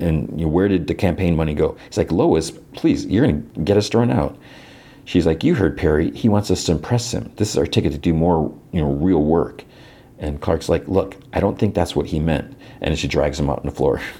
And 0.00 0.28
you 0.36 0.46
know, 0.46 0.48
where 0.48 0.66
did 0.66 0.88
the 0.88 0.94
campaign 0.96 1.36
money 1.36 1.54
go? 1.54 1.76
He's 1.86 1.96
like, 1.96 2.10
Lois, 2.10 2.50
please, 2.50 3.06
you're 3.06 3.24
going 3.24 3.48
to 3.54 3.60
get 3.60 3.76
us 3.76 3.88
thrown 3.88 4.10
out. 4.10 4.36
She's 5.04 5.24
like, 5.24 5.44
you 5.44 5.54
heard 5.54 5.78
Perry. 5.78 6.10
He 6.10 6.28
wants 6.28 6.50
us 6.50 6.64
to 6.64 6.72
impress 6.72 7.14
him. 7.14 7.32
This 7.36 7.50
is 7.50 7.56
our 7.56 7.64
ticket 7.64 7.92
to 7.92 7.98
do 7.98 8.12
more, 8.12 8.52
you 8.72 8.80
know, 8.80 8.90
real 8.90 9.22
work. 9.22 9.62
And 10.18 10.40
Clark's 10.40 10.68
like, 10.68 10.88
look, 10.88 11.14
I 11.32 11.38
don't 11.38 11.60
think 11.60 11.76
that's 11.76 11.94
what 11.94 12.06
he 12.06 12.18
meant. 12.18 12.52
And 12.80 12.98
she 12.98 13.06
drags 13.06 13.38
him 13.38 13.48
out 13.48 13.60
on 13.60 13.66
the 13.66 13.72
floor. 13.72 14.00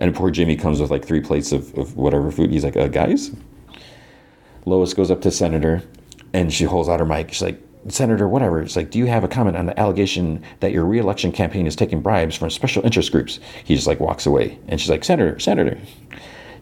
And 0.00 0.14
poor 0.14 0.30
Jimmy 0.30 0.54
comes 0.54 0.80
with 0.80 0.92
like 0.92 1.04
three 1.04 1.20
plates 1.20 1.50
of, 1.50 1.76
of 1.76 1.96
whatever 1.96 2.30
food. 2.30 2.52
He's 2.52 2.62
like, 2.62 2.76
uh, 2.76 2.86
guys? 2.86 3.32
Lois 4.64 4.94
goes 4.94 5.10
up 5.10 5.22
to 5.22 5.30
Senator 5.32 5.82
and 6.32 6.52
she 6.52 6.64
holds 6.64 6.88
out 6.88 7.00
her 7.00 7.06
mic. 7.06 7.32
She's 7.32 7.42
like, 7.42 7.60
Senator, 7.88 8.28
whatever. 8.28 8.60
It's 8.60 8.76
like, 8.76 8.90
do 8.90 8.98
you 8.98 9.06
have 9.06 9.24
a 9.24 9.28
comment 9.28 9.56
on 9.56 9.66
the 9.66 9.78
allegation 9.78 10.42
that 10.60 10.72
your 10.72 10.84
reelection 10.84 11.32
campaign 11.32 11.66
is 11.66 11.76
taking 11.76 12.00
bribes 12.00 12.36
from 12.36 12.50
special 12.50 12.84
interest 12.84 13.12
groups? 13.12 13.40
He 13.64 13.74
just 13.74 13.86
like 13.86 14.00
walks 14.00 14.26
away. 14.26 14.58
And 14.68 14.80
she's 14.80 14.90
like, 14.90 15.04
Senator, 15.04 15.38
Senator. 15.38 15.78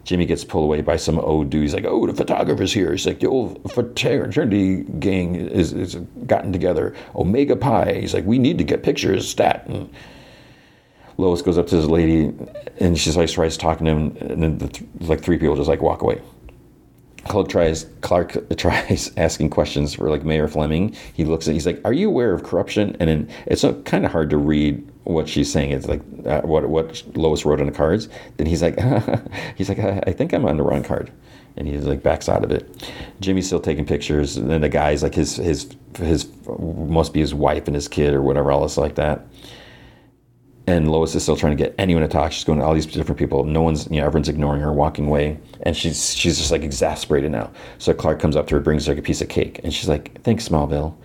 Jimmy 0.07 0.25
gets 0.25 0.45
pulled 0.45 0.63
away 0.63 0.79
by 0.81 0.95
some 0.95 1.19
old 1.19 1.49
dude. 1.49 1.63
He's 1.63 1.73
like, 1.73 1.83
"Oh, 1.83 2.07
the 2.07 2.13
photographer's 2.13 2.71
here." 2.71 2.93
He's 2.93 3.05
like, 3.05 3.19
"The 3.19 3.27
old 3.27 3.69
fraternity 3.73 4.83
gang 4.99 5.35
is, 5.35 5.73
is 5.73 5.95
gotten 6.25 6.53
together. 6.53 6.95
Omega 7.13 7.57
Pi." 7.57 7.95
He's 7.99 8.13
like, 8.13 8.25
"We 8.25 8.39
need 8.39 8.57
to 8.57 8.63
get 8.63 8.83
pictures, 8.83 9.27
stat." 9.27 9.65
And 9.67 9.89
Lois 11.17 11.41
goes 11.41 11.57
up 11.57 11.67
to 11.67 11.75
this 11.75 11.87
lady, 11.87 12.31
and 12.79 12.97
she 12.97 13.11
like 13.11 13.29
tries 13.29 13.57
talking 13.57 13.85
to 13.85 13.91
him, 13.91 14.17
and 14.21 14.41
then 14.43 14.57
the 14.59 14.69
th- 14.69 14.89
like 15.01 15.21
three 15.21 15.37
people 15.37 15.57
just 15.57 15.67
like 15.67 15.81
walk 15.81 16.01
away. 16.01 16.21
Clark 17.27 17.49
tries 17.49 17.85
Clark 18.01 18.57
tries 18.57 19.11
asking 19.17 19.49
questions 19.49 19.93
for 19.93 20.09
like 20.09 20.23
Mayor 20.23 20.47
Fleming. 20.47 20.95
He 21.13 21.25
looks 21.25 21.47
at 21.47 21.53
he's 21.53 21.65
like, 21.65 21.81
"Are 21.85 21.93
you 21.93 22.07
aware 22.09 22.33
of 22.33 22.43
corruption?" 22.43 22.95
And 22.99 23.09
then 23.09 23.29
it's 23.45 23.63
kind 23.85 24.05
of 24.05 24.11
hard 24.11 24.29
to 24.31 24.37
read 24.37 24.87
what 25.03 25.29
she's 25.29 25.51
saying. 25.51 25.71
It's 25.71 25.87
like 25.87 26.01
uh, 26.25 26.41
what 26.41 26.67
what 26.69 27.03
Lois 27.15 27.45
wrote 27.45 27.59
on 27.59 27.67
the 27.67 27.71
cards. 27.71 28.09
Then 28.37 28.47
he's 28.47 28.61
like, 28.61 28.79
he's 29.55 29.69
like, 29.69 29.79
I, 29.79 30.03
I 30.07 30.11
think 30.11 30.33
I'm 30.33 30.45
on 30.45 30.57
the 30.57 30.63
wrong 30.63 30.83
card, 30.83 31.11
and 31.55 31.67
he's 31.67 31.83
like 31.83 32.03
backs 32.03 32.29
out 32.29 32.43
of 32.43 32.51
it. 32.51 32.91
Jimmy's 33.19 33.47
still 33.47 33.59
taking 33.59 33.85
pictures, 33.85 34.37
and 34.37 34.49
then 34.49 34.61
the 34.61 34.69
guy's 34.69 35.03
like 35.03 35.15
his 35.15 35.35
his 35.37 35.69
his 35.97 36.27
must 36.59 37.13
be 37.13 37.19
his 37.19 37.33
wife 37.33 37.67
and 37.67 37.75
his 37.75 37.87
kid 37.87 38.13
or 38.13 38.21
whatever 38.21 38.51
else 38.51 38.77
like 38.77 38.95
that 38.95 39.25
and 40.67 40.91
Lois 40.91 41.15
is 41.15 41.23
still 41.23 41.37
trying 41.37 41.55
to 41.55 41.63
get 41.63 41.73
anyone 41.77 42.03
to 42.03 42.09
talk. 42.09 42.31
She's 42.31 42.43
going 42.43 42.59
to 42.59 42.65
all 42.65 42.73
these 42.73 42.85
different 42.85 43.17
people. 43.17 43.45
No 43.45 43.61
one's, 43.61 43.89
you 43.89 43.99
know, 44.01 44.05
everyone's 44.05 44.29
ignoring 44.29 44.61
her, 44.61 44.73
walking 44.73 45.07
away, 45.07 45.39
and 45.61 45.75
she's 45.75 46.13
she's 46.13 46.37
just 46.37 46.51
like 46.51 46.63
exasperated 46.63 47.31
now. 47.31 47.51
So 47.77 47.93
Clark 47.93 48.19
comes 48.19 48.35
up 48.35 48.47
to 48.47 48.55
her, 48.55 48.61
brings 48.61 48.85
her 48.85 48.93
like 48.93 48.99
a 48.99 49.01
piece 49.03 49.21
of 49.21 49.29
cake, 49.29 49.61
and 49.63 49.73
she's 49.73 49.89
like, 49.89 50.21
"Thanks, 50.23 50.47
Smallville." 50.47 50.95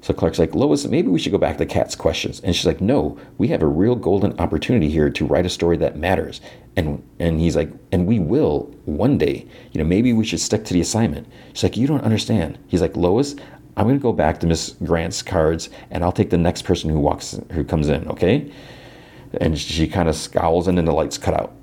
So 0.00 0.14
Clark's 0.14 0.38
like, 0.38 0.54
Lois, 0.54 0.86
maybe 0.86 1.08
we 1.08 1.18
should 1.18 1.32
go 1.32 1.38
back 1.38 1.54
to 1.54 1.58
the 1.58 1.66
Cat's 1.66 1.96
questions. 1.96 2.40
And 2.40 2.54
she's 2.54 2.66
like, 2.66 2.80
No, 2.80 3.18
we 3.36 3.48
have 3.48 3.62
a 3.62 3.66
real 3.66 3.96
golden 3.96 4.38
opportunity 4.38 4.88
here 4.88 5.10
to 5.10 5.26
write 5.26 5.46
a 5.46 5.50
story 5.50 5.76
that 5.78 5.96
matters. 5.96 6.40
And 6.76 7.02
and 7.18 7.40
he's 7.40 7.56
like, 7.56 7.70
and 7.90 8.06
we 8.06 8.18
will 8.18 8.72
one 8.84 9.18
day. 9.18 9.46
You 9.72 9.82
know, 9.82 9.84
maybe 9.84 10.12
we 10.12 10.24
should 10.24 10.40
stick 10.40 10.64
to 10.66 10.74
the 10.74 10.80
assignment. 10.80 11.26
She's 11.52 11.64
like, 11.64 11.76
You 11.76 11.86
don't 11.86 12.04
understand. 12.04 12.58
He's 12.68 12.80
like, 12.80 12.96
Lois, 12.96 13.34
I'm 13.76 13.86
gonna 13.86 13.98
go 13.98 14.12
back 14.12 14.40
to 14.40 14.46
Miss 14.46 14.76
Grant's 14.84 15.22
cards 15.22 15.68
and 15.90 16.04
I'll 16.04 16.12
take 16.12 16.30
the 16.30 16.38
next 16.38 16.62
person 16.62 16.90
who 16.90 17.00
walks 17.00 17.38
who 17.52 17.64
comes 17.64 17.88
in, 17.88 18.06
okay? 18.08 18.50
And 19.40 19.58
she 19.58 19.86
kind 19.86 20.08
of 20.08 20.16
scowls, 20.16 20.68
and 20.68 20.78
then 20.78 20.84
the 20.84 20.92
lights 20.92 21.18
cut 21.18 21.34
out. 21.34 21.54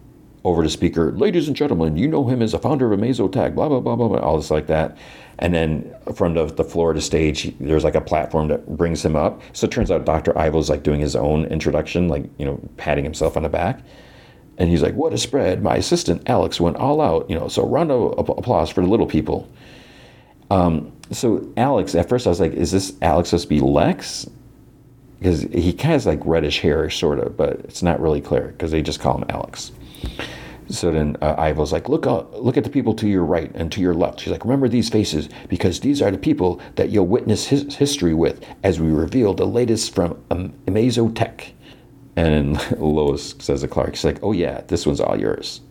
Over 0.43 0.61
to 0.61 0.69
speaker, 0.69 1.11
ladies 1.11 1.47
and 1.47 1.55
gentlemen, 1.55 1.97
you 1.97 2.07
know 2.07 2.27
him 2.27 2.43
as 2.43 2.53
a 2.53 2.59
founder 2.59 2.93
of 2.93 2.99
Amazotech, 2.99 3.55
blah, 3.55 3.67
blah, 3.67 3.79
blah, 3.79 3.95
blah, 3.95 4.07
blah, 4.07 4.19
all 4.19 4.37
this 4.37 4.51
like 4.51 4.67
that. 4.67 4.95
And 5.39 5.53
then 5.55 5.95
from 6.13 6.35
the, 6.35 6.45
the 6.45 6.63
floor 6.63 6.93
to 6.93 7.01
stage, 7.01 7.51
there's 7.59 7.83
like 7.83 7.95
a 7.95 8.01
platform 8.01 8.49
that 8.49 8.77
brings 8.77 9.03
him 9.03 9.15
up. 9.15 9.41
So 9.53 9.65
it 9.65 9.71
turns 9.71 9.89
out 9.89 10.05
Dr. 10.05 10.37
Ivo's 10.37 10.69
like 10.69 10.83
doing 10.83 10.99
his 10.99 11.15
own 11.15 11.45
introduction, 11.45 12.09
like, 12.09 12.25
you 12.37 12.45
know, 12.45 12.59
patting 12.77 13.03
himself 13.03 13.35
on 13.35 13.41
the 13.41 13.49
back. 13.49 13.81
And 14.57 14.69
he's 14.69 14.83
like, 14.83 14.93
what 14.93 15.13
a 15.13 15.17
spread. 15.17 15.63
My 15.63 15.77
assistant, 15.77 16.29
Alex, 16.29 16.61
went 16.61 16.77
all 16.77 17.01
out, 17.01 17.29
you 17.29 17.37
know, 17.37 17.47
so 17.47 17.65
round 17.65 17.91
of 17.91 18.29
applause 18.29 18.69
for 18.69 18.81
the 18.81 18.87
little 18.87 19.07
people. 19.07 19.49
Um, 20.49 20.91
so 21.11 21.51
Alex, 21.57 21.95
at 21.95 22.07
first 22.07 22.27
I 22.27 22.29
was 22.29 22.39
like, 22.39 22.53
is 22.53 22.71
this 22.71 22.93
Alex 23.01 23.29
supposed 23.29 23.45
to 23.45 23.49
be 23.49 23.59
Lex? 23.59 24.29
Because 25.19 25.41
he 25.43 25.73
kind 25.73 25.93
has 25.93 26.05
like 26.05 26.19
reddish 26.25 26.59
hair, 26.59 26.89
sort 26.89 27.19
of, 27.19 27.37
but 27.37 27.53
it's 27.61 27.81
not 27.81 27.99
really 27.99 28.21
clear 28.21 28.47
because 28.49 28.71
they 28.71 28.81
just 28.81 28.99
call 28.99 29.17
him 29.17 29.25
Alex. 29.29 29.71
So 30.67 30.91
then 30.91 31.15
uh, 31.21 31.35
Ivo's 31.37 31.71
like, 31.71 31.89
look 31.89 32.07
out, 32.07 32.41
look 32.41 32.57
at 32.57 32.63
the 32.63 32.69
people 32.69 32.93
to 32.95 33.07
your 33.07 33.23
right 33.23 33.51
and 33.53 33.71
to 33.71 33.81
your 33.81 33.93
left. 33.93 34.19
She's 34.19 34.31
like, 34.31 34.43
remember 34.43 34.67
these 34.67 34.89
faces 34.89 35.29
because 35.47 35.79
these 35.79 36.01
are 36.01 36.09
the 36.09 36.17
people 36.17 36.59
that 36.75 36.89
you'll 36.89 37.05
witness 37.05 37.47
his 37.47 37.75
history 37.75 38.13
with 38.13 38.43
as 38.63 38.79
we 38.79 38.89
reveal 38.89 39.33
the 39.33 39.45
latest 39.45 39.93
from 39.93 40.21
um, 40.31 40.53
Amazotech. 40.65 41.51
And 42.15 42.59
Lois 42.79 43.35
says 43.39 43.61
to 43.61 43.67
Clark, 43.67 43.95
she's 43.95 44.05
like, 44.05 44.19
oh 44.23 44.31
yeah, 44.31 44.61
this 44.67 44.87
one's 44.87 44.99
all 44.99 45.19
yours. 45.19 45.61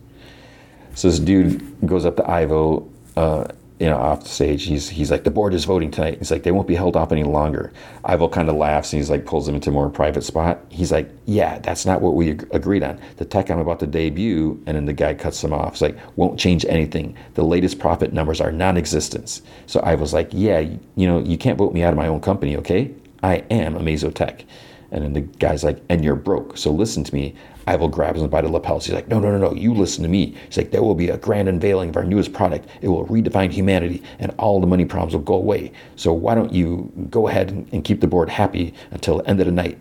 So 0.93 1.09
this 1.09 1.19
dude 1.19 1.61
goes 1.85 2.05
up 2.05 2.15
to 2.15 2.29
Ivo 2.29 2.89
uh, 3.17 3.45
you 3.79 3.87
know, 3.87 3.97
off 3.97 4.23
the 4.23 4.29
stage, 4.29 4.63
he's 4.63 4.87
he's 4.87 5.11
like, 5.11 5.25
the 5.25 5.31
board 5.31 5.53
is 5.53 5.65
voting 5.65 5.91
tonight. 5.91 6.19
He's 6.19 6.31
like, 6.31 6.43
they 6.43 6.51
won't 6.51 6.67
be 6.67 6.75
held 6.75 6.95
off 6.95 7.11
any 7.11 7.23
longer. 7.23 7.73
Ivo 8.05 8.29
kind 8.29 8.47
of 8.47 8.55
laughs 8.55 8.93
and 8.93 9.01
he's 9.01 9.09
like, 9.09 9.25
pulls 9.25 9.47
him 9.47 9.55
into 9.55 9.69
a 9.69 9.73
more 9.73 9.89
private 9.89 10.23
spot. 10.23 10.63
He's 10.69 10.93
like, 10.93 11.09
yeah, 11.25 11.59
that's 11.59 11.85
not 11.85 12.01
what 12.01 12.15
we 12.15 12.31
ag- 12.31 12.47
agreed 12.51 12.83
on. 12.83 12.99
The 13.17 13.25
tech 13.25 13.49
I'm 13.51 13.59
about 13.59 13.79
to 13.81 13.87
debut, 13.87 14.61
and 14.65 14.77
then 14.77 14.85
the 14.85 14.93
guy 14.93 15.13
cuts 15.13 15.43
him 15.43 15.51
off. 15.51 15.73
He's 15.73 15.81
like, 15.81 15.97
won't 16.15 16.39
change 16.39 16.65
anything. 16.69 17.17
The 17.33 17.43
latest 17.43 17.79
profit 17.79 18.13
numbers 18.13 18.39
are 18.39 18.51
non-existent. 18.51 19.41
So 19.65 19.81
Ivo's 19.83 20.13
like, 20.13 20.29
yeah, 20.31 20.59
you 20.59 21.07
know, 21.07 21.19
you 21.19 21.37
can't 21.37 21.57
vote 21.57 21.73
me 21.73 21.83
out 21.83 21.91
of 21.91 21.97
my 21.97 22.07
own 22.07 22.21
company, 22.21 22.55
okay? 22.57 22.93
I 23.23 23.37
am 23.49 23.75
Amazotech. 23.75 24.45
And 24.91 25.03
then 25.03 25.13
the 25.13 25.21
guy's 25.21 25.63
like, 25.63 25.81
and 25.89 26.03
you're 26.03 26.15
broke. 26.15 26.57
So 26.57 26.71
listen 26.71 27.03
to 27.03 27.13
me. 27.13 27.35
Ivo 27.67 27.87
grabs 27.87 28.21
him 28.21 28.29
by 28.29 28.41
the 28.41 28.49
lapels. 28.49 28.85
He's 28.85 28.93
like, 28.93 29.07
no, 29.07 29.19
no, 29.19 29.31
no, 29.31 29.37
no, 29.37 29.53
you 29.53 29.73
listen 29.73 30.03
to 30.03 30.09
me. 30.09 30.35
He's 30.47 30.57
like, 30.57 30.71
there 30.71 30.83
will 30.83 30.95
be 30.95 31.09
a 31.09 31.17
grand 31.17 31.47
unveiling 31.47 31.89
of 31.89 31.97
our 31.97 32.03
newest 32.03 32.33
product. 32.33 32.67
It 32.81 32.89
will 32.89 33.05
redefine 33.07 33.51
humanity 33.51 34.03
and 34.19 34.33
all 34.37 34.59
the 34.59 34.67
money 34.67 34.85
problems 34.85 35.13
will 35.13 35.21
go 35.21 35.35
away. 35.35 35.71
So 35.95 36.13
why 36.13 36.35
don't 36.35 36.53
you 36.53 36.91
go 37.09 37.27
ahead 37.27 37.49
and, 37.49 37.67
and 37.71 37.83
keep 37.83 38.01
the 38.01 38.07
board 38.07 38.29
happy 38.29 38.73
until 38.91 39.17
the 39.17 39.29
end 39.29 39.39
of 39.39 39.47
the 39.47 39.51
night? 39.51 39.77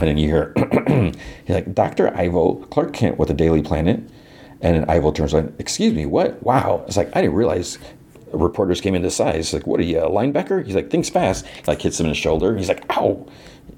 And 0.00 0.08
then 0.08 0.18
you 0.18 0.28
hear, 0.28 0.52
he's 1.46 1.54
like, 1.54 1.74
Dr. 1.74 2.16
Ivo, 2.16 2.54
Clark 2.66 2.92
Kent 2.92 3.18
with 3.18 3.28
the 3.28 3.34
Daily 3.34 3.62
Planet. 3.62 4.00
And 4.60 4.76
then 4.76 4.90
Ivo 4.90 5.10
turns 5.10 5.34
on, 5.34 5.54
excuse 5.58 5.92
me, 5.92 6.06
what? 6.06 6.40
Wow. 6.42 6.84
It's 6.86 6.96
like, 6.96 7.08
I 7.16 7.20
didn't 7.20 7.36
realize 7.36 7.78
reporters 8.32 8.80
came 8.80 8.94
in 8.94 9.02
this 9.02 9.16
size. 9.16 9.34
He's 9.34 9.54
like, 9.54 9.66
what 9.66 9.80
are 9.80 9.84
you, 9.84 9.98
a 9.98 10.10
linebacker? 10.10 10.64
He's 10.64 10.74
like, 10.74 10.90
thinks 10.90 11.08
fast. 11.08 11.46
He 11.46 11.62
like 11.66 11.82
hits 11.82 11.98
him 11.98 12.06
in 12.06 12.10
the 12.10 12.16
shoulder. 12.16 12.56
He's 12.56 12.68
like, 12.68 12.84
ow. 12.96 13.26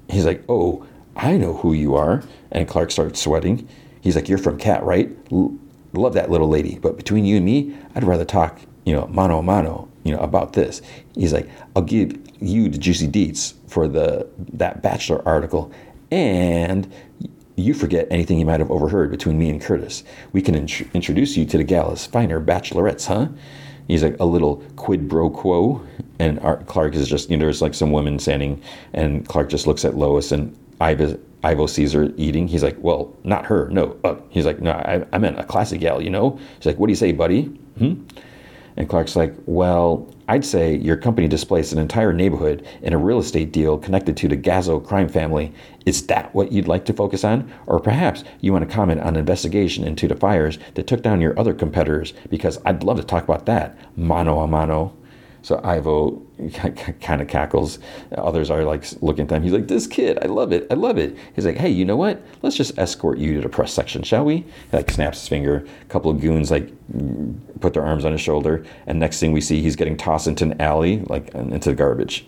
He's 0.09 0.25
like, 0.25 0.43
oh, 0.49 0.85
I 1.15 1.37
know 1.37 1.55
who 1.57 1.73
you 1.73 1.95
are. 1.95 2.23
And 2.51 2.67
Clark 2.67 2.91
starts 2.91 3.19
sweating. 3.21 3.67
He's 4.01 4.15
like, 4.15 4.27
You're 4.29 4.37
from 4.37 4.57
Cat, 4.57 4.83
right? 4.83 5.15
L- 5.31 5.57
love 5.93 6.13
that 6.13 6.29
little 6.31 6.49
lady. 6.49 6.79
But 6.79 6.97
between 6.97 7.25
you 7.25 7.37
and 7.37 7.45
me, 7.45 7.75
I'd 7.95 8.03
rather 8.03 8.25
talk, 8.25 8.59
you 8.85 8.93
know, 8.93 9.07
mano 9.07 9.39
a 9.39 9.43
mano, 9.43 9.89
you 10.03 10.13
know, 10.13 10.19
about 10.19 10.53
this. 10.53 10.81
He's 11.15 11.33
like, 11.33 11.49
I'll 11.75 11.83
give 11.83 12.17
you 12.39 12.69
the 12.69 12.77
juicy 12.77 13.07
deets 13.07 13.53
for 13.67 13.87
the 13.87 14.27
that 14.53 14.81
Bachelor 14.81 15.21
article. 15.27 15.71
And 16.09 16.91
you 17.55 17.73
forget 17.73 18.07
anything 18.09 18.39
you 18.39 18.45
might 18.45 18.59
have 18.59 18.71
overheard 18.71 19.11
between 19.11 19.37
me 19.37 19.49
and 19.49 19.61
Curtis. 19.61 20.03
We 20.33 20.41
can 20.41 20.55
int- 20.55 20.89
introduce 20.93 21.37
you 21.37 21.45
to 21.45 21.57
the 21.57 21.63
gala's 21.63 22.05
finer 22.05 22.41
bachelorettes, 22.41 23.07
huh? 23.07 23.27
He's 23.91 24.03
like 24.03 24.15
a 24.21 24.25
little 24.25 24.63
quid 24.77 25.09
pro 25.09 25.29
quo, 25.29 25.85
and 26.17 26.39
Clark 26.67 26.95
is 26.95 27.09
just 27.09 27.29
you 27.29 27.35
know 27.35 27.43
there's 27.43 27.61
like 27.61 27.73
some 27.73 27.91
women 27.91 28.19
standing, 28.19 28.61
and 28.93 29.27
Clark 29.27 29.49
just 29.49 29.67
looks 29.67 29.83
at 29.83 29.97
Lois, 29.97 30.31
and 30.31 30.57
Ivo, 30.79 31.19
Ivo 31.43 31.67
Caesar 31.67 32.13
eating. 32.15 32.47
He's 32.47 32.63
like, 32.63 32.77
well, 32.79 33.13
not 33.25 33.45
her. 33.47 33.67
No. 33.69 33.99
Uh, 34.05 34.15
he's 34.29 34.45
like, 34.45 34.61
no, 34.61 34.71
I, 34.71 35.05
I 35.11 35.17
meant 35.17 35.37
a 35.39 35.43
classic 35.43 35.81
gal, 35.81 36.01
you 36.01 36.09
know? 36.09 36.39
He's 36.55 36.67
like, 36.67 36.77
what 36.77 36.87
do 36.87 36.91
you 36.91 36.95
say, 36.95 37.11
buddy? 37.11 37.43
Hmm? 37.79 38.03
And 38.77 38.87
Clark's 38.87 39.17
like, 39.17 39.33
well, 39.45 40.09
I'd 40.31 40.45
say 40.45 40.77
your 40.77 40.95
company 40.95 41.27
displaced 41.27 41.73
an 41.73 41.77
entire 41.77 42.13
neighborhood 42.13 42.65
in 42.81 42.93
a 42.93 42.97
real 42.97 43.19
estate 43.19 43.51
deal 43.51 43.77
connected 43.77 44.15
to 44.15 44.29
the 44.29 44.37
Gazzo 44.37 44.81
crime 44.81 45.09
family. 45.09 45.53
Is 45.85 46.07
that 46.07 46.33
what 46.33 46.53
you'd 46.53 46.69
like 46.69 46.85
to 46.85 46.93
focus 46.93 47.25
on? 47.25 47.51
Or 47.67 47.81
perhaps 47.81 48.23
you 48.39 48.53
want 48.53 48.65
to 48.65 48.73
comment 48.73 49.01
on 49.01 49.09
an 49.09 49.17
investigation 49.17 49.83
into 49.83 50.07
the 50.07 50.15
fires 50.15 50.57
that 50.75 50.87
took 50.87 51.01
down 51.01 51.19
your 51.19 51.37
other 51.37 51.53
competitors, 51.53 52.13
because 52.29 52.59
I'd 52.65 52.81
love 52.81 52.95
to 52.95 53.03
talk 53.03 53.25
about 53.25 53.45
that, 53.47 53.77
mano 53.97 54.39
a 54.39 54.47
mano. 54.47 54.95
So 55.43 55.59
Ivo 55.63 56.21
kind 57.01 57.21
of 57.21 57.27
cackles. 57.27 57.79
Others 58.15 58.49
are 58.51 58.63
like 58.63 58.83
looking 59.01 59.25
at 59.25 59.31
him. 59.31 59.43
He's 59.43 59.51
like, 59.51 59.67
"This 59.67 59.87
kid, 59.87 60.19
I 60.21 60.27
love 60.27 60.51
it, 60.51 60.67
I 60.69 60.75
love 60.75 60.97
it." 60.97 61.17
He's 61.35 61.45
like, 61.45 61.57
"Hey, 61.57 61.69
you 61.69 61.85
know 61.85 61.97
what? 61.97 62.21
Let's 62.41 62.55
just 62.55 62.77
escort 62.77 63.17
you 63.17 63.35
to 63.35 63.41
the 63.41 63.49
press 63.49 63.73
section, 63.73 64.03
shall 64.03 64.25
we?" 64.25 64.37
He 64.37 64.45
like 64.71 64.91
snaps 64.91 65.19
his 65.19 65.27
finger. 65.27 65.65
A 65.81 65.85
couple 65.85 66.11
of 66.11 66.21
goons 66.21 66.51
like 66.51 66.69
put 67.59 67.73
their 67.73 67.85
arms 67.85 68.05
on 68.05 68.11
his 68.11 68.21
shoulder, 68.21 68.65
and 68.85 68.99
next 68.99 69.19
thing 69.19 69.31
we 69.31 69.41
see, 69.41 69.61
he's 69.61 69.75
getting 69.75 69.97
tossed 69.97 70.27
into 70.27 70.45
an 70.45 70.61
alley, 70.61 70.99
like 71.07 71.29
into 71.33 71.69
the 71.69 71.75
garbage. 71.75 72.25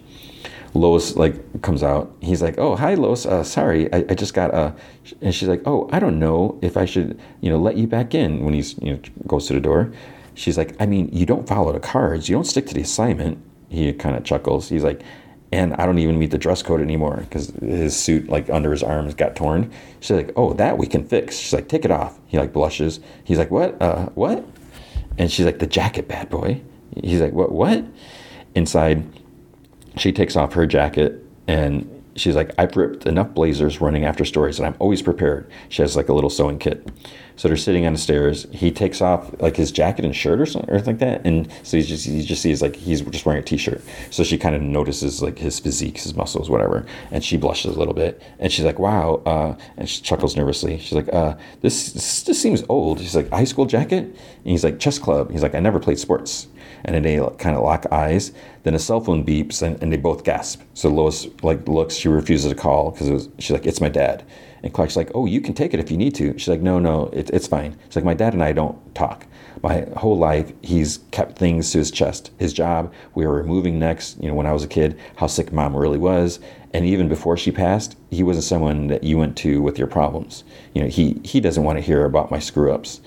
Lois 0.75 1.15
like 1.15 1.61
comes 1.61 1.83
out. 1.83 2.15
He's 2.19 2.41
like, 2.41 2.57
"Oh, 2.57 2.75
hi, 2.75 2.95
Lois. 2.95 3.27
Uh, 3.27 3.43
sorry, 3.43 3.93
I, 3.93 4.05
I 4.09 4.15
just 4.15 4.33
got 4.33 4.53
a." 4.55 4.73
And 5.21 5.33
she's 5.33 5.47
like, 5.47 5.61
"Oh, 5.65 5.87
I 5.91 5.99
don't 5.99 6.17
know 6.17 6.57
if 6.63 6.77
I 6.77 6.85
should, 6.85 7.19
you 7.41 7.51
know, 7.51 7.59
let 7.59 7.77
you 7.77 7.85
back 7.85 8.15
in." 8.15 8.43
When 8.43 8.55
he's 8.55 8.75
you 8.81 8.93
know 8.93 8.99
goes 9.27 9.45
to 9.47 9.53
the 9.53 9.59
door, 9.59 9.91
She's 10.35 10.57
like, 10.57 10.75
I 10.79 10.85
mean, 10.85 11.09
you 11.11 11.25
don't 11.25 11.47
follow 11.47 11.71
the 11.71 11.79
cards, 11.79 12.29
you 12.29 12.35
don't 12.35 12.45
stick 12.45 12.67
to 12.67 12.73
the 12.73 12.81
assignment. 12.81 13.37
He 13.69 13.91
kind 13.93 14.15
of 14.15 14.23
chuckles. 14.23 14.69
He's 14.69 14.83
like, 14.83 15.01
and 15.51 15.73
I 15.75 15.85
don't 15.85 15.99
even 15.99 16.17
meet 16.17 16.31
the 16.31 16.37
dress 16.37 16.63
code 16.63 16.81
anymore 16.81 17.17
because 17.17 17.49
his 17.61 17.95
suit, 17.95 18.27
like 18.27 18.49
under 18.49 18.71
his 18.71 18.81
arms, 18.81 19.13
got 19.13 19.35
torn. 19.35 19.71
She's 19.99 20.11
like, 20.17 20.31
oh, 20.35 20.53
that 20.53 20.77
we 20.77 20.87
can 20.87 21.07
fix. 21.07 21.37
She's 21.37 21.53
like, 21.53 21.67
take 21.67 21.85
it 21.85 21.91
off. 21.91 22.19
He 22.25 22.39
like 22.39 22.53
blushes. 22.53 22.99
He's 23.23 23.37
like, 23.37 23.51
what? 23.51 23.79
Uh, 23.81 24.07
what? 24.15 24.43
And 25.17 25.31
she's 25.31 25.45
like, 25.45 25.59
the 25.59 25.67
jacket, 25.67 26.07
bad 26.07 26.29
boy. 26.29 26.61
He's 27.03 27.21
like, 27.21 27.33
what? 27.33 27.51
What? 27.51 27.85
Inside, 28.55 29.03
she 29.95 30.11
takes 30.11 30.35
off 30.35 30.53
her 30.53 30.65
jacket 30.65 31.23
and 31.47 31.92
she's 32.15 32.35
like, 32.35 32.51
I've 32.57 32.75
ripped 32.75 33.05
enough 33.05 33.33
blazers 33.33 33.81
running 33.81 34.05
after 34.05 34.25
stories, 34.25 34.59
and 34.59 34.67
I'm 34.67 34.75
always 34.79 35.01
prepared. 35.01 35.49
She 35.69 35.81
has 35.81 35.95
like 35.95 36.09
a 36.09 36.13
little 36.13 36.29
sewing 36.29 36.59
kit. 36.59 36.87
So 37.35 37.47
they're 37.47 37.57
sitting 37.57 37.85
on 37.87 37.93
the 37.93 37.99
stairs. 37.99 38.45
He 38.51 38.71
takes 38.71 39.01
off 39.01 39.33
like 39.41 39.55
his 39.55 39.71
jacket 39.71 40.05
and 40.05 40.15
shirt 40.15 40.39
or 40.39 40.45
something 40.45 40.69
or 40.69 40.79
like 40.79 40.99
that, 40.99 41.25
and 41.25 41.51
so 41.63 41.77
you 41.77 41.83
just 41.83 42.05
you 42.05 42.21
just 42.21 42.41
sees 42.41 42.61
like 42.61 42.75
he's 42.75 43.01
just 43.01 43.25
wearing 43.25 43.41
a 43.41 43.45
t-shirt. 43.45 43.81
So 44.11 44.23
she 44.23 44.37
kind 44.37 44.55
of 44.55 44.61
notices 44.61 45.21
like 45.21 45.39
his 45.39 45.59
physique, 45.59 45.97
his 45.97 46.15
muscles, 46.15 46.49
whatever, 46.49 46.85
and 47.09 47.23
she 47.23 47.37
blushes 47.37 47.75
a 47.75 47.79
little 47.79 47.95
bit, 47.95 48.21
and 48.37 48.51
she's 48.51 48.65
like, 48.65 48.77
"Wow," 48.77 49.23
uh, 49.25 49.55
and 49.77 49.89
she 49.89 50.01
chuckles 50.01 50.35
nervously. 50.35 50.77
She's 50.77 50.93
like, 50.93 51.11
uh, 51.11 51.35
"This 51.61 52.23
this 52.23 52.39
seems 52.39 52.63
old." 52.69 52.99
She's 52.99 53.15
like, 53.15 53.29
"High 53.29 53.45
school 53.45 53.65
jacket," 53.65 54.03
and 54.03 54.15
he's 54.43 54.63
like, 54.63 54.79
"Chess 54.79 54.99
club." 54.99 55.31
He's 55.31 55.41
like, 55.41 55.55
"I 55.55 55.59
never 55.59 55.79
played 55.79 55.97
sports." 55.97 56.47
And 56.85 56.95
then 56.95 57.03
they 57.03 57.17
kind 57.37 57.55
of 57.55 57.63
lock 57.63 57.85
eyes. 57.91 58.31
Then 58.63 58.75
a 58.75 58.79
cell 58.79 58.99
phone 58.99 59.25
beeps, 59.25 59.61
and, 59.61 59.81
and 59.81 59.91
they 59.91 59.97
both 59.97 60.23
gasp. 60.23 60.61
So 60.73 60.89
Lois 60.89 61.27
like 61.41 61.67
looks. 61.67 61.95
She 61.95 62.07
refuses 62.09 62.51
to 62.51 62.55
call 62.55 62.91
because 62.91 63.29
she's 63.39 63.51
like, 63.51 63.65
"It's 63.65 63.81
my 63.81 63.89
dad." 63.89 64.23
And 64.63 64.73
Clark's 64.73 64.95
like, 64.95 65.11
"Oh, 65.13 65.25
you 65.25 65.41
can 65.41 65.53
take 65.53 65.73
it 65.73 65.79
if 65.79 65.91
you 65.91 65.97
need 65.97 66.15
to." 66.15 66.37
She's 66.37 66.47
like, 66.47 66.61
"No, 66.61 66.79
no, 66.79 67.07
it, 67.13 67.29
it's 67.31 67.47
fine." 67.47 67.77
She's 67.87 67.97
like, 67.97 68.05
"My 68.05 68.13
dad 68.13 68.33
and 68.33 68.43
I 68.43 68.53
don't 68.53 68.77
talk. 68.95 69.27
My 69.61 69.85
whole 69.95 70.17
life, 70.17 70.51
he's 70.61 70.99
kept 71.11 71.37
things 71.37 71.71
to 71.71 71.77
his 71.77 71.91
chest. 71.91 72.31
His 72.37 72.51
job, 72.53 72.91
we 73.15 73.25
were 73.25 73.43
moving 73.43 73.79
next, 73.79 74.21
You 74.21 74.27
know, 74.27 74.33
when 74.33 74.45
I 74.45 74.51
was 74.51 74.63
a 74.63 74.67
kid, 74.67 74.99
how 75.15 75.27
sick 75.27 75.53
mom 75.53 75.75
really 75.75 75.97
was, 75.97 76.39
and 76.73 76.85
even 76.85 77.07
before 77.07 77.37
she 77.37 77.51
passed, 77.51 77.95
he 78.09 78.23
wasn't 78.23 78.43
someone 78.45 78.87
that 78.87 79.03
you 79.03 79.17
went 79.17 79.37
to 79.37 79.61
with 79.61 79.77
your 79.77 79.87
problems. 79.87 80.43
You 80.73 80.81
know, 80.83 80.89
he 80.89 81.19
he 81.23 81.39
doesn't 81.39 81.63
want 81.63 81.77
to 81.77 81.81
hear 81.83 82.05
about 82.05 82.31
my 82.31 82.39
screw 82.39 82.73
ups." 82.73 83.01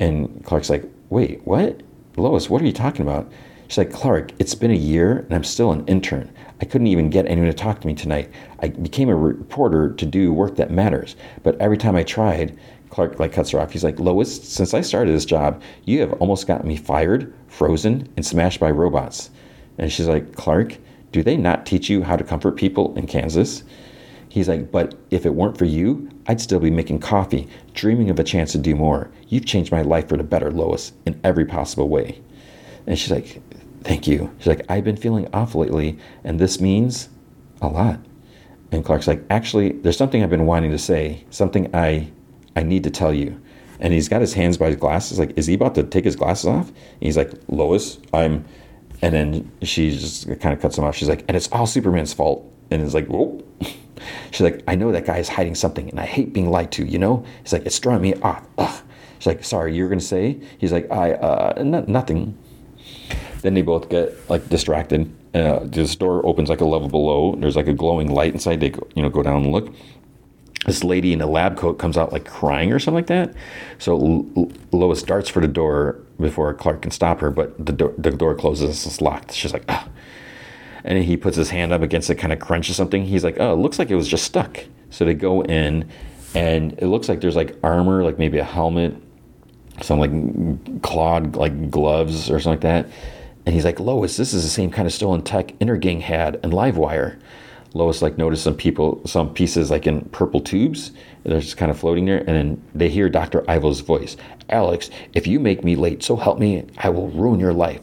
And 0.00 0.44
Clark's 0.44 0.70
like, 0.70 0.84
"Wait, 1.10 1.40
what? 1.44 1.80
Lois, 2.16 2.50
what 2.50 2.62
are 2.62 2.66
you 2.66 2.72
talking 2.72 3.02
about?" 3.02 3.30
She's 3.70 3.78
like, 3.78 3.92
Clark, 3.92 4.32
it's 4.40 4.56
been 4.56 4.72
a 4.72 4.74
year 4.74 5.18
and 5.18 5.32
I'm 5.32 5.44
still 5.44 5.70
an 5.70 5.86
intern. 5.86 6.28
I 6.60 6.64
couldn't 6.64 6.88
even 6.88 7.08
get 7.08 7.26
anyone 7.26 7.48
to 7.48 7.56
talk 7.56 7.80
to 7.80 7.86
me 7.86 7.94
tonight. 7.94 8.28
I 8.58 8.70
became 8.70 9.08
a 9.08 9.14
reporter 9.14 9.92
to 9.92 10.04
do 10.04 10.32
work 10.32 10.56
that 10.56 10.72
matters. 10.72 11.14
But 11.44 11.56
every 11.60 11.78
time 11.78 11.94
I 11.94 12.02
tried, 12.02 12.58
Clark 12.88 13.20
like 13.20 13.32
cuts 13.32 13.50
her 13.50 13.60
off. 13.60 13.70
He's 13.70 13.84
like, 13.84 14.00
Lois, 14.00 14.42
since 14.42 14.74
I 14.74 14.80
started 14.80 15.14
this 15.14 15.24
job, 15.24 15.62
you 15.84 16.00
have 16.00 16.12
almost 16.14 16.48
gotten 16.48 16.66
me 16.66 16.76
fired, 16.76 17.32
frozen, 17.46 18.08
and 18.16 18.26
smashed 18.26 18.58
by 18.58 18.72
robots. 18.72 19.30
And 19.78 19.92
she's 19.92 20.08
like, 20.08 20.34
Clark, 20.34 20.76
do 21.12 21.22
they 21.22 21.36
not 21.36 21.64
teach 21.64 21.88
you 21.88 22.02
how 22.02 22.16
to 22.16 22.24
comfort 22.24 22.56
people 22.56 22.92
in 22.96 23.06
Kansas? 23.06 23.62
He's 24.28 24.48
like, 24.48 24.72
but 24.72 24.96
if 25.12 25.24
it 25.26 25.34
weren't 25.36 25.56
for 25.56 25.64
you, 25.64 26.10
I'd 26.30 26.40
still 26.40 26.60
be 26.60 26.70
making 26.70 27.00
coffee, 27.00 27.48
dreaming 27.74 28.08
of 28.08 28.20
a 28.20 28.22
chance 28.22 28.52
to 28.52 28.58
do 28.58 28.76
more. 28.76 29.10
You've 29.26 29.46
changed 29.46 29.72
my 29.72 29.82
life 29.82 30.08
for 30.08 30.16
the 30.16 30.22
better, 30.22 30.52
Lois, 30.52 30.92
in 31.04 31.20
every 31.24 31.44
possible 31.44 31.88
way. 31.88 32.22
And 32.86 32.96
she's 32.96 33.10
like, 33.10 33.42
Thank 33.82 34.06
you. 34.06 34.30
She's 34.38 34.46
like, 34.46 34.64
I've 34.68 34.84
been 34.84 34.96
feeling 34.96 35.28
off 35.32 35.56
lately, 35.56 35.98
and 36.22 36.38
this 36.38 36.60
means 36.60 37.08
a 37.60 37.66
lot. 37.66 37.98
And 38.70 38.84
Clark's 38.84 39.08
like, 39.08 39.24
actually, 39.28 39.72
there's 39.72 39.96
something 39.96 40.22
I've 40.22 40.30
been 40.30 40.46
wanting 40.46 40.70
to 40.70 40.78
say, 40.78 41.24
something 41.30 41.74
I 41.74 42.12
I 42.54 42.62
need 42.62 42.84
to 42.84 42.90
tell 42.90 43.12
you. 43.12 43.40
And 43.80 43.92
he's 43.92 44.08
got 44.08 44.20
his 44.20 44.34
hands 44.34 44.56
by 44.56 44.68
his 44.68 44.76
glasses. 44.76 45.18
Like, 45.18 45.36
is 45.36 45.46
he 45.46 45.54
about 45.54 45.74
to 45.74 45.82
take 45.82 46.04
his 46.04 46.14
glasses 46.14 46.46
off? 46.46 46.68
And 46.68 47.00
he's 47.00 47.16
like, 47.16 47.32
Lois, 47.48 47.98
I'm. 48.14 48.44
And 49.02 49.14
then 49.14 49.50
she 49.62 49.90
just 49.90 50.28
kind 50.38 50.54
of 50.54 50.60
cuts 50.60 50.78
him 50.78 50.84
off. 50.84 50.94
She's 50.94 51.08
like, 51.08 51.24
and 51.26 51.36
it's 51.36 51.50
all 51.50 51.66
Superman's 51.66 52.12
fault. 52.12 52.46
And 52.70 52.82
it's 52.82 52.94
like, 52.94 53.08
whoa. 53.08 53.42
She's 54.30 54.40
like, 54.42 54.62
I 54.66 54.74
know 54.74 54.92
that 54.92 55.06
guy 55.06 55.18
is 55.18 55.28
hiding 55.28 55.54
something, 55.54 55.88
and 55.88 56.00
I 56.00 56.06
hate 56.06 56.32
being 56.32 56.50
lied 56.50 56.72
to. 56.72 56.84
You 56.84 56.98
know? 56.98 57.24
He's 57.42 57.52
like, 57.52 57.66
it's 57.66 57.78
drawing 57.78 58.02
me 58.02 58.14
off. 58.14 58.46
Ugh. 58.58 58.82
She's 59.18 59.26
like, 59.26 59.44
sorry, 59.44 59.76
you're 59.76 59.88
gonna 59.88 60.00
say? 60.00 60.40
He's 60.58 60.72
like, 60.72 60.90
I 60.90 61.12
uh, 61.12 61.54
n- 61.58 61.84
nothing. 61.86 62.38
Then 63.42 63.54
they 63.54 63.62
both 63.62 63.88
get 63.90 64.28
like 64.30 64.48
distracted. 64.48 65.14
Uh, 65.34 65.60
this 65.62 65.94
door 65.94 66.24
opens 66.26 66.48
like 66.48 66.60
a 66.60 66.64
level 66.64 66.88
below. 66.88 67.36
There's 67.36 67.54
like 67.56 67.68
a 67.68 67.74
glowing 67.74 68.10
light 68.10 68.32
inside. 68.32 68.60
They 68.60 68.70
go, 68.70 68.86
you 68.94 69.02
know 69.02 69.10
go 69.10 69.22
down 69.22 69.44
and 69.44 69.52
look. 69.52 69.72
This 70.66 70.84
lady 70.84 71.12
in 71.12 71.20
a 71.20 71.26
lab 71.26 71.56
coat 71.56 71.78
comes 71.78 71.96
out 71.96 72.12
like 72.12 72.24
crying 72.24 72.72
or 72.72 72.78
something 72.78 72.96
like 72.96 73.06
that. 73.06 73.34
So 73.78 74.24
L- 74.36 74.52
Lois 74.72 75.02
darts 75.02 75.28
for 75.28 75.40
the 75.40 75.48
door 75.48 76.00
before 76.18 76.52
Clark 76.54 76.82
can 76.82 76.90
stop 76.90 77.20
her, 77.20 77.30
but 77.30 77.64
the 77.64 77.72
door, 77.72 77.94
the 77.96 78.10
door 78.10 78.34
closes. 78.34 78.86
It's 78.86 79.00
locked. 79.00 79.32
She's 79.32 79.52
like, 79.52 79.64
ah. 79.68 79.88
And 80.84 81.02
he 81.02 81.16
puts 81.16 81.36
his 81.36 81.50
hand 81.50 81.72
up 81.72 81.82
against 81.82 82.10
it, 82.10 82.16
kind 82.16 82.32
of 82.32 82.38
crunches 82.38 82.76
something. 82.76 83.04
He's 83.04 83.24
like, 83.24 83.36
oh, 83.38 83.52
it 83.52 83.56
looks 83.56 83.78
like 83.78 83.90
it 83.90 83.96
was 83.96 84.08
just 84.08 84.24
stuck. 84.24 84.64
So 84.90 85.04
they 85.04 85.14
go 85.14 85.42
in, 85.42 85.88
and 86.34 86.72
it 86.78 86.86
looks 86.86 87.08
like 87.08 87.20
there's 87.20 87.36
like 87.36 87.56
armor, 87.62 88.02
like 88.02 88.18
maybe 88.18 88.38
a 88.38 88.44
helmet, 88.44 88.96
some 89.82 89.98
like 89.98 90.82
clawed 90.82 91.36
like 91.36 91.70
gloves 91.70 92.30
or 92.30 92.40
something 92.40 92.50
like 92.50 92.86
that 92.86 92.92
and 93.46 93.54
he's 93.54 93.64
like, 93.64 93.80
Lois, 93.80 94.16
this 94.16 94.34
is 94.34 94.42
the 94.42 94.50
same 94.50 94.70
kind 94.70 94.86
of 94.86 94.92
stolen 94.92 95.22
tech 95.22 95.58
Intergang 95.58 96.00
had 96.00 96.38
and 96.42 96.52
Livewire. 96.52 97.18
Lois 97.72 98.02
like 98.02 98.18
noticed 98.18 98.42
some 98.42 98.56
people, 98.56 99.00
some 99.06 99.32
pieces 99.32 99.70
like 99.70 99.86
in 99.86 100.02
purple 100.06 100.40
tubes. 100.40 100.92
They're 101.24 101.40
just 101.40 101.56
kind 101.56 101.70
of 101.70 101.78
floating 101.78 102.04
there, 102.04 102.18
and 102.18 102.28
then 102.28 102.62
they 102.74 102.88
hear 102.88 103.08
Dr. 103.08 103.48
Ivo's 103.48 103.80
voice. 103.80 104.16
Alex, 104.48 104.90
if 105.14 105.26
you 105.26 105.38
make 105.38 105.64
me 105.64 105.76
late, 105.76 106.02
so 106.02 106.16
help 106.16 106.38
me, 106.38 106.66
I 106.78 106.90
will 106.90 107.08
ruin 107.10 107.40
your 107.40 107.52
life. 107.52 107.80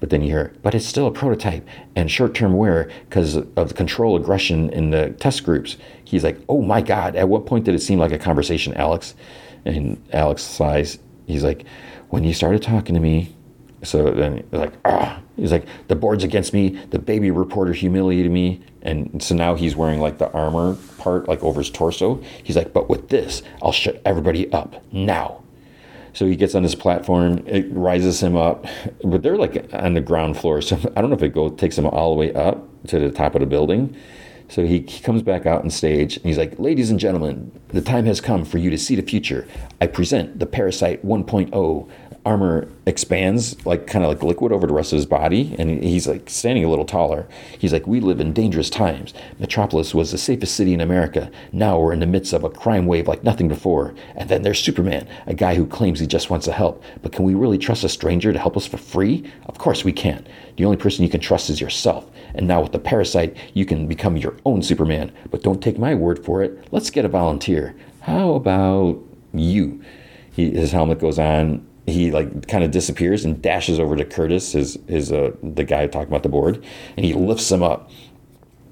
But 0.00 0.10
then 0.10 0.22
you 0.22 0.30
hear, 0.30 0.54
but 0.62 0.74
it's 0.74 0.86
still 0.86 1.06
a 1.06 1.12
prototype 1.12 1.68
and 1.94 2.10
short-term 2.10 2.54
wear 2.54 2.90
because 3.08 3.36
of 3.36 3.54
the 3.54 3.74
control 3.74 4.16
aggression 4.16 4.70
in 4.70 4.90
the 4.90 5.10
test 5.10 5.44
groups. 5.44 5.76
He's 6.02 6.24
like, 6.24 6.40
oh 6.48 6.62
my 6.62 6.80
God, 6.80 7.16
at 7.16 7.28
what 7.28 7.46
point 7.46 7.66
did 7.66 7.74
it 7.74 7.82
seem 7.82 7.98
like 7.98 8.12
a 8.12 8.18
conversation, 8.18 8.72
Alex? 8.74 9.14
And 9.66 10.02
Alex 10.12 10.42
sighs. 10.42 10.98
He's 11.26 11.44
like, 11.44 11.64
when 12.08 12.24
you 12.24 12.32
started 12.32 12.62
talking 12.62 12.94
to 12.94 13.00
me, 13.00 13.34
so 13.82 14.10
then 14.10 14.46
like 14.52 14.72
ah 14.84 15.20
he's 15.36 15.52
like 15.52 15.64
the 15.88 15.96
board's 15.96 16.24
against 16.24 16.52
me 16.52 16.70
the 16.90 16.98
baby 16.98 17.30
reporter 17.30 17.72
humiliated 17.72 18.30
me 18.30 18.60
and 18.82 19.22
so 19.22 19.34
now 19.34 19.54
he's 19.54 19.74
wearing 19.74 20.00
like 20.00 20.18
the 20.18 20.30
armor 20.32 20.76
part 20.98 21.28
like 21.28 21.42
over 21.42 21.60
his 21.60 21.70
torso 21.70 22.20
he's 22.42 22.56
like 22.56 22.72
but 22.72 22.88
with 22.88 23.08
this 23.08 23.42
i'll 23.62 23.72
shut 23.72 24.00
everybody 24.04 24.52
up 24.52 24.82
now 24.92 25.39
so 26.12 26.26
he 26.26 26.36
gets 26.36 26.54
on 26.54 26.62
this 26.62 26.74
platform 26.74 27.42
it 27.46 27.66
rises 27.70 28.22
him 28.22 28.36
up 28.36 28.66
but 29.04 29.22
they're 29.22 29.36
like 29.36 29.68
on 29.72 29.94
the 29.94 30.00
ground 30.00 30.36
floor 30.36 30.60
so 30.60 30.76
i 30.96 31.00
don't 31.00 31.10
know 31.10 31.16
if 31.16 31.22
it 31.22 31.34
goes 31.34 31.52
takes 31.56 31.76
him 31.76 31.86
all 31.86 32.14
the 32.14 32.18
way 32.18 32.32
up 32.34 32.66
to 32.86 32.98
the 32.98 33.10
top 33.10 33.34
of 33.34 33.40
the 33.40 33.46
building 33.46 33.96
so 34.50 34.66
he, 34.66 34.80
he 34.80 35.00
comes 35.00 35.22
back 35.22 35.46
out 35.46 35.62
on 35.62 35.70
stage 35.70 36.16
and 36.16 36.26
he's 36.26 36.36
like, 36.36 36.58
Ladies 36.58 36.90
and 36.90 36.98
gentlemen, 36.98 37.52
the 37.68 37.80
time 37.80 38.04
has 38.06 38.20
come 38.20 38.44
for 38.44 38.58
you 38.58 38.68
to 38.70 38.76
see 38.76 38.96
the 38.96 39.02
future. 39.02 39.46
I 39.80 39.86
present 39.86 40.40
the 40.40 40.46
Parasite 40.46 41.06
1.0 41.06 41.88
armor 42.30 42.68
expands 42.86 43.66
like 43.66 43.88
kind 43.88 44.04
of 44.04 44.08
like 44.08 44.22
liquid 44.22 44.52
over 44.52 44.64
the 44.64 44.72
rest 44.72 44.92
of 44.92 44.96
his 44.96 45.04
body 45.04 45.56
and 45.58 45.82
he's 45.82 46.06
like 46.06 46.30
standing 46.30 46.64
a 46.64 46.68
little 46.68 46.84
taller. 46.84 47.26
He's 47.58 47.72
like 47.72 47.88
we 47.88 47.98
live 47.98 48.20
in 48.20 48.32
dangerous 48.32 48.70
times. 48.70 49.12
Metropolis 49.40 49.92
was 49.92 50.12
the 50.12 50.18
safest 50.18 50.54
city 50.54 50.72
in 50.72 50.80
america. 50.80 51.28
Now 51.50 51.80
we're 51.80 51.92
in 51.92 51.98
the 51.98 52.06
midst 52.06 52.32
of 52.32 52.44
a 52.44 52.48
crime 52.48 52.86
wave 52.86 53.08
like 53.08 53.24
nothing 53.24 53.48
before. 53.48 53.96
And 54.14 54.28
then 54.28 54.42
there's 54.42 54.60
superman 54.60 55.08
a 55.26 55.34
guy 55.34 55.56
who 55.56 55.66
claims 55.66 55.98
he 55.98 56.06
just 56.06 56.30
wants 56.30 56.46
to 56.46 56.52
help. 56.52 56.84
But 57.02 57.10
can 57.10 57.24
we 57.24 57.34
really 57.34 57.58
trust 57.58 57.82
a 57.82 57.88
stranger 57.88 58.32
to 58.32 58.38
help 58.38 58.56
us 58.56 58.66
for 58.66 58.76
free? 58.76 59.28
Of 59.46 59.58
course 59.58 59.84
we 59.84 59.92
can't 59.92 60.24
the 60.54 60.64
only 60.64 60.76
person 60.76 61.02
you 61.02 61.10
can 61.10 61.20
trust 61.20 61.50
is 61.50 61.60
yourself. 61.60 62.08
And 62.34 62.46
now 62.46 62.62
with 62.62 62.70
the 62.70 62.78
parasite 62.78 63.36
you 63.54 63.66
can 63.66 63.88
become 63.88 64.16
your 64.16 64.36
own 64.44 64.62
superman. 64.62 65.10
But 65.32 65.42
don't 65.42 65.60
take 65.60 65.78
my 65.78 65.96
word 65.96 66.24
for 66.24 66.44
it. 66.44 66.68
Let's 66.70 66.90
get 66.90 67.04
a 67.04 67.08
volunteer. 67.08 67.74
How 68.02 68.34
about 68.34 69.00
you? 69.34 69.82
He, 70.30 70.52
his 70.52 70.70
helmet 70.70 71.00
goes 71.00 71.18
on 71.18 71.66
he 71.86 72.10
like 72.10 72.48
kind 72.48 72.64
of 72.64 72.70
disappears 72.70 73.24
and 73.24 73.40
dashes 73.40 73.80
over 73.80 73.96
to 73.96 74.04
Curtis, 74.04 74.52
his 74.52 74.78
his 74.88 75.12
uh, 75.12 75.32
the 75.42 75.64
guy 75.64 75.86
talking 75.86 76.08
about 76.08 76.22
the 76.22 76.28
board, 76.28 76.64
and 76.96 77.04
he 77.04 77.12
lifts 77.12 77.50
him 77.50 77.62
up 77.62 77.90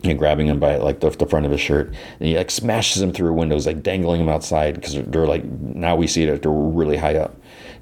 and 0.05 0.19
grabbing 0.19 0.47
him 0.47 0.61
by 0.61 0.77
like 0.77 1.01
the, 1.01 1.11
the 1.11 1.27
front 1.27 1.45
of 1.45 1.53
his 1.53 1.61
shirt, 1.61 1.89
and 1.89 2.29
he 2.29 2.37
like 2.37 2.51
smashes 2.51 3.03
him 3.03 3.13
through 3.13 3.33
windows, 3.33 3.67
like 3.67 3.83
dangling 3.83 4.21
him 4.21 4.29
outside 4.29 4.75
because 4.75 4.95
they're, 4.95 5.27
like 5.27 5.45
now 5.45 5.97
we 5.97 6.07
see 6.07 6.25
that 6.27 6.43
they're 6.43 6.51
really 6.51 6.97
high 6.97 7.17
up. 7.17 7.37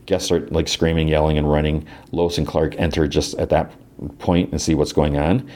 Guests 0.07 0.27
start 0.27 0.53
like 0.53 0.69
screaming, 0.69 1.09
yelling, 1.09 1.37
and 1.37 1.51
running. 1.51 1.87
Lois 2.13 2.39
and 2.39 2.47
Clark 2.47 2.77
enter 2.79 3.07
just 3.09 3.35
at 3.35 3.51
that 3.51 3.73
point 4.19 4.51
and 4.53 4.61
see 4.61 4.75
what's 4.75 4.93
going 4.93 5.17
on. 5.17 5.49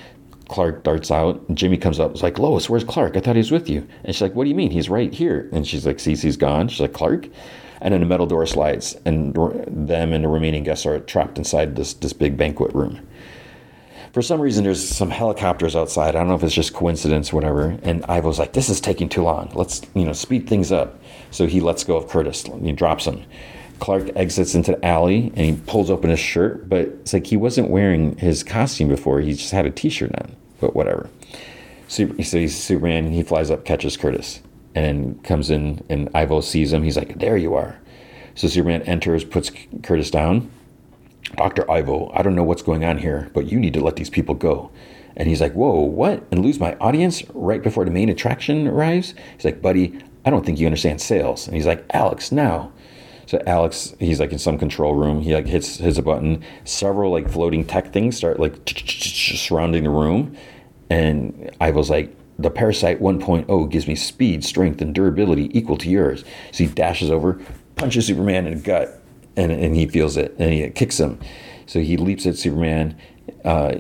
Clark 0.48 0.82
darts 0.82 1.12
out. 1.12 1.40
Jimmy 1.54 1.76
comes 1.76 2.00
up. 2.00 2.10
It's 2.10 2.24
like, 2.24 2.38
Lois, 2.38 2.68
where's 2.68 2.82
Clark? 2.82 3.16
I 3.16 3.20
thought 3.20 3.36
he 3.36 3.40
was 3.40 3.52
with 3.52 3.70
you. 3.70 3.86
And 4.02 4.14
she's 4.14 4.20
like, 4.20 4.34
What 4.34 4.44
do 4.44 4.50
you 4.50 4.56
mean? 4.56 4.72
He's 4.72 4.90
right 4.90 5.14
here. 5.14 5.48
And 5.52 5.66
she's 5.66 5.86
like, 5.86 5.98
Cece's 5.98 6.36
gone. 6.36 6.66
She's 6.66 6.80
like, 6.80 6.92
Clark? 6.92 7.28
And 7.80 7.94
then 7.94 8.02
a 8.02 8.06
metal 8.06 8.26
door 8.26 8.46
slides, 8.46 8.96
and 9.04 9.34
them 9.34 10.12
and 10.12 10.24
the 10.24 10.28
remaining 10.28 10.64
guests 10.64 10.86
are 10.86 11.00
trapped 11.00 11.38
inside 11.38 11.76
this 11.76 11.94
this 11.94 12.12
big 12.12 12.36
banquet 12.36 12.74
room. 12.74 13.00
For 14.12 14.22
some 14.22 14.40
reason, 14.40 14.64
there's 14.64 14.86
some 14.86 15.10
helicopters 15.10 15.76
outside. 15.76 16.16
I 16.16 16.18
don't 16.18 16.28
know 16.28 16.34
if 16.34 16.42
it's 16.42 16.54
just 16.54 16.74
coincidence, 16.74 17.32
whatever. 17.32 17.78
And 17.82 18.04
Ivo's 18.06 18.38
like, 18.38 18.52
"This 18.52 18.68
is 18.68 18.80
taking 18.80 19.08
too 19.08 19.22
long. 19.22 19.50
Let's 19.54 19.82
you 19.94 20.04
know 20.04 20.12
speed 20.12 20.48
things 20.48 20.72
up." 20.72 21.00
So 21.30 21.46
he 21.46 21.60
lets 21.60 21.84
go 21.84 21.96
of 21.96 22.08
Curtis. 22.08 22.44
He 22.62 22.72
drops 22.72 23.06
him. 23.06 23.22
Clark 23.78 24.10
exits 24.14 24.54
into 24.54 24.72
the 24.72 24.84
alley 24.84 25.32
and 25.36 25.38
he 25.38 25.52
pulls 25.66 25.90
open 25.90 26.10
his 26.10 26.20
shirt, 26.20 26.68
but 26.68 26.80
it's 26.80 27.14
like 27.14 27.26
he 27.26 27.36
wasn't 27.36 27.70
wearing 27.70 28.14
his 28.18 28.42
costume 28.42 28.88
before. 28.88 29.20
He 29.20 29.32
just 29.32 29.52
had 29.52 29.64
a 29.64 29.70
T-shirt 29.70 30.14
on. 30.16 30.36
But 30.60 30.76
whatever. 30.76 31.08
So 31.88 32.06
he's 32.06 32.54
Superman. 32.54 33.06
And 33.06 33.14
he 33.14 33.22
flies 33.22 33.50
up, 33.50 33.64
catches 33.64 33.96
Curtis 33.96 34.42
and 34.74 35.22
comes 35.24 35.50
in, 35.50 35.84
and 35.88 36.08
Ivo 36.14 36.40
sees 36.40 36.72
him. 36.72 36.82
He's 36.82 36.96
like, 36.96 37.18
"There 37.18 37.36
you 37.36 37.54
are." 37.54 37.78
So 38.34 38.48
Superman 38.48 38.82
enters, 38.82 39.24
puts 39.24 39.50
Curtis 39.82 40.10
down. 40.10 40.50
Doctor 41.36 41.70
Ivo, 41.70 42.10
I 42.14 42.22
don't 42.22 42.34
know 42.34 42.44
what's 42.44 42.62
going 42.62 42.84
on 42.84 42.98
here, 42.98 43.30
but 43.34 43.50
you 43.50 43.58
need 43.58 43.74
to 43.74 43.80
let 43.80 43.96
these 43.96 44.10
people 44.10 44.34
go. 44.34 44.70
And 45.16 45.28
he's 45.28 45.40
like, 45.40 45.52
whoa, 45.52 45.80
what? 45.80 46.24
And 46.30 46.42
lose 46.42 46.58
my 46.58 46.74
audience 46.76 47.22
right 47.34 47.62
before 47.62 47.84
the 47.84 47.90
main 47.90 48.08
attraction 48.08 48.66
arrives? 48.66 49.14
He's 49.36 49.44
like, 49.44 49.60
buddy, 49.60 49.98
I 50.24 50.30
don't 50.30 50.44
think 50.44 50.58
you 50.58 50.66
understand 50.66 51.00
sales. 51.00 51.46
And 51.46 51.56
he's 51.56 51.66
like, 51.66 51.84
Alex, 51.90 52.32
now. 52.32 52.72
So 53.26 53.40
Alex, 53.46 53.94
he's 54.00 54.18
like 54.18 54.32
in 54.32 54.38
some 54.38 54.58
control 54.58 54.94
room. 54.94 55.20
He 55.20 55.34
like 55.34 55.46
hits 55.46 55.76
hits 55.76 55.98
a 55.98 56.02
button. 56.02 56.42
Several 56.64 57.12
like 57.12 57.28
floating 57.28 57.64
tech 57.64 57.92
things 57.92 58.16
start 58.16 58.40
like 58.40 58.56
surrounding 58.66 59.84
the 59.84 59.90
room, 59.90 60.36
and 60.90 61.48
Ivo's 61.60 61.90
like, 61.90 62.12
the 62.42 62.50
Parasite 62.50 63.00
1.0 63.00 63.70
gives 63.70 63.86
me 63.86 63.94
speed, 63.94 64.44
strength, 64.44 64.80
and 64.80 64.94
durability 64.94 65.56
equal 65.56 65.76
to 65.78 65.88
yours. 65.88 66.24
So 66.52 66.64
he 66.64 66.70
dashes 66.70 67.10
over, 67.10 67.40
punches 67.76 68.06
Superman 68.06 68.46
in 68.46 68.56
the 68.56 68.62
gut, 68.62 69.02
and, 69.36 69.52
and 69.52 69.74
he 69.76 69.86
feels 69.86 70.16
it, 70.16 70.34
and 70.38 70.52
he 70.52 70.68
kicks 70.70 70.98
him. 70.98 71.18
So 71.66 71.80
he 71.80 71.96
leaps 71.96 72.26
at 72.26 72.36
Superman. 72.36 72.96
Uh, 73.44 73.76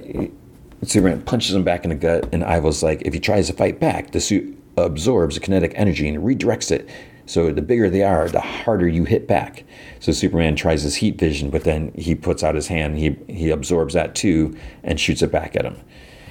Superman 0.82 1.22
punches 1.22 1.54
him 1.54 1.64
back 1.64 1.84
in 1.84 1.90
the 1.90 1.96
gut, 1.96 2.28
and 2.32 2.44
Ivo's 2.44 2.82
like, 2.82 3.02
if 3.02 3.12
he 3.12 3.20
tries 3.20 3.48
to 3.48 3.52
fight 3.52 3.80
back, 3.80 4.12
the 4.12 4.20
suit 4.20 4.56
absorbs 4.76 5.34
the 5.34 5.40
kinetic 5.40 5.72
energy 5.74 6.08
and 6.08 6.18
redirects 6.18 6.70
it 6.70 6.88
so 7.30 7.52
the 7.52 7.62
bigger 7.62 7.88
they 7.88 8.02
are, 8.02 8.28
the 8.28 8.40
harder 8.40 8.88
you 8.88 9.04
hit 9.04 9.28
back. 9.28 9.62
So 10.00 10.10
Superman 10.10 10.56
tries 10.56 10.82
his 10.82 10.96
heat 10.96 11.16
vision, 11.16 11.48
but 11.48 11.62
then 11.62 11.92
he 11.94 12.16
puts 12.16 12.42
out 12.42 12.56
his 12.56 12.66
hand, 12.66 12.98
he, 12.98 13.16
he 13.28 13.50
absorbs 13.50 13.94
that 13.94 14.16
too, 14.16 14.56
and 14.82 14.98
shoots 14.98 15.22
it 15.22 15.30
back 15.30 15.54
at 15.54 15.64
him. 15.64 15.80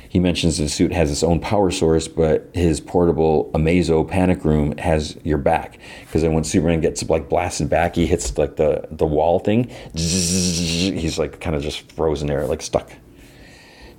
He 0.10 0.20
mentions 0.20 0.58
the 0.58 0.68
suit 0.68 0.92
has 0.92 1.12
its 1.12 1.22
own 1.22 1.40
power 1.40 1.70
source, 1.70 2.08
but 2.08 2.50
his 2.54 2.82
portable 2.82 3.52
Amazo 3.54 4.08
panic 4.08 4.44
room 4.44 4.76
has 4.80 5.16
your 5.24 5.38
back. 5.38 5.78
Because 6.02 6.24
then 6.24 6.34
when 6.34 6.44
Superman 6.44 6.82
gets 6.82 7.08
like 7.08 7.30
blasted 7.30 7.70
back, 7.70 7.96
he 7.96 8.08
hits 8.08 8.36
like 8.36 8.56
the, 8.56 8.88
the 8.90 9.06
wall 9.06 9.40
thing. 9.40 9.70
He's 9.94 11.20
like 11.20 11.40
kind 11.40 11.56
of 11.56 11.62
just 11.62 11.92
frozen 11.92 12.28
there, 12.28 12.46
like 12.48 12.64
stuck. 12.64 12.92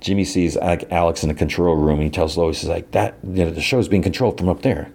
Jimmy 0.01 0.25
sees 0.25 0.57
Alex 0.57 1.23
in 1.23 1.29
the 1.29 1.35
control 1.35 1.75
room. 1.75 2.01
He 2.01 2.09
tells 2.09 2.35
Lois, 2.35 2.61
he's 2.61 2.69
like, 2.69 2.91
that, 2.91 3.15
you 3.23 3.45
know, 3.45 3.51
the 3.51 3.61
show's 3.61 3.87
being 3.87 4.01
controlled 4.01 4.37
from 4.39 4.49
up 4.49 4.63
there. 4.63 4.91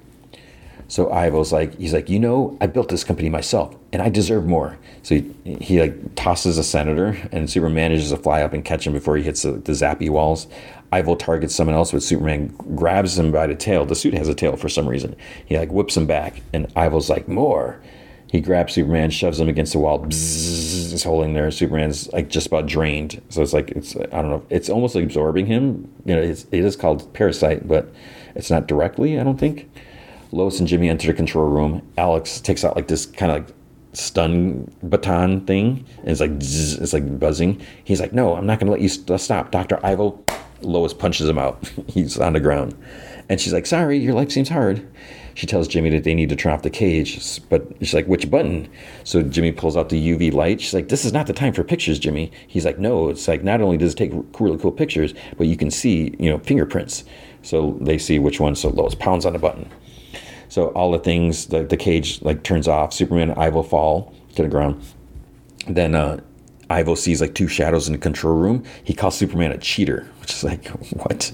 So 0.88 1.06
Ivo's 1.06 1.52
like, 1.52 1.76
he's 1.78 1.92
like, 1.92 2.08
you 2.08 2.20
know, 2.20 2.56
I 2.60 2.66
built 2.66 2.88
this 2.88 3.02
company 3.02 3.28
myself, 3.28 3.74
and 3.92 4.00
I 4.00 4.08
deserve 4.08 4.46
more. 4.46 4.78
So 5.02 5.16
he, 5.16 5.56
he 5.60 5.80
like 5.80 6.14
tosses 6.14 6.58
a 6.58 6.64
senator, 6.64 7.18
and 7.32 7.50
Superman 7.50 7.74
manages 7.74 8.10
to 8.10 8.16
fly 8.16 8.42
up 8.42 8.52
and 8.52 8.64
catch 8.64 8.86
him 8.86 8.92
before 8.92 9.16
he 9.16 9.24
hits 9.24 9.42
the, 9.42 9.52
the 9.52 9.72
zappy 9.72 10.08
walls. 10.10 10.46
Ivo 10.92 11.14
targets 11.14 11.54
someone 11.54 11.76
else, 11.76 11.92
but 11.92 12.02
Superman 12.02 12.48
grabs 12.74 13.18
him 13.18 13.32
by 13.32 13.46
the 13.46 13.54
tail. 13.54 13.84
The 13.84 13.94
suit 13.94 14.14
has 14.14 14.28
a 14.28 14.34
tail 14.34 14.56
for 14.56 14.68
some 14.68 14.88
reason. 14.88 15.16
He 15.46 15.58
like 15.58 15.70
whips 15.70 15.96
him 15.96 16.06
back, 16.06 16.42
and 16.52 16.72
Ivo's 16.76 17.10
like, 17.10 17.28
more. 17.28 17.80
He 18.28 18.40
grabs 18.40 18.74
Superman, 18.74 19.10
shoves 19.10 19.38
him 19.38 19.48
against 19.48 19.72
the 19.72 19.78
wall. 19.78 20.00
Bzzz, 20.00 20.90
he's 20.90 21.04
holding 21.04 21.34
there. 21.34 21.50
Superman's 21.50 22.12
like 22.12 22.28
just 22.28 22.48
about 22.48 22.66
drained. 22.66 23.22
So 23.28 23.40
it's 23.40 23.52
like 23.52 23.70
it's 23.70 23.94
I 23.96 24.06
don't 24.06 24.30
know. 24.30 24.44
It's 24.50 24.68
almost 24.68 24.94
like 24.94 25.04
absorbing 25.04 25.46
him. 25.46 25.88
You 26.04 26.16
know, 26.16 26.22
it's, 26.22 26.44
it 26.50 26.64
is 26.64 26.74
called 26.74 27.12
parasite, 27.14 27.68
but 27.68 27.92
it's 28.34 28.50
not 28.50 28.66
directly. 28.66 29.18
I 29.18 29.24
don't 29.24 29.38
think. 29.38 29.70
Lois 30.32 30.58
and 30.58 30.66
Jimmy 30.68 30.88
enter 30.88 31.06
the 31.06 31.14
control 31.14 31.48
room. 31.48 31.82
Alex 31.96 32.40
takes 32.40 32.64
out 32.64 32.74
like 32.74 32.88
this 32.88 33.06
kind 33.06 33.30
of 33.30 33.38
like 33.38 33.56
stun 33.92 34.70
baton 34.82 35.46
thing. 35.46 35.84
And 35.98 36.08
it's 36.08 36.20
like 36.20 36.42
zzz, 36.42 36.74
it's 36.74 36.92
like 36.92 37.18
buzzing. 37.18 37.62
He's 37.84 38.00
like, 38.00 38.12
"No, 38.12 38.34
I'm 38.34 38.44
not 38.44 38.58
going 38.58 38.66
to 38.66 38.72
let 38.72 38.80
you 38.80 38.88
st- 38.88 39.20
stop, 39.20 39.52
Doctor 39.52 39.78
Ivo." 39.84 40.25
Lois 40.62 40.94
punches 40.94 41.28
him 41.28 41.38
out. 41.38 41.70
He's 41.88 42.18
on 42.18 42.32
the 42.32 42.40
ground, 42.40 42.74
and 43.28 43.40
she's 43.40 43.52
like, 43.52 43.66
"Sorry, 43.66 43.98
your 43.98 44.14
life 44.14 44.30
seems 44.30 44.48
hard." 44.48 44.86
She 45.34 45.46
tells 45.46 45.68
Jimmy 45.68 45.90
that 45.90 46.04
they 46.04 46.14
need 46.14 46.30
to 46.30 46.36
turn 46.36 46.52
off 46.52 46.62
the 46.62 46.70
cage, 46.70 47.40
but 47.50 47.66
she's 47.80 47.92
like, 47.92 48.06
"Which 48.06 48.30
button?" 48.30 48.68
So 49.04 49.22
Jimmy 49.22 49.52
pulls 49.52 49.76
out 49.76 49.90
the 49.90 50.00
UV 50.00 50.32
light. 50.32 50.60
She's 50.60 50.72
like, 50.74 50.88
"This 50.88 51.04
is 51.04 51.12
not 51.12 51.26
the 51.26 51.34
time 51.34 51.52
for 51.52 51.62
pictures, 51.62 51.98
Jimmy." 51.98 52.32
He's 52.46 52.64
like, 52.64 52.78
"No, 52.78 53.10
it's 53.10 53.28
like 53.28 53.44
not 53.44 53.60
only 53.60 53.76
does 53.76 53.92
it 53.92 53.96
take 53.96 54.12
really 54.40 54.58
cool 54.58 54.72
pictures, 54.72 55.12
but 55.36 55.46
you 55.46 55.56
can 55.56 55.70
see, 55.70 56.14
you 56.18 56.30
know, 56.30 56.38
fingerprints." 56.38 57.04
So 57.42 57.76
they 57.80 57.98
see 57.98 58.18
which 58.18 58.40
one. 58.40 58.56
So 58.56 58.70
Lois 58.70 58.94
pounds 58.94 59.26
on 59.26 59.34
the 59.34 59.38
button. 59.38 59.70
So 60.48 60.68
all 60.68 60.92
the 60.92 60.98
things, 60.98 61.46
the, 61.46 61.64
the 61.64 61.76
cage 61.76 62.22
like 62.22 62.42
turns 62.42 62.68
off. 62.68 62.92
Superman 62.92 63.30
and 63.30 63.38
Ivo 63.38 63.62
fall 63.62 64.14
to 64.36 64.42
the 64.42 64.48
ground. 64.48 64.82
Then 65.68 65.94
uh, 65.94 66.20
Ivo 66.70 66.94
sees 66.94 67.20
like 67.20 67.34
two 67.34 67.48
shadows 67.48 67.88
in 67.88 67.92
the 67.92 67.98
control 67.98 68.36
room. 68.36 68.64
He 68.84 68.94
calls 68.94 69.16
Superman 69.16 69.52
a 69.52 69.58
cheater, 69.58 70.08
is 70.30 70.44
like, 70.44 70.66
what? 70.92 71.32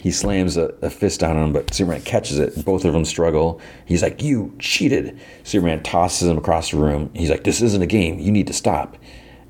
He 0.00 0.10
slams 0.10 0.56
a, 0.56 0.74
a, 0.80 0.88
fist 0.88 1.20
down 1.20 1.36
on 1.36 1.48
him, 1.48 1.52
but 1.52 1.74
Superman 1.74 2.00
catches 2.02 2.38
it. 2.38 2.64
Both 2.64 2.84
of 2.84 2.94
them 2.94 3.04
struggle. 3.04 3.60
He's 3.84 4.02
like, 4.02 4.22
You 4.22 4.54
cheated. 4.58 5.20
Superman 5.44 5.82
tosses 5.82 6.28
him 6.28 6.38
across 6.38 6.70
the 6.70 6.78
room. 6.78 7.10
He's 7.14 7.28
like, 7.28 7.44
This 7.44 7.60
isn't 7.60 7.82
a 7.82 7.86
game. 7.86 8.18
You 8.18 8.32
need 8.32 8.46
to 8.46 8.54
stop. 8.54 8.96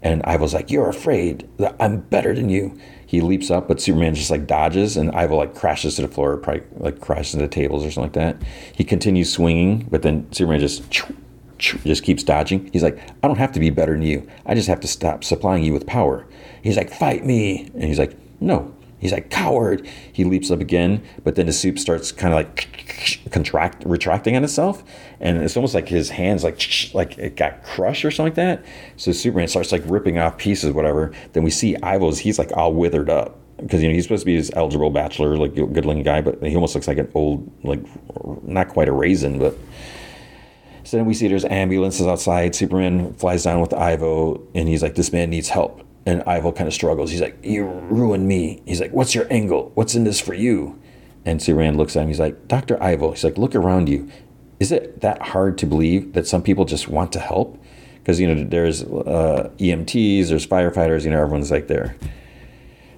And 0.03 0.21
Ivo's 0.25 0.55
like, 0.55 0.71
You're 0.71 0.89
afraid 0.89 1.49
that 1.59 1.77
I'm 1.79 2.01
better 2.01 2.35
than 2.35 2.49
you. 2.49 2.77
He 3.07 3.21
leaps 3.21 3.51
up, 3.51 3.69
but 3.69 3.81
Superman 3.81 4.15
just 4.15 4.31
like 4.31 4.47
dodges, 4.47 4.97
and 4.97 5.11
Ivo 5.13 5.37
like 5.37 5.55
crashes 5.55 5.97
to 5.97 6.03
the 6.03 6.09
floor, 6.09 6.39
probably 6.39 6.63
like 6.79 7.01
crashes 7.01 7.35
into 7.35 7.47
tables 7.47 7.85
or 7.85 7.91
something 7.91 8.05
like 8.05 8.39
that. 8.39 8.49
He 8.75 8.85
continues 8.85 9.31
swinging, 9.31 9.87
but 9.91 10.03
then 10.03 10.33
Superman 10.33 10.61
just 10.61 10.83
just 11.59 12.03
keeps 12.03 12.25
dodging. 12.25 12.71
He's 12.73 12.83
like, 12.83 12.99
I 13.23 13.29
don't 13.29 13.39
have 13.39 13.53
to 13.53 13.61
be 13.61 13.71
better 13.71 13.93
than 13.93 14.03
you. 14.03 14.27
I 14.47 14.55
just 14.55 14.67
have 14.67 14.81
to 14.81 14.89
stop 14.89 15.23
supplying 15.23 15.63
you 15.63 15.73
with 15.73 15.87
power. 15.87 16.27
He's 16.63 16.77
like, 16.77 16.91
fight 16.91 17.25
me. 17.25 17.71
And 17.75 17.85
he's 17.85 17.99
like, 17.99 18.17
no. 18.43 18.75
He's 18.99 19.11
like, 19.11 19.31
coward. 19.31 19.89
He 20.13 20.23
leaps 20.23 20.51
up 20.53 20.61
again, 20.61 21.03
but 21.25 21.35
then 21.35 21.47
the 21.47 21.53
soup 21.53 21.77
starts 21.77 22.13
kind 22.13 22.33
of 22.33 22.39
like 22.39 23.27
contract, 23.33 23.83
retracting 23.85 24.37
on 24.37 24.45
itself. 24.45 24.85
And 25.19 25.39
it's 25.39 25.57
almost 25.57 25.75
like 25.75 25.89
his 25.89 26.11
hands 26.11 26.45
like, 26.45 26.63
like 26.95 27.19
it 27.19 27.35
got 27.35 27.65
crushed 27.65 28.05
or 28.05 28.13
something 28.13 28.31
like 28.31 28.35
that. 28.37 28.65
So 28.97 29.11
Superman 29.11 29.49
starts 29.49 29.73
like 29.73 29.83
ripping 29.87 30.19
off 30.19 30.39
pieces, 30.39 30.71
whatever. 30.71 31.13
Then 31.33 31.43
we 31.43 31.51
see 31.51 31.77
Ivo's, 31.83 32.21
he's 32.21 32.39
like 32.39 32.53
all 32.57 32.75
withered 32.75 33.11
up 33.11 33.39
because 33.57 33.83
you 33.83 33.89
know 33.89 33.95
he's 33.95 34.05
supposed 34.05 34.23
to 34.23 34.27
be 34.27 34.37
this 34.37 34.51
eligible 34.55 34.91
bachelor, 34.91 35.37
like 35.37 35.55
good 35.55 35.85
looking 35.85 36.03
guy, 36.03 36.21
but 36.21 36.43
he 36.43 36.55
almost 36.55 36.75
looks 36.75 36.89
like 36.89 36.99
an 36.99 37.11
old, 37.15 37.51
like 37.65 37.81
not 38.45 38.69
quite 38.69 38.89
a 38.89 38.93
raisin, 38.93 39.39
but 39.39 39.57
so 40.85 40.97
then 40.97 41.07
we 41.07 41.15
see 41.15 41.29
there's 41.29 41.45
ambulances 41.45 42.07
outside. 42.07 42.55
Superman 42.55 43.15
flies 43.15 43.45
down 43.45 43.61
with 43.61 43.73
Ivo, 43.73 44.43
and 44.55 44.69
he's 44.69 44.83
like, 44.83 44.95
"This 44.95 45.13
man 45.13 45.31
needs 45.31 45.49
help." 45.49 45.81
And 46.05 46.23
Ivo 46.25 46.51
kind 46.53 46.67
of 46.67 46.75
struggles. 46.75 47.11
He's 47.11 47.21
like, 47.21 47.39
"You 47.45 47.65
ruined 47.65 48.27
me." 48.27 48.63
He's 48.67 48.81
like, 48.81 48.93
"What's 48.93 49.15
your 49.15 49.27
angle? 49.33 49.71
What's 49.75 49.95
in 49.95 50.05
this 50.05 50.21
for 50.21 50.35
you?" 50.35 50.81
And 51.25 51.41
Superman 51.41 51.77
looks 51.77 51.97
at 51.97 52.03
him. 52.03 52.09
He's 52.09 52.19
like, 52.21 52.49
"Doctor 52.49 52.83
Ivo." 52.83 53.13
He's 53.13 53.23
like, 53.23 53.39
"Look 53.39 53.55
around 53.55 53.89
you. 53.89 54.09
Is 54.59 54.73
it 54.73 55.01
that 55.01 55.23
hard 55.23 55.59
to 55.59 55.67
believe 55.67 56.13
that 56.15 56.27
some 56.27 56.43
people 56.43 56.65
just 56.65 56.89
want 56.89 57.13
to 57.13 57.21
help?" 57.21 57.63
Because 57.99 58.19
you 58.19 58.35
know, 58.35 58.43
there's 58.43 58.83
uh, 58.83 59.51
EMTs, 59.59 60.29
there's 60.29 60.47
firefighters. 60.47 61.05
You 61.05 61.11
know, 61.11 61.21
everyone's 61.21 61.53
like 61.53 61.69
there. 61.69 61.97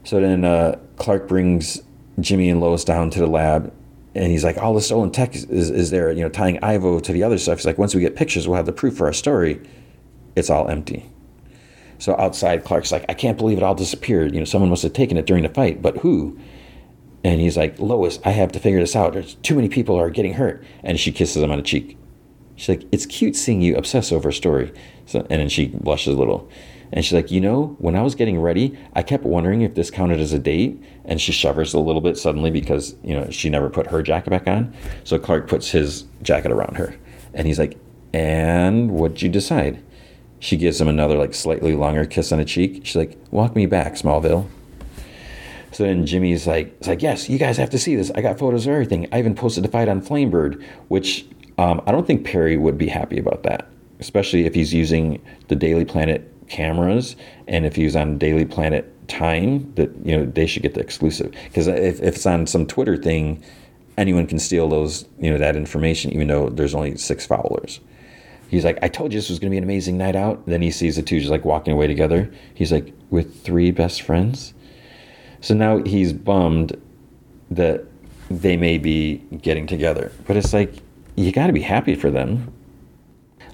So 0.05 0.21
then 0.21 0.45
uh, 0.45 0.79
Clark 0.97 1.29
brings 1.29 1.83
Jimmy 2.21 2.49
and 2.49 2.61
Lois 2.61 2.85
down 2.85 3.11
to 3.11 3.21
the 3.21 3.27
lab, 3.27 3.73
and 4.15 4.31
he's 4.31 4.45
like, 4.45 4.59
all 4.59 4.75
the 4.75 4.81
stolen 4.81 5.11
tech 5.11 5.35
is, 5.35 5.45
is, 5.45 5.71
is, 5.71 5.91
there, 5.91 6.13
you 6.13 6.21
know, 6.21 6.29
tying 6.29 6.63
Ivo 6.63 7.01
to 7.01 7.13
the 7.13 7.23
other 7.23 7.39
stuff. 7.39 7.59
He's 7.59 7.67
like, 7.67 7.79
once 7.79 7.95
we 7.95 8.01
get 8.01 8.15
pictures, 8.15 8.47
we'll 8.47 8.57
have 8.57 8.67
the 8.67 8.73
proof 8.73 8.97
for 8.97 9.07
our 9.07 9.13
story. 9.13 9.61
It's 10.37 10.51
all 10.51 10.69
empty. 10.69 11.11
So 11.99 12.17
outside, 12.19 12.65
Clark's 12.65 12.93
like, 12.93 13.05
I 13.09 13.15
can't 13.15 13.39
believe 13.39 13.59
it 13.59 13.63
all 13.63 13.75
disappeared. 13.75 14.35
You 14.35 14.41
know, 14.41 14.45
someone 14.45 14.71
must 14.71 14.83
have 14.83 14.93
taken 14.93 15.17
it 15.17 15.27
during 15.27 15.43
the 15.43 15.49
fight, 15.49 15.81
but 15.81 15.99
who? 15.99 16.39
And 17.25 17.41
he's 17.41 17.57
like, 17.57 17.79
Lois, 17.79 18.19
I 18.25 18.31
have 18.31 18.53
to 18.53 18.61
figure 18.61 18.81
this 18.81 18.95
out. 18.95 19.15
There's 19.15 19.35
too 19.37 19.55
many 19.55 19.69
people 19.69 19.97
are 19.97 20.11
getting 20.11 20.35
hurt. 20.35 20.65
And 20.83 21.01
she 21.01 21.11
kisses 21.11 21.43
him 21.43 21.51
on 21.51 21.57
the 21.57 21.65
cheek. 21.65 21.97
She's 22.57 22.69
like, 22.69 22.87
it's 22.93 23.07
cute 23.07 23.35
seeing 23.35 23.63
you 23.63 23.77
obsess 23.77 24.13
over 24.13 24.29
a 24.29 24.33
story. 24.33 24.73
So, 25.07 25.21
and 25.31 25.41
then 25.41 25.49
she 25.49 25.69
blushes 25.69 26.15
a 26.15 26.19
little. 26.19 26.49
And 26.93 27.05
she's 27.05 27.15
like, 27.15 27.31
you 27.31 27.41
know, 27.41 27.77
when 27.79 27.97
I 27.97 28.03
was 28.03 28.15
getting 28.15 28.39
ready, 28.39 28.79
I 28.95 29.03
kept 29.03 29.25
wondering 29.25 29.63
if 29.63 29.75
this 29.75 29.91
counted 29.91 30.21
as 30.21 30.33
a 30.33 30.39
date. 30.39 30.81
And 31.07 31.21
she 31.21 31.33
shivers 31.33 31.73
a 31.75 31.81
little 31.81 32.03
bit 32.03 32.19
suddenly 32.19 32.51
because, 32.51 32.95
you 33.03 33.15
know, 33.15 33.31
she 33.31 33.49
never 33.49 33.71
put 33.71 33.87
her 33.89 34.03
jacket 34.03 34.31
back 34.31 34.47
on. 34.47 34.75
So 35.03 35.19
Clark 35.19 35.49
puts 35.49 35.71
his 35.71 36.05
jacket 36.23 36.53
around 36.53 36.77
her. 36.77 36.95
And 37.33 37.47
he's 37.47 37.59
like, 37.59 37.79
and 38.13 38.93
what'd 38.93 39.23
you 39.23 39.29
decide? 39.29 39.83
She 40.45 40.59
gives 40.59 40.79
him 40.79 40.89
another, 40.89 41.17
like, 41.17 41.33
slightly 41.33 41.75
longer 41.75 42.05
kiss 42.05 42.31
on 42.31 42.39
the 42.39 42.45
cheek. 42.45 42.85
She's 42.85 42.97
like, 42.97 43.17
walk 43.31 43.57
me 43.57 43.65
back, 43.65 43.95
Smallville. 43.95 44.47
So 45.73 45.85
then 45.85 46.05
Jimmy's 46.05 46.47
like, 46.47 46.67
it's 46.79 46.87
like, 46.87 47.01
yes, 47.01 47.31
you 47.31 47.39
guys 47.39 47.57
have 47.57 47.71
to 47.71 47.79
see 47.79 47.97
this. 47.97 48.11
I 48.15 48.21
got 48.21 48.39
photos 48.39 48.67
of 48.67 48.73
everything. 48.75 49.09
I 49.11 49.21
even 49.21 49.35
posted 49.35 49.65
the 49.65 49.69
fight 49.69 49.89
on 49.89 50.03
Flamebird, 50.03 50.63
which 50.89 51.25
um, 51.57 51.81
I 51.87 51.93
don't 51.93 52.07
think 52.07 52.27
Perry 52.27 52.59
would 52.59 52.77
be 52.77 52.89
happy 52.89 53.19
about 53.19 53.43
that, 53.45 53.69
especially 54.01 54.45
if 54.45 54.55
he's 54.55 54.75
using 54.75 55.25
the 55.49 55.57
Daily 55.57 55.87
Planet 55.87 56.31
cameras 56.49 57.17
and 57.49 57.65
if 57.65 57.75
he's 57.75 57.97
on 57.97 58.19
Daily 58.19 58.45
Planet 58.45 58.91
time 59.09 59.73
that 59.77 59.91
you 60.05 60.15
know 60.15 60.27
they 60.27 60.47
should 60.47 60.63
get 60.63 60.75
the 60.75 60.81
exclusive 60.81 61.31
because 61.45 61.67
if, 61.67 62.03
if 62.03 62.17
it's 62.17 62.27
on 62.27 62.47
some 62.47 62.67
Twitter 62.67 62.97
thing 62.97 63.43
anyone 63.97 64.27
can 64.27 64.39
steal 64.39 64.69
those 64.69 65.07
you 65.19 65.31
know 65.31 65.39
that 65.39 65.57
information 65.57 66.11
even 66.13 66.29
though 66.29 66.49
there's 66.51 66.75
only 66.75 66.97
six 66.97 67.27
followers 67.27 67.81
he's 68.55 68.65
like 68.65 68.79
I 68.83 68.89
told 68.89 69.13
you 69.13 69.19
this 69.19 69.29
was 69.29 69.39
going 69.39 69.51
to 69.51 69.55
be 69.55 69.59
an 69.59 69.65
amazing 69.65 69.99
night 69.99 70.17
out 70.17 70.47
then 70.47 70.63
he 70.63 70.71
sees 70.71 70.97
the 70.97 71.03
two 71.03 71.19
just 71.19 71.31
like 71.31 71.45
walking 71.45 71.73
away 71.73 71.87
together 71.87 72.31
he's 72.55 72.73
like 72.73 72.93
with 73.11 73.43
three 73.43 73.71
best 73.71 74.03
friends 74.03 74.55
so 75.41 75.55
now 75.55 75.83
he's 75.85 76.13
bummed 76.13 76.81
that 77.51 77.85
they 78.31 78.57
may 78.57 78.79
be 78.79 79.17
getting 79.43 79.67
together 79.67 80.13
but 80.27 80.37
it's 80.37 80.53
like 80.53 80.73
you 81.17 81.31
got 81.33 81.49
to 81.49 81.53
be 81.53 81.63
happy 81.63 81.95
for 81.95 82.11
them 82.11 82.53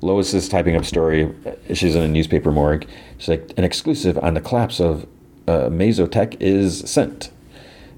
Lois 0.03 0.33
is 0.33 0.49
typing 0.49 0.77
up 0.77 0.85
story. 0.85 1.31
She's 1.75 1.95
in 1.95 2.03
a 2.03 2.09
newspaper 2.09 2.51
morgue. 2.51 2.87
She's 3.19 3.29
like, 3.29 3.53
an 3.57 3.65
exclusive 3.65 4.17
on 4.19 4.35
the 4.35 4.41
collapse 4.41 4.81
of 4.81 5.07
uh, 5.47 5.69
Mazotech 5.69 6.37
is 6.41 6.81
sent. 6.91 7.31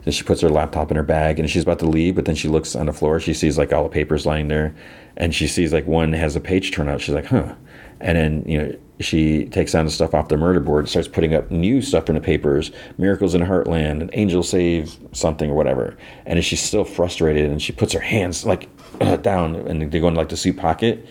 Then 0.05 0.12
she 0.12 0.24
puts 0.24 0.40
her 0.40 0.48
laptop 0.48 0.90
in 0.90 0.97
her 0.97 1.02
bag 1.02 1.39
and 1.39 1.48
she's 1.48 1.62
about 1.62 1.78
to 1.81 1.86
leave, 1.86 2.16
but 2.16 2.24
then 2.24 2.34
she 2.34 2.48
looks 2.48 2.74
on 2.74 2.86
the 2.86 2.92
floor. 2.92 3.20
She 3.20 3.34
sees 3.34 3.56
like 3.58 3.72
all 3.72 3.84
the 3.84 3.89
papers 3.89 4.26
lying 4.26 4.48
there, 4.48 4.74
and 5.16 5.34
she 5.34 5.47
sees 5.47 5.72
like 5.72 5.86
one 5.86 6.12
has 6.12 6.36
a 6.36 6.40
page 6.40 6.72
turn 6.72 6.89
out. 6.89 7.00
She's 7.00 7.14
like, 7.14 7.26
huh. 7.26 7.55
And 8.00 8.18
then 8.18 8.44
you 8.47 8.58
know 8.58 8.76
she 9.00 9.47
takes 9.47 9.72
down 9.72 9.84
the 9.84 9.90
stuff 9.90 10.14
off 10.14 10.28
the 10.28 10.36
murder 10.36 10.60
board, 10.60 10.89
starts 10.89 11.08
putting 11.08 11.34
up 11.34 11.50
new 11.50 11.82
stuff 11.82 12.08
in 12.08 12.14
the 12.14 12.20
papers, 12.20 12.70
miracles 12.98 13.34
in 13.34 13.42
Heartland, 13.42 14.00
and 14.00 14.10
Angel 14.12 14.42
save 14.42 14.97
something 15.12 15.50
or 15.50 15.55
whatever. 15.55 15.97
And 16.26 16.44
she's 16.44 16.60
still 16.60 16.84
frustrated, 16.84 17.50
and 17.50 17.60
she 17.60 17.72
puts 17.72 17.92
her 17.92 18.00
hands 18.00 18.44
like 18.44 18.68
down, 19.22 19.55
and 19.55 19.92
they 19.92 20.00
go 20.00 20.08
into 20.08 20.18
like 20.18 20.31
the 20.31 20.36
suit 20.36 20.56
pocket, 20.56 21.06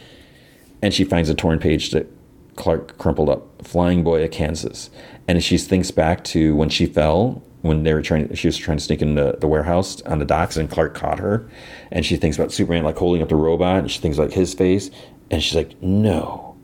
and 0.81 0.93
she 0.93 1.03
finds 1.03 1.29
a 1.29 1.35
torn 1.35 1.59
page 1.59 1.91
that 1.91 2.07
Clark 2.55 2.97
crumpled 2.97 3.29
up, 3.29 3.65
Flying 3.65 4.03
Boy 4.03 4.23
of 4.23 4.31
Kansas. 4.31 4.89
And 5.27 5.43
she 5.43 5.57
thinks 5.57 5.91
back 5.91 6.23
to 6.25 6.55
when 6.55 6.69
she 6.69 6.85
fell 6.85 7.43
when 7.61 7.83
they 7.83 7.93
were 7.93 8.01
trying 8.01 8.33
she 8.33 8.47
was 8.47 8.57
trying 8.57 8.77
to 8.77 8.83
sneak 8.83 9.01
into 9.01 9.37
the, 9.39 9.47
warehouse 9.47 10.01
on 10.03 10.19
the 10.19 10.25
docks 10.25 10.57
and 10.57 10.69
Clark 10.69 10.93
caught 10.93 11.19
her. 11.19 11.49
And 11.91 12.05
she 12.05 12.17
thinks 12.17 12.37
about 12.37 12.51
Superman 12.51 12.83
like 12.83 12.97
holding 12.97 13.21
up 13.21 13.29
the 13.29 13.35
robot 13.35 13.79
and 13.79 13.91
she 13.91 13.99
thinks 13.99 14.17
like 14.17 14.31
his 14.31 14.53
face 14.53 14.89
and 15.29 15.41
she's 15.41 15.55
like 15.55 15.81
no. 15.81 16.57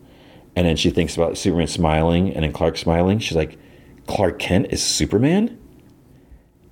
And 0.56 0.66
then 0.66 0.75
she 0.75 0.90
thinks 0.90 1.16
about 1.16 1.38
Superman 1.38 1.67
smiling 1.67 2.33
and 2.33 2.43
then 2.43 2.51
Clark 2.51 2.77
smiling. 2.77 3.19
She's 3.19 3.38
like 3.38 3.57
Clark 4.07 4.40
Kent 4.40 4.67
is 4.72 4.82
Superman? 4.82 5.59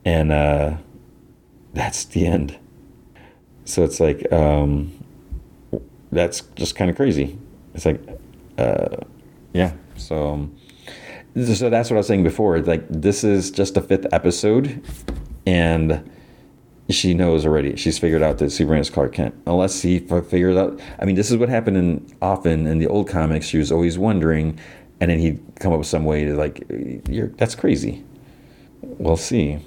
And 0.03 0.31
uh 0.31 0.77
that's 1.73 2.05
the 2.05 2.25
end. 2.25 2.57
So 3.65 3.83
it's 3.83 3.99
like 3.99 4.31
um 4.31 4.91
that's 6.11 6.41
just 6.55 6.75
kind 6.75 6.89
of 6.89 6.95
crazy. 6.95 7.37
It's 7.75 7.85
like 7.85 8.01
uh 8.57 8.97
yeah 9.53 9.73
so 9.97 10.33
um, 10.33 10.55
so 11.35 11.69
that's 11.69 11.89
what 11.89 11.97
I 11.97 11.99
was 11.99 12.07
saying 12.07 12.23
before. 12.23 12.59
Like 12.59 12.85
this 12.89 13.23
is 13.23 13.51
just 13.51 13.75
a 13.75 13.81
fifth 13.81 14.07
episode, 14.13 14.81
and 15.45 16.09
she 16.89 17.13
knows 17.13 17.45
already. 17.45 17.75
She's 17.75 17.97
figured 17.97 18.21
out 18.21 18.37
that 18.37 18.51
Superman 18.51 18.81
is 18.81 18.89
Clark 18.89 19.13
Kent. 19.13 19.35
Unless 19.45 19.81
he 19.81 19.99
figures 19.99 20.55
out. 20.55 20.79
I 20.99 21.05
mean, 21.05 21.15
this 21.15 21.31
is 21.31 21.37
what 21.37 21.49
happened 21.49 21.77
in 21.77 22.17
often 22.21 22.67
in 22.67 22.79
the 22.79 22.87
old 22.87 23.09
comics. 23.09 23.47
She 23.47 23.57
was 23.57 23.71
always 23.71 23.97
wondering, 23.97 24.59
and 25.01 25.11
then 25.11 25.19
he'd 25.19 25.41
come 25.59 25.73
up 25.73 25.79
with 25.79 25.87
some 25.87 26.05
way 26.05 26.23
to 26.23 26.35
like, 26.35 26.63
you're 27.09 27.27
that's 27.29 27.55
crazy. 27.55 28.03
We'll 28.81 29.17
see. 29.17 29.59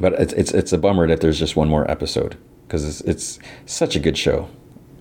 But 0.00 0.14
it's 0.14 0.32
it's 0.34 0.52
it's 0.52 0.72
a 0.72 0.78
bummer 0.78 1.06
that 1.08 1.20
there's 1.20 1.38
just 1.38 1.56
one 1.56 1.68
more 1.68 1.90
episode 1.90 2.36
because 2.66 2.84
it's 2.84 3.00
it's 3.02 3.38
such 3.64 3.96
a 3.96 4.00
good 4.00 4.18
show, 4.18 4.50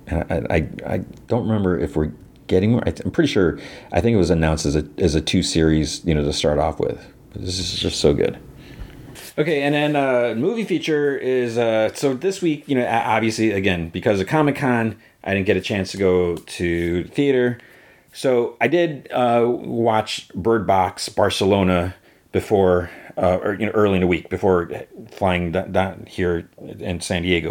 and 0.07 0.47
I 0.49 0.55
I, 0.55 0.93
I 0.93 0.97
don't 1.27 1.43
remember 1.43 1.77
if 1.77 1.97
we're 1.97 2.11
getting 2.47 2.71
more. 2.71 2.83
I'm 2.85 3.11
pretty 3.11 3.31
sure. 3.31 3.59
I 3.91 4.01
think 4.01 4.15
it 4.15 4.17
was 4.17 4.29
announced 4.29 4.65
as 4.65 4.75
a 4.75 4.87
as 4.97 5.15
a 5.15 5.21
two 5.21 5.43
series, 5.43 6.03
you 6.05 6.15
know, 6.15 6.23
to 6.23 6.33
start 6.33 6.59
off 6.59 6.79
with. 6.79 7.05
This 7.35 7.59
is 7.59 7.79
just 7.79 7.99
so 7.99 8.13
good. 8.13 8.39
Okay, 9.37 9.61
and 9.61 9.75
then 9.75 9.95
uh, 9.95 10.33
movie 10.35 10.63
feature 10.63 11.15
is 11.15 11.57
uh, 11.57 11.93
so 11.93 12.13
this 12.13 12.41
week. 12.41 12.67
You 12.67 12.75
know, 12.75 12.87
obviously, 12.87 13.51
again 13.51 13.89
because 13.89 14.19
of 14.19 14.27
Comic 14.27 14.55
Con, 14.55 14.97
I 15.23 15.33
didn't 15.33 15.45
get 15.45 15.57
a 15.57 15.61
chance 15.61 15.91
to 15.91 15.97
go 15.97 16.35
to 16.35 17.03
theater. 17.05 17.59
So 18.13 18.57
I 18.59 18.67
did 18.67 19.11
uh, 19.11 19.45
watch 19.47 20.29
Bird 20.33 20.65
Box 20.65 21.07
Barcelona 21.07 21.95
before, 22.31 22.89
uh, 23.15 23.37
or 23.43 23.53
you 23.53 23.67
know, 23.67 23.71
early 23.73 23.95
in 23.95 24.01
the 24.01 24.07
week 24.07 24.29
before 24.29 24.71
flying 25.11 25.51
down 25.51 26.05
here 26.07 26.49
in 26.79 26.99
San 27.01 27.21
Diego. 27.21 27.49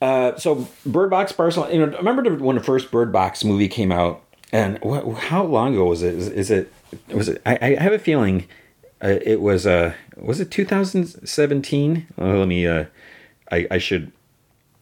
Uh, 0.00 0.36
so 0.36 0.68
Bird 0.86 1.10
Box 1.10 1.32
Barcelona. 1.32 1.72
You 1.72 1.86
know, 1.86 1.96
remember 1.96 2.34
when 2.36 2.56
the 2.56 2.62
first 2.62 2.90
Bird 2.90 3.12
Box 3.12 3.44
movie 3.44 3.68
came 3.68 3.90
out, 3.90 4.22
and 4.52 4.78
what, 4.80 5.04
how 5.18 5.44
long 5.44 5.74
ago 5.74 5.86
was 5.86 6.02
it? 6.02 6.14
Is, 6.14 6.28
is 6.28 6.50
it? 6.50 6.72
Was 7.08 7.28
it? 7.28 7.42
I, 7.44 7.58
I 7.60 7.82
have 7.82 7.92
a 7.92 7.98
feeling 7.98 8.46
uh, 9.02 9.18
it 9.22 9.40
was. 9.40 9.66
Uh, 9.66 9.94
was 10.16 10.40
it 10.40 10.50
2017? 10.50 12.06
let 12.16 12.48
me. 12.48 12.66
Uh, 12.66 12.84
I 13.50 13.66
I 13.70 13.78
should 13.78 14.12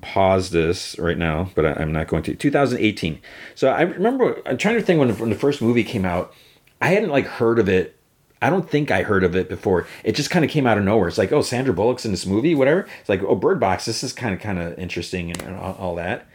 pause 0.03 0.51
this 0.51 0.99
right 0.99 1.19
now, 1.19 1.51
but 1.55 1.65
I, 1.65 1.83
am 1.83 1.93
not 1.93 2.09
going 2.09 2.23
to. 2.25 2.35
2018. 2.35 3.21
So 3.55 3.69
I 3.69 3.83
remember. 3.83 4.41
I'm 4.47 4.59
trying 4.59 4.77
to 4.77 4.83
think 4.83 5.01
when 5.01 5.17
when 5.19 5.31
the 5.31 5.37
first 5.37 5.63
movie 5.63 5.85
came 5.85 6.05
out. 6.05 6.33
I 6.81 6.89
hadn't 6.89 7.09
like 7.09 7.27
heard 7.27 7.59
of 7.59 7.71
it 7.71 7.96
I 8.43 8.51
don't 8.51 8.69
think 8.69 8.91
I 8.91 9.03
heard 9.03 9.25
of 9.25 9.35
it 9.35 9.49
before. 9.49 9.87
It 10.05 10.15
just 10.15 10.31
kind 10.31 10.45
of 10.45 10.51
came 10.51 10.67
out 10.67 10.77
of 10.77 10.85
nowhere. 10.85 11.09
It's 11.09 11.19
like, 11.19 11.33
oh, 11.33 11.41
Sandra 11.41 11.73
Bullock's 11.73 12.05
in 12.05 12.11
this 12.11 12.27
movie, 12.27 12.55
whatever. 12.55 12.87
It's 13.01 13.09
like, 13.09 13.23
oh, 13.23 13.35
Bird 13.35 13.59
Box. 13.59 13.87
This 13.87 14.05
is 14.05 14.13
kind 14.13 14.35
of 14.35 14.41
kind 14.41 14.59
of 14.59 14.79
interesting 14.79 15.31
and, 15.31 15.43
and 15.43 15.57
all, 15.57 15.75
all, 15.75 15.95
that. 15.95 16.27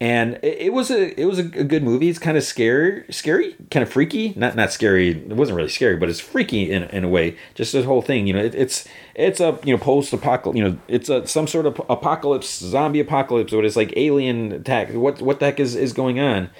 And 0.00 0.40
it, 0.42 0.72
was 0.72 0.90
a 0.90 1.20
it 1.20 1.26
was 1.26 1.38
a, 1.38 1.44
good 1.44 1.84
movie. 1.84 2.08
It's 2.08 2.18
kind 2.18 2.36
of 2.36 2.42
scary, 2.42 3.04
scary, 3.10 3.54
kind 3.70 3.82
of 3.82 3.92
freaky. 3.92 4.32
Not 4.34 4.56
not 4.56 4.72
scary. 4.72 5.10
It 5.10 5.36
wasn't 5.36 5.56
really 5.56 5.68
scary, 5.68 5.96
but 5.96 6.08
it's 6.08 6.18
freaky 6.18 6.72
in, 6.72 6.84
in 6.84 7.04
a 7.04 7.08
way. 7.08 7.36
Just 7.54 7.72
this 7.72 7.84
whole 7.84 8.02
thing, 8.02 8.26
you 8.26 8.32
know. 8.32 8.42
It, 8.42 8.54
it's 8.54 8.88
it's 9.14 9.38
a 9.38 9.60
you 9.62 9.76
know 9.76 9.78
post 9.78 10.12
apocalypse. 10.12 10.58
You 10.58 10.64
know, 10.64 10.78
it's 10.88 11.08
a 11.08 11.24
some 11.28 11.46
sort 11.46 11.66
of 11.66 11.80
apocalypse, 11.88 12.58
zombie 12.58 12.98
apocalypse, 12.98 13.52
but 13.52 13.64
it's 13.64 13.76
like 13.76 13.92
alien 13.94 14.50
attack. 14.50 14.92
What 14.92 15.22
what 15.22 15.38
the 15.38 15.46
heck 15.46 15.60
is 15.60 15.76
is 15.76 15.92
going 15.92 16.18
on? 16.18 16.50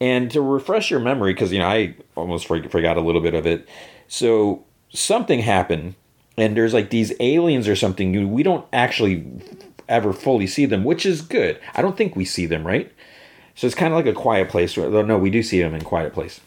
And 0.00 0.30
to 0.32 0.40
refresh 0.40 0.90
your 0.90 1.00
memory, 1.00 1.32
because 1.32 1.52
you 1.52 1.58
know 1.58 1.66
I 1.66 1.96
almost 2.14 2.46
forgot 2.46 2.96
a 2.96 3.00
little 3.00 3.22
bit 3.22 3.34
of 3.34 3.46
it 3.46 3.66
so 4.14 4.64
something 4.90 5.40
happened, 5.40 5.96
and 6.38 6.56
there's 6.56 6.72
like 6.72 6.90
these 6.90 7.12
aliens 7.18 7.66
or 7.66 7.74
something. 7.74 8.32
We 8.32 8.44
don't 8.44 8.64
actually 8.72 9.26
ever 9.88 10.12
fully 10.12 10.46
see 10.46 10.66
them, 10.66 10.84
which 10.84 11.04
is 11.04 11.20
good. 11.20 11.58
I 11.74 11.82
don't 11.82 11.96
think 11.96 12.14
we 12.14 12.24
see 12.24 12.46
them, 12.46 12.64
right? 12.64 12.92
So 13.56 13.66
it's 13.66 13.74
kind 13.74 13.92
of 13.92 13.96
like 13.96 14.06
a 14.06 14.16
quiet 14.16 14.50
place. 14.50 14.76
No, 14.76 15.18
we 15.18 15.30
do 15.30 15.42
see 15.42 15.60
them 15.60 15.74
in 15.74 15.82
Quiet 15.82 16.12
Place. 16.12 16.40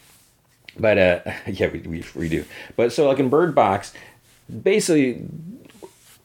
But 0.79 0.97
uh, 0.97 1.19
yeah, 1.47 1.67
we, 1.67 1.79
we, 1.79 2.05
we 2.15 2.29
do. 2.29 2.45
But 2.77 2.93
so 2.93 3.05
like 3.05 3.19
in 3.19 3.27
Bird 3.27 3.53
Box, 3.53 3.91
basically 4.63 5.25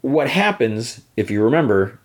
what 0.01 0.31
happens, 0.31 1.01
if 1.17 1.29
you 1.29 1.43
remember, 1.43 1.99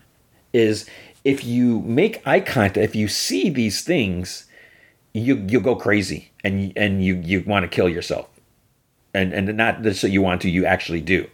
is 0.51 0.89
if 1.23 1.45
you 1.45 1.81
make 1.81 2.25
eye 2.25 2.39
contact, 2.39 2.77
if 2.77 2.95
you 2.95 3.07
see 3.07 3.51
these 3.51 3.83
things, 3.83 4.47
you 5.13 5.45
you 5.47 5.61
go 5.61 5.75
crazy 5.75 6.31
and 6.43 6.73
and 6.75 7.05
you 7.05 7.17
you 7.17 7.43
want 7.45 7.63
to 7.63 7.67
kill 7.67 7.87
yourself 7.87 8.27
and 9.13 9.33
and 9.33 9.55
not 9.57 9.83
that 9.83 10.03
you 10.03 10.21
want 10.21 10.41
to, 10.41 10.49
you 10.49 10.65
actually 10.65 11.01
do. 11.01 11.27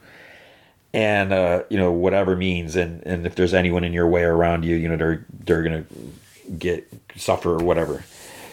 And 0.94 1.34
uh, 1.34 1.64
you 1.70 1.78
know 1.78 1.92
whatever 1.92 2.36
means, 2.36 2.76
and 2.76 3.06
and 3.06 3.26
if 3.26 3.36
there's 3.36 3.54
anyone 3.54 3.84
in 3.84 3.94
your 3.94 4.08
way 4.08 4.24
around 4.24 4.64
you, 4.64 4.76
you 4.76 4.88
know 4.88 4.98
they're 4.98 5.26
they're 5.46 5.64
gonna 5.64 5.86
get 6.58 6.88
suffer 7.16 7.52
or 7.52 7.64
whatever. 7.64 8.04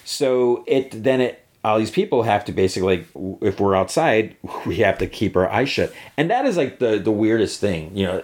So 0.04 0.64
it 0.66 1.02
then 1.04 1.20
it 1.20 1.44
all 1.64 1.78
these 1.78 1.90
people 1.90 2.22
have 2.22 2.44
to 2.46 2.52
basically 2.52 3.06
if 3.42 3.60
we're 3.60 3.74
outside 3.74 4.36
we 4.66 4.76
have 4.76 4.98
to 4.98 5.06
keep 5.06 5.36
our 5.36 5.48
eyes 5.48 5.68
shut 5.68 5.92
and 6.16 6.30
that 6.30 6.46
is 6.46 6.56
like 6.56 6.78
the 6.78 6.98
the 6.98 7.10
weirdest 7.10 7.60
thing 7.60 7.94
you 7.96 8.06
know 8.06 8.22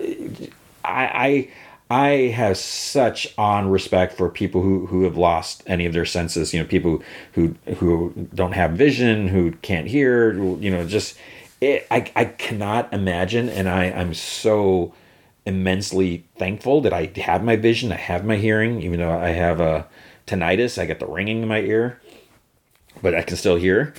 i 0.84 1.04
i 1.04 1.50
I 1.88 2.08
have 2.34 2.56
such 2.56 3.32
on 3.38 3.70
respect 3.70 4.14
for 4.14 4.28
people 4.28 4.62
who, 4.62 4.86
who 4.86 5.04
have 5.04 5.16
lost 5.16 5.62
any 5.66 5.86
of 5.86 5.92
their 5.92 6.04
senses. 6.04 6.52
You 6.52 6.60
know, 6.60 6.66
people 6.66 7.02
who 7.32 7.54
who 7.76 8.28
don't 8.34 8.52
have 8.52 8.72
vision, 8.72 9.28
who 9.28 9.52
can't 9.62 9.86
hear. 9.86 10.32
You 10.32 10.70
know, 10.70 10.84
just 10.84 11.16
it, 11.60 11.86
I 11.90 12.10
I 12.16 12.24
cannot 12.24 12.92
imagine, 12.92 13.48
and 13.48 13.68
I 13.68 13.84
I'm 13.84 14.14
so 14.14 14.94
immensely 15.46 16.24
thankful 16.36 16.80
that 16.80 16.92
I 16.92 17.12
have 17.16 17.44
my 17.44 17.54
vision, 17.54 17.92
I 17.92 17.96
have 17.96 18.24
my 18.24 18.36
hearing, 18.36 18.82
even 18.82 18.98
though 18.98 19.16
I 19.16 19.28
have 19.28 19.60
a 19.60 19.86
tinnitus. 20.26 20.80
I 20.80 20.86
get 20.86 20.98
the 20.98 21.06
ringing 21.06 21.42
in 21.42 21.48
my 21.48 21.60
ear, 21.60 22.00
but 23.00 23.14
I 23.14 23.22
can 23.22 23.36
still 23.36 23.56
hear. 23.56 23.94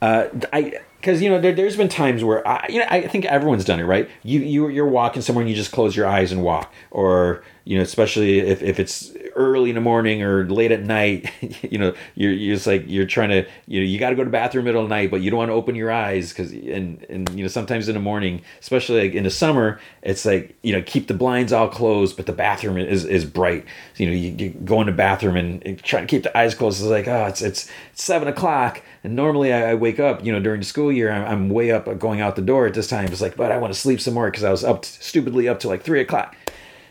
Uh, 0.00 0.28
I 0.52 0.80
because 1.00 1.22
you 1.22 1.30
know 1.30 1.40
there, 1.40 1.54
has 1.54 1.76
been 1.76 1.88
times 1.88 2.24
where 2.24 2.46
I, 2.46 2.66
you 2.68 2.80
know 2.80 2.86
I 2.90 3.06
think 3.06 3.24
everyone's 3.26 3.64
done 3.64 3.78
it 3.78 3.84
right. 3.84 4.08
You 4.24 4.40
you 4.40 4.68
you're 4.68 4.86
walking 4.86 5.22
somewhere 5.22 5.42
and 5.42 5.50
you 5.50 5.54
just 5.54 5.70
close 5.70 5.94
your 5.94 6.06
eyes 6.06 6.32
and 6.32 6.42
walk, 6.42 6.72
or 6.90 7.44
you 7.64 7.76
know 7.76 7.82
especially 7.82 8.40
if, 8.40 8.62
if 8.62 8.80
it's 8.80 9.12
early 9.36 9.70
in 9.70 9.76
the 9.76 9.80
morning 9.80 10.22
or 10.22 10.44
late 10.48 10.72
at 10.72 10.82
night, 10.82 11.30
you 11.62 11.78
know 11.78 11.94
you're 12.16 12.32
you're 12.32 12.56
just 12.56 12.66
like 12.66 12.84
you're 12.86 13.06
trying 13.06 13.28
to 13.28 13.46
you 13.66 13.80
know 13.80 13.86
you 13.86 13.98
got 13.98 14.10
to 14.10 14.16
go 14.16 14.24
to 14.24 14.30
bathroom 14.30 14.64
middle 14.64 14.82
of 14.82 14.88
the 14.88 14.94
night, 14.94 15.10
but 15.10 15.20
you 15.20 15.30
don't 15.30 15.38
want 15.38 15.50
to 15.50 15.54
open 15.54 15.76
your 15.76 15.90
eyes 15.90 16.30
because 16.30 16.50
and 16.50 17.06
and 17.08 17.28
you 17.30 17.44
know 17.44 17.48
sometimes 17.48 17.88
in 17.88 17.94
the 17.94 18.00
morning, 18.00 18.42
especially 18.60 19.02
like 19.02 19.14
in 19.14 19.22
the 19.22 19.30
summer, 19.30 19.80
it's 20.02 20.24
like 20.24 20.56
you 20.62 20.72
know 20.72 20.82
keep 20.82 21.06
the 21.06 21.14
blinds 21.14 21.52
all 21.52 21.68
closed, 21.68 22.16
but 22.16 22.26
the 22.26 22.32
bathroom 22.32 22.76
is 22.76 23.04
is 23.04 23.24
bright. 23.24 23.64
So, 23.94 24.02
you 24.02 24.10
know 24.10 24.16
you, 24.16 24.32
you 24.32 24.50
go 24.50 24.80
in 24.80 24.86
the 24.86 24.92
bathroom 24.92 25.36
and, 25.36 25.64
and 25.64 25.80
try 25.80 26.00
to 26.00 26.06
keep 26.06 26.24
the 26.24 26.36
eyes 26.36 26.56
closed. 26.56 26.80
It's 26.80 26.90
like 26.90 27.06
oh 27.06 27.26
it's 27.26 27.40
it's 27.40 27.70
seven 27.94 28.26
o'clock 28.26 28.82
and 29.04 29.14
normally 29.14 29.52
I, 29.52 29.70
I, 29.70 29.74
wake 29.74 30.00
up, 30.00 30.24
you 30.24 30.32
know, 30.32 30.40
during 30.40 30.60
the 30.60 30.66
school 30.66 30.90
year, 30.90 31.10
I'm, 31.12 31.24
I'm, 31.24 31.48
way 31.48 31.70
up 31.70 31.86
uh, 31.86 31.94
going 31.94 32.20
out 32.20 32.36
the 32.36 32.42
door 32.42 32.66
at 32.66 32.74
this 32.74 32.88
time. 32.88 33.06
It's 33.06 33.20
like, 33.20 33.36
but 33.36 33.52
I 33.52 33.58
want 33.58 33.72
to 33.72 33.78
sleep 33.78 34.00
some 34.00 34.14
more 34.14 34.30
because 34.30 34.44
I 34.44 34.50
was 34.50 34.64
up 34.64 34.82
t- 34.82 34.88
stupidly 35.00 35.48
up 35.48 35.60
to 35.60 35.68
like 35.68 35.82
three 35.82 36.00
o'clock. 36.00 36.36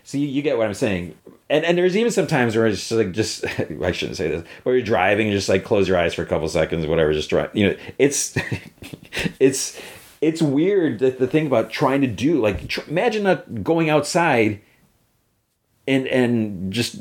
So 0.03 0.17
you, 0.17 0.27
you, 0.27 0.41
get 0.41 0.57
what 0.57 0.67
I'm 0.67 0.73
saying. 0.73 1.17
And 1.49 1.65
and 1.65 1.77
there's 1.77 1.97
even 1.97 2.11
some 2.11 2.27
times 2.27 2.55
where 2.55 2.65
it's 2.65 2.79
just 2.79 2.91
like 2.91 3.11
just 3.11 3.45
I 3.83 3.91
shouldn't 3.91 4.17
say 4.17 4.29
this, 4.29 4.47
where 4.63 4.75
you're 4.75 4.85
driving 4.85 5.27
and 5.27 5.35
just 5.35 5.49
like 5.49 5.63
close 5.63 5.87
your 5.87 5.97
eyes 5.97 6.13
for 6.13 6.21
a 6.21 6.25
couple 6.25 6.47
seconds, 6.47 6.85
whatever, 6.87 7.13
just 7.13 7.29
drive. 7.29 7.51
You 7.53 7.69
know, 7.69 7.75
it's 7.97 8.37
it's 9.39 9.79
it's 10.21 10.41
weird 10.41 10.99
that 10.99 11.19
the 11.19 11.27
thing 11.27 11.47
about 11.47 11.71
trying 11.71 12.01
to 12.01 12.07
do 12.07 12.41
like 12.41 12.67
tr- 12.67 12.89
imagine 12.89 13.23
not 13.23 13.63
going 13.63 13.89
outside 13.89 14.61
and 15.87 16.07
and 16.07 16.71
just 16.71 16.97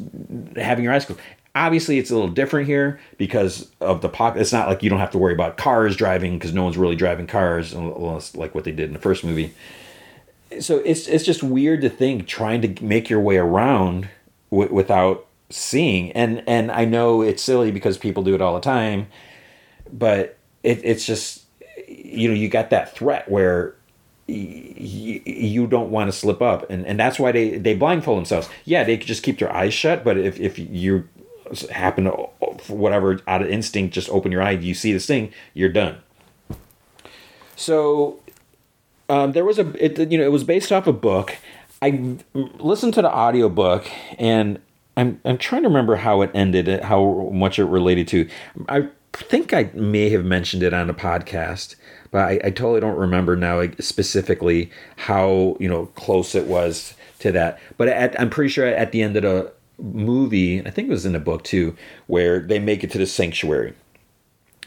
having 0.57 0.85
your 0.85 0.93
eyes 0.93 1.05
closed 1.05 1.21
Obviously, 1.57 1.99
it's 1.99 2.11
a 2.11 2.15
little 2.15 2.31
different 2.31 2.67
here 2.69 3.01
because 3.17 3.71
of 3.81 4.03
the 4.03 4.09
pocket. 4.09 4.41
It's 4.41 4.53
not 4.53 4.69
like 4.69 4.83
you 4.83 4.91
don't 4.91 4.99
have 5.01 5.11
to 5.13 5.19
worry 5.19 5.33
about 5.33 5.57
cars 5.57 5.97
driving 5.97 6.39
because 6.39 6.53
no 6.53 6.63
one's 6.63 6.77
really 6.77 6.97
driving 6.97 7.27
cars 7.27 7.73
unless 7.73 8.37
like 8.37 8.55
what 8.55 8.65
they 8.65 8.73
did 8.73 8.89
in 8.89 8.93
the 8.93 8.99
first 9.01 9.25
movie. 9.25 9.55
so 10.61 10.79
it's 10.79 11.09
it's 11.09 11.25
just 11.25 11.43
weird 11.43 11.81
to 11.81 11.89
think 11.89 12.27
trying 12.27 12.61
to 12.63 12.85
make 12.85 13.09
your 13.11 13.21
way 13.21 13.37
around 13.37 14.09
w- 14.51 14.73
without 14.73 15.27
seeing 15.51 16.13
and 16.13 16.43
and 16.47 16.71
I 16.71 16.85
know 16.85 17.23
it's 17.23 17.43
silly 17.43 17.71
because 17.71 17.99
people 17.99 18.23
do 18.23 18.35
it 18.35 18.41
all 18.41 18.55
the 18.55 18.61
time 18.61 19.07
but 19.93 20.37
it, 20.63 20.81
it's 20.85 21.05
just 21.07 21.45
you 21.89 22.29
know 22.29 22.35
you 22.35 22.49
got 22.49 22.71
that 22.71 22.95
threat 22.95 23.29
where 23.31 23.75
you 24.29 25.69
don't 25.69 25.91
want 25.91 26.11
to 26.11 26.17
slip 26.17 26.43
up 26.43 26.69
and, 26.69 26.85
and 26.85 26.99
that's 26.99 27.19
why 27.19 27.31
they, 27.31 27.59
they 27.59 27.75
blindfold 27.75 28.19
themselves 28.19 28.49
yeah 28.65 28.83
they 28.83 28.97
just 28.97 29.23
keep 29.23 29.39
their 29.39 29.53
eyes 29.53 29.73
shut 29.73 30.03
but 30.05 30.17
if, 30.19 30.41
if 30.41 30.59
you 30.59 31.09
happen 31.71 32.05
to 32.05 32.13
whatever 32.73 33.21
out 33.27 33.43
of 33.43 33.49
instinct 33.49 33.95
just 33.95 34.09
open 34.11 34.33
your 34.33 34.43
eye 34.43 34.53
you 34.53 34.75
see 34.75 34.93
this 34.93 35.07
thing 35.07 35.33
you're 35.55 35.69
done. 35.69 35.99
So 37.57 38.21
um, 39.09 39.33
there 39.33 39.45
was 39.45 39.59
a 39.59 39.69
it, 39.83 40.11
you 40.11 40.19
know 40.19 40.25
it 40.25 40.33
was 40.33 40.45
based 40.45 40.73
off 40.73 40.87
a 40.87 40.93
book. 40.93 41.37
I 41.83 42.17
listened 42.35 42.95
to 42.95 43.03
the 43.03 43.15
audiobook 43.15 43.87
and 44.19 44.59
i'm 44.97 45.21
i'm 45.27 45.37
trying 45.37 45.63
to 45.63 45.69
remember 45.69 45.97
how 45.97 46.23
it 46.23 46.31
ended 46.33 46.83
how 46.83 47.31
much 47.33 47.59
it 47.59 47.65
related 47.65 48.09
to. 48.09 48.29
I 48.69 48.89
think 49.13 49.53
i 49.53 49.71
may 49.75 50.11
have 50.11 50.25
mentioned 50.25 50.63
it 50.63 50.75
on 50.75 50.91
a 50.91 50.95
podcast 50.95 51.77
but 52.11 52.19
I, 52.23 52.41
I 52.45 52.51
totally 52.51 52.81
don't 52.81 52.97
remember 52.97 53.37
now 53.37 53.59
like, 53.59 53.81
specifically 53.83 54.71
how 54.97 55.57
you 55.61 55.69
know 55.69 55.87
close 55.97 56.35
it 56.35 56.47
was 56.47 56.95
to 57.21 57.33
that. 57.33 57.59
But 57.77 57.89
at, 57.89 58.19
I'm 58.21 58.31
pretty 58.31 58.49
sure 58.49 58.67
at 58.67 58.93
the 58.93 59.03
end 59.03 59.17
of 59.17 59.23
the 59.23 59.53
movie, 59.79 60.61
I 60.65 60.71
think 60.71 60.89
it 60.89 60.93
was 60.93 61.07
in 61.07 61.13
the 61.13 61.21
book 61.21 61.45
too, 61.45 61.77
where 62.07 62.41
they 62.41 62.59
make 62.59 62.85
it 62.85 62.91
to 62.93 62.99
the 62.99 63.07
sanctuary, 63.07 63.75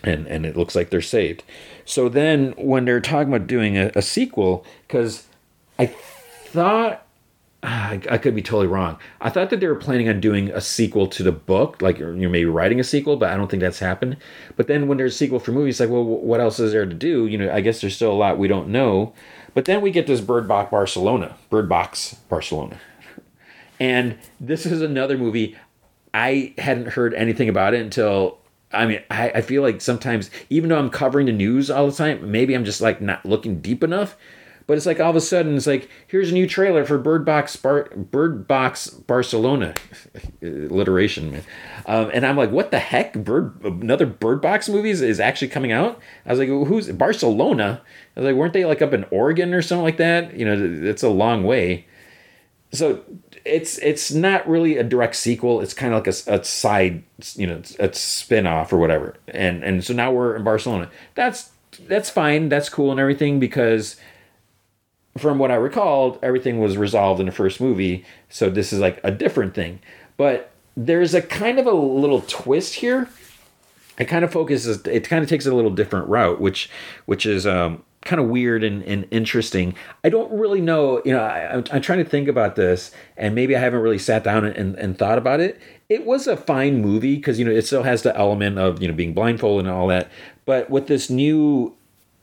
and 0.03 0.27
and 0.27 0.45
it 0.45 0.57
looks 0.57 0.75
like 0.75 0.89
they're 0.89 1.01
saved. 1.01 1.43
So 1.85 2.09
then 2.09 2.53
when 2.57 2.85
they're 2.85 3.01
talking 3.01 3.33
about 3.33 3.47
doing 3.47 3.77
a, 3.77 3.91
a 3.95 4.01
sequel, 4.01 4.65
because 4.87 5.27
I 5.77 5.87
thought 5.87 7.05
ah, 7.63 7.89
I, 7.89 8.01
I 8.11 8.17
could 8.17 8.35
be 8.35 8.41
totally 8.41 8.67
wrong. 8.67 8.97
I 9.21 9.29
thought 9.29 9.49
that 9.49 9.59
they 9.59 9.67
were 9.67 9.75
planning 9.75 10.09
on 10.09 10.19
doing 10.19 10.49
a 10.49 10.61
sequel 10.61 11.07
to 11.07 11.23
the 11.23 11.31
book, 11.31 11.81
like 11.81 11.97
you're 11.99 12.13
maybe 12.13 12.45
writing 12.45 12.79
a 12.79 12.83
sequel, 12.83 13.17
but 13.17 13.31
I 13.31 13.37
don't 13.37 13.49
think 13.49 13.61
that's 13.61 13.79
happened. 13.79 14.17
But 14.55 14.67
then 14.67 14.87
when 14.87 14.97
there's 14.97 15.15
a 15.15 15.17
sequel 15.17 15.39
for 15.39 15.51
movies, 15.51 15.79
like, 15.79 15.89
well, 15.89 16.03
what 16.03 16.39
else 16.39 16.59
is 16.59 16.71
there 16.71 16.85
to 16.85 16.93
do? 16.93 17.25
You 17.27 17.37
know, 17.37 17.51
I 17.51 17.61
guess 17.61 17.81
there's 17.81 17.95
still 17.95 18.11
a 18.11 18.13
lot 18.13 18.37
we 18.37 18.47
don't 18.47 18.69
know. 18.69 19.13
But 19.53 19.65
then 19.65 19.81
we 19.81 19.91
get 19.91 20.07
this 20.07 20.21
Bird 20.21 20.47
Box 20.47 20.69
Barcelona, 20.69 21.35
Bird 21.49 21.67
Box 21.67 22.15
Barcelona, 22.29 22.79
and 23.79 24.17
this 24.39 24.65
is 24.65 24.81
another 24.81 25.17
movie 25.17 25.57
I 26.13 26.53
hadn't 26.57 26.89
heard 26.89 27.13
anything 27.13 27.49
about 27.49 27.73
it 27.73 27.81
until. 27.81 28.37
I 28.71 28.85
mean, 28.85 29.01
I, 29.09 29.31
I 29.31 29.41
feel 29.41 29.63
like 29.63 29.81
sometimes, 29.81 30.29
even 30.51 30.69
though 30.69 30.77
I'm 30.77 30.91
covering 30.91 31.25
the 31.25 31.31
news 31.31 31.71
all 31.71 31.87
the 31.87 31.95
time, 31.95 32.31
maybe 32.31 32.53
I'm 32.53 32.65
just 32.65 32.81
like 32.81 33.01
not 33.01 33.25
looking 33.25 33.61
deep 33.61 33.83
enough 33.83 34.15
but 34.69 34.77
it's 34.77 34.85
like 34.85 34.99
all 34.99 35.09
of 35.09 35.15
a 35.15 35.21
sudden 35.21 35.55
it's 35.57 35.65
like 35.65 35.89
here's 36.05 36.29
a 36.29 36.33
new 36.33 36.45
trailer 36.45 36.85
for 36.85 36.99
Bird 36.99 37.25
Box 37.25 37.55
Bar- 37.55 37.89
Bird 37.95 38.47
Box 38.47 38.87
Barcelona, 38.87 39.73
alliteration, 40.43 41.31
man. 41.31 41.43
Um, 41.87 42.11
and 42.13 42.23
I'm 42.23 42.37
like, 42.37 42.51
what 42.51 42.69
the 42.69 42.77
heck? 42.77 43.13
Bird 43.13 43.59
another 43.63 44.05
Bird 44.05 44.43
Box 44.43 44.69
movies 44.69 45.01
is 45.01 45.19
actually 45.19 45.47
coming 45.47 45.71
out. 45.71 45.99
I 46.23 46.29
was 46.29 46.37
like, 46.37 46.49
who's 46.49 46.87
Barcelona? 46.91 47.81
I 48.15 48.19
was 48.19 48.27
like, 48.27 48.35
weren't 48.35 48.53
they 48.53 48.63
like 48.63 48.83
up 48.83 48.93
in 48.93 49.05
Oregon 49.09 49.55
or 49.55 49.63
something 49.63 49.83
like 49.83 49.97
that? 49.97 50.35
You 50.35 50.45
know, 50.45 50.87
it's 50.87 51.01
a 51.01 51.09
long 51.09 51.45
way. 51.45 51.87
So 52.71 53.03
it's 53.49 53.77
it's 53.79 54.11
not 54.11 54.47
really 54.47 54.77
a 54.77 54.83
direct 54.83 55.15
sequel. 55.15 55.61
It's 55.61 55.73
kind 55.73 55.93
of 55.93 56.05
like 56.05 56.07
a, 56.07 56.41
a 56.41 56.43
side, 56.43 57.03
you 57.35 57.47
know, 57.47 57.61
a 57.79 57.93
spin 57.93 58.47
off 58.47 58.71
or 58.71 58.77
whatever. 58.77 59.15
And 59.27 59.63
and 59.63 59.83
so 59.83 59.93
now 59.93 60.11
we're 60.11 60.35
in 60.35 60.43
Barcelona. 60.43 60.89
That's 61.15 61.51
that's 61.87 62.09
fine. 62.09 62.49
That's 62.49 62.69
cool 62.69 62.91
and 62.91 62.99
everything 62.99 63.39
because 63.39 63.95
from 65.17 65.39
what 65.39 65.51
I 65.51 65.55
recalled, 65.55 66.19
everything 66.21 66.59
was 66.59 66.77
resolved 66.77 67.19
in 67.19 67.25
the 67.25 67.31
first 67.31 67.59
movie. 67.59 68.05
So 68.29 68.49
this 68.49 68.71
is 68.71 68.79
like 68.79 68.99
a 69.03 69.11
different 69.11 69.53
thing. 69.53 69.79
But 70.17 70.51
there's 70.77 71.13
a 71.13 71.21
kind 71.21 71.59
of 71.59 71.65
a 71.65 71.71
little 71.71 72.21
twist 72.21 72.75
here. 72.75 73.09
It 73.97 74.05
kind 74.05 74.23
of 74.23 74.31
focuses. 74.31 74.85
It 74.85 75.09
kind 75.09 75.23
of 75.23 75.29
takes 75.29 75.45
a 75.45 75.53
little 75.53 75.71
different 75.71 76.07
route, 76.07 76.39
which 76.39 76.69
which 77.05 77.25
is 77.25 77.45
um, 77.45 77.83
kind 78.05 78.21
of 78.21 78.27
weird 78.27 78.63
and, 78.63 78.83
and 78.83 79.07
interesting. 79.11 79.75
I 80.03 80.09
don't 80.09 80.31
really 80.31 80.61
know. 80.61 81.01
You 81.05 81.13
know, 81.13 81.21
I, 81.21 81.53
am 81.53 81.63
I'm 81.71 81.81
trying 81.81 82.03
to 82.03 82.09
think 82.09 82.27
about 82.27 82.55
this, 82.55 82.91
and 83.17 83.35
maybe 83.35 83.55
I 83.55 83.59
haven't 83.59 83.81
really 83.81 83.99
sat 83.99 84.23
down 84.23 84.45
and, 84.45 84.75
and 84.75 84.97
thought 84.97 85.17
about 85.17 85.39
it. 85.39 85.59
It 85.89 86.05
was 86.05 86.27
a 86.27 86.37
fine 86.37 86.81
movie 86.81 87.15
because 87.15 87.39
you 87.39 87.45
know 87.45 87.51
it 87.51 87.65
still 87.65 87.83
has 87.83 88.03
the 88.03 88.15
element 88.15 88.57
of 88.57 88.81
you 88.81 88.87
know 88.87 88.93
being 88.93 89.13
blindfolded 89.13 89.65
and 89.65 89.75
all 89.75 89.87
that. 89.87 90.09
But 90.45 90.69
with 90.69 90.87
this 90.87 91.09
new 91.09 91.75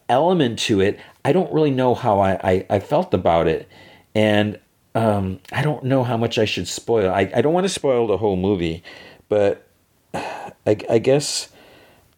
element 0.09 0.59
to 0.61 0.81
it, 0.81 0.99
I 1.25 1.33
don't 1.33 1.53
really 1.53 1.71
know 1.71 1.95
how 1.95 2.21
I, 2.21 2.33
I, 2.43 2.67
I 2.71 2.79
felt 2.79 3.13
about 3.13 3.49
it. 3.49 3.69
And 4.15 4.59
um, 4.95 5.41
I 5.53 5.63
don't 5.63 5.85
know 5.85 6.05
how 6.05 6.17
much 6.17 6.39
I 6.39 6.45
should 6.45 6.69
spoil. 6.69 7.11
I, 7.11 7.31
I 7.35 7.43
don't 7.43 7.53
want 7.53 7.65
to 7.65 7.73
spoil 7.73 8.07
the 8.07 8.17
whole 8.17 8.37
movie, 8.37 8.83
but 9.29 9.67
I, 10.15 10.51
I 10.89 10.99
guess 10.99 11.51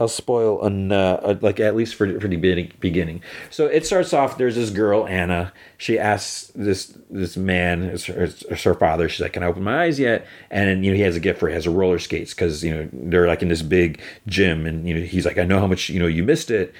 I'll 0.00 0.06
spoil 0.06 0.62
an, 0.62 0.92
uh, 0.92 1.38
like 1.40 1.58
at 1.58 1.74
least 1.74 1.96
for, 1.96 2.20
for 2.20 2.28
the 2.28 2.36
beginning. 2.36 3.20
So 3.50 3.66
it 3.66 3.84
starts 3.84 4.12
off. 4.12 4.38
There's 4.38 4.54
this 4.54 4.70
girl 4.70 5.08
Anna. 5.08 5.52
She 5.76 5.98
asks 5.98 6.52
this 6.54 6.96
this 7.10 7.36
man, 7.36 7.82
it's 7.82 8.04
her, 8.04 8.24
it's 8.24 8.62
her 8.62 8.74
father. 8.74 9.08
She's 9.08 9.20
like, 9.20 9.32
"Can 9.32 9.42
I 9.42 9.46
open 9.46 9.64
my 9.64 9.82
eyes 9.82 9.98
yet?" 9.98 10.26
And 10.50 10.84
you 10.84 10.92
know 10.92 10.96
he 10.96 11.02
has 11.02 11.16
a 11.16 11.20
gift 11.20 11.40
for 11.40 11.46
her. 11.46 11.50
He 11.50 11.54
has 11.54 11.66
a 11.66 11.70
roller 11.70 11.98
skates 11.98 12.32
because 12.32 12.62
you 12.62 12.72
know 12.72 12.88
they're 12.92 13.26
like 13.26 13.42
in 13.42 13.48
this 13.48 13.62
big 13.62 14.00
gym, 14.28 14.66
and 14.66 14.86
you 14.88 14.94
know 14.94 15.00
he's 15.00 15.26
like, 15.26 15.38
"I 15.38 15.44
know 15.44 15.58
how 15.58 15.66
much 15.66 15.88
you 15.88 15.98
know 15.98 16.06
you 16.06 16.22
missed 16.22 16.50
it." 16.50 16.74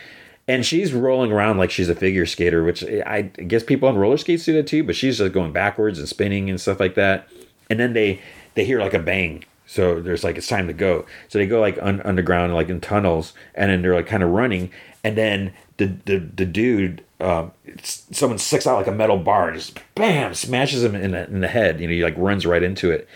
and 0.48 0.64
she's 0.64 0.94
rolling 0.94 1.30
around 1.30 1.58
like 1.58 1.70
she's 1.70 1.90
a 1.90 1.94
figure 1.94 2.24
skater, 2.24 2.64
which 2.64 2.82
I 2.82 3.22
guess 3.22 3.62
people 3.62 3.86
on 3.88 3.98
roller 3.98 4.16
skates 4.16 4.46
do 4.46 4.54
that 4.54 4.66
too. 4.66 4.82
But 4.82 4.96
she's 4.96 5.18
just 5.18 5.32
going 5.32 5.52
backwards 5.52 5.98
and 5.98 6.08
spinning 6.08 6.48
and 6.48 6.58
stuff 6.58 6.80
like 6.80 6.94
that. 6.94 7.28
And 7.68 7.78
then 7.78 7.92
they 7.92 8.20
they 8.54 8.64
hear 8.64 8.80
like 8.80 8.94
a 8.94 8.98
bang, 8.98 9.44
so 9.68 10.00
there's 10.00 10.24
like 10.24 10.38
it's 10.38 10.48
time 10.48 10.66
to 10.66 10.72
go. 10.72 11.04
So 11.28 11.38
they 11.38 11.46
go 11.46 11.60
like 11.60 11.78
un- 11.82 12.00
underground, 12.00 12.54
like 12.54 12.70
in 12.70 12.80
tunnels, 12.80 13.34
and 13.54 13.70
then 13.70 13.82
they're 13.82 13.94
like 13.94 14.06
kind 14.06 14.22
of 14.22 14.30
running. 14.30 14.70
And 15.04 15.16
then 15.16 15.52
the 15.76 15.88
the 16.06 16.18
the 16.20 16.46
dude, 16.46 17.04
um, 17.20 17.52
someone 17.82 18.38
sticks 18.38 18.66
out 18.66 18.78
like 18.78 18.86
a 18.86 18.92
metal 18.92 19.18
bar 19.18 19.48
and 19.48 19.58
just 19.58 19.78
bam 19.94 20.32
smashes 20.32 20.82
him 20.82 20.94
in 20.94 21.10
the 21.10 21.26
in 21.26 21.40
the 21.40 21.48
head. 21.48 21.80
You 21.80 21.86
know, 21.86 21.92
he 21.92 22.02
like 22.02 22.14
runs 22.16 22.46
right 22.46 22.62
into 22.62 22.90
it. 22.90 23.06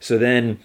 So 0.00 0.18
then 0.18 0.60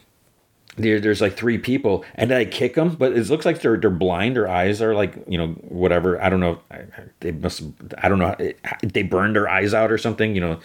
there, 0.76 1.00
there's 1.00 1.22
like 1.22 1.38
three 1.38 1.58
people 1.58 2.03
and 2.16 2.34
I 2.34 2.43
kick 2.43 2.76
them, 2.76 2.95
but 2.95 3.14
it 3.14 3.30
looks 3.30 3.45
like 3.45 3.61
they're 3.61 3.77
they're 3.77 3.90
blind. 3.90 4.35
Their 4.35 4.50
eyes 4.50 4.82
are 4.82 4.93
like 4.93 5.16
you 5.30 5.38
know 5.38 5.53
whatever. 5.69 6.22
I 6.22 6.30
don't 6.30 6.42
know. 6.42 6.59
They 7.22 7.32
must. 7.32 7.64
I 8.00 8.09
don't 8.09 8.19
know. 8.19 8.35
They 8.84 9.03
burned 9.03 9.38
their 9.38 9.48
eyes 9.48 9.74
out 9.74 9.93
or 9.93 9.98
something. 9.98 10.35
You 10.35 10.42
know. 10.42 10.59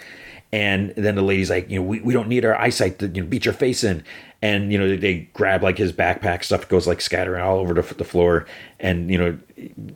And 0.54 0.92
then 0.98 1.14
the 1.14 1.22
lady's 1.22 1.48
like, 1.48 1.70
you 1.70 1.78
know, 1.78 1.82
we, 1.82 2.00
we 2.00 2.12
don't 2.12 2.28
need 2.28 2.44
our 2.44 2.54
eyesight 2.54 2.98
to 2.98 3.08
you 3.08 3.22
know, 3.22 3.26
beat 3.26 3.46
your 3.46 3.54
face 3.54 3.82
in. 3.82 4.04
And, 4.42 4.72
you 4.72 4.78
know, 4.78 4.96
they 4.96 5.28
grab 5.34 5.62
like 5.62 5.78
his 5.78 5.92
backpack 5.92 6.42
stuff 6.42 6.68
goes 6.68 6.86
like 6.86 7.00
scattering 7.00 7.40
all 7.40 7.58
over 7.58 7.74
the, 7.74 7.94
the 7.94 8.04
floor. 8.04 8.44
And, 8.80 9.08
you 9.08 9.16
know, 9.16 9.38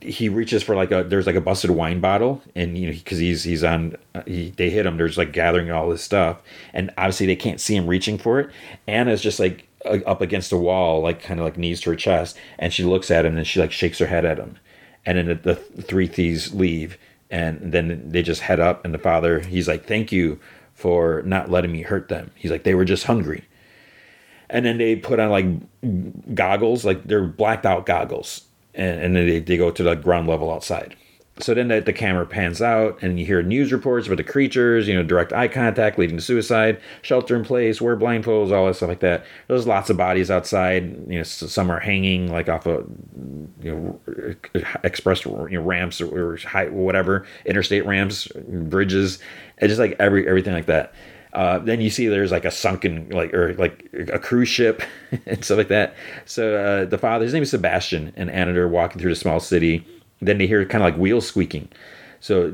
he 0.01 0.29
reaches 0.29 0.63
for 0.63 0.73
like 0.73 0.91
a, 0.91 1.03
there's 1.03 1.27
like 1.27 1.35
a 1.35 1.41
busted 1.41 1.71
wine 1.71 1.99
bottle. 1.99 2.41
And, 2.55 2.77
you 2.77 2.89
know, 2.89 2.97
cause 3.05 3.17
he's, 3.17 3.43
he's 3.43 3.63
on, 3.63 3.97
uh, 4.15 4.23
he, 4.25 4.51
they 4.51 4.69
hit 4.69 4.85
him. 4.85 4.95
There's 4.95 5.17
like 5.17 5.33
gathering 5.33 5.69
all 5.69 5.89
this 5.89 6.01
stuff. 6.01 6.41
And 6.73 6.91
obviously 6.97 7.25
they 7.25 7.35
can't 7.35 7.59
see 7.59 7.75
him 7.75 7.87
reaching 7.87 8.17
for 8.17 8.39
it. 8.39 8.49
Anna's 8.87 9.21
just 9.21 9.39
like, 9.39 9.67
up 9.85 10.21
against 10.21 10.51
a 10.51 10.57
wall, 10.57 11.01
like 11.01 11.21
kind 11.21 11.39
of 11.39 11.45
like 11.45 11.57
knees 11.57 11.79
to 11.81 11.91
her 11.91 11.95
chest, 11.95 12.37
and 12.59 12.73
she 12.73 12.83
looks 12.83 13.11
at 13.11 13.25
him 13.25 13.37
and 13.37 13.47
she 13.47 13.59
like 13.59 13.71
shakes 13.71 13.99
her 13.99 14.07
head 14.07 14.25
at 14.25 14.37
him, 14.37 14.57
and 15.05 15.17
then 15.17 15.27
the, 15.27 15.35
the 15.75 15.81
three 15.81 16.07
thieves 16.07 16.53
leave, 16.53 16.97
and 17.29 17.71
then 17.71 18.09
they 18.09 18.21
just 18.21 18.41
head 18.41 18.59
up, 18.59 18.83
and 18.83 18.93
the 18.93 18.99
father 18.99 19.39
he's 19.39 19.67
like, 19.67 19.85
"Thank 19.85 20.11
you 20.11 20.39
for 20.73 21.21
not 21.23 21.49
letting 21.51 21.71
me 21.71 21.83
hurt 21.83 22.09
them." 22.09 22.31
He's 22.35 22.51
like, 22.51 22.63
"They 22.63 22.75
were 22.75 22.85
just 22.85 23.05
hungry," 23.05 23.45
and 24.49 24.65
then 24.65 24.77
they 24.77 24.95
put 24.95 25.19
on 25.19 25.29
like 25.29 26.35
goggles, 26.35 26.85
like 26.85 27.03
they're 27.05 27.25
blacked 27.25 27.65
out 27.65 27.85
goggles, 27.85 28.45
and, 28.73 29.01
and 29.01 29.15
then 29.15 29.27
they, 29.27 29.39
they 29.39 29.57
go 29.57 29.71
to 29.71 29.83
the 29.83 29.95
ground 29.95 30.27
level 30.27 30.51
outside 30.51 30.95
so 31.39 31.53
then 31.53 31.67
the, 31.67 31.81
the, 31.81 31.93
camera 31.93 32.25
pans 32.25 32.61
out 32.61 32.97
and 33.01 33.19
you 33.19 33.25
hear 33.25 33.43
news 33.43 33.71
reports 33.71 34.07
about 34.07 34.17
the 34.17 34.23
creatures, 34.23 34.87
you 34.87 34.95
know, 34.95 35.03
direct 35.03 35.33
eye 35.33 35.47
contact 35.47 35.99
leading 35.99 36.17
to 36.17 36.23
suicide, 36.23 36.81
shelter 37.01 37.35
in 37.35 37.43
place, 37.43 37.79
wear 37.79 37.95
blindfolds, 37.95 38.51
all 38.51 38.65
that 38.65 38.75
stuff 38.75 38.89
like 38.89 39.01
that. 39.01 39.25
There's 39.47 39.67
lots 39.67 39.89
of 39.89 39.97
bodies 39.97 40.31
outside. 40.31 40.83
You 41.07 41.17
know, 41.17 41.23
some 41.23 41.69
are 41.69 41.79
hanging 41.79 42.31
like 42.31 42.49
off 42.49 42.65
of, 42.65 42.89
you 43.61 43.99
know, 44.05 44.35
express 44.83 45.25
you 45.25 45.31
know, 45.51 45.61
ramps 45.61 46.01
or, 46.01 46.33
or 46.33 46.37
high, 46.37 46.69
whatever, 46.69 47.25
interstate 47.45 47.85
ramps, 47.85 48.27
bridges, 48.47 49.19
and 49.59 49.69
just 49.69 49.79
like 49.79 49.95
every 49.99 50.27
everything 50.27 50.53
like 50.53 50.67
that. 50.67 50.93
Uh, 51.37 51.59
then 51.59 51.79
you 51.79 51.89
see 51.89 52.07
there's 52.07 52.31
like 52.31 52.45
a 52.45 52.51
sunken 52.51 53.09
like 53.09 53.33
or 53.33 53.53
like 53.53 53.87
a 54.11 54.17
cruise 54.17 54.49
ship 54.49 54.81
and 55.25 55.45
stuff 55.45 55.57
like 55.57 55.67
that. 55.67 55.95
So 56.25 56.55
uh, 56.55 56.85
the 56.85 56.97
father, 56.97 57.25
his 57.25 57.33
name 57.33 57.43
is 57.43 57.51
Sebastian, 57.51 58.11
and 58.15 58.29
Anna 58.31 58.59
are 58.59 58.67
walking 58.67 58.99
through 58.99 59.11
the 59.11 59.15
small 59.15 59.39
city 59.39 59.85
then 60.21 60.37
they 60.37 60.47
hear 60.47 60.65
kind 60.65 60.83
of 60.83 60.91
like 60.91 60.99
wheels 60.99 61.27
squeaking. 61.27 61.69
So 62.19 62.53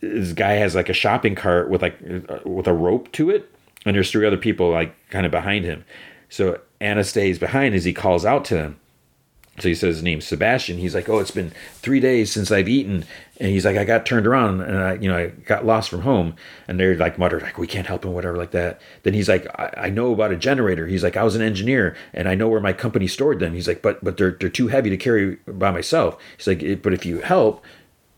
this 0.00 0.32
guy 0.32 0.52
has 0.52 0.74
like 0.74 0.88
a 0.88 0.94
shopping 0.94 1.34
cart 1.34 1.70
with 1.70 1.82
like 1.82 1.98
with 2.44 2.66
a 2.66 2.72
rope 2.72 3.12
to 3.12 3.30
it, 3.30 3.50
and 3.84 3.94
there's 3.94 4.10
three 4.10 4.26
other 4.26 4.36
people 4.36 4.70
like 4.70 4.94
kind 5.10 5.26
of 5.26 5.32
behind 5.32 5.64
him. 5.64 5.84
So 6.28 6.60
Anna 6.80 7.04
stays 7.04 7.38
behind 7.38 7.74
as 7.74 7.84
he 7.84 7.92
calls 7.92 8.24
out 8.24 8.44
to 8.46 8.54
them, 8.54 8.80
So 9.58 9.68
he 9.68 9.74
says 9.74 9.96
his 9.96 10.02
name's 10.02 10.26
Sebastian. 10.26 10.78
He's 10.78 10.94
like, 10.94 11.10
oh, 11.10 11.18
it's 11.18 11.30
been 11.30 11.52
three 11.74 12.00
days 12.00 12.32
since 12.32 12.50
I've 12.50 12.70
eaten, 12.70 13.04
and 13.38 13.50
he's 13.50 13.66
like, 13.66 13.76
I 13.76 13.84
got 13.84 14.06
turned 14.06 14.26
around 14.26 14.62
and 14.62 14.78
I, 14.78 14.94
you 14.94 15.10
know, 15.10 15.18
I 15.18 15.26
got 15.26 15.66
lost 15.66 15.90
from 15.90 16.02
home. 16.02 16.36
And 16.68 16.80
they're 16.80 16.96
like 16.96 17.18
muttered, 17.18 17.42
like, 17.42 17.58
we 17.58 17.66
can't 17.66 17.86
help 17.86 18.04
him, 18.04 18.12
whatever, 18.12 18.38
like 18.38 18.52
that. 18.52 18.80
Then 19.02 19.14
he's 19.14 19.28
like, 19.28 19.46
I, 19.58 19.74
I 19.76 19.90
know 19.90 20.12
about 20.12 20.32
a 20.32 20.36
generator. 20.36 20.86
He's 20.86 21.02
like, 21.02 21.16
I 21.16 21.22
was 21.22 21.34
an 21.34 21.42
engineer 21.42 21.96
and 22.14 22.28
I 22.28 22.34
know 22.34 22.48
where 22.48 22.60
my 22.60 22.72
company 22.72 23.06
stored 23.06 23.40
them. 23.40 23.52
He's 23.52 23.68
like, 23.68 23.82
but 23.82 24.02
but 24.02 24.16
they're 24.16 24.36
they're 24.40 24.48
too 24.48 24.68
heavy 24.68 24.90
to 24.90 24.96
carry 24.96 25.36
by 25.46 25.70
myself. 25.70 26.16
He's 26.36 26.46
like, 26.46 26.82
but 26.82 26.94
if 26.94 27.04
you 27.04 27.20
help, 27.20 27.62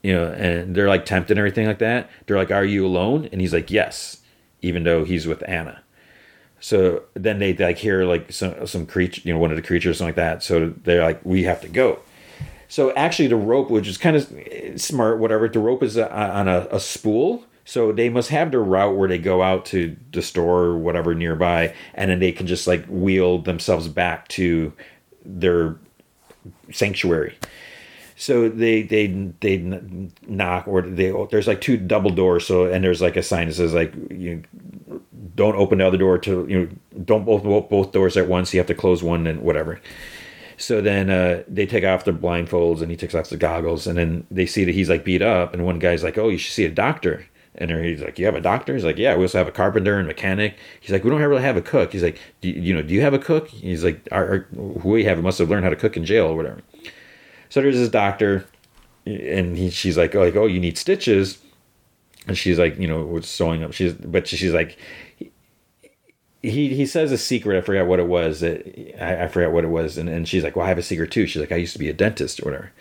you 0.02 0.12
know, 0.12 0.30
and 0.32 0.76
they're 0.76 0.88
like 0.88 1.06
tempted 1.06 1.32
and 1.32 1.38
everything 1.38 1.66
like 1.66 1.78
that. 1.78 2.10
They're 2.26 2.36
like, 2.36 2.50
are 2.50 2.64
you 2.64 2.86
alone? 2.86 3.28
And 3.32 3.40
he's 3.40 3.54
like, 3.54 3.70
yes, 3.70 4.18
even 4.60 4.84
though 4.84 5.04
he's 5.04 5.26
with 5.26 5.42
Anna. 5.48 5.83
So 6.64 7.02
then 7.12 7.40
they 7.40 7.52
like 7.52 7.76
hear 7.76 8.06
like 8.06 8.32
some 8.32 8.66
some 8.66 8.86
creature, 8.86 9.20
you 9.22 9.34
know, 9.34 9.38
one 9.38 9.50
of 9.50 9.56
the 9.56 9.62
creatures, 9.62 9.98
something 9.98 10.08
like 10.08 10.16
that. 10.16 10.42
So 10.42 10.72
they're 10.84 11.02
like, 11.02 11.22
we 11.22 11.42
have 11.42 11.60
to 11.60 11.68
go. 11.68 11.98
So 12.68 12.90
actually, 12.94 13.26
the 13.26 13.36
rope, 13.36 13.68
which 13.68 13.86
is 13.86 13.98
kind 13.98 14.16
of 14.16 14.80
smart, 14.80 15.18
whatever. 15.18 15.46
The 15.46 15.58
rope 15.58 15.82
is 15.82 15.98
uh, 15.98 16.08
on 16.08 16.48
a, 16.48 16.66
a 16.70 16.80
spool, 16.80 17.44
so 17.66 17.92
they 17.92 18.08
must 18.08 18.30
have 18.30 18.50
their 18.50 18.62
route 18.62 18.96
where 18.96 19.10
they 19.10 19.18
go 19.18 19.42
out 19.42 19.66
to 19.66 19.94
the 20.12 20.22
store 20.22 20.62
or 20.62 20.78
whatever 20.78 21.14
nearby, 21.14 21.74
and 21.92 22.10
then 22.10 22.18
they 22.18 22.32
can 22.32 22.46
just 22.46 22.66
like 22.66 22.86
wheel 22.86 23.40
themselves 23.42 23.86
back 23.86 24.26
to 24.28 24.72
their 25.22 25.76
sanctuary. 26.72 27.36
So 28.16 28.48
they 28.48 28.80
they 28.80 29.08
they 29.40 29.58
knock 30.26 30.66
or 30.66 30.80
they 30.80 31.12
there's 31.30 31.46
like 31.46 31.60
two 31.60 31.76
double 31.76 32.10
doors. 32.10 32.46
So 32.46 32.64
and 32.64 32.82
there's 32.82 33.02
like 33.02 33.16
a 33.16 33.22
sign 33.22 33.48
that 33.48 33.54
says 33.54 33.74
like 33.74 33.92
you 34.10 34.42
don't 35.34 35.56
open 35.56 35.78
the 35.78 35.86
other 35.86 35.98
door 35.98 36.18
to 36.18 36.46
you 36.48 36.58
know 36.58 36.68
don't 37.04 37.24
both 37.24 37.42
both 37.68 37.92
doors 37.92 38.16
at 38.16 38.28
once. 38.28 38.52
You 38.52 38.60
have 38.60 38.66
to 38.68 38.74
close 38.74 39.02
one 39.02 39.26
and 39.26 39.42
whatever. 39.42 39.80
So 40.56 40.80
then 40.80 41.10
uh, 41.10 41.42
they 41.48 41.66
take 41.66 41.84
off 41.84 42.04
their 42.04 42.14
blindfolds 42.14 42.80
and 42.80 42.90
he 42.90 42.96
takes 42.96 43.14
off 43.14 43.28
the 43.28 43.36
goggles 43.36 43.86
and 43.88 43.98
then 43.98 44.26
they 44.30 44.46
see 44.46 44.64
that 44.64 44.74
he's 44.74 44.88
like 44.88 45.04
beat 45.04 45.22
up 45.22 45.52
and 45.52 45.64
one 45.64 45.80
guy's 45.80 46.04
like, 46.04 46.16
oh, 46.16 46.28
you 46.28 46.38
should 46.38 46.52
see 46.52 46.64
a 46.64 46.70
doctor. 46.70 47.26
And 47.56 47.70
he's 47.70 48.02
like, 48.02 48.18
"You 48.18 48.26
have 48.26 48.34
a 48.34 48.40
doctor?" 48.40 48.74
He's 48.74 48.84
like, 48.84 48.98
"Yeah, 48.98 49.14
we 49.14 49.22
also 49.22 49.38
have 49.38 49.46
a 49.46 49.52
carpenter 49.52 49.96
and 49.96 50.08
mechanic." 50.08 50.56
He's 50.80 50.90
like, 50.90 51.04
"We 51.04 51.10
don't 51.10 51.20
really 51.20 51.40
have 51.40 51.56
a 51.56 51.62
cook." 51.62 51.92
He's 51.92 52.02
like, 52.02 52.18
"Do 52.40 52.48
you, 52.48 52.74
know? 52.74 52.82
Do 52.82 52.92
you 52.92 53.00
have 53.02 53.14
a 53.14 53.18
cook?" 53.18 53.46
He's 53.46 53.84
like, 53.84 54.08
our, 54.10 54.28
our, 54.28 54.38
"Who 54.80 54.88
we 54.88 55.04
have 55.04 55.22
must 55.22 55.38
have 55.38 55.48
learned 55.48 55.62
how 55.62 55.70
to 55.70 55.76
cook 55.76 55.96
in 55.96 56.04
jail 56.04 56.26
or 56.26 56.36
whatever." 56.36 56.62
So 57.50 57.62
there's 57.62 57.76
this 57.76 57.88
doctor, 57.88 58.44
and 59.06 59.56
he, 59.56 59.70
she's 59.70 59.96
like, 59.96 60.16
"Oh, 60.16 60.22
like, 60.24 60.34
oh, 60.34 60.46
you 60.46 60.58
need 60.58 60.76
stitches," 60.76 61.38
and 62.26 62.36
she's 62.36 62.58
like, 62.58 62.78
you 62.78 62.88
know, 62.88 63.20
sewing 63.20 63.62
up. 63.62 63.72
She's, 63.72 63.92
but 63.92 64.26
she's 64.26 64.52
like, 64.52 64.78
he 66.50 66.74
he 66.74 66.86
says 66.86 67.12
a 67.12 67.18
secret. 67.18 67.56
I 67.56 67.60
forgot 67.60 67.86
what 67.86 67.98
it 67.98 68.06
was. 68.06 68.40
That 68.40 68.66
I, 69.02 69.24
I 69.24 69.28
forgot 69.28 69.52
what 69.52 69.64
it 69.64 69.68
was, 69.68 69.98
and, 69.98 70.08
and 70.08 70.28
she's 70.28 70.44
like, 70.44 70.56
"Well, 70.56 70.66
I 70.66 70.68
have 70.68 70.78
a 70.78 70.82
secret 70.82 71.10
too." 71.10 71.26
She's 71.26 71.40
like, 71.40 71.52
"I 71.52 71.56
used 71.56 71.72
to 71.72 71.78
be 71.78 71.88
a 71.88 71.94
dentist 71.94 72.40
or 72.40 72.46
whatever." 72.46 72.72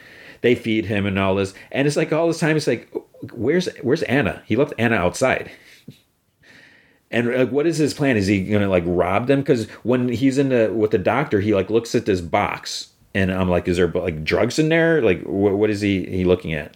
They 0.41 0.55
feed 0.55 0.85
him 0.85 1.05
and 1.05 1.17
all 1.17 1.35
this, 1.35 1.53
and 1.71 1.87
it's 1.87 1.95
like 1.95 2.11
all 2.11 2.27
this 2.27 2.39
time. 2.39 2.57
It's 2.57 2.67
like, 2.67 2.93
where's 3.33 3.69
where's 3.81 4.03
Anna? 4.03 4.43
He 4.45 4.55
left 4.55 4.73
Anna 4.77 4.95
outside. 4.95 5.51
And 7.11 7.31
like, 7.31 7.51
what 7.51 7.67
is 7.67 7.77
his 7.77 7.93
plan? 7.93 8.17
Is 8.17 8.25
he 8.25 8.43
gonna 8.43 8.67
like 8.67 8.81
rob 8.87 9.27
them? 9.27 9.41
Because 9.41 9.69
when 9.83 10.09
he's 10.09 10.39
in 10.39 10.49
the 10.49 10.73
with 10.73 10.89
the 10.89 10.97
doctor, 10.97 11.41
he 11.41 11.53
like 11.53 11.69
looks 11.69 11.93
at 11.93 12.07
this 12.07 12.21
box, 12.21 12.89
and 13.13 13.31
I'm 13.31 13.49
like, 13.49 13.67
is 13.67 13.77
there 13.77 13.87
like 13.87 14.23
drugs 14.23 14.57
in 14.57 14.69
there? 14.69 14.99
Like, 14.99 15.21
what 15.21 15.53
what 15.53 15.69
is 15.69 15.79
he 15.79 16.05
he 16.07 16.25
looking 16.25 16.55
at? 16.55 16.75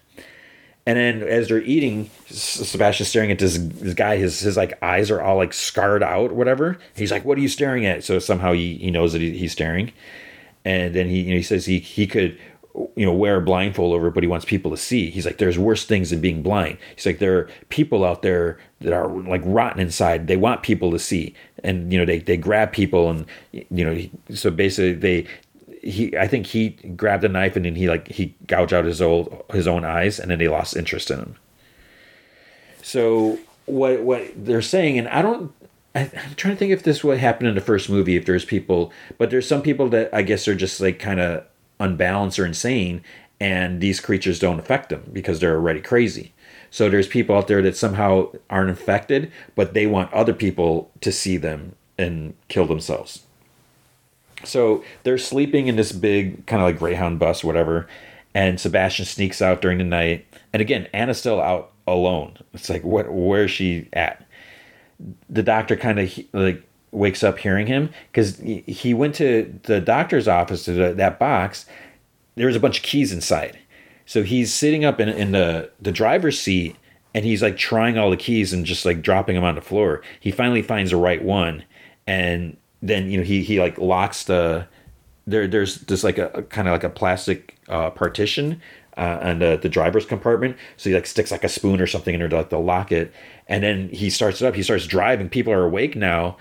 And 0.88 0.98
then 0.98 1.22
as 1.22 1.50
they're 1.50 1.62
eating, 1.64 2.10
Sebastian's 2.28 3.10
staring 3.10 3.30
at 3.30 3.40
this, 3.40 3.58
this 3.58 3.94
guy. 3.94 4.16
His 4.16 4.40
his 4.40 4.56
like 4.56 4.82
eyes 4.82 5.12
are 5.12 5.22
all 5.22 5.36
like 5.36 5.52
scarred 5.52 6.02
out, 6.02 6.32
whatever. 6.32 6.78
He's 6.96 7.12
like, 7.12 7.26
"What 7.26 7.38
are 7.38 7.42
you 7.42 7.50
staring 7.50 7.86
at?" 7.86 8.06
So 8.06 8.20
somehow 8.20 8.54
he, 8.54 8.78
he 8.78 8.90
knows 8.90 9.12
that 9.12 9.22
he, 9.22 9.38
he's 9.38 9.52
staring. 9.52 9.92
And 10.64 10.96
then 10.96 11.10
he 11.10 11.24
you 11.24 11.32
know, 11.32 11.36
he 11.36 11.44
says 11.44 11.66
he 11.66 11.80
he 11.80 12.08
could 12.08 12.40
you 12.96 13.06
know 13.06 13.12
wear 13.12 13.36
a 13.36 13.42
blindfold 13.42 13.94
over, 13.94 14.10
but 14.10 14.24
he 14.24 14.30
wants 14.30 14.46
people 14.46 14.72
to 14.72 14.78
see. 14.78 15.10
He's 15.10 15.26
like, 15.26 15.40
"There's 15.40 15.60
worse 15.60 15.84
things 15.84 16.12
than 16.12 16.22
being 16.22 16.42
blind." 16.42 16.78
He's 16.96 17.06
like, 17.06 17.20
"There 17.20 17.38
are 17.38 17.50
people 17.68 18.06
out 18.06 18.22
there 18.22 18.58
that 18.80 18.94
are 18.94 19.10
like 19.10 19.42
rotten 19.44 19.82
inside. 19.82 20.28
They 20.28 20.38
want 20.38 20.64
people 20.64 20.92
to 20.92 21.00
see, 21.00 21.36
and 21.66 21.92
you 21.92 22.00
know 22.00 22.06
they 22.06 22.20
they 22.20 22.38
grab 22.38 22.72
people 22.72 23.10
and 23.10 23.26
you 23.52 23.84
know 23.84 24.10
so 24.34 24.52
basically 24.52 24.94
they 24.94 25.28
he 25.88 26.18
I 26.18 26.28
think 26.28 26.48
he 26.48 26.70
grabbed 26.70 27.24
a 27.24 27.30
knife 27.30 27.56
and 27.56 27.66
then 27.66 27.76
he 27.76 27.88
like 27.88 28.08
he 28.08 28.36
gouged 28.46 28.74
out 28.74 28.86
his 28.86 29.02
old 29.02 29.44
his 29.52 29.68
own 29.68 29.86
eyes 29.86 30.20
and 30.20 30.30
then 30.30 30.40
they 30.40 30.48
lost 30.48 30.76
interest 30.76 31.10
in 31.10 31.20
him. 31.20 31.36
So 32.82 33.40
what 33.66 34.02
what 34.02 34.28
they're 34.36 34.62
saying 34.62 34.98
and 35.00 35.08
I 35.08 35.22
don't 35.22 35.54
I, 35.96 36.02
am 36.02 36.36
trying 36.36 36.54
to 36.54 36.60
think 36.60 36.72
if 36.72 36.84
this 36.84 37.04
would 37.04 37.18
happen 37.18 37.48
in 37.48 37.56
the 37.56 37.62
first 37.62 37.90
movie 37.90 38.16
if 38.16 38.26
there's 38.26 38.46
people 38.46 38.92
but 39.18 39.30
there's 39.30 39.48
some 39.48 39.62
people 39.62 39.88
that 39.90 40.14
I 40.14 40.22
guess 40.22 40.48
are 40.48 40.56
just 40.56 40.82
like 40.82 41.00
kind 41.00 41.20
of 41.20 41.46
unbalanced 41.80 42.38
or 42.38 42.46
insane 42.46 43.02
and 43.40 43.80
these 43.80 44.00
creatures 44.00 44.40
don't 44.40 44.60
affect 44.60 44.90
them 44.90 45.10
because 45.14 45.40
they're 45.40 45.56
already 45.56 45.80
crazy. 45.80 46.34
So 46.72 46.90
there's 46.90 47.08
people 47.08 47.36
out 47.36 47.48
there 47.48 47.62
that 47.62 47.78
somehow 47.78 48.32
aren't 48.50 48.70
infected 48.70 49.32
but 49.56 49.74
they 49.74 49.88
want 49.88 50.12
other 50.12 50.34
people 50.34 50.92
to 51.02 51.14
see 51.14 51.38
them 51.38 51.76
and 51.98 52.34
kill 52.50 52.66
themselves. 52.66 53.27
So 54.44 54.84
they're 55.04 55.18
sleeping 55.18 55.68
in 55.68 55.76
this 55.76 55.92
big 55.92 56.46
kind 56.46 56.62
of 56.62 56.68
like 56.68 56.80
Greyhound 56.80 57.20
bus, 57.20 57.44
whatever. 57.44 57.88
And 58.34 58.60
Sebastian 58.60 59.06
sneaks 59.06 59.42
out 59.42 59.62
during 59.62 59.80
the 59.80 59.84
night. 59.84 60.26
And 60.54 60.62
again, 60.62 60.88
Anna's 60.94 61.18
still 61.18 61.42
out 61.42 61.72
alone. 61.88 62.38
It's 62.54 62.70
like, 62.70 62.84
what? 62.84 63.12
Where's 63.12 63.52
she 63.52 63.90
at? 63.94 64.26
The 65.30 65.44
doctor 65.44 65.76
kind 65.76 66.00
of 66.00 66.18
like 66.34 66.64
wakes 66.92 67.24
up 67.24 67.38
hearing 67.38 67.68
him 67.68 67.90
because 68.12 68.38
he 68.38 68.94
went 68.94 69.16
to 69.16 69.60
the 69.64 69.80
doctor's 69.80 70.28
office 70.28 70.66
to 70.66 70.74
the, 70.74 70.94
that 70.94 71.20
box. 71.20 71.66
There 72.36 72.48
was 72.48 72.56
a 72.56 72.60
bunch 72.60 72.78
of 72.78 72.84
keys 72.84 73.12
inside. 73.12 73.58
So 74.06 74.24
he's 74.24 74.54
sitting 74.54 74.86
up 74.86 75.00
in, 75.00 75.10
in 75.10 75.32
the, 75.32 75.70
the 75.82 75.92
driver's 75.92 76.40
seat 76.40 76.76
and 77.14 77.26
he's 77.26 77.42
like 77.42 77.58
trying 77.58 77.98
all 77.98 78.10
the 78.10 78.18
keys 78.18 78.54
and 78.54 78.66
just 78.66 78.86
like 78.86 79.02
dropping 79.02 79.36
them 79.36 79.44
on 79.44 79.56
the 79.56 79.62
floor. 79.62 80.02
He 80.20 80.32
finally 80.32 80.62
finds 80.62 80.92
the 80.92 80.98
right 80.98 81.22
one 81.24 81.64
and 82.06 82.58
then 82.88 83.10
you 83.10 83.18
know 83.18 83.24
he 83.24 83.44
he 83.44 83.60
like 83.60 83.78
locks 83.78 84.24
the 84.24 84.68
there 85.26 85.48
there's 85.48 85.80
just 85.82 86.04
like 86.04 86.18
a, 86.18 86.28
a 86.34 86.44
kind 86.44 86.68
of 86.68 86.72
like 86.74 86.84
a 86.84 86.90
plastic 86.90 87.58
uh, 87.68 87.90
partition 87.90 88.62
uh, 88.98 89.34
the, 89.36 89.60
the 89.62 89.70
driver's 89.70 90.06
compartment. 90.06 90.58
So 90.76 90.90
he 90.90 90.96
like 90.96 91.06
sticks 91.06 91.32
like 91.32 91.44
a 91.44 91.50
spoon 91.50 91.80
or 91.80 91.88
something 91.88 92.14
in 92.14 92.20
there 92.20 92.30
to 92.30 92.38
like 92.38 92.50
to 92.50 92.58
lock 92.58 92.92
it, 92.92 93.14
and 93.48 93.64
then 93.64 93.90
he 93.90 94.10
starts 94.10 94.42
it 94.42 94.48
up. 94.48 94.56
He 94.56 94.64
starts 94.64 94.88
driving. 94.88 95.30
People 95.30 95.54
are 95.54 95.64
awake 95.64 95.96
now, 95.96 96.38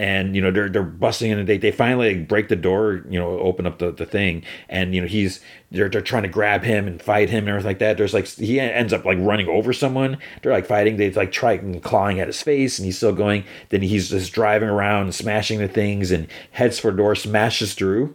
and 0.00 0.36
you 0.36 0.40
know 0.40 0.50
they're 0.50 0.68
they're 0.68 0.82
busting 0.82 1.30
in 1.30 1.38
and 1.38 1.48
they, 1.48 1.58
they 1.58 1.72
finally 1.72 2.14
like 2.14 2.28
break 2.28 2.48
the 2.48 2.56
door 2.56 3.04
you 3.08 3.18
know 3.18 3.38
open 3.40 3.66
up 3.66 3.78
the, 3.78 3.90
the 3.90 4.06
thing. 4.06 4.44
And 4.68 4.94
you 4.94 5.00
know 5.00 5.06
he's 5.06 5.40
they're, 5.70 5.88
they're 5.88 6.00
trying 6.00 6.22
to 6.22 6.28
grab 6.28 6.62
him 6.62 6.86
and 6.86 7.02
fight 7.02 7.28
him 7.30 7.40
and 7.40 7.50
everything 7.50 7.70
like 7.70 7.78
that. 7.80 7.96
There's 7.98 8.14
like 8.14 8.26
he 8.26 8.60
ends 8.60 8.92
up 8.92 9.04
like 9.04 9.18
running 9.20 9.48
over 9.48 9.72
someone. 9.72 10.18
They're 10.42 10.52
like 10.52 10.66
fighting. 10.66 10.96
They 10.96 11.10
like 11.10 11.32
try 11.32 11.58
clawing 11.82 12.20
at 12.20 12.28
his 12.28 12.42
face 12.42 12.78
and 12.78 12.86
he's 12.86 12.96
still 12.96 13.14
going. 13.14 13.44
Then 13.70 13.82
he's 13.82 14.10
just 14.10 14.32
driving 14.32 14.68
around 14.68 15.02
and 15.04 15.14
smashing 15.14 15.58
the 15.58 15.68
things 15.68 16.10
and 16.10 16.28
heads 16.52 16.78
for 16.78 16.90
the 16.90 16.96
door 16.96 17.14
smashes 17.14 17.74
through 17.74 18.14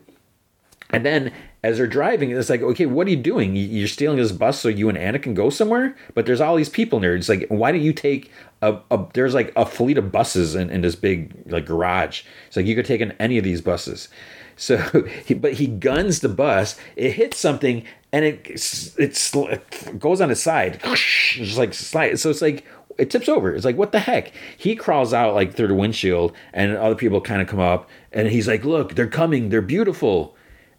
and 0.93 1.05
then 1.05 1.33
as 1.63 1.77
they're 1.77 1.87
driving, 1.87 2.31
it's 2.31 2.49
like, 2.49 2.61
okay, 2.61 2.85
what 2.85 3.07
are 3.07 3.09
you 3.09 3.17
doing? 3.17 3.55
You're 3.55 3.87
stealing 3.87 4.17
this 4.17 4.31
bus 4.31 4.59
so 4.59 4.69
you 4.69 4.89
and 4.89 4.97
Anna 4.97 5.17
can 5.17 5.33
go 5.33 5.49
somewhere? 5.49 5.95
But 6.13 6.25
there's 6.25 6.41
all 6.41 6.55
these 6.55 6.69
people. 6.69 7.03
It's 7.03 7.29
like, 7.29 7.47
why 7.49 7.71
don't 7.71 7.81
you 7.81 7.93
take 7.93 8.31
a, 8.61 8.79
a 8.91 9.07
there's 9.13 9.33
like 9.33 9.51
a 9.55 9.65
fleet 9.65 9.97
of 9.97 10.11
buses 10.11 10.55
in, 10.55 10.69
in 10.69 10.81
this 10.81 10.95
big 10.95 11.33
like 11.47 11.65
garage. 11.65 12.23
It's 12.47 12.55
like 12.55 12.65
you 12.65 12.75
could 12.75 12.85
take 12.85 13.01
in 13.01 13.11
any 13.13 13.37
of 13.37 13.43
these 13.43 13.61
buses. 13.61 14.09
So, 14.55 14.77
he, 15.25 15.33
but 15.33 15.53
he 15.53 15.65
guns 15.65 16.19
the 16.19 16.29
bus. 16.29 16.79
It 16.95 17.13
hits 17.13 17.39
something 17.39 17.83
and 18.11 18.23
it 18.23 18.45
it's, 18.45 18.95
it 19.35 19.99
goes 19.99 20.21
on 20.21 20.29
its 20.29 20.43
side. 20.43 20.79
Just 20.83 21.57
like 21.57 21.73
slide. 21.73 22.19
So 22.19 22.29
it's 22.29 22.41
like 22.43 22.63
it 22.97 23.09
tips 23.09 23.27
over. 23.27 23.53
It's 23.53 23.65
like, 23.65 23.77
what 23.77 23.91
the 23.91 23.99
heck? 23.99 24.31
He 24.57 24.75
crawls 24.75 25.13
out 25.13 25.33
like 25.33 25.55
through 25.55 25.67
the 25.67 25.73
windshield, 25.73 26.33
and 26.53 26.75
other 26.77 26.95
people 26.95 27.21
kind 27.21 27.41
of 27.41 27.47
come 27.47 27.59
up, 27.59 27.89
and 28.11 28.27
he's 28.27 28.47
like, 28.47 28.63
look, 28.63 28.95
they're 28.95 29.07
coming. 29.07 29.49
They're 29.49 29.61
beautiful. 29.61 30.35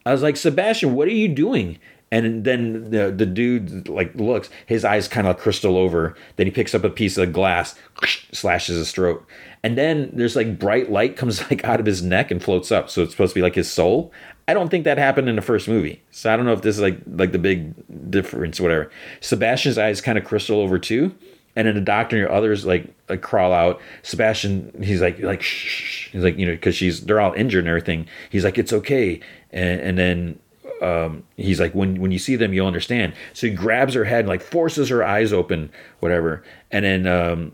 I 0.07 0.13
was 0.13 0.23
like, 0.23 0.37
Sebastian, 0.37 0.95
what 0.95 1.09
are 1.09 1.13
you 1.13 1.29
doing? 1.29 1.79
And 2.11 2.45
then 2.45 2.91
the, 2.91 3.11
the 3.11 3.27
dude 3.27 3.89
like 3.89 4.15
looks, 4.15 4.49
his 4.67 4.85
eyes 4.85 5.09
kind 5.09 5.27
of 5.27 5.39
crystal 5.39 5.77
over. 5.77 6.15
Then 6.37 6.47
he 6.47 6.53
picks 6.53 6.75
up 6.75 6.85
a 6.85 6.91
piece 6.91 7.17
of 7.17 7.33
glass, 7.33 7.75
slashes 8.33 8.77
his 8.77 8.93
throat, 8.93 9.27
and 9.65 9.77
then 9.77 10.11
there's 10.13 10.37
like 10.37 10.59
bright 10.59 10.93
light 10.93 11.17
comes 11.17 11.41
like 11.51 11.65
out 11.65 11.81
of 11.81 11.87
his 11.87 12.03
neck 12.03 12.31
and 12.31 12.43
floats 12.43 12.71
up. 12.71 12.89
So 12.89 13.03
it's 13.03 13.13
supposed 13.13 13.33
to 13.33 13.39
be 13.39 13.43
like 13.43 13.57
his 13.57 13.73
soul. 13.73 14.13
I 14.47 14.55
don't 14.55 14.69
think 14.69 14.85
that 14.85 14.99
happened 14.99 15.29
in 15.29 15.37
the 15.37 15.43
first 15.43 15.69
movie. 15.69 16.03
So 16.11 16.33
I 16.33 16.37
don't 16.37 16.45
know 16.45 16.53
if 16.53 16.63
this 16.63 16.77
is 16.77 16.83
like 16.83 16.99
like 17.09 17.33
the 17.33 17.39
big 17.39 17.75
difference, 18.11 18.61
whatever. 18.61 18.91
Sebastian's 19.21 19.79
eyes 19.79 20.01
kind 20.01 20.19
of 20.19 20.25
crystal 20.25 20.61
over 20.61 20.79
too, 20.79 21.15
and 21.57 21.67
then 21.67 21.75
the 21.75 21.81
doctor 21.81 22.17
and 22.17 22.21
your 22.21 22.33
others 22.33 22.67
like, 22.67 22.93
like 23.09 23.23
crawl 23.23 23.53
out. 23.53 23.81
Sebastian, 24.03 24.83
he's 24.83 25.01
like 25.01 25.19
like 25.21 25.43
shh. 25.43 25.93
He's 26.15 26.23
like 26.23 26.39
you 26.39 26.47
know 26.47 26.53
because 26.53 26.77
she's 26.77 27.01
they're 27.01 27.21
all 27.21 27.33
injured 27.33 27.65
and 27.65 27.69
everything. 27.69 28.07
He's 28.31 28.45
like 28.45 28.57
it's 28.57 28.73
okay, 28.73 29.19
and 29.55 29.81
and 29.81 29.99
then 29.99 30.39
um, 30.83 31.23
he's 31.37 31.61
like, 31.61 31.75
when 31.75 32.01
when 32.01 32.11
you 32.11 32.19
see 32.19 32.37
them, 32.37 32.53
you'll 32.53 32.67
understand. 32.67 33.15
So 33.33 33.47
he 33.47 33.55
grabs 33.55 33.95
her 33.95 34.05
head 34.05 34.21
and 34.21 34.29
like 34.29 34.43
forces 34.43 34.89
her 34.91 35.03
eyes 35.03 35.33
open, 35.33 35.71
whatever, 36.01 36.43
and 36.71 36.85
then 36.85 37.07
um, 37.07 37.53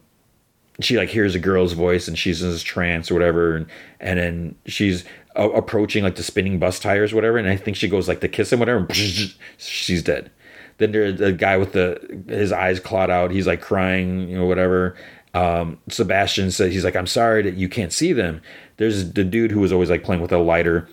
she 0.80 0.96
like 0.96 1.10
hears 1.10 1.34
a 1.34 1.38
girl's 1.38 1.74
voice 1.74 2.08
and 2.08 2.18
she's 2.18 2.42
in 2.42 2.50
this 2.50 2.62
trance 2.62 3.10
or 3.10 3.14
whatever, 3.14 3.56
and 3.56 3.66
and 4.00 4.18
then 4.18 4.54
she's 4.66 5.04
approaching 5.36 6.02
like 6.02 6.16
the 6.16 6.22
spinning 6.22 6.58
bus 6.58 6.80
tires, 6.80 7.14
whatever. 7.14 7.38
And 7.38 7.48
I 7.48 7.56
think 7.56 7.76
she 7.76 7.88
goes 7.88 8.08
like 8.08 8.20
to 8.20 8.28
kiss 8.28 8.52
him, 8.52 8.58
whatever. 8.58 8.86
she's 8.92 10.02
dead. 10.02 10.30
Then 10.78 10.92
there's 10.92 11.18
the 11.18 11.32
guy 11.32 11.56
with 11.56 11.72
the 11.72 12.22
his 12.28 12.52
eyes 12.52 12.80
clawed 12.80 13.10
out. 13.10 13.30
He's 13.30 13.46
like 13.46 13.60
crying, 13.60 14.28
you 14.28 14.38
know, 14.38 14.46
whatever. 14.46 14.96
Um, 15.34 15.78
Sebastian 15.88 16.50
said 16.50 16.72
he's 16.72 16.84
like, 16.84 16.96
I'm 16.96 17.06
sorry 17.06 17.42
that 17.42 17.54
you 17.54 17.68
can't 17.68 17.92
see 17.92 18.12
them. 18.12 18.40
There's 18.78 19.12
the 19.12 19.22
dude 19.22 19.52
who 19.52 19.60
was 19.60 19.72
always 19.72 19.90
like 19.90 20.02
playing 20.02 20.22
with 20.22 20.32
a 20.32 20.38
lighter. 20.38 20.88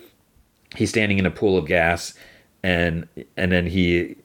He's 0.76 0.90
standing 0.90 1.18
in 1.18 1.26
a 1.26 1.30
pool 1.30 1.56
of 1.56 1.66
gas, 1.66 2.14
and 2.62 3.08
and 3.36 3.52
then 3.52 3.66
he 3.66 4.16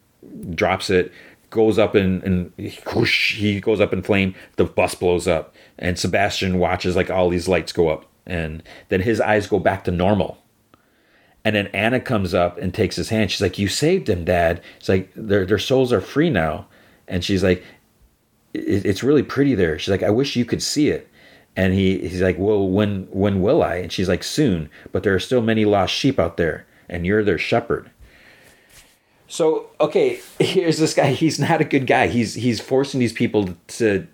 drops 0.56 0.90
it 0.90 1.12
goes 1.54 1.78
up 1.78 1.96
in 1.96 2.22
and 2.24 2.52
whoosh, 2.94 3.36
he 3.36 3.62
goes 3.62 3.80
up 3.80 3.94
in 3.94 4.02
flame. 4.02 4.34
The 4.58 4.66
bus 4.66 4.96
blows 4.96 5.28
up, 5.28 5.56
and 5.78 5.98
Sebastian 5.98 6.58
watches 6.58 6.96
like 6.96 7.12
all 7.12 7.30
these 7.30 7.48
lights 7.48 7.72
go 7.72 7.90
up, 7.90 8.06
and 8.26 8.64
then 8.90 9.02
his 9.02 9.22
eyes 9.22 9.48
go 9.48 9.60
back 9.60 9.84
to 9.84 9.92
normal. 9.92 10.40
And 11.46 11.56
then 11.56 11.68
Anna 11.68 12.00
comes 12.00 12.34
up 12.34 12.58
and 12.58 12.74
takes 12.74 12.96
his 12.96 13.10
hand. 13.10 13.30
She's 13.30 13.42
like, 13.42 13.60
"You 13.60 13.68
saved 13.68 14.10
him, 14.10 14.26
Dad." 14.26 14.62
It's 14.78 14.90
like 14.90 15.12
their 15.16 15.46
their 15.46 15.60
souls 15.60 15.94
are 15.94 16.02
free 16.02 16.32
now, 16.32 16.66
and 17.08 17.24
she's 17.24 17.44
like, 17.44 17.64
"It's 18.54 19.04
really 19.04 19.24
pretty 19.24 19.54
there." 19.54 19.78
She's 19.78 19.92
like, 19.92 20.04
"I 20.04 20.10
wish 20.10 20.36
you 20.36 20.46
could 20.46 20.64
see 20.64 20.90
it." 20.90 21.08
And 21.56 21.74
he 21.74 22.00
he's 22.00 22.22
like, 22.22 22.38
"Well, 22.40 22.68
when 22.68 23.08
when 23.12 23.42
will 23.42 23.62
I?" 23.62 23.76
And 23.76 23.92
she's 23.92 24.10
like, 24.10 24.24
"Soon." 24.24 24.70
But 24.92 25.04
there 25.04 25.14
are 25.14 25.20
still 25.20 25.42
many 25.42 25.66
lost 25.66 25.94
sheep 25.94 26.20
out 26.20 26.38
there, 26.38 26.66
and 26.90 27.06
you're 27.06 27.24
their 27.24 27.38
shepherd. 27.38 27.92
So 29.28 29.68
okay, 29.82 30.20
here's 30.40 30.78
this 30.78 30.94
guy. 30.94 31.12
He's 31.12 31.40
not 31.40 31.62
a 31.62 31.66
good 31.66 31.88
guy. 31.88 32.08
He's 32.08 32.36
he's 32.36 32.60
forcing 32.60 33.00
these 33.00 33.14
people 33.14 33.56
to 33.68 34.08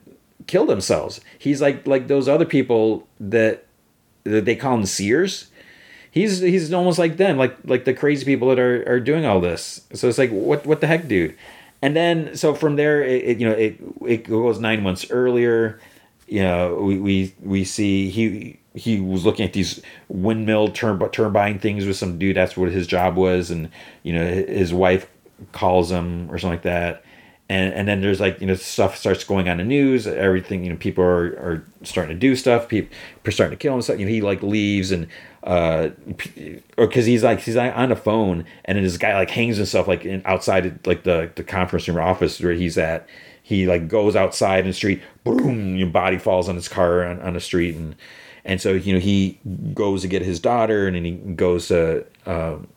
kill 0.47 0.65
themselves. 0.65 1.21
He's 1.37 1.61
like 1.61 1.85
like 1.85 2.07
those 2.07 2.27
other 2.27 2.45
people 2.45 3.07
that, 3.19 3.65
that 4.23 4.45
they 4.45 4.55
call 4.55 4.77
them 4.77 4.85
seers. 4.85 5.47
He's 6.11 6.39
he's 6.39 6.73
almost 6.73 6.97
like 6.99 7.17
them, 7.17 7.37
like 7.37 7.57
like 7.65 7.85
the 7.85 7.93
crazy 7.93 8.25
people 8.25 8.49
that 8.49 8.59
are 8.59 8.83
are 8.89 8.99
doing 8.99 9.25
all 9.25 9.41
this. 9.41 9.81
So 9.93 10.07
it's 10.07 10.17
like 10.17 10.31
what 10.31 10.65
what 10.65 10.81
the 10.81 10.87
heck, 10.87 11.07
dude. 11.07 11.35
And 11.81 11.95
then 11.95 12.35
so 12.35 12.55
from 12.55 12.77
there, 12.77 13.03
it, 13.03 13.23
it 13.23 13.39
you 13.39 13.47
know 13.47 13.55
it 13.55 13.77
it 14.05 14.23
goes 14.23 14.59
nine 14.59 14.81
months 14.81 15.09
earlier. 15.11 15.79
You 16.29 16.41
know 16.43 16.75
we 16.75 16.99
we 16.99 17.33
we 17.41 17.63
see 17.63 18.09
he 18.09 18.59
he 18.75 18.99
was 18.99 19.25
looking 19.25 19.45
at 19.45 19.53
these 19.53 19.81
windmill 20.07 20.69
turb- 20.69 21.11
turbine 21.11 21.59
things 21.59 21.85
with 21.85 21.97
some 21.97 22.19
dude. 22.19 22.35
That's 22.35 22.55
what 22.55 22.71
his 22.71 22.87
job 22.87 23.15
was, 23.15 23.49
and 23.51 23.69
you 24.03 24.13
know 24.13 24.25
his 24.25 24.73
wife 24.73 25.09
calls 25.51 25.91
him 25.91 26.29
or 26.31 26.37
something 26.37 26.57
like 26.57 26.63
that. 26.63 27.03
And 27.49 27.73
and 27.73 27.87
then 27.87 28.01
there's 28.01 28.19
like 28.19 28.39
you 28.41 28.47
know 28.47 28.53
stuff 28.53 28.95
starts 28.95 29.23
going 29.23 29.49
on 29.49 29.57
the 29.57 29.63
news. 29.63 30.05
Everything 30.05 30.63
you 30.63 30.69
know 30.69 30.77
people 30.77 31.03
are, 31.03 31.25
are 31.39 31.65
starting 31.83 32.15
to 32.15 32.19
do 32.19 32.35
stuff. 32.35 32.67
People 32.67 32.95
are 33.25 33.31
starting 33.31 33.57
to 33.57 33.61
kill 33.61 33.73
himself. 33.73 33.99
You 33.99 34.05
know 34.05 34.11
he 34.11 34.21
like 34.21 34.43
leaves 34.43 34.91
and 34.91 35.07
uh 35.43 35.89
or 36.77 36.87
because 36.87 37.05
he's 37.05 37.23
like 37.23 37.39
he's 37.39 37.55
on 37.55 37.89
the 37.89 37.95
phone 37.95 38.43
and 38.65 38.75
then 38.75 38.83
this 38.83 38.97
guy 38.97 39.15
like 39.15 39.29
hangs 39.29 39.55
himself 39.55 39.87
like 39.87 40.03
in, 40.03 40.21
outside 40.25 40.85
like 40.85 41.03
the 41.03 41.31
the 41.35 41.43
conference 41.43 41.87
room 41.87 41.97
office 41.97 42.39
where 42.41 42.51
he's 42.51 42.77
at 42.77 43.07
he 43.49 43.65
like 43.65 43.87
goes 43.87 44.15
outside 44.15 44.59
in 44.59 44.67
the 44.67 44.73
street 44.73 45.01
boom 45.23 45.75
your 45.75 45.89
body 45.89 46.17
falls 46.17 46.47
on 46.47 46.55
his 46.55 46.67
car 46.67 47.03
on, 47.03 47.19
on 47.21 47.33
the 47.33 47.41
street 47.41 47.75
and 47.75 47.95
and 48.45 48.61
so 48.61 48.73
you 48.73 48.93
know 48.93 48.99
he 48.99 49.39
goes 49.73 50.01
to 50.01 50.07
get 50.07 50.21
his 50.21 50.39
daughter, 50.39 50.87
and 50.87 50.95
then 50.95 51.05
he 51.05 51.11
goes 51.11 51.67
to 51.67 52.05
um, 52.25 52.67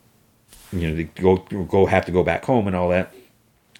you 0.72 0.90
know 0.90 1.08
go 1.16 1.36
go 1.64 1.86
have 1.86 2.04
to 2.06 2.12
go 2.12 2.22
back 2.22 2.44
home 2.44 2.66
and 2.66 2.76
all 2.76 2.88
that. 2.90 3.14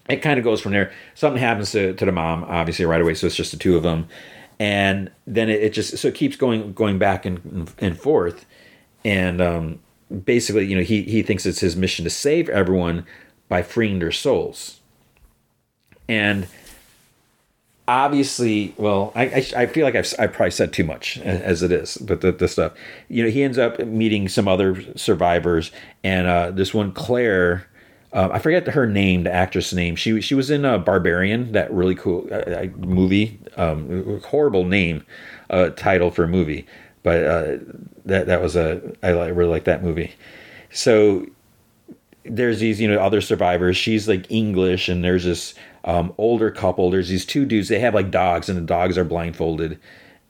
It 0.09 0.17
kind 0.17 0.39
of 0.39 0.45
goes 0.45 0.61
from 0.61 0.73
there. 0.73 0.93
Something 1.15 1.41
happens 1.41 1.71
to, 1.73 1.95
to 1.95 2.05
the 2.05 2.13
mom, 2.13 2.45
obviously 2.45 2.85
right 2.85 3.01
away. 3.01 3.15
So 3.15 3.27
it's 3.27 3.37
just 3.37 3.53
the 3.53 3.59
two 3.59 3.77
of 3.77 3.83
them, 3.83 4.09
and 4.59 5.11
then 5.27 5.49
it, 5.49 5.63
it 5.63 5.73
just 5.73 5.99
so 5.99 6.09
it 6.09 6.15
keeps 6.15 6.37
going 6.37 6.73
going 6.73 6.99
back 6.99 7.27
and 7.27 7.71
and 7.79 7.99
forth, 7.99 8.47
and 9.05 9.41
um, 9.41 9.81
basically 10.25 10.67
you 10.67 10.77
know 10.77 10.83
he 10.83 11.03
he 11.03 11.23
thinks 11.23 11.45
it's 11.47 11.61
his 11.61 11.77
mission 11.77 12.05
to 12.05 12.11
save 12.11 12.49
everyone 12.49 13.07
by 13.49 13.63
freeing 13.63 13.99
their 13.99 14.13
souls, 14.13 14.81
and 16.09 16.47
obviously, 17.93 18.75
well, 18.79 19.13
I, 19.15 19.25
I, 19.25 19.47
I, 19.63 19.67
feel 19.67 19.85
like 19.85 19.95
I've 19.95 20.13
I 20.19 20.27
probably 20.27 20.51
said 20.51 20.73
too 20.73 20.85
much 20.85 21.19
as 21.19 21.63
it 21.63 21.71
is, 21.71 21.99
but 21.99 22.23
the, 22.23 22.33
the 22.33 22.49
stuff, 22.49 22.73
you 23.09 23.23
know, 23.23 23.29
he 23.29 23.43
ends 23.43 23.59
up 23.59 23.79
meeting 23.81 24.29
some 24.29 24.49
other 24.49 24.83
survivors, 24.97 25.71
and 26.03 26.27
uh, 26.27 26.51
this 26.51 26.73
one 26.73 26.93
Claire, 26.93 27.67
uh, 28.15 28.31
I 28.33 28.39
forget 28.39 28.67
her 28.69 28.87
name, 28.87 29.25
the 29.25 29.33
actress 29.33 29.75
name. 29.75 29.95
She 29.97 30.21
she 30.23 30.35
was 30.35 30.51
in 30.51 30.65
uh, 30.65 30.79
Barbarian, 30.79 31.53
that 31.53 31.71
really 31.71 31.95
cool 31.95 32.27
uh, 32.33 32.37
uh 32.37 32.67
movie. 32.79 33.39
Um, 33.57 34.21
horrible 34.25 34.65
name, 34.65 35.05
uh, 35.51 35.71
title 35.71 36.11
for 36.11 36.25
a 36.25 36.29
movie, 36.29 36.67
but 37.03 37.25
uh, 37.25 37.59
that 38.07 38.27
that 38.27 38.41
was 38.41 38.57
a 38.57 38.81
I 39.03 39.11
really 39.11 39.51
like 39.51 39.65
that 39.65 39.83
movie. 39.83 40.15
So 40.71 41.27
there's 42.25 42.61
these 42.61 42.81
you 42.81 42.89
know 42.89 43.01
other 43.01 43.21
survivors. 43.21 43.77
She's 43.77 44.09
like 44.09 44.31
English, 44.31 44.89
and 44.89 45.05
there's 45.05 45.25
this 45.25 45.55
um, 45.85 46.15
older 46.19 46.51
couple. 46.51 46.91
There's 46.91 47.09
these 47.09 47.27
two 47.27 47.45
dudes. 47.45 47.69
They 47.69 47.81
have 47.81 47.95
like 47.95 48.11
dogs, 48.11 48.49
and 48.49 48.57
the 48.57 48.63
dogs 48.63 48.97
are 48.97 49.05
blindfolded. 49.05 49.79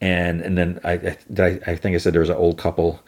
And 0.00 0.40
and 0.40 0.58
then 0.58 0.80
I 0.84 1.16
I, 1.38 1.60
I 1.66 1.76
think 1.76 1.94
I 1.94 1.98
said 1.98 2.12
there 2.12 2.20
was 2.20 2.30
an 2.30 2.36
old 2.36 2.58
couple, 2.58 3.02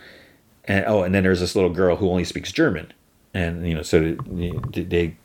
and 0.65 0.85
oh, 0.87 1.03
and 1.03 1.15
then 1.15 1.23
there's 1.25 1.41
this 1.41 1.55
little 1.55 1.71
girl 1.71 1.97
who 1.97 2.09
only 2.09 2.25
speaks 2.25 2.53
German, 2.53 2.93
and 3.33 3.67
you 3.67 3.75
know 3.75 3.83
so 3.83 4.17
they 4.71 5.17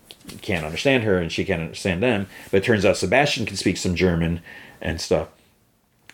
can't 0.41 0.65
understand 0.65 1.03
her, 1.03 1.17
and 1.17 1.31
she 1.31 1.45
can't 1.45 1.61
understand 1.61 2.01
them. 2.01 2.27
But 2.51 2.57
it 2.57 2.63
turns 2.63 2.85
out 2.85 2.97
Sebastian 2.97 3.45
can 3.45 3.57
speak 3.57 3.77
some 3.77 3.95
German 3.95 4.41
and 4.81 4.99
stuff. 4.99 5.29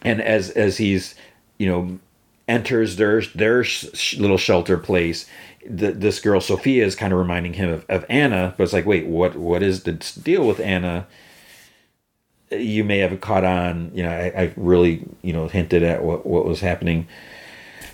And 0.01 0.22
as 0.22 0.50
as 0.51 0.77
he's 0.77 1.16
you 1.58 1.67
know 1.67 2.00
enters 2.48 2.98
their 2.98 3.22
their 3.22 3.64
sh- 3.64 4.17
little 4.17 4.38
shelter 4.38 4.77
place 4.77 5.25
the, 5.67 5.91
this 5.91 6.19
girl 6.19 6.41
Sophia 6.41 6.85
is 6.85 6.95
kind 6.95 7.13
of 7.13 7.19
reminding 7.19 7.53
him 7.53 7.69
of, 7.69 7.85
of 7.89 8.05
Anna, 8.09 8.53
but 8.57 8.63
it's 8.63 8.73
like, 8.73 8.85
wait, 8.85 9.07
what 9.07 9.35
what 9.35 9.63
is 9.63 9.83
the 9.83 9.93
deal 9.93 10.45
with 10.47 10.59
Anna? 10.59 11.07
You 12.51 12.83
may 12.83 12.99
have 12.99 13.19
caught 13.21 13.43
on, 13.43 13.91
you 13.93 14.03
know, 14.03 14.11
I, 14.11 14.43
I 14.43 14.53
really, 14.55 15.07
you 15.23 15.33
know, 15.33 15.47
hinted 15.47 15.83
at 15.83 16.03
what, 16.03 16.25
what 16.25 16.45
was 16.45 16.59
happening. 16.59 17.07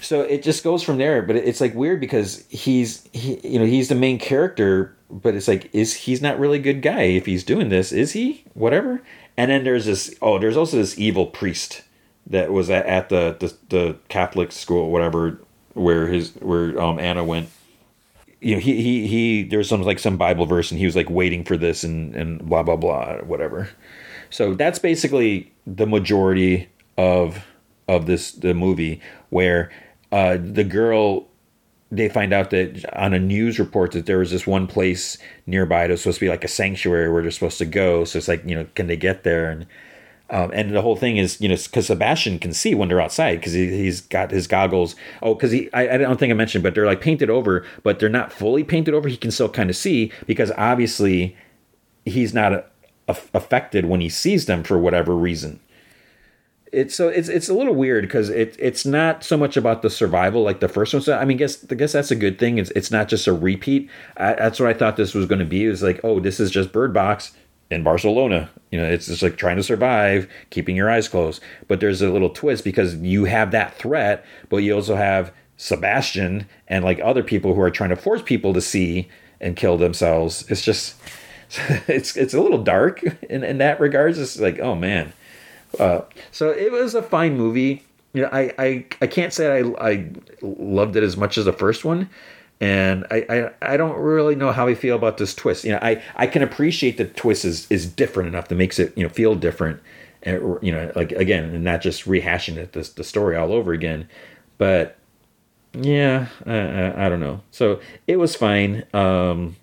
So 0.01 0.21
it 0.21 0.43
just 0.43 0.63
goes 0.63 0.83
from 0.83 0.97
there, 0.97 1.21
but 1.21 1.35
it's 1.35 1.61
like 1.61 1.73
weird 1.73 1.99
because 1.99 2.45
he's 2.49 3.07
he, 3.13 3.39
you 3.47 3.59
know, 3.59 3.65
he's 3.65 3.87
the 3.87 3.95
main 3.95 4.19
character, 4.19 4.95
but 5.09 5.35
it's 5.35 5.47
like, 5.47 5.69
is 5.73 5.93
he's 5.93 6.21
not 6.21 6.39
really 6.39 6.57
a 6.57 6.61
good 6.61 6.81
guy 6.81 7.03
if 7.03 7.25
he's 7.25 7.43
doing 7.43 7.69
this? 7.69 7.91
Is 7.91 8.11
he? 8.11 8.43
Whatever. 8.53 9.01
And 9.37 9.49
then 9.51 9.63
there's 9.63 9.85
this. 9.85 10.13
Oh, 10.21 10.37
there's 10.39 10.57
also 10.57 10.77
this 10.77 10.99
evil 10.99 11.27
priest 11.27 11.83
that 12.27 12.51
was 12.51 12.69
at, 12.69 12.85
at 12.85 13.09
the, 13.09 13.37
the 13.39 13.55
the 13.69 13.95
Catholic 14.09 14.51
school, 14.51 14.91
whatever, 14.91 15.39
where 15.73 16.07
his 16.07 16.31
where 16.35 16.79
um 16.81 16.99
Anna 16.99 17.23
went 17.23 17.49
you 18.41 18.55
know, 18.55 18.59
he 18.59 18.81
he 18.81 19.07
he 19.07 19.43
there 19.43 19.59
was 19.59 19.69
some 19.69 19.83
like 19.83 19.99
some 19.99 20.17
Bible 20.17 20.45
verse 20.45 20.71
and 20.71 20.79
he 20.79 20.85
was 20.85 20.95
like 20.95 21.09
waiting 21.09 21.43
for 21.43 21.57
this 21.57 21.83
and 21.83 22.15
and 22.15 22.43
blah 22.43 22.63
blah 22.63 22.75
blah 22.75 23.17
whatever. 23.19 23.69
So 24.31 24.55
that's 24.55 24.79
basically 24.79 25.51
the 25.67 25.85
majority 25.85 26.67
of 26.97 27.45
of 27.87 28.07
this 28.07 28.31
the 28.31 28.53
movie 28.53 28.99
where 29.29 29.71
uh, 30.11 30.37
the 30.41 30.63
girl 30.63 31.27
they 31.91 32.09
find 32.09 32.33
out 32.33 32.49
that 32.49 32.85
on 32.97 33.13
a 33.13 33.19
news 33.19 33.59
report 33.59 33.91
that 33.91 34.05
there 34.05 34.17
was 34.17 34.31
this 34.31 34.47
one 34.47 34.65
place 34.65 35.17
nearby 35.45 35.85
that 35.85 35.91
was 35.91 36.01
supposed 36.01 36.19
to 36.19 36.25
be 36.25 36.29
like 36.29 36.43
a 36.43 36.47
sanctuary 36.47 37.11
where 37.11 37.21
they're 37.21 37.31
supposed 37.31 37.57
to 37.59 37.65
go. 37.65 38.05
So 38.05 38.17
it's 38.17 38.27
like 38.27 38.43
you 38.45 38.55
know 38.55 38.65
can 38.75 38.87
they 38.87 38.97
get 38.97 39.23
there 39.23 39.51
and 39.51 39.67
um, 40.31 40.49
and 40.53 40.73
the 40.73 40.81
whole 40.81 40.95
thing 40.95 41.17
is, 41.17 41.39
you 41.41 41.49
know, 41.49 41.57
because 41.57 41.87
Sebastian 41.87 42.39
can 42.39 42.53
see 42.53 42.73
when 42.73 42.87
they're 42.87 43.01
outside 43.01 43.35
because 43.35 43.51
he, 43.51 43.85
has 43.85 43.99
got 43.99 44.31
his 44.31 44.47
goggles. 44.47 44.95
Oh, 45.21 45.35
because 45.35 45.51
he, 45.51 45.71
I, 45.73 45.95
I, 45.95 45.97
don't 45.97 46.17
think 46.17 46.31
I 46.31 46.35
mentioned, 46.35 46.63
but 46.63 46.73
they're 46.73 46.85
like 46.85 47.01
painted 47.01 47.29
over, 47.29 47.65
but 47.83 47.99
they're 47.99 48.07
not 48.07 48.31
fully 48.31 48.63
painted 48.63 48.93
over. 48.93 49.09
He 49.09 49.17
can 49.17 49.29
still 49.29 49.49
kind 49.49 49.69
of 49.69 49.75
see 49.75 50.09
because 50.25 50.49
obviously 50.57 51.35
he's 52.05 52.33
not 52.33 52.53
a, 52.53 52.63
a, 53.09 53.17
affected 53.33 53.85
when 53.85 53.99
he 53.99 54.07
sees 54.07 54.45
them 54.45 54.63
for 54.63 54.79
whatever 54.79 55.17
reason. 55.17 55.59
It's 56.71 56.95
so 56.95 57.09
it's 57.09 57.27
it's 57.27 57.49
a 57.49 57.53
little 57.53 57.75
weird 57.75 58.03
because 58.03 58.29
it 58.29 58.55
it's 58.57 58.85
not 58.85 59.25
so 59.25 59.35
much 59.35 59.57
about 59.57 59.81
the 59.81 59.89
survival 59.89 60.43
like 60.43 60.61
the 60.61 60.69
first 60.69 60.93
one. 60.93 61.03
So 61.03 61.17
I 61.17 61.25
mean, 61.25 61.35
guess 61.35 61.65
I 61.69 61.75
guess 61.75 61.91
that's 61.91 62.11
a 62.11 62.15
good 62.15 62.39
thing. 62.39 62.57
It's 62.57 62.71
it's 62.71 62.89
not 62.89 63.09
just 63.09 63.27
a 63.27 63.33
repeat. 63.33 63.89
I, 64.15 64.35
that's 64.35 64.57
what 64.61 64.69
I 64.69 64.73
thought 64.73 64.95
this 64.95 65.13
was 65.13 65.25
going 65.25 65.39
to 65.39 65.45
be. 65.45 65.65
It 65.65 65.69
was 65.69 65.83
like, 65.83 65.99
oh, 66.05 66.21
this 66.21 66.39
is 66.39 66.49
just 66.49 66.71
Bird 66.71 66.93
Box 66.93 67.33
in 67.71 67.83
Barcelona. 67.83 68.49
You 68.69 68.79
know, 68.79 68.87
it's 68.87 69.07
just 69.07 69.23
like 69.23 69.37
trying 69.37 69.55
to 69.55 69.63
survive, 69.63 70.29
keeping 70.49 70.75
your 70.75 70.91
eyes 70.91 71.07
closed. 71.07 71.41
But 71.67 71.79
there's 71.79 72.01
a 72.01 72.09
little 72.09 72.29
twist 72.29 72.63
because 72.63 72.95
you 72.95 73.25
have 73.25 73.51
that 73.51 73.75
threat, 73.75 74.25
but 74.49 74.57
you 74.57 74.75
also 74.75 74.95
have 74.95 75.33
Sebastian 75.57 76.47
and 76.67 76.83
like 76.83 76.99
other 77.01 77.23
people 77.23 77.55
who 77.55 77.61
are 77.61 77.71
trying 77.71 77.89
to 77.89 77.95
force 77.95 78.21
people 78.21 78.53
to 78.53 78.61
see 78.61 79.09
and 79.39 79.55
kill 79.55 79.77
themselves. 79.77 80.45
It's 80.49 80.61
just 80.61 80.95
it's 81.87 82.15
it's 82.15 82.33
a 82.33 82.41
little 82.41 82.61
dark 82.63 83.03
in, 83.29 83.43
in 83.43 83.57
that 83.59 83.79
regards. 83.79 84.19
It's 84.19 84.39
like, 84.39 84.59
oh 84.59 84.75
man. 84.75 85.13
Uh, 85.79 86.01
so 86.31 86.51
it 86.51 86.71
was 86.71 86.93
a 86.93 87.01
fine 87.01 87.37
movie. 87.37 87.83
You 88.13 88.23
know, 88.23 88.29
I, 88.33 88.53
I, 88.59 88.85
I 89.01 89.07
can't 89.07 89.31
say 89.31 89.63
I, 89.63 89.89
I 89.89 90.09
loved 90.41 90.97
it 90.97 91.03
as 91.03 91.15
much 91.15 91.37
as 91.37 91.45
the 91.45 91.53
first 91.53 91.85
one 91.85 92.09
and 92.61 93.07
I, 93.09 93.25
I, 93.27 93.73
I 93.73 93.77
don't 93.77 93.97
really 93.97 94.35
know 94.35 94.51
how 94.51 94.67
I 94.67 94.75
feel 94.75 94.95
about 94.95 95.17
this 95.17 95.33
twist. 95.33 95.63
You 95.63 95.71
know, 95.71 95.79
I, 95.81 96.01
I 96.15 96.27
can 96.27 96.43
appreciate 96.43 96.97
the 96.97 97.05
twist 97.05 97.43
is, 97.43 97.69
is 97.71 97.87
different 97.87 98.29
enough 98.29 98.49
that 98.49 98.55
makes 98.55 98.77
it 98.77 98.95
you 98.95 99.03
know 99.03 99.09
feel 99.09 99.33
different, 99.33 99.81
and 100.21 100.59
you 100.61 100.71
know, 100.71 100.91
like 100.95 101.11
again, 101.11 101.45
and 101.55 101.63
not 101.63 101.81
just 101.81 102.05
rehashing 102.05 102.57
it 102.57 102.73
the, 102.73 102.89
the 102.95 103.03
story 103.03 103.35
all 103.35 103.51
over 103.51 103.73
again. 103.73 104.07
But 104.59 104.95
yeah, 105.73 106.27
I, 106.45 107.05
I, 107.07 107.09
don't 107.09 107.19
know. 107.19 107.41
So 107.49 107.79
it 108.05 108.17
was 108.17 108.35
fine. 108.35 108.83
Um, 108.93 109.55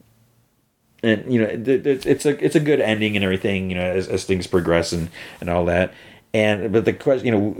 and 1.04 1.32
you 1.32 1.40
know, 1.40 1.48
it's 1.48 2.26
a 2.26 2.44
it's 2.44 2.56
a 2.56 2.60
good 2.60 2.80
ending 2.80 3.14
and 3.14 3.24
everything. 3.24 3.70
You 3.70 3.76
know, 3.76 3.82
as, 3.84 4.08
as 4.08 4.24
things 4.24 4.48
progress 4.48 4.92
and 4.92 5.08
and 5.40 5.48
all 5.48 5.64
that. 5.66 5.94
And 6.34 6.72
but 6.72 6.84
the 6.84 6.92
question, 6.92 7.26
you 7.26 7.32
know, 7.32 7.54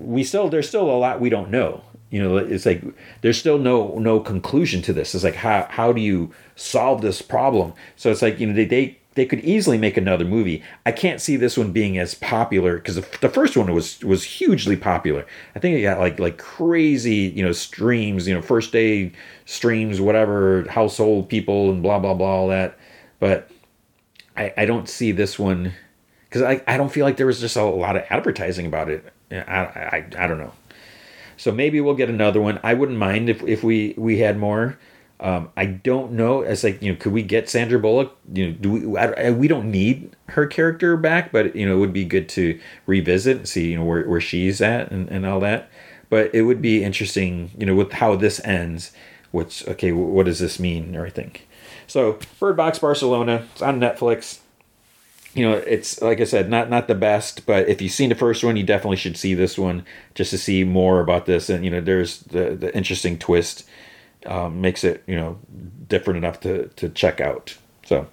we 0.00 0.22
still 0.22 0.48
there's 0.48 0.68
still 0.68 0.88
a 0.88 0.96
lot 0.96 1.20
we 1.20 1.28
don't 1.28 1.50
know. 1.50 1.82
You 2.10 2.22
know, 2.22 2.36
it's 2.36 2.66
like 2.66 2.82
there's 3.20 3.38
still 3.38 3.58
no 3.58 3.98
no 3.98 4.20
conclusion 4.20 4.80
to 4.82 4.92
this. 4.92 5.14
It's 5.14 5.24
like 5.24 5.34
how 5.34 5.66
how 5.70 5.92
do 5.92 6.00
you 6.00 6.32
solve 6.54 7.02
this 7.02 7.20
problem? 7.20 7.72
So 7.96 8.10
it's 8.10 8.22
like 8.22 8.38
you 8.38 8.46
know 8.46 8.54
they 8.54 8.64
they 8.64 8.98
they 9.16 9.24
could 9.24 9.40
easily 9.40 9.78
make 9.78 9.96
another 9.96 10.26
movie. 10.26 10.62
I 10.84 10.92
can't 10.92 11.20
see 11.22 11.36
this 11.36 11.56
one 11.56 11.72
being 11.72 11.98
as 11.98 12.14
popular 12.14 12.76
because 12.76 12.96
the 12.96 13.28
first 13.30 13.56
one 13.56 13.72
was 13.72 14.04
was 14.04 14.22
hugely 14.22 14.76
popular. 14.76 15.26
I 15.56 15.58
think 15.58 15.76
it 15.76 15.82
got 15.82 15.98
like 15.98 16.20
like 16.20 16.38
crazy, 16.38 17.32
you 17.34 17.42
know, 17.42 17.52
streams, 17.52 18.28
you 18.28 18.34
know, 18.34 18.42
first 18.42 18.72
day 18.72 19.12
streams, 19.46 20.00
whatever, 20.00 20.64
household 20.68 21.28
people 21.28 21.70
and 21.70 21.82
blah 21.82 21.98
blah 21.98 22.14
blah 22.14 22.26
all 22.28 22.48
that. 22.48 22.78
But 23.18 23.50
I 24.36 24.52
I 24.56 24.66
don't 24.66 24.88
see 24.88 25.12
this 25.12 25.38
one 25.38 25.72
because 26.28 26.42
I 26.42 26.62
I 26.66 26.76
don't 26.76 26.92
feel 26.92 27.06
like 27.06 27.16
there 27.16 27.26
was 27.26 27.40
just 27.40 27.56
a 27.56 27.64
lot 27.64 27.96
of 27.96 28.04
advertising 28.10 28.66
about 28.66 28.90
it. 28.90 29.12
I 29.32 29.36
I 29.36 30.06
I 30.18 30.26
don't 30.26 30.38
know. 30.38 30.52
So 31.36 31.52
maybe 31.52 31.80
we'll 31.80 31.94
get 31.94 32.08
another 32.08 32.40
one. 32.40 32.60
I 32.62 32.74
wouldn't 32.74 32.98
mind 32.98 33.28
if 33.28 33.42
if 33.42 33.62
we 33.62 33.94
we 33.96 34.18
had 34.18 34.38
more. 34.38 34.78
Um, 35.18 35.50
I 35.56 35.64
don't 35.64 36.12
know. 36.12 36.42
It's 36.42 36.62
like 36.62 36.82
you 36.82 36.92
know, 36.92 36.98
could 36.98 37.12
we 37.12 37.22
get 37.22 37.48
Sandra 37.48 37.78
Bullock? 37.78 38.16
You 38.32 38.48
know, 38.48 38.52
do 38.52 38.70
we? 38.72 38.98
I, 38.98 39.30
we 39.30 39.48
don't 39.48 39.70
need 39.70 40.14
her 40.28 40.46
character 40.46 40.96
back, 40.96 41.32
but 41.32 41.56
you 41.56 41.66
know, 41.66 41.76
it 41.76 41.78
would 41.78 41.92
be 41.92 42.04
good 42.04 42.28
to 42.30 42.60
revisit 42.86 43.38
and 43.38 43.48
see 43.48 43.70
you 43.70 43.78
know 43.78 43.84
where, 43.84 44.06
where 44.08 44.20
she's 44.20 44.60
at 44.60 44.90
and, 44.90 45.08
and 45.08 45.24
all 45.24 45.40
that. 45.40 45.70
But 46.08 46.34
it 46.34 46.42
would 46.42 46.62
be 46.62 46.84
interesting, 46.84 47.50
you 47.58 47.66
know, 47.66 47.74
with 47.74 47.92
how 47.92 48.14
this 48.16 48.40
ends. 48.44 48.92
Which 49.32 49.66
okay, 49.66 49.92
what 49.92 50.26
does 50.26 50.38
this 50.38 50.60
mean? 50.60 50.94
Or 50.94 51.06
I 51.06 51.10
think 51.10 51.46
so. 51.86 52.18
Bird 52.38 52.56
Box 52.56 52.78
Barcelona. 52.78 53.46
It's 53.52 53.62
on 53.62 53.80
Netflix. 53.80 54.40
You 55.36 55.48
know, 55.48 55.56
it's 55.56 56.00
like 56.00 56.20
I 56.20 56.24
said, 56.24 56.48
not 56.48 56.70
not 56.70 56.88
the 56.88 56.94
best, 56.94 57.44
but 57.46 57.68
if 57.68 57.82
you've 57.82 57.92
seen 57.92 58.08
the 58.08 58.14
first 58.14 58.42
one, 58.42 58.56
you 58.56 58.62
definitely 58.62 58.96
should 58.96 59.16
see 59.16 59.34
this 59.34 59.58
one 59.58 59.84
just 60.14 60.30
to 60.30 60.38
see 60.38 60.64
more 60.64 61.00
about 61.00 61.26
this. 61.26 61.50
And 61.50 61.64
you 61.64 61.70
know, 61.70 61.80
there's 61.80 62.20
the 62.20 62.56
the 62.56 62.74
interesting 62.74 63.18
twist 63.18 63.68
um, 64.24 64.60
makes 64.60 64.82
it 64.82 65.04
you 65.06 65.16
know 65.16 65.38
different 65.88 66.18
enough 66.18 66.40
to 66.40 66.68
to 66.68 66.88
check 66.88 67.20
out. 67.20 67.56
So 67.84 68.08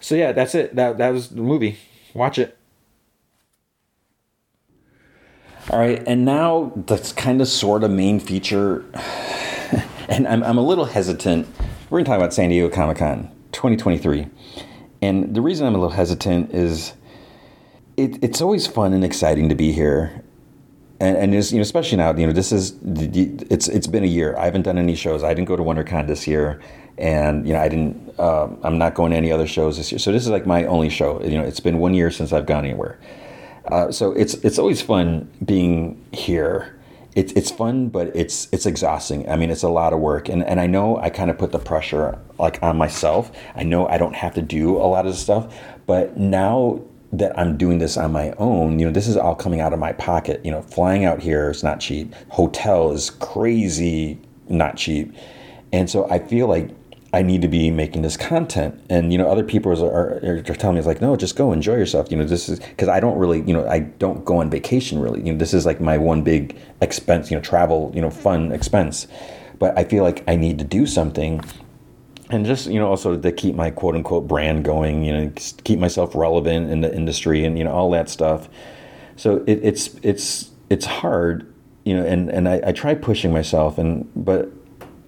so 0.00 0.14
yeah, 0.14 0.32
that's 0.32 0.54
it. 0.54 0.74
That 0.76 0.98
that 0.98 1.10
was 1.10 1.30
the 1.30 1.42
movie. 1.42 1.78
Watch 2.14 2.38
it. 2.38 2.56
All 5.70 5.78
right, 5.78 6.02
and 6.06 6.24
now 6.24 6.72
that's 6.74 7.12
kind 7.12 7.42
of 7.42 7.48
sort 7.48 7.84
of 7.84 7.90
main 7.90 8.20
feature, 8.20 8.86
and 10.08 10.26
I'm 10.26 10.42
I'm 10.42 10.56
a 10.56 10.62
little 10.62 10.86
hesitant. 10.86 11.46
We're 11.90 11.98
gonna 11.98 12.06
talk 12.06 12.16
about 12.16 12.32
San 12.32 12.48
Diego 12.48 12.74
Comic 12.74 12.98
Con 12.98 13.30
2023, 13.52 14.28
and 15.00 15.34
the 15.34 15.40
reason 15.40 15.66
I'm 15.66 15.74
a 15.74 15.78
little 15.78 15.96
hesitant 15.96 16.52
is 16.52 16.94
it, 17.96 18.22
it's 18.22 18.40
always 18.40 18.66
fun 18.66 18.92
and 18.92 19.04
exciting 19.04 19.48
to 19.48 19.54
be 19.54 19.72
here 19.72 20.24
and, 21.00 21.16
and 21.16 21.50
you 21.50 21.56
know, 21.58 21.62
especially 21.62 21.98
now, 21.98 22.12
you 22.14 22.26
know, 22.26 22.32
this 22.32 22.50
is 22.50 22.74
it's 22.84 23.68
it's 23.68 23.86
been 23.86 24.02
a 24.02 24.08
year. 24.08 24.36
I 24.36 24.44
haven't 24.46 24.62
done 24.62 24.78
any 24.78 24.96
shows. 24.96 25.22
I 25.22 25.32
didn't 25.32 25.46
go 25.46 25.56
to 25.56 25.62
WonderCon 25.62 26.08
this 26.08 26.26
year, 26.26 26.60
and 26.96 27.46
you 27.46 27.52
know, 27.52 27.60
I 27.60 27.68
didn't. 27.68 28.14
Uh, 28.18 28.48
I'm 28.64 28.78
not 28.78 28.94
going 28.94 29.12
to 29.12 29.16
any 29.16 29.30
other 29.30 29.46
shows 29.46 29.76
this 29.76 29.92
year. 29.92 30.00
So 30.00 30.10
this 30.10 30.24
is 30.24 30.30
like 30.30 30.44
my 30.44 30.64
only 30.64 30.88
show. 30.88 31.22
You 31.22 31.38
know, 31.38 31.44
it's 31.44 31.60
been 31.60 31.78
one 31.78 31.94
year 31.94 32.10
since 32.10 32.32
I've 32.32 32.46
gone 32.46 32.64
anywhere. 32.64 32.98
Uh, 33.66 33.92
so 33.92 34.10
it's 34.12 34.34
it's 34.34 34.58
always 34.58 34.82
fun 34.82 35.30
being 35.44 36.04
here. 36.12 36.77
It's 37.14 37.32
it's 37.32 37.50
fun, 37.50 37.88
but 37.88 38.14
it's 38.14 38.48
it's 38.52 38.66
exhausting. 38.66 39.28
I 39.28 39.36
mean, 39.36 39.50
it's 39.50 39.62
a 39.62 39.68
lot 39.68 39.92
of 39.92 40.00
work, 40.00 40.28
and 40.28 40.44
and 40.44 40.60
I 40.60 40.66
know 40.66 40.98
I 40.98 41.10
kind 41.10 41.30
of 41.30 41.38
put 41.38 41.52
the 41.52 41.58
pressure 41.58 42.18
like 42.38 42.62
on 42.62 42.76
myself. 42.76 43.32
I 43.54 43.64
know 43.64 43.88
I 43.88 43.98
don't 43.98 44.14
have 44.14 44.34
to 44.34 44.42
do 44.42 44.76
a 44.76 44.86
lot 44.86 45.06
of 45.06 45.16
stuff, 45.16 45.54
but 45.86 46.16
now 46.16 46.80
that 47.12 47.36
I'm 47.38 47.56
doing 47.56 47.78
this 47.78 47.96
on 47.96 48.12
my 48.12 48.32
own, 48.32 48.78
you 48.78 48.84
know, 48.84 48.92
this 48.92 49.08
is 49.08 49.16
all 49.16 49.34
coming 49.34 49.60
out 49.60 49.72
of 49.72 49.78
my 49.78 49.92
pocket. 49.92 50.44
You 50.44 50.50
know, 50.50 50.62
flying 50.62 51.06
out 51.06 51.22
here 51.22 51.50
is 51.50 51.64
not 51.64 51.80
cheap. 51.80 52.14
Hotel 52.28 52.92
is 52.92 53.10
crazy 53.10 54.20
not 54.48 54.76
cheap. 54.76 55.14
And 55.72 55.88
so 55.88 56.08
I 56.10 56.18
feel 56.18 56.46
like 56.46 56.70
I 57.12 57.22
need 57.22 57.40
to 57.42 57.48
be 57.48 57.70
making 57.70 58.02
this 58.02 58.16
content. 58.16 58.80
And, 58.90 59.12
you 59.12 59.18
know, 59.18 59.30
other 59.30 59.42
people 59.42 59.72
are, 59.82 60.20
are, 60.22 60.36
are 60.36 60.42
telling 60.42 60.76
me, 60.76 60.82
like, 60.82 61.00
no, 61.00 61.16
just 61.16 61.36
go 61.36 61.52
enjoy 61.52 61.76
yourself. 61.76 62.10
You 62.10 62.18
know, 62.18 62.24
this 62.24 62.48
is 62.48 62.60
because 62.60 62.88
I 62.88 63.00
don't 63.00 63.18
really, 63.18 63.40
you 63.42 63.54
know, 63.54 63.66
I 63.66 63.80
don't 63.80 64.24
go 64.24 64.38
on 64.38 64.50
vacation 64.50 64.98
really. 64.98 65.22
You 65.24 65.32
know, 65.32 65.38
this 65.38 65.54
is 65.54 65.64
like 65.64 65.80
my 65.80 65.96
one 65.96 66.22
big 66.22 66.56
expense, 66.82 67.30
you 67.30 67.36
know, 67.36 67.42
travel, 67.42 67.90
you 67.94 68.02
know, 68.02 68.10
fun 68.10 68.52
expense. 68.52 69.06
But 69.58 69.76
I 69.78 69.84
feel 69.84 70.04
like 70.04 70.22
I 70.28 70.36
need 70.36 70.58
to 70.58 70.64
do 70.64 70.86
something 70.86 71.42
and 72.30 72.44
just 72.44 72.66
you 72.66 72.78
know 72.78 72.88
also 72.88 73.16
to 73.16 73.32
keep 73.32 73.54
my 73.54 73.70
quote 73.70 73.94
unquote 73.94 74.28
brand 74.28 74.64
going 74.64 75.02
you 75.02 75.12
know 75.12 75.32
keep 75.64 75.78
myself 75.78 76.14
relevant 76.14 76.70
in 76.70 76.80
the 76.80 76.94
industry 76.94 77.44
and 77.44 77.56
you 77.56 77.64
know 77.64 77.72
all 77.72 77.90
that 77.90 78.08
stuff 78.08 78.48
so 79.16 79.42
it, 79.46 79.60
it's 79.62 79.94
it's 80.02 80.50
it's 80.68 80.84
hard 80.84 81.52
you 81.84 81.96
know 81.96 82.04
and 82.04 82.28
and 82.28 82.48
I, 82.48 82.60
I 82.66 82.72
try 82.72 82.94
pushing 82.94 83.32
myself 83.32 83.78
and 83.78 84.10
but 84.14 84.50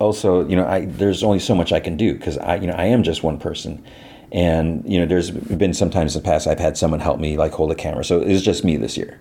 also 0.01 0.47
you 0.49 0.57
know 0.57 0.67
I 0.67 0.87
there's 0.87 1.23
only 1.23 1.39
so 1.39 1.55
much 1.55 1.73
I 1.73 1.81
can 1.81 1.97
do 1.97 2.15
because 2.15 2.39
I 2.39 2.57
you 2.57 2.67
know 2.67 2.75
I 2.75 2.87
am 2.87 3.03
just 3.03 3.23
one 3.23 3.39
person. 3.39 3.85
And 4.33 4.85
you 4.91 4.99
know 4.99 5.07
there's 5.07 5.31
been 5.31 5.75
sometimes 5.75 6.15
in 6.15 6.23
the 6.23 6.27
past 6.27 6.47
I've 6.47 6.61
had 6.61 6.77
someone 6.77 7.01
help 7.01 7.19
me 7.19 7.37
like 7.37 7.53
hold 7.53 7.73
a 7.73 7.75
camera. 7.75 8.05
So 8.05 8.21
it's 8.21 8.43
just 8.43 8.65
me 8.65 8.77
this 8.77 8.97
year. 8.97 9.21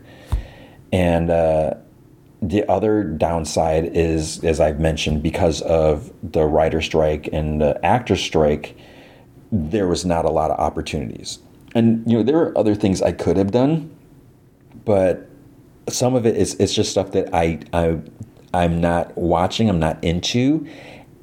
And 0.91 1.30
uh 1.30 1.75
the 2.41 2.69
other 2.72 3.03
downside 3.03 3.91
is, 3.93 4.43
as 4.45 4.59
I've 4.61 4.80
mentioned, 4.80 5.22
because 5.22 5.61
of 5.64 6.11
the 6.24 6.45
writer 6.45 6.82
strike 6.82 7.27
and 7.33 7.59
the 7.59 7.83
actor 7.85 8.16
strike, 8.16 8.77
there 9.51 9.88
was 9.88 10.06
not 10.06 10.25
a 10.25 10.30
lot 10.30 10.51
of 10.51 10.59
opportunities. 10.59 11.40
And 11.75 12.09
you 12.09 12.17
know, 12.17 12.24
there 12.24 12.40
are 12.40 12.58
other 12.58 12.75
things 12.75 13.01
I 13.01 13.11
could 13.11 13.35
have 13.35 13.51
done, 13.51 13.93
but 14.85 15.27
some 15.90 16.16
of 16.16 16.25
it 16.25 16.38
is 16.38 16.56
it's 16.56 16.74
just 16.74 16.91
stuff 16.91 17.11
that 17.11 17.33
I 17.33 17.59
I 17.74 17.99
I'm 18.53 18.81
not 18.81 19.17
watching, 19.17 19.69
I'm 19.69 19.79
not 19.79 20.03
into, 20.03 20.67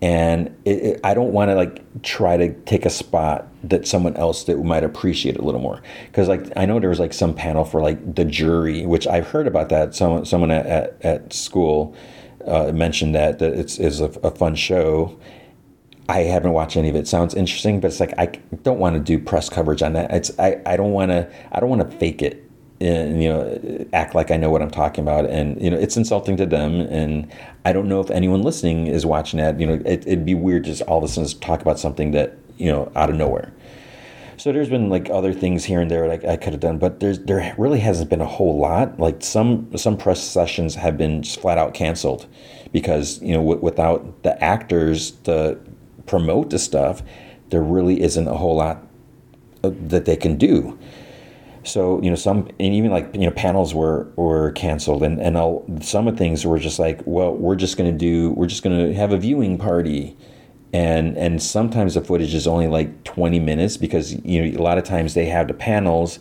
and 0.03 0.49
it, 0.65 0.71
it, 0.71 1.01
I 1.03 1.15
don't 1.15 1.33
want 1.33 1.51
to 1.51 1.55
like 1.55 2.03
try 2.03 2.37
to 2.37 2.53
take 2.63 2.85
a 2.85 2.91
spot 2.91 3.49
that 3.65 3.87
someone 3.87 4.15
else 4.17 4.45
that 4.45 4.63
might 4.63 4.85
appreciate 4.85 5.37
it 5.37 5.41
a 5.41 5.45
little 5.45 5.61
more 5.61 5.83
because 6.07 6.29
like 6.29 6.53
I 6.57 6.67
know 6.67 6.79
there 6.79 6.91
was 6.91 7.01
like 7.01 7.15
some 7.15 7.35
panel 7.35 7.65
for 7.65 7.81
like 7.81 8.15
the 8.15 8.25
jury 8.25 8.85
which 8.85 9.07
I've 9.07 9.27
heard 9.27 9.47
about 9.47 9.71
that 9.71 9.95
someone 9.95 10.25
someone 10.27 10.51
at, 10.51 10.67
at, 10.67 11.05
at 11.05 11.33
school 11.33 11.97
uh, 12.47 12.73
mentioned 12.73 13.15
that 13.15 13.39
that 13.39 13.55
it's 13.55 13.79
is 13.79 14.01
a, 14.01 14.11
a 14.23 14.31
fun 14.31 14.55
show 14.55 15.19
I 16.09 16.21
haven't 16.21 16.53
watched 16.53 16.77
any 16.77 16.89
of 16.89 16.95
it. 16.95 17.09
Sounds 17.09 17.35
interesting, 17.35 17.81
but 17.81 17.89
it's 17.89 17.99
like 17.99 18.15
I 18.17 18.27
don't 18.63 18.79
want 18.79 18.95
to 18.95 19.01
do 19.01 19.19
press 19.19 19.49
coverage 19.49 19.83
on 19.83 19.95
that. 19.95 20.13
It's 20.13 20.39
I, 20.39 20.61
I 20.65 20.77
don't 20.77 20.93
want 20.93 21.11
to 21.11 21.29
I 21.51 21.59
don't 21.59 21.69
want 21.69 21.91
to 21.91 21.97
fake 21.99 22.23
it 22.23 22.46
and 22.81 23.23
you 23.23 23.29
know 23.29 23.87
act 23.93 24.15
like 24.15 24.31
I 24.31 24.37
know 24.37 24.51
what 24.51 24.63
I'm 24.63 24.71
talking 24.71 25.03
about. 25.03 25.27
And 25.27 25.61
you 25.61 25.71
know 25.71 25.77
it's 25.77 25.97
insulting 25.97 26.37
to 26.39 26.47
them. 26.47 26.81
And 26.81 27.31
I 27.65 27.73
don't 27.73 27.89
know 27.89 28.01
if 28.01 28.11
anyone 28.11 28.43
listening 28.43 28.87
is 28.87 29.07
watching 29.07 29.39
that. 29.39 29.59
You 29.61 29.67
know 29.67 29.83
it, 29.85 30.07
would 30.07 30.25
be 30.25 30.35
weird 30.35 30.65
just 30.65 30.83
all 30.83 30.99
of 30.99 31.05
a 31.05 31.09
sudden 31.09 31.41
talk 31.41 31.61
about 31.61 31.79
something 31.79 32.13
that 32.13 32.37
you 32.57 32.71
know 32.71 32.91
out 32.95 33.11
of 33.11 33.17
nowhere. 33.17 33.53
So 34.39 34.53
there's 34.53 34.69
been 34.69 34.91
like 34.91 35.09
other 35.09 35.33
things 35.33 35.65
here 35.65 35.81
and 35.81 35.91
there 35.91 36.07
like 36.07 36.25
I 36.25 36.37
could 36.37 36.53
have 36.53 36.61
done 36.61 36.79
but 36.79 37.01
there's 37.01 37.19
there 37.21 37.55
really 37.57 37.81
hasn't 37.81 38.11
been 38.11 38.21
a 38.21 38.27
whole 38.27 38.59
lot. 38.59 38.99
Like 39.01 39.23
some 39.23 39.77
some 39.77 39.97
press 39.97 40.23
sessions 40.23 40.75
have 40.75 40.99
been 40.99 41.23
flat 41.23 41.59
out 41.59 41.75
canceled 41.75 42.27
because 42.73 43.21
you 43.23 43.33
know 43.33 43.41
w- 43.41 43.61
without 43.61 44.23
the 44.23 44.43
actors 44.43 45.13
to 45.25 45.59
promote 46.07 46.51
the 46.51 46.59
stuff 46.59 47.03
there 47.51 47.63
really 47.63 48.01
isn't 48.03 48.29
a 48.29 48.35
whole 48.35 48.57
lot 48.57 48.87
uh, 49.65 49.71
that 49.73 50.05
they 50.05 50.17
can 50.17 50.37
do 50.37 50.79
so 51.67 52.01
you 52.03 52.11
know 52.11 52.17
some 52.17 52.49
and 52.61 52.75
even 52.75 52.91
like 52.91 53.13
you 53.15 53.21
know 53.21 53.31
panels 53.31 53.75
were 53.75 54.11
were 54.17 54.53
canceled 54.53 55.03
and 55.03 55.21
and 55.21 55.37
I'll, 55.37 55.65
some 55.81 56.09
of 56.09 56.17
things 56.17 56.47
were 56.47 56.59
just 56.59 56.79
like 56.79 57.01
well 57.05 57.35
we're 57.35 57.57
just 57.57 57.77
to 57.91 57.97
do 57.97 58.31
we're 58.33 58.47
just 58.47 58.63
to 58.79 58.95
have 58.95 59.13
a 59.13 59.19
viewing 59.19 59.59
party. 59.59 60.17
And 60.73 61.17
and 61.17 61.43
sometimes 61.43 61.95
the 61.95 62.03
footage 62.03 62.35
is 62.35 62.47
only 62.47 62.67
like 62.67 63.05
20 63.05 63.39
minutes 63.41 63.77
because 63.77 64.13
you 64.25 64.43
know 64.43 64.59
a 64.59 64.63
lot 64.63 64.79
of 64.79 64.85
times 64.85 65.15
they 65.15 65.27
have 65.27 65.49
the 65.49 65.55
panels 65.55 66.19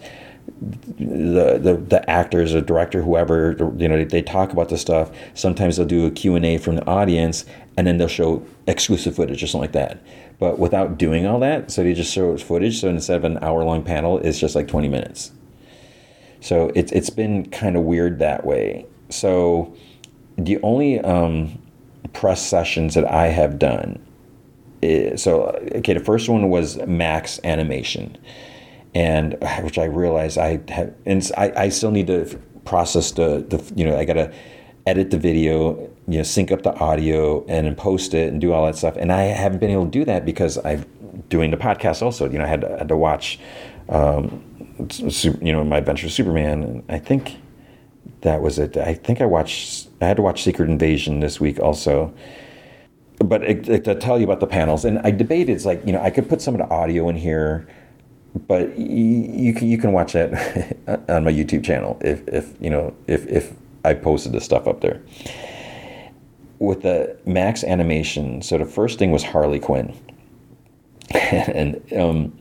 the, 0.97 1.59
the 1.61 1.83
the 1.89 2.09
actors 2.09 2.53
or 2.53 2.61
director 2.61 3.01
whoever 3.01 3.55
you 3.77 3.87
know 3.87 3.97
they, 3.97 4.03
they 4.03 4.21
talk 4.21 4.51
about 4.51 4.69
the 4.69 4.77
stuff. 4.77 5.11
Sometimes 5.33 5.77
they'll 5.77 5.85
do 5.85 6.05
a 6.05 6.11
q&a 6.11 6.57
from 6.57 6.75
the 6.75 6.85
audience 6.85 7.45
and 7.77 7.85
then 7.87 7.97
they'll 7.97 8.07
show 8.07 8.45
exclusive 8.67 9.15
footage 9.15 9.43
or 9.43 9.47
something 9.47 9.61
like 9.61 9.73
that. 9.73 10.01
But 10.39 10.59
without 10.59 10.97
doing 10.97 11.25
all 11.25 11.39
that 11.39 11.71
so 11.71 11.83
they 11.83 11.93
just 11.93 12.13
show 12.13 12.37
footage 12.37 12.79
so 12.79 12.89
instead 12.89 13.17
of 13.17 13.23
an 13.23 13.37
hour 13.43 13.63
long 13.63 13.83
panel 13.83 14.19
it's 14.19 14.39
just 14.39 14.55
like 14.55 14.67
20 14.67 14.87
minutes. 14.87 15.31
So 16.41 16.71
it's 16.75 16.91
it's 16.91 17.09
been 17.09 17.49
kind 17.49 17.75
of 17.75 17.83
weird 17.83 18.19
that 18.19 18.45
way. 18.45 18.85
So 19.09 19.75
the 20.37 20.59
only 20.61 20.99
um, 21.01 21.59
press 22.13 22.45
sessions 22.45 22.93
that 22.93 23.05
i 23.05 23.27
have 23.27 23.59
done 23.59 23.99
is, 24.81 25.21
so 25.21 25.47
okay 25.75 25.93
the 25.93 25.99
first 25.99 26.29
one 26.29 26.49
was 26.49 26.77
max 26.85 27.39
animation 27.43 28.17
and 28.95 29.37
which 29.61 29.77
i 29.77 29.85
realized 29.85 30.39
i 30.39 30.59
have 30.69 30.91
and 31.05 31.31
i, 31.37 31.51
I 31.55 31.69
still 31.69 31.91
need 31.91 32.07
to 32.07 32.39
process 32.63 33.11
the, 33.11 33.45
the 33.47 33.63
you 33.75 33.85
know 33.85 33.95
i 33.95 34.05
gotta 34.05 34.33
edit 34.87 35.11
the 35.11 35.17
video 35.17 35.91
you 36.07 36.17
know 36.17 36.23
sync 36.23 36.51
up 36.51 36.61
the 36.61 36.73
audio 36.75 37.43
and 37.45 37.65
then 37.65 37.75
post 37.75 38.13
it 38.13 38.31
and 38.31 38.39
do 38.39 38.53
all 38.53 38.65
that 38.65 38.75
stuff. 38.75 38.95
And 38.97 39.11
I 39.11 39.23
haven't 39.23 39.59
been 39.59 39.71
able 39.71 39.85
to 39.85 39.91
do 39.91 40.05
that 40.05 40.25
because 40.25 40.63
I'm 40.63 40.85
doing 41.29 41.51
the 41.51 41.57
podcast 41.57 42.01
also. 42.01 42.29
You 42.29 42.37
know, 42.37 42.45
I 42.45 42.47
had 42.47 42.61
to, 42.61 42.77
had 42.77 42.87
to 42.89 42.97
watch, 42.97 43.39
um, 43.89 44.43
you 45.41 45.51
know, 45.51 45.63
my 45.63 45.77
adventure 45.77 46.09
Superman. 46.09 46.63
And 46.63 46.83
I 46.89 46.99
think 46.99 47.37
that 48.21 48.41
was 48.41 48.59
it. 48.59 48.77
I 48.77 48.93
think 48.93 49.21
I 49.21 49.25
watched. 49.25 49.87
I 50.01 50.05
had 50.05 50.17
to 50.17 50.23
watch 50.23 50.43
Secret 50.43 50.69
Invasion 50.69 51.19
this 51.19 51.39
week 51.39 51.59
also. 51.59 52.13
But 53.19 53.43
it, 53.43 53.69
it, 53.69 53.83
to 53.85 53.95
tell 53.95 54.19
you 54.19 54.25
about 54.25 54.41
the 54.41 54.47
panels, 54.47 54.83
and 54.83 54.99
I 54.99 55.09
debated, 55.09 55.53
it's 55.53 55.65
like 55.65 55.85
you 55.85 55.93
know, 55.93 56.01
I 56.01 56.09
could 56.09 56.27
put 56.27 56.41
some 56.41 56.53
of 56.53 56.59
the 56.59 56.69
audio 56.69 57.07
in 57.07 57.15
here, 57.15 57.65
but 58.47 58.77
you, 58.77 59.29
you 59.31 59.53
can 59.53 59.67
you 59.67 59.77
can 59.77 59.91
watch 59.93 60.13
that 60.13 60.33
on 61.09 61.23
my 61.23 61.31
YouTube 61.31 61.63
channel 61.63 61.97
if 62.01 62.27
if 62.27 62.53
you 62.59 62.69
know 62.69 62.93
if 63.07 63.25
if 63.27 63.53
I 63.83 63.93
posted 63.93 64.31
this 64.31 64.43
stuff 64.43 64.67
up 64.67 64.81
there 64.81 65.01
with 66.59 66.81
the 66.81 67.17
Max 67.25 67.63
animation. 67.63 68.41
So 68.41 68.57
the 68.57 68.65
first 68.65 68.97
thing 68.99 69.11
was 69.11 69.23
Harley 69.23 69.59
Quinn, 69.59 69.93
and 71.11 71.81
um, 71.93 72.37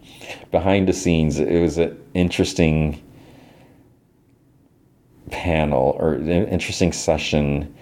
behind 0.51 0.89
the 0.89 0.93
scenes, 0.93 1.39
it 1.39 1.61
was 1.61 1.79
an 1.79 2.01
interesting 2.15 3.01
panel 5.31 5.97
or 5.99 6.15
an 6.15 6.29
interesting 6.29 6.93
session 6.93 7.75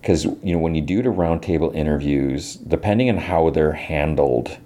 because 0.00 0.24
you 0.24 0.52
know 0.52 0.58
when 0.58 0.74
you 0.74 0.82
do 0.82 1.02
the 1.02 1.08
roundtable 1.08 1.74
interviews, 1.74 2.56
depending 2.56 3.08
on 3.08 3.16
how 3.16 3.50
they're 3.50 3.72
handled, 3.72 4.56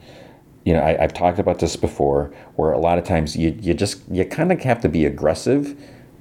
you 0.69 0.75
know 0.75 0.83
I, 0.83 1.01
have 1.01 1.15
talked 1.15 1.39
about 1.39 1.61
this 1.61 1.77
before, 1.77 2.31
where 2.57 2.73
a 2.73 2.79
lot 2.79 2.99
of 2.99 3.05
times 3.05 3.35
you 3.35 3.57
you 3.59 3.73
just 3.73 4.03
you 4.11 4.23
kind 4.27 4.53
of 4.53 4.61
have 4.61 4.83
to 4.83 4.89
be 4.91 5.07
aggressive, 5.07 5.75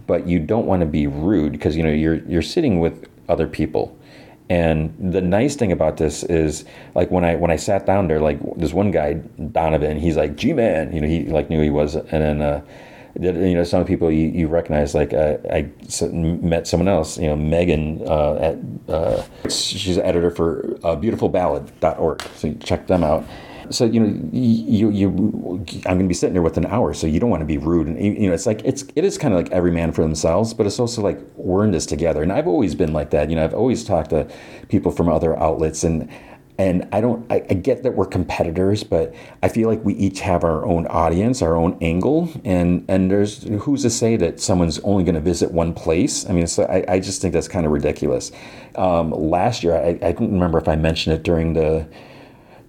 but 0.07 0.25
you 0.25 0.39
don't 0.39 0.65
want 0.65 0.79
to 0.79 0.85
be 0.85 1.05
rude 1.05 1.51
because 1.51 1.75
you 1.75 1.83
know 1.83 1.91
you're 1.91 2.21
you're 2.31 2.41
sitting 2.41 2.79
with 2.79 3.09
other 3.27 3.45
people. 3.45 3.99
And 4.49 4.95
the 4.97 5.19
nice 5.19 5.57
thing 5.57 5.73
about 5.73 5.97
this 5.97 6.23
is, 6.23 6.63
like 6.95 7.11
when 7.11 7.25
I 7.25 7.35
when 7.35 7.51
I 7.51 7.57
sat 7.57 7.85
down 7.85 8.07
there, 8.07 8.21
like 8.21 8.39
this 8.55 8.71
one 8.71 8.91
guy 8.91 9.15
Donovan, 9.51 9.99
he's 9.99 10.15
like 10.15 10.37
G 10.37 10.53
man, 10.53 10.93
you 10.93 11.01
know, 11.01 11.09
he 11.09 11.25
like 11.25 11.49
knew 11.49 11.61
he 11.61 11.69
was, 11.69 11.95
and 11.95 12.07
then 12.07 12.41
uh, 12.41 12.61
you 13.19 13.55
know 13.55 13.65
some 13.65 13.83
people 13.83 14.09
you, 14.09 14.29
you 14.29 14.47
recognize 14.47 14.95
like 14.95 15.13
uh, 15.13 15.39
I 15.51 15.69
met 16.13 16.67
someone 16.67 16.87
else 16.87 17.17
you 17.17 17.27
know 17.27 17.35
Megan 17.35 18.01
uh, 18.07 18.35
at 18.35 18.57
uh, 18.93 19.49
she's 19.49 19.97
an 19.97 20.03
editor 20.03 20.31
for 20.31 20.77
uh, 20.83 20.95
beautifulballad.org 20.95 22.21
so 22.35 22.53
check 22.63 22.87
them 22.87 23.03
out 23.03 23.25
so 23.69 23.85
you 23.85 23.99
know 23.99 24.29
you 24.31 24.89
you 24.89 25.09
I'm 25.85 25.97
going 25.97 25.99
to 25.99 26.07
be 26.07 26.13
sitting 26.13 26.33
there 26.33 26.41
with 26.41 26.57
an 26.57 26.65
hour 26.65 26.93
so 26.93 27.07
you 27.07 27.19
don't 27.19 27.29
want 27.29 27.41
to 27.41 27.45
be 27.45 27.57
rude 27.57 27.87
and 27.87 28.01
you 28.01 28.27
know 28.27 28.33
it's 28.33 28.45
like 28.45 28.61
it's 28.63 28.83
it 28.95 29.03
is 29.03 29.17
kind 29.17 29.33
of 29.33 29.39
like 29.39 29.51
every 29.51 29.71
man 29.71 29.91
for 29.91 30.01
themselves 30.01 30.53
but 30.53 30.65
it's 30.65 30.79
also 30.79 31.01
like 31.01 31.19
we're 31.35 31.63
in 31.63 31.71
this 31.71 31.85
together 31.85 32.23
and 32.23 32.31
I've 32.31 32.47
always 32.47 32.75
been 32.75 32.93
like 32.93 33.11
that 33.11 33.29
you 33.29 33.35
know 33.35 33.43
I've 33.43 33.53
always 33.53 33.83
talked 33.83 34.09
to 34.11 34.27
people 34.69 34.91
from 34.91 35.09
other 35.09 35.37
outlets 35.37 35.83
and 35.83 36.09
and 36.59 36.87
I 36.91 37.01
don't, 37.01 37.31
I, 37.31 37.35
I, 37.49 37.53
get 37.53 37.83
that 37.83 37.93
we're 37.93 38.07
competitors, 38.07 38.83
but 38.83 39.13
I 39.43 39.47
feel 39.47 39.69
like 39.69 39.83
we 39.85 39.93
each 39.93 40.21
have 40.21 40.43
our 40.43 40.65
own 40.65 40.87
audience, 40.87 41.43
our 41.43 41.55
own 41.55 41.77
angle. 41.81 42.31
And, 42.43 42.83
and 42.87 43.11
there's, 43.11 43.43
who's 43.43 43.83
to 43.83 43.91
say 43.91 44.15
that 44.17 44.39
someone's 44.39 44.79
only 44.79 45.03
going 45.03 45.15
to 45.15 45.21
visit 45.21 45.51
one 45.51 45.73
place? 45.73 46.27
I 46.27 46.33
mean, 46.33 46.47
so 46.47 46.63
I, 46.63 46.95
I 46.95 46.99
just 46.99 47.21
think 47.21 47.33
that's 47.33 47.47
kind 47.47 47.67
of 47.67 47.71
ridiculous. 47.71 48.31
Um, 48.75 49.11
last 49.11 49.63
year, 49.63 49.75
I, 49.75 49.99
I 50.01 50.11
don't 50.13 50.31
remember 50.31 50.57
if 50.57 50.67
I 50.67 50.75
mentioned 50.75 51.15
it 51.15 51.21
during 51.21 51.53
the, 51.53 51.87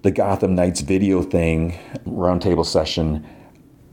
the 0.01 0.11
Gotham 0.11 0.55
Knights 0.55 0.81
video 0.81 1.21
thing, 1.21 1.77
roundtable 2.05 2.65
session. 2.65 3.25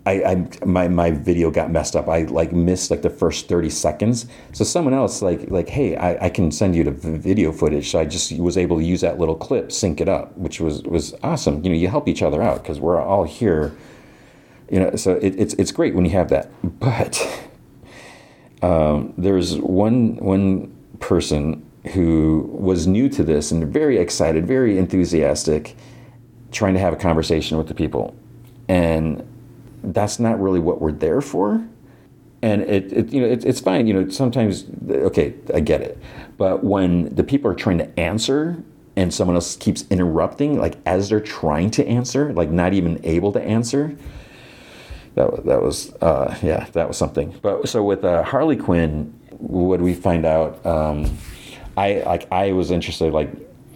I, 0.05 0.23
I 0.23 0.65
my 0.65 0.87
my 0.87 1.11
video 1.11 1.51
got 1.51 1.73
messed 1.73 1.97
up. 1.97 2.09
I 2.09 2.23
like 2.23 2.53
missed 2.53 2.93
like 2.93 3.03
the 3.03 3.11
first 3.11 3.49
thirty 3.49 3.71
seconds. 3.71 4.27
So 4.53 4.63
someone 4.63 4.95
else 4.95 5.21
like 5.21 5.51
like 5.51 5.69
hey, 5.69 5.97
I, 5.97 6.27
I 6.27 6.31
can 6.31 6.53
send 6.53 6.77
you 6.77 6.85
the 6.85 6.93
video 6.93 7.51
footage. 7.51 7.91
So 7.91 7.99
I 7.99 8.05
just 8.05 8.31
was 8.39 8.57
able 8.57 8.79
to 8.79 8.85
use 8.85 9.01
that 9.01 9.19
little 9.19 9.35
clip, 9.35 9.73
sync 9.73 10.01
it 10.01 10.09
up, 10.09 10.37
which 10.39 10.61
was 10.61 10.83
was 10.85 11.13
awesome. 11.25 11.65
You 11.65 11.71
know, 11.71 11.77
you 11.77 11.89
help 11.89 12.07
each 12.07 12.23
other 12.23 12.41
out 12.41 12.63
because 12.63 12.79
we're 12.79 13.01
all 13.01 13.25
here. 13.25 13.77
You 14.71 14.81
know, 14.81 14.97
so 14.97 15.15
it, 15.15 15.35
it's 15.39 15.55
it's 15.55 15.73
great 15.73 15.95
when 15.97 16.05
you 16.05 16.13
have 16.13 16.29
that. 16.29 16.51
But 16.63 17.43
um, 18.63 19.13
there's 19.19 19.59
one 19.59 20.17
one 20.17 20.73
person 21.01 21.69
who 21.95 22.49
was 22.53 22.87
new 22.87 23.09
to 23.09 23.23
this 23.23 23.51
and 23.51 23.67
very 23.73 23.99
excited, 23.99 24.47
very 24.47 24.79
enthusiastic, 24.79 25.77
trying 26.53 26.75
to 26.75 26.81
have 26.81 26.93
a 26.93 26.97
conversation 26.97 27.59
with 27.59 27.69
the 27.69 27.75
people, 27.75 28.15
and 28.69 29.23
that's 29.83 30.19
not 30.19 30.41
really 30.41 30.61
what 30.61 30.81
we're 30.81 30.93
there 30.93 31.21
for. 31.21 31.67
And 32.43 32.63
it, 32.63 32.93
it 32.93 33.13
you 33.13 33.21
know, 33.21 33.27
it, 33.27 33.45
it's 33.45 33.61
fine. 33.61 33.87
You 33.87 33.95
know, 33.95 34.09
sometimes, 34.09 34.67
okay, 34.91 35.35
I 35.55 35.61
get 35.61 35.81
it. 35.81 35.99
But 36.37 36.63
when 36.63 37.15
the 37.15 37.25
people 37.25 37.51
are 37.51 37.55
trying 37.55 37.79
to 37.79 37.99
answer 37.99 38.63
and 38.95 39.13
someone 39.13 39.37
else 39.37 39.57
keeps 39.57 39.85
interrupting, 39.91 40.59
like 40.59 40.77
as 40.87 41.09
they're 41.09 41.21
trying 41.21 41.71
to 41.73 41.87
answer, 41.87 42.33
like 42.35 42.51
not 42.51 42.73
even 42.73 43.01
able 43.05 43.33
to 43.33 43.43
answer, 43.43 43.97
that, 45.15 45.45
that 45.47 45.63
was, 45.63 45.95
uh, 46.03 46.37
yeah, 46.43 46.67
that 46.73 46.87
was 46.87 46.97
something. 46.97 47.35
But 47.43 47.69
so 47.69 47.83
with 47.83 48.05
uh, 48.05 48.23
Harley 48.23 48.57
Quinn, 48.57 49.19
what 49.39 49.81
we 49.81 49.95
find 49.95 50.27
out, 50.27 50.65
um, 50.65 51.17
I 51.77 52.03
like 52.07 52.31
I 52.31 52.53
was 52.53 52.71
interested, 52.71 53.13
like, 53.13 53.31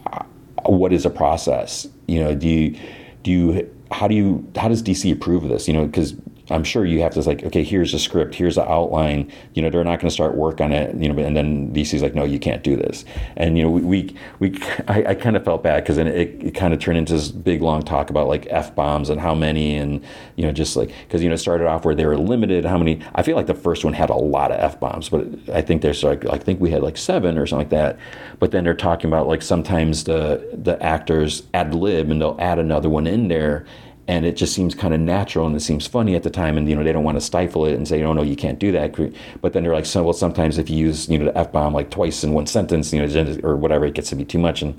uh, 0.07 0.23
what 0.66 0.92
is 0.92 1.07
a 1.07 1.10
process? 1.10 1.86
You 2.10 2.20
know, 2.20 2.34
do 2.34 2.48
you 2.48 2.78
do 3.22 3.30
you 3.30 3.70
how 3.92 4.08
do 4.08 4.14
you 4.14 4.50
how 4.56 4.68
does 4.68 4.82
DC 4.82 5.12
approve 5.12 5.44
of 5.44 5.50
this? 5.50 5.68
You 5.68 5.74
know, 5.74 5.86
because 5.86 6.14
I'm 6.50 6.64
sure 6.64 6.84
you 6.84 7.00
have 7.02 7.12
to 7.14 7.20
like, 7.20 7.44
okay, 7.44 7.62
here's 7.62 7.94
a 7.94 7.98
script, 7.98 8.34
here's 8.34 8.56
the 8.56 8.68
outline. 8.68 9.30
You 9.54 9.62
know, 9.62 9.70
they're 9.70 9.84
not 9.84 10.00
going 10.00 10.08
to 10.08 10.14
start 10.14 10.34
work 10.34 10.60
on 10.60 10.72
it. 10.72 10.94
You 10.96 11.12
know, 11.12 11.22
and 11.22 11.36
then 11.36 11.72
DC's 11.72 12.02
like, 12.02 12.14
no, 12.14 12.24
you 12.24 12.38
can't 12.38 12.62
do 12.62 12.76
this. 12.76 13.04
And 13.36 13.56
you 13.56 13.64
know, 13.64 13.70
we 13.70 13.82
we, 13.82 14.16
we 14.38 14.62
I, 14.88 15.04
I 15.10 15.14
kind 15.14 15.36
of 15.36 15.44
felt 15.44 15.62
bad 15.62 15.82
because 15.84 15.96
then 15.96 16.06
it, 16.06 16.42
it 16.42 16.54
kind 16.54 16.74
of 16.74 16.80
turned 16.80 16.98
into 16.98 17.12
this 17.12 17.28
big 17.28 17.62
long 17.62 17.82
talk 17.82 18.10
about 18.10 18.28
like 18.28 18.46
f 18.50 18.74
bombs 18.74 19.10
and 19.10 19.20
how 19.20 19.34
many, 19.34 19.76
and 19.76 20.04
you 20.36 20.44
know, 20.44 20.52
just 20.52 20.76
like 20.76 20.92
because 21.06 21.22
you 21.22 21.28
know, 21.28 21.34
it 21.34 21.38
started 21.38 21.66
off 21.66 21.84
where 21.84 21.94
they 21.94 22.06
were 22.06 22.18
limited. 22.18 22.64
How 22.64 22.78
many? 22.78 23.02
I 23.14 23.22
feel 23.22 23.36
like 23.36 23.46
the 23.46 23.54
first 23.54 23.84
one 23.84 23.92
had 23.92 24.10
a 24.10 24.16
lot 24.16 24.52
of 24.52 24.60
f 24.60 24.80
bombs, 24.80 25.08
but 25.08 25.26
I 25.52 25.62
think 25.62 25.82
there's 25.82 26.02
like 26.02 26.26
I 26.26 26.38
think 26.38 26.60
we 26.60 26.70
had 26.70 26.82
like 26.82 26.96
seven 26.96 27.38
or 27.38 27.46
something 27.46 27.60
like 27.60 27.70
that. 27.70 27.98
But 28.38 28.50
then 28.50 28.64
they're 28.64 28.74
talking 28.74 29.08
about 29.10 29.26
like 29.26 29.42
sometimes 29.42 30.04
the 30.04 30.48
the 30.52 30.82
actors 30.82 31.44
ad 31.54 31.74
lib 31.74 32.10
and 32.10 32.20
they'll 32.20 32.36
add 32.40 32.58
another 32.58 32.88
one 32.88 33.06
in 33.06 33.28
there 33.28 33.66
and 34.10 34.26
it 34.26 34.36
just 34.36 34.52
seems 34.52 34.74
kind 34.74 34.92
of 34.92 34.98
natural 34.98 35.47
and 35.47 35.55
it 35.55 35.60
seems 35.60 35.86
funny 35.86 36.16
at 36.16 36.24
the 36.24 36.30
time 36.30 36.58
and 36.58 36.68
you 36.68 36.74
know 36.74 36.82
they 36.82 36.92
don't 36.92 37.05
want 37.05 37.16
to 37.16 37.20
stifle 37.20 37.64
it 37.64 37.74
and 37.74 37.86
say 37.86 38.02
oh 38.02 38.12
no 38.12 38.22
you 38.22 38.34
can't 38.34 38.58
do 38.58 38.72
that. 38.72 38.92
But 39.40 39.52
then 39.52 39.62
they're 39.62 39.72
like 39.72 39.86
so 39.86 40.02
well 40.02 40.12
sometimes 40.12 40.58
if 40.58 40.68
you 40.68 40.76
use 40.76 41.08
you 41.08 41.16
know 41.16 41.26
the 41.26 41.39
f-bomb 41.39 41.72
like 41.72 41.90
twice 41.90 42.24
in 42.24 42.32
one 42.32 42.47
sentence 42.47 42.92
you 42.92 43.00
know 43.00 43.39
or 43.44 43.56
whatever 43.56 43.86
it 43.86 43.94
gets 43.94 44.10
to 44.10 44.16
be 44.16 44.24
too 44.24 44.39
much. 44.39 44.62
And 44.62 44.78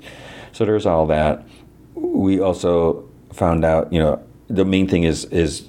so 0.52 0.66
there's 0.66 0.84
all 0.84 1.06
that. 1.06 1.46
We 1.94 2.40
also 2.40 3.08
found 3.32 3.64
out 3.64 3.90
you 3.90 4.00
know 4.00 4.22
the 4.48 4.66
main 4.66 4.86
thing 4.86 5.04
is 5.04 5.24
is 5.26 5.66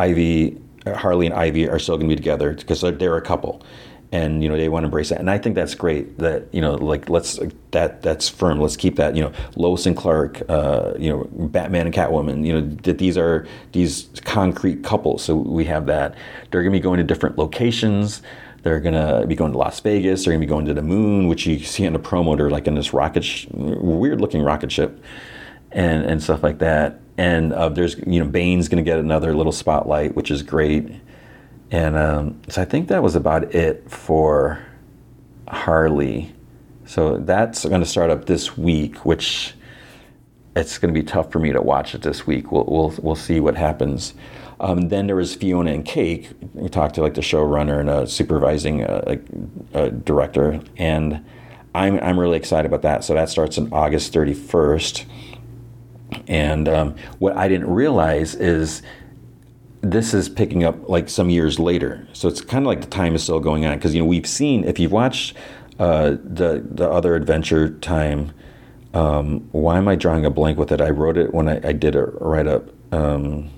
ivy 0.00 0.60
harley 0.84 1.26
and 1.26 1.34
ivy 1.36 1.68
are 1.68 1.78
still 1.78 1.96
going 1.96 2.10
to 2.10 2.16
be 2.16 2.20
together 2.20 2.52
because 2.54 2.80
they're 2.80 3.16
a 3.16 3.22
couple 3.22 3.62
and 4.12 4.42
you 4.42 4.48
know 4.48 4.56
they 4.56 4.68
want 4.68 4.84
to 4.84 4.86
embrace 4.86 5.08
that. 5.08 5.18
And 5.18 5.30
i 5.30 5.38
think 5.38 5.54
that's 5.54 5.74
great 5.74 6.18
that 6.18 6.46
you 6.52 6.60
know 6.60 6.74
like 6.74 7.08
let's 7.08 7.40
that 7.72 8.02
that's 8.02 8.28
firm. 8.28 8.60
Let's 8.60 8.76
keep 8.76 8.96
that 8.96 9.16
you 9.16 9.22
know 9.22 9.32
lois 9.56 9.86
and 9.86 9.96
clark 9.96 10.42
uh, 10.48 10.92
you 10.98 11.10
know 11.10 11.26
batman 11.32 11.86
and 11.86 11.94
catwoman 11.94 12.46
you 12.46 12.52
know 12.52 12.60
that 12.82 12.98
these 12.98 13.18
are 13.18 13.46
these 13.72 14.08
concrete 14.24 14.84
couples. 14.84 15.24
So 15.24 15.34
we 15.34 15.64
have 15.64 15.86
that. 15.86 16.14
They're 16.50 16.62
going 16.62 16.72
to 16.72 16.78
be 16.78 16.82
going 16.82 16.98
to 16.98 17.04
different 17.04 17.38
locations. 17.38 18.22
They're 18.62 18.78
going 18.78 18.94
to 18.94 19.26
be 19.26 19.34
going 19.34 19.52
to 19.52 19.58
las 19.58 19.80
vegas. 19.80 20.24
They're 20.24 20.32
going 20.32 20.40
to 20.40 20.46
be 20.46 20.50
going 20.50 20.66
to 20.66 20.74
the 20.74 20.82
moon 20.82 21.26
which 21.28 21.46
you 21.46 21.58
see 21.58 21.84
in 21.84 21.92
the 21.92 21.98
promo. 21.98 22.36
They're 22.36 22.50
like 22.50 22.66
in 22.66 22.74
this 22.74 22.92
rocket 22.92 23.24
sh- 23.24 23.46
weird 23.50 24.20
looking 24.20 24.42
rocket 24.42 24.70
ship 24.70 25.02
and 25.72 26.04
and 26.04 26.22
stuff 26.22 26.42
like 26.42 26.58
that. 26.58 27.00
And 27.16 27.52
uh, 27.52 27.70
there's 27.70 27.96
you 28.06 28.22
know 28.22 28.26
bane's 28.26 28.68
going 28.68 28.84
to 28.84 28.88
get 28.88 28.98
another 28.98 29.34
little 29.34 29.52
spotlight 29.52 30.14
which 30.14 30.30
is 30.30 30.42
great 30.42 30.90
and 31.72 31.96
um, 31.96 32.40
so 32.48 32.60
I 32.60 32.66
think 32.66 32.88
that 32.88 33.02
was 33.02 33.16
about 33.16 33.54
it 33.54 33.90
for 33.90 34.62
Harley. 35.48 36.32
So 36.84 37.16
that's 37.16 37.64
going 37.64 37.80
to 37.80 37.86
start 37.86 38.10
up 38.10 38.26
this 38.26 38.58
week, 38.58 39.06
which 39.06 39.54
it's 40.54 40.76
going 40.76 40.92
to 40.92 41.00
be 41.00 41.04
tough 41.04 41.32
for 41.32 41.38
me 41.38 41.50
to 41.50 41.62
watch 41.62 41.94
it 41.94 42.02
this 42.02 42.26
week. 42.26 42.52
We'll 42.52 42.66
we'll 42.66 42.94
we'll 43.00 43.16
see 43.16 43.40
what 43.40 43.56
happens. 43.56 44.12
Um, 44.60 44.90
then 44.90 45.06
there 45.06 45.16
was 45.16 45.34
Fionna 45.34 45.72
and 45.72 45.84
Cake. 45.84 46.30
We 46.52 46.68
talked 46.68 46.94
to 46.96 47.00
like 47.00 47.14
the 47.14 47.22
showrunner 47.22 47.80
and 47.80 47.88
a 47.88 48.06
supervising 48.06 48.84
uh, 48.84 49.16
a 49.72 49.90
director, 49.90 50.60
and 50.76 51.24
I'm 51.74 51.98
I'm 52.00 52.20
really 52.20 52.36
excited 52.36 52.66
about 52.66 52.82
that. 52.82 53.02
So 53.02 53.14
that 53.14 53.30
starts 53.30 53.56
on 53.56 53.72
August 53.72 54.12
31st. 54.12 55.06
And 56.28 56.68
um, 56.68 56.96
what 57.18 57.34
I 57.34 57.48
didn't 57.48 57.70
realize 57.70 58.34
is 58.34 58.82
this 59.82 60.14
is 60.14 60.28
picking 60.28 60.64
up 60.64 60.88
like 60.88 61.08
some 61.08 61.28
years 61.28 61.58
later. 61.58 62.06
So 62.12 62.28
it's 62.28 62.40
kind 62.40 62.64
of 62.64 62.68
like 62.68 62.80
the 62.80 62.86
time 62.86 63.14
is 63.14 63.22
still 63.24 63.40
going 63.40 63.66
on 63.66 63.76
because 63.76 63.94
you 63.94 64.00
know 64.00 64.06
we've 64.06 64.26
seen 64.26 64.64
if 64.64 64.78
you've 64.78 64.92
watched 64.92 65.36
uh, 65.78 66.16
the 66.22 66.64
the 66.68 66.88
other 66.88 67.14
Adventure 67.14 67.70
Time. 67.70 68.32
Um, 68.94 69.48
why 69.52 69.78
am 69.78 69.88
I 69.88 69.96
drawing 69.96 70.26
a 70.26 70.30
blank 70.30 70.58
with 70.58 70.70
it? 70.70 70.80
I 70.80 70.90
wrote 70.90 71.16
it 71.16 71.32
when 71.32 71.48
I, 71.48 71.60
I 71.68 71.72
did 71.72 71.96
a 71.96 72.04
write 72.04 72.46
up. 72.46 72.68
Um, 72.92 73.50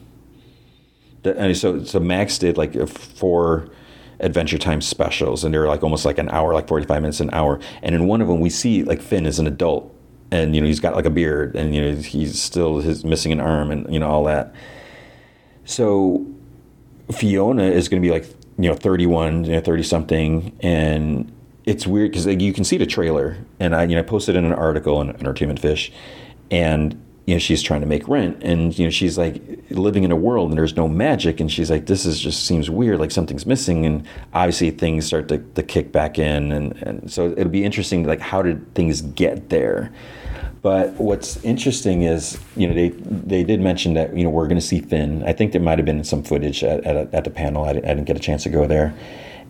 and 1.25 1.57
so 1.57 1.85
so 1.85 2.01
Max 2.01 2.39
did 2.39 2.57
like 2.57 2.89
four 2.89 3.69
Adventure 4.21 4.59
Time 4.59 4.81
specials, 4.81 5.45
and 5.45 5.53
they're 5.53 5.69
like 5.69 5.83
almost 5.83 6.05
like 6.05 6.19
an 6.19 6.31
hour, 6.31 6.55
like 6.55 6.69
45 6.69 7.03
minutes 7.03 7.21
an 7.21 7.31
hour. 7.33 7.61
And 7.83 7.95
in 7.95 8.07
one 8.07 8.23
of 8.23 8.29
them, 8.29 8.41
we 8.41 8.49
see 8.49 8.83
like 8.85 9.03
Finn 9.03 9.27
is 9.27 9.39
an 9.39 9.47
adult, 9.47 9.95
and 10.31 10.55
you 10.55 10.61
know 10.63 10.67
he's 10.67 10.81
got 10.81 10.95
like 10.95 11.05
a 11.05 11.11
beard, 11.11 11.57
and 11.57 11.75
you 11.75 11.83
know 11.83 11.97
he's 11.97 12.41
still 12.41 12.79
his 12.79 13.05
missing 13.05 13.33
an 13.33 13.41
arm, 13.41 13.71
and 13.71 13.93
you 13.93 13.99
know 13.99 14.09
all 14.09 14.25
that. 14.25 14.55
So 15.65 16.27
Fionna 17.13 17.65
is 17.65 17.89
going 17.89 18.03
to 18.03 18.07
be 18.07 18.13
like 18.13 18.27
you 18.59 18.71
know 18.71 18.77
31, 18.77 19.45
you 19.45 19.53
know 19.53 19.61
30 19.61 19.83
something, 19.83 20.57
and 20.61 21.31
it's 21.65 21.87
weird 21.87 22.11
because 22.11 22.27
like, 22.27 22.41
you 22.41 22.53
can 22.53 22.65
see 22.65 22.77
the 22.77 22.87
trailer, 22.87 23.37
and 23.61 23.75
I 23.75 23.85
you 23.85 23.97
know 23.97 24.03
posted 24.03 24.37
in 24.37 24.45
an 24.45 24.53
article 24.53 25.01
in 25.01 25.11
Entertainment 25.11 25.61
Fish, 25.61 25.93
and 26.51 27.01
you 27.27 27.35
know 27.35 27.39
she's 27.39 27.63
trying 27.63 27.81
to 27.81 27.87
make 27.87 28.07
rent, 28.07 28.43
and 28.43 28.79
you 28.79 28.87
know 28.87 28.91
she's 28.91 29.19
like 29.19 29.43
living 29.71 30.05
in 30.05 30.13
a 30.13 30.17
world 30.17 30.51
and 30.51 30.59
there's 30.59 30.77
no 30.77 30.87
magic, 30.87 31.41
and 31.41 31.51
she's 31.51 31.71
like 31.71 31.87
this 31.87 32.05
is 32.05 32.21
just 32.21 32.47
seems 32.47 32.71
weird, 32.71 33.01
like 33.01 33.11
something's 33.11 33.47
missing, 33.47 33.87
and 33.87 34.07
obviously 34.33 34.71
things 34.71 35.07
start 35.07 35.29
to, 35.29 35.39
to 35.39 35.63
kick 35.63 35.91
back 35.91 36.19
in, 36.19 36.53
and 36.53 36.77
and 36.83 37.11
so 37.11 37.33
it'll 37.33 37.49
be 37.49 37.65
interesting 37.65 38.05
like 38.05 38.21
how 38.21 38.43
did 38.43 38.75
things 38.75 39.01
get 39.01 39.49
there. 39.49 39.93
But 40.65 40.95
what's 40.95 41.37
interesting 41.45 42.05
is, 42.05 42.39
you 42.57 42.67
know, 42.67 42.73
they 42.73 42.89
they 42.89 43.45
did 43.45 43.61
mention 43.61 43.93
that 43.95 44.17
you 44.17 44.25
know 44.25 44.31
we're 44.31 44.47
going 44.47 44.59
to 44.59 44.67
see 44.67 44.81
Finn. 44.81 45.23
I 45.23 45.35
think 45.35 45.53
there 45.53 45.61
might 45.61 45.79
have 45.79 45.85
been 45.85 46.03
some 46.05 46.23
footage 46.23 46.65
at, 46.65 46.83
at, 46.87 47.13
at 47.13 47.25
the 47.25 47.31
panel. 47.31 47.67
I 47.67 47.75
didn't, 47.75 47.85
I 47.85 47.89
didn't, 47.89 48.07
get 48.07 48.17
a 48.17 48.19
chance 48.19 48.45
to 48.45 48.49
go 48.49 48.67
there, 48.67 48.95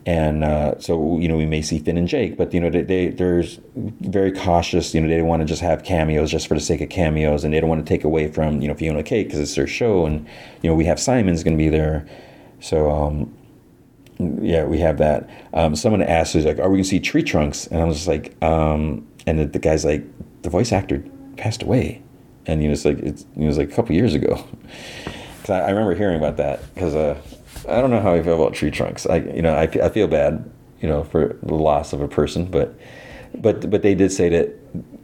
and 0.06 0.42
uh, 0.42 0.76
so 0.80 1.20
you 1.20 1.28
know 1.28 1.36
we 1.36 1.46
may 1.46 1.62
see 1.62 1.78
Finn 1.78 1.96
and 1.98 2.08
Jake. 2.08 2.36
But 2.36 2.52
you 2.52 2.58
know 2.58 2.68
they, 2.68 2.82
they 2.82 3.08
there's 3.10 3.60
very 3.76 4.32
cautious. 4.32 4.92
You 4.92 5.02
know 5.02 5.06
they 5.06 5.16
don't 5.16 5.28
want 5.28 5.40
to 5.40 5.46
just 5.46 5.62
have 5.62 5.84
cameos 5.84 6.32
just 6.32 6.48
for 6.48 6.54
the 6.54 6.60
sake 6.60 6.80
of 6.80 6.88
cameos, 6.88 7.44
and 7.44 7.54
they 7.54 7.60
don't 7.60 7.70
want 7.70 7.86
to 7.86 7.88
take 7.88 8.02
away 8.02 8.28
from 8.28 8.60
you 8.60 8.66
know 8.66 8.74
Fionna 8.74 9.04
Cake 9.04 9.28
because 9.28 9.38
it's 9.38 9.54
their 9.54 9.68
show, 9.68 10.06
and 10.06 10.26
you 10.62 10.68
know 10.68 10.74
we 10.74 10.84
have 10.84 10.98
Simon's 10.98 11.44
going 11.44 11.56
to 11.56 11.62
be 11.62 11.70
there, 11.70 12.04
so. 12.60 12.90
Um, 12.90 13.32
yeah, 14.40 14.64
we 14.64 14.78
have 14.78 14.98
that. 14.98 15.28
Um, 15.52 15.74
someone 15.74 16.00
asked, 16.00 16.36
"Is 16.36 16.44
like, 16.44 16.60
are 16.60 16.70
we 16.70 16.76
gonna 16.76 16.84
see 16.84 17.00
tree 17.00 17.24
trunks?" 17.24 17.66
And 17.66 17.80
I 17.80 17.84
was 17.84 17.96
just 17.96 18.08
like, 18.08 18.40
um, 18.44 19.06
and 19.26 19.40
the, 19.40 19.46
the 19.46 19.58
guy's 19.58 19.84
like, 19.84 20.04
the 20.44 20.50
voice 20.50 20.70
actor 20.70 21.02
passed 21.36 21.62
away, 21.62 22.02
and 22.46 22.62
know, 22.68 22.72
it's 22.72 22.84
like 22.84 22.98
it's, 23.00 23.22
it 23.36 23.44
was 23.44 23.58
like 23.58 23.72
a 23.72 23.74
couple 23.74 23.96
years 23.96 24.14
ago. 24.14 24.36
Cause 25.40 25.50
I, 25.50 25.60
I 25.60 25.70
remember 25.70 25.94
hearing 25.94 26.16
about 26.16 26.36
that 26.36 26.72
because 26.74 26.94
uh, 26.94 27.20
I 27.68 27.80
don't 27.80 27.90
know 27.90 28.00
how 28.00 28.14
I 28.14 28.22
feel 28.22 28.40
about 28.40 28.54
tree 28.54 28.70
trunks. 28.70 29.06
I 29.06 29.16
you 29.16 29.42
know 29.42 29.54
I, 29.54 29.64
I 29.64 29.88
feel 29.88 30.06
bad 30.06 30.48
you 30.80 30.88
know 30.88 31.02
for 31.02 31.36
the 31.42 31.54
loss 31.54 31.92
of 31.92 32.00
a 32.00 32.08
person, 32.08 32.46
but 32.46 32.78
but 33.34 33.68
but 33.68 33.82
they 33.82 33.94
did 33.94 34.12
say 34.12 34.28
that 34.28 34.54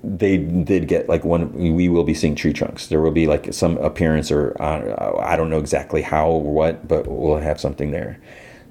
they 0.03 0.39
did 0.39 0.89
get 0.89 1.09
like 1.09 1.25
one 1.25 1.53
we 1.53 1.89
will 1.89 2.05
be 2.05 2.15
seeing 2.15 2.35
tree 2.35 2.53
trunks 2.53 2.87
there 2.87 3.01
will 3.01 3.11
be 3.11 3.27
like 3.27 3.53
some 3.53 3.77
appearance 3.79 4.31
or 4.31 4.57
uh, 4.63 5.19
i 5.21 5.37
don't 5.37 5.51
know 5.51 5.59
exactly 5.59 6.01
how 6.01 6.29
or 6.29 6.43
what 6.43 6.89
but 6.89 7.07
we'll 7.07 7.37
have 7.37 7.61
something 7.61 7.91
there 7.91 8.19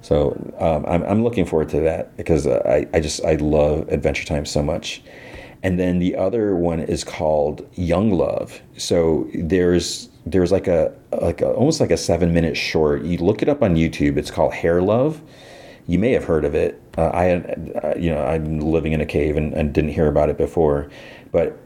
so 0.02 0.32
um, 0.58 0.84
I'm, 0.86 1.02
I'm 1.04 1.22
looking 1.22 1.44
forward 1.44 1.68
to 1.70 1.80
that 1.80 2.16
because 2.16 2.46
I, 2.46 2.86
I 2.92 3.00
just 3.00 3.24
i 3.24 3.34
love 3.34 3.88
adventure 3.88 4.24
time 4.24 4.44
so 4.44 4.62
much 4.62 5.02
and 5.62 5.78
then 5.78 5.98
the 5.98 6.16
other 6.16 6.56
one 6.56 6.80
is 6.80 7.04
called 7.04 7.68
Young 7.74 8.10
Love. 8.10 8.60
So 8.76 9.28
there's 9.34 10.08
there's 10.26 10.52
like 10.52 10.66
a 10.66 10.94
like 11.20 11.40
a, 11.40 11.50
almost 11.52 11.80
like 11.80 11.90
a 11.90 11.96
seven 11.96 12.32
minute 12.32 12.56
short. 12.56 13.02
You 13.02 13.18
look 13.18 13.42
it 13.42 13.48
up 13.48 13.62
on 13.62 13.74
YouTube. 13.74 14.16
It's 14.16 14.30
called 14.30 14.54
Hair 14.54 14.82
Love. 14.82 15.20
You 15.86 15.98
may 15.98 16.12
have 16.12 16.24
heard 16.24 16.44
of 16.44 16.54
it. 16.54 16.80
Uh, 16.96 17.08
I 17.08 17.30
uh, 17.32 17.94
you 17.98 18.10
know, 18.10 18.22
I'm 18.24 18.60
living 18.60 18.92
in 18.92 19.00
a 19.00 19.06
cave 19.06 19.36
and, 19.36 19.52
and 19.54 19.72
didn't 19.72 19.90
hear 19.90 20.06
about 20.06 20.28
it 20.28 20.38
before, 20.38 20.90
but 21.32 21.58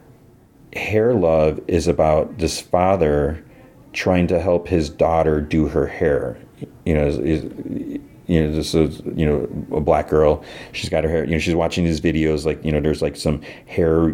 Hair 0.74 1.14
Love 1.14 1.60
is 1.68 1.86
about 1.86 2.38
this 2.38 2.60
father 2.60 3.44
trying 3.92 4.26
to 4.26 4.40
help 4.40 4.66
his 4.66 4.90
daughter 4.90 5.40
do 5.40 5.68
her 5.68 5.86
hair. 5.86 6.36
You 6.84 6.94
know, 6.94 7.06
is, 7.06 7.18
is 7.18 8.00
you 8.26 8.40
know 8.40 8.54
this 8.54 8.74
is 8.74 9.00
you 9.14 9.26
know 9.26 9.48
a 9.76 9.80
black 9.80 10.08
girl 10.08 10.42
she's 10.72 10.88
got 10.88 11.04
her 11.04 11.10
hair 11.10 11.24
you 11.24 11.32
know 11.32 11.38
she's 11.38 11.54
watching 11.54 11.84
these 11.84 12.00
videos 12.00 12.44
like 12.44 12.62
you 12.64 12.72
know 12.72 12.80
there's 12.80 13.02
like 13.02 13.16
some 13.16 13.40
hair 13.66 14.10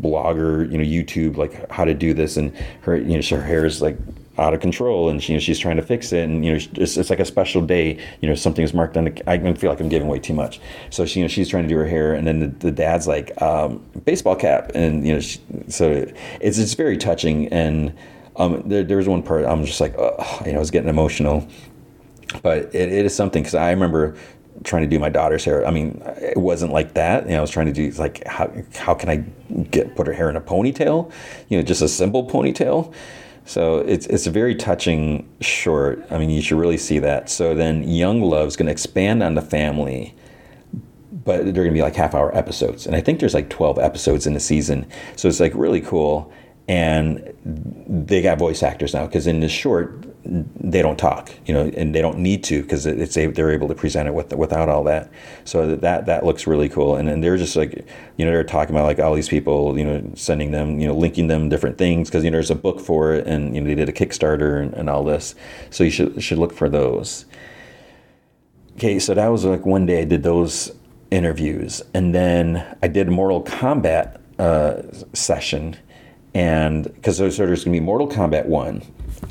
blogger 0.00 0.70
you 0.70 0.78
know 0.78 0.84
youtube 0.84 1.36
like 1.36 1.70
how 1.70 1.84
to 1.84 1.94
do 1.94 2.14
this 2.14 2.36
and 2.36 2.54
her 2.80 2.96
you 2.96 3.16
know 3.16 3.36
her 3.36 3.42
hair 3.42 3.64
is 3.64 3.82
like 3.82 3.96
out 4.38 4.54
of 4.54 4.60
control 4.60 5.10
and 5.10 5.22
she, 5.22 5.32
you 5.32 5.36
know, 5.36 5.40
she's 5.40 5.58
trying 5.58 5.76
to 5.76 5.82
fix 5.82 6.12
it 6.12 6.24
and 6.24 6.44
you 6.44 6.52
know 6.52 6.58
it's, 6.74 6.96
it's 6.96 7.10
like 7.10 7.20
a 7.20 7.24
special 7.24 7.60
day 7.60 7.98
you 8.20 8.28
know 8.28 8.34
something's 8.34 8.72
marked 8.72 8.96
on 8.96 9.04
the, 9.04 9.30
i 9.30 9.38
feel 9.54 9.70
like 9.70 9.80
i'm 9.80 9.88
giving 9.88 10.08
away 10.08 10.18
too 10.18 10.32
much 10.32 10.60
so 10.88 11.04
she 11.04 11.20
you 11.20 11.24
know 11.24 11.28
she's 11.28 11.48
trying 11.48 11.62
to 11.62 11.68
do 11.68 11.76
her 11.76 11.86
hair 11.86 12.14
and 12.14 12.26
then 12.26 12.40
the, 12.40 12.46
the 12.46 12.70
dad's 12.70 13.06
like 13.06 13.40
um, 13.42 13.84
baseball 14.04 14.34
cap 14.34 14.72
and 14.74 15.06
you 15.06 15.12
know 15.12 15.20
she, 15.20 15.38
so 15.68 16.06
it's 16.40 16.58
it's 16.58 16.74
very 16.74 16.96
touching 16.96 17.48
and 17.48 17.94
um, 18.36 18.62
there, 18.64 18.82
there 18.82 18.96
was 18.96 19.08
one 19.08 19.22
part 19.22 19.44
i'm 19.44 19.64
just 19.66 19.80
like 19.80 19.94
oh, 19.98 20.42
you 20.46 20.52
know 20.52 20.56
i 20.56 20.60
was 20.60 20.70
getting 20.70 20.88
emotional 20.88 21.46
but 22.42 22.74
it, 22.74 22.92
it 22.92 23.04
is 23.04 23.14
something 23.14 23.42
because 23.42 23.54
I 23.54 23.70
remember 23.70 24.16
trying 24.64 24.82
to 24.82 24.88
do 24.88 24.98
my 24.98 25.08
daughter's 25.08 25.44
hair. 25.44 25.66
I 25.66 25.70
mean, 25.70 26.02
it 26.04 26.36
wasn't 26.36 26.72
like 26.72 26.94
that. 26.94 27.24
You 27.24 27.32
know, 27.32 27.38
I 27.38 27.40
was 27.40 27.50
trying 27.50 27.66
to 27.66 27.72
do 27.72 27.90
like 27.92 28.26
how 28.26 28.52
how 28.76 28.94
can 28.94 29.08
I 29.08 29.16
get 29.70 29.96
put 29.96 30.06
her 30.06 30.12
hair 30.12 30.28
in 30.30 30.36
a 30.36 30.40
ponytail? 30.40 31.12
You 31.48 31.58
know, 31.58 31.62
just 31.62 31.82
a 31.82 31.88
simple 31.88 32.26
ponytail. 32.26 32.92
So 33.44 33.78
it's 33.78 34.06
it's 34.06 34.26
a 34.26 34.30
very 34.30 34.54
touching 34.54 35.28
short. 35.40 36.04
I 36.10 36.18
mean, 36.18 36.30
you 36.30 36.42
should 36.42 36.58
really 36.58 36.78
see 36.78 36.98
that. 36.98 37.30
So 37.30 37.54
then 37.54 37.88
Young 37.88 38.22
Love's 38.22 38.56
going 38.56 38.66
to 38.66 38.72
expand 38.72 39.22
on 39.22 39.34
the 39.34 39.42
family, 39.42 40.14
but 41.24 41.44
they're 41.44 41.52
going 41.52 41.68
to 41.68 41.72
be 41.72 41.82
like 41.82 41.96
half 41.96 42.14
hour 42.14 42.36
episodes, 42.36 42.86
and 42.86 42.94
I 42.94 43.00
think 43.00 43.20
there's 43.20 43.34
like 43.34 43.48
12 43.48 43.78
episodes 43.78 44.26
in 44.26 44.34
the 44.34 44.40
season. 44.40 44.86
So 45.16 45.28
it's 45.28 45.40
like 45.40 45.52
really 45.54 45.80
cool 45.80 46.32
and 46.70 47.34
they 47.44 48.22
got 48.22 48.38
voice 48.38 48.62
actors 48.62 48.94
now 48.94 49.04
because 49.04 49.26
in 49.26 49.40
the 49.40 49.48
short 49.48 50.04
they 50.24 50.82
don't 50.82 50.98
talk 50.98 51.32
you 51.46 51.54
know 51.54 51.70
and 51.76 51.94
they 51.94 52.02
don't 52.02 52.18
need 52.18 52.44
to 52.44 52.62
because 52.62 52.84
it's 52.84 53.16
a, 53.16 53.26
they're 53.28 53.52
able 53.52 53.68
to 53.68 53.74
present 53.74 54.06
it 54.06 54.12
with, 54.12 54.32
without 54.34 54.68
all 54.68 54.84
that. 54.84 55.10
So 55.44 55.74
that 55.76 56.06
that 56.06 56.24
looks 56.24 56.46
really 56.46 56.68
cool. 56.68 56.96
And 56.96 57.08
then 57.08 57.20
they're 57.20 57.36
just 57.36 57.56
like 57.56 57.86
you 58.16 58.24
know 58.24 58.30
they're 58.30 58.44
talking 58.44 58.74
about 58.74 58.84
like 58.84 58.98
all 58.98 59.14
these 59.14 59.28
people 59.28 59.78
you 59.78 59.84
know 59.84 60.12
sending 60.14 60.50
them 60.50 60.78
you 60.78 60.86
know 60.86 60.94
linking 60.94 61.28
them 61.28 61.48
different 61.48 61.78
things 61.78 62.08
because 62.08 62.22
you 62.22 62.30
know 62.30 62.36
there's 62.36 62.50
a 62.50 62.54
book 62.54 62.80
for 62.80 63.14
it 63.14 63.26
and 63.26 63.54
you 63.54 63.60
know 63.60 63.66
they 63.66 63.74
did 63.74 63.88
a 63.88 63.92
kickstarter 63.92 64.62
and, 64.62 64.74
and 64.74 64.90
all 64.90 65.04
this. 65.04 65.34
So 65.70 65.84
you 65.84 65.90
should 65.90 66.22
should 66.22 66.38
look 66.38 66.52
for 66.52 66.68
those. 66.68 67.24
Okay 68.76 68.98
so 68.98 69.14
that 69.14 69.28
was 69.28 69.44
like 69.44 69.64
one 69.64 69.86
day 69.86 70.00
i 70.00 70.04
did 70.04 70.22
those 70.22 70.72
interviews. 71.10 71.82
And 71.94 72.14
then 72.14 72.76
i 72.82 72.88
did 72.88 73.08
mortal 73.08 73.42
kombat 73.42 74.20
uh, 74.38 74.82
session. 75.12 75.76
And 76.34 76.84
because 76.84 77.16
so 77.16 77.28
there's 77.28 77.36
going 77.36 77.56
to 77.56 77.70
be 77.70 77.80
Mortal 77.80 78.08
Kombat 78.08 78.46
1 78.46 78.82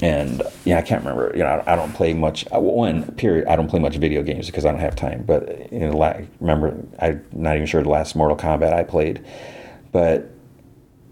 and 0.01 0.41
yeah 0.65 0.77
I 0.77 0.81
can't 0.81 1.03
remember 1.03 1.31
you 1.35 1.43
know 1.43 1.63
I, 1.65 1.75
don't 1.75 1.93
play 1.93 2.13
much 2.13 2.45
uh, 2.53 2.59
one 2.59 3.03
period 3.15 3.47
I 3.47 3.55
don't 3.55 3.67
play 3.67 3.79
much 3.79 3.97
video 3.97 4.23
games 4.23 4.45
because 4.45 4.65
I 4.65 4.71
don't 4.71 4.79
have 4.79 4.95
time 4.95 5.23
but 5.23 5.71
you 5.71 5.79
know 5.79 6.27
remember 6.39 6.77
I'm 6.99 7.25
not 7.33 7.55
even 7.55 7.67
sure 7.67 7.83
the 7.83 7.89
last 7.89 8.15
Mortal 8.15 8.37
Kombat 8.37 8.73
I 8.73 8.83
played 8.83 9.25
but 9.91 10.31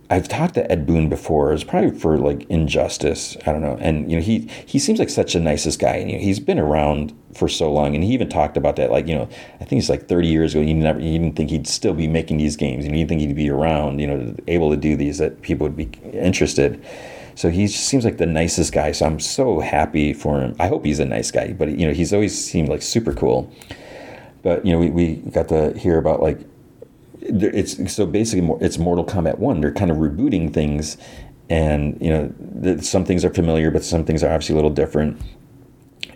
I've 0.10 0.30
talked 0.30 0.54
to 0.54 0.72
Ed 0.72 0.86
Boon 0.86 1.10
before. 1.10 1.52
It's 1.52 1.66
probably 1.66 1.92
for 1.92 2.18
like 2.18 2.50
injustice. 2.50 3.36
I 3.46 3.52
don't 3.52 3.62
know. 3.62 3.78
And 3.82 4.10
you 4.10 4.18
know, 4.18 4.24
he 4.24 4.50
he 4.66 4.80
seems 4.80 5.00
like 5.00 5.10
such 5.10 5.36
a 5.36 5.40
nicest 5.40 5.80
guy, 5.80 5.96
and 5.96 6.10
you 6.10 6.18
know, 6.18 6.24
he's 6.24 6.40
been 6.40 6.60
around 6.60 7.14
for 7.34 7.50
so 7.50 7.72
long. 7.72 7.94
And 7.94 8.04
he 8.04 8.14
even 8.14 8.30
talked 8.30 8.56
about 8.56 8.78
that. 8.78 8.90
Like 8.90 9.08
you 9.08 9.16
know, 9.16 9.28
I 9.60 9.66
think 9.66 9.80
it's 9.80 9.90
like 9.90 10.08
30 10.08 10.28
years 10.28 10.56
ago. 10.56 10.64
He 10.64 10.74
never 10.74 11.00
he 11.00 11.18
didn't 11.18 11.36
think 11.36 11.50
he'd 11.50 11.68
still 11.68 11.94
be 11.94 12.08
making 12.08 12.38
these 12.38 12.56
games. 12.56 12.86
You 12.86 12.92
know, 12.92 12.96
he 12.96 13.02
didn't 13.02 13.10
think 13.10 13.22
he'd 13.22 13.36
be 13.36 13.50
around. 13.50 14.00
You 14.00 14.08
know, 14.08 14.36
able 14.48 14.70
to 14.70 14.78
do 14.78 14.96
these 14.96 15.18
that 15.18 15.42
people 15.42 15.68
would 15.68 15.76
be 15.76 15.90
interested. 16.14 16.84
So 17.38 17.52
he 17.52 17.68
seems 17.68 18.04
like 18.04 18.18
the 18.18 18.26
nicest 18.26 18.74
guy. 18.74 18.92
So 18.94 19.06
I'm 19.06 19.20
so 19.20 19.60
happy 19.60 20.12
for 20.12 20.42
him. 20.42 20.56
I 20.60 20.68
hope 20.68 20.84
he's 20.84 20.98
a 20.98 21.06
nice 21.06 21.30
guy. 21.30 21.54
But 21.54 21.78
you 21.78 21.86
know, 21.86 21.94
he's 21.94 22.12
always 22.12 22.36
seemed 22.36 22.68
like 22.68 22.82
super 22.82 23.14
cool. 23.14 23.54
But 24.42 24.66
you 24.66 24.72
know, 24.72 24.80
we, 24.80 24.90
we 24.90 25.16
got 25.18 25.48
to 25.50 25.78
hear 25.78 26.00
about 26.00 26.20
like 26.20 26.40
it's 27.22 27.94
so 27.94 28.08
basically 28.08 28.50
it's 28.60 28.80
Mortal 28.80 29.06
Kombat 29.06 29.38
One. 29.38 29.62
They're 29.62 29.72
kind 29.72 29.92
of 29.92 29.98
rebooting 29.98 30.52
things, 30.52 30.98
and 31.48 32.02
you 32.02 32.10
know 32.10 32.80
some 32.82 33.06
things 33.06 33.24
are 33.24 33.32
familiar, 33.32 33.70
but 33.70 33.84
some 33.84 34.04
things 34.04 34.24
are 34.24 34.34
obviously 34.34 34.54
a 34.54 34.56
little 34.56 34.72
different. 34.72 35.22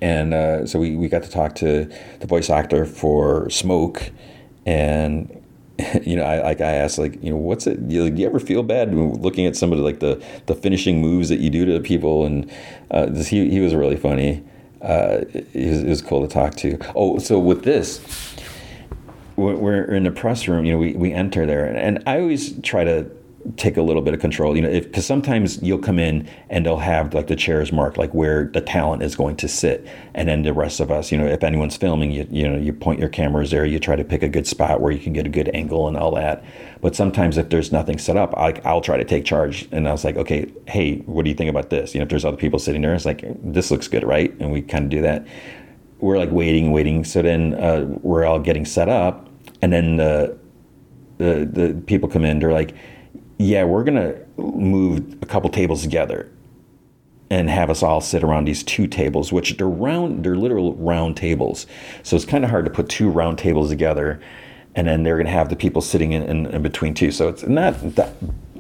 And 0.02 0.34
uh, 0.34 0.66
so 0.66 0.80
we, 0.80 0.96
we 0.96 1.08
got 1.08 1.22
to 1.22 1.30
talk 1.30 1.54
to 1.58 1.86
the 2.20 2.26
voice 2.26 2.50
actor 2.50 2.84
for 2.84 3.48
Smoke, 3.52 4.10
and 4.66 5.41
you 6.04 6.16
know, 6.16 6.24
I 6.24 6.42
like 6.42 6.62
I 6.62 6.74
asked 6.74 6.98
like, 6.98 7.22
you 7.24 7.32
know, 7.32 7.38
what's 7.38 7.68
it? 7.68 7.80
You, 7.88 8.10
do 8.10 8.22
you 8.22 8.28
ever 8.28 8.40
feel 8.40 8.64
bad 8.64 8.94
looking 8.94 9.46
at 9.46 9.56
some 9.56 9.72
of 9.72 9.80
like 9.80 10.00
the 10.00 10.24
the 10.46 10.56
finishing 10.56 11.02
moves 11.02 11.30
that 11.30 11.40
you 11.40 11.50
do 11.50 11.66
to 11.66 11.80
people? 11.80 12.26
And 12.26 12.52
uh, 12.90 13.08
this, 13.08 13.28
he 13.28 13.50
he 13.50 13.60
was 13.60 13.76
really 13.76 13.98
funny. 13.98 14.44
Uh, 14.82 15.26
it, 15.34 15.46
was, 15.54 15.84
it 15.84 15.90
was 15.90 16.02
cool 16.02 16.22
to 16.22 16.28
talk 16.28 16.56
to. 16.56 16.80
Oh, 16.96 17.20
so 17.20 17.38
with 17.38 17.64
this, 17.64 18.02
we're 19.36 19.84
in 19.84 20.04
the 20.04 20.12
press 20.12 20.48
room, 20.48 20.66
you 20.66 20.74
know, 20.74 20.80
we, 20.80 20.94
we 20.94 21.14
enter 21.14 21.46
there, 21.46 21.66
and 21.66 22.02
I 22.08 22.20
always 22.20 22.60
try 22.62 22.84
to 22.84 23.10
take 23.58 23.78
a 23.78 23.82
little 23.82 24.02
bit 24.02 24.14
of 24.14 24.20
control, 24.20 24.56
you 24.56 24.62
know, 24.62 24.72
because 24.72 25.06
sometimes 25.06 25.62
you'll 25.62 25.80
come 25.80 26.00
in 26.00 26.28
and 26.50 26.66
they'll 26.66 26.78
have 26.78 27.14
like 27.14 27.28
the 27.28 27.36
chairs 27.36 27.72
marked, 27.72 27.98
like 27.98 28.14
where 28.14 28.46
the 28.46 28.62
talent 28.62 29.04
is 29.04 29.16
going 29.16 29.36
to 29.38 29.48
sit, 29.48 29.88
and 30.14 30.28
then 30.28 30.44
the 30.44 30.54
rest 30.54 30.80
of 30.80 30.92
us, 30.92 31.12
you 31.12 31.18
know, 31.18 31.26
if 31.26 31.44
anyone's 31.44 31.78
filming, 31.78 32.12
you 32.12 32.28
you 32.30 32.48
know, 32.48 32.58
you 32.58 32.74
point 32.74 33.00
your 33.00 33.10
cameras 33.10 33.52
there, 33.52 33.66
you 33.66 33.80
try 33.80 33.96
to 33.96 34.04
pick 34.04 34.24
a 34.24 34.30
good 34.30 34.48
spot 34.48 34.82
where 34.82 34.92
you 34.92 35.00
can 35.00 35.14
get 35.14 35.26
a 35.26 35.30
good 35.30 35.50
angle 35.54 35.88
and 35.88 35.98
all 35.98 36.12
that. 36.16 36.44
But 36.82 36.96
sometimes 36.96 37.38
if 37.38 37.50
there's 37.50 37.72
nothing 37.72 37.98
set 38.00 38.18
up, 38.18 38.36
I, 38.38 38.60
I'll 38.66 38.82
try 38.82 38.98
to 38.98 39.06
take 39.06 39.26
charge, 39.26 39.68
and 39.72 39.88
I 39.88 39.92
was 39.92 40.04
like, 40.04 40.18
okay, 40.18 40.52
hey, 40.68 40.98
what 41.06 41.24
do 41.24 41.30
you 41.30 41.36
think 41.36 41.50
about 41.50 41.70
this? 41.70 41.94
You 41.94 42.00
know, 42.00 42.04
if 42.04 42.10
there's 42.10 42.26
other 42.26 42.38
people 42.38 42.60
sitting 42.60 42.82
there, 42.82 42.94
it's 42.94 43.06
like 43.06 43.24
this 43.44 43.72
looks 43.72 43.88
good, 43.88 44.04
right? 44.04 44.34
And 44.40 44.52
we 44.52 44.62
kind 44.62 44.86
of 44.86 44.90
do 44.90 45.02
that 45.02 45.28
we're 46.02 46.18
like 46.18 46.32
waiting, 46.32 46.72
waiting. 46.72 47.06
So 47.06 47.22
then 47.22 47.54
uh, 47.54 47.86
we're 48.02 48.26
all 48.26 48.40
getting 48.40 48.66
set 48.66 48.90
up, 48.90 49.30
and 49.62 49.72
then 49.72 49.98
the 49.98 50.38
the 51.18 51.46
the 51.46 51.82
people 51.86 52.10
come 52.10 52.26
in. 52.26 52.40
They're 52.40 52.52
like, 52.52 52.74
"Yeah, 53.42 53.64
we're 53.64 53.84
gonna 53.84 54.16
move 54.38 55.18
a 55.22 55.26
couple 55.26 55.50
tables 55.50 55.82
together." 55.82 56.30
and 57.32 57.50
have 57.50 57.70
us 57.70 57.82
all 57.82 58.02
sit 58.02 58.26
around 58.26 58.44
these 58.44 58.62
two 58.62 58.86
tables, 58.88 59.32
which 59.32 59.56
they're 59.56 59.66
round, 59.66 60.26
they're 60.26 60.36
literal 60.36 60.76
round 60.76 61.16
tables. 61.16 61.66
So 62.04 62.18
it's 62.18 62.26
kind 62.26 62.44
of 62.44 62.50
hard 62.50 62.66
to 62.66 62.72
put 62.72 62.90
two 62.90 63.10
round 63.10 63.38
tables 63.38 63.70
together, 63.70 64.20
and 64.76 64.86
then 64.86 65.04
they're 65.04 65.16
going 65.16 65.28
to 65.28 65.32
have 65.32 65.48
the 65.48 65.56
people 65.56 65.82
sitting 65.82 66.12
in, 66.12 66.24
in, 66.24 66.46
in, 66.48 66.62
between 66.62 66.94
two. 66.94 67.10
So 67.10 67.30
it's 67.30 67.44
not 67.44 67.96
that 67.96 68.16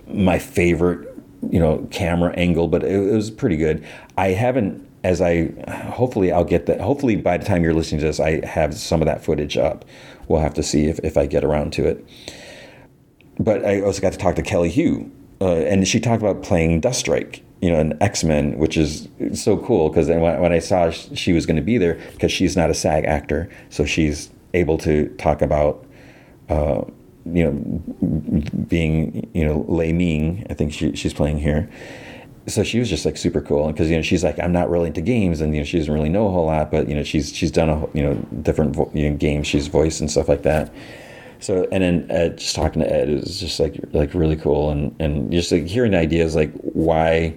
my 0.07 0.39
favorite, 0.39 1.13
you 1.49 1.59
know, 1.59 1.85
camera 1.91 2.31
angle, 2.35 2.69
but 2.69 2.81
it, 2.83 2.93
it 2.93 3.13
was 3.13 3.29
pretty 3.29 3.57
good. 3.57 3.85
I 4.17 4.29
haven't, 4.29 4.87
as 5.03 5.19
I, 5.19 5.51
hopefully 5.89 6.31
I'll 6.31 6.45
get 6.45 6.65
that. 6.67 6.79
Hopefully 6.79 7.17
by 7.17 7.37
the 7.37 7.43
time 7.43 7.65
you're 7.65 7.73
listening 7.73 7.99
to 7.99 8.07
this, 8.07 8.21
I 8.21 8.45
have 8.45 8.73
some 8.73 9.01
of 9.01 9.05
that 9.05 9.21
footage 9.21 9.57
up. 9.57 9.83
We'll 10.29 10.39
have 10.39 10.53
to 10.53 10.63
see 10.63 10.85
if, 10.85 10.97
if 10.99 11.17
I 11.17 11.25
get 11.25 11.43
around 11.43 11.73
to 11.73 11.87
it. 11.87 12.07
But 13.39 13.65
I 13.65 13.81
also 13.81 14.01
got 14.01 14.13
to 14.13 14.19
talk 14.19 14.35
to 14.35 14.41
Kelly 14.41 14.71
Hu, 14.71 15.09
uh, 15.39 15.55
and 15.55 15.87
she 15.87 15.99
talked 15.99 16.21
about 16.21 16.43
playing 16.43 16.81
Deathstrike 16.81 17.41
you 17.61 17.69
know, 17.71 17.79
an 17.79 17.95
X 18.01 18.23
Men, 18.23 18.57
which 18.57 18.75
is 18.75 19.07
so 19.33 19.57
cool 19.57 19.89
because 19.89 20.07
when, 20.07 20.19
when 20.19 20.51
I 20.51 20.59
saw 20.59 20.89
she 20.89 21.31
was 21.31 21.45
going 21.45 21.57
to 21.57 21.61
be 21.61 21.77
there, 21.77 21.93
because 22.11 22.31
she's 22.31 22.57
not 22.57 22.71
a 22.71 22.73
SAG 22.73 23.05
actor, 23.05 23.49
so 23.69 23.85
she's 23.85 24.31
able 24.55 24.77
to 24.79 25.07
talk 25.17 25.41
about, 25.41 25.85
uh, 26.49 26.81
you 27.25 27.45
know, 27.45 27.51
being 28.67 29.29
you 29.33 29.45
know 29.45 29.63
Lei 29.67 29.93
Ming. 29.93 30.45
I 30.49 30.55
think 30.55 30.73
she, 30.73 30.95
she's 30.95 31.13
playing 31.13 31.37
here. 31.37 31.69
So 32.47 32.63
she 32.63 32.79
was 32.79 32.89
just 32.89 33.05
like 33.05 33.15
super 33.15 33.41
cool 33.41 33.67
because 33.67 33.91
you 33.91 33.95
know 33.95 34.01
she's 34.01 34.23
like 34.23 34.39
I'm 34.39 34.51
not 34.51 34.67
really 34.71 34.87
into 34.87 35.01
games 35.01 35.39
and 35.39 35.53
you 35.53 35.61
know 35.61 35.65
she 35.65 35.77
doesn't 35.77 35.93
really 35.93 36.09
know 36.09 36.27
a 36.27 36.31
whole 36.31 36.47
lot, 36.47 36.71
but 36.71 36.89
you 36.89 36.95
know 36.95 37.03
she's 37.03 37.31
she's 37.31 37.51
done 37.51 37.69
a 37.69 37.87
you 37.93 38.01
know 38.01 38.15
different 38.41 38.75
you 38.95 39.11
know, 39.11 39.15
games 39.15 39.45
she's 39.45 39.67
voiced 39.67 40.01
and 40.01 40.09
stuff 40.09 40.27
like 40.27 40.41
that. 40.41 40.73
So 41.41 41.67
and 41.71 41.83
then 41.83 42.07
Ed, 42.09 42.37
just 42.37 42.55
talking 42.55 42.81
to 42.81 42.91
Ed 42.91 43.09
is 43.09 43.39
just 43.39 43.59
like 43.59 43.79
like 43.93 44.13
really 44.13 44.35
cool. 44.35 44.69
And 44.69 44.95
and 44.99 45.31
just 45.31 45.51
like 45.51 45.65
hearing 45.65 45.95
ideas 45.95 46.35
like 46.35 46.53
why 46.61 47.35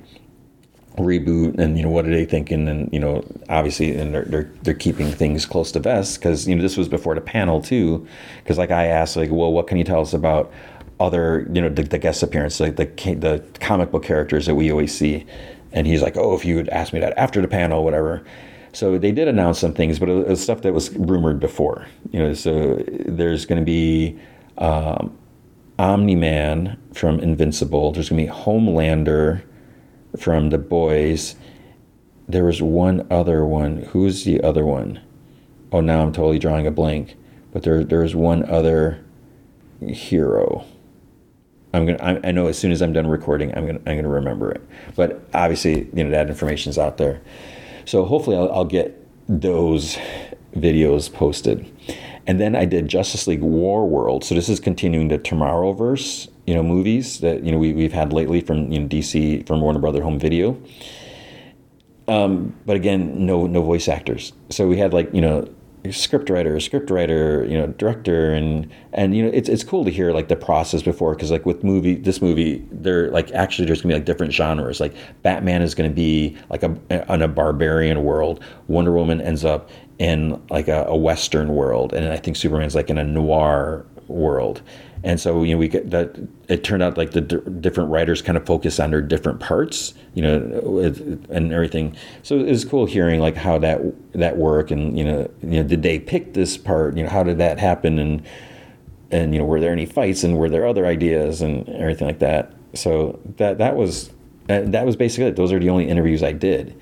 reboot 0.99 1.59
and 1.59 1.77
you 1.77 1.83
know 1.83 1.91
what 1.91 2.07
are 2.07 2.11
they 2.11 2.27
thinking? 2.27 2.69
And 2.69 2.93
you 2.93 3.01
know 3.01 3.25
obviously 3.49 3.97
and 3.97 4.15
they're 4.15 4.25
they're, 4.27 4.51
they're 4.63 4.75
keeping 4.75 5.11
things 5.11 5.47
close 5.47 5.73
to 5.73 5.81
vest 5.81 6.21
because 6.21 6.47
you 6.47 6.55
know 6.55 6.63
this 6.63 6.77
was 6.77 6.89
before 6.89 7.15
the 7.15 7.23
panel 7.23 7.63
too. 7.63 8.07
Because 8.43 8.59
like 8.59 8.71
I 8.71 8.87
asked 8.87 9.17
like 9.17 9.31
well 9.31 9.53
what 9.53 9.67
can 9.67 9.79
you 9.79 9.85
tell 9.85 10.03
us 10.03 10.13
about 10.13 10.53
other 11.01 11.49
you 11.53 11.63
know 11.63 11.71
the, 11.71 11.83
the 11.83 11.99
guest 11.99 12.23
appearances 12.23 12.61
like 12.61 12.77
the 12.77 13.15
the 13.15 13.43
comic 13.61 13.91
book 13.91 14.05
characters 14.05 14.47
that 14.47 14.55
we 14.55 14.71
always 14.71 14.97
see? 14.97 15.25
And 15.73 15.87
he's 15.87 16.03
like 16.03 16.19
oh 16.19 16.35
if 16.35 16.45
you 16.45 16.57
would 16.57 16.69
ask 16.69 16.93
me 16.93 17.01
that 17.01 17.17
after 17.17 17.41
the 17.41 17.49
panel 17.49 17.83
whatever 17.85 18.23
so 18.75 18.99
they 18.99 19.13
did 19.13 19.29
announce 19.29 19.59
some 19.59 19.73
things 19.73 19.99
but 19.99 20.09
it 20.09 20.29
was 20.29 20.43
stuff 20.43 20.63
that 20.63 20.73
was 20.73 20.91
rumored 20.97 21.41
before 21.41 21.87
you 22.11 22.19
know 22.19 22.35
so 22.35 22.83
there's 23.07 23.47
going 23.47 23.61
to 23.61 23.65
be 23.65 24.19
um, 24.59 25.17
Omni 25.79 26.17
Man 26.17 26.79
from 26.93 27.21
Invincible 27.21 27.93
there's 27.93 28.09
going 28.09 28.27
to 28.27 28.33
be 28.33 28.39
Homelander 28.39 29.43
from 30.19 30.51
the 30.51 30.59
boys. 30.59 31.37
There 32.29 32.45
was 32.45 32.63
one 32.63 33.07
other 33.11 33.45
one. 33.45 33.79
Who's 33.91 34.25
the 34.25 34.41
other 34.43 34.65
one? 34.65 35.01
Oh, 35.73 35.81
now 35.81 36.03
I'm 36.03 36.13
totally 36.13 36.39
drawing 36.39 36.67
a 36.67 36.71
blank. 36.71 37.17
But 37.53 37.63
there, 37.63 37.85
there's 37.85 38.15
one 38.15 38.49
other 38.51 39.05
hero. 39.81 40.65
I'm 41.73 41.87
gonna. 41.87 42.03
I, 42.03 42.29
I 42.29 42.31
know 42.31 42.47
as 42.47 42.57
soon 42.57 42.73
as 42.73 42.81
I'm 42.81 42.93
done 42.93 43.07
recording, 43.07 43.57
I'm 43.57 43.67
gonna. 43.67 43.81
I'm 43.87 43.97
gonna 43.97 44.09
remember 44.09 44.51
it. 44.53 44.63
But 44.95 45.23
obviously, 45.35 45.89
you 45.93 46.05
know 46.05 46.11
that 46.11 46.29
information's 46.29 46.79
out 46.79 46.99
there. 46.99 47.21
So 47.85 48.05
hopefully, 48.05 48.37
I'll, 48.37 48.51
I'll 48.53 48.65
get 48.65 49.01
those 49.29 49.97
videos 50.57 51.13
posted. 51.13 51.71
And 52.27 52.41
then 52.41 52.57
I 52.57 52.65
did 52.65 52.89
Justice 52.89 53.27
League 53.27 53.43
War 53.43 53.87
World. 53.87 54.25
So 54.25 54.35
this 54.35 54.49
is 54.49 54.61
continuing 54.61 55.09
the 55.09 55.19
Tomorrowverse 55.19 56.29
you 56.47 56.55
know 56.55 56.63
movies 56.63 57.21
that 57.21 57.43
you 57.43 57.53
know 57.53 57.59
we, 57.59 57.73
we've 57.73 57.93
had 57.93 58.13
lately 58.13 58.41
from 58.41 58.71
you 58.71 58.81
know 58.81 58.87
DC 58.87 59.47
from 59.47 59.61
Warner 59.61 59.79
Brother 59.79 60.03
Home 60.03 60.19
Video. 60.19 60.61
Um, 62.07 62.55
but 62.67 62.77
again, 62.77 63.25
no 63.25 63.47
no 63.47 63.63
voice 63.63 63.89
actors. 63.89 64.33
So 64.51 64.69
we 64.69 64.77
had 64.77 64.93
like 64.93 65.13
you 65.15 65.21
know 65.21 65.49
script 65.91 66.31
writer, 66.31 66.59
script 66.61 66.91
writer, 66.91 67.45
you 67.45 67.59
know, 67.59 67.67
director, 67.67 68.33
and 68.33 68.71
and 68.93 69.15
you 69.15 69.23
know, 69.23 69.31
it's 69.33 69.49
it's 69.49 69.63
cool 69.63 69.85
to 69.85 69.91
hear 69.91 70.13
like 70.13 70.29
the 70.29 70.37
process 70.37 70.83
before 70.83 71.15
because 71.15 71.31
like 71.31 71.45
with 71.45 71.63
movie 71.63 71.97
this 71.97 72.23
movie, 72.23 72.65
they're 72.71 73.11
like 73.11 73.31
actually 73.33 73.67
there's 73.67 73.83
gonna 73.83 73.95
be 73.95 73.99
like 73.99 74.07
different 74.07 74.33
genres. 74.33 74.81
Like 74.81 74.95
Batman 75.23 75.63
is 75.63 75.75
gonna 75.75 75.91
be 75.91 76.37
like 76.51 76.63
a 76.63 76.77
in 77.13 77.23
a 77.23 77.29
barbarian 77.29 78.03
world. 78.05 78.43
Wonder 78.69 78.93
Woman 78.93 79.21
ends 79.21 79.45
up 79.45 79.71
in 79.99 80.41
like 80.49 80.69
a, 80.69 80.85
a 80.89 80.97
western 80.97 81.55
world, 81.55 81.93
and 81.93 82.09
I 82.13 82.17
think 82.17 82.37
Superman's 82.37 82.75
like 82.75 82.89
in 82.89 82.99
a 82.99 83.05
noir 83.05 83.85
world 84.09 84.63
and 85.05 85.21
so 85.21 85.43
you 85.43 85.55
know 85.55 85.59
we 85.59 85.69
get 85.69 85.91
that 85.91 86.17
it 86.49 86.65
turned 86.65 86.83
out 86.83 86.97
like 86.97 87.11
the 87.11 87.21
d- 87.21 87.41
different 87.61 87.91
writers 87.91 88.23
kind 88.23 88.39
of 88.39 88.47
focus 88.47 88.81
on 88.81 88.91
their 88.91 89.03
different 89.03 89.39
parts 89.39 89.93
you 90.15 90.23
know 90.23 90.79
and 91.29 91.53
everything. 91.53 91.95
So 92.23 92.39
it 92.41 92.49
was 92.49 92.65
cool 92.65 92.87
hearing 92.87 93.21
like 93.21 93.37
how 93.37 93.59
that 93.59 93.83
that 94.13 94.39
work 94.39 94.71
and 94.71 94.99
you 94.99 95.05
know 95.05 95.31
you 95.43 95.63
know 95.63 95.63
did 95.63 95.83
they 95.83 95.99
pick 95.99 96.33
this 96.33 96.57
part? 96.57 96.97
You 96.97 97.05
know 97.05 97.11
how 97.11 97.23
did 97.23 97.39
that 97.39 97.59
happen? 97.61 97.99
And 97.99 98.27
and 99.11 99.35
you 99.35 99.39
know 99.39 99.45
were 99.45 99.61
there 99.61 99.73
any 99.73 99.87
fights 99.87 100.25
and 100.25 100.39
were 100.39 100.49
there 100.49 100.67
other 100.67 100.87
ideas 100.87 101.43
and 101.43 101.69
everything 101.69 102.07
like 102.07 102.21
that? 102.21 102.53
So 102.73 103.21
that 103.37 103.59
that 103.59 103.77
was 103.77 104.11
that 104.47 104.87
was 104.87 104.97
basically 104.97 105.27
it. 105.27 105.37
Those 105.37 105.53
are 105.53 105.59
the 105.59 105.71
only 105.71 105.89
interviews 105.89 106.23
i 106.23 106.33
did. 106.33 106.81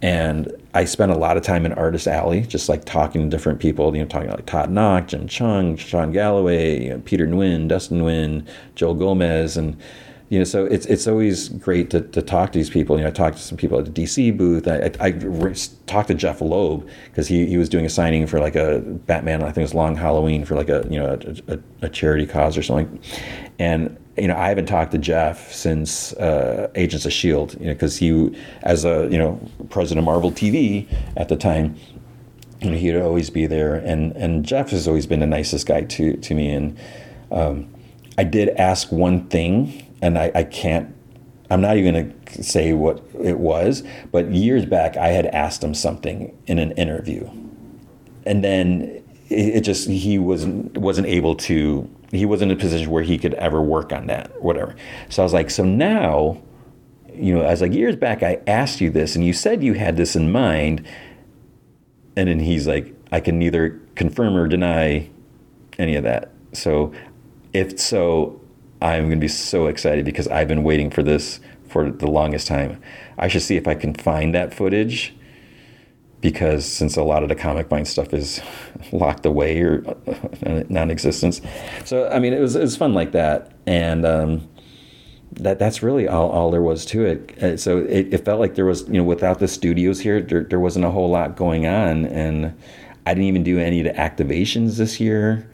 And 0.00 0.52
I 0.74 0.84
spent 0.84 1.12
a 1.12 1.16
lot 1.16 1.36
of 1.36 1.44
time 1.44 1.64
in 1.64 1.72
Artist 1.72 2.08
Alley, 2.08 2.42
just 2.42 2.68
like 2.68 2.84
talking 2.84 3.22
to 3.22 3.28
different 3.28 3.60
people, 3.60 3.94
you 3.94 4.02
know, 4.02 4.08
talking 4.08 4.28
like 4.28 4.44
Todd 4.44 4.70
Nauck, 4.70 5.06
Jim 5.06 5.28
Cheung, 5.28 5.78
Sean 5.78 6.10
Galloway, 6.10 6.82
you 6.82 6.90
know, 6.90 6.98
Peter 7.04 7.28
Nguyen, 7.28 7.68
Dustin 7.68 8.00
Nguyen, 8.00 8.44
Joel 8.74 8.94
Gomez, 8.94 9.56
and 9.56 9.80
you 10.30 10.38
know, 10.38 10.44
so 10.44 10.64
it's 10.64 10.84
it's 10.86 11.06
always 11.06 11.50
great 11.50 11.90
to, 11.90 12.00
to 12.00 12.20
talk 12.20 12.50
to 12.52 12.58
these 12.58 12.70
people. 12.70 12.96
You 12.96 13.02
know, 13.02 13.08
I 13.08 13.12
talked 13.12 13.36
to 13.36 13.42
some 13.42 13.56
people 13.56 13.78
at 13.78 13.84
the 13.84 14.02
DC 14.02 14.36
booth. 14.36 14.66
I, 14.66 14.90
I, 14.98 15.06
I 15.08 15.54
talked 15.86 16.08
to 16.08 16.14
Jeff 16.14 16.40
Loeb 16.40 16.88
because 17.04 17.28
he, 17.28 17.46
he 17.46 17.56
was 17.56 17.68
doing 17.68 17.86
a 17.86 17.90
signing 17.90 18.26
for 18.26 18.40
like 18.40 18.56
a 18.56 18.80
Batman. 18.80 19.42
I 19.42 19.46
think 19.46 19.58
it 19.58 19.62
was 19.62 19.74
Long 19.74 19.94
Halloween 19.94 20.44
for 20.44 20.56
like 20.56 20.68
a 20.68 20.84
you 20.90 20.98
know 20.98 21.18
a, 21.48 21.54
a, 21.54 21.58
a 21.82 21.88
charity 21.88 22.26
cause 22.26 22.58
or 22.58 22.64
something. 22.64 22.98
And 23.60 23.96
you 24.16 24.28
know, 24.28 24.36
I 24.36 24.48
haven't 24.48 24.66
talked 24.66 24.92
to 24.92 24.98
Jeff 24.98 25.52
since 25.52 26.12
uh, 26.14 26.70
Agents 26.74 27.04
of 27.04 27.12
Shield. 27.12 27.54
You 27.54 27.66
know, 27.66 27.72
because 27.72 27.96
he, 27.96 28.36
as 28.62 28.84
a 28.84 29.08
you 29.10 29.18
know 29.18 29.40
president 29.70 30.00
of 30.00 30.04
Marvel 30.04 30.30
TV 30.30 30.86
at 31.16 31.28
the 31.28 31.36
time, 31.36 31.76
you 32.60 32.70
know, 32.70 32.76
he'd 32.76 32.96
always 32.96 33.30
be 33.30 33.46
there. 33.46 33.74
And 33.74 34.12
and 34.12 34.44
Jeff 34.44 34.70
has 34.70 34.86
always 34.86 35.06
been 35.06 35.20
the 35.20 35.26
nicest 35.26 35.66
guy 35.66 35.82
to 35.82 36.16
to 36.16 36.34
me. 36.34 36.50
And 36.50 36.78
um, 37.32 37.74
I 38.16 38.24
did 38.24 38.50
ask 38.50 38.92
one 38.92 39.26
thing, 39.28 39.84
and 40.00 40.18
I, 40.18 40.30
I 40.34 40.44
can't. 40.44 40.94
I'm 41.50 41.60
not 41.60 41.76
even 41.76 42.18
to 42.26 42.42
say 42.42 42.72
what 42.72 43.02
it 43.20 43.38
was, 43.38 43.82
but 44.10 44.30
years 44.30 44.64
back 44.64 44.96
I 44.96 45.08
had 45.08 45.26
asked 45.26 45.62
him 45.62 45.74
something 45.74 46.36
in 46.46 46.58
an 46.58 46.72
interview, 46.72 47.28
and 48.24 48.44
then 48.44 49.02
it, 49.28 49.56
it 49.56 49.60
just 49.62 49.88
he 49.88 50.18
wasn't 50.18 50.78
wasn't 50.78 51.08
able 51.08 51.34
to 51.36 51.88
he 52.16 52.24
wasn't 52.24 52.50
in 52.50 52.56
a 52.56 52.60
position 52.60 52.90
where 52.90 53.02
he 53.02 53.18
could 53.18 53.34
ever 53.34 53.62
work 53.62 53.92
on 53.92 54.06
that, 54.06 54.42
whatever. 54.42 54.74
So 55.08 55.22
I 55.22 55.24
was 55.24 55.32
like, 55.32 55.50
so 55.50 55.64
now, 55.64 56.40
you 57.14 57.34
know, 57.34 57.42
as 57.42 57.60
like 57.60 57.72
years 57.72 57.96
back, 57.96 58.22
I 58.22 58.40
asked 58.46 58.80
you 58.80 58.90
this, 58.90 59.14
and 59.16 59.24
you 59.24 59.32
said 59.32 59.62
you 59.62 59.74
had 59.74 59.96
this 59.96 60.16
in 60.16 60.30
mind, 60.30 60.86
and 62.16 62.28
then 62.28 62.40
he's 62.40 62.66
like, 62.66 62.94
I 63.12 63.20
can 63.20 63.38
neither 63.38 63.80
confirm 63.94 64.36
or 64.36 64.48
deny 64.48 65.08
any 65.78 65.96
of 65.96 66.04
that. 66.04 66.30
So, 66.52 66.92
if 67.52 67.78
so, 67.78 68.40
I'm 68.82 69.04
going 69.04 69.18
to 69.18 69.24
be 69.24 69.28
so 69.28 69.66
excited 69.66 70.04
because 70.04 70.28
I've 70.28 70.48
been 70.48 70.64
waiting 70.64 70.90
for 70.90 71.02
this 71.02 71.40
for 71.68 71.90
the 71.90 72.06
longest 72.06 72.46
time. 72.46 72.80
I 73.18 73.28
should 73.28 73.42
see 73.42 73.56
if 73.56 73.66
I 73.66 73.74
can 73.74 73.94
find 73.94 74.34
that 74.34 74.52
footage 74.52 75.14
because 76.24 76.64
since 76.64 76.96
a 76.96 77.02
lot 77.02 77.22
of 77.22 77.28
the 77.28 77.34
Comic 77.34 77.68
Vine 77.68 77.84
stuff 77.84 78.14
is 78.14 78.40
locked 78.92 79.26
away 79.26 79.60
or 79.60 79.84
uh, 80.46 80.62
non-existence. 80.70 81.42
So 81.84 82.08
I 82.08 82.18
mean, 82.18 82.32
it 82.32 82.40
was 82.40 82.56
it 82.56 82.62
was 82.62 82.78
fun 82.78 82.94
like 82.94 83.12
that, 83.12 83.52
and 83.66 84.06
um, 84.06 84.48
that 85.32 85.58
that's 85.58 85.82
really 85.82 86.08
all, 86.08 86.30
all 86.30 86.50
there 86.50 86.62
was 86.62 86.86
to 86.86 87.04
it. 87.04 87.42
Uh, 87.42 87.56
so 87.58 87.80
it, 87.80 88.14
it, 88.14 88.24
felt 88.24 88.40
like 88.40 88.54
there 88.54 88.64
was 88.64 88.88
you 88.88 88.94
know 88.94 89.04
without 89.04 89.38
the 89.38 89.46
studios 89.46 90.00
here, 90.00 90.22
there, 90.22 90.44
there 90.44 90.58
wasn't 90.58 90.86
a 90.86 90.90
whole 90.90 91.10
lot 91.10 91.36
going 91.36 91.66
on, 91.66 92.06
and 92.06 92.56
I 93.04 93.12
didn't 93.12 93.28
even 93.28 93.42
do 93.42 93.58
any 93.58 93.86
of 93.86 93.94
the 93.94 94.00
activations 94.00 94.78
this 94.78 94.98
year. 94.98 95.46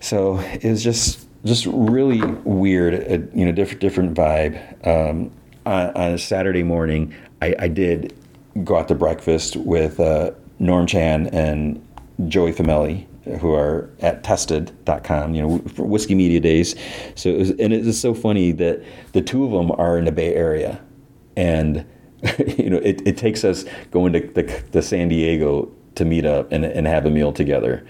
So 0.00 0.38
it 0.38 0.64
was 0.64 0.84
just 0.84 1.26
just 1.46 1.64
really 1.64 2.20
weird, 2.44 2.94
uh, 2.94 3.26
you 3.34 3.46
know, 3.46 3.52
different 3.52 3.80
different 3.80 4.14
vibe. 4.14 4.86
Um, 4.86 5.30
on, 5.64 5.88
on, 5.96 6.10
a 6.10 6.18
Saturday 6.18 6.62
morning, 6.62 7.14
I, 7.40 7.54
I 7.58 7.68
did 7.68 8.14
go 8.62 8.76
out 8.78 8.88
to 8.88 8.94
breakfast 8.94 9.56
with 9.56 9.98
uh, 9.98 10.30
Norm 10.58 10.86
Chan 10.86 11.28
and 11.28 11.86
Joey 12.28 12.52
Fameli, 12.52 13.06
who 13.40 13.52
are 13.52 13.90
at 14.00 14.22
tested.com, 14.22 15.34
you 15.34 15.42
know, 15.42 15.58
for 15.74 15.84
whiskey 15.84 16.14
media 16.14 16.40
days. 16.40 16.76
So, 17.16 17.30
it 17.30 17.38
was, 17.38 17.50
and 17.50 17.72
it 17.72 17.86
is 17.86 18.00
so 18.00 18.14
funny 18.14 18.52
that 18.52 18.82
the 19.12 19.22
two 19.22 19.44
of 19.44 19.50
them 19.50 19.72
are 19.72 19.98
in 19.98 20.04
the 20.04 20.12
Bay 20.12 20.34
Area. 20.34 20.80
And 21.36 21.84
you 22.58 22.70
know, 22.70 22.78
it, 22.78 23.06
it 23.06 23.16
takes 23.16 23.44
us 23.44 23.64
going 23.90 24.12
to 24.12 24.20
the, 24.20 24.42
the 24.72 24.82
San 24.82 25.08
Diego 25.08 25.70
to 25.96 26.04
meet 26.04 26.24
up 26.24 26.50
and, 26.52 26.64
and 26.64 26.86
have 26.86 27.06
a 27.06 27.10
meal 27.10 27.32
together. 27.32 27.86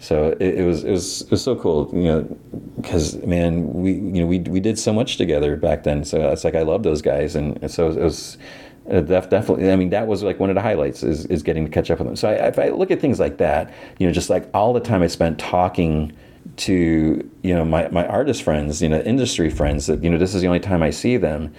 So 0.00 0.28
it, 0.40 0.54
it, 0.60 0.64
was 0.64 0.82
it 0.82 0.90
was 0.90 1.22
it 1.22 1.30
was 1.30 1.44
so 1.44 1.54
cool, 1.56 1.90
you 1.92 2.04
know, 2.04 2.38
because 2.76 3.16
man, 3.18 3.70
we 3.74 3.92
you 3.92 4.22
know 4.22 4.26
we 4.26 4.38
we 4.40 4.58
did 4.58 4.78
so 4.78 4.94
much 4.94 5.18
together 5.18 5.56
back 5.56 5.84
then. 5.84 6.04
So 6.04 6.30
it's 6.30 6.42
like 6.42 6.54
I 6.54 6.62
love 6.62 6.82
those 6.82 7.02
guys, 7.02 7.36
and 7.36 7.70
so 7.70 7.90
it 7.90 8.00
was. 8.00 8.38
Uh, 8.90 9.00
definitely, 9.00 9.70
I 9.70 9.76
mean, 9.76 9.90
that 9.90 10.06
was 10.06 10.22
like 10.22 10.40
one 10.40 10.50
of 10.50 10.56
the 10.56 10.62
highlights 10.62 11.02
is, 11.02 11.24
is 11.26 11.42
getting 11.42 11.64
to 11.64 11.70
catch 11.70 11.90
up 11.90 11.98
with 11.98 12.08
them. 12.08 12.16
So 12.16 12.28
I, 12.28 12.48
if 12.48 12.58
I 12.58 12.70
look 12.70 12.90
at 12.90 13.00
things 13.00 13.20
like 13.20 13.36
that, 13.38 13.72
you 13.98 14.06
know, 14.06 14.12
just 14.12 14.30
like 14.30 14.50
all 14.52 14.72
the 14.72 14.80
time 14.80 15.02
I 15.02 15.06
spent 15.06 15.38
talking 15.38 16.12
to, 16.56 17.30
you 17.42 17.54
know, 17.54 17.64
my, 17.64 17.88
my 17.88 18.06
artist 18.06 18.42
friends, 18.42 18.82
you 18.82 18.88
know, 18.88 19.00
industry 19.02 19.48
friends 19.48 19.86
that, 19.86 20.02
you 20.02 20.10
know, 20.10 20.18
this 20.18 20.34
is 20.34 20.42
the 20.42 20.48
only 20.48 20.60
time 20.60 20.82
I 20.82 20.90
see 20.90 21.16
them. 21.16 21.54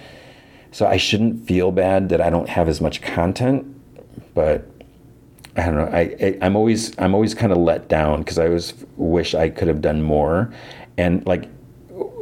So 0.72 0.88
I 0.88 0.98
shouldn't 0.98 1.48
feel 1.48 1.72
bad 1.72 2.10
that 2.10 2.19
I 2.19 2.30
don't 2.30 2.50
have 2.50 2.68
as 2.68 2.82
much 2.82 3.01
content, 3.01 3.66
but 4.34 4.68
I 5.56 5.66
don't 5.66 5.76
know. 5.76 5.90
I, 5.92 6.16
I 6.42 6.45
am 6.45 6.56
always 6.56 6.98
I'm 6.98 7.14
always 7.14 7.34
kind 7.34 7.51
of 7.51 7.58
let 7.58 7.90
down 7.90 8.19
because 8.19 8.40
I 8.40 8.45
always 8.48 8.74
wish 8.95 9.35
I 9.35 9.50
could 9.50 9.68
have 9.68 9.82
done 9.82 10.01
more, 10.01 10.53
and 10.98 11.26
like 11.27 11.50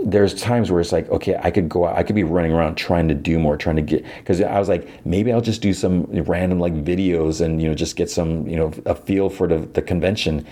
there's 0.05 0.33
times 0.33 0.71
where 0.71 0.81
it's 0.81 0.91
like 0.91 1.09
okay 1.09 1.39
I 1.41 1.51
could 1.51 1.69
go 1.69 1.85
out 1.85 1.97
I 1.97 2.03
could 2.03 2.15
be 2.15 2.23
running 2.23 2.51
around 2.51 2.75
trying 2.75 3.07
to 3.09 3.13
do 3.13 3.37
more 3.37 3.57
trying 3.57 3.75
to 3.75 3.81
get 3.81 4.03
because 4.17 4.41
I 4.41 4.57
was 4.57 4.69
like 4.69 5.05
maybe 5.05 5.31
I'll 5.31 5.41
just 5.41 5.61
do 5.61 5.73
some 5.73 6.05
random 6.05 6.59
like 6.59 6.73
videos 6.73 7.41
and 7.41 7.61
you 7.61 7.67
know 7.67 7.75
just 7.75 7.95
get 7.95 8.09
some 8.09 8.47
you 8.47 8.55
know 8.55 8.71
a 8.85 8.95
feel 8.95 9.29
for 9.29 9.47
the, 9.47 9.59
the 9.59 9.81
convention 9.81 10.45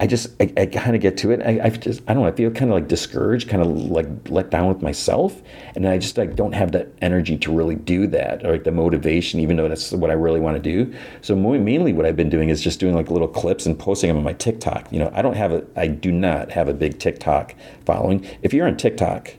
I 0.00 0.06
just 0.06 0.40
I, 0.40 0.52
I 0.56 0.66
kind 0.66 0.94
of 0.94 1.02
get 1.02 1.16
to 1.18 1.32
it. 1.32 1.42
I, 1.44 1.60
I 1.64 1.70
just 1.70 2.02
I 2.06 2.14
don't 2.14 2.22
know. 2.22 2.28
I 2.28 2.32
feel 2.32 2.50
kind 2.52 2.70
of 2.70 2.76
like 2.76 2.86
discouraged, 2.86 3.48
kind 3.48 3.62
of 3.62 3.68
like 3.68 4.06
let 4.28 4.50
down 4.50 4.68
with 4.68 4.80
myself, 4.80 5.42
and 5.74 5.88
I 5.88 5.98
just 5.98 6.16
like 6.16 6.36
don't 6.36 6.52
have 6.52 6.70
that 6.72 6.88
energy 7.02 7.36
to 7.38 7.52
really 7.52 7.74
do 7.74 8.06
that 8.08 8.46
or 8.46 8.52
like 8.52 8.64
the 8.64 8.70
motivation, 8.70 9.40
even 9.40 9.56
though 9.56 9.68
that's 9.68 9.90
what 9.90 10.10
I 10.10 10.14
really 10.14 10.38
want 10.38 10.56
to 10.56 10.62
do. 10.62 10.94
So 11.20 11.34
more, 11.34 11.58
mainly, 11.58 11.92
what 11.92 12.06
I've 12.06 12.16
been 12.16 12.30
doing 12.30 12.48
is 12.48 12.62
just 12.62 12.78
doing 12.78 12.94
like 12.94 13.10
little 13.10 13.26
clips 13.26 13.66
and 13.66 13.76
posting 13.76 14.08
them 14.08 14.16
on 14.18 14.22
my 14.22 14.34
TikTok. 14.34 14.92
You 14.92 15.00
know, 15.00 15.10
I 15.14 15.22
don't 15.22 15.36
have 15.36 15.52
a 15.52 15.66
I 15.74 15.88
do 15.88 16.12
not 16.12 16.52
have 16.52 16.68
a 16.68 16.74
big 16.74 17.00
TikTok 17.00 17.56
following. 17.84 18.24
If 18.42 18.54
you're 18.54 18.68
on 18.68 18.76
TikTok, 18.76 19.34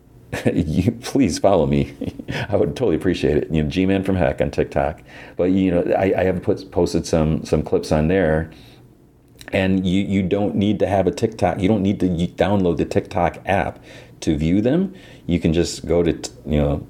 you 0.54 0.90
please 0.92 1.38
follow 1.38 1.66
me. 1.66 1.94
I 2.48 2.56
would 2.56 2.76
totally 2.76 2.96
appreciate 2.96 3.36
it. 3.36 3.50
You 3.52 3.62
know, 3.62 3.68
G 3.68 3.84
Man 3.84 4.04
from 4.04 4.16
Heck 4.16 4.40
on 4.40 4.50
TikTok. 4.50 5.02
But 5.36 5.50
you 5.50 5.70
know, 5.70 5.92
I, 5.92 6.14
I 6.16 6.24
have 6.24 6.42
put 6.42 6.70
posted 6.70 7.04
some 7.04 7.44
some 7.44 7.62
clips 7.62 7.92
on 7.92 8.08
there 8.08 8.50
and 9.52 9.86
you, 9.86 10.02
you 10.02 10.22
don't 10.22 10.54
need 10.54 10.78
to 10.80 10.86
have 10.86 11.06
a 11.06 11.10
TikTok. 11.10 11.60
You 11.60 11.68
don't 11.68 11.82
need 11.82 12.00
to 12.00 12.08
download 12.08 12.76
the 12.76 12.84
TikTok 12.84 13.38
app 13.46 13.82
to 14.20 14.36
view 14.36 14.60
them. 14.60 14.94
You 15.26 15.38
can 15.40 15.52
just 15.52 15.86
go 15.86 16.02
to, 16.02 16.12
you 16.46 16.58
know, 16.58 16.86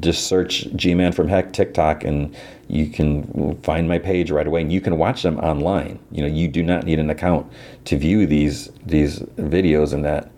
just 0.00 0.26
search 0.26 0.68
G 0.74 0.94
Man 0.94 1.12
from 1.12 1.28
Heck 1.28 1.52
TikTok 1.52 2.04
and 2.04 2.34
you 2.68 2.88
can 2.88 3.60
find 3.62 3.88
my 3.88 3.98
page 3.98 4.30
right 4.30 4.46
away 4.46 4.60
and 4.60 4.72
you 4.72 4.80
can 4.80 4.98
watch 4.98 5.22
them 5.22 5.38
online. 5.38 5.98
You 6.10 6.22
know, 6.22 6.28
you 6.28 6.48
do 6.48 6.62
not 6.62 6.84
need 6.84 6.98
an 6.98 7.10
account 7.10 7.50
to 7.86 7.96
view 7.96 8.26
these 8.26 8.70
these 8.86 9.20
videos 9.20 9.92
and 9.92 10.04
that. 10.04 10.30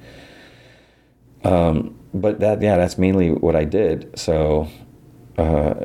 Um, 1.44 1.99
but 2.12 2.40
that 2.40 2.60
yeah, 2.62 2.76
that's 2.76 2.99
mainly 2.99 3.31
what 3.31 3.55
I 3.57 3.65
did. 3.65 4.18
So 4.18 4.68
uh, 5.39 5.84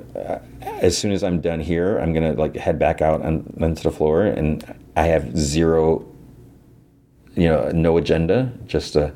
as 0.61 0.97
soon 0.97 1.11
as 1.11 1.23
I'm 1.23 1.41
done 1.41 1.59
here, 1.59 1.97
I'm 1.97 2.14
gonna 2.14 2.33
like 2.33 2.55
head 2.55 2.80
back 2.80 3.01
out 3.01 3.22
on, 3.22 3.53
onto 3.61 3.83
the 3.83 3.91
floor, 3.91 4.23
and 4.23 4.64
I 4.95 5.07
have 5.07 5.38
zero, 5.38 6.06
you 7.35 7.48
know, 7.48 7.69
no 7.72 7.98
agenda, 7.98 8.51
just 8.65 8.93
to 8.93 9.14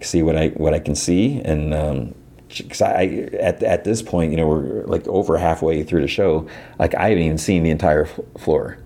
see 0.00 0.22
what 0.22 0.36
I 0.36 0.48
what 0.48 0.74
I 0.74 0.78
can 0.78 0.94
see, 0.94 1.40
and 1.40 1.72
um, 1.74 2.14
because 2.48 2.82
I 2.82 3.28
at 3.40 3.62
at 3.62 3.84
this 3.84 4.02
point, 4.02 4.30
you 4.30 4.36
know, 4.36 4.46
we're 4.46 4.84
like 4.84 5.06
over 5.08 5.38
halfway 5.38 5.82
through 5.82 6.02
the 6.02 6.08
show, 6.08 6.46
like 6.78 6.94
I 6.94 7.08
haven't 7.08 7.24
even 7.24 7.38
seen 7.38 7.62
the 7.62 7.70
entire 7.70 8.06
floor, 8.38 8.78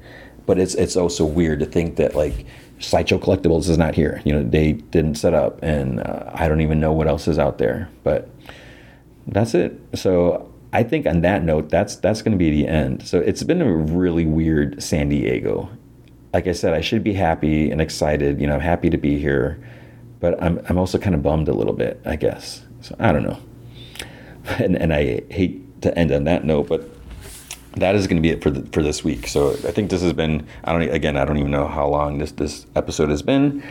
but 0.47 0.59
it's 0.59 0.75
it's 0.75 0.97
also 0.97 1.25
weird 1.25 1.61
to 1.61 1.67
think 1.67 1.97
that 1.97 2.15
like 2.15 2.47
Sideshow 2.79 3.19
Collectibles 3.19 3.69
is 3.69 3.79
not 3.79 3.95
here. 3.95 4.23
You 4.25 4.33
know, 4.35 4.43
they 4.43 4.73
didn't 4.73 5.17
set 5.17 5.35
up, 5.35 5.63
and 5.63 6.01
uh, 6.01 6.31
I 6.33 6.49
don't 6.49 6.61
even 6.61 6.81
know 6.81 6.93
what 6.93 7.09
else 7.09 7.29
is 7.29 7.39
out 7.39 7.59
there, 7.59 7.89
but 8.05 8.31
that's 9.27 9.55
it. 9.55 9.79
So 9.95 10.51
I 10.73 10.83
think 10.83 11.07
on 11.07 11.23
that 11.23 11.43
note, 11.43 11.71
that's 11.71 11.97
that's 11.97 12.23
going 12.23 12.33
to 12.33 12.39
be 12.39 12.51
the 12.51 12.69
end. 12.69 13.07
So 13.07 13.19
it's 13.19 13.43
been 13.43 13.63
a 13.63 13.75
really 13.75 14.25
weird 14.25 14.83
San 14.83 15.09
Diego. 15.09 15.69
Like 16.33 16.47
I 16.47 16.53
said, 16.53 16.75
I 16.75 16.81
should 16.81 17.03
be 17.03 17.15
happy 17.15 17.71
and 17.71 17.81
excited. 17.81 18.41
You 18.41 18.47
know, 18.47 18.55
I'm 18.55 18.61
happy 18.61 18.91
to 18.91 18.99
be 18.99 19.19
here, 19.19 19.63
but 20.21 20.41
I'm 20.43 20.61
I'm 20.69 20.79
also 20.79 20.99
kind 20.99 21.15
of 21.15 21.23
bummed 21.23 21.49
a 21.49 21.55
little 21.55 21.73
bit. 21.73 22.01
I 22.05 22.17
guess. 22.17 22.65
So 22.81 22.95
I 22.99 23.13
don't 23.13 23.25
know. 23.25 23.39
And 24.59 24.77
and 24.77 24.95
I 24.95 25.23
hate 25.29 25.83
to 25.83 25.97
end 25.99 26.11
on 26.11 26.25
that 26.25 26.43
note, 26.43 26.69
but 26.69 26.89
that 27.73 27.95
is 27.95 28.07
going 28.07 28.17
to 28.17 28.23
be 28.23 28.31
it 28.31 28.43
for 28.43 28.51
the, 28.51 28.63
for 28.73 28.83
this 28.83 29.05
week. 29.05 29.27
So 29.27 29.51
I 29.51 29.73
think 29.73 29.91
this 29.91 30.01
has 30.01 30.15
been. 30.15 30.47
I 30.65 30.73
don't 30.73 30.83
again. 30.91 31.19
I 31.19 31.27
don't 31.27 31.37
even 31.37 31.51
know 31.51 31.69
how 31.69 31.87
long 31.87 32.19
this 32.19 32.33
this 32.33 32.67
episode 32.75 33.11
has 33.11 33.23
been 33.23 33.63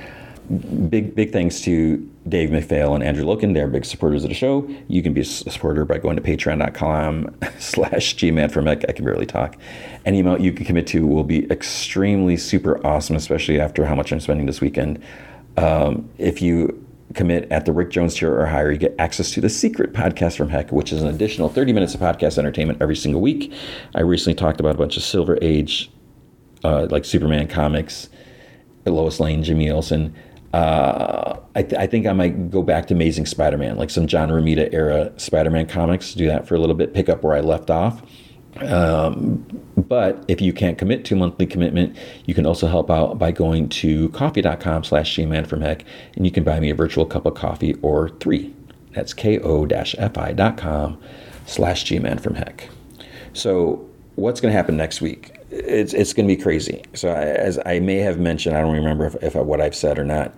big 0.90 1.14
big 1.14 1.32
thanks 1.32 1.62
to 1.62 1.98
Dave 2.28 2.50
McPhail 2.50 2.96
and 2.96 3.04
Andrew 3.04 3.26
Loken. 3.26 3.54
They're 3.54 3.68
big 3.68 3.86
supporters 3.86 4.24
of 4.24 4.30
the 4.30 4.36
show. 4.36 4.68
You 4.88 5.02
can 5.02 5.14
be 5.14 5.22
a 5.22 5.26
supporter 5.26 5.86
by 5.86 5.98
going 5.98 6.16
to 6.16 6.22
patreon.com 6.22 7.36
slash 7.60 8.16
gman. 8.16 8.88
I 8.88 8.92
can 8.92 9.06
barely 9.06 9.26
talk. 9.26 9.58
Any 10.06 10.20
amount 10.20 10.42
you 10.42 10.54
can 10.54 10.66
commit 10.66 10.88
to 10.88 11.06
will 11.06 11.24
be 11.24 11.50
extremely 11.52 12.38
super 12.38 12.86
awesome, 12.86 13.16
especially 13.16 13.60
after 13.60 13.86
how 13.86 13.96
much 13.96 14.12
I'm 14.12 14.20
spending 14.20 14.46
this 14.46 14.62
weekend. 14.62 15.04
Um, 15.58 16.10
if 16.18 16.42
you 16.42 16.84
commit 17.14 17.52
at 17.52 17.66
the 17.66 17.72
Rick 17.72 17.90
Jones 17.90 18.16
tier 18.16 18.34
or 18.34 18.46
higher, 18.46 18.72
you 18.72 18.78
get 18.78 18.96
access 19.00 19.32
to 19.32 19.42
the 19.42 19.50
secret 19.50 19.94
podcast 19.94 20.38
from 20.38 20.50
Heck, 20.50 20.72
which 20.72 20.94
is 20.94 21.02
an 21.02 21.08
additional 21.08 21.50
30 21.50 21.74
minutes 21.74 21.94
of 21.94 22.02
podcast 22.02 22.38
entertainment 22.38 22.82
every 22.82 22.96
single 22.96 23.22
week. 23.22 23.52
I 23.96 24.02
recently 24.02 24.36
talked 24.36 24.60
about 24.60 24.76
a 24.76 24.78
bunch 24.78 24.98
of 24.98 25.04
Silver 25.04 25.38
Age, 25.42 25.92
uh, 26.64 26.88
like 26.90 27.06
Superman 27.06 27.48
comics, 27.48 28.10
Lois 28.86 29.20
Lane, 29.20 29.44
Jimmy 29.44 29.70
Olsen 29.70 30.16
uh, 30.54 31.38
I, 31.56 31.64
th- 31.64 31.80
I, 31.80 31.88
think 31.88 32.06
I 32.06 32.14
might 32.14 32.50
go 32.50 32.64
back 32.64 32.88
to 32.88 32.94
Amazing 32.94 33.26
Spider-Man, 33.26 33.78
like 33.78 33.90
some 33.90 34.08
John 34.08 34.30
Romita 34.30 34.74
era 34.74 35.12
Spider-Man 35.18 35.68
comics. 35.68 36.14
Do 36.14 36.28
that 36.28 36.48
for 36.48 36.56
a 36.56 36.60
little 36.60 36.76
bit, 36.76 36.94
pick 36.94 37.10
up 37.10 37.24
where 37.24 37.36
I 37.36 37.42
left 37.42 37.70
off. 37.70 38.02
Um, 38.62 39.46
but 39.76 40.24
if 40.28 40.42
you 40.42 40.54
can't 40.54 40.78
commit 40.78 41.06
to 41.06 41.16
monthly 41.16 41.46
commitment, 41.46 41.96
you 42.26 42.34
can 42.34 42.46
also 42.46 42.68
help 42.68 42.90
out 42.90 43.20
by 43.20 43.32
going 43.32 43.70
to 43.70 44.10
ko-fi.com 44.10 44.84
slash 44.84 45.16
gman 45.16 45.46
from 45.46 45.62
heck, 45.62 45.84
and 46.16 46.26
you 46.26 46.32
can 46.32 46.44
buy 46.44 46.60
me 46.60 46.70
a 46.70 46.76
virtual 46.76 47.06
cup 47.06 47.26
of 47.26 47.36
coffee 47.36 47.76
or 47.82 48.10
three. 48.10 48.54
That's 48.94 49.14
ko-fi.com 49.14 50.98
slash 51.46 51.86
gman 51.86 52.20
from 52.20 52.36
heck. 52.36 52.70
So 53.34 53.88
what's 54.16 54.42
going 54.42 54.52
to 54.52 54.58
happen 54.58 54.76
next 54.76 55.02
week? 55.02 55.37
It's 55.50 55.94
it's 55.94 56.14
going 56.14 56.28
to 56.28 56.36
be 56.36 56.42
crazy. 56.42 56.84
So 56.94 57.10
I, 57.10 57.22
as 57.22 57.60
I 57.66 57.80
may 57.80 57.98
have 57.98 58.20
mentioned, 58.20 58.58
I 58.58 58.62
don't 58.62 58.76
remember 58.76 59.06
if, 59.06 59.16
if 59.24 59.36
I, 59.36 59.42
what 59.42 59.62
I've 59.62 59.76
said 59.76 59.98
or 59.98 60.04
not. 60.04 60.36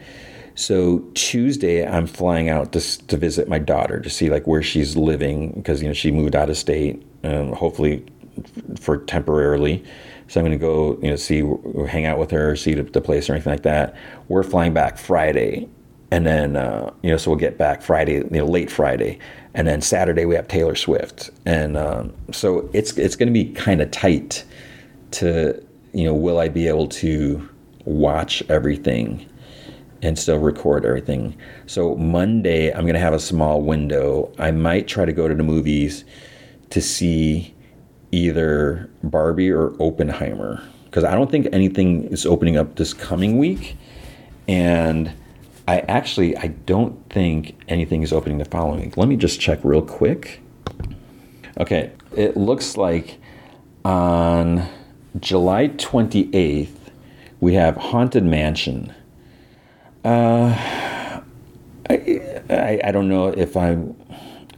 So 0.55 0.99
Tuesday, 1.13 1.87
I'm 1.87 2.05
flying 2.05 2.49
out 2.49 2.73
to 2.73 3.07
to 3.07 3.17
visit 3.17 3.47
my 3.47 3.59
daughter 3.59 3.99
to 3.99 4.09
see 4.09 4.29
like 4.29 4.45
where 4.45 4.61
she's 4.61 4.95
living 4.95 5.51
because 5.51 5.81
you 5.81 5.87
know 5.87 5.93
she 5.93 6.11
moved 6.11 6.35
out 6.35 6.49
of 6.49 6.57
state, 6.57 7.03
um, 7.23 7.53
hopefully 7.53 8.05
for 8.79 8.97
temporarily. 8.97 9.83
So 10.27 10.39
I'm 10.39 10.45
going 10.45 10.57
to 10.57 10.63
go 10.63 10.99
you 11.01 11.09
know 11.09 11.15
see 11.15 11.43
hang 11.87 12.05
out 12.05 12.19
with 12.19 12.29
her, 12.31 12.55
see 12.55 12.73
the, 12.73 12.83
the 12.83 13.01
place 13.01 13.29
or 13.29 13.33
anything 13.33 13.53
like 13.53 13.63
that. 13.63 13.95
We're 14.27 14.43
flying 14.43 14.73
back 14.73 14.97
Friday, 14.97 15.67
and 16.11 16.27
then 16.27 16.55
uh, 16.55 16.93
you 17.01 17.09
know 17.09 17.17
so 17.17 17.31
we'll 17.31 17.39
get 17.39 17.57
back 17.57 17.81
Friday, 17.81 18.15
you 18.15 18.29
know 18.29 18.45
late 18.45 18.69
Friday, 18.69 19.17
and 19.55 19.67
then 19.67 19.81
Saturday 19.81 20.25
we 20.25 20.35
have 20.35 20.47
Taylor 20.47 20.75
Swift, 20.75 21.31
and 21.45 21.77
um, 21.77 22.13
so 22.31 22.69
it's 22.73 22.95
it's 22.97 23.15
going 23.15 23.27
to 23.27 23.33
be 23.33 23.51
kind 23.53 23.81
of 23.81 23.89
tight 23.89 24.43
to, 25.11 25.63
you 25.93 26.05
know, 26.05 26.13
will 26.13 26.39
I 26.39 26.47
be 26.47 26.67
able 26.67 26.87
to 26.87 27.47
watch 27.85 28.43
everything 28.49 29.27
and 30.01 30.17
still 30.17 30.39
record 30.39 30.85
everything? 30.85 31.35
So 31.65 31.95
Monday, 31.95 32.71
I'm 32.71 32.81
going 32.81 32.93
to 32.93 32.99
have 32.99 33.13
a 33.13 33.19
small 33.19 33.61
window. 33.61 34.31
I 34.37 34.51
might 34.51 34.87
try 34.87 35.05
to 35.05 35.13
go 35.13 35.27
to 35.27 35.35
the 35.35 35.43
movies 35.43 36.05
to 36.69 36.81
see 36.81 37.53
either 38.11 38.89
Barbie 39.03 39.51
or 39.51 39.75
Oppenheimer 39.81 40.63
because 40.85 41.03
I 41.03 41.13
don't 41.13 41.29
think 41.29 41.47
anything 41.51 42.05
is 42.05 42.25
opening 42.25 42.57
up 42.57 42.75
this 42.75 42.93
coming 42.93 43.37
week. 43.37 43.77
And 44.47 45.13
I 45.67 45.81
actually 45.81 46.35
I 46.37 46.47
don't 46.47 47.07
think 47.11 47.55
anything 47.67 48.01
is 48.01 48.11
opening 48.11 48.39
the 48.39 48.45
following 48.45 48.81
week. 48.81 48.97
Let 48.97 49.07
me 49.07 49.15
just 49.15 49.39
check 49.39 49.59
real 49.63 49.83
quick. 49.83 50.41
Okay, 51.59 51.91
it 52.15 52.35
looks 52.35 52.75
like 52.75 53.19
on 53.85 54.67
July 55.17 55.69
28th, 55.69 56.69
we 57.39 57.53
have 57.55 57.75
Haunted 57.77 58.23
Mansion. 58.23 58.93
Uh, 60.05 60.55
I, 61.89 62.41
I, 62.49 62.81
I, 62.83 62.91
don't 62.91 63.09
know 63.09 63.29
if 63.29 63.57
I'm. 63.57 63.95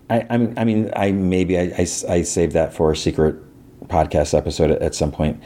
I, 0.09 0.25
I'm, 0.30 0.53
I 0.57 0.65
mean, 0.65 0.91
I 0.95 1.13
maybe 1.13 1.57
I, 1.57 1.73
I, 1.77 1.81
I 2.09 2.21
saved 2.21 2.53
that 2.53 2.73
for 2.73 2.91
a 2.91 2.97
secret 2.97 3.35
podcast 3.88 4.38
episode 4.38 4.71
at, 4.71 4.93
some 4.93 5.11
point. 5.11 5.41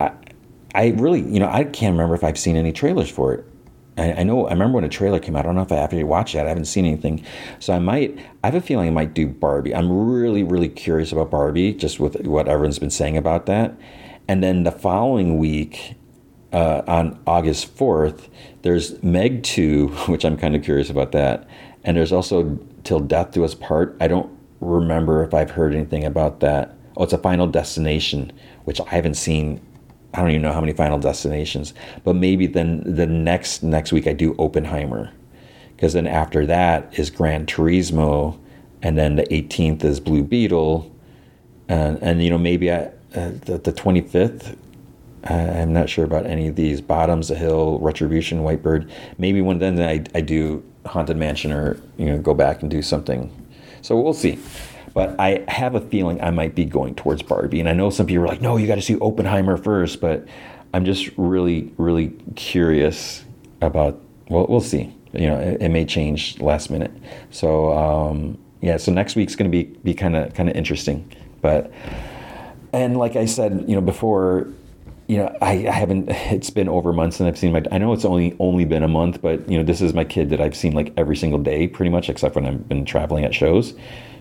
I, 0.00 0.12
I 0.74 0.88
really, 0.88 1.22
you 1.22 1.40
know, 1.40 1.48
I 1.48 1.64
can't 1.64 1.92
remember 1.92 2.14
if 2.14 2.22
I've 2.22 2.38
seen 2.38 2.56
any 2.56 2.72
trailers 2.72 3.10
for 3.10 3.32
it. 3.34 3.44
I, 3.96 4.12
I, 4.12 4.22
know 4.22 4.46
I 4.46 4.52
remember 4.52 4.76
when 4.76 4.84
a 4.84 4.88
trailer 4.88 5.18
came 5.18 5.34
out. 5.34 5.40
I 5.40 5.42
don't 5.48 5.54
know 5.54 5.62
if 5.62 5.72
I 5.72 5.76
have 5.76 5.90
to 5.90 6.02
watch 6.04 6.34
that. 6.34 6.46
I 6.46 6.50
haven't 6.50 6.66
seen 6.66 6.84
anything, 6.84 7.24
so 7.58 7.72
I 7.72 7.78
might. 7.78 8.18
I 8.44 8.48
have 8.48 8.54
a 8.54 8.60
feeling 8.60 8.88
I 8.88 8.92
might 8.92 9.14
do 9.14 9.26
Barbie. 9.26 9.74
I'm 9.74 9.90
really 9.90 10.42
really 10.42 10.68
curious 10.68 11.10
about 11.10 11.30
Barbie, 11.30 11.72
just 11.72 11.98
with 11.98 12.26
what 12.26 12.48
everyone's 12.48 12.78
been 12.78 12.90
saying 12.90 13.16
about 13.16 13.46
that. 13.46 13.74
And 14.28 14.42
then 14.42 14.62
the 14.62 14.72
following 14.72 15.38
week, 15.38 15.96
uh, 16.52 16.82
on 16.86 17.18
August 17.26 17.76
4th, 17.76 18.28
there's 18.62 19.02
Meg 19.02 19.42
2, 19.42 19.88
which 20.08 20.24
I'm 20.24 20.36
kind 20.36 20.54
of 20.54 20.62
curious 20.62 20.90
about 20.90 21.12
that. 21.12 21.48
And 21.84 21.96
there's 21.96 22.12
also 22.12 22.58
Till 22.84 23.00
Death 23.00 23.32
Do 23.32 23.44
Us 23.44 23.54
Part. 23.54 23.96
I 24.00 24.08
don't 24.08 24.30
remember 24.60 25.24
if 25.24 25.34
I've 25.34 25.50
heard 25.50 25.74
anything 25.74 26.04
about 26.04 26.40
that. 26.40 26.76
Oh, 26.96 27.04
it's 27.04 27.12
a 27.12 27.18
Final 27.18 27.46
Destination, 27.46 28.32
which 28.64 28.80
I 28.80 28.88
haven't 28.88 29.14
seen. 29.14 29.60
I 30.14 30.20
don't 30.20 30.30
even 30.30 30.42
know 30.42 30.52
how 30.52 30.60
many 30.60 30.74
Final 30.74 30.98
Destinations, 30.98 31.72
but 32.04 32.14
maybe 32.14 32.46
then 32.46 32.82
the 32.84 33.06
next 33.06 33.62
next 33.62 33.92
week 33.92 34.06
I 34.06 34.12
do 34.12 34.34
Oppenheimer, 34.38 35.10
because 35.74 35.94
then 35.94 36.06
after 36.06 36.44
that 36.46 36.98
is 36.98 37.08
Gran 37.08 37.46
Turismo, 37.46 38.38
and 38.82 38.98
then 38.98 39.16
the 39.16 39.22
18th 39.24 39.82
is 39.84 40.00
Blue 40.00 40.22
Beetle, 40.22 40.94
and 41.66 41.98
and 42.02 42.22
you 42.22 42.28
know 42.28 42.36
maybe 42.36 42.70
I, 42.70 42.90
uh, 43.14 43.30
the, 43.44 43.58
the 43.58 43.72
25th 43.72 44.56
I'm 45.24 45.72
not 45.72 45.88
sure 45.88 46.04
about 46.04 46.26
any 46.26 46.48
of 46.48 46.56
these. 46.56 46.80
Bottoms, 46.80 47.30
A 47.30 47.34
Hill, 47.34 47.78
Retribution, 47.78 48.40
Whitebird. 48.40 48.90
Maybe 49.18 49.40
one 49.40 49.58
then 49.58 49.80
I, 49.80 50.04
I 50.16 50.20
do 50.20 50.64
Haunted 50.86 51.16
Mansion 51.16 51.52
or 51.52 51.80
you 51.96 52.06
know 52.06 52.18
go 52.18 52.34
back 52.34 52.62
and 52.62 52.70
do 52.70 52.82
something. 52.82 53.30
So 53.82 54.00
we'll 54.00 54.14
see. 54.14 54.38
But 54.94 55.18
I 55.18 55.44
have 55.48 55.74
a 55.74 55.80
feeling 55.80 56.20
I 56.20 56.30
might 56.30 56.54
be 56.54 56.64
going 56.64 56.94
towards 56.94 57.22
Barbie. 57.22 57.60
And 57.60 57.68
I 57.68 57.72
know 57.72 57.88
some 57.88 58.06
people 58.06 58.24
are 58.24 58.28
like, 58.28 58.42
no, 58.42 58.56
you 58.56 58.66
got 58.66 58.74
to 58.74 58.82
see 58.82 58.96
Oppenheimer 58.98 59.56
first. 59.56 60.00
But 60.00 60.26
I'm 60.74 60.84
just 60.84 61.10
really, 61.16 61.72
really 61.76 62.08
curious 62.34 63.24
about. 63.60 64.00
Well, 64.28 64.46
we'll 64.48 64.60
see. 64.60 64.94
You 65.12 65.28
know, 65.28 65.38
it, 65.38 65.62
it 65.62 65.68
may 65.68 65.84
change 65.84 66.40
last 66.40 66.68
minute. 66.68 66.92
So 67.30 67.72
um, 67.72 68.38
yeah. 68.60 68.76
So 68.76 68.90
next 68.90 69.14
week's 69.14 69.36
going 69.36 69.50
to 69.50 69.56
be 69.56 69.64
be 69.84 69.94
kind 69.94 70.16
of 70.16 70.34
kind 70.34 70.48
of 70.48 70.56
interesting. 70.56 71.08
But 71.42 71.72
and 72.72 72.96
like 72.96 73.16
I 73.16 73.26
said, 73.26 73.64
you 73.68 73.74
know, 73.74 73.80
before 73.80 74.48
you 75.08 75.18
know, 75.18 75.36
I, 75.42 75.68
I, 75.68 75.72
haven't. 75.72 76.08
It's 76.08 76.50
been 76.50 76.68
over 76.68 76.92
months 76.92 77.20
and 77.20 77.28
I've 77.28 77.36
seen 77.36 77.52
my. 77.52 77.62
I 77.70 77.78
know 77.78 77.92
it's 77.92 78.04
only 78.04 78.34
only 78.38 78.64
been 78.64 78.82
a 78.82 78.88
month, 78.88 79.20
but 79.20 79.46
you 79.48 79.58
know, 79.58 79.64
this 79.64 79.82
is 79.82 79.92
my 79.92 80.04
kid 80.04 80.30
that 80.30 80.40
I've 80.40 80.56
seen 80.56 80.72
like 80.72 80.92
every 80.96 81.16
single 81.16 81.38
day, 81.38 81.68
pretty 81.68 81.90
much, 81.90 82.08
except 82.08 82.34
when 82.34 82.46
I've 82.46 82.68
been 82.68 82.84
traveling 82.84 83.24
at 83.24 83.34
shows. 83.34 83.74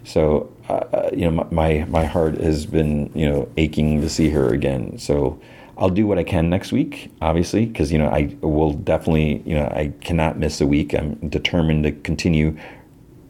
So, 0.03 0.51
uh, 0.67 0.73
uh 0.73 1.09
you 1.13 1.29
know, 1.29 1.47
my 1.51 1.85
my 1.87 2.05
heart 2.05 2.35
has 2.39 2.65
been 2.65 3.11
you 3.15 3.29
know 3.29 3.49
aching 3.57 4.01
to 4.01 4.09
see 4.09 4.29
her 4.29 4.53
again. 4.53 4.97
So, 4.97 5.39
I'll 5.77 5.89
do 5.89 6.07
what 6.07 6.17
I 6.17 6.23
can 6.23 6.49
next 6.49 6.71
week, 6.71 7.11
obviously, 7.21 7.67
because 7.67 7.91
you 7.91 7.97
know 7.97 8.09
I 8.09 8.35
will 8.41 8.73
definitely 8.73 9.43
you 9.45 9.55
know 9.55 9.67
I 9.67 9.93
cannot 10.01 10.39
miss 10.39 10.59
a 10.59 10.67
week. 10.67 10.93
I'm 10.93 11.15
determined 11.29 11.83
to 11.85 11.91
continue 11.91 12.57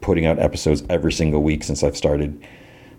putting 0.00 0.26
out 0.26 0.40
episodes 0.40 0.82
every 0.90 1.12
single 1.12 1.42
week 1.42 1.62
since 1.62 1.84
I've 1.84 1.96
started. 1.96 2.44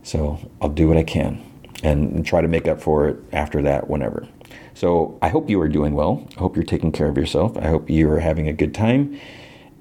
So 0.03 0.39
I'll 0.61 0.69
do 0.69 0.87
what 0.87 0.97
I 0.97 1.03
can 1.03 1.41
and 1.83 2.25
try 2.25 2.41
to 2.41 2.47
make 2.47 2.67
up 2.67 2.81
for 2.81 3.07
it 3.09 3.17
after 3.31 3.61
that 3.61 3.89
whenever. 3.89 4.27
So 4.73 5.19
I 5.21 5.29
hope 5.29 5.49
you 5.49 5.61
are 5.61 5.67
doing 5.67 5.93
well. 5.93 6.27
I 6.35 6.39
hope 6.39 6.55
you're 6.55 6.63
taking 6.63 6.91
care 6.91 7.07
of 7.07 7.17
yourself. 7.17 7.57
I 7.57 7.67
hope 7.67 7.89
you 7.89 8.09
are 8.09 8.19
having 8.19 8.47
a 8.47 8.53
good 8.53 8.73
time. 8.73 9.19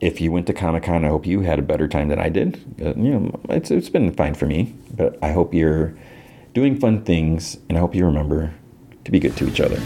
If 0.01 0.21
you 0.21 0.33
went 0.33 0.49
to 0.49 0.53
Comic 0.53 0.83
Con, 0.83 1.05
I 1.05 1.09
hope 1.09 1.27
you 1.27 1.41
had 1.41 1.61
a 1.61 1.63
better 1.63 1.87
time 1.87 2.09
than 2.09 2.19
I 2.19 2.29
did. 2.29 2.77
But, 2.77 2.97
you 2.99 3.11
know, 3.11 3.41
it's, 3.49 3.71
it's 3.71 3.89
been 3.89 4.13
fine 4.13 4.35
for 4.35 4.47
me. 4.47 4.75
But 4.93 5.17
I 5.23 5.31
hope 5.31 5.55
you're 5.55 5.95
doing 6.55 6.79
fun 6.79 7.05
things, 7.05 7.57
and 7.69 7.79
I 7.79 7.81
hope 7.81 7.95
you 7.95 8.05
remember 8.05 8.53
to 9.05 9.11
be 9.11 9.21
good 9.21 9.37
to 9.37 9.49
each 9.49 9.61
other. 9.61 9.81